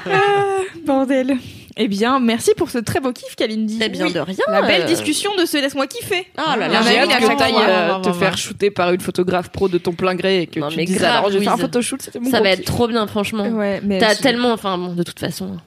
Bordel. 0.85 1.37
Eh 1.77 1.87
bien, 1.87 2.19
merci 2.19 2.51
pour 2.57 2.69
ce 2.69 2.77
très 2.79 2.99
beau 2.99 3.13
kiff, 3.13 3.35
Kalindi. 3.35 3.77
C'est 3.79 3.89
bien 3.89 4.07
Oui. 4.07 4.13
de 4.13 4.19
rien. 4.19 4.35
La 4.49 4.61
belle 4.61 4.81
euh. 4.81 4.85
discussion 4.85 5.31
de 5.35 5.45
ce 5.45 5.57
laisse-moi 5.57 5.87
kiffer. 5.87 6.27
Oh 6.37 6.41
là 6.57 6.67
Il 6.67 6.69
y 6.69 6.73
là. 6.73 6.81
J'ai 6.83 6.99
hâte 6.99 7.11
à 7.11 7.19
que 7.33 7.37
t'ailles 7.37 7.53
euh, 7.57 7.99
te 7.99 8.11
faire 8.13 8.37
shooter 8.37 8.71
par 8.71 8.91
une 8.91 8.99
photographe 9.01 9.49
pro 9.49 9.69
de 9.69 9.77
ton 9.77 9.93
plein 9.93 10.15
gré 10.15 10.41
et 10.41 10.47
que 10.47 10.59
Non, 10.59 10.69
tu 10.69 10.77
mais 10.77 10.85
dises 10.85 10.97
grave, 10.97 11.17
alors 11.17 11.31
je 11.31 11.37
vais 11.37 11.43
faire 11.45 11.53
un 11.53 11.57
photoshoot 11.57 12.01
c'était 12.01 12.19
mon 12.19 12.29
Ça 12.29 12.37
gros 12.37 12.43
va 12.45 12.51
kiff. 12.51 12.59
être 12.59 12.65
trop 12.65 12.87
bien 12.87 13.07
franchement. 13.07 13.47
Ouais, 13.47 13.79
mais 13.83 13.99
T'as 13.99 14.15
tellement 14.15 14.51
enfin 14.51 14.77
bon 14.77 14.93
de 14.93 15.03
toute 15.03 15.19
façon 15.19 15.57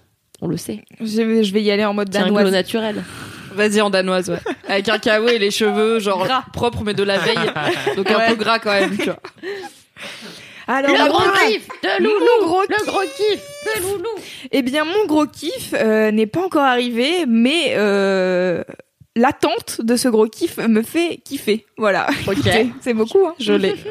on 0.40 0.48
le 0.48 0.56
sait. 0.58 0.84
Je 1.00 1.22
vais, 1.22 1.42
je 1.44 1.54
vais 1.54 1.62
y 1.62 1.70
aller 1.70 1.84
en 1.86 1.94
mode 1.94 2.08
C'est 2.12 2.18
un 2.18 2.26
danoise. 2.26 2.50
naturel. 2.52 3.02
Vas-y 3.54 3.80
en 3.80 3.88
danoise, 3.88 4.28
ouais. 4.30 4.40
Avec 4.68 4.88
un 4.88 4.98
kawaii 4.98 5.36
et 5.36 5.38
les 5.38 5.50
cheveux, 5.52 6.00
genre 6.00 6.26
propres 6.52 6.82
mais 6.84 6.92
de 6.92 7.02
la 7.04 7.18
veille. 7.18 7.36
Donc 7.96 8.10
un 8.10 8.28
peu 8.28 8.34
gras 8.34 8.58
quand 8.58 8.72
même, 8.72 8.96
tu 8.96 9.04
vois. 9.04 9.20
Alors, 10.66 10.90
le 10.90 11.08
gros 11.10 11.20
kiff 11.46 11.68
de 11.82 12.02
Mon 12.02 12.08
Loulou. 12.08 12.46
gros 12.46 12.62
le 12.62 12.86
gros 12.86 13.00
kiff 13.00 13.42
de 13.66 13.82
Loulou. 13.82 14.10
Eh 14.50 14.62
bien, 14.62 14.84
mon 14.84 15.06
gros 15.06 15.26
kiff 15.26 15.74
euh, 15.74 16.10
n'est 16.10 16.26
pas 16.26 16.40
encore 16.40 16.62
arrivé, 16.64 17.26
mais 17.26 17.74
euh, 17.76 18.64
l'attente 19.14 19.80
de 19.82 19.96
ce 19.96 20.08
gros 20.08 20.26
kiff 20.26 20.58
me 20.58 20.82
fait 20.82 21.20
kiffer. 21.24 21.66
Voilà. 21.76 22.06
C'est 22.80 22.94
beaucoup, 22.94 23.26
hein. 23.26 23.34
Je 23.38 23.52
l'ai. 23.52 23.74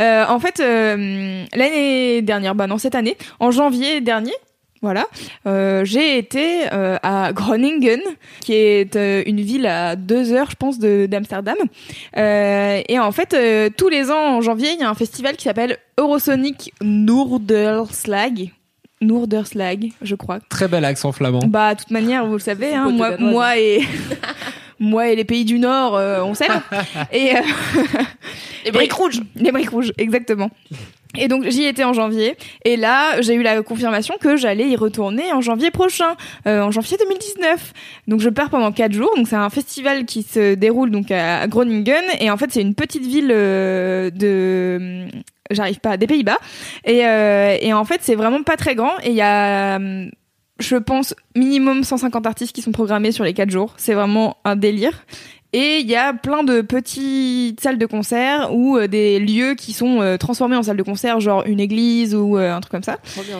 Euh, 0.00 0.24
en 0.28 0.38
fait, 0.38 0.60
l'année 0.60 2.22
dernière, 2.22 2.54
bah 2.54 2.68
non, 2.68 2.78
cette 2.78 2.94
année, 2.94 3.16
en 3.40 3.50
janvier 3.50 4.00
dernier, 4.00 4.32
voilà, 4.80 5.06
euh, 5.46 5.84
j'ai 5.84 6.18
été 6.18 6.72
euh, 6.72 6.96
à 7.02 7.32
Groningen, 7.32 8.00
qui 8.40 8.54
est 8.54 8.94
euh, 8.94 9.22
une 9.26 9.40
ville 9.40 9.66
à 9.66 9.96
deux 9.96 10.32
heures, 10.32 10.50
je 10.50 10.56
pense, 10.56 10.78
de 10.78 11.06
d'Amsterdam. 11.06 11.56
Euh, 12.16 12.80
et 12.88 12.98
en 12.98 13.10
fait, 13.10 13.34
euh, 13.34 13.70
tous 13.76 13.88
les 13.88 14.10
ans 14.10 14.36
en 14.36 14.40
janvier, 14.40 14.70
il 14.74 14.80
y 14.80 14.84
a 14.84 14.90
un 14.90 14.94
festival 14.94 15.36
qui 15.36 15.44
s'appelle 15.44 15.78
Eurosonic 15.98 16.72
Noorderslag. 16.80 18.52
Noorderslag, 19.00 19.90
je 20.02 20.14
crois. 20.14 20.38
Très 20.48 20.68
bel 20.68 20.84
accent 20.84 21.12
flamand. 21.12 21.40
Bah, 21.46 21.74
de 21.74 21.80
toute 21.80 21.90
manière, 21.90 22.26
vous 22.26 22.34
le 22.34 22.38
savez, 22.38 22.74
hein, 22.74 22.90
moi, 22.90 23.16
moi 23.18 23.58
et 23.58 23.82
moi 24.78 25.08
et 25.08 25.16
les 25.16 25.24
pays 25.24 25.44
du 25.44 25.58
Nord, 25.58 25.96
euh, 25.96 26.22
on 26.22 26.34
s'aime. 26.34 26.60
et 27.12 27.36
euh, 27.36 27.40
Les 28.64 28.70
briques 28.72 28.92
rouges. 28.92 29.20
les 29.36 29.52
briques 29.52 29.70
rouges, 29.70 29.92
exactement. 29.98 30.50
Et 31.16 31.28
donc 31.28 31.48
j'y 31.48 31.64
étais 31.64 31.84
en 31.84 31.94
janvier 31.94 32.36
et 32.64 32.76
là 32.76 33.20
j'ai 33.22 33.34
eu 33.34 33.42
la 33.42 33.62
confirmation 33.62 34.14
que 34.20 34.36
j'allais 34.36 34.68
y 34.68 34.76
retourner 34.76 35.32
en 35.32 35.40
janvier 35.40 35.70
prochain, 35.70 36.16
euh, 36.46 36.60
en 36.60 36.70
janvier 36.70 36.98
2019. 36.98 37.72
Donc 38.08 38.20
je 38.20 38.28
pars 38.28 38.50
pendant 38.50 38.72
quatre 38.72 38.92
jours. 38.92 39.12
Donc 39.16 39.26
c'est 39.26 39.36
un 39.36 39.48
festival 39.48 40.04
qui 40.04 40.22
se 40.22 40.54
déroule 40.54 40.90
donc 40.90 41.10
à 41.10 41.46
Groningen 41.46 42.04
et 42.20 42.30
en 42.30 42.36
fait 42.36 42.52
c'est 42.52 42.60
une 42.60 42.74
petite 42.74 43.06
ville 43.06 43.30
euh, 43.30 44.10
de 44.10 45.06
j'arrive 45.50 45.80
pas 45.80 45.96
des 45.96 46.06
Pays-Bas 46.06 46.38
et, 46.84 47.06
euh, 47.06 47.56
et 47.58 47.72
en 47.72 47.86
fait 47.86 48.00
c'est 48.02 48.14
vraiment 48.14 48.42
pas 48.42 48.56
très 48.56 48.74
grand 48.74 48.92
et 49.02 49.08
il 49.08 49.14
y 49.14 49.22
a 49.22 49.76
hum, 49.76 50.10
je 50.58 50.76
pense 50.76 51.14
minimum 51.36 51.84
150 51.84 52.26
artistes 52.26 52.54
qui 52.54 52.62
sont 52.62 52.72
programmés 52.72 53.12
sur 53.12 53.24
les 53.24 53.34
quatre 53.34 53.50
jours. 53.50 53.74
C'est 53.76 53.94
vraiment 53.94 54.36
un 54.44 54.56
délire. 54.56 55.04
Et 55.54 55.78
il 55.80 55.88
y 55.88 55.96
a 55.96 56.12
plein 56.12 56.44
de 56.44 56.60
petites 56.60 57.58
salles 57.60 57.78
de 57.78 57.86
concert 57.86 58.54
ou 58.54 58.76
euh, 58.76 58.86
des 58.86 59.18
lieux 59.18 59.54
qui 59.54 59.72
sont 59.72 60.02
euh, 60.02 60.18
transformés 60.18 60.56
en 60.56 60.62
salle 60.62 60.76
de 60.76 60.82
concert, 60.82 61.20
genre 61.20 61.42
une 61.46 61.58
église 61.58 62.14
ou 62.14 62.36
euh, 62.36 62.52
un 62.54 62.60
truc 62.60 62.70
comme 62.70 62.82
ça. 62.82 62.98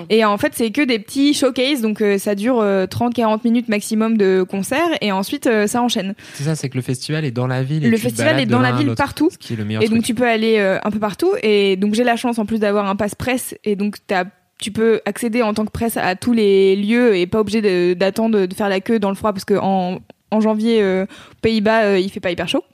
Et 0.09 0.25
en 0.25 0.39
fait, 0.39 0.53
c'est 0.55 0.71
que 0.71 0.81
des 0.81 0.99
petits 0.99 1.35
showcases, 1.35 1.83
donc 1.83 2.01
euh, 2.01 2.17
ça 2.17 2.35
dure 2.35 2.63
30-40 2.65 3.41
minutes 3.45 3.69
maximum 3.69 4.17
de 4.17 4.43
concert 4.43 4.89
et 5.03 5.13
ensuite 5.13 5.47
euh, 5.49 5.67
ça 5.67 5.83
enchaîne. 5.83 6.15
C'est 6.33 6.45
ça, 6.45 6.55
c'est 6.55 6.71
que 6.71 6.77
le 6.77 6.83
festival 6.83 7.27
est 7.27 7.31
dans 7.31 7.47
la 7.47 7.63
ville. 7.63 7.85
Et 7.85 7.91
Le 7.91 7.97
festival 7.99 8.41
est 8.41 8.47
dans 8.47 8.61
la 8.61 8.73
ville 8.73 8.95
partout. 8.95 9.29
Ce 9.31 9.37
qui 9.37 9.53
est 9.53 9.57
le 9.57 9.67
meilleur 9.67 9.83
Et 9.83 9.89
donc 9.89 9.97
truc. 9.99 10.07
tu 10.07 10.15
peux 10.15 10.27
aller 10.27 10.57
euh, 10.61 10.79
un 10.83 10.91
peu 10.91 10.99
partout. 11.01 11.33
Et 11.43 11.77
donc 11.77 11.93
j'ai 11.93 12.05
la 12.05 12.17
chance 12.17 12.39
en 12.39 12.47
plus 12.47 12.59
d'avoir 12.59 12.87
un 12.87 12.97
passe 12.97 13.15
presse 13.17 13.55
et 13.65 13.77
donc 13.77 13.97
t'as 14.07 14.25
tu 14.61 14.73
peux 14.73 15.01
accéder 15.05 15.43
en 15.43 15.55
tant 15.55 15.65
que 15.65 15.71
presse 15.71 15.97
à 15.97 16.17
tous 16.17 16.33
les 16.33 16.77
lieux 16.77 17.17
et 17.17 17.27
pas 17.27 17.41
obligé 17.41 17.95
d'attendre 17.95 18.47
de, 18.47 18.55
faire 18.55 18.69
la 18.69 18.81
queue 18.81 18.99
dans 18.99 19.11
le 19.11 19.15
froid 19.15 19.33
parce 19.33 19.45
que 19.45 19.55
en, 19.55 20.01
janvier 20.41 20.83
euh, 20.83 21.05
aux 21.05 21.41
Pays-Bas 21.43 21.85
euh, 21.85 21.99
il 21.99 22.11
fait 22.11 22.21
pas 22.21 22.31
hyper 22.31 22.49
chaud. 22.49 22.65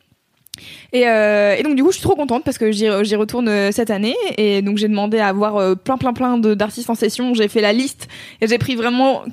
Et, 0.92 1.08
euh, 1.08 1.56
et 1.56 1.62
donc 1.62 1.74
du 1.74 1.82
coup 1.82 1.90
je 1.90 1.96
suis 1.96 2.02
trop 2.02 2.14
contente 2.14 2.44
parce 2.44 2.58
que 2.58 2.70
j'y 2.70 2.88
retourne 2.88 3.48
euh, 3.48 3.72
cette 3.72 3.90
année 3.90 4.16
et 4.38 4.62
donc 4.62 4.78
j'ai 4.78 4.88
demandé 4.88 5.18
à 5.18 5.28
avoir 5.28 5.56
euh, 5.56 5.74
plein 5.74 5.96
plein 5.96 6.12
plein 6.12 6.38
d'artistes 6.38 6.90
en 6.90 6.94
session. 6.94 7.34
J'ai 7.34 7.48
fait 7.48 7.60
la 7.60 7.72
liste 7.72 8.08
et 8.40 8.46
j'ai 8.46 8.58
pris 8.58 8.76
vraiment 8.76 9.24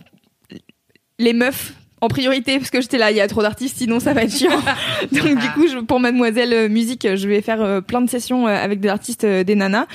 les 1.20 1.34
meufs 1.34 1.74
en 2.02 2.08
priorité 2.08 2.58
parce 2.58 2.72
que 2.72 2.82
j'étais 2.82 2.98
là 2.98 3.12
il 3.12 3.18
y 3.18 3.22
a 3.22 3.28
trop 3.28 3.44
d'artistes 3.44 3.78
sinon 3.78 4.00
ça 4.00 4.14
va 4.14 4.24
être 4.24 4.36
chiant. 4.36 4.50
Donc 5.12 5.40
du 5.40 5.50
coup 5.52 5.68
je, 5.68 5.78
pour 5.78 6.00
mademoiselle 6.00 6.52
euh, 6.52 6.68
musique 6.68 7.08
je 7.16 7.28
vais 7.28 7.42
faire 7.42 7.62
euh, 7.62 7.80
plein 7.80 8.02
de 8.02 8.10
sessions 8.10 8.48
euh, 8.48 8.56
avec 8.56 8.80
des 8.80 8.90
artistes 8.90 9.24
euh, 9.24 9.44
des 9.44 9.54
nanas. 9.54 9.86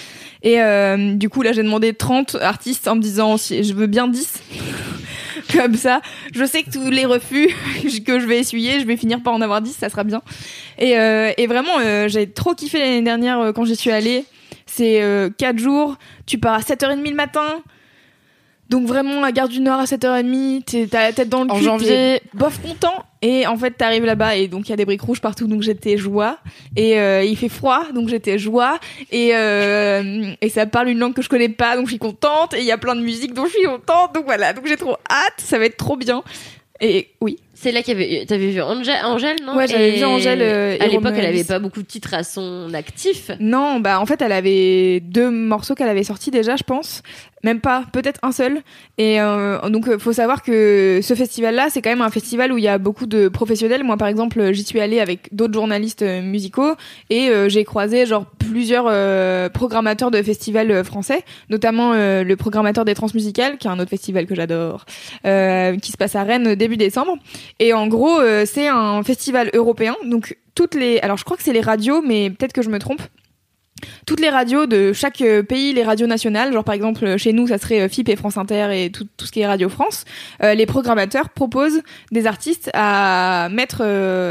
Et 0.42 0.62
euh, 0.62 1.14
du 1.14 1.28
coup 1.28 1.42
là 1.42 1.52
j'ai 1.52 1.64
demandé 1.64 1.92
30 1.92 2.36
artistes 2.40 2.86
en 2.86 2.94
me 2.94 3.00
disant 3.00 3.36
si 3.36 3.64
je 3.64 3.74
veux 3.74 3.88
bien 3.88 4.06
10 4.06 4.40
comme 5.52 5.74
ça 5.74 6.00
je 6.32 6.44
sais 6.44 6.62
que 6.62 6.70
tous 6.70 6.90
les 6.90 7.04
refus 7.04 7.48
que 8.06 8.20
je 8.20 8.26
vais 8.26 8.38
essuyer 8.38 8.78
je 8.78 8.86
vais 8.86 8.96
finir 8.96 9.20
par 9.22 9.34
en 9.34 9.40
avoir 9.40 9.60
10 9.60 9.72
ça 9.76 9.88
sera 9.88 10.04
bien. 10.04 10.22
Et, 10.78 10.96
euh, 10.96 11.32
et 11.36 11.48
vraiment 11.48 12.06
j'ai 12.06 12.30
trop 12.30 12.54
kiffé 12.54 12.78
l'année 12.78 13.02
dernière 13.02 13.52
quand 13.54 13.64
j'y 13.64 13.76
suis 13.76 13.90
allée. 13.90 14.24
C'est 14.68 15.00
4 15.38 15.58
jours. 15.58 15.96
Tu 16.26 16.38
pars 16.38 16.54
à 16.54 16.60
7h30 16.60 17.08
le 17.08 17.14
matin 17.14 17.62
donc 18.68 18.86
vraiment 18.86 19.22
à 19.22 19.32
Gare 19.32 19.48
du 19.48 19.60
Nord 19.60 19.78
à 19.80 19.84
7h30, 19.84 20.64
t'es- 20.64 20.86
t'as 20.90 21.02
la 21.02 21.12
tête 21.12 21.28
dans 21.28 21.44
le 21.44 21.50
En 21.50 21.58
cul, 21.58 21.64
janvier. 21.64 22.20
bof 22.34 22.60
content. 22.60 22.94
Et 23.22 23.46
en 23.46 23.56
fait 23.56 23.70
t'arrives 23.72 24.04
là-bas 24.04 24.36
et 24.36 24.46
donc 24.46 24.66
il 24.68 24.70
y 24.70 24.72
a 24.72 24.76
des 24.76 24.84
briques 24.84 25.00
rouges 25.02 25.20
partout 25.20 25.46
donc 25.46 25.62
j'étais 25.62 25.96
joie. 25.96 26.38
Et 26.76 26.98
euh, 26.98 27.24
il 27.24 27.36
fait 27.36 27.48
froid 27.48 27.84
donc 27.94 28.08
j'étais 28.08 28.38
joie. 28.38 28.78
Et 29.10 29.30
euh, 29.34 30.32
et 30.40 30.48
ça 30.48 30.66
parle 30.66 30.88
une 30.88 30.98
langue 30.98 31.14
que 31.14 31.22
je 31.22 31.28
connais 31.28 31.48
pas 31.48 31.76
donc 31.76 31.86
je 31.86 31.90
suis 31.92 31.98
contente. 31.98 32.54
Et 32.54 32.58
il 32.60 32.64
y 32.66 32.72
a 32.72 32.78
plein 32.78 32.94
de 32.94 33.00
musique 33.02 33.34
donc 33.34 33.46
je 33.46 33.52
suis 33.52 33.64
contente. 33.66 34.14
Donc 34.14 34.24
voilà 34.26 34.52
donc 34.52 34.66
j'ai 34.66 34.76
trop 34.76 34.96
hâte 35.10 35.34
ça 35.38 35.58
va 35.58 35.64
être 35.64 35.76
trop 35.76 35.96
bien. 35.96 36.22
Et 36.80 37.08
oui 37.20 37.38
C'est 37.58 37.72
là 37.72 37.82
qu'il 37.82 37.98
y 37.98 38.04
avait, 38.04 38.26
t'avais 38.26 38.50
vu 38.50 38.60
Angèle, 38.60 38.98
Angèle 39.02 39.36
non? 39.42 39.56
Ouais, 39.56 39.66
j'avais 39.66 39.92
vu 39.92 40.04
Angèle, 40.04 40.40
euh, 40.42 40.76
à 40.78 40.86
l'époque, 40.88 41.14
elle 41.16 41.24
avait 41.24 41.42
pas 41.42 41.58
beaucoup 41.58 41.80
de 41.80 41.86
titres 41.86 42.12
à 42.12 42.22
son 42.22 42.72
actif. 42.74 43.30
Non, 43.40 43.80
bah 43.80 43.98
en 43.98 44.04
fait, 44.04 44.20
elle 44.20 44.32
avait 44.32 45.00
deux 45.00 45.30
morceaux 45.30 45.74
qu'elle 45.74 45.88
avait 45.88 46.04
sortis 46.04 46.30
déjà, 46.30 46.56
je 46.56 46.64
pense. 46.64 47.02
Même 47.44 47.60
pas, 47.60 47.84
peut-être 47.92 48.18
un 48.22 48.32
seul. 48.32 48.62
Et 48.98 49.20
euh, 49.20 49.68
donc, 49.68 49.88
euh, 49.88 49.98
faut 49.98 50.12
savoir 50.12 50.42
que 50.42 51.00
ce 51.02 51.14
festival-là, 51.14 51.68
c'est 51.70 51.80
quand 51.80 51.90
même 51.90 52.02
un 52.02 52.10
festival 52.10 52.52
où 52.52 52.58
il 52.58 52.64
y 52.64 52.68
a 52.68 52.78
beaucoup 52.78 53.06
de 53.06 53.28
professionnels. 53.28 53.84
Moi, 53.84 53.96
par 53.96 54.08
exemple, 54.08 54.52
j'y 54.52 54.64
suis 54.64 54.80
allée 54.80 55.00
avec 55.00 55.28
d'autres 55.32 55.54
journalistes 55.54 56.02
euh, 56.02 56.22
musicaux 56.22 56.74
et 57.08 57.28
euh, 57.28 57.48
j'ai 57.48 57.64
croisé 57.64 58.04
genre 58.04 58.26
plusieurs 58.26 58.86
euh, 58.88 59.48
programmateurs 59.48 60.10
de 60.10 60.20
festivals 60.22 60.82
français, 60.84 61.22
notamment 61.48 61.92
euh, 61.92 62.24
le 62.24 62.36
programmateur 62.36 62.84
des 62.84 62.94
Transmusicales, 62.94 63.58
qui 63.58 63.68
est 63.68 63.70
un 63.70 63.78
autre 63.78 63.90
festival 63.90 64.26
que 64.26 64.34
j'adore, 64.34 64.84
euh, 65.24 65.76
qui 65.76 65.92
se 65.92 65.96
passe 65.96 66.16
à 66.16 66.24
Rennes 66.24 66.54
début 66.56 66.76
décembre. 66.76 67.16
Et 67.58 67.72
en 67.72 67.86
gros, 67.86 68.20
euh, 68.20 68.44
c'est 68.46 68.68
un 68.68 69.02
festival 69.02 69.50
européen. 69.54 69.96
Donc 70.04 70.36
toutes 70.54 70.74
les, 70.74 70.98
alors 71.00 71.16
je 71.16 71.24
crois 71.24 71.36
que 71.36 71.42
c'est 71.42 71.52
les 71.52 71.60
radios, 71.60 72.02
mais 72.02 72.30
peut-être 72.30 72.52
que 72.52 72.62
je 72.62 72.70
me 72.70 72.78
trompe. 72.78 73.02
Toutes 74.06 74.20
les 74.20 74.30
radios 74.30 74.66
de 74.66 74.92
chaque 74.92 75.20
euh, 75.20 75.42
pays, 75.42 75.72
les 75.72 75.82
radios 75.82 76.06
nationales, 76.06 76.52
genre 76.52 76.64
par 76.64 76.74
exemple 76.74 77.16
chez 77.18 77.32
nous 77.32 77.48
ça 77.48 77.58
serait 77.58 77.82
euh, 77.82 77.88
FIP 77.88 78.08
et 78.08 78.16
France 78.16 78.36
Inter 78.38 78.68
et 78.72 78.90
tout, 78.90 79.06
tout 79.16 79.26
ce 79.26 79.32
qui 79.32 79.40
est 79.40 79.46
Radio 79.46 79.68
France, 79.68 80.04
euh, 80.42 80.54
les 80.54 80.64
programmateurs 80.64 81.28
proposent 81.28 81.82
des 82.10 82.26
artistes 82.26 82.70
à 82.72 83.48
mettre 83.50 83.78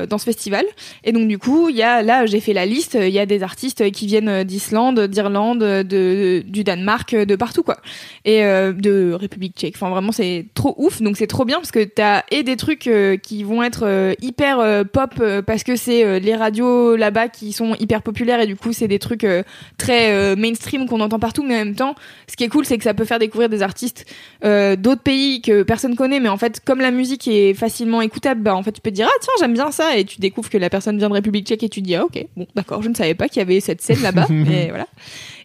dans 0.07 0.17
ce 0.17 0.25
festival. 0.25 0.65
Et 1.03 1.11
donc 1.11 1.27
du 1.27 1.37
coup, 1.37 1.69
y 1.69 1.83
a 1.83 2.01
là 2.01 2.25
j'ai 2.25 2.39
fait 2.39 2.53
la 2.53 2.65
liste, 2.65 2.97
il 2.99 3.09
y 3.09 3.19
a 3.19 3.25
des 3.25 3.43
artistes 3.43 3.91
qui 3.91 4.07
viennent 4.07 4.43
d'Islande, 4.43 5.01
d'Irlande, 5.01 5.59
de 5.59 6.43
du 6.45 6.63
Danemark, 6.63 7.15
de 7.15 7.35
partout 7.35 7.63
quoi, 7.63 7.77
et 8.23 8.41
de 8.41 9.13
République 9.13 9.55
Tchèque. 9.55 9.75
Enfin 9.75 9.89
vraiment 9.89 10.11
c'est 10.11 10.45
trop 10.53 10.73
ouf, 10.77 11.01
donc 11.01 11.17
c'est 11.17 11.27
trop 11.27 11.45
bien 11.45 11.57
parce 11.57 11.71
que 11.71 11.83
t'as 11.83 12.23
et 12.31 12.43
des 12.43 12.57
trucs 12.57 12.89
qui 13.21 13.43
vont 13.43 13.61
être 13.61 14.15
hyper 14.21 14.85
pop 14.91 15.21
parce 15.45 15.63
que 15.63 15.75
c'est 15.75 16.19
les 16.19 16.35
radios 16.35 16.95
là-bas 16.95 17.27
qui 17.27 17.53
sont 17.53 17.75
hyper 17.75 18.01
populaires 18.01 18.39
et 18.39 18.47
du 18.47 18.55
coup 18.55 18.73
c'est 18.73 18.87
des 18.87 18.99
trucs 18.99 19.25
euh, 19.39 19.43
très 19.77 20.13
euh, 20.13 20.35
mainstream 20.35 20.87
qu'on 20.87 21.01
entend 21.01 21.19
partout, 21.19 21.43
mais 21.43 21.55
en 21.55 21.65
même 21.65 21.75
temps, 21.75 21.95
ce 22.27 22.35
qui 22.35 22.43
est 22.43 22.49
cool, 22.49 22.65
c'est 22.65 22.77
que 22.77 22.83
ça 22.83 22.93
peut 22.93 23.05
faire 23.05 23.19
découvrir 23.19 23.49
des 23.49 23.61
artistes 23.61 24.05
euh, 24.43 24.75
d'autres 24.75 25.01
pays 25.01 25.41
que 25.41 25.63
personne 25.63 25.95
connaît, 25.95 26.19
mais 26.19 26.29
en 26.29 26.37
fait, 26.37 26.61
comme 26.63 26.81
la 26.81 26.91
musique 26.91 27.27
est 27.27 27.53
facilement 27.53 28.01
écoutable, 28.01 28.41
bah 28.41 28.55
en 28.55 28.63
fait, 28.63 28.71
tu 28.71 28.81
peux 28.81 28.89
te 28.89 28.95
dire 28.95 29.07
ah 29.09 29.17
tiens 29.21 29.33
j'aime 29.39 29.53
bien 29.53 29.71
ça 29.71 29.97
et 29.97 30.05
tu 30.05 30.19
découvres 30.19 30.49
que 30.49 30.57
la 30.57 30.69
personne 30.69 30.97
vient 30.97 31.09
de 31.09 31.13
République 31.13 31.47
Tchèque 31.47 31.63
et 31.63 31.69
tu 31.69 31.81
dis 31.81 31.95
ah 31.95 32.05
ok 32.05 32.25
bon 32.35 32.47
d'accord 32.55 32.81
je 32.81 32.89
ne 32.89 32.95
savais 32.95 33.15
pas 33.15 33.27
qu'il 33.27 33.39
y 33.39 33.41
avait 33.41 33.59
cette 33.59 33.81
scène 33.81 34.01
là-bas, 34.01 34.27
et 34.29 34.69
voilà. 34.69 34.87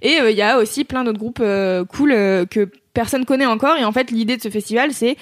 Et 0.02 0.18
il 0.30 0.36
y 0.36 0.42
a 0.42 0.58
aussi 0.58 0.84
plein 0.84 1.04
d'autres 1.04 1.18
groupes 1.18 1.42
cool 1.88 2.10
que 2.48 2.68
personne 2.94 3.24
connaît 3.24 3.46
encore 3.46 3.76
et 3.76 3.84
en 3.84 3.92
fait 3.92 4.10
l'idée 4.10 4.36
de 4.36 4.42
ce 4.42 4.48
festival 4.48 4.92
c'est 4.92 5.16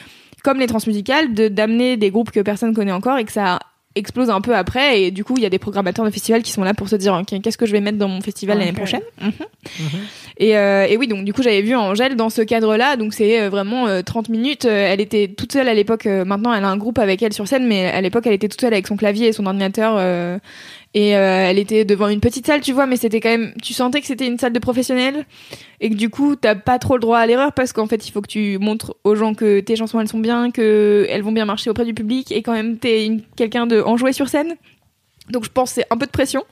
comme 0.45 0.59
les 0.59 0.67
transmusicales 0.67 1.35
de 1.35 1.49
d'amener 1.49 1.97
des 1.97 2.11
groupes 2.11 2.31
que 2.31 2.41
personne 2.41 2.75
connaît 2.75 2.93
encore 2.93 3.19
et 3.19 3.25
que 3.25 3.33
ça 3.33 3.59
explose 3.99 4.31
un 4.31 4.41
peu 4.41 4.55
après. 4.57 5.03
Et 5.03 5.11
du 5.11 5.25
coup 5.25 5.35
il 5.37 5.43
y 5.43 5.47
a 5.47 5.51
des 5.51 5.59
programmateurs 5.59 6.05
de 6.05 6.11
festivals 6.11 6.43
qui 6.43 6.53
sont 6.53 6.65
là 6.65 6.73
pour 6.75 6.89
se 6.89 6.97
dire 6.97 7.21
qu'est-ce 7.43 7.59
que 7.59 7.67
je 7.67 7.73
vais 7.73 7.81
mettre 7.81 7.99
dans 7.99 8.09
mon 8.09 8.21
festival 8.21 8.59
l'année 8.59 8.73
prochaine 8.73 9.03
Mhm. 9.21 9.33
et, 10.39 10.57
euh, 10.57 10.87
et 10.89 10.97
oui 10.97 11.09
donc 11.09 11.25
du 11.25 11.33
coup 11.33 11.43
j'avais 11.43 11.63
vu 11.63 11.75
Angèle 11.75 12.17
dans 12.17 12.31
ce 12.31 12.43
cadre 12.43 12.77
là 12.77 12.97
donc 12.97 13.13
c'est 13.13 13.41
euh, 13.43 13.49
vraiment 13.51 13.87
euh, 13.87 14.03
30 14.03 14.29
minutes. 14.29 14.65
Euh, 14.65 14.89
elle 14.93 15.01
était 15.01 15.29
toute 15.29 15.53
seule 15.53 15.69
à 15.69 15.75
l'époque 15.75 16.07
maintenant 16.07 16.55
elle 16.55 16.65
a 16.65 16.69
un 16.69 16.77
groupe 16.77 16.99
avec 16.99 17.23
elle 17.23 17.33
sur 17.33 17.47
scène 17.47 17.67
mais 17.67 17.87
à 17.87 18.01
l'époque 18.01 18.27
elle 18.27 18.33
était 18.33 18.49
toute 18.49 18.61
seule 18.61 18.73
avec 18.73 18.87
son 18.87 18.97
clavier 18.97 19.29
et 19.29 19.33
son 19.33 19.45
ordinateur 19.47 19.99
et 20.99 21.17
euh, 21.17 21.49
elle 21.49 21.61
était 21.61 21.85
devant 21.85 22.09
une 22.09 22.19
petite 22.19 22.45
salle 22.45 22.61
tu 22.61 22.73
vois 22.73 22.87
mais 22.87 22.97
c'était 22.97 23.21
quand 23.21 23.29
même 23.29 23.53
tu 23.63 23.73
sentais 23.73 24.01
que 24.01 24.07
c'était 24.09 24.27
une 24.27 24.37
salle 24.37 24.53
de 24.53 24.59
professionnels 24.59 25.27
et 25.81 25.91
que 25.91 25.95
du 25.95 26.11
coup 26.11 26.35
t'as 26.35 26.57
pas 26.57 26.81
trop 26.81 26.95
le 26.95 27.01
droit 27.01 27.19
à 27.19 27.27
l'erreur 27.27 27.53
parce 27.53 27.73
qu'en 27.73 27.87
fait 27.87 28.09
il 28.09 28.11
faut 28.11 28.21
que 28.21 28.27
tu 28.27 28.59
montres 28.59 28.97
aux 29.05 29.15
gens 29.15 29.33
que 29.33 29.61
tes 29.61 29.77
chansons 29.77 30.01
elles 30.01 30.09
sont 30.09 30.19
bien 30.19 30.51
que 30.51 31.07
elles 31.09 31.23
vont 31.23 31.31
bien 31.31 31.45
marcher 31.45 31.71
auprès 31.71 31.85
du 31.85 31.95
public 31.95 32.33
et 32.33 32.43
quand 32.43 32.53
même 32.53 32.79
t'es 32.79 33.13
quelqu'un 33.37 33.69
de 33.69 33.81
enjoué 33.81 34.13
sur 34.13 34.29
scène. 34.29 34.57
Donc 35.31 35.45
je 35.45 35.51
pense 35.51 35.71
que 35.71 35.83
c'est 35.83 35.87
un 35.91 35.97
peu 35.97 36.07
de 36.07 36.11
pression. 36.11 36.43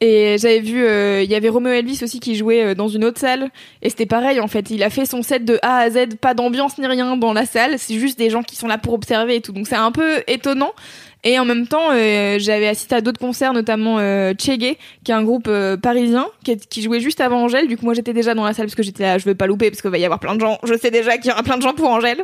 Et 0.00 0.36
j'avais 0.38 0.58
vu 0.58 0.82
euh, 0.84 1.22
il 1.22 1.30
y 1.30 1.34
avait 1.34 1.48
Romeo 1.48 1.70
Elvis 1.70 2.00
aussi 2.02 2.18
qui 2.18 2.34
jouait 2.34 2.64
euh, 2.64 2.74
dans 2.74 2.88
une 2.88 3.04
autre 3.04 3.20
salle. 3.20 3.50
Et 3.82 3.90
c'était 3.90 4.06
pareil 4.06 4.40
en 4.40 4.48
fait. 4.48 4.70
Il 4.70 4.82
a 4.82 4.90
fait 4.90 5.06
son 5.06 5.22
set 5.22 5.44
de 5.44 5.58
A 5.62 5.78
à 5.78 5.90
Z 5.90 6.16
pas 6.20 6.34
d'ambiance 6.34 6.76
ni 6.78 6.86
rien 6.86 7.16
dans 7.16 7.32
la 7.32 7.46
salle. 7.46 7.78
C'est 7.78 7.98
juste 7.98 8.18
des 8.18 8.30
gens 8.30 8.42
qui 8.42 8.56
sont 8.56 8.66
là 8.66 8.78
pour 8.78 8.94
observer 8.94 9.36
et 9.36 9.40
tout. 9.40 9.52
Donc 9.52 9.68
c'est 9.68 9.76
un 9.76 9.92
peu 9.92 10.24
étonnant 10.26 10.72
et 11.24 11.38
en 11.38 11.44
même 11.44 11.66
temps, 11.66 11.90
euh, 11.92 12.38
j'avais 12.38 12.66
assisté 12.66 12.94
à 12.94 13.00
d'autres 13.00 13.20
concerts, 13.20 13.52
notamment 13.52 13.98
euh, 13.98 14.32
Chege, 14.38 14.76
qui 15.04 15.10
est 15.10 15.14
un 15.14 15.22
groupe 15.22 15.48
euh, 15.48 15.76
parisien, 15.76 16.26
qui, 16.44 16.52
est- 16.52 16.66
qui 16.68 16.82
jouait 16.82 17.00
juste 17.00 17.20
avant 17.20 17.42
Angèle. 17.44 17.68
Du 17.68 17.76
coup, 17.76 17.84
moi, 17.84 17.94
j'étais 17.94 18.12
déjà 18.12 18.34
dans 18.34 18.44
la 18.44 18.54
salle 18.54 18.66
parce 18.66 18.74
que 18.74 18.82
j'étais 18.82 19.02
là, 19.02 19.18
je 19.18 19.24
veux 19.26 19.34
pas 19.34 19.46
louper 19.46 19.70
parce 19.70 19.82
qu'il 19.82 19.90
va 19.90 19.98
y 19.98 20.04
avoir 20.04 20.18
plein 20.20 20.34
de 20.34 20.40
gens. 20.40 20.58
Je 20.64 20.74
sais 20.78 20.90
déjà 20.90 21.18
qu'il 21.18 21.28
y 21.30 21.32
aura 21.32 21.42
plein 21.42 21.56
de 21.58 21.62
gens 21.62 21.74
pour 21.74 21.88
Angèle. 21.90 22.22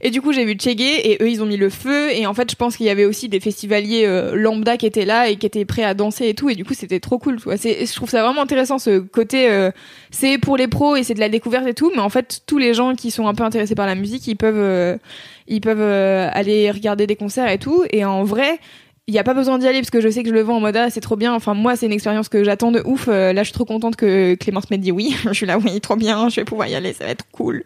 Et 0.00 0.10
du 0.10 0.20
coup, 0.22 0.32
j'ai 0.32 0.44
vu 0.44 0.56
Chege 0.60 0.80
et 0.80 1.18
eux, 1.20 1.28
ils 1.28 1.42
ont 1.42 1.46
mis 1.46 1.56
le 1.56 1.70
feu. 1.70 2.10
Et 2.12 2.26
en 2.26 2.34
fait, 2.34 2.50
je 2.50 2.56
pense 2.56 2.76
qu'il 2.76 2.86
y 2.86 2.90
avait 2.90 3.04
aussi 3.04 3.28
des 3.28 3.40
festivaliers 3.40 4.04
euh, 4.06 4.36
lambda 4.36 4.76
qui 4.76 4.86
étaient 4.86 5.04
là 5.04 5.28
et 5.28 5.36
qui 5.36 5.46
étaient 5.46 5.64
prêts 5.64 5.84
à 5.84 5.94
danser 5.94 6.28
et 6.28 6.34
tout. 6.34 6.48
Et 6.48 6.54
du 6.54 6.64
coup, 6.64 6.74
c'était 6.74 7.00
trop 7.00 7.18
cool. 7.18 7.40
tu. 7.40 7.48
C'est- 7.56 7.86
Je 7.86 7.94
trouve 7.94 8.10
ça 8.10 8.22
vraiment 8.22 8.42
intéressant 8.42 8.78
ce 8.78 8.98
côté. 9.00 9.50
euh, 9.50 9.70
c'est 10.10 10.38
pour 10.38 10.56
les 10.56 10.68
pros 10.68 10.94
et 10.96 11.02
c'est 11.02 11.14
de 11.14 11.20
la 11.20 11.28
découverte 11.28 11.66
et 11.66 11.74
tout. 11.74 11.90
Mais 11.94 12.00
en 12.00 12.08
fait, 12.10 12.42
tous 12.46 12.58
les 12.58 12.74
gens 12.74 12.94
qui 12.94 13.10
sont 13.10 13.26
un 13.26 13.34
peu 13.34 13.42
intéressés 13.44 13.74
par 13.74 13.86
la 13.86 13.94
musique, 13.96 14.26
ils 14.28 14.36
peuvent, 14.36 14.54
euh, 14.56 14.96
ils 15.48 15.60
peuvent 15.60 15.80
euh, 15.80 16.28
aller 16.32 16.70
regarder 16.70 17.06
des 17.06 17.16
concerts 17.16 17.50
et 17.50 17.58
tout. 17.58 17.84
Et 17.90 18.04
en 18.04 18.24
vrai, 18.24 18.58
il 19.06 19.12
n'y 19.12 19.20
a 19.20 19.24
pas 19.24 19.34
besoin 19.34 19.58
d'y 19.58 19.68
aller 19.68 19.78
parce 19.78 19.90
que 19.90 20.00
je 20.00 20.08
sais 20.08 20.22
que 20.22 20.28
je 20.28 20.34
le 20.34 20.40
vends 20.40 20.56
en 20.56 20.60
mode 20.60 20.76
ah, 20.76 20.90
c'est 20.90 21.00
trop 21.00 21.16
bien. 21.16 21.34
Enfin, 21.34 21.54
moi, 21.54 21.76
c'est 21.76 21.86
une 21.86 21.92
expérience 21.92 22.28
que 22.28 22.42
j'attends 22.44 22.72
de 22.72 22.82
ouf. 22.84 23.06
Euh, 23.08 23.32
là, 23.32 23.42
je 23.42 23.48
suis 23.48 23.54
trop 23.54 23.64
contente 23.64 23.96
que 23.96 24.34
Clémence 24.34 24.70
m'ait 24.70 24.78
dit 24.78 24.92
oui. 24.92 25.16
je 25.24 25.32
suis 25.32 25.46
là, 25.46 25.58
oui, 25.58 25.80
trop 25.80 25.96
bien, 25.96 26.28
je 26.28 26.36
vais 26.36 26.44
pouvoir 26.44 26.68
y 26.68 26.74
aller, 26.74 26.92
ça 26.92 27.04
va 27.04 27.10
être 27.10 27.24
cool. 27.30 27.64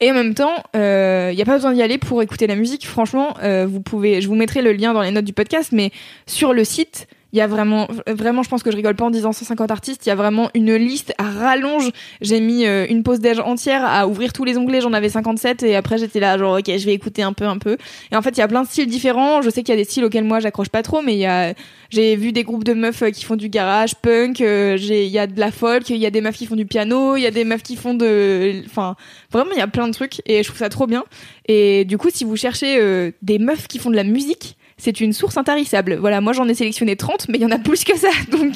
Et 0.00 0.10
en 0.10 0.14
même 0.14 0.34
temps, 0.34 0.54
il 0.74 1.34
n'y 1.34 1.42
a 1.42 1.46
pas 1.46 1.54
besoin 1.54 1.72
d'y 1.72 1.82
aller 1.82 1.98
pour 1.98 2.22
écouter 2.22 2.46
la 2.46 2.54
musique. 2.54 2.86
Franchement, 2.86 3.36
euh, 3.42 3.66
vous 3.66 3.80
pouvez, 3.80 4.20
je 4.20 4.28
vous 4.28 4.36
mettrai 4.36 4.62
le 4.62 4.72
lien 4.72 4.94
dans 4.94 5.02
les 5.02 5.10
notes 5.10 5.24
du 5.24 5.32
podcast, 5.32 5.70
mais 5.72 5.90
sur 6.26 6.52
le 6.52 6.64
site, 6.64 7.08
il 7.32 7.38
y 7.38 7.42
a 7.42 7.46
vraiment, 7.48 7.88
vraiment, 8.06 8.42
je 8.42 8.48
pense 8.48 8.62
que 8.62 8.70
je 8.70 8.76
rigole 8.76 8.94
pas 8.94 9.04
en 9.04 9.10
disant 9.10 9.32
150 9.32 9.70
artistes. 9.70 10.06
Il 10.06 10.08
y 10.08 10.12
a 10.12 10.14
vraiment 10.14 10.48
une 10.54 10.74
liste 10.76 11.12
à 11.18 11.24
rallonge. 11.24 11.90
J'ai 12.20 12.40
mis 12.40 12.64
euh, 12.66 12.86
une 12.88 13.02
pause 13.02 13.18
déj 13.18 13.40
entière 13.40 13.84
à 13.84 14.06
ouvrir 14.06 14.32
tous 14.32 14.44
les 14.44 14.56
onglets. 14.56 14.80
J'en 14.80 14.92
avais 14.92 15.08
57 15.08 15.64
et 15.64 15.74
après 15.74 15.98
j'étais 15.98 16.20
là 16.20 16.38
genre 16.38 16.58
ok, 16.58 16.64
je 16.66 16.86
vais 16.86 16.94
écouter 16.94 17.22
un 17.22 17.32
peu, 17.32 17.44
un 17.44 17.58
peu. 17.58 17.76
Et 18.12 18.16
en 18.16 18.22
fait, 18.22 18.30
il 18.30 18.38
y 18.38 18.42
a 18.42 18.48
plein 18.48 18.62
de 18.62 18.68
styles 18.68 18.86
différents. 18.86 19.42
Je 19.42 19.50
sais 19.50 19.62
qu'il 19.62 19.74
y 19.74 19.76
a 19.76 19.76
des 19.76 19.84
styles 19.84 20.04
auxquels 20.04 20.24
moi 20.24 20.38
j'accroche 20.38 20.68
pas 20.68 20.82
trop, 20.82 21.02
mais 21.02 21.14
il 21.14 21.18
y 21.18 21.26
a, 21.26 21.52
j'ai 21.90 22.14
vu 22.14 22.30
des 22.30 22.44
groupes 22.44 22.64
de 22.64 22.74
meufs 22.74 23.02
euh, 23.02 23.10
qui 23.10 23.24
font 23.24 23.36
du 23.36 23.48
garage 23.48 23.96
punk. 23.96 24.40
euh, 24.40 24.76
j'ai, 24.76 25.04
il 25.04 25.10
y 25.12 25.18
a 25.18 25.26
de 25.26 25.38
la 25.38 25.50
folk. 25.50 25.90
Il 25.90 25.96
y 25.96 26.06
a 26.06 26.10
des 26.10 26.20
meufs 26.20 26.36
qui 26.36 26.46
font 26.46 26.56
du 26.56 26.66
piano. 26.66 27.16
Il 27.16 27.22
y 27.22 27.26
a 27.26 27.32
des 27.32 27.44
meufs 27.44 27.62
qui 27.62 27.74
font 27.74 27.94
de, 27.94 28.62
enfin, 28.66 28.94
vraiment 29.32 29.50
il 29.52 29.58
y 29.58 29.62
a 29.62 29.68
plein 29.68 29.88
de 29.88 29.92
trucs 29.92 30.22
et 30.26 30.42
je 30.42 30.48
trouve 30.48 30.58
ça 30.60 30.68
trop 30.68 30.86
bien. 30.86 31.04
Et 31.48 31.84
du 31.84 31.98
coup, 31.98 32.08
si 32.10 32.24
vous 32.24 32.36
cherchez 32.36 33.12
des 33.22 33.38
meufs 33.38 33.66
qui 33.66 33.78
font 33.78 33.90
de 33.90 33.96
la 33.96 34.04
musique 34.04 34.56
c'est 34.78 35.00
une 35.00 35.12
source 35.12 35.36
intarissable. 35.38 35.96
Voilà, 35.96 36.20
moi 36.20 36.32
j'en 36.34 36.46
ai 36.48 36.54
sélectionné 36.54 36.96
30, 36.96 37.28
mais 37.28 37.38
il 37.38 37.42
y 37.42 37.46
en 37.46 37.50
a 37.50 37.58
plus 37.58 37.82
que 37.84 37.96
ça. 37.96 38.08
Donc, 38.30 38.52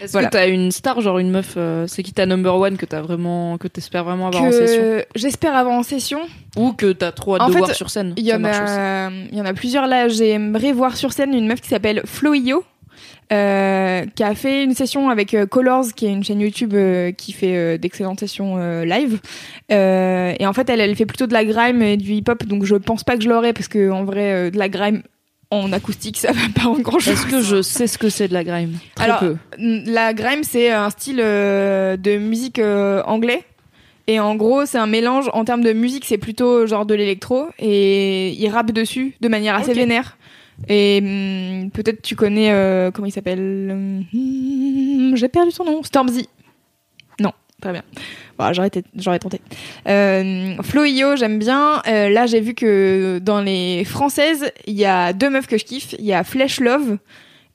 Est-ce 0.00 0.12
Voilà. 0.12 0.28
que 0.28 0.32
t'as 0.32 0.48
une 0.48 0.72
star, 0.72 1.00
genre 1.00 1.18
une 1.18 1.30
meuf, 1.30 1.54
euh, 1.56 1.86
c'est 1.86 2.02
qui 2.02 2.12
ta 2.12 2.26
number 2.26 2.56
one 2.56 2.76
que 2.76 2.86
t'as 2.86 3.00
vraiment, 3.00 3.56
que 3.58 3.68
t'espères 3.68 4.04
vraiment 4.04 4.28
avoir 4.28 4.42
en 4.44 4.50
session 4.52 4.82
j'espère 5.14 5.54
avoir 5.54 5.74
en 5.76 5.82
session. 5.82 6.20
Ou 6.56 6.72
que 6.72 6.92
t'as 6.92 7.12
trop 7.12 7.36
hâte 7.36 7.42
En 7.42 7.48
de 7.48 7.52
fait, 7.52 7.58
voir 7.58 7.74
sur 7.74 7.88
scène 7.90 8.14
Il 8.16 8.24
y, 8.24 8.30
y 8.30 8.34
en 8.34 8.44
a 8.44 9.54
plusieurs 9.54 9.86
là. 9.86 10.08
J'aimerais 10.08 10.72
voir 10.72 10.96
sur 10.96 11.12
scène 11.12 11.32
une 11.34 11.46
meuf 11.46 11.60
qui 11.60 11.68
s'appelle 11.68 12.02
Floio. 12.04 12.64
euh, 13.32 14.04
qui 14.16 14.24
a 14.24 14.34
fait 14.34 14.64
une 14.64 14.74
session 14.74 15.08
avec 15.08 15.34
euh, 15.34 15.46
Colors, 15.46 15.92
qui 15.94 16.06
est 16.06 16.10
une 16.12 16.24
chaîne 16.24 16.40
YouTube 16.40 16.74
euh, 16.74 17.12
qui 17.12 17.32
fait 17.32 17.78
d'excellentes 17.78 18.18
sessions 18.18 18.56
live. 18.82 19.20
Et 19.70 20.46
en 20.46 20.52
fait, 20.52 20.68
elle, 20.68 20.80
elle 20.80 20.96
fait 20.96 21.06
plutôt 21.06 21.28
de 21.28 21.32
la 21.32 21.44
grime 21.44 21.80
et 21.82 21.96
du 21.96 22.12
hip-hop, 22.14 22.44
donc 22.46 22.64
je 22.64 22.74
pense 22.74 23.04
pas 23.04 23.16
que 23.16 23.22
je 23.22 23.28
l'aurai 23.28 23.52
parce 23.52 23.68
que 23.68 23.90
en 23.90 24.02
vrai, 24.04 24.50
de 24.50 24.58
la 24.58 24.68
grime 24.68 25.02
en 25.50 25.72
acoustique, 25.72 26.16
ça 26.16 26.32
va 26.32 26.42
pas 26.54 26.68
en 26.68 26.78
grand 26.78 26.98
chose. 26.98 27.12
Est-ce 27.14 27.26
que 27.26 27.40
je 27.42 27.60
sais 27.62 27.86
ce 27.86 27.98
que 27.98 28.08
c'est 28.08 28.28
de 28.28 28.34
la 28.34 28.44
grime? 28.44 28.78
Très 28.94 29.04
Alors, 29.06 29.18
peu. 29.18 29.36
La 29.58 30.14
grime, 30.14 30.44
c'est 30.44 30.70
un 30.70 30.90
style 30.90 31.20
euh, 31.20 31.96
de 31.96 32.18
musique 32.18 32.58
euh, 32.60 33.02
anglais. 33.04 33.44
Et 34.06 34.18
en 34.20 34.34
gros, 34.36 34.64
c'est 34.66 34.78
un 34.78 34.86
mélange. 34.86 35.28
En 35.34 35.44
termes 35.44 35.62
de 35.62 35.72
musique, 35.72 36.04
c'est 36.04 36.18
plutôt 36.18 36.66
genre 36.66 36.86
de 36.86 36.94
l'électro. 36.94 37.46
Et 37.58 38.30
il 38.30 38.48
rappe 38.48 38.72
dessus 38.72 39.14
de 39.20 39.28
manière 39.28 39.54
assez 39.54 39.72
vénère. 39.74 40.16
Et 40.68 41.00
hum, 41.02 41.70
peut-être 41.70 42.02
tu 42.02 42.16
connais. 42.16 42.50
euh, 42.52 42.90
comment 42.90 43.06
il 43.06 43.12
s'appelle? 43.12 44.04
Hum, 44.12 45.16
J'ai 45.16 45.28
perdu 45.28 45.50
son 45.52 45.64
nom. 45.64 45.82
Stormzy. 45.82 46.28
Non, 47.18 47.32
très 47.60 47.72
bien. 47.72 47.82
Voilà, 48.40 48.54
j'aurais, 48.54 49.18
tenté. 49.18 49.38
Euh, 49.86 50.54
j'aime 51.16 51.38
bien. 51.38 51.82
Euh, 51.86 52.08
là, 52.08 52.24
j'ai 52.24 52.40
vu 52.40 52.54
que 52.54 53.20
dans 53.22 53.42
les 53.42 53.84
françaises, 53.84 54.50
il 54.66 54.78
y 54.78 54.86
a 54.86 55.12
deux 55.12 55.28
meufs 55.28 55.46
que 55.46 55.58
je 55.58 55.64
kiffe. 55.66 55.94
Il 55.98 56.06
y 56.06 56.14
a 56.14 56.24
Flesh 56.24 56.58
Love, 56.60 56.96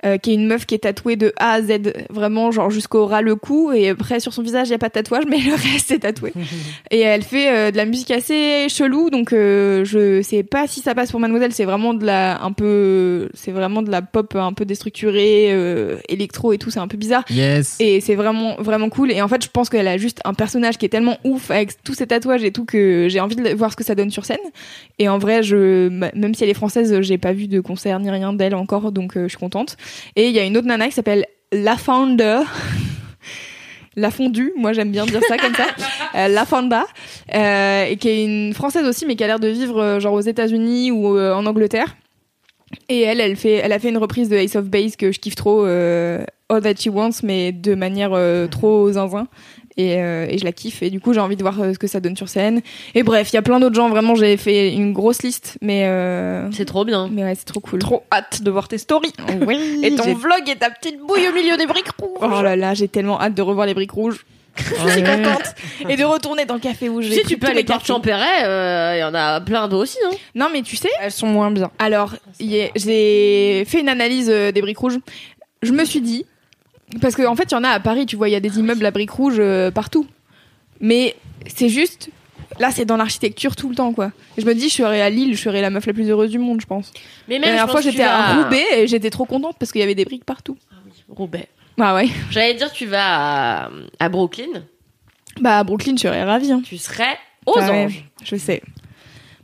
euh, 0.06 0.18
qui 0.18 0.32
est 0.32 0.34
une 0.36 0.48
meuf 0.48 0.65
qui 0.65 0.76
est 0.76 0.80
tatouée 0.80 1.15
de 1.15 1.34
A 1.38 1.53
à 1.53 1.61
Z, 1.61 1.94
vraiment 2.10 2.52
genre 2.52 2.69
jusqu'au 2.69 3.06
ras 3.06 3.22
le 3.22 3.36
cou. 3.36 3.72
Et 3.73 3.90
après, 3.90 4.19
sur 4.19 4.34
son 4.34 4.41
visage, 4.41 4.68
il 4.68 4.72
n'y 4.72 4.76
a 4.76 4.80
pas 4.80 4.90
de 4.90 4.94
tatouage, 4.94 5.23
mais 5.30 5.40
le 5.40 5.53
reste 5.53 5.91
est 5.91 5.99
tatoué. 5.99 6.34
et 6.91 6.99
elle 6.99 7.23
fait 7.23 7.49
euh, 7.49 7.72
de 7.72 7.77
la 7.77 7.86
musique 7.86 8.11
assez 8.11 8.68
chelou, 8.69 9.10
donc 9.10 9.34
euh, 9.34 9.84
je 9.86 10.22
sais 10.22 10.44
pas 10.44 10.68
si 10.68 10.82
ça 10.82 10.95
passe 10.95 11.11
pour 11.11 11.19
Mademoiselle. 11.19 11.53
C'est 11.53 11.65
vraiment 11.65 11.94
de 11.94 12.06
la 12.06 12.41
un 12.41 12.52
peu, 12.52 13.30
c'est 13.34 13.52
vraiment 13.52 13.82
de 13.82 13.91
la 13.91 14.02
pop 14.02 14.36
un 14.36 14.53
peu 14.53 14.65
déstructurée, 14.65 15.49
électro 16.10 16.53
et 16.53 16.57
tout. 16.57 16.69
C'est 16.69 16.80
un 16.80 16.88
peu 16.88 16.98
bizarre. 16.98 17.23
Yes. 17.30 17.77
Et 17.80 18.02
c'est 18.02 18.15
vraiment 18.15 18.56
vraiment 18.57 18.90
cool. 18.90 19.11
Et 19.11 19.22
en 19.22 19.27
fait, 19.27 19.44
je 19.44 19.49
pense 19.49 19.69
qu'elle 19.69 19.88
a 19.88 19.98
juste 19.98 20.22
un 20.26 20.34
personnage 20.34 20.77
qui 20.77 20.86
est 20.86 20.90
tellement 20.90 21.18
ouf 21.23 21.52
avec 21.52 21.84
tous 21.84 21.94
ses 21.94 22.07
tatouages 22.07 22.44
et 22.44 22.52
tout 22.52 22.65
que 22.65 23.07
j'ai 23.10 23.19
envie 23.19 23.36
de 23.36 23.49
voir 23.56 23.72
ce 23.72 23.76
que 23.76 23.84
ça 23.84 23.95
donne 23.95 24.11
sur 24.11 24.26
scène. 24.26 24.38
Et 24.99 25.10
en 25.10 25.18
vrai, 25.18 25.44
je 25.44 25.90
même 25.90 26.34
si 26.34 26.44
elle 26.44 26.49
est 26.49 26.56
française, 26.56 27.02
j'ai 27.02 27.18
pas 27.18 27.34
vu 27.34 27.48
de 27.48 27.60
concert 27.60 27.99
ni 27.99 28.10
rien 28.10 28.34
d'elle 28.34 28.56
encore, 28.56 28.91
donc 28.91 29.18
euh, 29.18 29.23
je 29.23 29.30
suis 29.30 29.38
contente. 29.38 29.77
Et 30.16 30.28
il 30.28 30.34
y 30.34 30.40
a 30.40 30.44
une 30.44 30.58
autre 30.58 30.68
nana 30.68 30.88
qui 30.88 30.94
s'appelle 30.94 31.26
La 31.52 31.78
Founder. 31.78 32.42
La 33.98 34.12
fondue, 34.12 34.52
moi 34.58 34.74
j'aime 34.74 34.92
bien 34.92 35.06
dire 35.06 35.22
ça 35.28 35.38
comme 35.38 35.56
ça. 35.56 35.68
Euh, 36.16 36.30
la 36.30 36.46
Fonda, 36.46 36.86
euh, 37.34 37.84
et 37.84 37.98
qui 37.98 38.08
est 38.08 38.24
une 38.24 38.54
française 38.54 38.86
aussi, 38.88 39.06
mais 39.06 39.18
qui 39.18 39.24
a 39.26 39.28
l'air 39.28 39.40
de 39.40 39.50
vivre 39.50 39.82
euh, 39.82 40.00
genre 40.00 40.14
aux 40.14 40.22
États-Unis 40.22 40.90
ou 40.90 41.18
euh, 41.18 41.34
en 41.34 41.46
Angleterre. 41.46 41.98
Et 42.88 43.02
elle, 43.02 43.20
elle 43.20 43.36
fait, 43.36 43.56
elle 43.56 43.74
a 43.74 43.80
fait 43.80 43.90
une 43.90 43.98
reprise 43.98 44.30
de 44.30 44.38
Ace 44.38 44.56
of 44.56 44.66
Base 44.66 44.96
que 44.96 45.12
je 45.12 45.20
kiffe 45.20 45.36
trop, 45.36 45.66
euh, 45.66 46.24
All 46.50 46.62
That 46.62 46.76
She 46.76 46.88
Wants, 46.88 47.22
mais 47.24 47.52
de 47.52 47.76
manière 47.76 48.12
euh, 48.14 48.48
trop 48.48 48.92
zinzin. 48.92 49.28
Et, 49.78 50.02
euh, 50.02 50.26
et 50.30 50.38
je 50.38 50.46
la 50.46 50.54
kiffe. 50.54 50.82
Et 50.84 50.90
du 50.90 51.00
coup, 51.00 51.14
j'ai 51.14 51.20
envie 51.20 51.36
de 51.36 51.42
voir 51.42 51.60
euh, 51.62 51.74
ce 51.74 51.80
que 51.80 51.88
ça 51.88 52.00
donne 52.00 52.16
sur 52.16 52.30
scène. 52.30 52.62
Et 52.94 53.04
bref, 53.04 53.32
il 53.32 53.36
y 53.36 53.40
a 53.40 53.42
plein 53.42 53.60
d'autres 53.60 53.76
gens. 53.76 53.90
Vraiment, 53.90 54.16
j'ai 54.16 54.38
fait 54.38 54.74
une 54.74 54.94
grosse 54.94 55.22
liste, 55.22 55.58
mais 55.62 55.86
euh, 55.88 56.50
C'est 56.52 56.66
trop 56.66 56.86
bien. 56.86 57.10
mais 57.12 57.24
ouais, 57.24 57.36
c'est 57.36 57.46
trop 57.46 57.60
cool. 57.60 57.80
Trop 57.80 58.04
hâte 58.12 58.42
de 58.42 58.52
voir 58.52 58.68
tes 58.68 58.78
stories. 58.78 59.14
Oui. 59.46 59.82
Et 59.84 59.94
ton 59.96 60.14
vlog 60.14 60.50
et 60.50 60.56
ta 60.56 60.70
petite 60.70 61.00
bouille 61.00 61.28
au 61.28 61.34
milieu 61.34 61.58
des 61.58 61.66
briques 61.66 61.92
rouges. 62.00 62.18
Oh 62.22 62.42
là 62.42 62.56
là, 62.56 62.74
j'ai 62.74 62.88
tellement 62.88 63.20
hâte 63.22 63.34
de 63.36 63.42
revoir 63.42 63.68
les 63.68 63.74
briques 63.74 63.92
rouges. 63.92 64.26
Je 64.58 64.90
suis 64.90 65.04
contente. 65.04 65.54
Et 65.90 65.98
de 65.98 66.04
retourner 66.04 66.46
dans 66.46 66.54
le 66.54 66.60
café 66.62 66.88
où 66.88 67.02
sais, 67.02 67.10
pris 67.22 67.24
tu 67.34 67.38
peux 67.38 67.48
aller 67.48 67.66
cafés. 67.66 67.86
Champéret, 67.88 68.46
euh, 68.46 68.96
il 68.96 69.00
y 69.00 69.04
en 69.04 69.14
a 69.14 69.42
plein 69.42 69.68
d'autres 69.68 69.84
aussi. 69.84 69.98
Hein. 70.06 70.16
Non, 70.34 70.48
mais 70.52 70.62
tu 70.62 70.78
sais, 70.78 70.90
Elles 71.02 71.12
sont 71.12 71.28
moins 71.28 71.52
bien. 71.52 71.72
Alors, 71.78 72.16
j'ai 72.40 73.66
fait 73.68 73.80
une 73.82 73.90
analyse 73.90 74.30
euh, 74.30 74.52
des 74.54 74.62
briques 74.62 74.78
rouges. 74.78 75.00
Je 75.62 75.72
me 75.74 75.84
suis 75.84 76.00
dit, 76.02 76.26
parce 77.02 77.16
qu'en 77.16 77.32
en 77.32 77.36
fait, 77.36 77.52
il 77.52 77.53
y 77.53 77.57
en 77.57 77.64
a 77.64 77.70
à 77.70 77.80
Paris, 77.80 78.06
tu 78.06 78.16
vois, 78.16 78.30
il 78.30 78.32
y 78.32 78.36
a 78.36 78.40
des 78.40 78.60
immeubles 78.60 78.86
à 78.86 78.91
briques 78.91 79.12
rouges 79.12 79.36
euh, 79.40 79.72
partout. 79.72 80.06
Mais 80.80 81.16
c'est 81.48 81.70
juste, 81.70 82.10
là, 82.60 82.70
c'est 82.72 82.86
dans 82.86 82.98
l'architecture 82.98 83.56
tout 83.56 83.70
le 83.70 83.76
temps, 83.76 83.94
quoi. 83.94 84.12
Et 84.38 84.41
je 84.41 84.45
me 84.45 84.53
dis, 84.53 84.70
je 84.70 84.76
serais 84.76 85.02
à 85.02 85.10
Lille, 85.10 85.36
je 85.36 85.41
serais 85.41 85.62
la 85.62 85.70
meuf 85.70 85.86
la 85.86 85.94
plus 85.94 86.10
heureuse 86.10 86.32
du 86.32 86.38
monde, 86.40 86.62
je 86.62 86.66
pense. 86.66 86.91
Mais 87.28 87.36
La 87.36 87.40
même, 87.40 87.49
je 87.49 87.56
dernière 87.56 87.72
fois, 87.72 87.82
j'étais 87.82 88.03
à 88.03 88.36
Roubaix 88.44 88.64
et 88.76 88.88
j'étais 88.88 89.10
trop 89.10 89.26
contente 89.26 89.56
parce 89.60 89.72
qu'il 89.72 89.82
y 89.82 89.84
avait 89.84 89.95
des 89.95 90.06
briques 90.06 90.26
partout. 90.26 90.57
Roubaix. 91.10 91.48
Bah 91.78 91.94
ouais. 91.95 92.07
J'allais 92.32 92.53
dire, 92.56 92.72
tu 92.72 92.86
vas 92.86 93.66
à, 93.66 93.70
à 93.99 94.10
Brooklyn, 94.10 94.64
Bah 95.41 95.60
à 95.60 95.64
Brooklyn, 95.64 95.95
je 95.98 96.02
serais 96.03 96.24
ravie. 96.24 96.52
hein. 96.52 96.62
tu 96.64 96.78
serais 96.78 97.18
aux 97.45 97.53
Bah 97.56 97.70
ouais, 97.70 97.86
anges. 97.86 98.06
je 98.24 98.36
sais. 98.38 98.62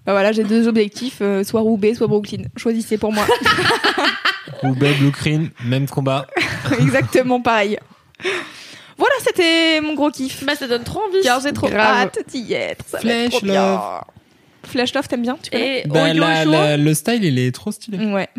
Bah 0.06 0.14
voilà, 0.14 0.32
j'ai 0.32 0.44
deux 0.44 0.68
objectifs, 0.68 1.18
euh, 1.22 1.44
soit 1.44 1.61
Roubaix, 1.61 1.94
soit 1.94 2.07
Brooklyn. 2.07 2.44
Choisissez 2.57 2.98
pour 2.98 3.14
moi. 3.14 3.23
Roubaix, 4.61 4.94
Blue 4.95 5.11
Green, 5.11 5.49
même 5.64 5.88
combat. 5.88 6.28
Exactement 6.80 7.41
pareil. 7.41 7.78
Voilà, 8.98 9.15
c'était 9.23 9.80
mon 9.82 9.94
gros 9.95 10.11
kiff. 10.11 10.44
Bah, 10.44 10.56
ça 10.56 10.68
donne 10.68 10.84
trop 10.84 11.02
envie. 11.07 11.22
Car 11.23 11.40
j'ai 11.41 11.53
trop 11.53 11.68
Grave. 11.68 12.07
hâte 12.07 12.19
d'y 12.30 12.53
être. 12.53 12.84
Ça 12.88 12.99
va 12.99 13.10
être 13.11 13.30
Flash 13.32 13.44
bien. 13.44 13.82
Flash 14.64 14.94
Love, 14.94 15.07
t'aimes 15.07 15.22
bien 15.23 15.38
tu 15.41 15.49
connais 15.49 15.82
Et 15.82 15.88
Bah, 15.88 16.03
Oyo 16.06 16.19
la- 16.22 16.44
Show, 16.44 16.52
la- 16.52 16.78
le 16.78 16.94
style, 16.94 17.23
il 17.23 17.40
est 17.40 17.52
trop 17.52 17.72
stylé. 17.72 17.98
Ouais. 18.06 18.30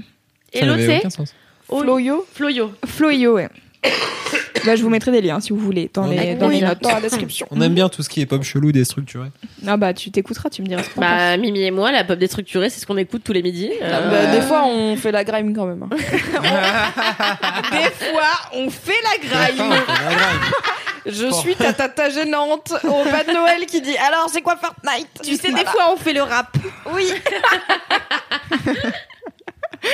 et 0.53 0.61
Ça 0.61 0.67
l'autre 0.67 0.79
n'avait 0.81 0.93
c'est 0.95 0.99
aucun 0.99 1.11
sens. 1.11 1.35
Floyo 1.69 2.27
Floyo. 2.35 2.73
Floyo, 2.87 3.35
ouais. 3.35 3.49
bah, 4.65 4.77
je 4.77 4.83
vous 4.83 4.91
mettrai 4.91 5.11
des 5.11 5.21
liens 5.21 5.41
si 5.41 5.51
vous 5.51 5.59
voulez 5.59 5.91
dans 5.93 6.05
On 6.05 6.11
les, 6.11 6.35
dans 6.37 6.49
les 6.49 6.61
notes. 6.61 6.81
Dans 6.81 6.91
la 6.95 7.01
description. 7.01 7.47
On 7.51 7.61
aime 7.61 7.75
bien 7.75 7.89
tout 7.89 8.03
ce 8.03 8.09
qui 8.09 8.21
est 8.21 8.27
pop 8.27 8.43
chelou, 8.43 8.71
déstructuré. 8.73 9.29
Ah 9.67 9.77
bah 9.77 9.93
tu 9.93 10.11
t'écouteras, 10.11 10.51
tu 10.51 10.63
me 10.63 10.67
diras 10.69 10.83
ce 10.85 10.89
que 10.91 10.95
t'en 10.95 11.01
Bah, 11.01 11.37
Mimi 11.37 11.63
et 11.63 11.71
moi, 11.73 11.91
la 11.91 12.05
pop 12.05 12.19
déstructurée, 12.19 12.71
c'est 12.71 12.79
ce 12.81 12.87
qu'on 12.87 12.97
écoute 12.97 13.23
tous 13.25 13.33
les 13.33 13.43
midis. 13.43 13.71
Euh, 13.83 14.11
Bah, 14.11 14.27
des 14.35 14.41
fois, 14.43 14.65
on 14.67 14.97
fait 14.97 15.11
la 15.13 15.25
grime 15.25 15.55
quand 15.55 15.67
même. 15.67 15.83
hein. 15.83 15.89
Des 17.73 17.91
fois, 18.07 18.31
on 18.55 18.71
fait 18.71 18.93
la 19.03 19.29
graille. 19.29 19.81
Je 21.07 21.33
suis 21.33 21.57
ta 21.57 21.73
tata 21.73 22.11
gênante 22.11 22.73
au 22.85 23.03
pas 23.11 23.25
de 23.25 23.33
Noël 23.33 23.67
qui 23.67 23.81
dit 23.81 23.97
alors 23.97 24.29
c'est 24.33 24.41
quoi 24.43 24.57
Fortnite? 24.57 25.09
Tu 25.25 25.35
sais, 25.35 25.51
des 25.53 25.65
fois, 25.65 25.93
on 25.93 25.97
fait 25.97 26.13
le 26.13 26.23
rap. 26.23 26.57
Oui. 26.95 27.09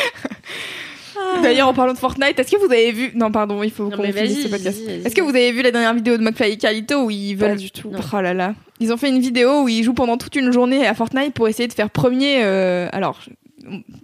D'ailleurs, 1.43 1.69
en 1.69 1.74
parlant 1.74 1.93
de 1.93 1.99
Fortnite, 1.99 2.39
est-ce 2.39 2.51
que 2.51 2.57
vous 2.57 2.73
avez 2.73 2.90
vu 2.93 3.12
Non, 3.15 3.31
pardon, 3.31 3.62
il 3.62 3.70
faut 3.70 3.89
qu'on 3.90 4.03
finisse 4.03 4.43
ce 4.45 4.49
podcast. 4.49 4.78
Est-ce 5.05 5.15
que 5.15 5.20
vous 5.23 5.31
avez 5.31 5.53
vu 5.53 5.62
la 5.62 5.70
dernière 5.70 5.95
vidéo 5.95 6.16
de 6.16 6.23
McFly 6.23 6.53
et 6.53 6.57
Carlito 6.57 7.05
où 7.05 7.11
ils 7.11 7.35
veulent 7.35 7.57
du 7.57 7.70
tout. 7.70 7.90
Oh 8.12 8.20
là 8.20 8.35
là. 8.35 8.55
Ils 8.81 8.93
ont 8.93 8.97
fait 8.97 9.09
une 9.09 9.20
vidéo 9.20 9.62
où 9.62 9.69
ils 9.69 9.82
jouent 9.85 9.95
pendant 9.95 10.16
toute 10.16 10.35
une 10.36 10.53
journée 10.53 10.86
à 10.86 10.95
Fortnite 10.95 11.35
pour 11.35 11.49
essayer 11.49 11.69
de 11.69 11.73
faire 11.73 11.90
premier. 11.90 12.39
euh, 12.43 12.89
Alors, 12.93 13.19
je... 13.24 13.31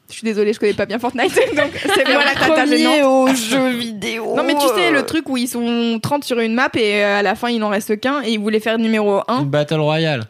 je 0.08 0.12
suis 0.12 0.24
désolée, 0.24 0.52
je 0.52 0.58
connais 0.60 0.72
pas 0.74 0.86
bien 0.86 0.98
Fortnite, 0.98 1.34
donc 1.56 1.70
c'est 1.94 2.06
moi 2.12 2.24
la 2.24 2.34
tata 2.34 2.66
gênante. 2.66 3.04
aux 3.04 3.28
jeux 3.34 3.70
vidéo. 3.70 4.34
Non 4.36 4.42
mais 4.44 4.54
tu 4.54 4.66
sais 4.74 4.90
le 4.90 5.02
truc 5.04 5.28
où 5.28 5.36
ils 5.36 5.46
sont 5.48 5.98
30 6.02 6.24
sur 6.24 6.38
une 6.40 6.54
map 6.54 6.68
et 6.76 7.04
euh, 7.04 7.18
à 7.20 7.22
la 7.22 7.34
fin 7.36 7.48
il 7.50 7.62
en 7.62 7.68
reste 7.68 7.98
qu'un 8.00 8.22
et 8.24 8.30
ils 8.32 8.38
voulaient 8.40 8.60
faire 8.60 8.78
numéro 8.78 9.20
1. 9.28 9.40
Une 9.42 9.48
Battle 9.48 9.80
Royale. 9.80 10.24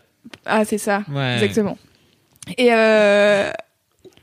Ah 0.46 0.64
c'est 0.64 0.78
ça, 0.78 1.02
Ouais. 1.12 1.34
exactement. 1.36 1.78
Et 2.58 2.68
euh... 2.70 3.50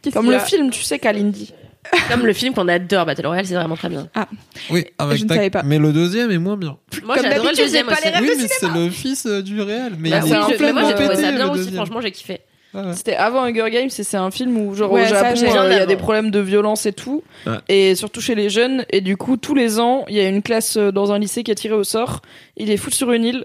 qu'est-ce 0.04 0.14
Comme 0.14 0.26
qu'il 0.26 0.34
y 0.34 0.36
le 0.36 0.42
a 0.42 0.46
film, 0.46 0.70
tu 0.70 0.84
sais, 0.84 1.00
Kalindi. 1.00 1.52
Comme 2.10 2.26
le 2.26 2.34
film 2.34 2.54
qu'on 2.54 2.68
adore, 2.68 3.06
Battle 3.06 3.28
Royale, 3.28 3.46
c'est 3.46 3.56
vraiment 3.56 3.76
très 3.76 3.90
bien. 3.90 4.08
Oui, 4.70 4.86
avec 4.98 5.18
Je 5.18 5.24
ne 5.26 5.30
savais 5.30 5.50
pas. 5.50 5.64
Mais 5.64 5.78
le 5.78 5.92
deuxième 5.92 6.32
est 6.32 6.38
moins 6.38 6.58
bien. 6.58 6.78
Moi, 7.04 7.16
j'ai 7.22 7.28
adoré 7.28 7.50
le 7.52 7.58
deuxième 7.58 7.86
pas 7.86 7.94
aussi. 7.94 8.04
les 8.06 8.10
rêves 8.12 8.22
oui, 8.22 8.38
de 8.38 8.42
mais 8.42 8.48
c'est 8.48 8.70
le 8.74 8.90
fils 8.90 9.26
euh, 9.26 9.42
du 9.42 9.62
réel. 9.62 9.94
Mais 10.00 10.10
Bah 10.10 10.20
il 10.26 10.32
oui, 10.32 10.38
est 10.54 10.58
je- 10.58 10.64
mais 10.64 10.74
moi, 10.74 10.84
j'ai 10.86 10.94
trouvé 10.94 11.10
pété, 11.10 11.22
ça 11.22 11.32
le 11.32 11.38
bien 11.38 11.50
aussi, 11.52 11.72
franchement, 11.74 12.00
j'ai 12.02 12.12
kiffé. 12.12 12.40
Ah 12.74 12.84
ouais. 12.88 12.94
C'était 12.94 13.16
avant 13.16 13.44
Hunger 13.44 13.70
Games 13.70 13.86
et 13.88 14.04
c'est 14.04 14.16
un 14.16 14.32
film 14.32 14.58
où 14.58 14.74
genre 14.76 14.90
Ouais, 14.94 15.04
au 15.04 15.06
Japon 15.06 15.34
euh, 15.44 15.68
il 15.72 15.76
y 15.78 15.80
a 15.82 15.86
des 15.86 15.98
problèmes 15.98 16.32
de 16.32 16.40
violence 16.40 16.86
et 16.86 16.94
tout 16.94 17.22
Ouais. 17.46 17.58
et 17.68 17.96
surtout 17.96 18.22
chez 18.22 18.34
les 18.34 18.50
jeunes 18.50 18.86
et 18.90 19.02
du 19.02 19.18
coup 19.18 19.36
tous 19.36 19.54
les 19.54 19.82
ans 19.82 20.06
il 20.08 20.16
y 20.16 20.22
a 20.22 20.30
une 20.30 20.42
classe 20.42 20.78
euh, 20.78 20.90
dans 20.94 21.12
un 21.12 21.20
lycée 21.20 21.44
qui 21.44 21.52
est 21.52 21.56
tirée 21.56 21.74
au 21.76 21.84
sort 21.84 22.22
il 22.56 22.72
est 22.72 22.78
foutu 22.78 22.96
sur 22.96 23.12
une 23.12 23.26
île 23.26 23.44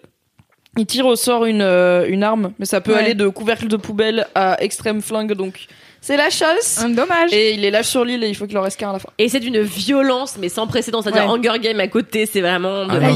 il 0.78 0.86
tire 0.86 1.06
au 1.06 1.16
sort 1.16 1.44
une, 1.44 1.60
euh, 1.60 2.06
une 2.08 2.22
arme 2.22 2.52
mais 2.60 2.66
ça 2.66 2.80
peut 2.80 2.92
Ouais. 2.92 2.98
aller 3.00 3.14
de 3.14 3.26
couvercle 3.26 3.66
de 3.66 3.76
poubelle 3.76 4.28
à 4.36 4.62
extrême 4.62 5.02
flingue 5.02 5.32
donc 5.32 5.66
c'est 6.06 6.16
la 6.16 6.30
chasse 6.30 6.80
Un 6.82 6.90
dommage. 6.90 7.32
et 7.32 7.54
il 7.54 7.64
est 7.64 7.70
lâche 7.70 7.86
sur 7.88 8.04
l'île 8.04 8.22
et 8.24 8.28
il 8.28 8.34
faut 8.36 8.46
qu'il 8.46 8.56
en 8.58 8.62
reste 8.62 8.78
qu'un 8.78 8.90
à 8.90 8.92
la 8.94 8.98
fin 8.98 9.08
Et 9.18 9.28
c'est 9.28 9.40
d'une 9.40 9.60
violence, 9.60 10.36
mais 10.40 10.48
sans 10.48 10.66
précédent. 10.66 11.02
C'est-à-dire 11.02 11.28
Ouais. 11.30 11.38
Hunger 11.48 11.58
Game 11.60 11.80
à 11.80 11.88
côté, 11.88 12.26
c'est 12.26 12.40
vraiment 12.40 12.84
de 12.86 12.90
Ah 12.90 12.94
la 12.94 13.10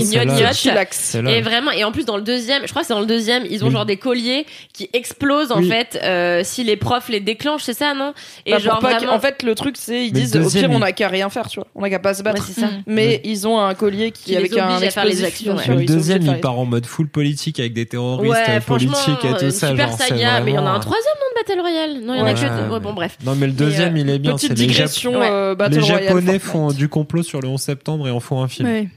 là. 1.23 1.31
Et 1.31 1.41
vraiment, 1.41 1.71
et 1.71 1.85
en 1.85 1.93
plus 1.93 2.05
dans 2.05 2.17
le 2.17 2.23
deuxième, 2.23 2.63
je 2.65 2.69
crois 2.71 2.83
que 2.83 2.89
c'est 2.89 2.95
dans 2.95 3.01
le 3.01 3.07
deuxième, 3.07 3.45
ils 3.49 3.63
ont 3.65 3.69
Oui. 3.69 3.73
genre 3.73 3.87
des 3.87 3.97
colliers 3.97 4.47
qui 4.73 4.89
explosent 4.93 5.53
en 5.53 5.59
Oui. 5.61 5.69
fait 5.69 6.01
euh, 6.03 6.41
si 6.45 6.65
les 6.65 6.77
profs 6.77 7.09
les 7.09 7.21
déclenchent, 7.21 7.63
c'est 7.63 7.75
ça 7.79 7.95
non? 7.95 8.13
Et 8.47 8.53
Bah, 8.53 8.59
genre 8.59 8.79
pas 8.81 8.95
que- 8.95 8.99
vraiment, 8.99 9.13
en 9.15 9.21
fait 9.21 9.43
le 9.43 9.55
truc 9.55 9.77
c'est 9.79 10.07
ils 10.07 10.13
Mais 10.13 10.21
disent 10.21 10.37
au 10.37 10.41
deuxième, 10.41 10.71
pire 10.71 10.79
on 10.79 10.83
a 10.83 10.93
qu'à 10.93 11.09
rien 11.09 11.29
faire 11.31 11.49
tu 11.49 11.61
vois 11.61 11.67
on 11.75 11.83
a 11.83 11.91
qu'à 11.91 11.99
pas 11.99 12.15
se 12.15 12.23
battre 12.23 12.45
ça. 12.45 12.69
mais 12.87 13.21
ils 13.25 13.47
ont 13.47 13.61
un 13.61 13.75
collier 13.75 14.11
qui, 14.11 14.25
Qui 14.25 14.31
les 14.33 14.37
avec 14.39 14.53
un 14.57 14.69
à 14.69 14.81
faire 14.91 15.05
les 15.05 15.23
explosif, 15.25 15.27
actions, 15.27 15.57
ouais. 15.75 15.81
le 15.81 15.85
deuxième, 15.85 16.23
il 16.23 16.33
les- 16.33 16.41
part 16.41 16.59
en 16.59 16.65
mode 16.65 16.87
full 16.87 17.09
politique 17.09 17.61
avec 17.61 17.73
des 17.73 17.87
terroristes 17.87 18.35
euh, 18.49 18.61
politiques 18.61 19.25
et 19.25 19.29
euh, 19.29 19.39
tout 19.39 19.51
ça. 19.51 19.69
super 19.69 19.89
genre, 19.89 19.97
c'est 19.99 20.09
saga, 20.09 20.41
mais 20.41 20.51
il 20.53 20.55
y 20.55 20.59
en 20.59 20.67
a 20.67 20.71
un 20.71 20.81
troisième 20.81 21.15
non 21.21 21.27
de 21.31 21.47
Battle 21.49 21.61
Royale? 21.61 22.01
Non, 22.05 22.15
il 22.15 22.19
y 22.19 22.23
en 22.23 22.27
a 22.27 22.80
bon, 22.81 22.93
bref. 22.93 23.17
Non, 23.25 23.35
mais 23.35 23.47
le 23.47 23.53
deuxième, 23.53 23.97
euh, 23.97 24.01
il 24.01 24.11
est 24.11 24.19
bien. 24.19 24.35
Petite 24.35 24.55
digression. 24.55 25.13
Euh, 25.23 25.55
les, 25.69 25.77
les 25.77 25.83
Japonais 25.83 26.39
font 26.39 26.73
du 26.73 26.89
complot 26.89 27.23
sur 27.23 27.41
le 27.41 27.49
11 27.49 27.61
septembre 27.61 28.09
et 28.09 28.11
en 28.11 28.21
font 28.21 28.43
un 28.43 28.49
film. 28.49 28.89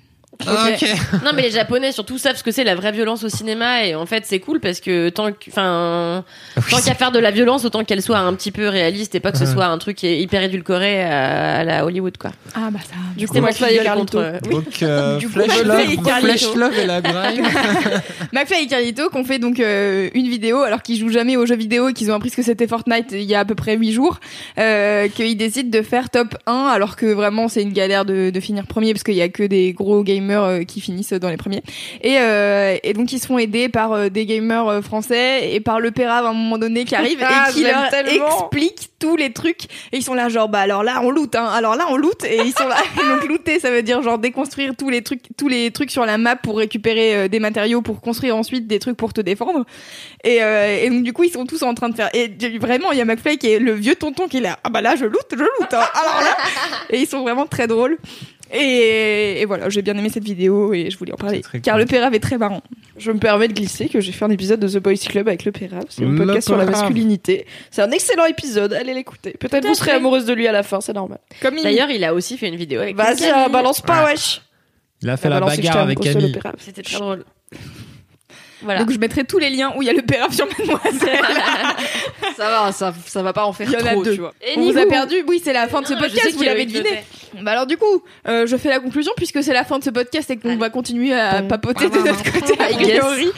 Non, 1.24 1.32
mais 1.36 1.44
les 1.44 1.52
Japonais 1.52 1.92
surtout 1.92 2.18
savent 2.18 2.36
ce 2.36 2.44
que 2.44 2.52
c'est 2.52 2.64
la 2.64 2.76
vraie 2.76 2.92
violence 2.92 3.24
au 3.24 3.30
cinéma 3.30 3.86
et 3.86 3.96
en 3.96 4.06
fait 4.06 4.24
c'est 4.26 4.40
cool 4.40 4.60
parce 4.60 4.80
que 4.80 5.10
tant 5.10 5.30
enfin, 5.48 6.24
ah 6.56 6.60
oui, 6.60 6.64
tant 6.70 6.82
qu'à 6.82 6.96
faire 6.96 7.12
de 7.12 7.20
la 7.20 7.32
violence, 7.32 7.66
autant 7.66 7.84
qu'elle 7.84 8.02
soit 8.02 8.18
un 8.18 8.34
petit 8.34 8.52
peu 8.52 8.68
réaliste 8.68 9.16
et 9.16 9.20
pas 9.20 9.32
que 9.32 9.38
ce 9.38 9.46
soit 9.46 9.66
un 9.66 9.78
truc 9.78 10.02
hyper 10.04 10.44
édulcoré 10.44 11.04
à, 11.04 11.60
à 11.60 11.64
la 11.64 11.86
Hollywood 11.86 12.18
quoi. 12.18 12.32
Ah 12.56 12.70
bah 12.72 12.80
ça. 12.82 12.96
Du 13.16 13.28
coup, 13.28 13.40
moi 13.40 13.52
je 13.52 13.64
suis 13.64 13.80
contre. 13.96 14.18
Euh, 14.18 14.40
donc 14.50 14.64
euh, 14.82 15.18
du 15.18 15.28
coup, 15.28 15.34
Flash, 15.34 15.64
Love, 15.64 15.80
et 15.80 16.58
Love 16.58 16.80
et 16.80 16.86
la 16.86 17.02
grime. 17.02 17.46
McFly 18.34 18.64
et 18.64 18.68
Carlito 18.68 19.10
qu'on 19.10 19.24
fait 19.24 19.40
donc 19.40 19.60
euh, 19.60 20.10
une 20.14 20.28
vidéo 20.28 20.62
alors 20.62 20.82
qu'ils 20.82 20.98
jouent 20.98 21.12
jamais 21.12 21.38
aux 21.38 21.46
jeux 21.46 21.56
vidéo 21.56 21.90
et 21.90 21.94
qu'ils 21.94 22.12
ont 22.12 22.16
appris 22.16 22.30
ce 22.30 22.36
que 22.38 22.44
c'était 22.44 22.68
Fortnite 22.68 23.12
il 23.12 23.24
y 23.24 23.36
a 23.36 23.40
à 23.40 23.46
peu 23.46 23.56
près 23.56 23.78
8 23.78 23.92
jours, 23.92 24.20
euh, 24.58 25.08
qu'ils 25.08 25.38
décident 25.38 25.70
de 25.70 25.84
faire 25.84 26.10
top 26.10 26.36
1 26.48 26.54
alors 26.54 26.96
que 26.96 27.06
vraiment 27.06 27.48
c'est 27.48 27.62
une 27.62 27.74
galère 27.74 28.06
de, 28.06 28.30
de 28.30 28.40
finir 28.40 28.66
premier 28.66 28.94
parce 28.94 29.04
qu'il 29.04 29.16
y 29.16 29.22
a 29.22 29.30
que 29.30 29.44
des 29.44 29.74
gros 29.74 30.04
gamers 30.04 30.23
euh, 30.32 30.64
qui 30.64 30.82
finissent 30.82 31.14
dans 31.14 31.30
les 31.30 31.38
premiers. 31.38 31.64
Et, 32.02 32.18
euh, 32.20 32.78
donc 32.94 33.12
ils 33.12 33.20
seront 33.20 33.38
aidés 33.38 33.70
par 33.70 33.92
euh, 33.94 34.10
des 34.10 34.26
gamers 34.26 34.84
français 34.84 35.54
et 35.54 35.60
par 35.60 35.80
le 35.80 35.92
Pérave 35.92 36.26
à 36.26 36.30
un 36.30 36.34
moment 36.34 36.58
donné 36.58 36.86
qui 36.86 36.96
arrive 36.96 37.20
ah, 37.24 37.50
et 37.50 37.54
qui 37.54 37.64
leur 37.64 37.94
explique 37.94 38.92
tous 39.00 39.16
les 39.16 39.34
trucs. 39.34 39.66
Et 39.92 39.98
ils 39.98 40.04
sont 40.04 40.14
là 40.14 40.30
genre 40.30 40.50
bah 40.50 40.60
alors 40.60 40.84
là 40.84 41.02
on 41.04 41.12
loot, 41.12 41.36
hein, 41.36 41.46
alors 41.46 41.76
là 41.76 41.86
on 41.90 41.98
loot 41.98 42.24
et 42.24 42.38
ils 42.46 42.54
sont 42.54 42.68
là. 42.68 42.78
donc 43.16 43.28
looter 43.28 43.60
ça 43.60 43.72
veut 43.72 43.84
dire 43.84 44.02
genre 44.02 44.18
déconstruire 44.18 44.74
tous 44.78 44.90
les 44.90 45.02
trucs, 45.02 45.24
tous 45.38 45.48
les 45.48 45.72
trucs 45.72 45.92
sur 45.92 46.06
la 46.06 46.18
map 46.18 46.36
pour 46.36 46.58
récupérer 46.58 47.28
des 47.30 47.40
matériaux 47.40 47.82
pour 47.82 48.02
construire 48.02 48.36
ensuite 48.36 48.68
des 48.68 48.80
trucs 48.80 48.98
pour 48.98 49.14
te 49.14 49.22
défendre. 49.22 49.66
Et, 50.24 50.38
et 50.38 50.90
donc 50.90 51.04
du 51.04 51.14
coup 51.14 51.24
ils 51.24 51.32
sont 51.32 51.46
tous 51.46 51.64
en 51.64 51.74
train 51.74 51.90
de 51.90 51.96
faire. 51.96 52.10
Et 52.14 52.30
vraiment 52.60 52.92
il 52.92 52.98
y 52.98 53.02
a 53.02 53.06
McFly 53.06 53.38
qui 53.38 53.48
est 53.52 53.60
le 53.60 53.74
vieux 53.74 53.96
tonton 53.96 54.28
qui 54.28 54.38
est 54.38 54.42
là 54.42 54.60
ah 54.64 54.70
bah 54.70 54.82
là 54.82 54.96
je 54.96 55.06
loot, 55.06 55.26
je 55.32 55.38
loot. 55.38 55.74
Hein. 55.74 55.84
Alors 55.94 56.22
là 56.22 56.38
et 56.90 57.00
ils 57.00 57.08
sont 57.08 57.22
vraiment 57.22 57.46
très 57.46 57.68
drôles. 57.68 57.98
Et, 58.56 59.46
voilà, 59.46 59.68
j'ai 59.70 59.82
bien 59.82 59.98
aimé 59.98 60.10
cette 60.10 60.24
vidéo 60.24 60.74
et 60.74 60.92
je 60.92 60.98
voulais 60.98 61.12
en 61.12 61.18
parler. 61.18 61.42
Car 61.64 61.74
cool. 61.74 61.82
le 61.82 61.86
Pérave 61.88 62.14
est 62.14 62.20
très 62.20 62.38
marrant. 62.38 62.62
Je 62.98 63.12
me 63.12 63.18
permets 63.18 63.48
de 63.48 63.54
glisser 63.54 63.90
que 63.90 64.00
j'ai 64.00 64.12
fait 64.12 64.26
un 64.26 64.30
épisode 64.30 64.60
de 64.60 64.68
The 64.68 64.78
Boys 64.78 64.98
Club 65.08 65.28
avec 65.28 65.44
le 65.44 65.52
Pérave. 65.52 65.86
C'est 65.90 66.06
un 66.06 66.16
podcast 66.16 66.48
sur 66.48 66.58
la 66.58 66.66
masculinité. 66.66 67.48
C'est 67.72 67.82
un 67.82 67.92
excellent 67.92 68.26
épisode, 68.26 68.74
allez 68.74 68.94
l'écouter. 68.94 69.36
Peut-être 69.40 69.66
vous 69.66 69.74
serez 69.74 69.92
amoureuse 69.92 70.26
de 70.26 70.34
lui 70.34 70.48
à 70.48 70.52
la 70.52 70.62
fin, 70.62 70.82
c'est 70.82 70.94
normal. 70.94 71.20
Comme 71.42 71.58
il... 71.58 71.64
D'ailleurs, 71.64 71.90
il 71.90 72.04
a 72.04 72.14
aussi 72.14 72.38
fait 72.38 72.48
une 72.48 72.56
vidéo 72.56 72.82
avec 72.82 72.96
Vas-y, 72.96 73.26
euh, 73.26 73.50
balance 73.50 73.82
pas, 73.82 74.06
ouais. 74.06 74.12
wesh 74.12 74.42
Il 75.02 75.10
a 75.10 75.18
fait 75.18 75.30
la, 75.30 75.40
bagarre 75.40 75.78
avec 75.78 76.00
Camille. 76.00 76.40
C'était 76.60 76.84
très 76.84 77.00
drôle. 77.00 77.26
Voilà. 78.64 78.80
Donc 78.80 78.92
je 78.92 78.98
mettrai 78.98 79.24
tous 79.24 79.38
les 79.38 79.50
liens 79.50 79.74
où 79.76 79.82
il 79.82 79.86
y 79.86 79.90
a 79.90 79.94
le 79.94 80.02
péraphe 80.02 80.34
sur 80.34 80.48
Mademoiselle. 80.48 81.20
ça 82.38 82.50
va, 82.50 82.72
ça, 82.72 82.94
ça 83.06 83.22
va 83.22 83.34
pas 83.34 83.46
en 83.46 83.54
faire 83.54 83.68
il 83.68 83.74
y 83.74 83.76
en 83.78 83.86
a 83.86 83.96
deux. 84.04 84.14
tu 84.14 84.22
vois. 84.22 84.34
Et 84.42 84.58
On 84.58 84.72
vous 84.72 84.78
a 84.78 84.86
perdu. 84.86 85.16
Oui, 85.28 85.42
c'est 85.44 85.54
la 85.54 85.68
fin 85.68 85.82
de 85.82 85.88
ce 85.88 85.94
ah, 85.94 86.00
podcast, 86.00 86.34
vous 86.36 86.44
l'avez 86.44 86.66
deviné. 86.66 87.04
Bah 87.42 87.52
alors 87.52 87.66
du 87.66 87.78
coup, 87.78 88.04
euh, 88.28 88.46
je 88.46 88.56
fais 88.58 88.70
la 88.70 88.80
conclusion 88.80 89.12
puisque 89.18 89.44
c'est 89.44 89.54
la 89.54 89.64
fin 89.64 89.80
de 89.80 89.84
ce 89.84 89.90
podcast 89.90 90.30
et 90.30 90.38
qu'on 90.38 90.58
va 90.58 90.70
continuer 90.70 91.14
à 91.14 91.42
papoter 91.42 91.90
de 91.90 91.98
notre 92.00 92.24
côté, 92.24 92.54
a 92.60 92.68
priori. 92.68 93.32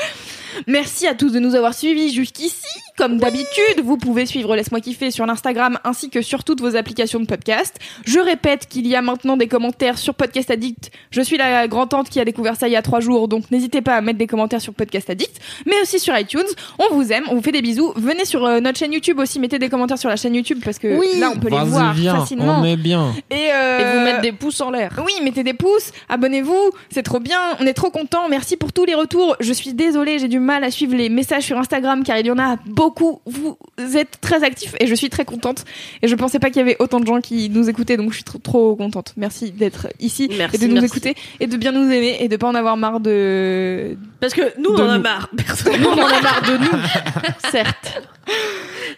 Merci 0.68 1.07
à 1.07 1.15
tous 1.15 1.31
de 1.31 1.39
nous 1.39 1.56
avoir 1.56 1.73
suivis 1.73 2.14
jusqu'ici 2.14 2.80
comme 2.98 3.18
d'habitude, 3.18 3.84
vous 3.84 3.98
pouvez 3.98 4.26
suivre 4.26 4.56
Laisse-moi 4.56 4.80
kiffer 4.80 5.12
sur 5.12 5.26
l'Instagram 5.26 5.78
ainsi 5.84 6.10
que 6.10 6.22
sur 6.22 6.46
toutes 6.46 6.62
vos 6.62 6.78
applications 6.78 7.20
de 7.20 7.26
podcast. 7.26 7.78
Je 8.06 8.20
répète 8.20 8.68
qu'il 8.68 8.88
y 8.88 8.96
a 8.96 9.02
maintenant 9.02 9.36
des 9.36 9.48
commentaires 9.48 9.98
sur 9.98 10.14
Podcast 10.14 10.50
Addict. 10.50 10.92
Je 11.12 11.22
suis 11.22 11.36
la 11.36 11.68
grand-tante 11.68 12.10
qui 12.10 12.22
a 12.22 12.26
découvert 12.26 12.56
ça 12.56 12.70
il 12.70 12.72
y 12.72 12.78
a 12.78 12.82
trois 12.82 13.02
jours, 13.02 13.28
donc 13.28 13.52
n'hésitez 13.52 13.82
pas 13.82 13.96
à 13.96 14.02
mettre 14.02 14.18
des 14.18 14.28
commentaires 14.28 14.62
sur 14.62 14.74
Podcast 14.74 15.10
Addict, 15.10 15.42
mais 15.66 15.76
aussi 15.82 16.00
sur 16.00 16.18
iTunes. 16.18 16.48
On 16.80 16.96
vous 16.96 17.12
aime, 17.12 17.26
on 17.30 17.36
vous 17.36 17.42
fait 17.42 17.52
des 17.52 17.62
bisous. 17.62 17.92
Venez 17.98 18.24
sur 18.24 18.46
euh, 18.46 18.62
notre 18.62 18.80
chaîne 18.80 18.94
YouTube 18.94 19.20
aussi, 19.20 19.40
mettez 19.40 19.60
des 19.60 19.70
commentaires 19.70 19.98
sur 19.98 20.10
la 20.10 20.16
chaîne 20.16 20.36
YouTube 20.36 20.60
parce 20.64 20.80
que 20.80 20.88
là 21.20 21.32
on 21.36 21.40
peut 21.40 21.50
les 21.50 21.66
voir 21.66 21.94
facilement. 21.96 22.62
On 22.62 22.76
bien. 22.78 23.14
Euh, 23.34 23.80
Et, 23.80 23.98
vous 23.98 24.06
mettre 24.06 24.22
des 24.22 24.32
pouces 24.32 24.62
en 24.62 24.72
l'air. 24.72 24.92
Oui, 25.06 25.14
mettez 25.22 25.44
des 25.44 25.54
pouces, 25.54 25.92
abonnez-vous, 26.08 26.72
c'est 26.90 27.04
trop 27.04 27.20
bien, 27.20 27.40
on 27.60 27.66
est 27.66 27.74
trop 27.74 27.90
content. 27.90 28.30
Merci 28.30 28.56
pour 28.56 28.72
tous 28.72 28.86
les 28.86 28.96
retours. 28.96 29.36
Je 29.42 29.52
suis 29.52 29.74
désolée, 29.74 30.20
j'ai 30.20 30.30
du 30.30 30.40
mal 30.40 30.64
à 30.64 30.72
suivre 30.72 30.96
les 30.96 31.10
messages 31.10 31.44
sur 31.44 31.58
Instagram 31.58 32.04
car 32.04 32.18
il 32.20 32.28
y 32.28 32.32
en 32.32 32.40
a 32.40 32.56
beaucoup 32.66 32.85
beaucoup. 32.86 33.22
Vous 33.26 33.57
êtes 33.98 34.22
très 34.22 34.44
actifs 34.44 34.76
et 34.80 34.88
je 34.88 34.94
suis 34.94 35.10
très 35.10 35.26
contente. 35.26 35.66
Et 36.02 36.07
je 36.07 36.16
pensais 36.16 36.40
pas 36.40 36.49
qu'il 36.49 36.57
y 36.57 36.62
avait 36.62 36.76
autant 36.80 36.99
de 36.99 37.06
gens 37.06 37.20
qui 37.20 37.49
nous 37.49 37.68
écoutaient, 37.70 37.98
donc 37.98 38.12
je 38.12 38.16
suis 38.16 38.24
trop, 38.24 38.76
contente. 38.76 39.14
Merci 39.18 39.52
d'être 39.52 39.88
ici 39.99 40.30
et 40.53 40.57
de 40.57 40.68
nous 40.68 40.84
écouter 40.84 41.16
et 41.40 41.48
de 41.48 41.57
bien 41.57 41.72
nous 41.72 41.91
aimer 41.91 42.18
et 42.20 42.28
de 42.28 42.38
pas 42.38 42.48
en 42.48 42.56
avoir 42.56 42.78
marre 42.78 42.99
de. 42.99 43.98
Parce 44.20 44.34
que 44.34 44.53
nous, 44.60 44.70
on 44.70 44.80
en 44.80 44.90
a 44.90 44.99
marre. 44.99 45.30
Personnellement, 45.38 45.90
on 45.91 46.02
en 46.02 46.07
a 46.07 46.22
marre 46.22 46.41
de 46.44 46.57
nous, 46.57 46.82
certes. 47.52 48.02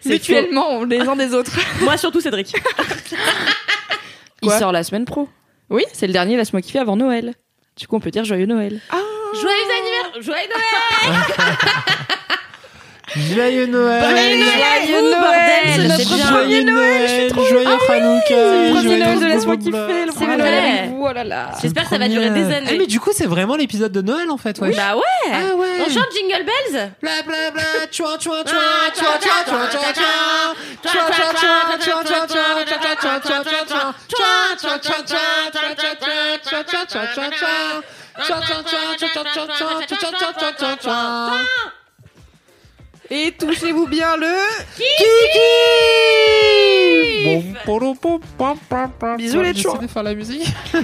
Mutuellement, 0.06 0.84
les 0.84 1.00
uns 1.00 1.16
des 1.16 1.34
autres. 1.34 1.58
Moi, 1.82 1.98
surtout 1.98 2.22
Cédric. 2.22 2.54
Il 4.42 4.52
sort 4.52 4.72
la 4.72 4.84
semaine 4.84 5.06
pro. 5.06 5.30
Oui, 5.70 5.84
c'est 5.94 6.08
le 6.08 6.14
dernier 6.14 6.38
Laisse-moi 6.38 6.62
kiffer 6.62 6.80
avant 6.80 6.96
Noël. 6.96 7.34
Du 7.78 7.88
coup, 7.88 7.96
on 7.96 8.00
peut 8.00 8.12
dire 8.12 8.26
Joyeux 8.26 8.46
Noël. 8.46 8.80
Ah. 8.90 8.98
Joyeux 9.34 9.58
anniversaire 9.80 10.22
Joyeux 10.22 10.48
Noël 10.48 12.08
Joyeux 13.18 13.66
Noël 13.68 14.04
Joyeux 14.04 15.02
Noël, 15.10 15.72
C'est 15.76 15.88
notre 15.88 16.28
Noël, 16.64 17.34
Joyeux 17.34 17.68
Hanouka 17.90 18.72
Joyeux 18.72 18.98
Noël 18.98 19.20
de 19.20 19.26
Laisse-moi 19.26 19.58
kiffer 19.58 20.06
Le 20.06 20.12
premier 20.12 20.38
Noël 20.38 21.38
J'espère 21.62 21.84
que 21.84 21.90
ça 21.90 21.98
va 21.98 22.08
durer 22.08 22.30
des 22.30 22.54
années. 22.54 22.78
Mais 22.78 22.88
du 22.88 23.00
coup, 23.00 23.12
c'est 23.14 23.26
vraiment 23.26 23.56
l'épisode 23.56 23.92
de 23.92 24.02
Noël 24.02 24.30
en 24.30 24.38
fait, 24.38 24.60
ouais. 24.60 24.76
Bah 24.76 24.96
ouais 24.96 25.32
On 25.80 25.90
chante 25.92 26.08
Jingle 26.14 26.46
Bells 26.46 26.92
et 43.10 43.32
touchez-vous 43.38 43.88
bien 43.88 44.18
le. 44.18 44.36
Bisous 49.18 49.42
les 49.42 49.54
chouans. 49.56 49.78
de 49.78 49.88
faire 49.88 50.04
la 50.04 50.14
musique. 50.14 50.48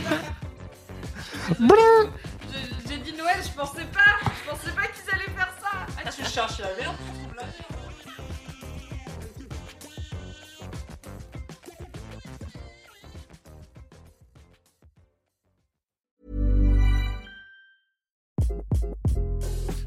J'ai 2.87 2.97
dit 2.97 3.13
Noël, 3.17 3.37
je 3.43 3.49
pensais 3.57 3.85
pas, 3.85 4.19
je 4.23 4.49
pensais 4.49 4.71
pas 4.71 4.87
qu'ils 4.87 5.13
allaient 5.13 5.33
faire 5.35 5.53
ça. 5.61 5.85
Ah, 5.97 6.09
tu 6.09 6.23
cherches 6.23 6.59
la 6.59 6.67
merde, 6.79 6.95
tu 6.97 7.13
trouves 7.19 7.35
la 7.35 7.43
merde. 7.43 7.53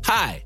Hi, 0.09 0.46